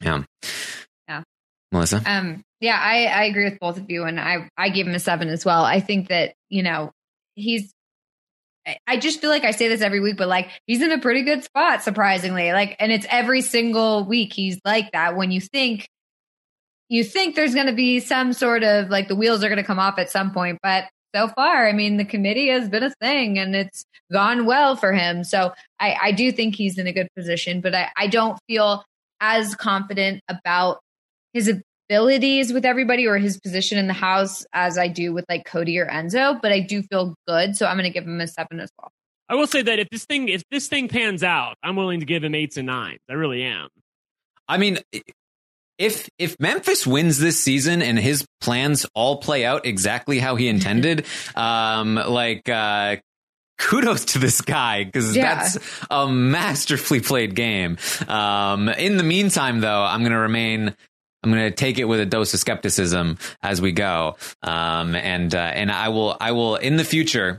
yeah, 0.00 0.22
Yeah. 1.08 1.22
Melissa. 1.72 2.02
Um, 2.06 2.44
yeah, 2.60 2.78
I, 2.80 3.06
I 3.06 3.24
agree 3.24 3.44
with 3.44 3.58
both 3.58 3.78
of 3.78 3.90
you, 3.90 4.04
and 4.04 4.20
I 4.20 4.48
I 4.56 4.68
gave 4.68 4.86
him 4.86 4.94
a 4.94 5.00
seven 5.00 5.28
as 5.28 5.44
well. 5.44 5.64
I 5.64 5.80
think 5.80 6.08
that 6.08 6.34
you 6.48 6.62
know 6.62 6.92
he's. 7.34 7.72
I- 8.86 8.96
just 8.98 9.20
feel 9.20 9.30
like 9.30 9.44
I 9.44 9.52
say 9.52 9.68
this 9.68 9.80
every 9.80 10.00
week, 10.00 10.16
but 10.16 10.28
like 10.28 10.48
he's 10.66 10.82
in 10.82 10.92
a 10.92 10.98
pretty 10.98 11.22
good 11.22 11.44
spot, 11.44 11.82
surprisingly. 11.82 12.52
Like, 12.52 12.76
and 12.78 12.92
it's 12.92 13.06
every 13.10 13.40
single 13.42 14.04
week 14.04 14.32
he's 14.32 14.58
like 14.64 14.92
that. 14.92 15.16
When 15.16 15.30
you 15.30 15.40
think, 15.40 15.88
you 16.88 17.04
think 17.04 17.36
there's 17.36 17.54
going 17.54 17.66
to 17.66 17.74
be 17.74 18.00
some 18.00 18.32
sort 18.32 18.64
of 18.64 18.88
like 18.90 19.08
the 19.08 19.16
wheels 19.16 19.44
are 19.44 19.48
going 19.48 19.58
to 19.58 19.64
come 19.64 19.78
off 19.78 19.98
at 19.98 20.10
some 20.10 20.32
point, 20.32 20.58
but 20.62 20.84
so 21.14 21.28
far, 21.28 21.66
I 21.66 21.72
mean, 21.72 21.96
the 21.96 22.04
committee 22.04 22.48
has 22.48 22.68
been 22.68 22.82
a 22.82 22.90
thing 23.00 23.38
and 23.38 23.54
it's 23.56 23.84
gone 24.12 24.44
well 24.46 24.76
for 24.76 24.92
him. 24.92 25.24
So 25.24 25.52
I, 25.80 25.96
I 26.02 26.12
do 26.12 26.30
think 26.32 26.54
he's 26.54 26.78
in 26.78 26.86
a 26.86 26.92
good 26.92 27.08
position, 27.16 27.60
but 27.60 27.74
I, 27.74 27.88
I 27.96 28.06
don't 28.08 28.38
feel 28.46 28.84
as 29.20 29.54
confident 29.54 30.22
about 30.28 30.80
his 31.32 31.52
abilities 31.88 32.52
with 32.52 32.64
everybody 32.64 33.06
or 33.06 33.18
his 33.18 33.38
position 33.40 33.78
in 33.78 33.86
the 33.86 33.92
house 33.94 34.44
as 34.52 34.76
I 34.78 34.88
do 34.88 35.12
with 35.12 35.24
like 35.28 35.44
Cody 35.46 35.78
or 35.78 35.86
Enzo, 35.86 36.40
but 36.40 36.52
I 36.52 36.60
do 36.60 36.82
feel 36.82 37.14
good. 37.26 37.56
So 37.56 37.66
I'm 37.66 37.76
going 37.76 37.84
to 37.84 37.90
give 37.90 38.04
him 38.04 38.20
a 38.20 38.26
seven 38.26 38.60
as 38.60 38.70
well. 38.78 38.90
I 39.28 39.34
will 39.34 39.46
say 39.46 39.62
that 39.62 39.78
if 39.78 39.88
this 39.90 40.04
thing 40.04 40.28
if 40.28 40.42
this 40.50 40.68
thing 40.68 40.88
pans 40.88 41.22
out, 41.22 41.56
I'm 41.62 41.76
willing 41.76 42.00
to 42.00 42.06
give 42.06 42.24
him 42.24 42.34
eights 42.34 42.56
and 42.56 42.66
nines. 42.66 43.00
I 43.10 43.14
really 43.14 43.42
am. 43.42 43.68
I 44.48 44.56
mean, 44.56 44.78
if 45.78 46.08
if 46.18 46.36
Memphis 46.40 46.86
wins 46.86 47.18
this 47.18 47.38
season 47.38 47.82
and 47.82 47.98
his 47.98 48.24
plans 48.40 48.86
all 48.94 49.18
play 49.18 49.44
out 49.44 49.66
exactly 49.66 50.18
how 50.18 50.36
he 50.36 50.48
intended, 50.48 51.04
um, 51.34 51.94
like 51.96 52.48
uh, 52.48 52.96
kudos 53.58 54.06
to 54.06 54.18
this 54.18 54.40
guy 54.40 54.84
because 54.84 55.14
Yeah. 55.14 55.34
that's 55.34 55.58
a 55.90 56.08
masterfully 56.08 57.00
played 57.00 57.34
game. 57.34 57.76
Um, 58.08 58.68
in 58.70 58.96
the 58.96 59.02
meantime, 59.04 59.60
though, 59.60 59.82
I'm 59.84 60.00
going 60.00 60.12
to 60.12 60.18
remain. 60.18 60.74
I'm 61.22 61.30
going 61.30 61.44
to 61.44 61.50
take 61.50 61.78
it 61.78 61.84
with 61.84 62.00
a 62.00 62.06
dose 62.06 62.32
of 62.34 62.40
skepticism 62.40 63.18
as 63.42 63.60
we 63.60 63.72
go, 63.72 64.16
um, 64.42 64.94
and 64.94 65.34
uh, 65.34 65.38
and 65.38 65.70
I 65.70 65.88
will 65.88 66.16
I 66.20 66.32
will 66.32 66.56
in 66.56 66.76
the 66.76 66.84
future 66.84 67.38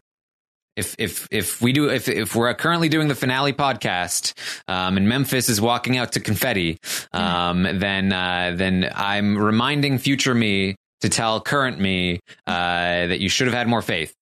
if 0.80 0.96
if 0.98 1.28
if 1.32 1.62
we 1.62 1.74
do 1.74 1.90
if 1.90 2.08
if 2.08 2.36
we're 2.36 2.54
currently 2.56 2.90
doing 2.90 3.08
the 3.08 3.16
finale 3.16 3.54
podcast 3.54 4.34
um, 4.68 4.98
and 4.98 5.08
Memphis 5.08 5.50
is 5.50 5.62
walking 5.62 5.98
out 5.98 6.14
to 6.14 6.20
confetti, 6.20 6.78
um, 7.12 7.64
then 7.64 8.12
uh, 8.12 8.54
then 8.56 8.90
I'm 8.96 9.38
reminding 9.38 9.98
future 9.98 10.34
me 10.34 10.76
to 11.02 11.10
tell 11.10 11.40
current 11.42 11.80
me 11.80 12.20
uh, 12.48 13.08
that 13.08 13.20
you 13.20 13.30
should 13.30 13.48
have 13.48 13.54
had 13.54 13.68
more 13.68 13.82
faith, 13.82 14.14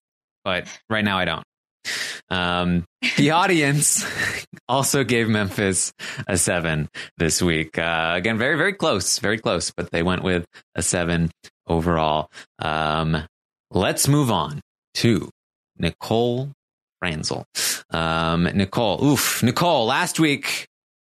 but 0.43 0.67
right 0.89 1.05
now 1.05 1.17
I 1.17 1.25
don't. 1.25 1.43
Um, 2.29 2.85
the 3.17 3.31
audience 3.41 4.05
also 4.67 5.03
gave 5.03 5.27
Memphis 5.27 5.93
a 6.27 6.37
seven 6.37 6.89
this 7.17 7.41
week. 7.41 7.77
Uh, 7.77 8.13
again, 8.15 8.37
very 8.37 8.57
very 8.57 8.73
close, 8.73 9.19
very 9.19 9.37
close, 9.37 9.71
but 9.71 9.91
they 9.91 10.03
went 10.03 10.23
with 10.23 10.45
a 10.75 10.81
seven 10.81 11.31
overall. 11.67 12.29
Um, 12.59 13.25
let's 13.71 14.07
move 14.07 14.31
on 14.31 14.61
to 14.95 15.29
Nicole 15.77 16.51
Franzel. 16.99 17.45
Um, 17.91 18.43
Nicole, 18.43 19.03
oof, 19.03 19.43
Nicole, 19.43 19.85
last 19.85 20.19
week 20.19 20.67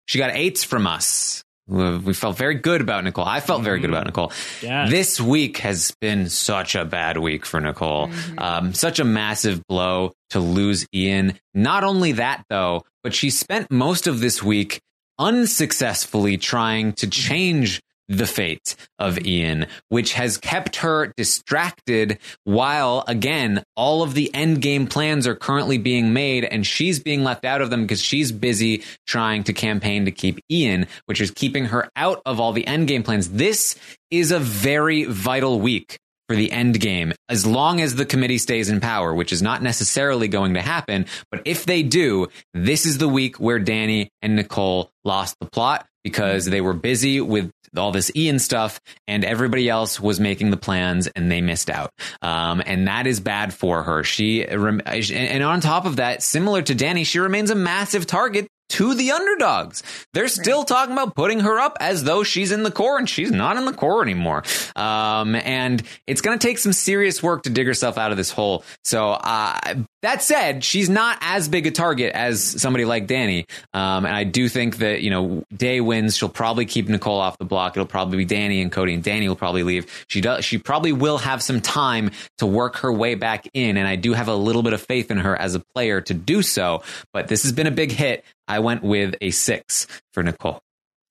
she 0.06 0.18
got 0.18 0.32
eights 0.34 0.64
from 0.64 0.88
us. 0.88 1.44
We 1.68 2.14
felt 2.14 2.38
very 2.38 2.56
good 2.56 2.82
about 2.82 3.04
Nicole. 3.04 3.26
I 3.26 3.40
felt 3.40 3.64
very 3.64 3.80
good 3.80 3.90
about 3.90 4.08
mm-hmm. 4.08 4.22
Nicole. 4.24 4.32
Yeah. 4.62 4.90
This 4.90 5.22
week 5.22 5.58
has 5.60 5.96
been 6.02 6.28
such 6.28 6.76
a 6.76 6.84
bad 6.84 7.18
week 7.18 7.46
for 7.46 7.62
Nicole. 7.62 8.08
Mm-hmm. 8.08 8.40
Um, 8.40 8.74
such 8.74 9.00
a 9.00 9.06
massive 9.06 9.66
blow 9.68 10.12
to 10.32 10.40
lose 10.40 10.86
Ian. 10.94 11.40
Not 11.54 11.84
only 11.84 12.14
that, 12.14 12.44
though, 12.50 12.84
but 13.04 13.14
she 13.14 13.30
spent 13.30 13.72
most 13.72 14.08
of 14.08 14.20
this 14.20 14.44
week 14.44 14.82
unsuccessfully 15.18 16.38
trying 16.38 16.94
to 16.94 17.06
mm-hmm. 17.06 17.30
change 17.30 17.82
the 18.12 18.28
fate 18.28 18.76
of 19.00 19.26
Ian, 19.26 19.68
which 19.90 20.14
has 20.14 20.38
kept 20.38 20.78
her 20.78 21.14
distracted 21.18 22.20
while, 22.44 23.04
again, 23.08 23.64
all 23.76 24.04
of 24.04 24.14
the 24.14 24.34
end 24.34 24.62
game 24.62 24.86
plans 24.86 25.26
are 25.26 25.36
currently 25.36 25.78
being 25.78 26.14
made 26.14 26.44
and 26.44 26.68
she's 26.68 27.00
being 27.00 27.24
left 27.24 27.46
out 27.46 27.62
of 27.62 27.70
them 27.70 27.84
because 27.84 28.02
she's 28.02 28.32
busy 28.32 28.84
trying 29.08 29.44
to 29.46 29.54
campaign 29.54 30.06
to 30.06 30.12
keep 30.12 30.40
Ian, 30.52 30.88
which 31.06 31.22
is 31.22 31.32
keeping 31.32 31.66
her 31.66 31.90
out 31.96 32.22
of 32.26 32.40
all 32.40 32.52
the 32.52 32.68
end 32.68 32.88
game 32.88 33.04
plans. 33.04 33.30
This 33.30 33.76
is 34.10 34.32
a 34.32 34.40
very 34.40 35.06
vital 35.06 35.60
week 35.60 35.98
for 36.28 36.36
the 36.36 36.52
end 36.52 36.80
game 36.80 37.14
as 37.28 37.46
long 37.46 37.82
as 37.82 37.96
the 37.96 38.06
committee 38.06 38.38
stays 38.38 38.70
in 38.70 38.80
power, 38.80 39.14
which 39.14 39.34
is 39.34 39.42
not 39.42 39.62
necessarily 39.62 40.28
going 40.28 40.54
to 40.54 40.62
happen. 40.62 41.06
But 41.30 41.42
if 41.46 41.66
they 41.66 41.84
do, 41.84 42.28
this 42.54 42.86
is 42.86 42.98
the 42.98 43.10
week 43.10 43.38
where 43.38 43.60
Dani 43.60 44.08
and 44.22 44.36
Nicole 44.36 44.92
lost 45.04 45.36
the 45.40 45.48
plot 45.48 45.86
because 46.04 46.46
they 46.46 46.62
were 46.62 46.74
busy 46.74 47.22
with 47.22 47.52
all 47.78 47.92
this 47.92 48.12
Ian 48.16 48.40
stuff 48.40 48.80
and 49.08 49.24
everybody 49.24 49.70
else 49.70 50.00
was 50.00 50.20
making 50.20 50.52
the 50.52 50.58
plans 50.58 51.08
and 51.08 51.32
they 51.32 51.42
missed 51.42 51.70
out. 51.70 51.92
Um, 52.22 52.62
and 52.66 52.88
that 52.88 53.08
is 53.08 53.20
bad 53.20 53.54
for 53.54 53.84
her. 53.84 54.04
She, 54.04 54.46
and 54.46 55.44
on 55.44 55.62
top 55.62 55.86
of 55.86 55.98
that, 55.98 56.24
similar 56.24 56.62
to 56.62 56.76
Dani, 56.76 57.06
she 57.06 57.20
remains 57.20 57.50
a 57.50 57.56
massive 57.56 58.06
target 58.06 58.48
to 58.72 58.94
the 58.96 59.12
underdogs. 59.12 59.84
They're 60.14 60.28
still 60.28 60.64
talking 60.64 60.94
about 60.94 61.16
putting 61.16 61.42
her 61.42 61.60
up 61.60 61.78
as 61.80 62.04
though 62.04 62.24
she's 62.24 62.52
in 62.52 62.64
the 62.64 62.72
core 62.72 62.98
and 62.98 63.10
she's 63.10 63.32
not 63.32 63.58
in 63.58 63.66
the 63.66 63.74
core 63.74 64.02
anymore. 64.02 64.44
Um, 64.76 65.36
and 65.36 65.84
it's 66.08 66.22
going 66.22 66.38
to 66.38 66.48
take 66.48 66.58
some 66.58 66.74
serious 66.74 67.22
work 67.22 67.44
to 67.44 67.50
dig 67.50 67.68
herself 67.68 67.98
out 67.98 68.12
of 68.12 68.18
this 68.18 68.32
hole. 68.32 68.64
So, 68.84 69.12
uh, 69.12 69.76
that 70.02 70.24
said, 70.24 70.64
she's 70.64 70.90
not 70.90 71.18
as 71.22 71.48
big 71.48 71.68
a 71.68 71.72
target 71.72 72.14
as 72.14 72.42
somebody 72.44 72.86
like 72.86 73.08
Dani. 73.08 73.48
Um, 73.74 74.06
and 74.06 74.16
I 74.16 74.24
do 74.24 74.50
think 74.50 74.78
that, 74.78 75.02
you 75.02 75.12
know, 75.12 75.44
Day 75.56 75.80
wins. 75.80 76.18
She'll 76.18 76.30
probably 76.30 76.66
keep 76.66 76.90
Nicole 76.90 77.20
off 77.20 77.38
the 77.38 77.46
block. 77.46 77.76
It'll 77.76 77.86
probably 77.86 78.24
be 78.24 78.26
Dani 78.26 78.62
and 78.62 78.72
Cody 78.72 78.94
and 78.94 79.04
Dani 79.04 79.28
will 79.28 79.36
probably 79.36 79.64
leave. 79.64 80.06
She 80.08 80.22
does, 80.22 80.44
she 80.44 80.58
probably 80.58 80.92
will 80.92 81.20
have 81.20 81.44
some 81.44 81.62
time 81.62 82.12
to 82.40 82.48
work 82.48 82.78
her 82.78 82.92
way 82.92 83.16
back 83.16 83.48
in. 83.54 83.78
And 83.78 83.88
I 83.88 83.96
do 83.96 84.14
have 84.14 84.28
a 84.28 84.36
little 84.36 84.64
bit 84.64 84.74
of 84.74 84.82
faith 84.82 85.12
in 85.12 85.18
her 85.18 85.36
as 85.36 85.54
a 85.54 85.60
player 85.60 86.02
to 86.02 86.14
do 86.14 86.42
so. 86.42 86.82
But 87.14 87.28
this 87.28 87.44
has 87.44 87.52
been 87.52 87.68
a 87.68 87.72
big 87.72 87.92
hit. 87.92 88.26
I 88.52 88.60
went 88.60 88.84
with 88.84 89.16
a 89.22 89.32
six 89.32 89.88
for 90.14 90.24
Nicole. 90.24 90.60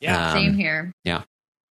Yeah. 0.00 0.28
Um, 0.32 0.32
Same 0.34 0.54
here. 0.54 0.92
Yeah. 1.04 1.22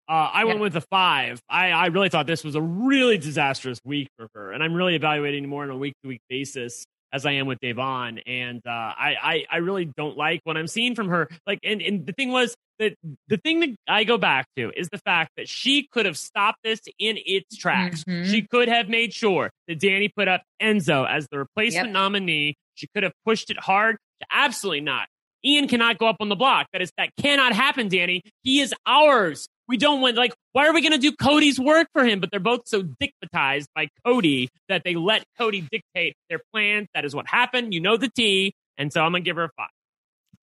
Uh, 0.08 0.30
I 0.32 0.44
went 0.44 0.60
with 0.60 0.76
a 0.76 0.80
five. 0.80 1.40
I, 1.50 1.70
I 1.72 1.86
really 1.86 2.08
thought 2.08 2.28
this 2.28 2.44
was 2.44 2.54
a 2.54 2.60
really 2.62 3.18
disastrous 3.18 3.80
week 3.84 4.08
for 4.16 4.28
her, 4.34 4.52
and 4.52 4.62
I'm 4.62 4.72
really 4.74 4.94
evaluating 4.94 5.48
more 5.48 5.64
on 5.64 5.70
a 5.70 5.76
week 5.76 5.94
to 6.04 6.08
week 6.08 6.20
basis 6.28 6.84
as 7.12 7.26
I 7.26 7.32
am 7.32 7.46
with 7.46 7.58
Da'Vonne. 7.60 8.22
And 8.24 8.60
uh, 8.64 8.70
I, 8.70 9.14
I 9.22 9.44
I 9.50 9.56
really 9.58 9.84
don't 9.96 10.16
like 10.16 10.40
what 10.44 10.56
I'm 10.56 10.68
seeing 10.68 10.94
from 10.94 11.08
her. 11.08 11.28
Like, 11.46 11.58
and, 11.64 11.82
and 11.82 12.06
the 12.06 12.12
thing 12.12 12.30
was 12.30 12.54
that 12.78 12.94
the 13.26 13.36
thing 13.38 13.60
that 13.60 13.70
I 13.88 14.04
go 14.04 14.16
back 14.16 14.46
to 14.56 14.70
is 14.76 14.88
the 14.90 14.98
fact 14.98 15.32
that 15.36 15.48
she 15.48 15.88
could 15.90 16.06
have 16.06 16.16
stopped 16.16 16.58
this 16.62 16.80
in 17.00 17.18
its 17.26 17.56
tracks. 17.56 18.04
Mhm. 18.04 18.26
She 18.30 18.42
could 18.42 18.68
have 18.68 18.88
made 18.88 19.12
sure 19.12 19.50
that 19.66 19.80
Dani 19.80 20.08
put 20.14 20.28
up 20.28 20.42
Enzo 20.62 21.08
as 21.08 21.26
the 21.32 21.38
replacement 21.38 21.86
Yep. 21.88 21.92
nominee. 21.94 22.54
She 22.74 22.86
could 22.94 23.02
have 23.02 23.12
pushed 23.24 23.50
it 23.50 23.58
hard. 23.58 23.96
Absolutely 24.30 24.82
not. 24.82 25.08
Ian 25.46 25.68
cannot 25.68 25.98
go 25.98 26.06
up 26.06 26.16
on 26.20 26.28
the 26.28 26.36
block. 26.36 26.66
That 26.72 26.82
is 26.82 26.90
that 26.98 27.10
cannot 27.20 27.52
happen, 27.52 27.88
Dani. 27.88 28.22
He 28.42 28.60
is 28.60 28.74
ours. 28.86 29.46
We 29.68 29.76
don't 29.76 30.00
want 30.00 30.16
like 30.16 30.34
why 30.52 30.66
are 30.66 30.74
we 30.74 30.80
going 30.80 30.92
to 30.92 30.98
do 30.98 31.12
Cody's 31.12 31.58
work 31.58 31.88
for 31.92 32.04
him? 32.04 32.20
But 32.20 32.30
they're 32.30 32.40
both 32.40 32.62
so 32.66 32.82
dickmatized 32.82 33.66
by 33.74 33.88
Cody 34.04 34.48
that 34.68 34.82
they 34.84 34.94
let 34.94 35.24
Cody 35.38 35.66
dictate 35.70 36.16
their 36.28 36.40
plans. 36.52 36.88
That 36.94 37.04
is 37.04 37.14
what 37.14 37.26
happened. 37.26 37.74
You 37.74 37.80
know 37.80 37.96
the 37.96 38.08
T, 38.08 38.54
and 38.76 38.92
so 38.92 39.02
I'm 39.02 39.12
gonna 39.12 39.22
give 39.22 39.36
her 39.36 39.44
a 39.44 39.50
five. 39.56 39.68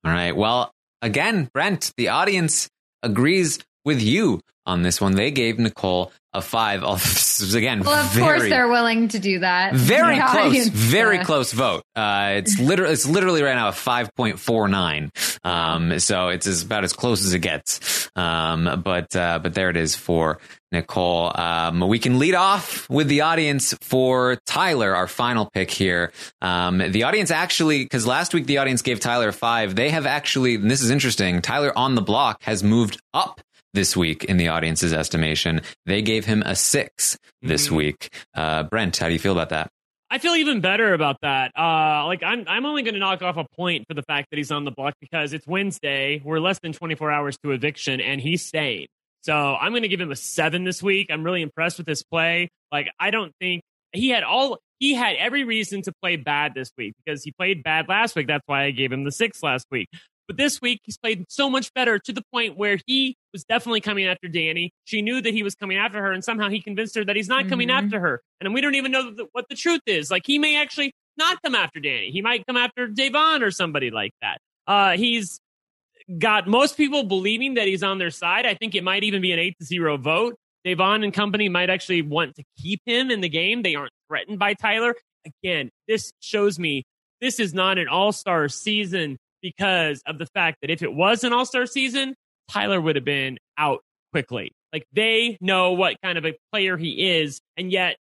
All 0.05 0.11
right. 0.11 0.35
Well, 0.35 0.71
again, 1.01 1.49
Brent, 1.53 1.91
the 1.97 2.09
audience 2.09 2.69
agrees 3.01 3.59
with 3.85 4.01
you 4.01 4.41
on 4.65 4.83
this 4.83 5.01
one. 5.01 5.15
They 5.15 5.31
gave 5.31 5.59
Nicole 5.59 6.11
a 6.33 6.41
five. 6.41 6.81
This 6.81 7.39
is 7.41 7.55
again 7.55 7.81
Well, 7.81 7.93
of 7.93 8.11
very, 8.11 8.25
course 8.25 8.41
they're 8.43 8.67
willing 8.67 9.07
to 9.09 9.19
do 9.19 9.39
that. 9.39 9.73
very 9.75 10.17
The 10.17 10.25
close, 10.25 10.67
very 10.67 11.19
uh, 11.19 11.23
close 11.23 11.51
vote. 11.51 11.83
Uh, 11.95 12.33
it's 12.37 12.59
literally, 12.59 12.93
it's 12.93 13.07
literally 13.07 13.43
right 13.43 13.55
now 13.55 13.69
a 13.69 13.73
five 13.73 14.13
point 14.15 14.39
four 14.39 14.67
nine. 14.67 15.11
Um, 15.43 15.99
so 15.99 16.29
it's 16.29 16.47
as, 16.47 16.63
about 16.63 16.83
as 16.83 16.93
close 16.93 17.25
as 17.25 17.33
it 17.33 17.39
gets. 17.39 18.09
Um, 18.15 18.81
but 18.83 19.15
uh, 19.15 19.39
but 19.39 19.53
there 19.53 19.69
it 19.69 19.77
is 19.77 19.95
for 19.95 20.39
Nicole. 20.71 21.31
Um, 21.39 21.81
we 21.81 21.99
can 21.99 22.19
lead 22.19 22.35
off 22.35 22.89
with 22.89 23.07
the 23.07 23.21
audience 23.21 23.73
for 23.81 24.37
Tyler, 24.45 24.95
our 24.95 25.07
final 25.07 25.49
pick 25.49 25.69
here. 25.71 26.11
Um, 26.41 26.79
the 26.79 27.03
audience 27.03 27.31
actually, 27.31 27.83
because 27.83 28.07
last 28.07 28.33
week 28.33 28.45
the 28.45 28.57
audience 28.57 28.81
gave 28.81 28.99
Tyler 28.99 29.31
five. 29.31 29.75
They 29.75 29.89
have 29.91 30.05
actually, 30.05 30.55
and 30.55 30.69
this 30.69 30.81
is 30.81 30.89
interesting. 30.89 31.41
Tyler 31.41 31.71
on 31.77 31.95
the 31.95 32.01
block 32.01 32.41
has 32.43 32.63
moved 32.63 33.01
up 33.13 33.41
this 33.73 33.97
week 33.97 34.23
in 34.23 34.37
the 34.37 34.47
audience's 34.49 34.93
estimation. 34.93 35.61
They 35.85 36.01
gave 36.01 36.25
him 36.25 36.43
a 36.45 36.55
six 36.55 37.17
this 37.41 37.67
Mhm. 37.69 37.71
week. 37.75 38.09
Uh, 38.33 38.63
Brent, 38.63 38.97
how 38.97 39.07
do 39.07 39.13
you 39.13 39.19
feel 39.19 39.31
about 39.33 39.49
that? 39.49 39.69
I 40.09 40.19
feel 40.19 40.35
even 40.35 40.61
better 40.61 40.93
about 40.93 41.17
that. 41.23 41.51
Uh, 41.57 42.05
like 42.05 42.21
I'm, 42.21 42.43
I'm 42.47 42.65
only 42.67 42.83
going 42.83 42.93
to 42.93 42.99
knock 42.99 43.23
off 43.23 43.35
a 43.37 43.45
point 43.55 43.85
for 43.87 43.95
the 43.95 44.03
fact 44.03 44.27
that 44.29 44.37
he's 44.37 44.51
on 44.51 44.63
the 44.63 44.69
block 44.71 44.93
because 45.01 45.33
it's 45.33 45.47
Wednesday. 45.47 46.21
We're 46.23 46.39
less 46.39 46.59
than 46.61 46.71
24 46.71 47.09
hours 47.11 47.35
to 47.43 47.49
eviction, 47.51 47.99
and 47.99 48.21
he's 48.21 48.45
staying. 48.45 48.87
So 49.23 49.55
I'm 49.55 49.71
going 49.71 49.81
to 49.81 49.87
give 49.87 50.01
him 50.01 50.11
a 50.11 50.15
seven 50.15 50.65
this 50.65 50.83
week. 50.83 51.07
I'm 51.09 51.23
really 51.23 51.41
impressed 51.41 51.79
with 51.79 51.87
his 51.87 52.03
play. 52.03 52.49
Like 52.71 52.89
I 52.99 53.09
don't 53.09 53.31
think 53.39 53.63
he 53.91 54.09
had 54.09 54.23
all. 54.23 54.59
He 54.79 54.93
had 54.93 55.15
every 55.15 55.45
reason 55.45 55.81
to 55.83 55.93
play 56.01 56.17
bad 56.17 56.53
this 56.53 56.69
week 56.77 56.93
because 57.03 57.23
he 57.23 57.31
played 57.31 57.63
bad 57.63 57.87
last 57.87 58.15
week. 58.15 58.27
That's 58.27 58.43
why 58.47 58.65
I 58.65 58.71
gave 58.71 58.91
him 58.91 59.05
the 59.05 59.11
six 59.13 59.41
last 59.41 59.65
week. 59.71 59.87
But 60.33 60.37
this 60.43 60.59
week 60.61 60.79
he's 60.83 60.97
played 60.97 61.25
so 61.29 61.47
much 61.47 61.71
better 61.75 61.99
to 61.99 62.11
the 62.11 62.23
point 62.33 62.57
where 62.57 62.79
he 62.87 63.15
was 63.33 63.43
definitely 63.43 63.81
coming 63.81 64.05
after 64.05 64.27
Dani. 64.27 64.69
She 64.83 65.03
knew 65.03 65.21
that 65.21 65.31
he 65.31 65.43
was 65.43 65.53
coming 65.53 65.77
after 65.77 66.01
her, 66.01 66.11
and 66.11 66.23
somehow 66.23 66.49
he 66.49 66.59
convinced 66.59 66.95
her 66.95 67.05
that 67.05 67.15
he's 67.15 67.27
not 67.27 67.47
coming 67.49 67.67
Mhm. 67.67 67.83
after 67.83 67.99
her. 67.99 68.19
And 68.41 68.51
we 68.51 68.59
don't 68.59 68.73
even 68.73 68.91
know 68.91 69.11
the, 69.11 69.27
what 69.31 69.45
the 69.47 69.55
truth 69.55 69.81
is. 69.85 70.09
Like 70.09 70.23
he 70.25 70.39
may 70.39 70.59
actually 70.59 70.91
not 71.17 71.39
come 71.43 71.53
after 71.53 71.79
Dani. 71.79 72.09
He 72.09 72.23
might 72.23 72.47
come 72.47 72.57
after 72.57 72.87
Da'Vonne 72.87 73.41
or 73.43 73.51
somebody 73.51 73.91
like 73.91 74.11
that. 74.23 74.39
Uh, 74.65 74.97
he's 74.97 75.39
got 76.17 76.47
most 76.47 76.77
people 76.77 77.03
believing 77.03 77.53
that 77.53 77.67
he's 77.67 77.83
on 77.83 77.99
their 77.99 78.09
side. 78.09 78.47
I 78.47 78.55
think 78.55 78.73
it 78.73 78.83
might 78.83 79.03
even 79.03 79.21
be 79.21 79.31
an 79.33 79.39
eight 79.39 79.55
to 79.59 79.65
zero 79.65 79.97
vote. 79.97 80.35
Da'Vonne 80.65 81.03
and 81.03 81.13
company 81.13 81.47
might 81.47 81.69
actually 81.69 82.01
want 82.01 82.35
to 82.37 82.43
keep 82.57 82.81
him 82.87 83.11
in 83.11 83.21
the 83.21 83.29
game. 83.29 83.61
They 83.61 83.75
aren't 83.75 83.93
threatened 84.09 84.39
by 84.39 84.55
Tyler. 84.55 84.95
Again, 85.43 85.69
this 85.87 86.11
shows 86.21 86.57
me 86.57 86.85
this 87.21 87.39
is 87.39 87.53
not 87.53 87.77
an 87.77 87.87
all 87.87 88.11
star 88.11 88.49
season 88.49 89.17
because 89.43 90.01
of 90.07 90.17
the 90.17 90.25
fact 90.33 90.57
that 90.61 90.71
if 90.71 90.81
it 90.81 90.91
was 90.91 91.23
an 91.23 91.33
all 91.33 91.45
star 91.45 91.67
season, 91.67 92.15
Tyler 92.49 92.81
would 92.81 92.95
have 92.95 93.05
been 93.05 93.37
out 93.59 93.81
quickly. 94.11 94.51
Like 94.71 94.85
they 94.91 95.37
know 95.39 95.73
what 95.73 95.97
kind 96.03 96.17
of 96.17 96.25
a 96.25 96.33
player 96.51 96.77
he 96.77 97.19
is, 97.19 97.39
and 97.57 97.71
yet 97.71 97.97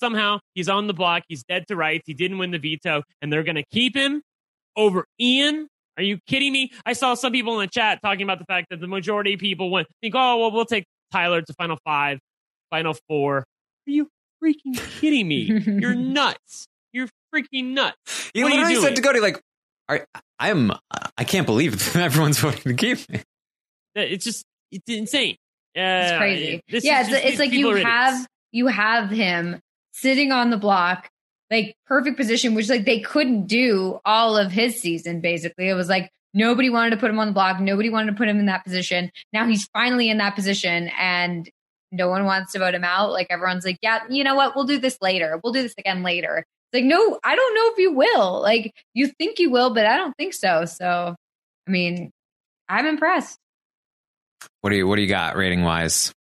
somehow 0.00 0.38
he's 0.54 0.68
on 0.68 0.86
the 0.86 0.94
block. 0.94 1.24
He's 1.28 1.42
dead 1.42 1.64
to 1.68 1.76
rights. 1.76 2.04
He 2.06 2.14
didn't 2.14 2.38
win 2.38 2.52
the 2.52 2.58
veto, 2.58 3.02
and 3.20 3.32
they're 3.32 3.42
going 3.42 3.56
to 3.56 3.64
keep 3.72 3.96
him 3.96 4.22
over 4.76 5.06
Ian. 5.20 5.66
Are 5.96 6.02
you 6.02 6.18
kidding 6.28 6.52
me? 6.52 6.72
I 6.84 6.92
saw 6.92 7.14
some 7.14 7.32
people 7.32 7.54
in 7.60 7.66
the 7.66 7.70
chat 7.70 8.00
talking 8.02 8.22
about 8.22 8.38
the 8.38 8.44
fact 8.46 8.66
that 8.70 8.80
the 8.80 8.86
majority 8.88 9.34
of 9.34 9.40
people 9.40 9.70
went 9.70 9.88
think, 10.02 10.14
oh 10.16 10.38
well, 10.38 10.50
we'll 10.52 10.64
take 10.66 10.84
Tyler 11.12 11.40
to 11.42 11.52
final 11.54 11.78
five, 11.84 12.18
final 12.70 12.94
four. 13.08 13.38
Are 13.38 13.90
you 13.90 14.08
freaking 14.42 14.78
kidding 15.00 15.26
me? 15.28 15.42
You're 15.66 15.94
nuts. 15.94 16.66
You're 16.92 17.08
freaking 17.34 17.72
nuts. 17.74 18.30
You 18.34 18.44
What 18.44 18.52
you 18.52 18.58
literally 18.58 18.74
doing? 18.74 18.86
said 18.86 18.96
to 18.96 19.02
Cody, 19.02 19.20
like, 19.20 19.40
are, 19.88 20.06
I'm, 20.38 20.72
I 21.18 21.24
can't 21.24 21.46
believe 21.46 21.96
everyone's 21.96 22.38
voting 22.38 22.62
to 22.62 22.74
keep 22.74 23.08
me. 23.10 23.20
It's 23.94 24.24
just 24.24 24.44
it's 24.72 24.88
insane. 24.88 25.36
Uh, 25.76 25.80
It's 25.80 26.18
crazy. 26.18 26.60
this 26.68 26.84
yeah, 26.84 27.00
it's, 27.00 27.10
just- 27.10 27.24
it's 27.24 27.38
like 27.38 27.52
you 27.52 27.68
are 27.70 27.76
idiots. 27.76 27.90
have 27.90 28.26
you 28.52 28.66
have 28.68 29.10
him 29.10 29.60
sitting 29.92 30.32
on 30.32 30.50
the 30.50 30.56
block, 30.56 31.08
like 31.50 31.74
perfect 31.86 32.16
position, 32.16 32.54
which 32.54 32.68
like 32.68 32.84
they 32.84 33.00
couldn't 33.00 33.46
do 33.46 34.00
all 34.04 34.36
of 34.36 34.50
his 34.52 34.80
season. 34.80 35.20
Basically, 35.20 35.68
it 35.68 35.74
was 35.74 35.88
like 35.88 36.10
nobody 36.32 36.70
wanted 36.70 36.90
to 36.90 36.96
put 36.96 37.10
him 37.10 37.18
on 37.18 37.28
the 37.28 37.32
block, 37.32 37.60
nobody 37.60 37.90
wanted 37.90 38.10
to 38.12 38.16
put 38.16 38.28
him 38.28 38.38
in 38.38 38.46
that 38.46 38.64
position. 38.64 39.10
Now 39.32 39.46
he's 39.46 39.66
finally 39.72 40.08
in 40.10 40.18
that 40.18 40.34
position, 40.34 40.90
and 40.98 41.48
no 41.92 42.08
one 42.08 42.24
wants 42.24 42.52
to 42.52 42.58
vote 42.58 42.74
him 42.74 42.82
out. 42.84 43.10
Like 43.12 43.28
everyone's 43.30 43.64
like, 43.64 43.78
yeah, 43.82 44.00
you 44.08 44.24
know 44.24 44.34
what? 44.34 44.56
We'll 44.56 44.64
do 44.64 44.78
this 44.78 44.98
later. 45.00 45.38
We'll 45.42 45.52
do 45.52 45.62
this 45.62 45.74
again 45.78 46.02
later. 46.02 46.44
Like, 46.74 46.84
no, 46.84 47.18
I 47.24 47.36
don't 47.36 47.54
know 47.54 47.70
if 47.72 47.78
you 47.78 47.92
will. 47.92 48.42
Like 48.42 48.74
you 48.92 49.06
think 49.06 49.38
you 49.38 49.50
will, 49.50 49.72
but 49.72 49.86
I 49.86 49.96
don't 49.96 50.14
think 50.16 50.34
so. 50.34 50.64
So, 50.66 51.14
I 51.66 51.70
mean, 51.70 52.10
I'm 52.68 52.84
impressed. 52.84 53.38
What 54.60 54.70
do 54.70 54.76
you, 54.76 54.86
what 54.86 54.96
do 54.96 55.02
you 55.02 55.08
got 55.08 55.36
rating 55.36 55.62
wise? 55.62 56.12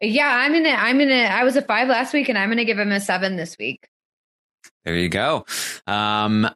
Yeah, 0.00 0.28
I'm 0.28 0.54
in 0.54 0.64
it. 0.64 0.78
I'm 0.78 1.00
in 1.00 1.10
it. 1.10 1.30
I 1.30 1.44
was 1.44 1.56
a 1.56 1.62
five 1.62 1.88
last 1.88 2.12
week, 2.12 2.28
and 2.28 2.38
I'm 2.38 2.48
going 2.48 2.58
to 2.58 2.64
give 2.64 2.78
him 2.78 2.92
a 2.92 3.00
seven 3.00 3.36
this 3.36 3.56
week. 3.58 3.88
There 4.84 4.94
you 4.94 5.08
go. 5.08 5.44
Um, 5.86 6.48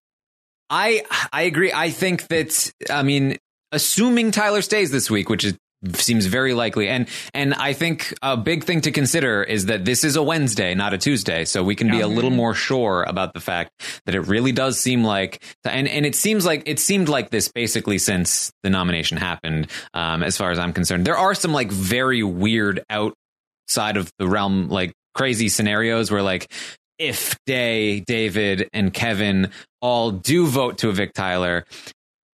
I, 0.68 1.04
I 1.32 1.42
agree. 1.42 1.72
I 1.72 1.90
think 1.90 2.28
that, 2.28 2.72
I 2.88 3.02
mean, 3.02 3.38
assuming 3.72 4.30
Tyler 4.30 4.62
stays 4.62 4.90
this 4.90 5.10
week, 5.10 5.28
which 5.28 5.44
is, 5.44 5.56
seems 5.94 6.26
very 6.26 6.54
likely. 6.54 6.88
And, 6.88 7.08
and 7.32 7.54
I 7.54 7.72
think 7.72 8.14
a 8.22 8.36
big 8.36 8.64
thing 8.64 8.82
to 8.82 8.90
consider 8.90 9.42
is 9.42 9.66
that 9.66 9.84
this 9.84 10.04
is 10.04 10.16
a 10.16 10.22
Wednesday, 10.22 10.74
not 10.74 10.92
a 10.92 10.98
Tuesday. 10.98 11.44
So 11.44 11.64
we 11.64 11.74
can 11.74 11.90
be 11.90 12.00
a 12.00 12.08
little 12.08 12.30
more 12.30 12.54
sure 12.54 13.02
about 13.02 13.32
the 13.34 13.40
fact 13.40 13.72
that 14.06 14.14
it 14.14 14.22
really 14.22 14.52
does 14.52 14.78
seem 14.78 15.04
like, 15.04 15.42
and, 15.64 15.88
and 15.88 16.04
it 16.04 16.14
seems 16.14 16.44
like, 16.44 16.62
it 16.66 16.78
seemed 16.78 17.08
like 17.08 17.30
this 17.30 17.48
basically 17.48 17.98
since 17.98 18.52
the 18.62 18.70
nomination 18.70 19.16
happened, 19.16 19.68
um, 19.94 20.22
as 20.22 20.36
far 20.36 20.50
as 20.50 20.58
I'm 20.58 20.72
concerned. 20.72 21.06
There 21.06 21.16
are 21.16 21.34
some 21.34 21.52
like 21.52 21.70
very 21.70 22.22
weird 22.22 22.82
outside 22.90 23.96
of 23.96 24.10
the 24.18 24.28
realm, 24.28 24.68
like 24.68 24.92
crazy 25.14 25.48
scenarios 25.48 26.10
where 26.10 26.22
like, 26.22 26.52
if 26.98 27.38
Day, 27.46 28.00
David, 28.00 28.68
and 28.74 28.92
Kevin 28.92 29.50
all 29.80 30.10
do 30.10 30.46
vote 30.46 30.78
to 30.78 30.90
evict 30.90 31.16
Tyler, 31.16 31.64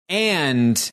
and 0.08 0.90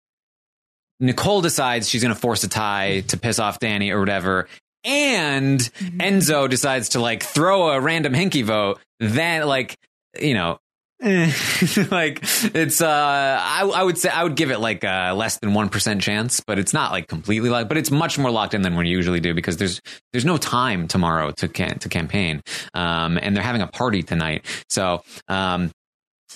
Nicole 1.01 1.41
decides 1.41 1.89
she's 1.89 2.01
going 2.01 2.13
to 2.13 2.19
force 2.19 2.43
a 2.43 2.47
tie 2.47 3.01
to 3.07 3.17
piss 3.17 3.39
off 3.39 3.59
Dani 3.59 3.91
or 3.91 3.99
whatever, 3.99 4.47
and 4.83 5.59
Enzo 5.59 6.49
decides 6.49 6.89
to 6.89 6.99
like 6.99 7.23
throw 7.23 7.69
a 7.69 7.79
random 7.79 8.13
hinky 8.13 8.43
vote, 8.43 8.79
then 8.99 9.45
like, 9.47 9.77
you 10.19 10.33
know, 10.33 10.59
eh, 11.01 11.31
like 11.91 12.19
it's 12.55 12.81
uh 12.81 13.39
I, 13.41 13.71
I 13.73 13.83
would 13.83 13.97
say 13.97 14.09
I 14.09 14.23
would 14.23 14.35
give 14.35 14.51
it 14.51 14.59
like 14.59 14.83
a 14.83 15.13
less 15.15 15.39
than 15.39 15.51
1% 15.51 16.01
chance 16.01 16.41
but 16.41 16.59
it's 16.59 16.73
not 16.73 16.91
like 16.91 17.07
completely 17.07 17.49
locked 17.49 17.69
but 17.69 17.77
it's 17.77 17.91
much 17.91 18.19
more 18.19 18.31
locked 18.31 18.53
in 18.53 18.61
than 18.61 18.75
we 18.75 18.87
usually 18.87 19.19
do 19.19 19.33
because 19.33 19.57
there's 19.57 19.81
there's 20.11 20.25
no 20.25 20.37
time 20.37 20.87
tomorrow 20.87 21.31
to 21.31 21.47
can, 21.47 21.79
to 21.79 21.89
campaign 21.89 22.41
um 22.73 23.17
and 23.21 23.35
they're 23.35 23.43
having 23.43 23.61
a 23.61 23.67
party 23.67 24.03
tonight. 24.03 24.45
So 24.69 25.03
um 25.27 25.71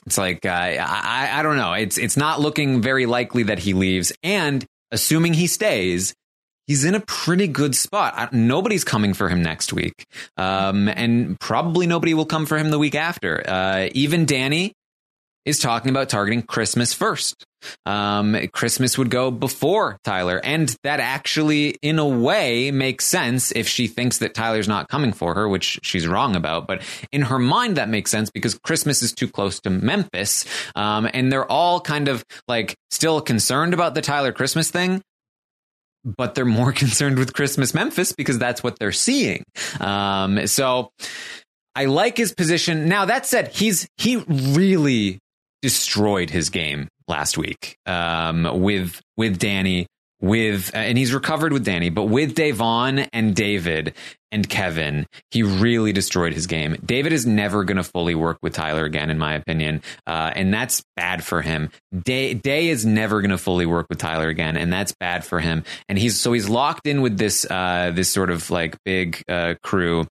it's 0.06 0.18
like 0.18 0.46
uh, 0.46 0.50
I 0.50 1.30
I 1.34 1.44
don't 1.44 1.58
know. 1.58 1.74
It's 1.74 1.98
it's 1.98 2.18
not 2.18 2.40
looking 2.40 2.82
very 2.82 3.06
likely 3.06 3.44
that 3.44 3.60
he 3.60 3.74
leaves, 3.74 4.12
and 4.24 4.66
assuming 4.92 5.34
he 5.34 5.48
stays. 5.48 6.14
He's 6.68 6.84
in 6.84 6.96
a 6.96 7.00
pretty 7.00 7.48
good 7.48 7.76
spot. 7.76 8.34
Nobody's 8.34 8.84
coming 8.84 9.14
for 9.14 9.30
him 9.30 9.44
next 9.44 9.72
week, 9.72 10.04
um, 10.36 10.88
and 10.88 11.40
probably 11.40 11.86
nobody 11.86 12.16
will 12.16 12.26
come 12.26 12.48
for 12.48 12.58
him 12.58 12.72
the 12.72 12.80
week 12.80 12.96
after. 12.96 13.48
Uh, 13.48 13.90
even 13.92 14.26
Dani 14.26 14.72
is 15.46 15.60
talking 15.60 15.92
about 15.92 16.10
targeting 16.10 16.42
Christmas 16.42 16.92
first. 16.92 17.46
Um, 17.86 18.36
Christmas 18.52 18.98
would 18.98 19.10
go 19.10 19.32
before 19.32 19.98
Tyler. 20.04 20.40
And 20.44 20.76
that 20.84 21.00
actually, 21.00 21.76
in 21.82 22.00
a 22.00 22.08
way, 22.08 22.72
makes 22.72 23.06
sense 23.06 23.52
if 23.52 23.68
she 23.68 23.88
thinks 23.88 24.20
that 24.20 24.34
Tyler's 24.34 24.68
not 24.68 24.90
coming 24.90 25.14
for 25.14 25.34
her, 25.34 25.48
which 25.48 25.80
she's 25.84 26.08
wrong 26.08 26.36
about. 26.36 26.68
But 26.68 26.82
in 27.12 27.24
her 27.24 27.40
mind, 27.40 27.78
that 27.78 27.90
makes 27.90 28.12
sense 28.12 28.30
because 28.30 28.58
Christmas 28.60 29.02
is 29.02 29.14
too 29.14 29.28
close 29.28 29.60
to 29.62 29.70
Memphis. 29.70 30.46
Um, 30.76 31.08
and 31.14 31.32
they're 31.32 31.50
all 31.50 31.80
kind 31.80 32.08
of 32.08 32.24
like 32.48 32.76
still 32.92 33.22
concerned 33.22 33.74
about 33.74 33.96
the 33.96 34.02
Tyler 34.02 34.32
Christmas 34.32 34.72
thing. 34.72 35.02
But 36.04 36.36
they're 36.36 36.46
more 36.46 36.72
concerned 36.84 37.18
with 37.18 37.34
Christmas 37.34 37.74
Memphis 37.74 38.12
because 38.12 38.38
that's 38.38 38.64
what 38.64 38.80
they're 38.80 38.92
seeing. 38.92 39.44
Um, 39.80 40.48
so 40.48 40.92
I 41.76 41.86
like 41.86 42.18
his 42.18 42.34
position. 42.34 42.88
Now 42.88 43.06
that 43.06 43.26
said, 43.26 43.50
he's 43.50 43.88
he 43.98 44.18
really 44.28 45.20
destroyed 45.66 46.30
his 46.30 46.52
game 46.52 46.88
last 47.08 47.40
week 47.40 47.76
um, 47.88 48.62
with 48.62 49.02
with 49.18 49.40
Dani, 49.40 49.88
with 50.22 50.70
uh, 50.76 50.78
and 50.78 50.96
he's 50.96 51.12
recovered 51.12 51.52
with 51.52 51.66
Dani, 51.66 51.92
but 51.92 52.04
with 52.04 52.36
Da'Vonne 52.36 53.10
and 53.12 53.36
David 53.36 53.96
and 54.32 54.48
Kevin, 54.48 55.08
he 55.32 55.42
really 55.42 55.92
destroyed 55.92 56.34
his 56.34 56.46
game. 56.46 56.78
David 56.86 57.14
is 57.14 57.26
never 57.26 57.64
going 57.64 57.78
to 57.78 57.84
fully 57.84 58.14
work 58.14 58.38
with 58.44 58.54
Tyler 58.54 58.86
again, 58.86 59.10
in 59.10 59.18
my 59.18 59.34
opinion, 59.34 59.82
uh, 60.06 60.32
and 60.36 60.54
that's 60.54 60.84
bad 60.96 61.24
for 61.24 61.42
him. 61.42 61.72
Day 62.00 62.36
Day 62.36 62.70
is 62.70 62.86
never 62.86 63.22
going 63.22 63.32
to 63.32 63.40
fully 63.40 63.66
work 63.66 63.88
with 63.90 63.98
Tyler 63.98 64.28
again, 64.28 64.58
and 64.58 64.72
that's 64.72 64.94
bad 65.00 65.26
for 65.26 65.40
him. 65.40 65.64
And 65.90 65.98
he's 65.98 66.20
so 66.20 66.32
he's 66.32 66.48
locked 66.48 66.86
in 66.86 67.02
with 67.02 67.18
this 67.18 67.44
uh, 67.50 67.92
this 67.92 68.12
sort 68.12 68.30
of 68.30 68.52
like 68.52 68.78
big 68.86 69.24
uh, 69.28 69.56
crew 69.64 70.06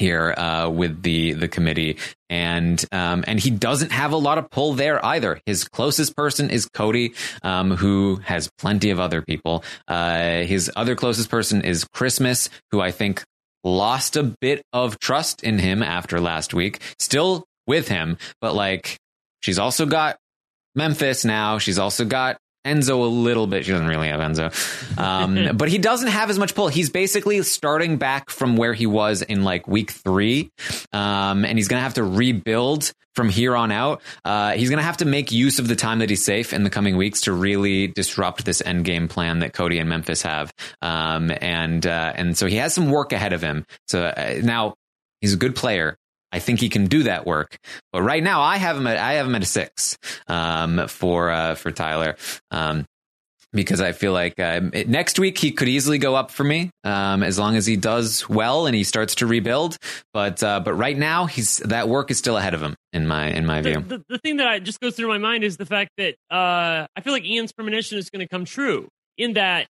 here 0.00 0.32
uh, 0.32 0.68
with 0.70 1.02
the 1.02 1.34
the 1.34 1.46
committee, 1.46 1.98
and 2.30 2.82
um, 2.90 3.22
and 3.26 3.38
he 3.38 3.50
doesn't 3.50 3.92
have 3.92 4.12
a 4.12 4.16
lot 4.16 4.38
of 4.38 4.50
pull 4.50 4.72
there 4.72 5.04
either. 5.04 5.40
His 5.44 5.68
closest 5.68 6.16
person 6.16 6.50
is 6.50 6.66
Cody, 6.66 7.12
um, 7.42 7.76
who 7.76 8.16
has 8.24 8.50
plenty 8.58 8.90
of 8.90 8.98
other 8.98 9.20
people. 9.22 9.62
Uh, 9.86 10.42
his 10.42 10.72
other 10.74 10.96
closest 10.96 11.30
person 11.30 11.62
is 11.62 11.84
Christmas, 11.84 12.48
who 12.72 12.80
I 12.80 12.90
think 12.90 13.22
lost 13.62 14.16
a 14.16 14.22
bit 14.22 14.62
of 14.72 14.98
trust 14.98 15.44
in 15.44 15.58
him 15.58 15.82
after 15.82 16.18
last 16.18 16.54
week. 16.54 16.80
Still 16.98 17.44
with 17.66 17.88
him, 17.88 18.16
but 18.40 18.54
like 18.54 18.96
she's 19.40 19.58
also 19.58 19.84
got 19.84 20.16
Memphis 20.74 21.26
now. 21.26 21.58
She's 21.58 21.78
also 21.78 22.06
got 22.06 22.38
Enzo 22.66 23.00
a 23.00 23.08
little 23.08 23.46
bit. 23.46 23.64
She 23.64 23.72
doesn't 23.72 23.86
really 23.86 24.08
have 24.08 24.20
Enzo, 24.20 24.98
um, 24.98 25.56
but 25.56 25.68
he 25.68 25.78
doesn't 25.78 26.08
have 26.08 26.30
as 26.30 26.38
much 26.38 26.54
pull. 26.54 26.68
He's 26.68 26.90
basically 26.90 27.42
starting 27.42 27.96
back 27.96 28.30
from 28.30 28.56
where 28.56 28.74
he 28.74 28.86
was 28.86 29.22
in 29.22 29.44
like 29.44 29.66
week 29.66 29.90
three, 29.90 30.50
um, 30.92 31.44
and 31.44 31.58
he's 31.58 31.68
gonna 31.68 31.82
have 31.82 31.94
to 31.94 32.04
rebuild 32.04 32.92
from 33.14 33.28
here 33.28 33.56
on 33.56 33.72
out. 33.72 34.02
Uh, 34.24 34.52
he's 34.52 34.70
gonna 34.70 34.82
have 34.82 34.98
to 34.98 35.04
make 35.06 35.32
use 35.32 35.58
of 35.58 35.68
the 35.68 35.76
time 35.76 36.00
that 36.00 36.10
he's 36.10 36.24
safe 36.24 36.52
in 36.52 36.64
the 36.64 36.70
coming 36.70 36.96
weeks 36.96 37.22
to 37.22 37.32
really 37.32 37.86
disrupt 37.86 38.44
this 38.44 38.60
end 38.64 38.84
game 38.84 39.08
plan 39.08 39.38
that 39.38 39.52
Cody 39.54 39.78
and 39.78 39.88
Memphis 39.88 40.22
have, 40.22 40.52
um, 40.82 41.32
and 41.40 41.86
uh, 41.86 42.12
and 42.14 42.36
so 42.36 42.46
he 42.46 42.56
has 42.56 42.74
some 42.74 42.90
work 42.90 43.12
ahead 43.12 43.32
of 43.32 43.40
him. 43.40 43.64
So 43.88 44.04
uh, 44.04 44.40
now 44.42 44.74
he's 45.20 45.32
a 45.32 45.38
good 45.38 45.56
player. 45.56 45.96
I 46.32 46.38
think 46.38 46.60
he 46.60 46.68
can 46.68 46.86
do 46.86 47.04
that 47.04 47.26
work. 47.26 47.58
But 47.92 48.02
right 48.02 48.22
now, 48.22 48.40
I 48.42 48.56
have 48.56 48.76
him 48.76 48.86
at 48.86 48.96
I 48.96 49.14
have 49.14 49.26
him 49.26 49.34
at 49.34 49.42
a 49.42 49.46
six 49.46 49.98
um, 50.28 50.86
for 50.88 51.30
uh, 51.30 51.54
for 51.54 51.70
Tyler. 51.70 52.16
Um, 52.50 52.86
because 53.52 53.80
I 53.80 53.90
feel 53.90 54.12
like 54.12 54.38
uh, 54.38 54.60
next 54.86 55.18
week 55.18 55.36
he 55.36 55.50
could 55.50 55.66
easily 55.68 55.98
go 55.98 56.14
up 56.14 56.30
for 56.30 56.44
me 56.44 56.70
um, 56.84 57.24
as 57.24 57.36
long 57.36 57.56
as 57.56 57.66
he 57.66 57.74
does 57.76 58.28
well 58.28 58.66
and 58.66 58.76
he 58.76 58.84
starts 58.84 59.16
to 59.16 59.26
rebuild. 59.26 59.76
But 60.14 60.40
uh, 60.40 60.60
but 60.60 60.74
right 60.74 60.96
now 60.96 61.26
he's 61.26 61.56
that 61.58 61.88
work 61.88 62.12
is 62.12 62.18
still 62.18 62.36
ahead 62.36 62.54
of 62.54 62.62
him 62.62 62.76
in 62.92 63.08
my 63.08 63.28
in 63.28 63.46
my 63.46 63.60
The, 63.60 63.70
view. 63.72 63.80
the, 63.80 64.04
the 64.08 64.18
thing 64.18 64.36
that 64.36 64.46
I 64.46 64.60
just 64.60 64.78
goes 64.78 64.94
through 64.94 65.08
my 65.08 65.18
mind 65.18 65.42
is 65.42 65.56
the 65.56 65.66
fact 65.66 65.90
that 65.98 66.14
uh, 66.30 66.86
I 66.94 67.00
feel 67.02 67.12
like 67.12 67.24
Ian's 67.24 67.50
premonition 67.52 67.98
is 67.98 68.08
going 68.08 68.20
to 68.20 68.28
come 68.28 68.44
true 68.44 68.86
in 69.18 69.32
that 69.32 69.66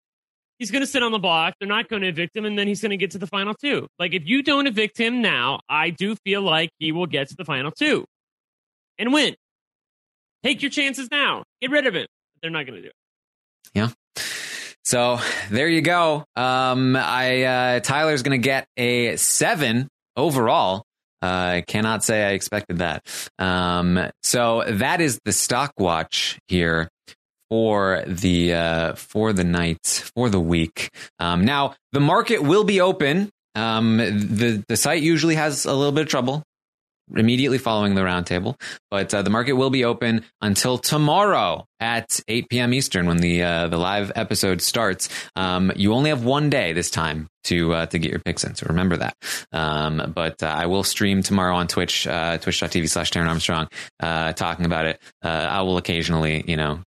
he's 0.58 0.70
going 0.70 0.82
to 0.82 0.86
sit 0.86 1.02
on 1.02 1.12
the 1.12 1.18
block. 1.18 1.54
They're 1.58 1.68
not 1.68 1.88
going 1.88 2.02
to 2.02 2.08
evict 2.08 2.36
him, 2.36 2.44
and 2.44 2.58
then 2.58 2.66
he's 2.66 2.80
going 2.80 2.90
to 2.90 2.96
get 2.96 3.12
to 3.12 3.18
the 3.18 3.26
final 3.26 3.54
two. 3.54 3.86
Like 3.98 4.14
if 4.14 4.26
you 4.26 4.42
don't 4.42 4.66
evict 4.66 4.98
him 4.98 5.22
now, 5.22 5.60
I 5.68 5.90
do 5.90 6.16
feel 6.16 6.42
like 6.42 6.70
he 6.78 6.92
will 6.92 7.06
get 7.06 7.28
to 7.28 7.36
the 7.36 7.44
final 7.44 7.70
two 7.70 8.04
and 8.98 9.12
win. 9.12 9.34
Take 10.42 10.62
your 10.62 10.70
chances 10.70 11.10
now. 11.10 11.44
Get 11.60 11.70
rid 11.70 11.86
of 11.86 11.94
him. 11.94 12.06
They're 12.40 12.50
not 12.50 12.66
going 12.66 12.76
to 12.76 12.82
do 12.82 12.88
it. 12.88 12.94
Yeah. 13.74 13.90
So 14.84 15.18
there 15.50 15.68
you 15.68 15.82
go. 15.82 16.24
Um, 16.36 16.94
I 16.94 17.42
uh, 17.42 17.80
Tyler's 17.80 18.22
going 18.22 18.40
to 18.40 18.44
get 18.44 18.66
a 18.76 19.16
seven 19.16 19.88
overall. 20.16 20.84
Uh, 21.22 21.26
I 21.26 21.64
cannot 21.66 22.04
say 22.04 22.22
I 22.22 22.30
expected 22.32 22.78
that. 22.78 23.02
Um, 23.38 23.98
so 24.22 24.62
that 24.68 25.00
is 25.00 25.18
the 25.24 25.32
stock 25.32 25.72
watch 25.78 26.38
here 26.46 26.88
for 27.50 28.02
the 28.06 28.54
uh, 28.54 28.94
for 28.94 29.32
the 29.32 29.44
night 29.44 30.10
for 30.14 30.28
the 30.28 30.40
week. 30.40 30.90
Um, 31.18 31.44
now 31.44 31.74
the 31.92 32.00
market 32.00 32.42
will 32.42 32.64
be 32.64 32.80
open. 32.80 33.30
Um, 33.54 33.96
the 33.96 34.64
the 34.68 34.76
site 34.76 35.02
usually 35.02 35.36
has 35.36 35.64
a 35.64 35.74
little 35.74 35.92
bit 35.92 36.02
of 36.02 36.08
trouble 36.08 36.42
immediately 37.14 37.58
following 37.58 37.94
the 37.94 38.00
roundtable, 38.00 38.60
but 38.90 39.12
uh, 39.14 39.22
the 39.22 39.30
market 39.30 39.52
will 39.52 39.70
be 39.70 39.84
open 39.84 40.24
until 40.40 40.78
tomorrow 40.78 41.64
at 41.78 42.20
8 42.26 42.48
p.m. 42.48 42.74
Eastern 42.74 43.06
when 43.06 43.18
the 43.18 43.42
uh, 43.42 43.68
the 43.68 43.76
live 43.76 44.10
episode 44.16 44.60
starts. 44.60 45.08
Um, 45.36 45.72
you 45.76 45.92
only 45.92 46.10
have 46.10 46.24
one 46.24 46.50
day 46.50 46.72
this 46.72 46.90
time 46.90 47.28
to 47.44 47.72
uh, 47.74 47.86
to 47.86 47.98
get 47.98 48.10
your 48.10 48.20
picks 48.20 48.44
in, 48.44 48.54
so 48.54 48.66
remember 48.68 48.96
that. 48.96 49.14
Um, 49.52 50.12
but 50.14 50.42
uh, 50.42 50.46
I 50.46 50.66
will 50.66 50.84
stream 50.84 51.22
tomorrow 51.22 51.56
on 51.56 51.68
Twitch, 51.68 52.06
uh, 52.06 52.38
twitch.tv 52.38 52.88
slash 52.88 53.10
Taran 53.10 53.28
Armstrong, 53.28 53.68
uh, 54.00 54.32
talking 54.32 54.66
about 54.66 54.86
it. 54.86 55.00
Uh, 55.22 55.28
I 55.28 55.62
will 55.62 55.76
occasionally, 55.76 56.44
you 56.46 56.56
know, 56.56 56.80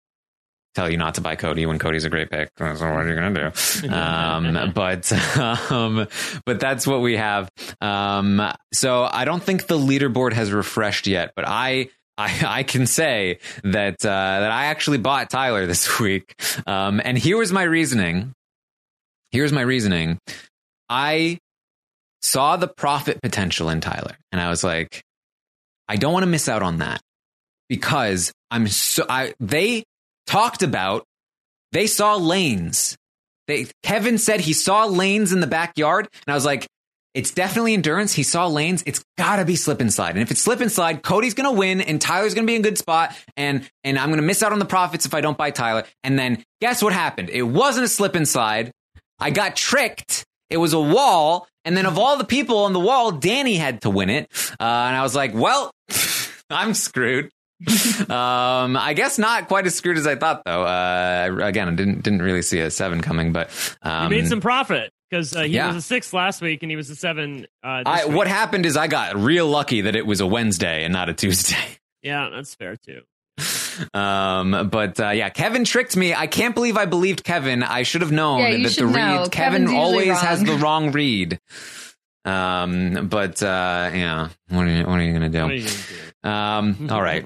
tell 0.75 0.91
you 0.91 0.97
not 0.97 1.15
to 1.17 1.21
buy 1.21 1.37
Cody 1.37 1.67
when 1.67 1.79
Cody's 1.79 2.05
a 2.05 2.11
great 2.11 2.31
pick. 2.31 2.51
So 2.59 2.65
what 2.65 2.83
are 2.83 3.09
you 3.09 3.15
going 3.15 3.35
to 3.35 3.51
do? 3.51 3.89
Um, 3.99 4.73
but 4.75 5.13
um, 5.39 6.07
but 6.45 6.61
that's 6.61 6.87
what 6.87 7.01
we 7.01 7.17
have. 7.17 7.51
Um, 7.81 8.53
so 8.73 9.05
I 9.05 9.25
don't 9.25 9.43
think 9.43 9.67
the 9.67 9.79
leaderboard 9.79 10.33
has 10.33 10.53
refreshed 10.53 11.07
yet, 11.07 11.33
but 11.35 11.45
I. 11.47 11.91
I, 12.21 12.43
I 12.45 12.63
can 12.65 12.87
say 12.87 13.39
that 13.63 14.05
uh, 14.05 14.41
that 14.41 14.51
I 14.51 14.65
actually 14.65 14.99
bought 14.99 15.31
Tyler 15.31 15.67
this 15.67 16.01
week, 16.01 16.35
um, 16.67 17.01
and 17.05 17.17
here 17.17 17.37
was 17.37 17.53
my 17.53 17.63
reasoning. 17.63 18.33
Here's 19.31 19.53
my 19.53 19.61
reasoning. 19.61 20.19
I 20.89 21.39
saw 22.21 22.57
the 22.57 22.67
profit 22.67 23.23
potential 23.23 23.71
in 23.71 23.81
Tyler, 23.81 24.17
and 24.33 24.41
I 24.41 24.51
was 24.51 24.65
like, 24.65 25.05
I 25.89 25.95
don't 25.95 26.13
want 26.13 26.25
to 26.25 26.29
miss 26.29 26.49
out 26.49 26.65
on 26.65 26.79
that 26.79 27.01
because 27.69 28.33
I'm 28.51 28.67
so 28.67 29.07
I 29.09 29.35
they 29.39 29.85
talked 30.29 30.63
about 30.63 31.05
they 31.73 31.87
saw 31.87 32.17
lanes. 32.17 32.97
They 33.47 33.67
Kevin 33.83 34.19
said 34.19 34.41
he 34.41 34.53
saw 34.53 34.85
lanes 34.85 35.33
in 35.33 35.41
the 35.41 35.47
backyard, 35.47 36.09
and 36.27 36.33
I 36.33 36.35
was 36.35 36.45
like, 36.45 36.67
it's 37.15 37.31
definitely 37.31 37.75
endurance. 37.75 38.13
He 38.13 38.23
saw 38.23 38.47
lanes. 38.47 38.83
It's 38.87 39.03
gotta 39.17 39.45
be 39.45 39.57
slip 39.57 39.81
and 39.81 39.93
slide. 39.93 40.11
And 40.11 40.21
if 40.21 40.31
it's 40.31 40.41
slip 40.41 40.61
and 40.61 40.71
slide, 40.71 41.03
Cody's 41.03 41.35
gonna 41.35 41.53
win, 41.53 41.81
and 41.81 42.01
Tyler's 42.01 42.35
gonna 42.35 42.47
be 42.47 42.55
in 42.55 42.61
a 42.61 42.65
good 42.65 42.79
spot, 42.79 43.17
and 43.37 43.69
and 43.85 43.99
I'm 43.99 44.11
gonna 44.11 44.23
miss 44.23 44.43
out 44.43 44.53
on 44.53 44.59
the 44.59 44.67
profits 44.67 45.07
if 45.07 45.15
I 45.15 45.21
don't 45.21 45.37
buy 45.37 45.51
Tyler. 45.51 45.85
And 46.05 46.19
then 46.19 46.45
guess 46.61 46.83
what 46.83 46.93
happened? 46.93 47.31
It 47.31 47.43
wasn't 47.43 47.87
a 47.87 47.89
slip 47.89 48.15
and 48.15 48.29
slide. 48.29 48.71
I 49.19 49.31
got 49.31 49.57
tricked. 49.57 50.25
It 50.51 50.59
was 50.59 50.75
a 50.75 50.81
wall, 50.81 51.49
and 51.65 51.77
then 51.77 51.87
of 51.87 51.99
all 51.99 52.17
the 52.19 52.25
people 52.25 52.59
on 52.59 52.73
the 52.73 52.81
wall, 52.81 53.13
Dani 53.13 53.59
had 53.59 53.83
to 53.83 53.91
win 53.91 54.11
it. 54.11 54.29
Uh, 54.61 54.63
and 54.63 54.97
I 54.97 55.03
was 55.03 55.15
like, 55.15 55.35
well, 55.35 55.71
I'm 56.51 56.75
screwed. 56.75 57.31
um, 58.09 58.77
I 58.77 58.95
guess 58.95 59.19
not 59.19 59.49
quite 59.49 59.67
as 59.67 59.75
screwed 59.75 59.99
as 59.99 60.07
I 60.07 60.15
thought, 60.15 60.43
though. 60.45 60.63
Uh, 60.63 61.39
again, 61.43 61.69
I 61.69 61.75
didn't 61.75 62.03
didn't 62.03 62.23
really 62.23 62.43
see 62.43 62.61
a 62.61 62.71
seven 62.71 63.01
coming, 63.01 63.33
but 63.33 63.51
um, 63.83 64.11
he 64.11 64.21
made 64.21 64.29
some 64.29 64.41
profit 64.41 64.93
because 65.11 65.35
uh, 65.35 65.43
he 65.43 65.55
yeah. 65.55 65.69
was 65.69 65.77
a 65.77 65.83
six 65.83 66.13
last 66.13 66.41
week 66.41 66.63
and 66.63 66.71
he 66.71 66.77
was 66.77 66.89
a 66.91 66.97
seven. 66.97 67.47
Uh, 67.63 67.79
this 67.79 67.87
I, 67.87 68.07
week. 68.07 68.17
what 68.17 68.29
happened 68.29 68.65
is 68.67 68.77
I 68.77 68.87
got 68.87 69.17
real 69.17 69.49
lucky 69.49 69.83
that 69.83 69.97
it 69.97 70.07
was 70.07 70.21
a 70.21 70.27
Wednesday 70.27 70.85
and 70.85 70.93
not 70.93 71.09
a 71.09 71.15
Tuesday. 71.15 71.57
Yeah, 72.01 72.31
that's 72.33 72.55
fair 72.55 72.77
too. 72.77 73.03
Um, 73.93 74.69
but 74.71 75.01
uh, 75.01 75.11
yeah, 75.11 75.31
Kevin 75.31 75.65
tricked 75.65 75.97
me. 75.97 76.15
I 76.15 76.29
can't 76.29 76.55
believe 76.55 76.77
I 76.77 76.87
believed 76.87 77.25
Kevin. 77.25 77.65
I 77.65 77.83
should 77.83 78.03
have 78.03 78.13
known 78.13 78.39
Yeah, 78.39 78.63
that 78.63 78.77
the 78.77 78.87
read 78.87 78.95
know. 78.95 79.29
Kevin 79.29 79.67
Kevin's 79.67 79.71
always 79.73 80.21
has 80.21 80.43
the 80.43 80.55
wrong 80.55 80.93
read. 80.93 81.41
Um, 82.25 83.09
but 83.09 83.43
uh, 83.43 83.91
yeah, 83.93 84.29
what 84.49 84.67
are 84.67 84.71
you 84.71 84.85
what 84.85 85.01
are 85.01 85.03
you 85.03 85.13
gonna 85.13 85.29
do? 85.29 85.67
What 86.23 86.31
are 86.31 86.75
you 86.75 86.81
gonna 86.81 86.81
do? 86.81 86.89
Um, 86.89 86.91
all 86.97 87.03
right, 87.03 87.25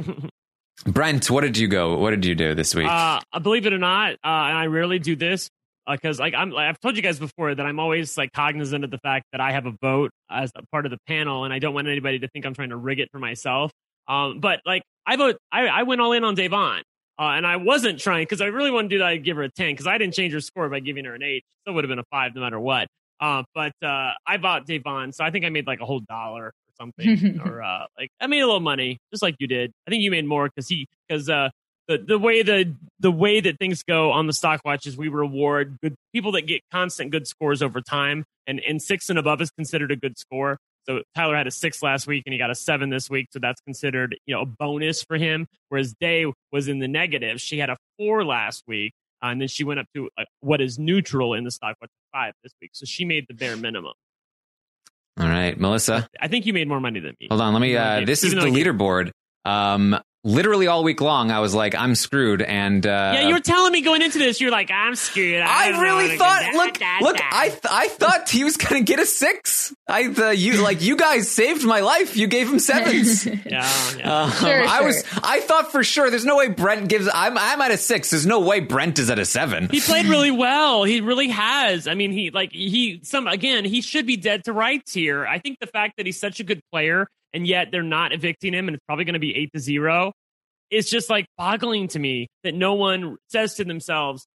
Brent, 0.86 1.30
what 1.30 1.42
did 1.42 1.56
you 1.58 1.68
go? 1.68 1.96
What 1.98 2.10
did 2.10 2.24
you 2.24 2.34
do 2.34 2.54
this 2.54 2.74
week? 2.74 2.88
Uh, 2.88 3.20
believe 3.40 3.66
it 3.66 3.72
or 3.72 3.78
not, 3.78 4.12
uh, 4.14 4.16
and 4.24 4.56
I 4.56 4.66
rarely 4.66 4.98
do 4.98 5.16
this 5.16 5.48
because, 5.88 6.18
like, 6.18 6.34
I'm. 6.34 6.54
I've 6.56 6.80
told 6.80 6.96
you 6.96 7.02
guys 7.02 7.18
before 7.18 7.54
that 7.54 7.64
I'm 7.64 7.78
always 7.80 8.16
like 8.18 8.32
cognizant 8.32 8.84
of 8.84 8.90
the 8.90 8.98
fact 8.98 9.26
that 9.32 9.40
I 9.40 9.52
have 9.52 9.66
a 9.66 9.74
vote 9.80 10.10
as 10.30 10.50
a 10.56 10.62
part 10.72 10.86
of 10.86 10.90
the 10.90 10.98
panel, 11.06 11.44
and 11.44 11.52
I 11.52 11.58
don't 11.58 11.74
want 11.74 11.88
anybody 11.88 12.18
to 12.20 12.28
think 12.28 12.46
I'm 12.46 12.54
trying 12.54 12.70
to 12.70 12.76
rig 12.76 13.00
it 13.00 13.08
for 13.12 13.18
myself. 13.18 13.70
Uh, 14.08 14.12
Um, 14.12 14.40
but 14.40 14.60
like 14.66 14.82
I 15.06 15.16
vote, 15.16 15.36
I, 15.50 15.66
I 15.68 15.82
went 15.84 16.00
all 16.00 16.12
in 16.12 16.24
on 16.24 16.36
Da'Vonne. 16.36 16.82
Uh, 17.18 17.34
and 17.36 17.46
I 17.46 17.56
wasn't 17.56 18.00
trying 18.00 18.22
because 18.22 18.40
I 18.40 18.46
really 18.46 18.70
wanted 18.70 18.88
to 18.88 18.94
do 18.96 18.98
that. 19.00 19.08
I'd 19.08 19.22
give 19.24 19.36
her 19.36 19.42
a 19.44 19.48
10 19.50 19.72
because 19.74 19.86
I 19.86 19.98
didn't 19.98 20.14
change 20.14 20.32
her 20.32 20.40
score 20.40 20.68
by 20.68 20.80
giving 20.80 21.04
her 21.04 21.14
an 21.14 21.22
8. 21.22 21.44
Still 21.60 21.74
would 21.74 21.84
have 21.84 21.88
been 21.90 21.98
a 21.98 22.04
5 22.10 22.34
no 22.34 22.40
matter 22.40 22.58
what. 22.58 22.88
Uh, 23.20 23.44
but 23.54 23.72
uh, 23.84 24.12
I 24.26 24.38
bought 24.38 24.66
Da'Vonne. 24.66 25.14
So 25.14 25.22
I 25.22 25.30
think 25.30 25.44
I 25.44 25.50
made 25.50 25.66
like 25.66 25.80
a 25.80 25.84
whole 25.84 26.00
dollar 26.00 26.52
something. 26.82 27.40
or 27.44 27.62
uh, 27.62 27.86
like 27.98 28.10
I 28.20 28.26
made 28.26 28.40
a 28.40 28.46
little 28.46 28.60
money 28.60 28.98
just 29.12 29.22
like 29.22 29.36
you 29.38 29.46
did. 29.46 29.72
I 29.86 29.90
think 29.90 30.02
you 30.02 30.10
made 30.10 30.26
more 30.26 30.48
because 30.48 30.68
he, 30.68 30.86
because 31.08 31.28
uh, 31.28 31.50
the, 31.88 31.98
the 31.98 32.18
way 32.18 32.42
the 32.42 32.74
the 33.00 33.10
way 33.10 33.40
that 33.40 33.58
things 33.58 33.82
go 33.82 34.12
on 34.12 34.26
the 34.26 34.32
stock 34.32 34.60
watch 34.64 34.86
is 34.86 34.96
we 34.96 35.08
reward 35.08 35.78
good 35.82 35.94
people 36.12 36.32
that 36.32 36.42
get 36.42 36.60
constant 36.70 37.10
good 37.10 37.26
scores 37.26 37.62
over 37.62 37.80
time 37.80 38.24
and 38.46 38.60
and 38.60 38.80
six 38.80 39.10
and 39.10 39.18
above 39.18 39.40
is 39.40 39.50
considered 39.50 39.90
a 39.90 39.96
good 39.96 40.18
score 40.18 40.58
so 40.86 41.02
Tyler 41.14 41.36
had 41.36 41.46
a 41.46 41.50
six 41.50 41.82
last 41.82 42.06
week 42.06 42.24
and 42.26 42.32
he 42.32 42.38
got 42.38 42.50
a 42.50 42.54
seven 42.54 42.90
this 42.90 43.08
week. 43.08 43.28
So 43.30 43.38
that's 43.38 43.60
considered, 43.60 44.16
you 44.26 44.34
know, 44.34 44.42
a 44.42 44.46
bonus 44.46 45.02
for 45.02 45.16
him. 45.16 45.46
Whereas 45.68 45.94
Day 45.94 46.26
was 46.50 46.68
in 46.68 46.80
the 46.80 46.88
negative. 46.88 47.40
She 47.40 47.58
had 47.58 47.70
a 47.70 47.76
four 47.98 48.24
last 48.24 48.64
week. 48.66 48.92
Uh, 49.22 49.28
and 49.28 49.40
then 49.40 49.48
she 49.48 49.62
went 49.62 49.78
up 49.78 49.86
to 49.94 50.10
uh, 50.18 50.24
what 50.40 50.60
is 50.60 50.78
neutral 50.78 51.34
in 51.34 51.44
the 51.44 51.52
stock 51.52 51.76
watch 51.80 51.90
five 52.12 52.34
this 52.42 52.52
week. 52.60 52.70
So 52.74 52.84
she 52.84 53.04
made 53.04 53.26
the 53.28 53.34
bare 53.34 53.56
minimum. 53.56 53.92
All 55.18 55.26
right, 55.28 55.58
Melissa. 55.58 56.08
I 56.20 56.28
think 56.28 56.46
you 56.46 56.52
made 56.52 56.68
more 56.68 56.80
money 56.80 57.00
than 57.00 57.14
me. 57.20 57.28
Hold 57.28 57.40
on, 57.40 57.52
let 57.52 57.60
me. 57.60 57.76
Uh, 57.76 58.04
this 58.04 58.24
is 58.24 58.32
the 58.32 58.40
leaderboard. 58.40 59.10
Um, 59.44 59.98
literally 60.24 60.66
all 60.66 60.84
week 60.84 61.00
long, 61.00 61.30
I 61.30 61.40
was 61.40 61.54
like, 61.54 61.74
I'm 61.74 61.94
screwed. 61.94 62.42
And 62.42 62.86
uh, 62.86 63.12
yeah, 63.14 63.28
you 63.28 63.34
were 63.34 63.40
telling 63.40 63.72
me 63.72 63.80
going 63.80 64.02
into 64.02 64.18
this, 64.18 64.40
you're 64.40 64.50
like, 64.50 64.70
I'm 64.70 64.94
screwed. 64.94 65.40
I, 65.40 65.72
I 65.72 65.80
really 65.80 66.16
thought. 66.16 66.54
Look, 66.54 66.80
look, 67.00 67.20
I 67.20 67.48
th- 67.48 67.60
I 67.68 67.88
thought 67.88 68.28
he 68.28 68.44
was 68.44 68.56
gonna 68.56 68.82
get 68.82 69.00
a 69.00 69.06
six. 69.06 69.74
I 69.88 70.06
uh, 70.06 70.30
you 70.30 70.62
like 70.62 70.82
you 70.82 70.96
guys 70.96 71.30
saved 71.30 71.64
my 71.64 71.80
life. 71.80 72.16
You 72.16 72.26
gave 72.26 72.48
him 72.48 72.58
sevens. 72.58 73.26
yeah, 73.46 73.68
yeah. 73.98 74.22
Um, 74.22 74.30
sure, 74.32 74.64
I 74.64 74.80
was. 74.82 75.04
I 75.22 75.40
thought 75.40 75.72
for 75.72 75.84
sure. 75.84 76.10
There's 76.10 76.24
no 76.24 76.36
way 76.36 76.48
Brent 76.48 76.88
gives. 76.88 77.08
I'm 77.12 77.36
I'm 77.36 77.60
at 77.60 77.70
a 77.70 77.76
six. 77.76 78.10
There's 78.10 78.26
no 78.26 78.40
way 78.40 78.60
Brent 78.60 78.98
is 78.98 79.10
at 79.10 79.18
a 79.18 79.24
seven. 79.24 79.68
He 79.70 79.80
played 79.80 80.06
really 80.06 80.30
well. 80.42 80.84
He 80.84 81.00
really 81.00 81.28
has. 81.28 81.86
I 81.86 81.94
mean, 81.94 82.12
he 82.12 82.30
like 82.30 82.52
he 82.52 83.00
some 83.02 83.26
again. 83.26 83.64
He 83.64 83.80
should 83.82 84.06
be 84.06 84.16
dead 84.16 84.44
to 84.44 84.52
rights 84.52 84.92
here. 84.94 85.26
I 85.26 85.38
think 85.38 85.58
the 85.60 85.66
fact 85.66 85.96
that 85.96 86.06
he's 86.06 86.18
such 86.20 86.40
a 86.40 86.44
good 86.44 86.62
player 86.70 87.08
and 87.34 87.46
yet 87.46 87.68
they're 87.70 87.82
not 87.82 88.12
evicting 88.12 88.52
him 88.52 88.68
and 88.68 88.74
it's 88.74 88.84
probably 88.86 89.04
going 89.04 89.14
to 89.14 89.20
be 89.20 89.34
eight 89.36 89.50
to 89.54 89.60
zero 89.60 90.12
it's 90.72 90.88
just 90.88 91.10
like 91.10 91.26
boggling 91.36 91.86
to 91.88 91.98
me 91.98 92.28
that 92.42 92.54
no 92.54 92.72
one 92.74 93.18
says 93.28 93.54
to 93.56 93.64
themselves, 93.64 94.26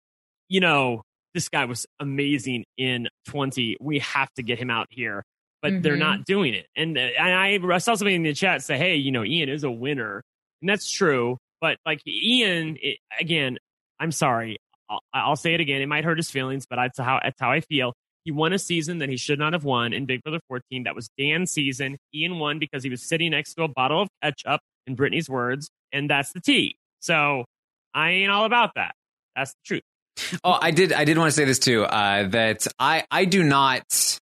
you 0.48 0.62
know, 0.62 1.02
this 1.34 1.50
guy 1.50 1.66
was 1.66 1.88
amazing 2.00 2.64
in 2.78 3.10
20. 3.26 3.78
We 3.82 4.00
have 4.00 4.32
to 4.36 4.44
get 4.44 4.60
him 4.60 4.70
out 4.70 4.86
here. 4.92 5.24
But 5.64 5.74
mm-hmm. 5.74 5.82
they're 5.82 5.98
not 5.98 6.26
doing 6.26 6.54
it. 6.54 6.68
And, 6.76 6.96
and 6.96 7.34
I, 7.34 7.60
I 7.74 7.78
saw 7.80 7.96
somebody 7.96 8.16
in 8.16 8.22
the 8.22 8.34
chat 8.34 8.62
say, 8.62 8.78
hey, 8.78 8.96
you 8.98 9.12
know, 9.12 9.24
Ian 9.24 9.50
is 9.50 9.64
a 9.64 9.72
winner. 9.72 10.22
And 10.62 10.70
that's 10.70 10.90
true. 10.90 11.38
But 11.60 11.78
like 11.88 12.06
Ian, 12.08 12.78
it, 12.80 13.00
again, 13.20 13.58
I'm 14.00 14.12
sorry. 14.12 14.58
I'll, 14.88 15.02
I'll, 15.12 15.36
say 15.36 15.56
it 15.56 15.60
again. 15.60 15.82
It 15.82 15.88
might 15.88 16.06
hurt 16.06 16.18
his 16.18 16.30
feelings, 16.30 16.68
but 16.70 16.76
that's 16.76 17.00
how, 17.00 17.20
that's 17.24 17.42
how 17.42 17.52
I 17.52 17.62
feel. 17.62 17.94
He 18.28 18.32
won 18.32 18.52
a 18.52 18.60
season 18.60 18.98
that 18.98 19.08
he 19.08 19.16
should 19.16 19.40
not 19.40 19.54
have 19.54 19.64
won 19.64 19.94
in 19.94 20.06
Big 20.06 20.22
Brother 20.22 20.42
14. 20.50 20.84
That 20.84 20.94
was 20.94 21.10
Dan's 21.18 21.50
season. 21.50 21.98
Ian 22.14 22.40
won 22.40 22.60
because 22.60 22.84
he 22.84 22.90
was 22.90 23.02
sitting 23.02 23.32
next 23.32 23.54
to 23.54 23.64
a 23.64 23.70
bottle 23.70 24.02
of 24.02 24.10
ketchup, 24.22 24.60
in 24.86 24.98
Britney's 24.98 25.30
words, 25.30 25.70
and 25.94 26.10
that's 26.10 26.34
the 26.34 26.42
T. 26.42 26.76
So 27.00 27.46
I 27.94 28.10
ain't 28.10 28.30
all 28.30 28.44
about 28.44 28.72
that. 28.76 28.96
That's 29.34 29.52
the 29.54 29.60
truth. 29.66 30.40
oh, 30.44 30.58
I 30.62 30.72
did. 30.72 30.92
I 30.92 31.06
did 31.06 31.18
want 31.18 31.30
to 31.30 31.32
say 31.32 31.46
this 31.46 31.58
too. 31.58 31.86
Uh, 31.86 32.28
that 32.28 32.68
I 32.78 33.06
I 33.10 33.24
do 33.24 33.44
not 33.44 34.20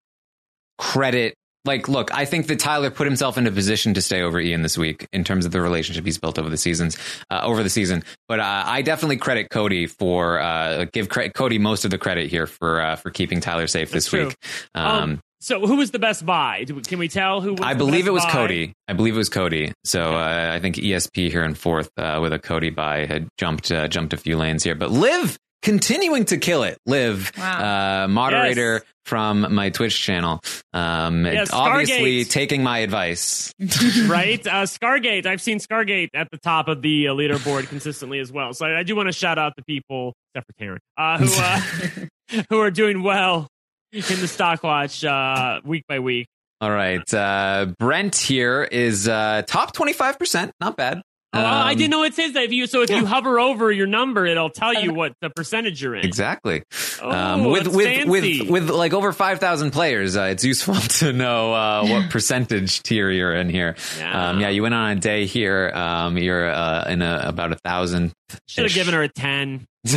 credit. 0.78 1.36
Like, 1.66 1.90
look, 1.90 2.14
I 2.14 2.26
think 2.26 2.48
that 2.48 2.60
Tyler 2.60 2.90
put 2.90 3.06
himself 3.06 3.38
in 3.38 3.46
a 3.46 3.52
position 3.52 3.94
to 3.96 4.02
stay 4.02 4.22
over 4.22 4.40
Ian 4.40 4.62
this 4.62 4.78
week 4.78 5.08
in 5.12 5.24
terms 5.24 5.46
of 5.46 5.52
the 5.52 5.62
relationship 5.62 6.06
he's 6.06 6.18
built 6.18 6.40
over 6.40 6.50
the 6.50 6.58
seasons, 6.58 6.98
uh, 7.30 7.42
over 7.44 7.64
the 7.64 7.70
season. 7.70 8.04
But 8.28 8.40
uh, 8.40 8.64
I 8.66 8.82
definitely 8.82 9.18
credit 9.18 9.50
Cody 9.50 9.86
for 9.86 10.40
uh, 10.40 10.86
give 10.94 11.10
cre- 11.10 11.28
Cody 11.34 11.60
most 11.60 11.84
of 11.86 11.92
the 11.92 11.98
credit 11.98 12.30
here 12.30 12.48
for 12.48 12.82
uh, 12.82 12.96
for 12.96 13.10
keeping 13.10 13.42
Tyler 13.42 13.68
safe 13.68 13.92
That's 13.92 14.06
this 14.06 14.10
true. 14.10 14.28
week. 14.28 14.38
Um, 14.74 14.86
um, 14.86 15.20
so 15.42 15.66
who 15.66 15.78
was 15.78 15.92
the 15.92 16.00
best 16.00 16.26
buy? 16.26 16.66
Can 16.66 17.00
we 17.00 17.08
tell 17.08 17.40
who? 17.40 17.56
I 17.62 17.74
believe 17.74 18.08
it 18.08 18.12
was 18.12 18.26
buy? 18.26 18.32
Cody. 18.32 18.74
I 18.88 18.94
believe 18.94 19.16
it 19.16 19.18
was 19.18 19.30
Cody. 19.30 19.72
So 19.86 20.16
uh, 20.16 20.52
I 20.54 20.60
think 20.60 20.76
ESP 20.76 21.30
here 21.30 21.44
in 21.44 21.54
fourth 21.56 21.90
uh, 21.98 22.20
with 22.22 22.34
a 22.34 22.40
Cody 22.40 22.72
buy 22.72 23.06
had 23.06 23.28
jumped 23.38 23.72
uh, 23.72 23.88
jumped 23.88 24.14
a 24.14 24.18
few 24.18 24.38
lanes 24.38 24.64
here, 24.64 24.76
but 24.76 24.92
Liv 24.92 25.38
continuing 25.62 26.26
to 26.26 26.38
kill 26.38 26.64
it. 26.64 26.78
Liv, 26.86 27.32
wow. 27.38 28.04
Uh, 28.04 28.08
moderator 28.08 28.74
yes. 28.74 28.84
from 29.06 29.54
my 29.54 29.70
Twitch 29.70 30.00
channel, 30.00 30.42
um, 30.74 31.28
obviously 31.52 32.26
taking 32.26 32.64
my 32.64 32.80
advice. 32.80 33.54
right, 34.08 34.46
uh, 34.46 34.66
Scargate. 34.66 35.26
I've 35.26 35.42
seen 35.42 35.60
Scargate 35.60 36.10
at 36.14 36.30
the 36.32 36.38
top 36.38 36.68
of 36.68 36.82
the 36.82 37.08
uh, 37.08 37.14
leaderboard 37.14 37.68
consistently 37.68 38.20
as 38.20 38.32
well. 38.32 38.54
So 38.54 38.66
I, 38.66 38.80
I 38.80 38.84
do 38.84 38.96
want 38.96 39.08
to 39.08 39.14
shout 39.14 39.38
out 39.38 39.54
the 39.56 39.64
people, 39.64 40.14
except 40.34 40.48
for 40.48 40.80
Taran, 40.98 42.10
who 42.30 42.44
who 42.50 42.60
are 42.60 42.72
doing 42.72 43.04
well 43.04 43.48
in 43.92 44.02
the 44.02 44.28
stock 44.28 44.64
watch 44.64 45.04
uh, 45.04 45.62
week 45.64 45.84
by 45.88 46.00
week. 46.00 46.28
All 46.62 46.72
right. 46.72 47.14
Uh, 47.14 47.68
Brent 47.78 48.18
here 48.18 48.64
is 48.64 49.08
uh, 49.08 49.44
top 49.48 49.74
25%. 49.74 50.52
Not 50.60 50.76
bad. 50.76 51.02
Oh, 51.32 51.40
um, 51.40 51.46
I 51.46 51.76
didn't 51.76 51.92
know 51.92 52.04
it 52.04 52.16
says 52.16 52.34
that. 52.34 52.46
If 52.46 52.52
you 52.52 52.66
so 52.66 52.82
if 52.82 52.90
yeah. 52.90 53.02
you 53.02 53.06
hover 53.06 53.40
over 53.40 53.72
your 53.72 53.86
number, 53.86 54.26
it'll 54.26 54.50
tell 54.50 54.74
you 54.74 54.94
what 54.94 55.14
the 55.22 55.30
percentage 55.30 55.80
you're 55.80 55.96
in. 55.96 56.04
Exactly. 56.04 56.64
Oh, 57.02 57.12
um, 57.12 57.44
with 57.44 57.68
with 57.68 57.86
fancy. 57.86 58.10
with 58.10 58.50
with 58.50 58.70
like 58.72 58.94
over 58.94 59.14
five 59.14 59.40
thousand 59.40 59.70
players, 59.70 60.18
uh, 60.18 60.24
it's 60.24 60.44
useful 60.44 60.74
to 61.00 61.14
know 61.14 61.54
uh, 61.54 61.86
what 61.86 62.10
percentage 62.12 62.82
tier 62.82 63.12
you're 63.12 63.36
in 63.36 63.48
here. 63.48 63.76
Yeah. 64.00 64.30
Um, 64.30 64.40
yeah, 64.40 64.50
you 64.50 64.64
went 64.64 64.74
on 64.74 64.98
a 64.98 65.00
day 65.00 65.28
here. 65.28 65.70
Um, 65.70 66.18
you're 66.18 66.50
uh, 66.50 66.90
in 66.90 67.04
a, 67.04 67.22
about 67.26 67.52
a 67.52 67.58
thousand. 67.58 68.12
Should 68.48 68.66
have 68.66 68.74
given 68.74 68.96
her 68.96 69.04
a 69.04 69.10
ten. 69.10 69.68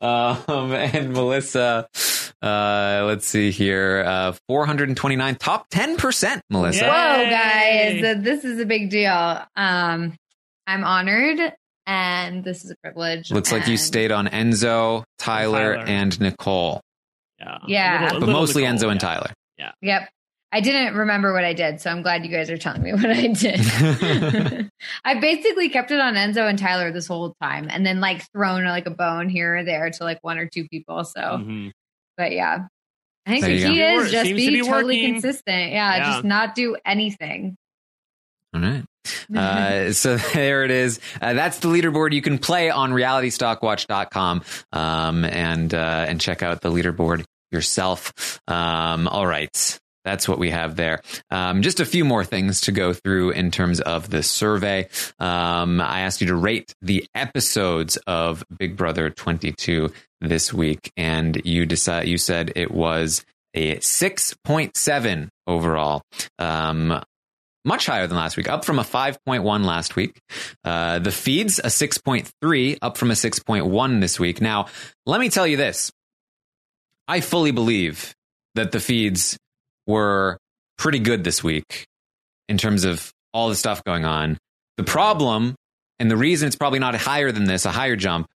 um, 0.00 0.72
and 0.72 1.12
Melissa, 1.12 1.88
uh, 2.42 3.04
let's 3.06 3.26
see 3.26 3.50
here, 3.50 4.02
uh, 4.06 4.32
429, 4.48 5.34
top 5.36 5.68
10%, 5.70 6.40
Melissa. 6.50 6.84
Whoa, 6.84 7.30
guys, 7.30 8.22
this 8.22 8.44
is 8.44 8.60
a 8.60 8.66
big 8.66 8.90
deal. 8.90 9.42
Um, 9.56 10.14
I'm 10.66 10.84
honored 10.84 11.52
and 11.86 12.44
this 12.44 12.64
is 12.64 12.70
a 12.70 12.76
privilege. 12.82 13.30
Looks 13.30 13.50
and... 13.50 13.60
like 13.60 13.68
you 13.68 13.76
stayed 13.76 14.12
on 14.12 14.28
Enzo, 14.28 15.04
Tyler, 15.18 15.74
Tyler. 15.74 15.86
and 15.86 16.20
Nicole. 16.20 16.80
Yeah. 17.38 17.58
Yeah. 17.66 18.04
Little, 18.04 18.20
but 18.20 18.28
mostly 18.28 18.62
Nicole, 18.62 18.76
Enzo 18.76 18.82
yeah. 18.82 18.90
and 18.90 19.00
Tyler. 19.00 19.32
Yeah. 19.58 19.72
Yep. 19.82 20.08
I 20.52 20.60
didn't 20.60 20.96
remember 20.96 21.32
what 21.32 21.44
I 21.44 21.52
did, 21.52 21.80
so 21.80 21.90
I'm 21.90 22.02
glad 22.02 22.24
you 22.24 22.30
guys 22.30 22.50
are 22.50 22.58
telling 22.58 22.82
me 22.82 22.92
what 22.94 23.06
I 23.06 23.28
did. 23.28 24.70
I 25.04 25.20
basically 25.20 25.68
kept 25.68 25.90
it 25.90 26.00
on 26.00 26.14
Enzo 26.14 26.48
and 26.48 26.58
Tyler 26.58 26.90
this 26.92 27.06
whole 27.06 27.34
time, 27.40 27.68
and 27.70 27.86
then 27.86 28.00
like 28.00 28.24
thrown 28.32 28.64
like 28.64 28.86
a 28.86 28.90
bone 28.90 29.28
here 29.28 29.58
or 29.58 29.64
there 29.64 29.90
to 29.90 30.04
like 30.04 30.18
one 30.22 30.38
or 30.38 30.46
two 30.46 30.66
people. 30.68 31.04
So, 31.04 31.20
mm-hmm. 31.20 31.68
But 32.20 32.32
yeah, 32.32 32.66
I 33.24 33.30
think 33.30 33.44
the 33.46 33.68
key 33.68 33.78
go. 33.78 34.00
is 34.00 34.12
just 34.12 34.24
be, 34.28 34.50
be 34.50 34.60
totally 34.60 35.06
consistent. 35.06 35.72
Yeah, 35.72 35.96
yeah, 35.96 36.12
just 36.12 36.24
not 36.24 36.54
do 36.54 36.76
anything. 36.84 37.56
All 38.54 38.60
right. 38.60 38.84
Uh, 39.34 39.92
so 39.94 40.16
there 40.34 40.64
it 40.64 40.70
is. 40.70 41.00
Uh, 41.18 41.32
that's 41.32 41.60
the 41.60 41.68
leaderboard. 41.68 42.12
You 42.12 42.20
can 42.20 42.36
play 42.36 42.68
on 42.68 42.92
realitystockwatch.com 42.92 44.42
um, 44.72 45.24
and 45.24 45.72
uh, 45.72 46.04
and 46.08 46.20
check 46.20 46.42
out 46.42 46.60
the 46.60 46.70
leaderboard 46.70 47.24
yourself. 47.50 48.38
Um, 48.46 49.08
all 49.08 49.26
right. 49.26 49.80
That's 50.04 50.28
what 50.28 50.38
we 50.38 50.50
have 50.50 50.76
there. 50.76 51.00
Um, 51.30 51.62
just 51.62 51.80
a 51.80 51.84
few 51.84 52.04
more 52.04 52.24
things 52.24 52.62
to 52.62 52.72
go 52.72 52.92
through 52.92 53.30
in 53.30 53.50
terms 53.50 53.80
of 53.80 54.08
the 54.08 54.22
survey. 54.22 54.88
Um, 55.18 55.80
I 55.80 56.00
asked 56.00 56.20
you 56.20 56.26
to 56.28 56.34
rate 56.34 56.74
the 56.80 57.06
episodes 57.14 57.96
of 58.06 58.42
Big 58.58 58.76
Brother 58.76 59.10
22 59.10 59.90
this 60.20 60.52
week, 60.52 60.92
and 60.96 61.40
you 61.44 61.66
decide 61.66 62.08
you 62.08 62.18
said 62.18 62.52
it 62.56 62.70
was 62.70 63.24
a 63.54 63.76
6.7 63.76 65.28
overall. 65.46 66.02
Um, 66.38 67.02
much 67.64 67.86
higher 67.86 68.06
than 68.06 68.16
last 68.16 68.36
week, 68.36 68.48
up 68.48 68.64
from 68.64 68.78
a 68.78 68.82
5.1 68.82 69.64
last 69.64 69.96
week. 69.96 70.18
Uh, 70.64 70.98
the 70.98 71.12
feeds, 71.12 71.58
a 71.58 71.64
6.3, 71.64 72.78
up 72.80 72.96
from 72.96 73.10
a 73.10 73.14
6.1 73.14 74.00
this 74.00 74.18
week. 74.18 74.40
Now, 74.40 74.66
let 75.04 75.20
me 75.20 75.28
tell 75.28 75.46
you 75.46 75.56
this. 75.56 75.92
I 77.06 77.20
fully 77.20 77.50
believe 77.50 78.14
that 78.54 78.72
the 78.72 78.80
feeds 78.80 79.36
were 79.86 80.38
pretty 80.78 81.00
good 81.00 81.24
this 81.24 81.44
week 81.44 81.86
in 82.48 82.56
terms 82.56 82.84
of 82.84 83.12
all 83.32 83.48
the 83.48 83.54
stuff 83.54 83.84
going 83.84 84.04
on. 84.04 84.38
The 84.76 84.84
problem, 84.84 85.54
and 85.98 86.10
the 86.10 86.16
reason 86.16 86.46
it's 86.46 86.56
probably 86.56 86.78
not 86.78 86.94
higher 86.94 87.32
than 87.32 87.44
this, 87.44 87.66
a 87.66 87.70
higher 87.70 87.96
jump, 87.96 88.26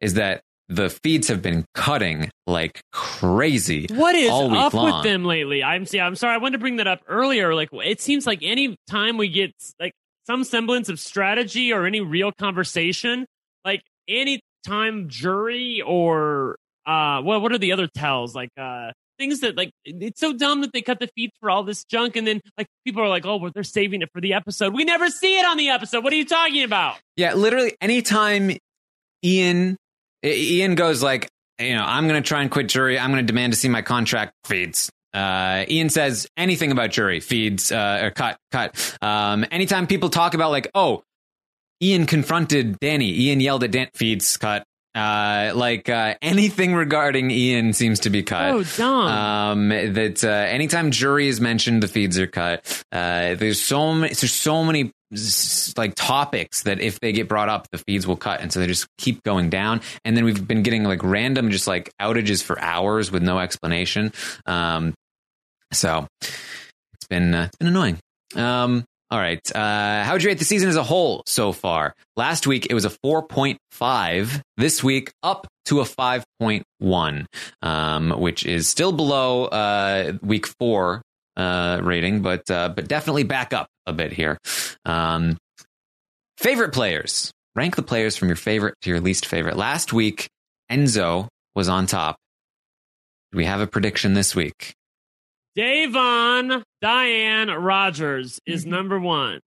is 0.00 0.14
that 0.14 0.42
the 0.68 0.90
feeds 0.90 1.28
have 1.28 1.42
been 1.42 1.64
cutting 1.74 2.30
like 2.46 2.80
crazy. 2.92 3.86
What 3.90 4.14
is 4.14 4.30
up 4.30 4.74
long. 4.74 4.96
with 4.96 5.04
them 5.04 5.24
lately? 5.24 5.62
I'm 5.62 5.86
see. 5.86 6.00
I'm 6.00 6.16
sorry. 6.16 6.34
I 6.34 6.38
wanted 6.38 6.52
to 6.52 6.58
bring 6.58 6.76
that 6.76 6.86
up 6.86 7.00
earlier. 7.06 7.54
Like, 7.54 7.70
it 7.72 8.00
seems 8.00 8.26
like 8.26 8.40
any 8.42 8.76
time 8.88 9.16
we 9.16 9.28
get 9.28 9.52
like 9.80 9.92
some 10.26 10.44
semblance 10.44 10.88
of 10.88 11.00
strategy 11.00 11.72
or 11.72 11.86
any 11.86 12.00
real 12.00 12.32
conversation, 12.32 13.26
like 13.64 13.82
any 14.08 14.40
time 14.66 15.08
jury 15.08 15.82
or 15.84 16.56
uh, 16.86 17.20
well, 17.22 17.40
what 17.40 17.52
are 17.52 17.58
the 17.58 17.72
other 17.72 17.86
tells? 17.86 18.34
Like 18.34 18.50
uh, 18.58 18.92
things 19.18 19.40
that 19.40 19.56
like 19.56 19.70
it's 19.84 20.20
so 20.20 20.32
dumb 20.32 20.60
that 20.62 20.72
they 20.72 20.82
cut 20.82 21.00
the 21.00 21.08
feeds 21.14 21.32
for 21.40 21.50
all 21.50 21.62
this 21.62 21.84
junk, 21.84 22.16
and 22.16 22.26
then 22.26 22.40
like 22.56 22.66
people 22.84 23.02
are 23.02 23.08
like, 23.08 23.26
oh, 23.26 23.36
well, 23.36 23.50
they're 23.54 23.62
saving 23.62 24.02
it 24.02 24.10
for 24.12 24.20
the 24.20 24.34
episode. 24.34 24.74
We 24.74 24.84
never 24.84 25.08
see 25.08 25.38
it 25.38 25.44
on 25.44 25.56
the 25.56 25.70
episode. 25.70 26.04
What 26.04 26.12
are 26.12 26.16
you 26.16 26.24
talking 26.24 26.62
about? 26.62 26.96
Yeah, 27.16 27.34
literally 27.34 27.74
anytime 27.80 28.56
Ian 29.24 29.76
Ian 30.24 30.74
goes 30.74 31.02
like, 31.02 31.28
you 31.58 31.74
know, 31.74 31.84
I'm 31.84 32.08
going 32.08 32.22
to 32.22 32.26
try 32.26 32.42
and 32.42 32.50
quit 32.50 32.68
jury. 32.68 32.98
I'm 32.98 33.10
going 33.10 33.24
to 33.24 33.26
demand 33.26 33.52
to 33.52 33.58
see 33.58 33.68
my 33.68 33.82
contract 33.82 34.32
feeds. 34.44 34.90
Uh, 35.14 35.64
Ian 35.68 35.88
says 35.88 36.26
anything 36.36 36.70
about 36.70 36.90
jury 36.90 37.20
feeds 37.20 37.72
uh, 37.72 38.00
or 38.02 38.10
cut 38.10 38.36
cut. 38.52 38.98
Um, 39.00 39.44
anytime 39.50 39.86
people 39.86 40.10
talk 40.10 40.34
about 40.34 40.50
like, 40.50 40.70
oh, 40.74 41.02
Ian 41.82 42.06
confronted 42.06 42.78
Dani. 42.80 43.10
Ian 43.12 43.40
yelled 43.40 43.64
at 43.64 43.70
Dan. 43.70 43.88
Feeds 43.94 44.36
cut. 44.36 44.64
Uh, 44.94 45.52
like 45.54 45.88
uh, 45.88 46.14
anything 46.20 46.74
regarding 46.74 47.30
Ian 47.30 47.72
seems 47.72 48.00
to 48.00 48.10
be 48.10 48.22
cut. 48.22 48.50
Oh, 48.50 48.64
dumb. 48.76 49.06
Um, 49.06 49.68
that 49.68 50.24
uh, 50.24 50.28
anytime 50.28 50.90
jury 50.90 51.28
is 51.28 51.40
mentioned, 51.40 51.82
the 51.82 51.88
feeds 51.88 52.18
are 52.18 52.26
cut. 52.26 52.84
Uh, 52.90 53.34
there's 53.34 53.60
so 53.60 53.94
many. 53.94 54.12
There's 54.12 54.32
so 54.32 54.64
many 54.64 54.92
like 55.76 55.94
topics 55.94 56.62
that 56.64 56.80
if 56.80 57.00
they 57.00 57.12
get 57.12 57.28
brought 57.28 57.48
up, 57.48 57.68
the 57.70 57.78
feeds 57.78 58.06
will 58.06 58.16
cut, 58.16 58.40
and 58.40 58.52
so 58.52 58.60
they 58.60 58.66
just 58.66 58.86
keep 58.98 59.22
going 59.22 59.50
down. 59.50 59.80
And 60.04 60.16
then 60.16 60.24
we've 60.24 60.46
been 60.46 60.62
getting 60.62 60.84
like 60.84 61.02
random, 61.02 61.50
just 61.50 61.66
like 61.66 61.90
outages 62.00 62.42
for 62.42 62.60
hours 62.60 63.10
with 63.10 63.22
no 63.22 63.38
explanation. 63.38 64.12
Um, 64.46 64.94
so 65.72 66.06
it's 66.22 67.06
been 67.08 67.34
uh, 67.34 67.44
it's 67.44 67.56
been 67.56 67.68
annoying. 67.68 67.98
Um, 68.34 68.84
all 69.10 69.18
right. 69.18 69.40
Uh, 69.56 70.04
how 70.04 70.12
would 70.12 70.22
you 70.22 70.28
rate 70.28 70.38
the 70.38 70.44
season 70.44 70.68
as 70.68 70.76
a 70.76 70.82
whole 70.82 71.22
so 71.26 71.52
far? 71.52 71.94
Last 72.16 72.46
week 72.46 72.66
it 72.68 72.74
was 72.74 72.84
a 72.84 72.90
4.5. 72.90 74.42
This 74.58 74.84
week 74.84 75.10
up 75.22 75.46
to 75.66 75.80
a 75.80 75.84
5.1, 75.84 77.26
um, 77.62 78.10
which 78.20 78.44
is 78.44 78.68
still 78.68 78.92
below 78.92 79.46
uh, 79.46 80.12
week 80.22 80.46
four 80.46 81.00
uh, 81.38 81.80
rating, 81.82 82.20
but 82.20 82.50
uh, 82.50 82.68
but 82.68 82.88
definitely 82.88 83.22
back 83.22 83.54
up 83.54 83.68
a 83.86 83.92
bit 83.94 84.12
here. 84.12 84.36
Um, 84.84 85.38
favorite 86.36 86.72
players. 86.74 87.30
Rank 87.54 87.76
the 87.76 87.82
players 87.82 88.16
from 88.16 88.28
your 88.28 88.36
favorite 88.36 88.74
to 88.82 88.90
your 88.90 89.00
least 89.00 89.24
favorite. 89.26 89.56
Last 89.56 89.92
week 89.92 90.28
Enzo 90.70 91.28
was 91.56 91.68
on 91.68 91.86
top. 91.86 92.16
Do 93.32 93.38
we 93.38 93.46
have 93.46 93.60
a 93.60 93.66
prediction 93.66 94.14
this 94.14 94.34
week? 94.36 94.74
Da'Vonne 95.56 96.62
Diane 96.80 97.48
Rogers 97.48 98.38
is 98.46 98.64
number 98.64 99.00
one. 99.00 99.40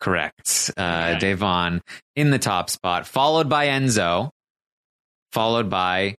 Correct. 0.00 0.70
Uh, 0.76 1.14
Okay. 1.16 1.32
Da'Vonne 1.34 1.80
in 2.16 2.30
the 2.30 2.38
top 2.38 2.68
spot, 2.68 3.06
followed 3.06 3.48
by 3.48 3.68
Enzo, 3.68 4.30
followed 5.32 5.70
by 5.70 6.16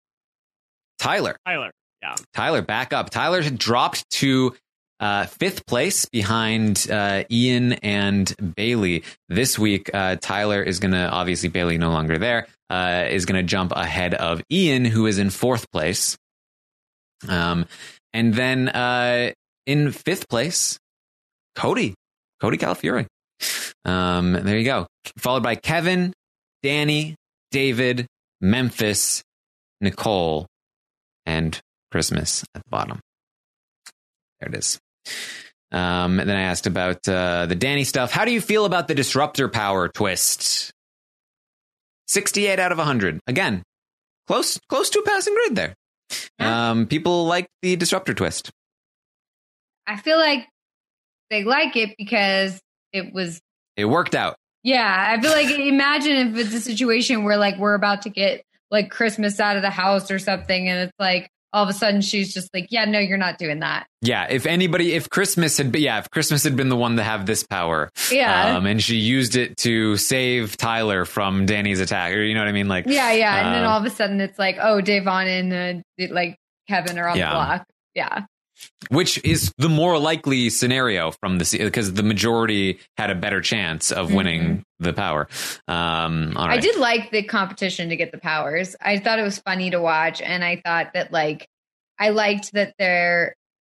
Tyler. 0.98 1.36
Tyler. 1.44 1.70
Yeah. 2.02 2.14
Tyler 2.32 2.62
back 2.62 2.92
up. 2.92 3.10
Tyler 3.10 3.42
had 3.42 3.58
dropped 3.58 4.08
to 4.12 4.54
uh, 5.02 5.26
fifth 5.26 5.66
place 5.66 6.06
behind 6.06 6.86
uh, 6.88 7.24
Ian 7.28 7.72
and 7.74 8.28
Bayleigh. 8.38 9.02
This 9.28 9.58
week, 9.58 9.90
uh, 9.92 10.16
Tyler 10.20 10.62
is 10.62 10.78
going 10.78 10.92
to, 10.92 11.08
obviously, 11.10 11.50
Bayleigh 11.50 11.78
no 11.78 11.90
longer 11.90 12.18
there, 12.18 12.46
uh, 12.70 13.06
is 13.10 13.26
going 13.26 13.36
to 13.36 13.46
jump 13.46 13.72
ahead 13.72 14.14
of 14.14 14.40
Ian, 14.50 14.84
who 14.84 15.06
is 15.06 15.18
in 15.18 15.30
fourth 15.30 15.70
place. 15.72 16.16
Um, 17.28 17.66
and 18.12 18.32
then 18.32 18.68
uh, 18.68 19.32
in 19.66 19.90
fifth 19.90 20.28
place, 20.28 20.78
Cody, 21.56 21.94
Cody 22.40 22.56
Calafiore. 22.56 23.06
Um, 23.84 24.32
there 24.32 24.56
you 24.56 24.64
go. 24.64 24.86
Followed 25.18 25.42
by 25.42 25.56
Kevin, 25.56 26.12
Dani, 26.64 27.14
David, 27.50 28.06
Memphis, 28.40 29.22
Nicole, 29.80 30.46
and 31.26 31.58
Christmas 31.90 32.44
at 32.54 32.62
the 32.62 32.70
bottom. 32.70 33.00
There 34.40 34.48
it 34.48 34.54
is. 34.56 34.78
Um, 35.70 36.20
and 36.20 36.28
then 36.28 36.36
I 36.36 36.42
asked 36.42 36.66
about 36.66 37.08
uh, 37.08 37.46
the 37.46 37.56
Dani 37.56 37.86
stuff. 37.86 38.12
How 38.12 38.24
do 38.24 38.32
you 38.32 38.40
feel 38.40 38.66
about 38.66 38.88
the 38.88 38.94
disruptor 38.94 39.48
power 39.48 39.88
twist? 39.88 40.70
68 42.08 42.58
out 42.58 42.72
of 42.72 42.78
100. 42.78 43.20
Again, 43.26 43.62
close 44.26 44.58
close 44.68 44.90
to 44.90 44.98
a 44.98 45.02
passing 45.02 45.34
grade 45.34 45.56
there. 45.56 45.74
Um, 46.38 46.86
people 46.86 47.26
like 47.26 47.46
the 47.62 47.76
disruptor 47.76 48.12
twist. 48.12 48.50
I 49.86 49.96
feel 49.96 50.18
like 50.18 50.46
they 51.30 51.44
like 51.44 51.76
it 51.76 51.94
because 51.96 52.60
it 52.92 53.14
was 53.14 53.40
It 53.76 53.86
worked 53.86 54.14
out. 54.14 54.36
Yeah, 54.62 55.16
I 55.16 55.20
feel 55.20 55.32
like 55.32 55.50
imagine 55.50 56.36
if 56.36 56.36
it's 56.36 56.54
a 56.54 56.60
situation 56.60 57.24
where 57.24 57.36
like 57.36 57.56
we're 57.56 57.74
about 57.74 58.02
to 58.02 58.10
get 58.10 58.44
like 58.70 58.90
Christmas 58.90 59.40
out 59.40 59.56
of 59.56 59.62
the 59.62 59.70
house 59.70 60.10
or 60.10 60.18
something, 60.18 60.68
and 60.68 60.88
it's 60.88 60.98
like 60.98 61.30
all 61.52 61.62
of 61.62 61.68
a 61.68 61.72
sudden 61.72 62.00
she's 62.00 62.32
just 62.34 62.48
like, 62.54 62.66
"Yeah, 62.70 62.84
no, 62.86 62.98
you're 62.98 63.18
not 63.18 63.38
doing 63.38 63.60
that." 63.60 63.86
Yeah, 64.00 64.26
if 64.30 64.46
anybody, 64.46 64.94
if 64.94 65.08
Christmas 65.10 65.56
had 65.58 65.70
been, 65.72 65.82
yeah, 65.82 65.98
if 65.98 66.10
Christmas 66.10 66.42
had 66.44 66.56
been 66.56 66.68
the 66.68 66.76
one 66.76 66.96
to 66.96 67.02
have 67.02 67.26
this 67.26 67.44
power, 67.44 67.90
Yeah, 68.10 68.56
um, 68.56 68.66
and 68.66 68.82
she 68.82 68.96
used 68.96 69.36
it 69.36 69.56
to 69.58 69.96
save 69.96 70.56
Tyler 70.56 71.04
from 71.04 71.46
Dani's 71.46 71.80
attack, 71.80 72.12
or 72.14 72.22
you 72.22 72.34
know 72.34 72.40
what 72.40 72.48
I 72.48 72.52
mean, 72.52 72.68
like, 72.68 72.86
yeah, 72.86 73.12
yeah. 73.12 73.46
And 73.46 73.54
then 73.54 73.64
uh, 73.64 73.68
all 73.70 73.78
of 73.78 73.84
a 73.84 73.90
sudden 73.90 74.20
it's 74.20 74.38
like, 74.38 74.56
"Oh, 74.60 74.80
Da'Vonne 74.82 75.26
and 75.52 75.82
uh, 76.00 76.14
like 76.14 76.36
Kevin 76.68 76.98
are 76.98 77.08
on 77.08 77.16
Yeah. 77.18 77.28
the 77.30 77.34
block." 77.34 77.66
Yeah, 77.94 78.24
which 78.90 79.22
is 79.24 79.52
the 79.58 79.68
more 79.68 79.98
likely 79.98 80.50
scenario 80.50 81.10
from 81.10 81.38
the 81.38 81.58
because 81.58 81.94
the 81.94 82.02
majority 82.02 82.80
had 82.96 83.10
a 83.10 83.14
better 83.14 83.40
chance 83.40 83.90
of 83.92 84.12
winning 84.12 84.62
the 84.78 84.92
power. 84.92 85.28
Um, 85.68 86.36
all 86.36 86.48
right, 86.48 86.58
I 86.58 86.60
did 86.60 86.76
like 86.76 87.10
the 87.10 87.22
competition 87.22 87.88
to 87.90 87.96
get 87.96 88.12
the 88.12 88.18
powers. 88.18 88.76
I 88.80 88.98
thought 88.98 89.18
it 89.18 89.22
was 89.22 89.38
funny 89.38 89.70
to 89.70 89.80
watch, 89.80 90.20
and 90.20 90.44
I 90.44 90.60
thought 90.64 90.92
that 90.94 91.12
like 91.12 91.46
I 91.98 92.10
liked 92.10 92.52
that 92.52 92.74
there 92.78 93.34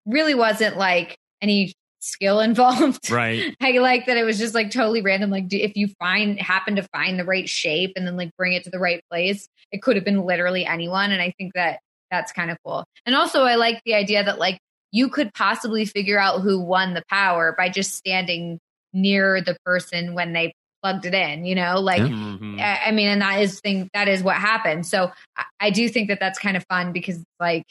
really 0.06 0.34
wasn't 0.34 0.76
like 0.76 1.16
any 1.40 1.74
skill 2.00 2.40
involved. 2.40 3.10
Right. 3.10 3.56
I 3.60 3.72
like 3.78 4.06
that 4.06 4.16
it 4.16 4.24
was 4.24 4.38
just 4.38 4.54
like 4.54 4.70
totally 4.70 5.02
random. 5.02 5.30
Like, 5.30 5.48
do, 5.48 5.56
if 5.56 5.76
you 5.76 5.88
find 5.98 6.38
happen 6.38 6.76
to 6.76 6.82
find 6.82 7.18
the 7.18 7.24
right 7.24 7.48
shape 7.48 7.92
and 7.96 8.06
then 8.06 8.16
like 8.16 8.30
bring 8.36 8.52
it 8.52 8.64
to 8.64 8.70
the 8.70 8.78
right 8.78 9.02
place, 9.10 9.48
it 9.72 9.82
could 9.82 9.96
have 9.96 10.04
been 10.04 10.22
literally 10.22 10.64
anyone. 10.64 11.10
And 11.10 11.20
I 11.20 11.32
think 11.38 11.52
that 11.54 11.80
that's 12.10 12.32
kind 12.32 12.50
of 12.50 12.58
cool. 12.64 12.84
And 13.06 13.14
also, 13.14 13.42
I 13.42 13.56
like 13.56 13.80
the 13.84 13.94
idea 13.94 14.22
that 14.22 14.38
like 14.38 14.58
you 14.94 15.08
could 15.08 15.34
possibly 15.34 15.84
figure 15.84 16.20
out 16.20 16.40
who 16.40 16.60
won 16.60 16.94
the 16.94 17.02
power 17.10 17.52
by 17.58 17.68
just 17.68 17.94
standing 17.94 18.60
near 18.92 19.40
the 19.40 19.56
person 19.64 20.14
when 20.14 20.32
they 20.32 20.54
plugged 20.82 21.04
it 21.04 21.14
in. 21.14 21.44
You 21.44 21.56
know, 21.56 21.80
like. 21.80 22.00
Mhm. 22.00 22.60
I 22.60 22.86
I 22.86 22.90
mean, 22.92 23.08
and 23.08 23.20
that 23.20 23.40
is 23.40 23.60
thing 23.60 23.90
that 23.92 24.06
is 24.06 24.22
what 24.22 24.36
happened. 24.36 24.86
So 24.86 25.10
I, 25.36 25.44
I 25.60 25.70
do 25.70 25.88
think 25.88 26.08
that 26.08 26.20
that's 26.20 26.38
kind 26.38 26.56
of 26.56 26.64
fun 26.68 26.92
because 26.92 27.20
like 27.40 27.64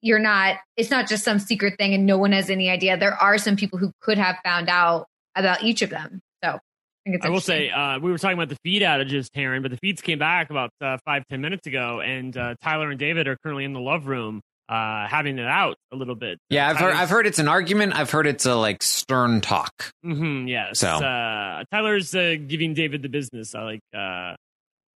you're 0.00 0.18
not 0.18 0.56
it's 0.76 0.90
not 0.90 1.08
just 1.08 1.22
some 1.22 1.38
secret 1.38 1.78
thing 1.78 1.94
and 1.94 2.04
no 2.04 2.18
one 2.18 2.32
has 2.32 2.50
any 2.50 2.68
idea. 2.68 2.96
There 2.98 3.14
are 3.14 3.38
some 3.38 3.54
people 3.54 3.78
who 3.78 3.92
could 4.00 4.18
have 4.18 4.36
found 4.44 4.68
out 4.68 5.06
about 5.36 5.62
each 5.62 5.82
of 5.82 5.90
them. 5.90 6.20
So 6.42 6.58
I 7.06 7.26
I 7.26 7.28
will 7.28 7.40
say, 7.40 7.70
uh, 7.70 8.00
we 8.00 8.10
were 8.10 8.18
talking 8.18 8.36
about 8.36 8.48
the 8.48 8.58
feed 8.64 8.82
outages, 8.82 9.28
Taran, 9.28 9.62
but 9.62 9.70
the 9.70 9.76
feeds 9.76 10.00
came 10.00 10.18
back 10.18 10.50
about 10.50 10.70
uh, 10.80 10.98
five, 11.04 11.24
ten 11.28 11.40
minutes 11.40 11.66
ago, 11.66 12.00
and 12.00 12.36
uh, 12.36 12.54
Tyler 12.62 12.90
and 12.90 12.98
David 12.98 13.28
are 13.28 13.36
currently 13.36 13.64
in 13.64 13.72
the 13.72 13.80
love 13.80 14.06
room 14.06 14.40
uh, 14.68 15.06
having 15.06 15.38
it 15.38 15.46
out 15.46 15.76
a 15.92 15.96
little 15.96 16.14
bit. 16.14 16.38
yeah, 16.50 16.68
I've 16.68 16.76
heard, 16.78 16.94
I've 16.94 17.10
heard 17.10 17.26
it's 17.26 17.38
an 17.38 17.48
argument. 17.48 17.94
I've 17.94 18.10
heard 18.10 18.26
it's 18.26 18.46
a 18.46 18.54
like 18.54 18.82
stern 18.82 19.40
talk. 19.40 19.92
Mhm, 20.04 20.48
yes. 20.48 20.78
So. 20.78 20.88
Uh, 20.88 21.64
Tyler's 21.70 22.14
uh, 22.14 22.36
giving 22.46 22.74
David 22.74 23.02
the 23.02 23.08
business. 23.08 23.54
I 23.54 23.62
like, 23.64 23.80
uh, 23.94 24.34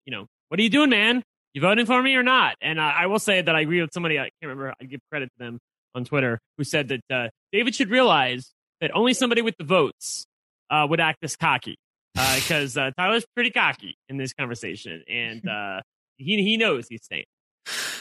you 0.06 0.11
know, 0.11 0.26
what 0.50 0.60
are 0.60 0.64
you 0.64 0.69
doing, 0.69 0.90
man? 0.90 1.24
You 1.53 1.61
voting 1.61 1.85
for 1.85 2.02
me 2.02 2.16
or 2.16 2.24
not? 2.24 2.56
And 2.61 2.80
uh, 2.80 2.84
I 2.84 3.08
will 3.08 3.19
say 3.19 3.42
that 3.42 3.56
I 3.56 3.61
agree 3.61 3.82
with 3.82 3.92
somebody. 3.94 4.19
I 4.19 4.24
can't 4.24 4.34
remember. 4.44 4.74
I 4.80 4.85
give 4.85 5.00
credit 5.10 5.30
to 5.38 5.45
them 5.45 5.60
on 5.95 6.06
Twitter 6.06 6.40
who 6.58 6.64
said 6.64 6.90
that 6.90 7.02
uh, 7.10 7.30
David 7.52 7.74
should 7.76 7.90
realize 7.90 8.52
that 8.82 8.92
only 8.94 9.14
somebody 9.14 9.42
with 9.42 9.56
the 9.58 9.64
votes 9.64 10.26
uh, 10.69 10.85
would 10.90 11.00
act 11.00 11.19
this 11.22 11.35
cocky 11.35 11.77
because 12.35 12.77
uh, 12.77 12.92
Tyler's 12.98 13.26
pretty 13.35 13.52
cocky 13.52 13.95
in 14.10 14.18
this 14.18 14.34
conversation, 14.34 15.03
and 15.10 15.48
uh, 15.50 15.82
he 16.18 16.42
he 16.44 16.58
knows 16.58 16.88
he's 16.90 17.06
saying. 17.10 17.26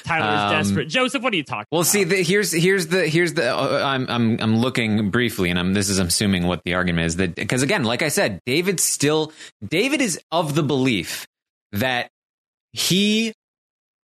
Tyler's 0.05 0.41
Um, 0.41 0.51
desperate. 0.51 0.89
Joseph, 0.89 1.23
what 1.23 1.33
are 1.33 1.37
you 1.37 1.45
talking? 1.45 1.67
Well, 1.71 1.83
about? 1.83 1.91
see, 1.91 2.05
the, 2.05 2.23
here's 2.23 2.53
here's 2.53 2.87
the 2.89 3.07
here's 3.07 3.35
the 3.35 3.57
uh, 3.57 3.83
I'm 3.85 4.07
I'm 4.09 4.39
I'm 4.41 4.57
looking 4.59 5.11
briefly, 5.11 5.51
and 5.51 5.59
I'm 5.59 5.75
this 5.75 5.89
is 5.89 5.99
assuming 5.99 6.47
what 6.47 6.63
the 6.65 6.75
argument 6.75 7.07
is 7.07 7.17
that 7.17 7.35
because 7.35 7.63
again, 7.63 7.85
like 7.85 8.03
I 8.03 8.09
said, 8.09 8.41
David 8.47 8.81
still 8.81 9.33
David 9.67 10.01
is 10.01 10.21
of 10.31 10.55
the 10.55 10.63
belief 10.63 11.27
that 11.73 12.09
he 12.73 13.33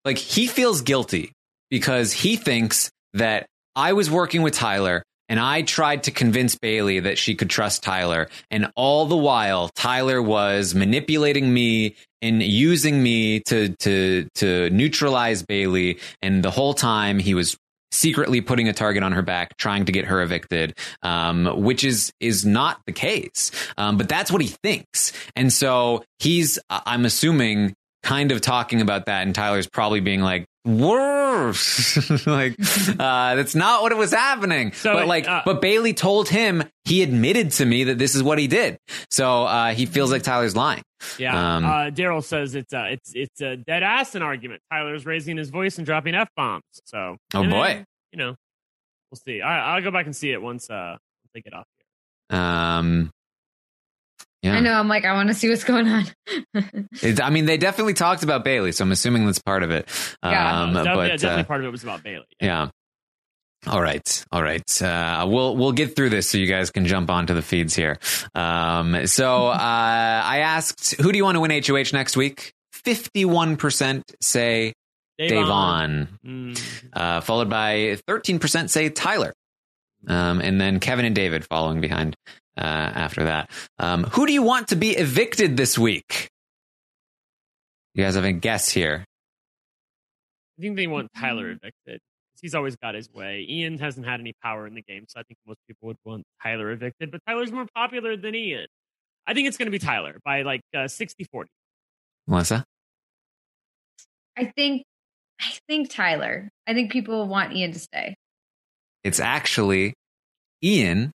like 0.05 0.19
he 0.19 0.47
feels 0.47 0.83
guilty 0.83 1.33
because 1.71 2.13
he 2.13 2.37
thinks 2.37 2.91
that 3.15 3.47
I 3.77 3.93
was 3.93 4.11
working 4.11 4.43
with 4.43 4.55
Tyler 4.55 5.03
and 5.29 5.41
I 5.41 5.63
tried 5.63 6.05
to 6.05 6.11
convince 6.11 6.55
Bayleigh 6.57 7.05
that 7.05 7.17
she 7.17 7.35
could 7.35 7.49
trust 7.49 7.83
Tyler. 7.83 8.29
And 8.51 8.71
all 8.77 9.07
the 9.07 9.17
while, 9.17 9.71
Tyler 9.75 10.21
was 10.21 10.75
manipulating 10.75 11.53
me 11.53 11.97
and 12.25 12.43
using 12.43 13.03
me 13.03 13.41
to, 13.41 13.69
to, 13.77 14.27
to 14.37 14.71
neutralize 14.71 15.43
Bayleigh. 15.43 16.01
And 16.23 16.43
the 16.43 16.51
whole 16.51 16.75
time 16.75 17.19
he 17.19 17.35
was 17.35 17.57
secretly 17.93 18.41
putting 18.41 18.69
a 18.69 18.73
target 18.73 19.03
on 19.03 19.13
her 19.13 19.23
back, 19.23 19.57
trying 19.59 19.85
to 19.85 19.93
get 19.93 20.07
her 20.07 20.23
evicted, 20.23 20.77
um, 21.03 21.63
which 21.63 21.85
is, 21.85 22.13
is 22.21 22.45
not 22.45 22.81
the 22.87 22.93
case. 22.93 23.51
Um, 23.77 23.99
but 23.99 24.09
that's 24.09 24.33
what 24.33 24.41
he 24.41 24.49
thinks. 24.49 25.13
And 25.37 25.53
so 25.53 26.03
he's, 26.19 26.59
I'm 26.71 27.05
assuming, 27.05 27.75
kind 28.05 28.31
of 28.31 28.41
talking 28.41 28.81
about 28.81 29.07
that, 29.07 29.23
and 29.23 29.35
Tyler's 29.35 29.67
probably 29.67 30.01
being 30.01 30.21
like, 30.21 30.47
"Worse, 30.65 32.11
like 32.27 32.55
uh, 32.61 33.35
that's 33.35 33.55
not 33.55 33.83
what 33.83 33.91
it 33.91 33.99
was 33.99 34.13
happening." 34.13 34.73
So, 34.73 34.93
but 34.93 35.09
like, 35.09 35.27
uh, 35.27 35.43
but 35.45 35.61
Bayleigh 35.61 35.97
told 35.97 36.29
him 36.29 36.63
he 36.85 37.03
admitted 37.03 37.53
to 37.53 37.65
me 37.65 37.85
that 37.85 37.99
this 37.99 38.15
is 38.15 38.23
what 38.23 38.39
he 38.39 38.47
did, 38.47 38.79
so 39.11 39.45
uh, 39.45 39.75
he 39.75 39.87
feels 39.87 40.13
like 40.13 40.23
Tyler's 40.23 40.55
lying. 40.55 40.83
Yeah. 41.19 41.57
Um, 41.57 41.65
uh, 41.65 41.69
Daryl 41.91 42.23
says 42.23 42.55
it's 42.55 42.73
a 42.73 42.93
it's 42.93 43.13
it's 43.15 43.41
a 43.41 43.57
dead 43.57 43.83
ass 43.83 44.15
an 44.15 44.23
argument. 44.23 44.63
Tyler's 44.71 45.05
raising 45.07 45.37
his 45.37 45.51
voice 45.51 45.79
and 45.79 45.87
dropping 45.87 46.15
f 46.15 46.29
bombs. 46.37 46.63
So 46.85 47.17
Oh, 47.35 47.43
and 47.43 47.51
boy. 47.51 47.67
then, 47.67 47.85
you 48.13 48.19
know, 48.19 48.35
we'll 49.11 49.19
see. 49.25 49.41
I, 49.41 49.75
I'll 49.77 49.83
go 49.83 49.91
back 49.91 50.07
and 50.07 50.15
see 50.17 50.31
it 50.33 50.41
once 50.43 50.69
uh 50.71 50.97
once 50.97 51.31
they 51.35 51.41
get 51.41 51.55
off 51.55 51.67
here. 52.31 52.39
Um, 52.39 53.11
yeah, 54.43 54.55
I 54.57 54.61
know. 54.61 54.73
I'm 54.75 54.89
like, 54.89 55.05
I 55.07 55.15
want 55.15 55.29
to 55.29 55.35
see 55.35 55.49
what's 55.49 55.65
going 55.65 55.89
on. 55.89 56.05
It- 57.03 57.21
I 57.23 57.31
mean, 57.31 57.47
they 57.47 57.57
definitely 57.57 57.95
talked 57.95 58.23
about 58.23 58.45
Bayleigh, 58.45 58.75
so 58.75 58.85
I'm 58.85 58.93
assuming 58.93 59.25
that's 59.25 59.39
part 59.41 59.63
of 59.63 59.71
it. 59.71 59.89
Yeah. 60.23 60.63
Um, 60.63 60.75
Def- 60.75 60.85
but 60.85 61.09
yeah, 61.09 61.17
definitely 61.17 61.43
uh, 61.43 61.45
part 61.45 61.61
of 61.63 61.67
it 61.67 61.71
was 61.71 61.83
about 61.83 62.03
Bayleigh. 62.03 62.25
yeah. 62.41 62.69
All 63.67 63.81
right, 63.81 64.25
all 64.31 64.43
right. 64.43 64.83
Uh, 64.83 65.27
we'll 65.29 65.57
we'll 65.57 65.73
get 65.73 65.97
through 65.97 66.11
this 66.11 66.29
so 66.29 66.37
you 66.39 66.47
guys 66.47 66.71
can 66.71 66.85
jump 66.87 67.11
onto 67.11 67.33
the 67.35 67.43
feeds 67.43 67.75
here. 67.75 67.99
Um, 68.35 69.07
so 69.07 69.47
uh, 69.49 69.53
I 69.57 70.39
asked, 70.39 70.97
who 71.01 71.11
do 71.13 71.17
you 71.19 71.25
want 71.25 71.37
to 71.37 71.41
win 71.41 71.51
HOH 71.51 71.93
next 71.97 72.17
week? 72.17 72.53
Fifty-one 72.73 73.57
percent 73.57 74.05
say 74.21 74.75
Da'Vonne, 75.19 76.09
Mm. 76.27 76.61
uh, 76.93 77.21
followed 77.23 77.49
by 77.49 77.97
thirteen 78.07 78.39
percent 78.39 78.71
say 78.71 78.91
Tyler, 78.91 79.33
um, 80.09 80.41
and 80.41 80.61
then 80.61 80.79
Kevin 80.81 81.07
and 81.07 81.15
David 81.15 81.47
following 81.47 81.81
behind 81.81 82.15
uh, 82.59 82.61
after 82.61 83.25
that. 83.25 83.51
Um, 83.79 84.05
who 84.05 84.27
do 84.27 84.33
you 84.35 84.43
want 84.43 84.69
to 84.69 84.77
be 84.77 84.91
evicted 84.91 85.57
this 85.57 85.79
week? 85.79 86.29
You 87.95 88.05
guys 88.05 88.17
have 88.17 88.25
a 88.25 88.33
guess 88.33 88.69
here. 88.69 89.05
I 90.59 90.63
think 90.63 90.77
they 90.77 90.87
want 90.87 91.09
Tyler 91.19 91.51
evicted. 91.51 92.01
'Cause 92.45 92.51
He's 92.51 92.55
always 92.55 92.77
got 92.77 92.95
his 92.95 93.11
way. 93.13 93.47
Ian 93.49 93.79
hasn't 93.79 94.07
had 94.07 94.21
any 94.21 94.35
power 94.43 94.67
in 94.67 94.75
the 94.75 94.83
game, 94.83 95.07
so 95.09 95.19
I 95.19 95.23
think 95.23 95.39
most 95.47 95.59
people 95.67 95.87
would 95.89 95.97
want 96.05 96.25
Tyler 96.43 96.71
evicted. 96.71 97.11
But 97.11 97.21
Tyler's 97.27 97.51
more 97.53 97.67
popular 97.75 98.17
than 98.17 98.35
Ian. 98.35 98.67
I 99.27 99.33
think 99.35 99.49
it's 99.49 99.57
going 99.57 99.67
to 99.67 99.71
be 99.73 99.79
Tyler 99.79 100.19
by 100.25 100.43
like 100.43 100.61
uh, 100.77 100.87
60 100.89 101.25
40. 101.33 101.49
Melissa? 102.27 102.65
I 104.37 104.47
think, 104.57 104.85
I 105.41 105.53
think 105.69 105.91
Tyler. 105.91 106.51
I 106.67 106.75
think 106.75 106.93
people 106.93 107.27
want 107.27 107.55
Ian 107.55 107.73
to 107.73 107.79
stay. 107.79 108.15
It's 109.03 109.21
actually 109.21 109.95
Ian 110.63 111.13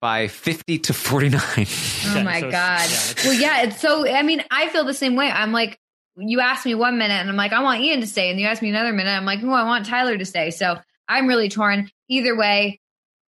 by 0.00 0.28
50 0.28 0.78
to 0.78 0.92
49. 0.92 1.40
Oh 1.42 2.10
Okay, 2.12 2.22
my 2.22 2.40
so 2.40 2.50
god. 2.50 2.88
yeah, 2.90 3.12
well, 3.24 3.32
yeah. 3.34 3.62
It's 3.62 3.80
so. 3.80 4.06
I 4.08 4.22
mean, 4.22 4.42
I 4.50 4.68
feel 4.68 4.84
the 4.84 4.94
same 4.94 5.16
way. 5.16 5.30
I'm 5.30 5.50
like, 5.52 5.76
you 6.18 6.40
asked 6.40 6.66
me 6.66 6.74
one 6.74 6.98
minute, 6.98 7.20
and 7.20 7.28
I'm 7.28 7.36
like, 7.36 7.52
I 7.52 7.62
want 7.62 7.80
Ian 7.80 8.00
to 8.00 8.06
stay, 8.06 8.30
and 8.30 8.40
you 8.40 8.46
asked 8.46 8.62
me 8.62 8.70
another 8.70 8.92
minute, 8.92 9.10
I'm 9.10 9.24
like, 9.24 9.40
oh, 9.42 9.52
I 9.52 9.64
want 9.64 9.86
Tyler 9.86 10.16
to 10.16 10.24
stay. 10.24 10.50
So 10.50 10.76
I'm 11.08 11.26
really 11.26 11.48
torn. 11.48 11.90
Either 12.08 12.36
way, 12.36 12.80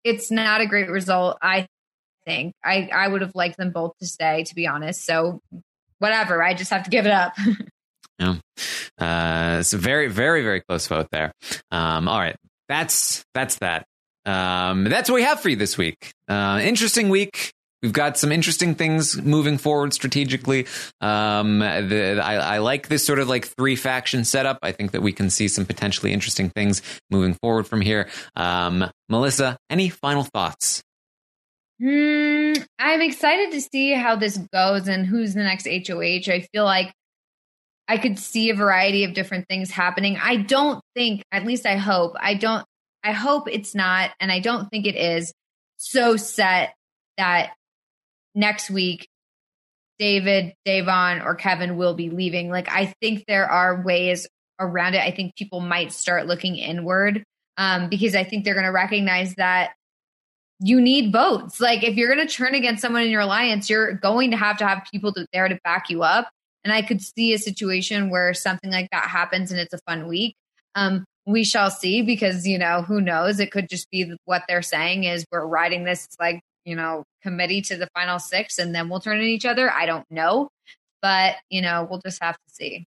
it's 0.05 0.31
not 0.31 0.61
a 0.61 0.67
great 0.67 0.91
result. 0.91 1.39
I 1.43 1.67
think 2.25 2.55
I 2.65 2.91
I 2.93 3.09
would 3.09 3.23
have 3.23 3.35
liked 3.35 3.57
them 3.57 3.71
both 3.71 3.97
to 3.99 4.07
stay, 4.07 4.45
to 4.45 4.55
be 4.55 4.67
honest. 4.67 5.05
So 5.05 5.41
whatever. 6.01 6.43
I 6.43 6.55
just 6.55 6.71
have 6.71 6.85
to 6.85 6.91
give 6.91 7.07
it 7.07 7.13
up. 7.13 7.35
Yeah. 8.19 8.35
Uh, 8.99 9.61
it's 9.61 9.73
a 9.73 9.79
very, 9.79 10.09
very, 10.09 10.43
very 10.43 10.61
close 10.61 10.87
vote 10.87 11.09
there. 11.11 11.33
Um, 11.71 12.07
all 12.07 12.19
right. 12.19 12.37
That's, 12.69 13.25
that's 13.33 13.57
that. 13.61 13.87
Um, 14.27 14.85
that's 14.85 15.09
what 15.09 15.15
we 15.15 15.23
have 15.23 15.41
for 15.41 15.49
you 15.49 15.57
this 15.57 15.79
week. 15.79 16.13
Uh, 16.29 16.61
interesting 16.63 17.09
week. 17.09 17.55
We've 17.83 17.93
got 17.93 18.19
some 18.19 18.31
interesting 18.31 18.75
things 18.75 19.21
moving 19.21 19.57
forward 19.57 19.95
strategically. 19.95 20.67
Um, 21.01 21.61
the, 21.61 22.21
I, 22.23 22.57
I 22.57 22.59
like 22.59 22.89
this 22.89 23.05
sort 23.05 23.19
of 23.19 23.29
like 23.29 23.47
three 23.47 23.77
faction 23.77 24.25
setup. 24.25 24.59
I 24.63 24.73
think 24.73 24.93
that 24.93 25.03
we 25.03 25.13
can 25.13 25.31
see 25.31 25.49
some 25.49 25.65
potentially 25.65 26.13
interesting 26.13 26.51
things 26.51 26.83
moving 27.11 27.35
forward 27.35 27.67
from 27.67 27.81
here. 27.81 28.09
Um, 28.37 28.91
Melissa, 29.09 29.57
any 29.71 29.89
final 29.89 30.25
thoughts? 30.25 30.83
Hmm, 31.81 32.53
I'm 32.79 33.01
excited 33.01 33.53
to 33.53 33.61
see 33.63 33.93
how 33.93 34.17
this 34.17 34.37
goes 34.53 34.87
and 34.87 35.07
who's 35.07 35.33
the 35.33 35.43
next 35.43 35.67
HOH. 35.67 36.31
I 36.31 36.47
feel 36.53 36.65
like 36.65 36.93
I 37.89 37.97
could 37.97 38.19
see 38.19 38.51
a 38.51 38.55
variety 38.55 39.05
of 39.05 39.15
different 39.15 39.49
things 39.49 39.71
happening. 39.71 40.19
I 40.23 40.37
don't 40.37 40.83
think, 40.95 41.23
at 41.33 41.47
least 41.47 41.65
I 41.65 41.77
hope, 41.77 42.15
I 42.21 42.35
don't, 42.35 42.65
I 43.03 43.13
hope 43.13 43.49
it's 43.51 43.75
not, 43.75 44.11
and 44.21 44.31
I 44.31 44.41
don't 44.41 44.69
think 44.69 44.87
it 44.87 44.95
is 44.95 45.33
so 45.79 46.17
set 46.17 46.75
that 47.17 47.55
next 48.35 48.71
week 48.71 49.09
David, 50.01 50.55
Da'Vonne, 50.67 51.23
or 51.23 51.35
Kevin 51.35 51.77
will 51.77 51.93
be 51.93 52.09
leaving. 52.09 52.49
Like, 52.49 52.71
I 52.71 52.95
think 53.03 53.27
there 53.29 53.47
are 53.47 53.83
ways 53.83 54.27
around 54.59 54.95
it. 54.95 55.03
I 55.03 55.11
think 55.11 55.37
people 55.37 55.61
might 55.61 55.93
start 55.93 56.27
looking 56.27 56.57
inward 56.57 57.23
um, 57.59 57.91
because 57.91 58.15
I 58.15 58.25
think 58.25 58.45
they're 58.45 58.55
going 58.55 58.65
to 58.65 58.73
recognize 58.73 59.35
that 59.35 59.73
you 60.59 60.81
need 60.81 61.13
votes. 61.13 61.61
Like 61.61 61.85
if 61.85 61.97
you're 61.97 62.15
going 62.15 62.27
to 62.27 62.33
turn 62.33 62.55
against 62.55 62.81
someone 62.81 63.03
in 63.03 63.11
your 63.11 63.21
alliance, 63.21 63.69
you're 63.69 63.93
going 63.93 64.31
to 64.31 64.39
have 64.39 64.57
to 64.59 64.67
have 64.67 64.87
people 64.91 65.13
to, 65.15 65.27
there 65.35 65.49
to 65.49 65.59
back 65.65 65.91
you 65.91 66.03
up. 66.03 66.31
And 66.65 66.73
I 66.73 66.81
could 66.83 67.03
see 67.03 67.35
a 67.35 67.39
situation 67.39 68.11
where 68.11 68.33
something 68.35 68.71
like 68.71 68.89
that 68.93 69.09
happens 69.09 69.51
and 69.51 69.61
it's 69.61 69.75
a 69.75 69.81
fun 69.87 70.09
week. 70.09 70.35
Um, 70.75 71.05
we 71.27 71.45
shall 71.45 71.71
see 71.71 72.01
because 72.03 72.47
you 72.47 72.59
know 72.59 72.83
who 72.83 73.01
knows. 73.01 73.41
It 73.41 73.51
could 73.51 73.69
just 73.69 73.91
be 73.91 74.15
what 74.25 74.45
they're 74.49 74.63
saying 74.63 75.05
is 75.05 75.27
we're 75.31 75.47
riding 75.47 75.85
this 75.85 76.09
like 76.19 76.41
you 76.65 76.77
know 76.77 77.05
committee 77.23 77.63
to 77.63 77.77
the 77.77 77.89
final 77.95 78.19
six 78.19 78.59
and 78.59 78.75
then 78.75 78.89
we'll 78.89 79.01
turn 79.01 79.19
on 79.19 79.25
each 79.25 79.47
other. 79.47 79.71
I 79.71 79.87
don't 79.87 80.09
know, 80.11 80.49
but 81.03 81.37
you 81.49 81.63
know 81.63 81.87
we'll 81.89 82.01
just 82.01 82.23
have 82.23 82.37
to 82.37 82.55
see. 82.55 82.87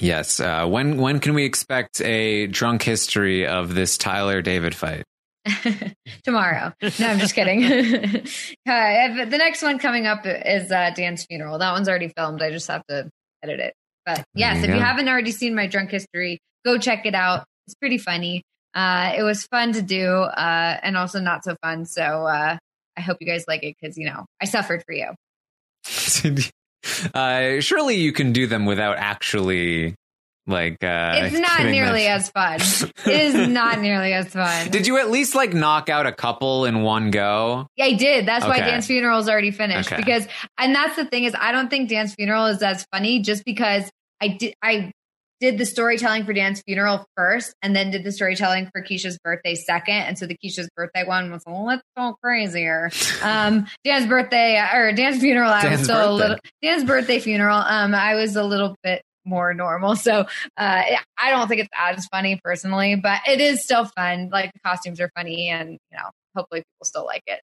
Yes. 0.00 0.40
Uh, 0.40 0.66
when, 0.66 0.96
when 0.96 1.20
can 1.20 1.34
we 1.34 1.44
expect 1.44 2.00
a 2.00 2.46
drunk 2.46 2.82
history 2.82 3.46
of 3.46 3.74
this 3.74 3.98
Tyler 3.98 4.40
David 4.40 4.74
fight? 4.74 5.04
tomorrow. 6.24 6.72
No, 6.82 7.06
I'm 7.06 7.18
just 7.18 7.34
kidding. 7.34 7.64
uh, 7.64 8.20
the 8.66 9.36
next 9.38 9.62
one 9.62 9.78
coming 9.78 10.06
up 10.06 10.22
is 10.24 10.70
uh, 10.70 10.90
Dan's 10.94 11.24
funeral. 11.24 11.58
That 11.58 11.72
one's 11.72 11.88
already 11.88 12.08
filmed. 12.08 12.42
I 12.42 12.50
just 12.50 12.68
have 12.68 12.84
to 12.86 13.10
edit 13.42 13.60
it. 13.60 13.74
But 14.04 14.24
yes, 14.34 14.56
There 14.56 14.64
if 14.64 14.70
you 14.70 14.76
you 14.76 14.80
haven't 14.80 15.08
already 15.08 15.32
seen 15.32 15.54
my 15.54 15.66
drunk 15.66 15.90
history, 15.90 16.38
go 16.64 16.78
check 16.78 17.06
it 17.06 17.14
out. 17.14 17.44
It's 17.66 17.74
pretty 17.74 17.98
funny. 17.98 18.42
Uh, 18.74 19.12
it 19.16 19.22
was 19.22 19.46
fun 19.46 19.72
to 19.72 19.82
do 19.82 20.08
uh, 20.08 20.78
and 20.82 20.96
also 20.96 21.20
not 21.20 21.44
so 21.44 21.56
fun. 21.62 21.84
So 21.86 22.02
uh, 22.02 22.56
I 22.96 23.00
hope 23.00 23.18
you 23.20 23.26
guys 23.26 23.44
like 23.48 23.62
it 23.62 23.76
because, 23.80 23.96
you 23.98 24.06
know, 24.06 24.26
I 24.40 24.44
suffered 24.44 24.84
for 24.84 24.92
you. 24.92 25.14
uh, 27.14 27.60
surely 27.60 27.96
you 27.96 28.12
can 28.12 28.32
do 28.32 28.46
them 28.46 28.66
without 28.66 28.96
actually 28.98 29.94
like 30.46 30.82
uh 30.82 31.12
it's 31.16 31.38
not 31.38 31.64
nearly 31.64 32.06
as 32.06 32.28
fun. 32.30 32.56
it 33.06 33.06
is 33.06 33.48
not 33.48 33.80
nearly 33.80 34.12
as 34.12 34.28
fun. 34.28 34.70
Did 34.70 34.86
you 34.86 34.98
at 34.98 35.10
least 35.10 35.34
like 35.34 35.54
knock 35.54 35.88
out 35.88 36.06
a 36.06 36.12
couple 36.12 36.64
in 36.64 36.82
one 36.82 37.10
go? 37.10 37.66
Yeah, 37.76 37.86
I 37.86 37.92
did. 37.94 38.26
That's 38.26 38.44
why 38.44 38.58
Dan's 38.58 38.86
funeral 38.86 39.20
is 39.20 39.28
already 39.28 39.50
finished. 39.52 39.92
Okay. 39.92 40.02
Because, 40.02 40.26
and 40.58 40.74
that's 40.74 40.96
the 40.96 41.04
thing 41.04 41.24
is, 41.24 41.34
I 41.38 41.52
don't 41.52 41.68
think 41.68 41.88
Dan's 41.88 42.14
funeral 42.14 42.46
is 42.46 42.62
as 42.62 42.84
funny 42.92 43.20
just 43.20 43.44
because 43.44 43.88
I 44.20 44.28
did. 44.28 44.54
I 44.62 44.92
did 45.40 45.58
the 45.58 45.66
storytelling 45.66 46.24
for 46.24 46.32
Dan's 46.32 46.62
funeral 46.62 47.06
first, 47.16 47.54
and 47.62 47.74
then 47.74 47.90
did 47.90 48.04
the 48.04 48.12
storytelling 48.12 48.70
for 48.72 48.82
Keesha's 48.82 49.18
birthday 49.24 49.54
second. 49.54 49.94
And 49.94 50.18
so 50.18 50.26
the 50.26 50.36
Keesha's 50.36 50.68
birthday 50.76 51.04
one 51.04 51.30
was 51.30 51.42
a 51.46 51.50
little 51.50 52.14
crazier. 52.22 52.90
Um, 53.22 53.66
Dan's 53.84 54.06
birthday 54.06 54.62
or 54.74 54.92
Dan's 54.92 55.20
funeral, 55.20 55.50
I 55.50 55.62
Dan's 55.62 55.78
was 55.78 55.84
still 55.84 56.10
a 56.10 56.12
little. 56.12 56.36
Dan's 56.62 56.84
birthday 56.84 57.18
funeral, 57.18 57.58
um, 57.58 57.94
I 57.94 58.14
was 58.14 58.36
a 58.36 58.44
little 58.44 58.76
bit 58.82 59.02
more 59.24 59.54
normal. 59.54 59.96
So 59.96 60.20
uh, 60.56 60.82
I 61.18 61.30
don't 61.30 61.48
think 61.48 61.62
it's 61.62 61.70
as 61.78 62.06
funny 62.06 62.40
personally, 62.42 62.96
but 62.96 63.20
it 63.28 63.40
is 63.40 63.62
still 63.62 63.84
fun. 63.84 64.30
Like 64.30 64.52
the 64.52 64.60
costumes 64.60 65.00
are 65.00 65.10
funny, 65.16 65.48
and 65.48 65.72
you 65.72 65.96
know, 65.96 66.10
hopefully 66.36 66.60
people 66.60 66.84
still 66.84 67.04
like 67.04 67.22
it. 67.26 67.40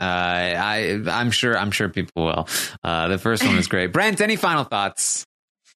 Uh, 0.00 0.04
I 0.04 1.02
I'm 1.08 1.30
sure 1.30 1.56
I'm 1.56 1.70
sure 1.70 1.90
people 1.90 2.24
will. 2.24 2.48
Uh, 2.82 3.08
the 3.08 3.18
first 3.18 3.44
one 3.44 3.56
was 3.56 3.68
great. 3.68 3.92
Brent, 3.92 4.20
any 4.20 4.36
final 4.36 4.64
thoughts? 4.64 5.26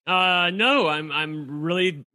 Uh, 0.07 0.51
no, 0.53 0.89
I'm 0.89 1.11
I'm 1.11 1.63
really 1.63 2.05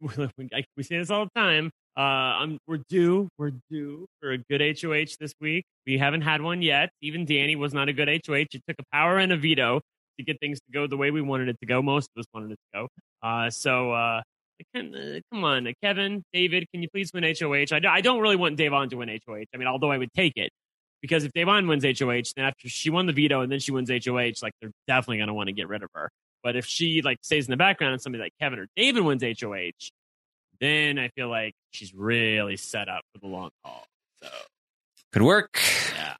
we 0.76 0.82
say 0.82 0.98
this 0.98 1.10
all 1.10 1.24
the 1.24 1.40
time. 1.40 1.70
Uh, 1.96 2.00
I'm 2.00 2.58
we're 2.68 2.80
due 2.88 3.28
we're 3.36 3.52
due 3.70 4.06
for 4.20 4.30
a 4.30 4.38
good 4.38 4.60
HOH 4.60 5.16
this 5.18 5.32
week. 5.40 5.64
We 5.86 5.98
haven't 5.98 6.22
had 6.22 6.40
one 6.40 6.62
yet. 6.62 6.90
Even 7.02 7.26
Dani 7.26 7.56
was 7.56 7.74
not 7.74 7.88
a 7.88 7.92
good 7.92 8.08
HOH. 8.08 8.46
It 8.52 8.62
took 8.68 8.76
a 8.78 8.84
power 8.92 9.18
and 9.18 9.32
a 9.32 9.36
veto 9.36 9.80
to 10.18 10.24
get 10.24 10.38
things 10.38 10.58
to 10.58 10.72
go 10.72 10.86
the 10.86 10.96
way 10.96 11.10
we 11.10 11.20
wanted 11.20 11.48
it 11.48 11.58
to 11.60 11.66
go. 11.66 11.82
Most 11.82 12.10
of 12.14 12.20
us 12.20 12.26
wanted 12.32 12.52
it 12.52 12.58
to 12.72 12.80
go. 12.80 12.88
Uh, 13.22 13.50
so 13.50 13.92
uh, 13.92 14.22
can, 14.74 14.94
uh, 14.94 15.20
come 15.32 15.44
on, 15.44 15.66
uh, 15.66 15.72
Kevin, 15.82 16.22
David, 16.32 16.66
can 16.72 16.82
you 16.82 16.88
please 16.90 17.10
win 17.12 17.24
HOH? 17.24 17.74
I, 17.74 17.80
I 17.88 18.00
don't 18.00 18.20
really 18.20 18.36
want 18.36 18.58
Da'Vonne 18.58 18.90
to 18.90 18.96
win 18.96 19.08
HOH. 19.08 19.44
I 19.54 19.56
mean, 19.56 19.66
although 19.66 19.90
I 19.90 19.98
would 19.98 20.12
take 20.14 20.34
it 20.36 20.50
because 21.02 21.24
if 21.24 21.32
Da'Vonne 21.32 21.68
wins 21.68 21.84
HOH, 21.84 22.32
then 22.36 22.44
after 22.44 22.68
she 22.68 22.90
won 22.90 23.06
the 23.06 23.12
veto 23.12 23.40
and 23.40 23.50
then 23.50 23.58
she 23.58 23.72
wins 23.72 23.90
HOH, 23.90 24.42
like 24.42 24.52
they're 24.60 24.70
definitely 24.86 25.18
going 25.18 25.28
to 25.28 25.34
want 25.34 25.48
to 25.48 25.52
get 25.52 25.68
rid 25.68 25.82
of 25.82 25.88
her. 25.94 26.10
But 26.42 26.56
if 26.56 26.66
she 26.66 27.02
like 27.02 27.18
stays 27.22 27.46
in 27.46 27.50
the 27.50 27.56
background 27.56 27.92
and 27.92 28.02
somebody 28.02 28.22
like 28.22 28.34
Kevin 28.40 28.58
or 28.58 28.66
David 28.76 29.02
wins 29.04 29.22
HOH, 29.22 29.90
then 30.60 30.98
I 30.98 31.08
feel 31.08 31.28
like 31.28 31.54
she's 31.70 31.94
really 31.94 32.56
set 32.56 32.88
up 32.88 33.02
for 33.12 33.20
the 33.20 33.26
long 33.26 33.50
haul. 33.64 33.84
So 34.22 34.28
Could 35.12 35.22
work. 35.22 35.58
Yeah. 35.94 36.14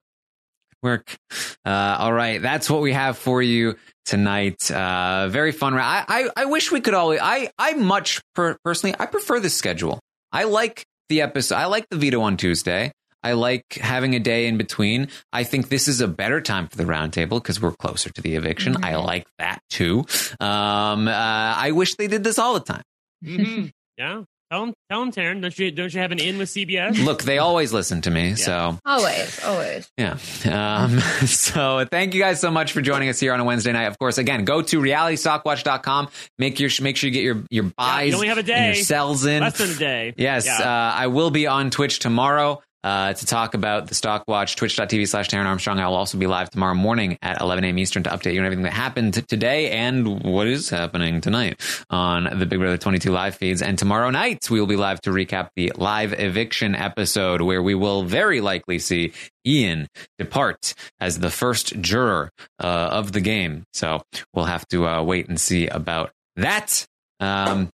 work. 0.82 1.16
Uh, 1.64 1.96
all 1.98 2.12
right, 2.12 2.40
that's 2.40 2.70
what 2.70 2.80
we 2.80 2.92
have 2.92 3.18
for 3.18 3.42
you 3.42 3.76
tonight. 4.06 4.70
Uh, 4.70 5.28
very 5.28 5.52
fun. 5.52 5.74
I, 5.74 6.04
I, 6.08 6.28
I 6.36 6.44
wish 6.46 6.72
we 6.72 6.80
could 6.80 6.94
always. 6.94 7.20
I, 7.22 7.50
I 7.58 7.74
much 7.74 8.20
per, 8.34 8.56
personally, 8.64 8.96
I 8.98 9.06
prefer 9.06 9.40
this 9.40 9.54
schedule. 9.54 10.00
I 10.32 10.44
like 10.44 10.84
the 11.08 11.20
episode. 11.22 11.56
I 11.56 11.66
like 11.66 11.86
the 11.90 11.96
veto 11.96 12.20
on 12.22 12.36
Tuesday. 12.36 12.92
I 13.22 13.32
like 13.32 13.74
having 13.74 14.14
a 14.14 14.20
day 14.20 14.46
in 14.46 14.56
between. 14.56 15.08
I 15.32 15.44
think 15.44 15.68
this 15.68 15.88
is 15.88 16.00
a 16.00 16.08
better 16.08 16.40
time 16.40 16.68
for 16.68 16.76
the 16.76 16.84
roundtable 16.84 17.42
because 17.42 17.60
we're 17.60 17.72
closer 17.72 18.10
to 18.10 18.22
the 18.22 18.36
eviction. 18.36 18.74
Mm-hmm. 18.74 18.84
I 18.84 18.96
like 18.96 19.26
that 19.38 19.62
too. 19.70 20.06
Um, 20.40 21.08
uh, 21.08 21.12
I 21.12 21.72
wish 21.72 21.96
they 21.96 22.06
did 22.06 22.24
this 22.24 22.38
all 22.38 22.54
the 22.54 22.60
time. 22.60 22.82
Mm-hmm. 23.24 23.66
Yeah. 23.98 24.22
Tell 24.50 24.66
them, 24.66 24.74
tell 24.90 25.00
them, 25.00 25.12
Taran. 25.12 25.42
Don't 25.42 25.56
you 25.58 25.70
don't 25.70 25.94
you 25.94 26.00
have 26.00 26.10
an 26.10 26.18
in 26.18 26.36
with 26.36 26.48
CBS? 26.48 27.04
Look, 27.04 27.22
they 27.22 27.38
always 27.38 27.72
listen 27.72 28.00
to 28.00 28.10
me, 28.10 28.30
yeah. 28.30 28.34
so 28.34 28.78
always, 28.84 29.44
always. 29.44 29.88
Yeah. 29.96 30.18
Um, 30.50 30.98
so 31.26 31.86
thank 31.88 32.14
you 32.14 32.20
guys 32.20 32.40
so 32.40 32.50
much 32.50 32.72
for 32.72 32.80
joining 32.80 33.08
us 33.10 33.20
here 33.20 33.32
on 33.32 33.38
a 33.38 33.44
Wednesday 33.44 33.70
night. 33.70 33.84
Of 33.84 33.96
course, 33.96 34.18
again, 34.18 34.44
go 34.44 34.60
to 34.60 34.80
realitystockwatch.com. 34.80 36.08
Make 36.38 36.58
your 36.58 36.70
make 36.80 36.96
sure 36.96 37.08
you 37.08 37.12
get 37.12 37.22
your 37.22 37.44
your 37.50 37.64
buys. 37.76 38.06
Yeah, 38.06 38.08
you 38.08 38.14
only 38.14 38.28
have 38.28 38.38
a 38.38 38.42
day. 38.42 38.66
your 38.66 38.74
sells 38.74 39.24
in 39.24 39.40
less 39.40 39.56
than 39.56 39.70
a 39.70 39.74
day. 39.74 40.14
Yes, 40.16 40.46
yeah. 40.46 40.58
uh, 40.58 40.94
I 40.96 41.06
will 41.06 41.30
be 41.30 41.46
on 41.46 41.70
Twitch 41.70 42.00
tomorrow 42.00 42.60
uh, 42.82 43.12
to 43.12 43.26
talk 43.26 43.54
about 43.54 43.86
the 43.86 43.94
stock 43.94 44.24
watch, 44.26 44.56
twitch.tv 44.56 45.06
slash 45.06 45.28
Taran 45.28 45.46
Armstrong. 45.46 45.78
I 45.78 45.86
will 45.88 45.96
also 45.96 46.18
be 46.18 46.26
live 46.26 46.50
tomorrow 46.50 46.74
morning 46.74 47.18
at 47.22 47.40
11 47.40 47.64
a.m. 47.64 47.78
Eastern 47.78 48.02
to 48.04 48.10
update 48.10 48.34
you 48.34 48.40
on 48.40 48.46
everything 48.46 48.64
that 48.64 48.72
happened 48.72 49.26
today 49.28 49.70
and 49.70 50.22
what 50.22 50.46
is 50.46 50.70
happening 50.70 51.20
tonight 51.20 51.60
on 51.90 52.38
the 52.38 52.46
Big 52.46 52.58
Brother 52.58 52.78
22 52.78 53.10
live 53.10 53.34
feeds. 53.34 53.62
And 53.62 53.78
tomorrow 53.78 54.10
night, 54.10 54.50
we 54.50 54.60
will 54.60 54.66
be 54.66 54.76
live 54.76 55.00
to 55.02 55.10
recap 55.10 55.50
the 55.56 55.72
live 55.76 56.18
eviction 56.18 56.74
episode 56.74 57.42
where 57.42 57.62
we 57.62 57.74
will 57.74 58.02
very 58.04 58.40
likely 58.40 58.78
see 58.78 59.12
Ian 59.46 59.86
depart 60.18 60.74
as 61.00 61.18
the 61.18 61.30
first 61.30 61.80
juror 61.80 62.30
uh, 62.58 62.88
of 62.92 63.12
the 63.12 63.20
game. 63.20 63.64
So 63.72 64.02
we'll 64.34 64.46
have 64.46 64.66
to 64.68 64.86
uh, 64.86 65.02
wait 65.02 65.28
and 65.28 65.40
see 65.40 65.66
about 65.66 66.12
that. 66.36 66.86
Um, 67.20 67.70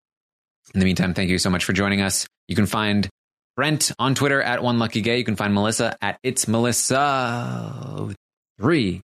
in 0.73 0.79
the 0.79 0.85
meantime, 0.85 1.13
thank 1.13 1.29
you 1.29 1.37
so 1.37 1.49
much 1.49 1.65
for 1.65 1.73
joining 1.73 2.01
us. 2.01 2.27
You 2.47 2.55
can 2.55 2.65
find 2.65 3.09
Brent 3.55 3.91
on 3.99 4.15
Twitter 4.15 4.41
at 4.41 4.63
One 4.63 4.79
Lucky 4.79 5.01
Gay. 5.01 5.17
You 5.17 5.23
can 5.23 5.35
find 5.35 5.53
Melissa 5.53 5.95
at 6.01 6.19
It's 6.23 6.47
Melissa 6.47 8.13
three 8.59 9.01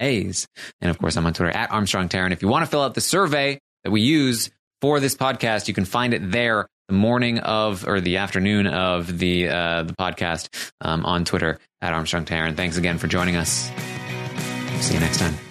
A's, 0.00 0.46
and 0.80 0.90
of 0.90 0.98
course 0.98 1.16
I'm 1.16 1.26
on 1.26 1.32
Twitter 1.32 1.52
at 1.52 1.70
Armstrong 1.70 2.08
Taran. 2.08 2.32
If 2.32 2.42
you 2.42 2.48
want 2.48 2.64
to 2.64 2.70
fill 2.70 2.82
out 2.82 2.94
the 2.94 3.00
survey 3.00 3.58
that 3.84 3.90
we 3.90 4.02
use 4.02 4.50
for 4.80 5.00
this 5.00 5.14
podcast, 5.14 5.68
you 5.68 5.74
can 5.74 5.84
find 5.84 6.12
it 6.12 6.30
there 6.30 6.66
the 6.88 6.94
morning 6.94 7.38
of 7.38 7.86
or 7.86 8.00
the 8.00 8.18
afternoon 8.18 8.66
of 8.66 9.18
the 9.18 9.48
uh, 9.48 9.82
the 9.84 9.94
podcast 9.94 10.70
um, 10.80 11.04
on 11.04 11.24
Twitter 11.24 11.58
at 11.80 11.92
Armstrong 11.92 12.24
Taran. 12.24 12.56
Thanks 12.56 12.76
again 12.76 12.98
for 12.98 13.06
joining 13.06 13.36
us. 13.36 13.70
See 14.80 14.94
you 14.94 15.00
next 15.00 15.18
time. 15.18 15.45